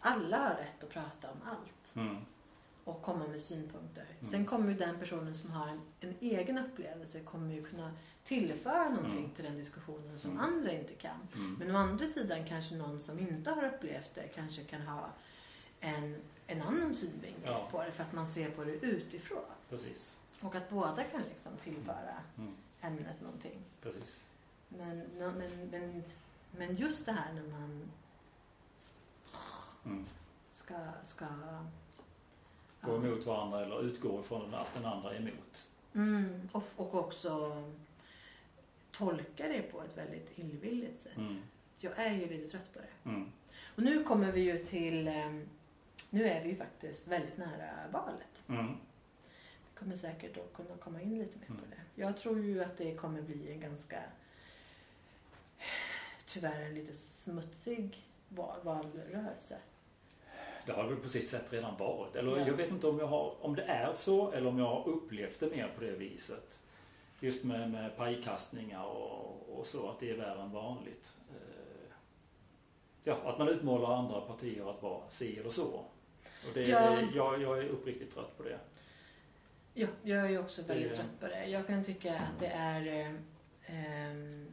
alla 0.00 0.38
har 0.38 0.54
rätt 0.54 0.84
att 0.84 0.90
prata 0.90 1.30
om 1.30 1.38
allt 1.44 1.94
Mm. 1.96 2.16
och 2.84 3.02
komma 3.02 3.26
med 3.26 3.40
synpunkter. 3.42 4.02
Mm. 4.04 4.30
Sen 4.30 4.46
kommer 4.46 4.70
ju 4.70 4.76
den 4.78 4.98
personen 4.98 5.34
som 5.34 5.50
har 5.50 5.68
en, 5.68 5.80
en 6.00 6.14
egen 6.20 6.58
upplevelse 6.58 7.20
kommer 7.20 7.54
ju 7.54 7.64
kunna 7.64 7.92
tillföra 8.24 8.88
någonting 8.88 9.18
Mm. 9.18 9.30
till 9.30 9.44
den 9.44 9.56
diskussionen 9.56 10.18
som 10.18 10.30
Mm. 10.30 10.42
andra 10.42 10.72
inte 10.72 10.92
kan. 10.94 11.28
Mm. 11.34 11.54
Men 11.58 11.76
å 11.76 11.78
andra 11.78 12.06
sidan 12.06 12.44
kanske 12.46 12.74
någon 12.74 13.00
som 13.00 13.18
inte 13.18 13.50
har 13.50 13.64
upplevt 13.64 14.14
det 14.14 14.28
kanske 14.28 14.64
kan 14.64 14.82
ha 14.82 15.08
en, 15.80 16.16
en 16.46 16.62
annan 16.62 16.94
synvinkel 16.94 17.42
Ja. 17.44 17.68
på 17.70 17.82
det 17.84 17.92
för 17.92 18.02
att 18.02 18.12
man 18.12 18.26
ser 18.26 18.50
på 18.50 18.64
det 18.64 18.72
utifrån. 18.72 19.44
Precis. 19.70 20.16
Och 20.42 20.54
att 20.54 20.70
båda 20.70 21.04
kan 21.04 21.22
liksom 21.22 21.52
tillföra 21.60 22.16
Mm. 22.38 22.54
ämnet 22.80 23.20
någonting. 23.20 23.58
Precis. 23.82 24.24
Men, 24.68 24.98
men, 25.18 25.68
men, 25.70 26.02
men 26.58 26.76
just 26.76 27.06
det 27.06 27.12
här 27.12 27.32
när 27.32 27.42
man 27.42 27.90
Mm. 29.84 30.04
ska... 30.52 30.74
ska 31.02 31.26
Gå 32.80 32.96
emot 32.96 33.26
varandra 33.26 33.64
eller 33.64 33.82
utgå 33.82 34.20
ifrån 34.20 34.54
att 34.54 34.74
den 34.74 34.84
andra 34.84 35.12
är 35.14 35.16
emot. 35.16 35.68
Mm, 35.94 36.48
och, 36.52 36.64
och 36.76 36.94
också 36.94 37.62
tolka 38.90 39.48
det 39.48 39.62
på 39.62 39.82
ett 39.82 39.96
väldigt 39.98 40.38
illvilligt 40.38 41.00
sätt. 41.00 41.16
Mm. 41.16 41.42
Jag 41.78 41.98
är 41.98 42.12
ju 42.12 42.28
lite 42.28 42.48
trött 42.48 42.72
på 42.72 42.78
det. 42.78 43.08
Mm. 43.10 43.32
Och 43.76 43.82
nu 43.82 44.04
kommer 44.04 44.32
vi 44.32 44.40
ju 44.40 44.58
till... 44.64 45.08
eh, 45.08 45.32
Nu 46.10 46.24
är 46.24 46.42
vi 46.42 46.48
ju 46.50 46.56
faktiskt 46.56 47.08
väldigt 47.08 47.36
nära 47.36 47.70
valet. 47.92 48.42
Mm. 48.48 48.66
Vi 48.66 49.78
kommer 49.78 49.96
säkert 49.96 50.34
då 50.34 50.42
kunna 50.62 50.76
komma 50.76 51.00
in 51.02 51.18
lite 51.18 51.38
mer 51.38 51.46
på 51.46 51.52
Mm. 51.52 51.70
det. 51.70 52.02
Jag 52.02 52.16
tror 52.16 52.38
ju 52.40 52.64
att 52.64 52.76
det 52.76 52.94
kommer 52.94 53.22
bli 53.22 53.52
en 53.52 53.60
ganska... 53.60 54.02
Tyvärr 56.36 56.60
en 56.62 56.74
lite 56.74 56.92
smutsig 56.92 58.06
val, 58.28 58.56
valrörelse. 58.62 59.56
Det 60.66 60.72
har 60.72 60.82
det 60.82 60.88
väl 60.88 60.98
på 60.98 61.08
sitt 61.08 61.28
sätt 61.28 61.52
redan 61.52 61.76
varit. 61.76 62.16
Eller 62.16 62.38
Ja. 62.38 62.46
jag 62.46 62.54
vet 62.54 62.70
inte 62.70 62.86
om, 62.86 62.98
jag 62.98 63.06
har, 63.06 63.34
om 63.44 63.54
det 63.56 63.62
är 63.62 63.94
så 63.94 64.32
eller 64.32 64.46
om 64.48 64.58
jag 64.58 64.66
har 64.66 64.88
upplevt 64.88 65.40
det 65.40 65.46
mer 65.50 65.68
på 65.74 65.80
det 65.80 65.90
viset. 65.92 66.62
Just 67.20 67.44
med, 67.44 67.70
med 67.70 67.96
pajkastningar 67.96 68.84
och, 68.84 69.58
och 69.58 69.66
så, 69.66 69.88
att 69.90 70.00
det 70.00 70.10
är 70.10 70.16
värre 70.16 70.42
än 70.42 70.52
vanligt. 70.52 71.18
Eh, 71.30 71.92
Ja, 73.04 73.16
att 73.24 73.38
man 73.38 73.48
utmålar 73.48 73.94
andra 73.94 74.20
partier 74.20 74.70
att 74.70 74.82
vara 74.82 75.00
si 75.08 75.38
eller 75.38 75.50
så. 75.50 75.66
Och 76.48 76.54
det, 76.54 76.62
Ja. 76.62 77.00
jag, 77.14 77.42
jag 77.42 77.58
är 77.58 77.68
uppriktigt 77.68 78.14
trött 78.14 78.36
på 78.36 78.42
det. 78.42 78.58
Ja, 79.74 79.86
jag 80.02 80.32
är 80.32 80.40
också 80.40 80.62
väldigt 80.62 80.88
Det- 80.90 80.96
trött 80.96 81.20
på 81.20 81.26
det. 81.26 81.46
Jag 81.46 81.66
kan 81.66 81.84
tycka 81.84 82.14
att 82.14 82.40
det 82.40 82.46
är... 82.46 82.86
Eh, 82.86 83.12
ehm, 83.66 84.45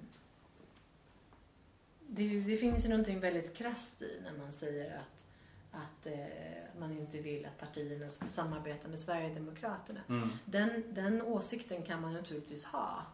det, 2.15 2.39
det 2.39 2.57
finns 2.57 2.85
ju 2.85 2.89
någonting 2.89 3.19
väldigt 3.19 3.57
krasst 3.57 4.01
i 4.01 4.19
när 4.23 4.33
man 4.43 4.51
säger 4.53 4.97
att, 4.97 5.25
att 5.71 6.05
eh, 6.05 6.79
man 6.79 6.91
inte 6.91 7.17
vill 7.21 7.45
att 7.45 7.59
partierna 7.59 8.09
ska 8.09 8.27
samarbeta 8.27 8.87
med 8.87 8.99
Sverigedemokraterna. 8.99 9.99
Mm. 10.09 10.29
Den, 10.45 10.83
den 10.93 11.21
åsikten 11.21 11.83
kan 11.83 12.01
man 12.01 12.13
naturligtvis 12.13 12.63
ha. 12.65 13.05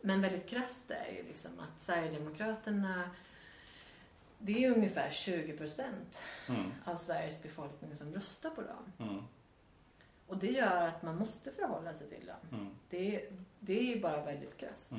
Men 0.00 0.20
väldigt 0.20 0.48
krasst 0.48 0.90
är 0.90 1.12
ju 1.12 1.22
liksom 1.22 1.50
att 1.60 1.82
Sverigedemokraterna 1.82 3.10
det 4.38 4.64
är 4.64 4.70
ungefär 4.70 5.10
20 5.10 5.52
procent 5.56 6.22
Mm. 6.48 6.72
av 6.84 6.96
Sveriges 6.96 7.42
befolkning 7.42 7.96
som 7.96 8.12
röstar 8.14 8.50
på 8.50 8.62
dem. 8.62 9.08
Mm. 9.08 9.22
Och 10.26 10.36
det 10.38 10.50
gör 10.50 10.88
att 10.88 11.02
man 11.02 11.16
måste 11.16 11.52
förhålla 11.52 11.94
sig 11.94 12.08
till 12.08 12.26
dem. 12.26 12.60
Mm. 12.60 12.74
Det, 12.90 13.28
det 13.60 13.78
är 13.78 13.84
ju 13.84 14.00
bara 14.00 14.24
väldigt 14.24 14.56
krasst. 14.56 14.92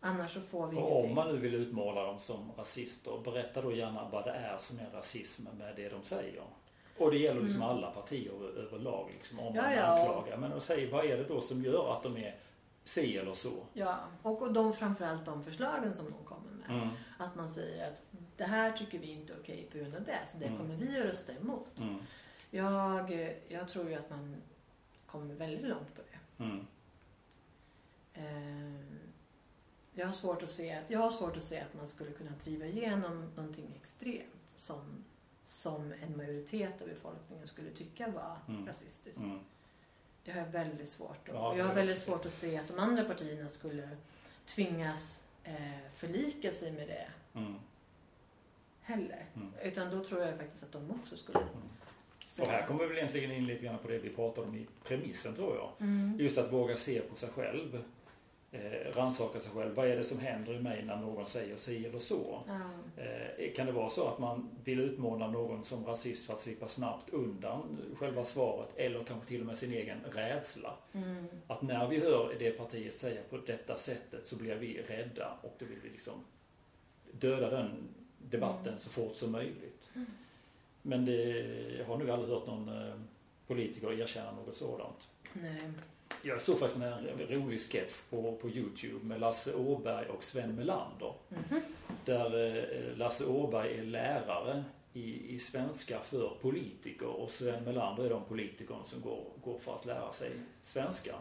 Annars 0.00 0.32
så 0.34 0.40
får 0.40 0.66
vi 0.66 0.76
Och 0.76 0.80
ingenting. 0.80 1.08
om 1.10 1.14
man 1.14 1.28
nu 1.34 1.36
vill 1.40 1.54
utmåla 1.54 2.02
dem 2.04 2.20
som 2.20 2.52
rasister, 2.56 3.18
berätta 3.24 3.62
då 3.62 3.72
gärna 3.72 4.08
vad 4.08 4.24
det 4.24 4.30
är 4.30 4.58
som 4.58 4.78
är 4.78 4.90
rasism 4.90 5.42
med 5.58 5.76
det 5.76 5.88
de 5.88 6.02
säger. 6.02 6.42
Och 6.98 7.10
det 7.10 7.18
gäller 7.18 7.40
liksom 7.42 7.62
Mm. 7.62 7.76
alla 7.76 7.90
partier 7.90 8.32
över- 8.32 8.60
överlag. 8.60 9.10
Liksom, 9.14 9.38
om 9.40 9.54
Ja, 9.54 9.62
man 9.62 9.72
ja. 9.74 9.82
anklagar. 9.82 10.36
Men 10.36 10.52
och 10.52 10.62
säg, 10.62 10.90
vad 10.90 11.04
är 11.04 11.16
det 11.16 11.24
då 11.24 11.40
som 11.40 11.62
gör 11.64 11.96
att 11.96 12.02
de 12.02 12.16
är 12.16 12.36
si 12.84 13.16
eller 13.18 13.32
så? 13.32 13.50
Ja, 13.72 13.96
och 14.22 14.52
de, 14.52 14.72
framförallt 14.72 15.24
de 15.24 15.44
förslagen 15.44 15.94
som 15.94 16.04
de 16.04 16.24
kommer 16.24 16.50
med. 16.50 16.70
Mm. 16.82 16.88
Att 17.18 17.34
man 17.34 17.48
säger 17.48 17.88
att 17.92 18.02
det 18.36 18.44
här 18.44 18.72
tycker 18.72 18.98
vi 18.98 19.10
inte 19.12 19.32
är 19.32 19.36
okej 19.40 19.68
på 19.72 19.78
grund 19.78 19.94
av 19.94 20.04
det, 20.04 20.18
så 20.26 20.38
det 20.38 20.46
Mm. 20.46 20.58
kommer 20.58 20.74
vi 20.76 21.00
att 21.00 21.06
rösta 21.06 21.32
emot. 21.32 21.78
Mm. 21.80 21.98
Jag, 22.50 23.34
jag 23.48 23.68
tror 23.68 23.88
ju 23.88 23.94
att 23.94 24.10
man 24.10 24.36
kommer 25.06 25.34
väldigt 25.34 25.68
långt 25.68 25.94
på 25.96 26.02
det. 26.02 26.44
Mm. 26.44 26.66
Jag 29.98 30.06
har, 30.06 30.12
svårt 30.12 30.42
att 30.42 30.50
se, 30.50 30.78
jag 30.88 30.98
har 30.98 31.10
svårt 31.10 31.36
att 31.36 31.42
se 31.42 31.60
att 31.60 31.74
man 31.74 31.86
skulle 31.88 32.10
kunna 32.10 32.30
driva 32.44 32.66
igenom 32.66 33.30
någonting 33.36 33.66
extremt 33.82 34.48
som, 34.56 35.04
som 35.44 35.92
en 36.02 36.16
majoritet 36.16 36.82
av 36.82 36.88
befolkningen 36.88 37.46
skulle 37.46 37.70
tycka 37.70 38.10
var 38.10 38.36
Mm. 38.48 38.66
rasistiskt. 38.66 39.18
Mm. 39.18 39.38
Det 40.24 40.30
har 40.32 40.38
jag 40.40 40.46
väldigt 40.46 40.88
svårt 40.88 41.28
att, 41.28 41.34
Ja, 41.34 41.56
jag 41.56 41.64
har 41.64 41.74
väldigt 41.74 41.98
svårt 41.98 42.26
att 42.26 42.34
se 42.34 42.56
att 42.58 42.68
de 42.68 42.78
andra 42.78 43.04
partierna 43.04 43.48
skulle 43.48 43.88
tvingas 44.46 45.20
eh, 45.44 45.54
förlika 45.94 46.52
sig 46.52 46.72
med 46.72 46.88
det 46.88 47.06
Mm. 47.40 47.54
heller. 48.80 49.26
Mm. 49.36 49.52
Utan 49.62 49.90
då 49.98 50.04
tror 50.04 50.20
jag 50.22 50.36
faktiskt 50.36 50.62
att 50.62 50.72
de 50.72 50.90
också 50.90 51.16
skulle 51.16 51.38
Mm. 51.38 51.50
Och 52.40 52.46
här 52.46 52.66
kommer 52.66 52.82
vi 52.82 52.88
väl 52.88 52.96
egentligen 52.98 53.30
in 53.32 53.46
lite 53.46 53.64
grann 53.64 53.78
på 53.78 53.88
det 53.88 53.98
vi 53.98 54.10
pratade 54.10 54.46
om 54.46 54.54
i 54.56 54.66
premissen 54.84 55.34
tror 55.34 55.56
jag. 55.56 55.72
Mm. 55.80 56.16
Just 56.20 56.38
att 56.38 56.52
våga 56.52 56.76
se 56.76 57.00
på 57.00 57.16
sig 57.16 57.28
själv. 57.30 57.82
Eh, 58.56 58.96
rannsaka 58.96 59.40
sig 59.40 59.50
själv. 59.52 59.74
Vad 59.74 59.86
är 59.88 59.96
det 59.96 60.04
som 60.04 60.18
händer 60.18 60.54
i 60.54 60.60
mig 60.60 60.84
när 60.84 60.96
någon 60.96 61.26
säger 61.26 61.56
si 61.56 61.86
eller 61.86 61.98
så? 61.98 62.42
Eh, 62.96 63.52
kan 63.54 63.66
det 63.66 63.72
vara 63.72 63.90
så 63.90 64.08
att 64.08 64.18
man 64.18 64.50
vill 64.64 64.80
utmåla 64.80 65.30
någon 65.30 65.64
som 65.64 65.84
rasist 65.86 66.26
för 66.26 66.32
att 66.32 66.40
slippa 66.40 66.68
snabbt 66.68 67.10
undan 67.10 67.78
själva 67.98 68.24
svaret 68.24 68.68
eller 68.76 69.04
kanske 69.04 69.28
till 69.28 69.40
och 69.40 69.46
med 69.46 69.58
sin 69.58 69.72
egen 69.72 69.98
rädsla? 70.12 70.74
Mm. 70.92 71.26
Att 71.46 71.62
när 71.62 71.88
vi 71.88 72.00
hör 72.00 72.34
det 72.38 72.50
partiet 72.50 72.94
säga 72.94 73.20
på 73.30 73.36
detta 73.36 73.76
sättet 73.76 74.26
så 74.26 74.36
blir 74.36 74.54
vi 74.54 74.82
rädda 74.82 75.32
och 75.42 75.54
då 75.58 75.64
vill 75.66 75.78
vi 75.82 75.88
liksom 75.90 76.14
döda 77.12 77.50
den 77.50 77.88
debatten 78.18 78.66
Mm. 78.68 78.78
så 78.78 78.90
fort 78.90 79.16
som 79.16 79.32
möjligt. 79.32 79.90
Mm. 79.94 80.06
Men 80.82 81.04
det, 81.04 81.22
jag 81.78 81.84
har 81.84 81.96
nog 81.98 82.10
aldrig 82.10 82.30
hört 82.34 82.46
någon 82.46 82.68
eh, 82.68 82.94
politiker 83.46 83.92
erkänna 84.00 84.32
något 84.32 84.56
sådant. 84.56 85.08
Nej. 85.32 85.70
Jag 86.22 86.40
såg 86.42 86.58
faktiskt 86.58 86.82
en 86.82 87.08
rolig 87.30 87.60
sketch 87.60 87.92
på, 88.10 88.32
på 88.32 88.48
Youtube 88.48 89.04
med 89.06 89.20
Lasse 89.20 89.54
Åberg 89.54 90.06
och 90.08 90.24
Sven 90.24 90.54
Melander. 90.54 91.12
Mhm. 91.28 91.60
Där 92.04 92.56
eh, 92.56 92.96
Lasse 92.98 93.26
Åberg 93.26 93.78
är 93.78 93.82
lärare 93.82 94.64
i, 94.92 95.34
i 95.34 95.38
svenska 95.38 96.00
för 96.00 96.32
politiker 96.42 97.06
och 97.08 97.30
Sven 97.30 97.64
Melander 97.64 98.04
är 98.04 98.10
de 98.10 98.24
politikern 98.24 98.84
som 98.84 99.00
går, 99.00 99.24
går 99.44 99.58
för 99.58 99.74
att 99.74 99.86
lära 99.86 100.12
sig 100.12 100.30
svenska. 100.60 101.14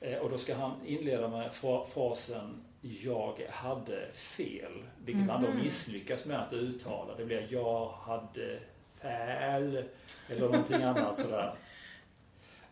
Eh, 0.00 0.18
och 0.18 0.30
då 0.30 0.38
ska 0.38 0.54
han 0.54 0.72
inleda 0.86 1.28
med 1.28 1.54
fra, 1.54 1.86
frasen 1.86 2.64
Jag 2.80 3.46
hade 3.50 4.12
fel. 4.12 4.82
Vilket 5.04 5.30
han 5.30 5.42
då 5.42 5.48
Mhm. 5.50 5.58
misslyckas 5.62 6.24
med 6.24 6.40
att 6.40 6.52
uttala. 6.52 7.14
Det 7.16 7.24
blir 7.24 7.46
Jag 7.50 7.88
hade 7.88 8.58
fel. 9.00 9.84
Eller 10.28 10.40
någonting 10.40 10.82
annat 10.82 11.18
sådär. 11.18 11.54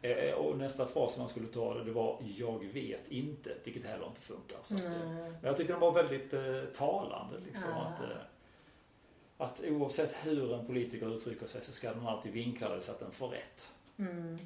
Eh, 0.02 0.34
Och 0.34 0.58
nästa 0.58 0.86
fras 0.86 1.12
som 1.12 1.20
han 1.20 1.28
skulle 1.28 1.48
ta 1.48 1.74
det 1.74 1.92
var 1.92 2.18
Jag 2.36 2.64
vet 2.72 3.08
inte. 3.12 3.55
Vilket 3.64 3.84
heller 3.84 4.06
inte 4.06 4.20
funkar. 4.20 4.58
Så 4.62 4.74
att, 4.74 4.84
eh, 4.84 4.90
men 4.90 5.36
jag 5.42 5.56
tyckte 5.56 5.72
de 5.72 5.81
var 5.81 5.92
väldigt 5.92 6.32
eh, 6.32 6.62
talande. 6.76 7.39
Liksom, 7.47 7.70
Ja. 7.70 7.76
att, 7.84 8.00
eh, 8.10 8.16
att 9.36 9.62
oavsett 9.64 10.14
hur 10.26 10.55
en 10.55 10.66
politiker 10.66 11.16
uttrycker 11.16 11.47
sig 11.47 11.64
så 11.64 11.72
ska 11.72 11.94
den 11.94 12.06
alltid 12.06 12.32
vinkla 12.32 12.68
det 12.74 12.81
så 12.81 12.92
att 12.92 13.00
den 13.00 13.12
får 13.12 13.28
rätt. 13.28 13.72
Mm. 13.98 14.39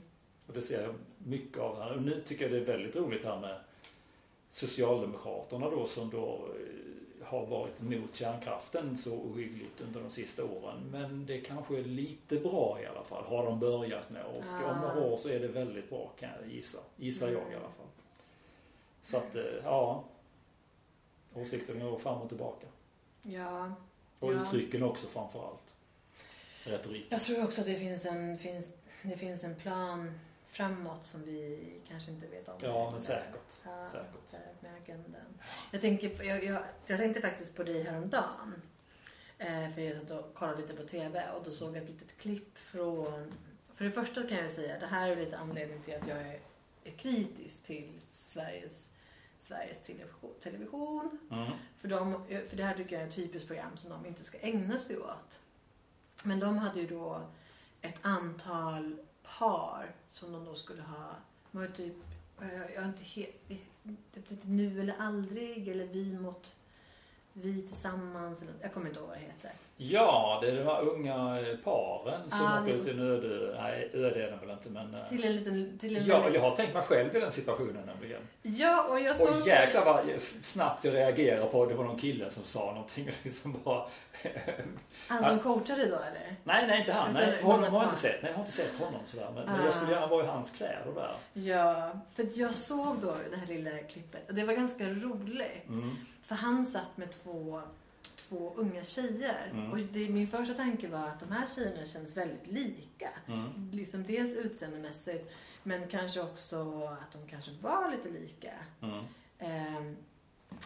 Och 0.46 0.52
det 0.54 0.60
ser 0.60 0.82
jag 0.82 0.94
mycket 1.18 1.58
av 1.58 1.82
här. 1.82 1.92
Och 1.96 2.02
nu 2.02 2.20
tycker 2.20 2.44
jag 2.44 2.52
det 2.52 2.58
är 2.72 2.76
väldigt 2.78 2.96
roligt 2.96 3.24
här 3.24 3.40
med 3.40 3.60
Socialdemokraterna 4.48 5.70
då 5.70 5.86
som 5.86 6.10
då 6.10 6.48
eh, 6.54 6.60
har 7.26 7.46
varit 7.46 7.80
emot 7.80 8.14
kärnkraften 8.16 8.96
så 8.96 9.14
ohyggligt 9.14 9.80
under 9.80 10.00
de 10.00 10.10
sista 10.10 10.44
åren. 10.44 10.78
Men 10.92 11.26
det 11.26 11.40
kanske 11.40 11.78
är 11.78 11.84
lite 11.84 12.36
bra 12.36 12.78
i 12.82 12.86
alla 12.86 13.02
fall, 13.05 13.24
har 13.24 13.46
de 13.46 13.58
börjat 13.60 14.10
med. 14.10 14.24
Och 14.24 14.42
Ah. 14.44 14.70
om 14.72 14.80
några 14.80 15.00
år 15.12 15.16
så 15.16 15.28
är 15.28 15.40
det 15.40 15.48
väldigt 15.48 15.90
bra 15.90 16.10
kan 16.18 16.28
jag 16.40 16.52
gissa. 16.52 16.78
Gissar 16.96 17.26
jag 17.28 17.42
i 17.42 17.44
Mm. 17.44 17.56
alla 17.58 17.68
fall. 17.68 17.86
Så 19.02 19.16
att, 19.16 19.34
eh, 19.36 19.42
ja. 19.64 20.05
Åsikterna 21.34 21.84
går 21.90 21.98
fram 21.98 22.20
och 22.22 22.28
tillbaka. 22.28 22.66
Ja. 23.22 23.72
Och 24.18 24.32
Ja. 24.34 24.42
uttrycken 24.42 24.82
också 24.82 25.06
framförallt. 25.06 25.74
Retorik. 26.64 27.06
Jag 27.10 27.20
tror 27.20 27.44
också 27.44 27.60
att 27.60 27.66
det 27.66 27.74
finns 27.74 28.05
en, 28.06 28.38
finns, 28.38 28.66
det 29.02 29.16
finns 29.16 29.44
en 29.44 29.55
plan 29.55 30.18
framåt 30.49 31.07
som 31.07 31.25
vi 31.25 31.60
kanske 31.89 32.10
inte 32.10 32.26
vet 32.26 32.49
om. 32.49 32.55
Ja, 32.62 32.91
men 32.91 33.00
säkert. 33.00 33.52
Ja, 33.65 33.89
Säkert. 33.89 34.62
Med 34.62 34.73
agendan. 34.83 35.41
Jag, 35.70 35.81
tänker, 35.81 36.25
jag, 36.25 36.44
jag, 36.44 36.62
jag 36.86 36.99
tänkte 36.99 37.20
faktiskt 37.20 37.57
på 37.57 37.62
dig 37.62 37.83
häromdagen. 37.83 38.62
Eh, 39.39 39.75
för 39.75 39.81
jag 39.81 40.00
satt 40.00 40.10
och 40.10 40.34
kollade 40.34 40.60
lite 40.60 40.75
på 40.75 40.83
TV 40.83 41.31
och 41.31 41.44
då 41.44 41.50
såg 41.50 41.76
jag 41.76 41.83
ett 41.83 41.89
litet 41.89 42.16
klipp 42.18 42.58
från... 42.58 43.34
För 43.75 43.84
det 43.84 43.91
första 43.91 44.23
kan 44.23 44.39
jag 44.39 44.50
säga, 44.50 44.78
det 44.78 44.86
här 44.86 45.08
är 45.08 45.16
lite 45.16 45.39
anledning 45.39 45.83
till 45.83 45.94
att 45.94 46.08
jag 46.08 46.18
är, 46.18 46.41
är 46.84 46.91
kritisk 46.91 47.62
till 47.62 48.00
Sveriges, 48.00 48.89
Sveriges 49.39 49.83
television. 49.83 50.34
television. 50.41 51.18
Mm. 51.31 51.52
För, 51.78 51.89
de, 51.89 52.26
för 52.49 52.57
det 52.57 52.65
här 52.65 52.75
tycker 52.75 52.97
jag 52.97 53.02
är 53.02 53.08
ett 53.08 53.16
typiskt 53.16 53.47
program 53.49 53.76
som 53.76 53.91
de 53.91 54.07
inte 54.07 54.25
ska 54.25 54.39
ägna 54.39 54.78
sig 54.78 54.99
åt. 54.99 55.41
Men 56.23 56.41
de 56.41 56.58
hade 56.58 56.81
ju 56.81 56.86
då 56.86 57.23
ett 57.81 57.99
antal 58.02 58.99
par 59.38 59.94
som 60.08 60.32
de 60.32 60.44
då 60.44 60.55
skulle 60.55 60.82
ha, 60.82 61.10
de 61.52 61.58
var 61.58 61.66
typ, 61.66 61.96
eh, 62.40 62.74
jag 62.74 62.80
har 62.80 62.88
inte 62.88 63.05
helt, 63.05 63.48
typ 64.12 64.30
lite 64.30 64.48
nu 64.48 64.80
eller 64.80 64.94
aldrig 64.98 65.68
eller 65.68 65.86
vi 65.86 66.18
mot 66.18 66.56
vi 67.42 67.62
tillsammans. 67.62 68.42
Eller, 68.42 68.52
jag 68.62 68.73
kommer 68.73 68.86
inte 68.89 68.98
ihåg 69.00 69.08
vad 69.08 69.18
det 69.18 69.23
heter. 69.24 69.50
Ja, 69.78 70.39
det 70.42 70.50
är 70.50 70.56
de 70.56 70.65
här 70.65 70.81
unga 70.82 71.44
paren 71.65 72.31
som 72.31 72.40
Ja, 72.42 72.62
åker 72.62 72.73
ut 72.74 72.86
i 72.86 72.90
en 72.90 73.00
öde... 73.00 73.55
Nej, 73.62 73.90
öde 73.94 74.24
är 74.26 74.31
den 74.31 74.40
väl 74.40 74.50
inte 74.50 74.70
men... 74.70 74.97
Till 75.08 75.24
en 75.24 75.36
liten... 75.36 75.78
Till 75.78 75.97
en 75.97 76.06
Ja, 76.06 76.20
väldigt- 76.20 76.34
jag 76.42 76.50
har 76.50 76.56
tänkt 76.56 76.74
mig 76.74 76.82
själv 76.82 77.16
i 77.16 77.20
den 77.20 77.32
situationen 77.32 77.86
nämligen. 77.86 78.20
ja, 78.42 78.86
och 78.90 79.00
jag 79.00 79.16
såg... 79.16 79.40
Och 79.40 79.47
jäklar 79.47 79.84
vad 79.84 80.20
snabbt 80.20 80.84
jag 80.84 80.94
reagerade 80.94 81.47
på 81.47 81.66
det 81.66 81.74
var 81.74 81.84
någon 81.84 81.98
kille 81.98 82.31
som 82.31 82.44
sa 82.44 82.73
någonting 82.73 83.10
liksom 83.23 83.56
bara... 83.65 83.86
Han 85.08 85.24
som 85.24 85.39
coachade 85.39 85.82
då 85.84 85.97
eller? 85.97 86.36
Nej, 86.44 86.66
nej 86.66 86.81
inte 86.81 86.92
han. 86.92 87.10
Utan 87.16 87.31
Nej, 87.31 87.42
honom 87.42 87.65
har 87.73 87.81
jag 87.82 87.86
inte 87.86 87.97
sett. 88.00 88.23
Nej, 88.23 88.31
jag 88.31 88.36
har 88.36 88.42
inte 88.44 88.56
sett 88.56 88.76
honom 88.76 89.00
sådär. 89.05 89.31
Men, 89.34 89.44
men 89.44 89.60
Ah. 89.60 89.65
jag 89.65 89.73
skulle 89.73 89.92
gärna 89.92 90.06
vara 90.06 90.24
i 90.24 90.26
hans 90.26 90.50
kläder 90.50 90.92
där. 90.94 91.15
Ja, 91.32 91.90
för 92.15 92.26
jag 92.34 92.55
såg 92.55 92.97
då 93.02 93.15
det 93.31 93.36
här 93.36 93.47
lilla 93.47 93.70
klippet 93.78 94.28
och 94.28 94.34
det 94.34 94.44
var 94.44 94.55
ganska 94.55 94.84
roligt. 94.84 95.68
Mm. 95.68 95.97
För 96.26 96.34
han 96.34 96.66
satt 96.66 96.96
med 96.96 97.10
två, 97.10 97.62
två 98.16 98.52
unga 98.56 98.84
tjejer. 98.84 99.50
Mm. 99.52 99.72
Och 99.72 99.78
det, 99.78 100.08
min 100.08 100.28
första 100.28 100.55
tanke 100.55 100.88
var 100.88 101.08
att 101.08 101.20
de 101.20 101.32
här 101.32 101.46
tjejerna 101.55 101.84
känns 101.84 102.16
väldigt 102.16 102.46
lika. 102.46 103.10
Mm. 103.26 103.70
Liksom 103.72 104.05
dels 104.05 104.34
utseendemässigt 104.34 105.32
men 105.62 105.88
kanske 105.88 106.20
också 106.20 106.88
att 107.02 107.12
de 107.12 107.28
kanske 107.28 107.50
var 107.62 107.90
lite 107.90 108.08
lika. 108.08 108.52
Mm. 108.80 109.05
Ehm, 109.38 109.96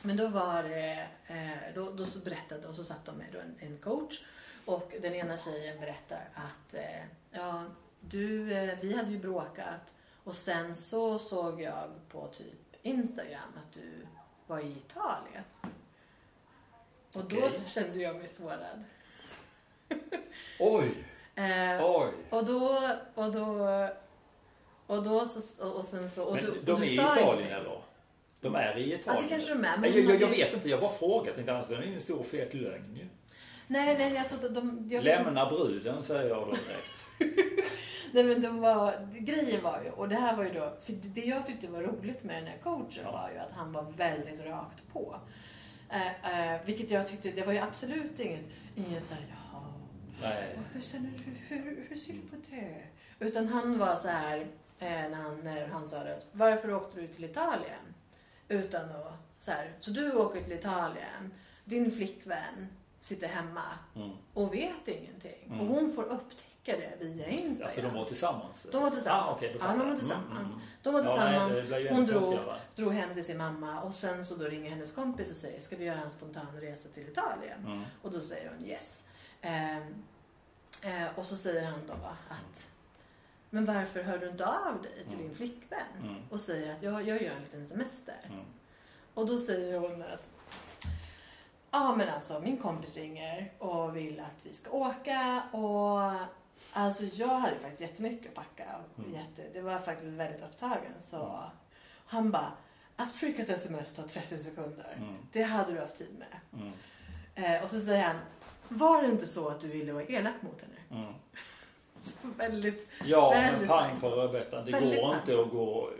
men 0.02 0.16
då 0.16 0.28
var 0.28 0.64
eh, 0.64 1.74
då, 1.74 1.90
då 1.90 2.06
så 2.06 2.18
berättade 2.18 2.68
och 2.68 2.74
så 2.74 2.84
satt 2.84 3.04
de 3.04 3.16
med 3.16 3.34
en, 3.34 3.68
en 3.68 3.78
coach 3.78 4.24
och 4.64 4.94
den 5.02 5.14
ena 5.14 5.38
tjejen 5.38 5.80
berättar 5.80 6.28
att 6.34 6.74
eh, 6.74 7.04
ja, 7.30 7.64
du, 8.00 8.52
eh, 8.52 8.78
vi 8.80 8.96
hade 8.96 9.10
ju 9.10 9.18
bråkat 9.18 9.94
och 10.24 10.34
sen 10.34 10.76
så 10.76 11.18
såg 11.18 11.62
jag 11.62 11.90
på 12.08 12.28
typ 12.28 12.76
Instagram 12.82 13.52
att 13.56 13.72
du 13.72 14.06
var 14.50 14.60
i 14.60 14.70
Italien. 14.70 15.44
Och 17.14 17.24
då 17.24 17.36
Okej. 17.38 17.60
kände 17.66 17.98
jag 17.98 18.16
mig 18.16 18.26
sårad. 18.28 18.84
Oj! 20.60 21.04
Eh, 21.34 21.84
Oj! 21.84 22.12
och 22.30 22.44
då, 22.44 22.90
och 23.14 23.32
då, 23.32 23.68
och 24.86 25.02
då 25.02 25.26
så, 25.26 25.68
och 25.70 25.84
sen 25.84 26.10
så, 26.10 26.24
och 26.24 26.34
Men 26.34 26.44
du, 26.44 26.60
de 26.64 26.72
och 26.72 26.78
är 26.78 26.82
du 26.82 26.86
i 26.92 26.96
sa 26.96 27.16
Italien 27.18 27.52
eller? 27.52 27.82
De 28.40 28.54
är 28.54 28.78
i 28.78 28.90
Ja, 28.92 28.98
Italien? 28.98 29.22
det 29.22 29.28
kanske 29.28 29.48
de 29.54 29.64
är. 29.64 29.76
Men 29.78 29.80
Nej, 29.80 29.90
jag, 29.90 30.02
hon 30.02 30.10
jag, 30.12 30.20
jag 30.20 30.26
hade 30.26 30.38
ju- 30.38 30.44
vet 30.44 30.54
inte, 30.54 30.68
jag 30.68 30.80
bara 30.80 30.92
frågar. 30.92 31.32
Tänkte 31.34 31.52
annars 31.52 31.68
det 31.68 31.76
är 31.76 31.82
ju 31.82 31.94
en 31.94 32.00
stor 32.00 32.22
fet 32.22 32.54
lögn 32.54 32.96
ju. 32.96 33.06
Nej, 33.66 33.98
nej, 33.98 34.18
alltså 34.18 34.48
de... 34.48 34.86
Jag 34.90 35.02
vet, 35.02 35.04
Lämna 35.24 35.50
bruden 35.50 36.02
säger 36.02 36.28
jag 36.28 36.48
då 36.48 36.54
direkt. 36.54 37.08
nej, 38.12 38.24
men 38.24 38.42
det 38.42 38.48
var, 38.50 39.08
grejen 39.18 39.62
var 39.62 39.82
ju, 39.84 39.90
och 39.90 40.08
det 40.08 40.16
här 40.16 40.36
var 40.36 40.44
ju 40.44 40.52
då, 40.52 40.76
för 40.82 40.92
det 40.92 41.20
jag 41.20 41.46
tyckte 41.46 41.66
var 41.68 41.82
roligt 41.82 42.24
med 42.24 42.36
den 42.36 42.46
här 42.46 42.58
coachen 42.58 43.04
var 43.04 43.30
ju 43.34 43.38
att 43.38 43.52
han 43.52 43.72
var 43.72 43.82
väldigt 43.82 44.40
rakt 44.46 44.88
på. 44.92 45.16
Eh, 45.90 46.52
eh, 46.54 46.60
vilket 46.66 46.90
jag 46.90 47.08
tyckte, 47.08 47.30
det 47.30 47.46
var 47.46 47.52
ju 47.52 47.58
absolut 47.58 48.20
inget, 48.20 48.44
inget 48.76 49.06
såhär, 49.06 49.24
jaha, 49.52 49.62
Nej. 50.22 50.58
hur, 50.72 50.80
känner 50.80 51.10
du, 51.10 51.54
hur, 51.54 51.86
hur 51.88 51.96
ser 51.96 52.12
du 52.12 52.20
på 52.20 52.36
det? 52.50 52.82
Utan 53.18 53.48
han 53.48 53.78
var 53.78 53.96
så 53.96 54.08
här 54.08 54.38
eh, 54.78 54.88
när, 54.88 55.14
han, 55.14 55.40
när 55.40 55.66
han 55.68 55.86
sa 55.86 56.04
det, 56.04 56.20
varför 56.32 56.74
åkte 56.74 57.00
du 57.00 57.06
till 57.06 57.24
Italien? 57.24 57.94
Utan 58.48 58.84
att, 58.90 59.12
så 59.38 59.50
här, 59.50 59.72
så 59.80 59.90
du 59.90 60.12
åker 60.12 60.42
till 60.42 60.52
Italien, 60.52 61.34
din 61.64 61.90
flickvän 61.92 62.66
sitter 63.00 63.28
hemma 63.28 63.62
Mm. 63.96 64.10
och 64.34 64.54
vet 64.54 64.88
ingenting. 64.88 65.46
Mm. 65.46 65.60
Och 65.60 65.66
hon 65.66 65.92
får 65.92 66.02
upptäcka 66.04 66.49
skickade 66.64 66.96
via 66.98 67.26
Instagram. 67.26 67.62
Alltså 67.64 67.82
de 67.82 67.94
var 67.94 68.04
tillsammans? 68.04 68.66
De 68.72 68.82
var 68.82 68.90
tillsammans. 68.90 69.28
Ah, 69.28 69.36
okay, 69.36 69.56
Ja, 69.60 69.66
de 69.68 69.78
var 69.78 69.86
jag. 69.86 69.98
tillsammans. 69.98 70.52
Mm, 70.52 70.60
De 70.82 70.94
var 70.94 71.00
Ja, 71.04 71.16
nej, 71.16 71.26
tillsammans. 71.28 71.52
det 71.56 71.62
blir 71.62 71.78
ju 71.78 71.88
Hon 71.90 72.06
drog, 72.06 72.38
drog 72.76 72.92
hem 72.94 73.14
till 73.14 73.24
sin 73.24 73.38
mamma 73.38 73.80
och 73.82 73.94
sen 73.94 74.24
så 74.24 74.34
då 74.34 74.44
ringer 74.44 74.70
hennes 74.70 74.92
kompis 74.92 75.30
och 75.30 75.36
säger 75.36 75.60
ska 75.60 75.76
vi 75.76 75.84
göra 75.84 76.00
en 76.00 76.10
spontan 76.10 76.46
resa 76.60 76.88
till 76.88 77.08
Italien? 77.08 77.66
Mm. 77.66 77.82
Och 78.02 78.10
då 78.10 78.20
säger 78.20 78.50
hon 78.56 78.66
yes. 78.66 79.02
Ehm, 79.40 79.82
eh, 80.82 81.06
och 81.18 81.26
så 81.26 81.36
säger 81.36 81.64
han 81.64 81.80
då 81.86 81.92
att 82.28 82.68
men 83.50 83.64
varför 83.64 84.02
hör 84.02 84.18
du 84.18 84.28
inte 84.28 84.46
av 84.46 84.82
dig 84.82 85.04
till 85.08 85.16
din 85.16 85.26
Mm. 85.26 85.36
flickvän? 85.36 85.78
Mm. 86.02 86.16
Och 86.30 86.40
säger 86.40 86.74
att 86.76 86.82
jag, 86.82 86.94
jag 87.08 87.22
gör 87.22 87.30
en 87.36 87.42
liten 87.42 87.68
semester. 87.68 88.16
Mm. 88.28 88.44
Och 89.14 89.26
då 89.26 89.38
säger 89.38 89.78
hon 89.78 90.02
att 90.02 90.28
Ja 91.70 91.94
men 91.96 92.08
alltså 92.08 92.40
min 92.40 92.56
kompis 92.56 92.96
ringer 92.96 93.52
och 93.58 93.96
vill 93.96 94.20
att 94.20 94.46
vi 94.46 94.52
ska 94.52 94.70
åka 94.70 95.42
och 95.52 96.12
alltså 96.72 97.04
jag 97.04 97.28
hade 97.28 97.56
faktiskt 97.56 97.80
jättemycket 97.80 98.28
att 98.28 98.34
packa. 98.34 98.64
Mm. 98.98 99.14
Jätte, 99.14 99.42
det 99.52 99.60
var 99.60 99.78
faktiskt 99.78 100.10
väldigt 100.10 100.42
upptagen 100.42 100.92
så 101.10 101.44
han 102.06 102.30
bara 102.30 102.52
att 102.96 103.12
skicka 103.12 103.42
ett 103.42 103.50
sms 103.50 103.92
tar 103.92 104.02
30 104.02 104.38
sekunder. 104.38 104.94
Mm. 104.98 105.14
Det 105.32 105.42
hade 105.42 105.72
du 105.72 105.80
haft 105.80 105.96
tid 105.96 106.18
med. 106.18 106.62
Mm. 106.62 106.72
Eh, 107.34 107.64
och 107.64 107.70
så 107.70 107.80
säger 107.80 108.04
han 108.04 108.16
Var 108.68 109.02
det 109.02 109.08
inte 109.08 109.26
så 109.26 109.48
att 109.48 109.60
du 109.60 109.68
ville 109.68 109.92
vara 109.92 110.04
elak 110.04 110.42
mot 110.42 110.60
henne? 110.60 111.02
Mm. 111.04 111.14
Så 112.02 112.12
väldigt 112.36 112.88
Ja, 113.04 113.30
men 113.34 113.52
Väldigt 113.52 113.68
pang 113.68 113.86
starkt. 113.86 114.00
på 114.00 114.08
rödbetan. 114.10 114.64
Det 114.64 114.72
Väldigt 114.72 115.00
går 115.00 115.08
starkt. 115.08 115.28
inte 115.28 115.42
att 115.42 115.50
gå, 115.50 115.90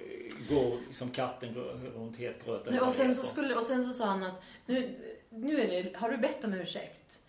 gå 0.49 0.79
som 0.93 1.11
katten 1.11 1.55
runt 1.95 2.17
het 2.17 2.45
gröt. 2.45 2.83
och, 2.83 2.93
sen 2.93 3.17
så 3.17 3.23
skulle, 3.23 3.55
och 3.55 3.63
sen 3.65 3.85
så 3.85 3.93
sa 3.93 4.05
han 4.07 4.23
att 4.23 4.43
nu, 4.67 4.97
nu 5.29 5.61
är 5.61 5.83
det, 5.85 5.97
har 5.97 6.11
du 6.11 6.17
bett 6.17 6.45
om 6.45 6.55
ursäkt? 6.55 7.20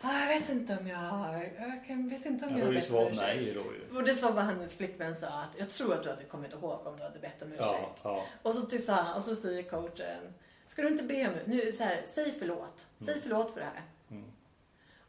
Ah, 0.00 0.20
jag 0.20 0.28
vet 0.40 0.48
inte 0.50 0.76
om 0.80 0.86
jag 0.86 0.96
har, 0.96 1.50
jag 1.58 1.84
kan, 1.86 2.08
vet 2.08 2.26
inte 2.26 2.44
om 2.44 2.50
Ja, 2.52 2.58
jag 2.58 2.66
har 2.66 2.72
bett 2.72 2.90
om 2.90 3.06
ursäkt. 3.06 3.16
nej 3.20 3.52
då 3.54 3.60
ju. 3.60 3.96
Och 3.98 4.04
det 4.04 4.22
var 4.22 4.32
vad 4.32 4.44
hennes 4.44 4.74
flickvän 4.74 5.14
sa 5.14 5.26
att 5.26 5.58
jag 5.58 5.70
tror 5.70 5.94
att 5.94 6.02
du 6.02 6.08
hade 6.08 6.24
kommit 6.24 6.52
ihåg 6.52 6.86
om 6.86 6.96
du 6.96 7.02
hade 7.02 7.18
bett 7.18 7.42
om 7.42 7.52
ursäkt. 7.52 7.62
Ja, 7.68 7.92
ja. 8.02 8.24
Och 8.42 8.54
så 8.54 8.60
tycks 8.62 8.88
han, 8.88 9.16
och 9.16 9.22
så 9.22 9.36
säger 9.36 9.62
coachen, 9.62 10.34
ska 10.68 10.82
du 10.82 10.88
inte 10.88 11.04
be 11.04 11.28
om 11.28 11.34
nu 11.46 11.72
så 11.72 11.84
här, 11.84 12.02
säg 12.06 12.34
förlåt. 12.38 12.86
Säg 12.98 13.08
Mm. 13.14 13.20
förlåt 13.22 13.52
för 13.52 13.60
det 13.60 13.66
här. 13.66 13.82
Mm. 14.10 14.24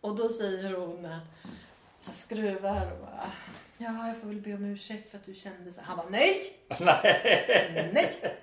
Och 0.02 0.16
då 0.16 0.30
säger 0.30 0.74
hon 0.74 1.06
att 1.06 1.22
så 2.00 2.12
här, 2.12 2.18
skruvar 2.18 2.92
och 2.92 3.00
bara, 3.00 3.32
ja 3.78 4.08
jag 4.08 4.18
får 4.18 4.28
väl 4.28 4.42
be 4.42 4.54
om 4.54 4.66
ursäkt 4.66 5.10
för 5.12 5.18
att 5.18 5.26
du 5.26 5.34
kände 5.34 5.72
så. 5.72 5.82
Han 5.82 5.98
bara, 5.98 6.10
nej! 6.10 6.54
Nej. 6.80 7.90
Nej! 7.94 8.36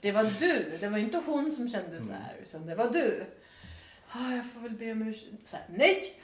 Det 0.00 0.12
var 0.12 0.24
du, 0.40 0.76
det 0.80 0.88
var 0.88 0.98
inte 0.98 1.22
hon 1.26 1.52
som 1.52 1.70
kände 1.70 2.02
så 2.02 2.12
här, 2.12 2.36
utan 2.42 2.66
det 2.66 2.74
var 2.74 2.88
du. 2.90 3.24
Ja, 4.14 4.36
jag 4.36 4.44
får 4.52 4.60
väl 4.60 4.72
be 4.72 4.92
om 4.92 5.02
ursäkt. 5.02 5.32
Så 5.48 5.56
här, 5.56 5.66
nej! 5.68 6.14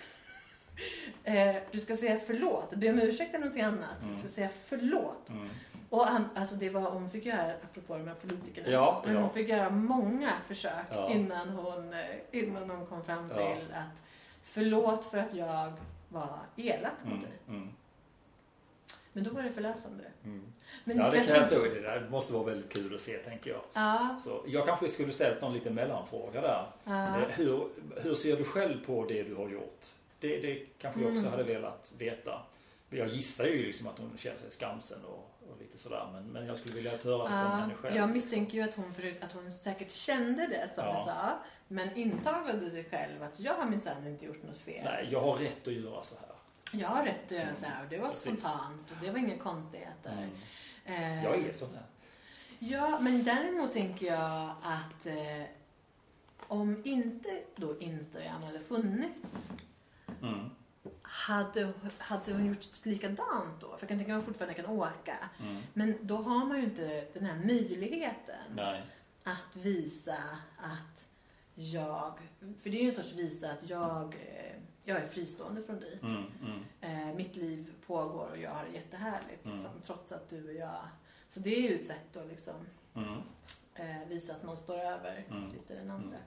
Eh, 1.24 1.62
du 1.72 1.80
ska 1.80 1.96
säga 1.96 2.20
förlåt. 2.26 2.74
Be 2.74 2.90
om 2.90 2.98
ursäkt 2.98 3.34
är 3.34 3.38
någonting 3.38 3.62
annat. 3.62 4.02
Mm. 4.02 4.14
Du 4.14 4.20
ska 4.20 4.28
säga 4.28 4.48
förlåt. 4.64 5.28
Mm. 5.30 5.48
Och 5.90 6.06
han, 6.06 6.28
alltså 6.34 6.54
det 6.54 6.70
var, 6.70 6.90
hon 6.90 7.10
fick 7.10 7.26
göra, 7.26 7.54
apropå 7.70 7.98
de 7.98 8.08
här 8.08 8.14
politikerna, 8.14 8.68
Ja, 8.68 9.02
men 9.06 9.14
ja. 9.14 9.20
hon 9.20 9.30
fick 9.30 9.48
göra 9.48 9.70
många 9.70 10.28
försök 10.46 10.86
Ja. 10.90 11.10
innan, 11.10 11.48
hon, 11.48 11.92
eh, 11.92 12.00
innan 12.30 12.70
hon 12.70 12.86
kom 12.86 13.04
fram 13.04 13.28
till 13.30 13.74
att 13.74 14.02
förlåt 14.42 15.04
för 15.04 15.18
att 15.18 15.34
jag 15.34 15.72
var 16.08 16.38
elak 16.56 16.92
mot 17.04 17.12
Mm. 17.12 17.20
dig. 17.22 17.32
Mm. 17.48 17.68
Men 19.16 19.24
då 19.24 19.30
var 19.30 19.42
det 19.42 19.52
förlösande. 19.52 20.04
Mm. 20.24 20.52
Men 20.84 20.96
Ja, 20.98 21.10
det 21.10 21.20
kan 21.24 21.34
jag 21.36 21.48
tro. 21.48 21.62
Det 21.62 21.80
där 21.80 22.08
måste 22.10 22.32
vara 22.32 22.44
väldigt 22.44 22.72
kul 22.72 22.94
att 22.94 23.00
se, 23.00 23.12
tänker 23.18 23.50
jag. 23.50 23.60
Ja, 23.72 24.20
Så 24.24 24.42
jag 24.46 24.66
kanske 24.66 24.88
skulle 24.88 25.12
ställt 25.12 25.40
någon 25.40 25.52
liten 25.54 25.74
mellanfråga 25.74 26.40
där. 26.40 26.66
ja. 26.84 27.06
Eh, 27.20 27.28
Hur, 27.28 27.68
hur 28.02 28.14
ser 28.14 28.36
du 28.36 28.44
själv 28.44 28.86
på 28.86 29.04
det 29.06 29.22
du 29.22 29.34
har 29.34 29.48
gjort? 29.48 29.84
Det, 30.20 30.38
det 30.40 30.66
kanske 30.78 31.00
jag 31.00 31.08
också 31.12 31.26
Mm. 31.26 31.30
hade 31.30 31.42
velat 31.44 31.92
veta. 31.98 32.40
Jag 32.90 33.08
gissar 33.08 33.44
ju 33.44 33.66
liksom 33.66 33.86
att 33.88 33.98
hon 33.98 34.10
känner 34.18 34.38
sig 34.38 34.50
skamsen 34.50 35.04
och, 35.04 35.30
och 35.50 35.58
lite 35.60 35.78
sådär. 35.78 36.08
Men, 36.12 36.24
men 36.24 36.46
jag 36.46 36.56
skulle 36.56 36.74
vilja 36.74 36.90
höra 36.90 36.98
från 37.28 37.38
Ja, 37.38 37.46
henne 37.46 37.74
själv. 37.74 37.96
jag 37.96 38.02
liksom. 38.06 38.12
misstänker 38.12 38.54
ju 38.58 38.62
att 38.64 38.74
hon, 38.74 38.94
försökte, 38.94 39.26
att 39.26 39.32
hon 39.32 39.52
säkert 39.52 39.90
kände 39.90 40.46
det 40.46 40.68
som 40.74 40.84
Ja. 40.84 40.94
jag 40.94 41.04
sa. 41.04 41.30
Men 41.68 41.96
intalade 41.96 42.70
sig 42.70 42.84
själv 42.84 43.22
att 43.22 43.40
jag 43.40 43.54
har 43.54 43.70
minsann 43.70 44.06
inte 44.06 44.24
gjort 44.26 44.42
något 44.42 44.58
fel. 44.58 44.84
Nej, 44.84 45.08
jag 45.10 45.20
har 45.20 45.32
rätt 45.36 45.66
att 45.68 45.72
göra 45.74 46.02
så 46.02 46.14
här. 46.14 46.34
Jag 46.72 46.88
har 46.88 47.04
rätt 47.04 47.24
att 47.24 47.30
göra 47.38 47.54
så 47.54 47.66
här 47.66 47.82
och 47.84 47.88
det 47.90 47.98
var 47.98 48.08
Precis. 48.08 48.22
spontant 48.22 48.90
och 48.90 48.96
det 49.04 49.10
var 49.10 49.18
inga 49.18 49.38
konstigheter. 49.38 50.12
Mm. 50.12 50.30
Eh, 51.18 51.24
Jag 51.24 51.38
är 51.38 51.52
sån 51.52 51.74
här. 51.74 51.84
Ja, 52.58 52.98
men 53.00 53.24
däremot 53.24 53.72
tänker 53.72 54.06
jag 54.06 54.54
att 54.62 55.06
eh, 55.06 55.42
om 56.38 56.82
inte 56.84 57.42
då 57.56 57.80
Instagram 57.80 58.42
hade 58.42 58.60
funnits 58.60 59.48
Mm. 60.22 60.50
hade, 61.02 61.72
hade 61.98 62.32
hon 62.32 62.46
gjort 62.46 62.86
likadant 62.86 63.60
då? 63.60 63.66
För 63.66 63.78
jag 63.80 63.88
kan 63.88 63.98
tänka 63.98 64.12
mig 64.12 64.18
att 64.18 64.24
hon 64.24 64.24
fortfarande 64.24 64.54
kan 64.54 64.66
åka. 64.66 65.16
Mm. 65.40 65.62
Men 65.72 65.98
då 66.00 66.16
har 66.16 66.46
man 66.46 66.56
ju 66.58 66.64
inte 66.64 67.06
den 67.14 67.24
här 67.24 67.36
möjligheten 67.36 68.36
Nej. 68.56 68.82
att 69.24 69.56
visa 69.56 70.16
att 70.58 71.06
jag... 71.54 72.18
För 72.62 72.70
det 72.70 72.78
är 72.78 72.82
ju 72.82 72.88
en 72.88 72.94
sorts 72.94 73.12
visa 73.12 73.50
att 73.50 73.68
jag, 73.70 74.04
eh, 74.14 74.53
jag 74.84 74.98
är 75.00 75.06
fristående 75.06 75.62
från 75.62 75.80
dig. 75.80 75.98
Mm. 76.02 76.24
Mm. 76.42 77.08
Eh, 77.08 77.14
mitt 77.16 77.36
liv 77.36 77.74
pågår 77.86 78.28
och 78.30 78.38
jag 78.38 78.50
har 78.50 78.64
det 78.64 78.70
jättehärligt. 78.76 79.44
Mm. 79.44 79.56
Liksom, 79.56 79.72
trots 79.82 80.12
att 80.12 80.28
du 80.28 80.44
och 80.48 80.54
jag... 80.54 80.80
Så 81.28 81.40
det 81.40 81.54
är 81.56 81.60
ju 81.70 81.74
ett 81.74 81.86
sätt 81.86 82.16
att 82.16 82.26
liksom, 82.28 82.54
Mm. 82.94 83.18
eh, 83.74 84.08
visa 84.08 84.34
att 84.34 84.42
man 84.42 84.56
står 84.56 84.78
över 84.78 85.24
Mm. 85.30 85.52
lite 85.52 85.74
den 85.74 85.90
andra. 85.90 86.16
Mm. 86.16 86.20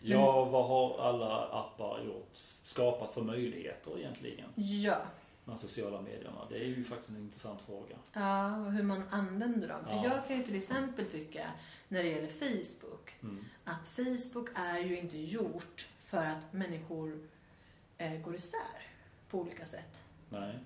Ja, 0.00 0.44
vad 0.44 0.66
har 0.68 0.98
alla 0.98 1.40
appar 1.48 2.02
gjort? 2.06 2.36
Skapat 2.62 3.12
för 3.12 3.22
möjligheter 3.22 3.98
egentligen? 3.98 4.48
Ja. 4.54 4.96
De 5.44 5.58
sociala 5.58 6.00
medierna. 6.00 6.46
Det 6.50 6.56
är 6.56 6.64
ju 6.64 6.84
faktiskt 6.84 7.10
en 7.10 7.16
intressant 7.16 7.62
fråga. 7.62 7.96
ja, 8.12 8.56
och 8.66 8.72
hur 8.72 8.82
man 8.82 9.02
använder 9.10 9.68
dem. 9.68 9.84
För 9.84 9.94
Ja. 9.94 10.04
jag 10.04 10.26
kan 10.28 10.36
ju 10.36 10.42
till 10.42 10.56
exempel 10.56 11.06
tycka 11.10 11.50
när 11.88 12.02
det 12.02 12.08
gäller 12.08 12.28
Facebook 12.28 13.14
Mm. 13.22 13.44
att 13.64 13.86
Facebook 13.88 14.48
är 14.54 14.78
ju 14.78 14.98
inte 14.98 15.18
gjort 15.18 15.88
för 16.00 16.24
att 16.24 16.52
människor 16.52 17.28
eh, 18.04 18.20
går 18.20 18.36
isär 18.36 18.82
på 19.30 19.38
olika 19.38 19.66
sätt. 19.66 20.02
Nej. 20.28 20.58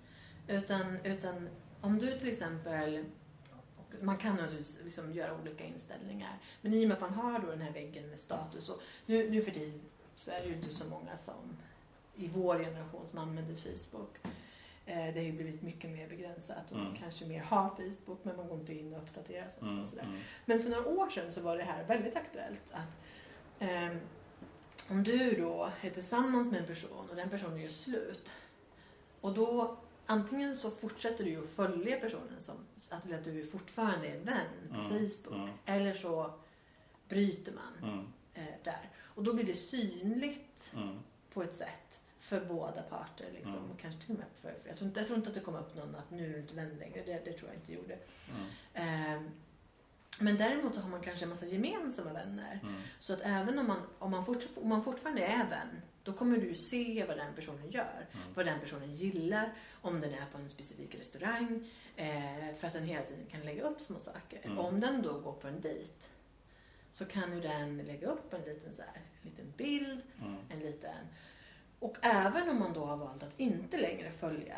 Utan, 0.48 0.96
utan 1.04 1.48
om 1.80 1.98
du 1.98 2.18
till 2.18 2.28
exempel, 2.28 3.04
man 4.02 4.16
kan 4.18 4.36
naturligtvis 4.36 4.80
liksom 4.84 5.12
göra 5.12 5.34
olika 5.40 5.64
inställningar, 5.64 6.38
men 6.60 6.74
i 6.74 6.84
och 6.84 6.88
med 6.88 6.94
att 6.94 7.00
man 7.00 7.14
har 7.14 7.38
då 7.38 7.46
den 7.50 7.60
här 7.60 7.72
väggen 7.72 8.10
med 8.10 8.18
status 8.18 8.68
och 8.68 8.80
nu, 9.06 9.30
nu 9.30 9.42
för 9.42 9.50
tiden 9.50 9.80
så 10.16 10.30
är 10.30 10.40
det 10.40 10.46
ju 10.46 10.54
inte 10.54 10.70
så 10.74 10.88
många 10.88 11.16
som 11.16 11.56
i 12.16 12.28
vår 12.28 12.58
generation 12.58 13.06
som 13.06 13.18
använder 13.18 13.54
Facebook. 13.54 14.16
Eh, 14.86 14.96
det 14.96 15.12
har 15.14 15.26
ju 15.26 15.32
blivit 15.32 15.62
mycket 15.62 15.90
mer 15.90 16.08
begränsat 16.08 16.70
och 16.70 16.78
Mm. 16.78 16.94
kanske 16.96 17.26
mer 17.26 17.40
har 17.40 17.68
Facebook 17.68 18.18
men 18.24 18.36
man 18.36 18.48
går 18.48 18.60
inte 18.60 18.74
in 18.74 18.94
och 18.94 19.02
uppdaterar 19.02 19.48
så 19.48 19.54
ofta 19.54 19.66
Mm. 19.66 19.82
och 19.82 19.88
sådär. 19.88 20.02
Mm. 20.04 20.20
Men 20.44 20.62
för 20.62 20.68
några 20.70 20.86
år 20.88 21.10
sedan 21.10 21.32
så 21.32 21.40
var 21.42 21.56
det 21.56 21.64
här 21.64 21.84
väldigt 21.84 22.16
aktuellt 22.16 22.70
att 22.72 22.96
ehm, 23.58 24.00
om 24.88 25.02
du 25.04 25.40
då 25.40 25.70
är 25.80 25.90
tillsammans 25.90 26.50
med 26.50 26.60
en 26.60 26.66
person 26.66 27.10
och 27.10 27.16
den 27.16 27.30
personen 27.30 27.60
gör 27.60 27.68
slut 27.68 28.32
och 29.20 29.34
då 29.34 29.76
antingen 30.06 30.56
så 30.56 30.70
fortsätter 30.70 31.24
du 31.24 31.30
ju 31.30 31.44
att 31.44 31.50
följa 31.50 32.00
personen 32.00 32.40
som 32.40 32.54
att, 32.90 33.12
att 33.12 33.24
du 33.24 33.46
fortfarande 33.46 34.08
är 34.08 34.18
vän 34.18 34.46
på 34.70 34.74
Mm, 34.74 34.90
Facebook 35.08 35.34
mm. 35.36 35.50
eller 35.66 35.94
så 35.94 36.32
bryter 37.08 37.52
man 37.52 37.90
Mm. 37.90 38.06
eh, 38.34 38.54
där. 38.64 38.90
Och 39.00 39.22
då 39.24 39.32
blir 39.32 39.44
det 39.44 39.54
synligt 39.54 40.70
Mm. 40.74 40.98
på 41.32 41.42
ett 41.42 41.54
sätt 41.54 42.00
för 42.20 42.40
båda 42.44 42.82
parter. 42.82 43.26
Liksom. 43.34 43.54
Mm. 43.54 43.70
Och 43.70 43.78
kanske 43.80 44.00
till 44.00 44.12
och 44.14 44.18
med 44.18 44.26
för, 44.42 44.54
jag, 44.66 44.76
tror 44.76 44.88
inte, 44.88 45.00
jag 45.00 45.06
tror 45.06 45.16
inte 45.16 45.28
att 45.28 45.34
det 45.34 45.40
kom 45.40 45.54
upp 45.56 45.76
någon 45.76 45.94
att 45.94 46.10
nu 46.10 46.24
är 46.26 46.32
du 46.32 46.38
inte 46.40 46.54
vän 46.54 46.76
längre. 46.78 47.02
Det, 47.06 47.24
det 47.24 47.32
tror 47.32 47.50
jag 47.50 47.56
inte 47.60 47.72
gjorde. 47.72 47.98
Mm. 48.74 49.30
Men 50.20 50.36
däremot 50.36 50.76
har 50.76 50.90
man 50.90 51.00
kanske 51.00 51.24
en 51.24 51.28
massa 51.28 51.46
gemensamma 51.46 52.12
vänner. 52.12 52.60
Mm. 52.62 52.80
Så 53.00 53.12
att 53.12 53.20
även 53.22 53.58
om 53.58 53.66
man, 53.66 53.82
om 53.98 54.10
man, 54.10 54.26
fort, 54.26 54.44
om 54.56 54.68
man 54.68 54.84
fortfarande 54.84 55.22
är 55.24 55.50
vän, 55.50 55.82
då 56.02 56.12
kommer 56.12 56.38
du 56.38 56.54
se 56.54 57.04
vad 57.08 57.16
den 57.16 57.34
personen 57.34 57.70
gör. 57.70 58.06
Mm. 58.12 58.26
Vad 58.34 58.46
den 58.46 58.60
personen 58.60 58.94
gillar, 58.94 59.52
om 59.82 60.00
den 60.00 60.14
är 60.14 60.26
på 60.32 60.38
en 60.38 60.48
specifik 60.48 60.94
restaurang. 60.94 61.70
Eh, 61.96 62.54
för 62.60 62.66
att 62.66 62.72
den 62.72 62.84
hela 62.84 63.02
tiden 63.02 63.26
kan 63.30 63.40
lägga 63.40 63.62
upp 63.62 63.80
små 63.80 63.98
saker. 63.98 64.40
Mm. 64.44 64.58
Om 64.58 64.80
den 64.80 65.02
då 65.02 65.20
går 65.20 65.32
på 65.32 65.48
en 65.48 65.60
dejt 65.60 66.08
så 66.90 67.04
kan 67.04 67.34
ju 67.34 67.40
den 67.40 67.78
lägga 67.78 68.06
upp 68.08 68.32
en 68.32 68.40
liten, 68.40 68.74
så 68.74 68.82
här, 68.82 69.00
en 69.22 69.30
liten 69.30 69.52
bild, 69.56 70.00
Mm. 70.22 70.36
en 70.48 70.58
liten... 70.60 71.06
Och 71.80 71.96
även 72.02 72.48
om 72.48 72.58
man 72.58 72.72
då 72.72 72.84
har 72.84 72.96
valt 72.96 73.22
att 73.22 73.40
inte 73.40 73.78
längre 73.78 74.10
följa, 74.10 74.56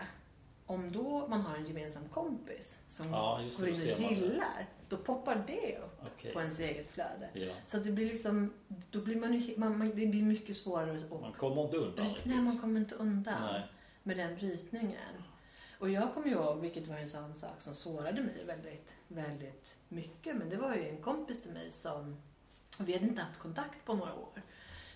om 0.66 0.92
då 0.92 1.26
man 1.28 1.40
har 1.40 1.56
en 1.56 1.64
gemensam 1.64 2.08
kompis 2.08 2.78
som 2.86 3.06
Ja, 3.10 3.40
går 3.58 3.68
in 3.68 3.74
och 3.92 4.12
gillar, 4.12 4.66
då 4.90 4.96
poppar 4.96 5.44
det 5.46 5.78
upp 5.78 6.00
Okej. 6.14 6.32
på 6.32 6.40
ens 6.40 6.58
eget 6.60 6.90
flöde. 6.90 7.28
Ja. 7.32 7.52
Så 7.66 7.78
det 7.78 7.90
blir 7.90 8.06
liksom, 8.08 8.52
då 8.90 9.00
blir 9.00 9.16
man 9.16 9.32
ju, 9.34 9.58
man, 9.58 9.78
man, 9.78 9.88
det 9.88 10.06
blir 10.06 10.22
mycket 10.22 10.56
svårare 10.56 10.96
att 10.96 11.10
Man 11.20 11.32
kommer 11.32 11.62
inte 11.64 11.76
undan 11.76 12.06
bry- 12.06 12.08
riktigt. 12.14 12.26
Nej, 12.32 12.40
man 12.42 12.58
kommer 12.58 12.80
inte 12.80 12.94
undan 12.94 13.42
Nej. 13.52 13.62
med 14.02 14.16
den 14.16 14.34
brytningen. 14.36 15.22
Och 15.78 15.90
jag 15.90 16.14
kommer 16.14 16.28
ihåg, 16.28 16.60
vilket 16.60 16.86
var 16.86 16.96
en 16.96 17.08
sån 17.08 17.34
sak 17.34 17.60
som 17.60 17.74
sårade 17.74 18.22
mig 18.22 18.44
väldigt, 18.46 18.94
väldigt 19.08 19.76
mycket. 19.88 20.36
Men 20.36 20.48
det 20.48 20.56
var 20.56 20.74
ju 20.74 20.88
en 20.88 21.02
kompis 21.02 21.42
till 21.42 21.52
mig 21.52 21.72
som, 21.72 22.16
vi 22.78 22.92
hade 22.92 23.04
inte 23.06 23.22
haft 23.22 23.38
kontakt 23.38 23.84
på 23.84 23.94
några 23.94 24.14
år. 24.14 24.42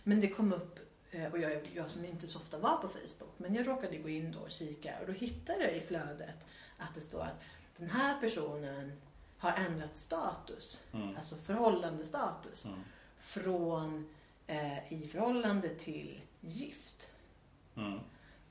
Men 0.02 0.20
det 0.20 0.28
kom 0.28 0.52
upp 0.52 0.78
Eh, 1.10 1.32
Och 1.32 1.38
jag, 1.38 1.70
jag 1.74 1.90
som 1.90 2.04
inte 2.04 2.26
så 2.28 2.38
ofta 2.38 2.58
var 2.58 2.76
på 2.76 2.88
Facebook, 2.88 3.32
men 3.38 3.54
jag 3.54 3.68
råkade 3.68 3.96
gå 3.98 4.08
in 4.08 4.32
då 4.32 4.38
och 4.38 4.50
kika 4.50 4.94
och 5.00 5.06
då 5.06 5.12
hittade 5.12 5.62
jag 5.64 5.76
i 5.76 5.80
flödet 5.80 6.34
att 6.78 6.94
det 6.94 7.00
står 7.00 7.20
att 7.22 7.42
den 7.76 7.90
här 7.90 8.20
personen 8.20 8.92
har 9.44 9.64
ändrat 9.64 9.96
status, 9.98 10.82
Mm. 10.92 11.16
alltså 11.16 11.36
förhållandestatus, 11.36 12.64
Mm. 12.64 12.80
från 13.18 14.08
eh, 14.46 14.92
i 14.92 15.08
förhållande 15.12 15.68
till 15.74 16.20
gift. 16.40 17.08
Mm. 17.76 18.00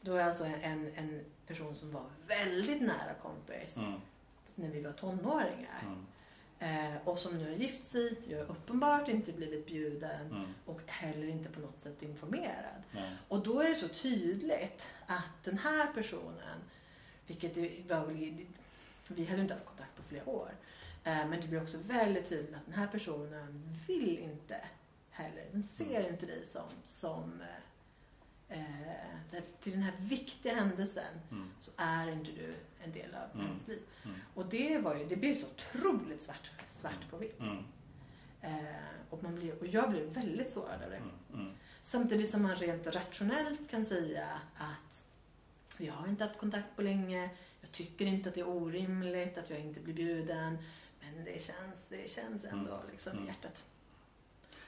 Då 0.01 0.15
är 0.15 0.23
alltså 0.23 0.45
en, 0.45 0.91
en 0.95 1.25
person 1.47 1.75
som 1.75 1.91
var 1.91 2.05
väldigt 2.27 2.81
nära 2.81 3.13
kompis 3.22 3.77
Mm. 3.77 3.99
när 4.55 4.69
vi 4.69 4.81
var 4.81 4.91
tonåringar 4.91 5.83
Mm. 5.83 6.05
eh, 6.95 7.07
och 7.07 7.19
som 7.19 7.38
nu 7.38 7.43
har 7.49 7.55
gift 7.57 7.85
sig, 7.85 8.15
jag 8.30 8.38
har 8.38 8.45
uppenbart 8.51 9.07
inte 9.07 9.31
blivit 9.33 9.65
bjuden 9.65 10.25
Mm. 10.31 10.53
och 10.65 10.81
heller 10.88 11.27
inte 11.27 11.49
på 11.49 11.59
något 11.59 11.80
sätt 11.80 12.01
informerad. 12.03 12.83
Och 13.27 13.43
då 13.43 13.61
är 13.61 13.69
det 13.69 13.75
så 13.75 13.88
tydligt 13.88 14.88
att 15.07 15.43
den 15.43 15.57
här 15.57 15.88
personen, 15.93 16.59
vilket 17.27 17.57
var 17.89 18.05
väl, 18.05 18.45
vi 19.07 19.25
hade 19.25 19.41
inte 19.41 19.53
haft 19.53 19.65
kontakt 19.65 19.95
på 19.95 20.03
flera 20.03 20.30
år, 20.30 20.51
men 21.03 21.41
det 21.41 21.48
blir 21.48 21.61
också 21.61 21.77
väldigt 21.88 22.25
tydligt 22.30 22.56
att 22.56 22.65
den 22.65 22.75
här 22.75 22.88
personen 22.88 23.75
vill 23.88 24.19
inte 24.19 24.57
heller, 25.09 25.45
den 25.51 25.64
ser 25.64 26.09
inte 26.09 26.25
dig 26.25 26.45
som, 26.45 26.67
som 26.85 27.41
eh, 28.49 28.82
eh, 28.82 29.43
till 29.59 29.72
den 29.73 29.82
här 29.82 29.93
viktiga 29.99 30.56
händelsen 30.56 31.14
Mm. 31.32 31.49
så 31.59 31.72
är 31.77 32.11
inte 32.11 32.32
du 32.32 32.53
en 32.83 32.91
del 32.91 33.15
av 33.15 33.32
Mm. 33.35 33.48
hennes 33.48 33.67
liv. 33.67 33.80
Mm. 34.06 34.17
Och 34.33 34.45
det 34.45 34.77
var 34.77 34.95
ju, 34.95 35.06
det 35.06 35.15
blir 35.15 35.33
så 35.33 35.45
otroligt 35.48 36.22
svart, 36.22 36.51
svart 36.69 37.09
på 37.09 37.17
vitt. 37.17 37.40
Mm. 37.41 37.64
Eh, 38.41 38.75
och, 39.09 39.23
man 39.23 39.35
blir, 39.35 39.59
och 39.59 39.67
jag 39.67 39.91
blev 39.91 40.03
väldigt 40.14 40.51
sårad 40.51 40.83
av 40.83 40.90
det. 40.90 40.98
Mm. 40.98 41.11
Mm. 41.33 41.53
Samtidigt 41.82 42.30
som 42.30 42.41
man 42.43 42.56
rent 42.56 42.88
rationellt 42.88 43.69
kan 43.69 43.85
säga 43.85 44.27
att 44.56 45.03
vi 45.77 45.88
har 45.88 46.07
inte 46.07 46.23
haft 46.23 46.38
kontakt 46.38 46.75
på 46.75 46.82
länge. 46.82 47.30
Jag 47.61 47.72
tycker 47.72 48.06
inte 48.06 48.30
att 48.30 48.35
det 48.35 48.41
är 48.41 48.48
orimligt 48.49 49.38
att 49.38 49.49
jag 49.49 49.59
inte 49.59 49.80
blir 49.80 49.93
bjuden. 49.93 50.57
Men 51.16 51.25
det 51.25 51.42
känns, 51.42 51.85
det 51.90 52.09
känns 52.09 52.43
ändå 52.45 52.74
Mm. 52.74 52.88
liksom 52.92 53.11
Mm. 53.11 53.24
i 53.24 53.27
hjärtat. 53.27 53.64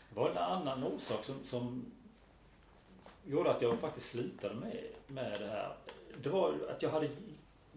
Det 0.09 0.15
var 0.19 0.29
en 0.29 0.37
annan 0.37 0.83
orsak 0.83 1.23
som, 1.23 1.43
som 1.43 1.85
gjorde 3.25 3.51
att 3.51 3.61
jag 3.61 3.79
faktiskt 3.79 4.11
slutade 4.11 4.55
med, 4.55 4.83
med 5.07 5.41
det 5.41 5.47
här. 5.47 5.75
Det 6.23 6.29
var 6.29 6.53
att 6.69 6.81
jag 6.81 6.89
hade 6.89 7.09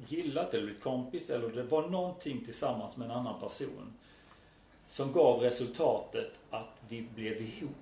gillat 0.06 0.54
eller 0.54 0.64
blivit 0.64 0.82
kompis 0.82 1.30
eller 1.30 1.48
det 1.48 1.62
var 1.62 1.88
någonting 1.88 2.44
tillsammans 2.44 2.96
med 2.96 3.04
en 3.04 3.16
annan 3.16 3.40
person 3.40 3.92
som 4.88 5.12
gav 5.12 5.40
resultatet 5.40 6.38
att 6.50 6.76
vi 6.88 7.02
blev 7.02 7.42
ihop. 7.42 7.76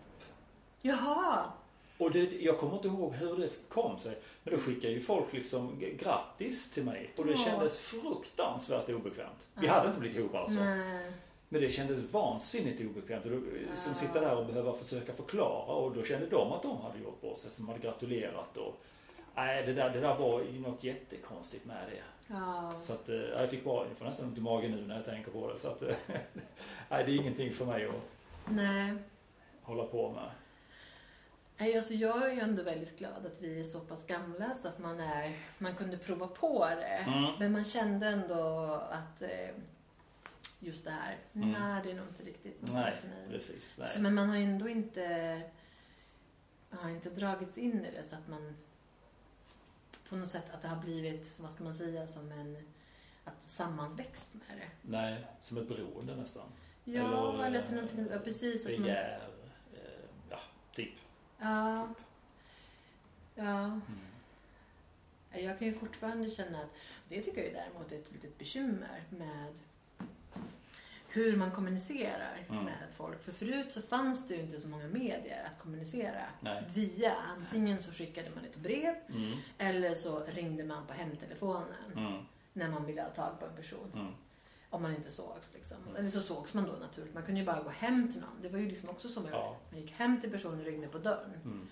Jaha! 0.82 1.52
Och 1.98 2.10
det, 2.10 2.42
jag 2.42 2.58
kommer 2.58 2.76
inte 2.76 2.88
ihåg 2.88 3.14
hur 3.14 3.36
det 3.36 3.48
kom 3.68 3.98
sig. 3.98 4.18
Men 4.42 4.54
då 4.54 4.60
skickade 4.60 4.92
ju 4.94 5.00
folk 5.00 5.32
liksom 5.32 5.78
grattis 5.98 6.70
till 6.70 6.84
mig. 6.84 7.10
Och 7.16 7.24
det 7.24 7.32
Ja. 7.32 7.38
kändes 7.38 7.78
fruktansvärt 7.78 8.88
obekvämt. 8.88 9.46
Vi 9.54 9.66
Ja. 9.66 9.72
hade 9.72 9.88
inte 9.88 10.00
blivit 10.00 10.18
ihop 10.18 10.34
alltså. 10.34 10.60
Nej. 10.64 11.12
Men 11.48 11.60
det 11.60 11.68
kändes 11.68 12.12
vansinnigt 12.12 12.80
obekvämt. 12.80 13.24
Och 13.24 13.30
då, 13.30 13.36
Som 13.74 13.92
Ja. 13.92 13.98
sitta 13.98 14.20
där 14.20 14.36
och 14.36 14.46
behöva 14.46 14.72
försöka 14.72 15.12
förklara. 15.12 15.72
Och 15.74 15.94
då 15.96 16.02
kände 16.02 16.26
de 16.26 16.52
att 16.52 16.62
de 16.62 16.76
hade 16.80 16.98
gjort 16.98 17.20
bort 17.20 17.38
sig. 17.38 17.50
Som 17.50 17.68
hade 17.68 17.80
gratulerat. 17.80 18.56
Och, 18.56 18.74
nej, 19.34 19.66
det 19.66 19.72
där, 19.72 19.90
det 19.90 20.00
där 20.00 20.14
var 20.14 20.40
ju 20.52 20.60
något 20.60 20.84
jättekonstigt 20.84 21.64
med 21.66 21.76
det. 21.90 22.02
Ja. 22.34 22.74
Så 22.78 22.92
att, 22.92 23.08
eh, 23.08 23.16
jag 23.16 23.50
fick 23.50 23.64
bara, 23.64 23.86
jag 23.88 23.96
får 23.98 24.04
nästan 24.04 24.26
ont 24.26 24.38
i 24.38 24.40
magen 24.40 24.70
nu 24.70 24.86
när 24.86 24.96
jag 24.96 25.04
tänker 25.04 25.30
på 25.30 25.52
det. 25.52 25.58
Så 25.58 25.68
att, 25.68 25.82
eh, 25.82 25.94
nej, 26.88 27.04
det 27.04 27.12
är 27.12 27.16
ingenting 27.16 27.52
för 27.52 27.64
mig 27.66 27.86
att 27.86 27.94
Nej. 28.50 28.94
hålla 29.62 29.84
på 29.84 30.10
med. 30.10 30.30
Nej, 31.58 31.76
alltså 31.76 31.94
jag 31.94 32.26
är 32.30 32.32
ju 32.34 32.40
ändå 32.40 32.62
väldigt 32.62 32.98
glad 32.98 33.26
att 33.26 33.40
vi 33.42 33.60
är 33.60 33.64
så 33.64 33.80
pass 33.80 34.06
gamla 34.06 34.54
så 34.54 34.68
att 34.68 34.78
man, 34.78 35.00
är, 35.00 35.36
man 35.58 35.74
kunde 35.76 35.98
prova 35.98 36.26
på 36.26 36.68
det. 36.68 36.84
Mm. 37.06 37.32
Men 37.38 37.52
man 37.52 37.64
kände 37.64 38.06
ändå 38.06 38.42
att 38.90 39.22
eh, 39.22 39.48
just 40.58 40.84
det 40.84 40.90
här, 40.90 41.16
Mm. 41.34 41.52
nej 41.52 41.80
det 41.84 41.90
är 41.90 41.94
nog 41.94 42.08
inte 42.08 42.22
riktigt 42.22 42.60
något 42.62 42.72
Nej, 42.72 42.96
för 43.00 43.08
mig. 43.08 43.28
precis. 43.30 43.76
Nej. 43.78 43.88
Så, 43.88 44.00
men 44.00 44.14
man 44.14 44.28
har 44.28 44.36
ändå 44.36 44.68
inte, 44.68 45.40
man 46.70 46.82
har 46.82 46.90
inte 46.90 47.10
dragits 47.10 47.58
in 47.58 47.84
i 47.84 47.90
det 47.90 48.02
så 48.02 48.16
att 48.16 48.28
man 48.28 48.56
på 50.08 50.16
något 50.16 50.28
sätt 50.30 50.54
att 50.54 50.62
det 50.62 50.68
har 50.68 50.76
blivit, 50.82 51.36
vad 51.38 51.50
ska 51.50 51.64
man 51.64 51.74
säga, 51.74 52.06
som 52.06 52.32
en 52.32 52.56
att 53.24 53.42
sammanväxt 53.42 54.34
med 54.34 54.58
det. 54.58 54.68
Nej, 54.82 55.26
som 55.40 55.58
ett 55.58 55.68
beroende 55.68 56.16
nästan. 56.16 56.48
Ja, 56.84 57.32
Eller, 57.34 57.44
eller, 57.46 57.58
att 57.58 57.66
det 57.66 57.72
är 57.72 57.76
någonting, 57.76 58.06
ja, 58.12 58.18
precis. 58.18 58.66
Att 58.66 58.72
man, 58.72 58.82
Begär. 58.82 59.20
eh, 59.74 59.80
Ja, 60.30 60.38
typ. 60.74 60.92
Ja, 61.38 61.88
ja. 63.34 63.64
Mm. 63.64 63.82
Jag 65.32 65.58
kan 65.58 65.68
ju 65.68 65.74
fortfarande 65.74 66.30
känna 66.30 66.58
att 66.62 66.70
det 67.08 67.22
tycker 67.22 67.44
jag 67.44 67.52
däremot 67.52 67.92
är 67.92 67.96
ett 67.98 68.12
litet 68.12 68.38
bekymmer 68.38 69.02
med 69.10 69.54
hur 71.08 71.36
man 71.36 71.50
kommunicerar 71.50 72.44
Mm. 72.50 72.64
med 72.64 72.86
folk. 72.96 73.22
För 73.24 73.32
förut 73.32 73.72
så 73.72 73.82
fanns 73.82 74.28
det 74.28 74.34
ju 74.34 74.40
inte 74.40 74.60
så 74.60 74.68
många 74.68 74.86
medier 74.86 75.44
att 75.52 75.62
kommunicera 75.62 76.22
Nej. 76.40 76.64
via. 76.74 77.14
Antingen 77.36 77.82
så 77.82 77.92
skickade 77.92 78.30
man 78.34 78.44
ett 78.44 78.56
brev 78.56 78.94
Mm. 79.08 79.38
eller 79.58 79.94
så 79.94 80.24
ringde 80.24 80.64
man 80.64 80.86
på 80.86 80.92
hemtelefonen 80.92 81.92
Mm. 81.96 82.22
när 82.52 82.68
man 82.68 82.84
ville 82.86 83.02
ha 83.02 83.08
tag 83.10 83.40
på 83.40 83.46
en 83.46 83.56
person. 83.56 84.14
Om 84.76 84.82
man 84.82 84.94
inte 84.94 85.10
sågs 85.10 85.54
liksom. 85.54 85.76
Mm. 85.82 85.96
Eller 85.96 86.08
så 86.08 86.20
sågs 86.20 86.54
man 86.54 86.64
då 86.64 86.72
naturligt. 86.72 87.14
Man 87.14 87.22
kunde 87.22 87.40
ju 87.40 87.46
bara 87.46 87.62
gå 87.62 87.70
hem 87.70 88.12
till 88.12 88.20
någon. 88.20 88.42
Det 88.42 88.48
var 88.48 88.58
ju 88.58 88.68
liksom 88.68 88.88
också 88.88 89.08
så 89.08 89.20
man. 89.20 89.30
Ja. 89.30 89.56
Man 89.70 89.80
gick 89.80 89.92
hem 89.92 90.20
till 90.20 90.30
personen 90.30 90.58
och 90.58 90.64
ringde 90.64 90.88
på 90.88 90.98
dörren. 90.98 91.40
Mm. 91.44 91.68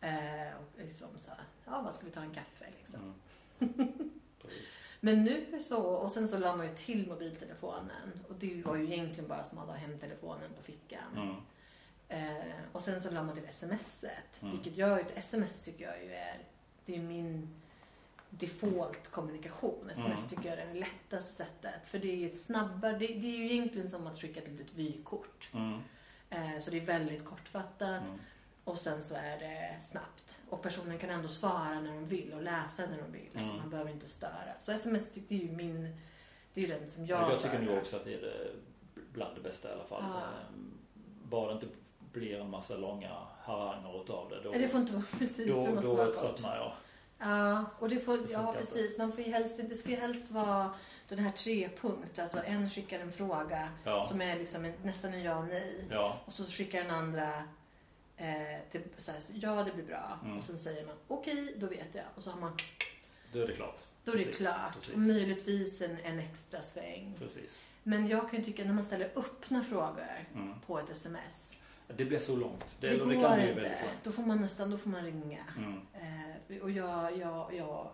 Eh, 0.00 0.54
och 0.56 0.78
liksom 0.78 1.08
så 1.18 1.30
här, 1.30 1.40
ja 1.64 1.82
vad 1.82 1.92
ska 1.92 2.04
vi 2.04 2.10
ta 2.10 2.20
en 2.20 2.34
kaffe 2.34 2.66
liksom. 2.78 3.14
Mm. 3.58 4.10
Men 5.00 5.24
nu 5.24 5.60
så, 5.60 5.82
och 5.82 6.12
sen 6.12 6.28
så 6.28 6.38
la 6.38 6.56
man 6.56 6.66
ju 6.66 6.74
till 6.74 7.08
mobiltelefonen. 7.08 8.24
Och 8.28 8.34
det 8.34 8.62
var 8.62 8.76
ju 8.76 8.84
egentligen 8.84 9.28
bara 9.28 9.44
som 9.44 9.58
att 9.58 9.66
ha 9.66 9.74
hemtelefonen 9.74 10.50
på 10.56 10.62
fickan. 10.62 11.16
Mm. 11.16 11.36
Eh, 12.08 12.54
och 12.72 12.82
sen 12.82 13.00
så 13.00 13.10
la 13.10 13.22
man 13.22 13.34
till 13.34 13.48
smset. 13.52 14.42
Mm. 14.42 14.52
Vilket 14.52 14.76
gör 14.76 14.98
ju, 14.98 15.04
sms 15.14 15.60
tycker 15.60 15.84
jag 15.84 16.04
ju 16.04 16.12
är, 16.12 16.38
det 16.86 16.96
är 16.96 17.00
min 17.00 17.54
default 18.38 19.08
kommunikation. 19.10 19.90
Sms 19.90 20.06
Mm. 20.18 20.28
tycker 20.28 20.48
jag 20.50 20.58
är 20.58 20.66
det 20.66 20.80
lättaste 20.80 21.32
sättet. 21.32 21.88
För 21.88 21.98
det 21.98 22.10
är 22.12 22.16
ju 22.16 22.26
ett 22.26 22.40
snabbare, 22.40 22.92
det, 22.92 23.06
det 23.06 23.26
är 23.26 23.36
ju 23.38 23.52
egentligen 23.52 23.90
som 23.90 24.06
att 24.06 24.18
skicka 24.20 24.40
ett 24.40 24.48
litet 24.48 24.74
vykort. 24.74 25.50
Mm. 25.54 25.80
Eh, 26.30 26.60
så 26.60 26.70
det 26.70 26.76
är 26.76 26.86
väldigt 26.86 27.24
kortfattat. 27.24 28.08
Mm. 28.08 28.18
Och 28.64 28.78
sen 28.78 29.02
så 29.02 29.14
är 29.14 29.38
det 29.38 29.80
snabbt. 29.80 30.38
Och 30.50 30.62
personen 30.62 30.98
kan 30.98 31.10
ändå 31.10 31.28
svara 31.28 31.80
när 31.80 31.92
de 31.94 32.06
vill 32.06 32.32
och 32.32 32.42
läsa 32.42 32.82
när 32.86 32.98
de 33.02 33.12
vill. 33.12 33.30
Så 33.34 33.44
Mm. 33.44 33.56
man 33.56 33.70
behöver 33.70 33.90
inte 33.90 34.08
störa. 34.08 34.54
Så 34.60 34.72
sms 34.72 35.10
det 35.14 35.34
är 35.34 35.38
ju 35.38 35.52
min, 35.52 35.96
det 36.54 36.60
är 36.64 36.66
ju 36.68 36.74
den 36.78 36.90
som 36.90 37.06
jag 37.06 37.30
Jag, 37.32 37.40
tycker 37.42 37.58
nog 37.58 37.78
också 37.78 37.96
att 37.96 38.04
det 38.04 38.14
är 38.14 38.20
det 38.20 38.50
bland 39.12 39.34
det 39.36 39.40
bästa 39.40 39.68
i 39.70 39.72
alla 39.72 39.84
fall. 39.84 40.04
Ja. 40.08 40.20
Ehm, 40.20 40.72
Bara 41.22 41.48
det 41.48 41.52
inte 41.54 41.66
blir 42.12 42.40
en 42.40 42.50
massa 42.50 42.76
långa 42.76 43.16
haranger 43.40 44.02
utav 44.02 44.28
det. 44.30 44.42
Då, 44.42 44.50
Nej, 44.50 44.58
det 44.58 44.68
får 44.68 44.80
inte 44.80 44.92
vara 44.92 45.04
precis, 45.18 45.36
det 45.36 45.44
då, 45.52 45.66
måste 45.66 45.86
då 45.86 45.94
vara 45.94 46.12
tröttnar 46.12 46.56
jag. 46.56 46.72
Ja, 47.18 47.64
och 47.78 47.88
det 47.88 47.98
får, 47.98 48.18
Det 48.18 48.32
ja 48.32 48.54
precis. 48.58 48.98
Man 48.98 49.12
får 49.12 49.20
ju 49.24 49.30
helst, 49.32 49.56
det 49.68 49.76
ska 49.76 49.90
ju 49.90 49.96
helst 49.96 50.30
vara 50.30 50.70
den 51.08 51.18
här 51.18 51.32
trepunkt. 51.32 52.18
Alltså 52.18 52.38
en 52.44 52.68
skickar 52.70 53.00
en 53.00 53.12
fråga 53.12 53.68
Ja. 53.84 54.04
som 54.04 54.20
är 54.22 54.36
liksom 54.38 54.64
en, 54.64 54.72
nästan 54.82 55.14
en 55.14 55.22
ja 55.22 55.36
och 55.38 55.46
nej. 55.46 55.84
Ja. 55.90 56.20
Och 56.24 56.32
så 56.32 56.44
skickar 56.44 56.82
den 56.82 56.90
andra 56.90 57.44
eh, 58.16 58.60
till, 58.70 58.82
så 58.96 59.12
här, 59.12 59.20
ja 59.34 59.62
det 59.62 59.72
blir 59.72 59.84
bra. 59.84 60.18
Mm. 60.24 60.38
Och 60.38 60.44
sen 60.44 60.58
säger 60.58 60.86
man 60.86 60.96
okej, 61.08 61.54
då 61.56 61.66
vet 61.66 61.94
jag. 61.94 62.04
Och 62.14 62.22
så 62.22 62.30
har 62.30 62.40
man, 62.40 62.56
Då 63.32 63.40
är 63.42 63.46
det 63.46 63.52
klart. 63.56 63.82
då 64.04 64.12
är 64.12 64.16
det 64.16 64.24
Precis, 64.24 64.38
klart. 64.38 64.74
precis. 64.74 64.94
Och 64.94 65.00
möjligtvis 65.00 65.82
en, 65.82 65.98
en 66.04 66.18
extra 66.18 66.62
sväng. 66.62 67.14
Precis. 67.18 67.66
Men 67.82 68.06
jag 68.08 68.30
kan 68.30 68.38
ju 68.38 68.44
tycka 68.44 68.64
när 68.64 68.72
man 68.72 68.84
ställer 68.84 69.10
öppna 69.16 69.62
frågor 69.62 70.26
Mm. 70.34 70.60
på 70.66 70.78
ett 70.78 70.90
sms. 70.90 71.52
Det 71.96 72.04
blir 72.04 72.18
så 72.18 72.36
långt. 72.36 72.76
Det, 72.80 72.88
Det, 72.88 72.96
går 72.96 73.06
det 73.06 73.20
kan 73.20 73.36
bli 73.38 73.48
inte. 73.48 73.62
långt. 73.62 74.04
Då 74.04 74.10
får 74.12 74.22
man 74.22 74.40
nästan 74.40 74.70
då 74.70 74.78
får 74.78 74.90
man 74.90 75.04
ringa. 75.04 75.40
Mm. 75.58 75.80
Eh, 75.94 76.62
och 76.62 76.70
jag, 76.70 77.18
jag, 77.18 77.54
jag, 77.54 77.90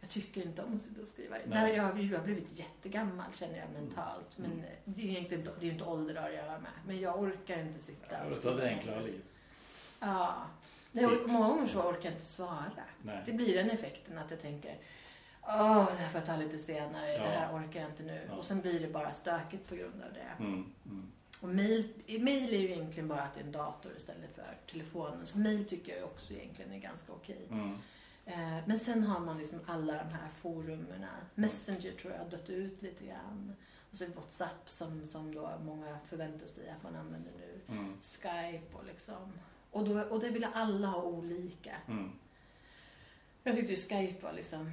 jag 0.00 0.10
tycker 0.10 0.42
inte 0.42 0.62
om 0.62 0.76
att 0.76 0.82
sitta 0.82 1.00
och 1.00 1.06
skriva. 1.06 1.36
Nej. 1.46 1.70
Där 1.70 1.76
jag, 1.76 2.02
jag 2.02 2.18
har 2.18 2.24
blivit 2.24 2.58
jättegammal 2.58 3.32
känner 3.32 3.58
jag 3.58 3.70
mentalt. 3.82 4.38
Men 4.38 4.52
Mm. 4.52 4.64
det 4.84 5.02
är 5.02 5.06
egentligen 5.06 5.40
inte, 5.40 5.52
det 5.60 5.66
är 5.66 5.66
ju 5.66 5.72
inte 5.72 5.84
ålder 5.84 6.14
det 6.14 6.20
har 6.50 6.58
med. 6.58 6.70
Men 6.86 7.00
jag 7.00 7.20
orkar 7.20 7.58
inte 7.58 7.78
sitta 7.78 8.24
och 8.24 8.30
det 8.30 8.36
tar 8.36 8.58
ett 8.58 8.64
enklare 8.64 9.02
liv. 9.02 9.22
Ja. 10.00 10.34
Nej, 10.92 11.06
och 11.06 11.28
många 11.28 11.48
gånger 11.48 11.66
så 11.66 11.80
orkar 11.82 12.04
jag 12.08 12.12
inte 12.12 12.26
svara. 12.26 12.72
Nej. 13.02 13.22
Det 13.26 13.32
blir 13.32 13.56
den 13.56 13.70
effekten 13.70 14.18
att 14.18 14.30
jag 14.30 14.40
tänker 14.40 14.76
Åh, 15.42 15.86
det 15.90 15.96
här 16.02 16.08
får 16.08 16.20
jag 16.20 16.26
ta 16.26 16.36
lite 16.36 16.58
senare. 16.58 17.12
Ja. 17.12 17.22
Det 17.22 17.28
här 17.28 17.56
orkar 17.56 17.80
jag 17.80 17.90
inte 17.90 18.02
nu. 18.02 18.20
Ja. 18.28 18.34
Och 18.34 18.44
sen 18.44 18.60
blir 18.60 18.80
det 18.80 18.88
bara 18.88 19.12
stökigt 19.14 19.68
på 19.68 19.74
grund 19.76 20.02
av 20.02 20.12
det. 20.12 20.44
Mm. 20.44 20.72
Mm. 20.86 21.12
Och 21.40 21.48
mail, 21.48 21.88
mail 22.06 22.54
är 22.54 22.58
ju 22.58 22.72
egentligen 22.72 23.08
bara 23.08 23.20
att 23.22 23.34
det 23.34 23.40
är 23.40 23.44
en 23.44 23.52
dator 23.52 23.92
istället 23.96 24.34
för 24.34 24.56
telefonen. 24.70 25.26
Så 25.26 25.38
mail 25.38 25.64
tycker 25.64 25.96
jag 25.96 26.04
också 26.04 26.34
egentligen 26.34 26.72
är 26.72 26.78
ganska 26.78 27.12
okej. 27.12 27.46
Mm. 27.50 27.74
Eh, 28.26 28.66
Men 28.66 28.78
sen 28.78 29.02
har 29.02 29.20
man 29.20 29.38
liksom 29.38 29.60
alla 29.66 29.92
de 29.92 30.14
här 30.14 30.28
forumerna. 30.40 31.08
Messenger 31.34 31.92
tror 31.92 32.12
jag 32.12 32.20
har 32.20 32.30
dött 32.30 32.50
ut 32.50 32.82
lite 32.82 33.06
grann. 33.06 33.56
Och 33.90 33.96
så 33.96 34.06
WhatsApp 34.06 34.68
som, 34.68 35.06
som 35.06 35.34
då 35.34 35.52
många 35.64 35.98
förväntar 36.06 36.46
sig 36.46 36.70
att 36.70 36.82
man 36.82 36.96
använder 36.96 37.32
nu. 37.38 37.74
Mm. 37.74 37.92
Skype 38.02 38.76
och 38.76 38.84
liksom. 38.86 39.32
Och, 39.70 39.88
då, 39.88 40.00
och 40.00 40.20
det 40.20 40.30
ville 40.30 40.48
alla 40.48 40.86
ha 40.86 41.02
olika. 41.02 41.76
Mm. 41.88 42.10
Jag 43.42 43.54
tyckte 43.56 43.72
ju 43.72 43.78
Skype 43.78 44.26
var 44.26 44.32
liksom 44.32 44.72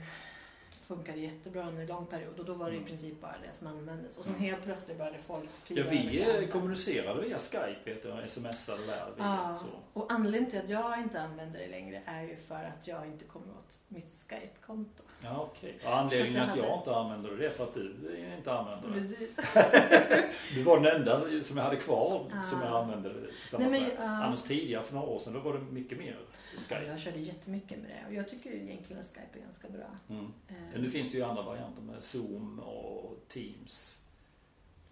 funkade 0.87 1.19
jättebra 1.19 1.67
under 1.67 1.81
en 1.81 1.87
lång 1.87 2.05
period 2.05 2.39
och 2.39 2.45
då 2.45 2.53
var 2.53 2.65
det 2.65 2.71
i 2.73 2.77
Mm. 2.77 2.87
princip 2.87 3.21
bara 3.21 3.35
det 3.51 3.57
som 3.57 3.67
användes. 3.67 4.17
Och 4.17 4.23
sen 4.25 4.33
Mm. 4.35 4.45
helt 4.45 4.63
plötsligt 4.63 4.97
började 4.97 5.17
folk 5.27 5.43
Ja, 5.43 5.49
kliva 5.67 5.87
över 5.87 6.37
vi 6.39 6.43
eh, 6.45 6.49
kommunicerade 6.51 7.21
via 7.21 7.37
Skype, 7.39 7.79
vet 7.85 8.03
du, 8.03 8.27
smsade 8.29 8.85
där. 8.85 9.05
Ja, 9.17 9.55
så. 9.55 9.99
och 9.99 10.11
anledningen 10.11 10.49
till 10.51 10.59
att 10.59 10.69
jag 10.69 10.99
inte 10.99 11.21
använder 11.21 11.59
det 11.59 11.67
längre 11.67 12.01
är 12.05 12.21
ju 12.23 12.35
för 12.47 12.55
att 12.55 12.87
jag 12.87 13.05
inte 13.05 13.25
kommer 13.25 13.47
åt 13.47 13.79
mitt 13.87 14.25
Skype-konto. 14.29 15.03
Ja, 15.23 15.49
okej. 15.51 15.77
Och 15.85 15.97
anledningen 15.97 16.41
att 16.43 16.49
att 16.49 16.55
jag 16.55 16.63
hade- 16.63 16.77
inte 16.77 16.95
använder 16.95 17.29
det, 17.29 17.37
det 17.37 17.45
är 17.45 17.49
för 17.49 17.63
att 17.63 17.73
du 17.73 17.95
inte 18.37 18.53
använder 18.53 18.89
det. 18.89 18.99
Precis. 19.01 19.29
Du 20.55 20.63
var 20.63 20.79
den 20.79 20.95
enda 21.01 21.19
som 21.41 21.57
jag 21.57 21.63
hade 21.63 21.75
kvar 21.75 22.31
Ah. 22.33 22.41
som 22.41 22.61
jag 22.61 22.71
använde 22.83 23.13
tillsammans 23.41 23.71
Nej, 23.71 23.81
men, 23.81 23.89
med. 23.89 24.09
ja. 24.19 24.23
Annars 24.25 24.41
tidigare, 24.41 24.83
för 24.83 24.93
några 24.95 25.07
år 25.07 25.19
sedan, 25.19 25.33
då 25.33 25.39
var 25.39 25.53
det 25.53 25.59
mycket 25.59 25.97
mer 25.97 26.17
Skype. 26.59 26.85
Jag 26.85 26.99
körde 26.99 27.19
jättemycket 27.19 27.79
med 27.79 27.89
det 27.89 28.07
och 28.07 28.13
jag 28.13 28.29
tycker 28.29 28.51
egentligen 28.51 28.99
att 29.01 29.07
Skype 29.07 29.39
är 29.39 29.41
ganska 29.41 29.69
bra. 29.69 29.89
Mm. 30.09 30.25
Eh, 30.47 30.55
Men 30.73 30.81
nu 30.81 30.89
finns 30.89 31.11
det 31.11 31.17
ju 31.17 31.23
andra 31.23 31.43
varianter 31.43 31.81
med 31.81 32.03
Zoom 32.03 32.59
och 32.59 33.17
Teams. 33.27 33.99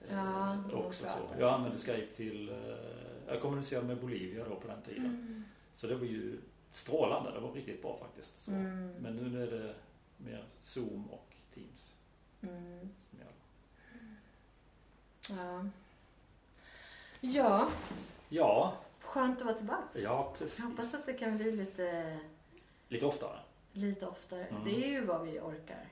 eh, 0.10 0.16
Ja, 0.16 0.64
de 0.70 0.76
också 0.76 1.04
så. 1.06 1.40
Jag 1.40 1.54
använde. 1.54 1.78
Skype 1.78 2.16
till... 2.16 2.50
eh, 2.50 2.56
Jag 3.28 3.42
kommunicerade 3.42 3.88
med 3.88 3.98
Bolivia 4.02 4.46
då 4.50 4.56
på 4.56 4.68
den 4.68 4.82
tiden. 4.82 5.06
Mm. 5.06 5.44
Så 5.74 5.88
det 5.88 5.96
var 5.96 6.06
ju 6.06 6.40
strålande. 6.72 7.32
Det 7.32 7.40
var 7.40 7.52
riktigt 7.52 7.82
bra 7.82 7.98
faktiskt. 8.02 8.48
Mm. 8.48 8.94
Men 9.00 9.16
nu 9.16 9.44
är 9.44 9.52
det 9.52 9.76
mer 10.18 10.46
Zoom 10.64 11.10
och 11.10 11.34
Teams 11.54 11.94
Mm. 12.42 12.90
Ja. 13.20 13.26
ja, 17.22 17.68
Ja, 18.30 18.74
skönt 19.14 19.40
att 19.40 19.46
vara 19.46 19.56
tillbaka. 19.58 20.00
ja 20.04 20.34
precis. 20.38 20.60
Jag 20.60 20.66
hoppas 20.66 20.94
att 20.94 21.06
det 21.06 21.14
kan 21.14 21.38
bli 21.38 21.52
lite, 21.52 22.18
Lite 22.88 23.06
oftare. 23.06 23.40
lite 23.74 24.06
oftare. 24.08 24.46
Mm. 24.46 24.64
Det 24.64 24.72
är 24.86 24.88
ju 24.90 25.06
vad 25.06 25.22
vi 25.28 25.40
orkar. 25.40 25.88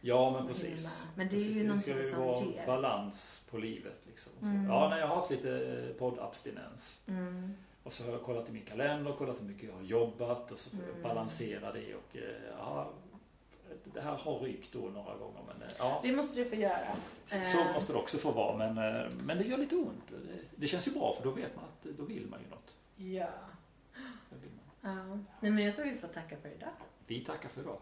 Ja, 0.00 0.30
men 0.30 0.46
precis. 0.46 0.68
hinna. 0.80 0.90
Men 1.16 1.28
det 1.28 1.36
är 1.36 1.38
precis. 1.38 1.56
ju 1.56 1.64
någonting 1.66 1.94
ska 1.94 2.02
ju 2.04 2.10
som 2.10 2.20
vara 2.20 2.44
ger. 2.44 2.66
balans 2.66 3.42
på 3.50 3.58
livet. 3.58 3.98
Liksom. 4.06 4.32
Mm. 4.42 4.64
Ja, 4.70 4.88
när 4.88 4.98
jag 4.98 5.06
har 5.06 5.16
haft 5.16 5.30
lite 5.30 5.94
poddabstinens. 5.98 6.98
Mm. 7.06 7.54
Och 7.82 7.92
så 7.92 8.04
har 8.04 8.10
jag 8.12 8.22
kollat 8.22 8.48
i 8.48 8.52
min 8.52 8.64
kalender, 8.64 9.12
kollat 9.12 9.40
hur 9.42 9.46
mycket 9.46 9.68
jag 9.68 9.74
har 9.76 9.82
jobbat 9.82 10.50
och 10.52 10.58
så 10.58 10.70
får 10.70 10.78
jag 10.80 10.88
Mm. 10.90 11.02
balansera 11.02 11.72
det. 11.72 11.94
Och, 11.94 12.16
eh, 12.16 12.22
ja, 12.58 12.90
det 13.84 14.00
här 14.00 14.16
har 14.16 14.38
rykt 14.38 14.72
då 14.72 14.78
några 14.78 15.16
gånger. 15.16 15.40
Men, 15.46 15.62
eh, 15.68 15.74
ja, 15.78 16.00
Det 16.02 16.12
måste 16.12 16.34
du 16.34 16.44
få 16.50 16.54
göra. 16.56 16.96
så 17.26 17.36
Eh. 17.60 17.74
måste 17.74 17.92
det 17.92 17.98
också 17.98 18.18
få 18.18 18.30
vara. 18.30 18.56
Men, 18.56 18.78
eh, 18.78 19.10
men 19.24 19.38
det 19.38 19.44
gör 19.44 19.58
lite 19.58 19.76
ont. 19.76 20.08
Det, 20.08 20.38
det 20.56 20.66
känns 20.66 20.88
ju 20.88 20.92
bra 20.92 21.14
för 21.16 21.24
då 21.24 21.30
vet 21.30 21.56
man 21.56 21.64
att 21.64 21.96
då 21.98 22.04
vill 22.04 22.26
man 22.26 22.40
ju 22.40 22.48
något. 22.50 22.74
Ja. 22.96 23.28
Ja. 24.80 25.18
Nej, 25.40 25.50
men 25.50 25.64
jag 25.64 25.74
tror 25.74 25.84
vi 25.84 25.94
får 25.96 26.08
tacka 26.08 26.36
för 26.36 26.48
idag. 26.48 26.68
Vi 27.06 27.20
tackar 27.24 27.48
för 27.48 27.60
idag. 27.60 27.78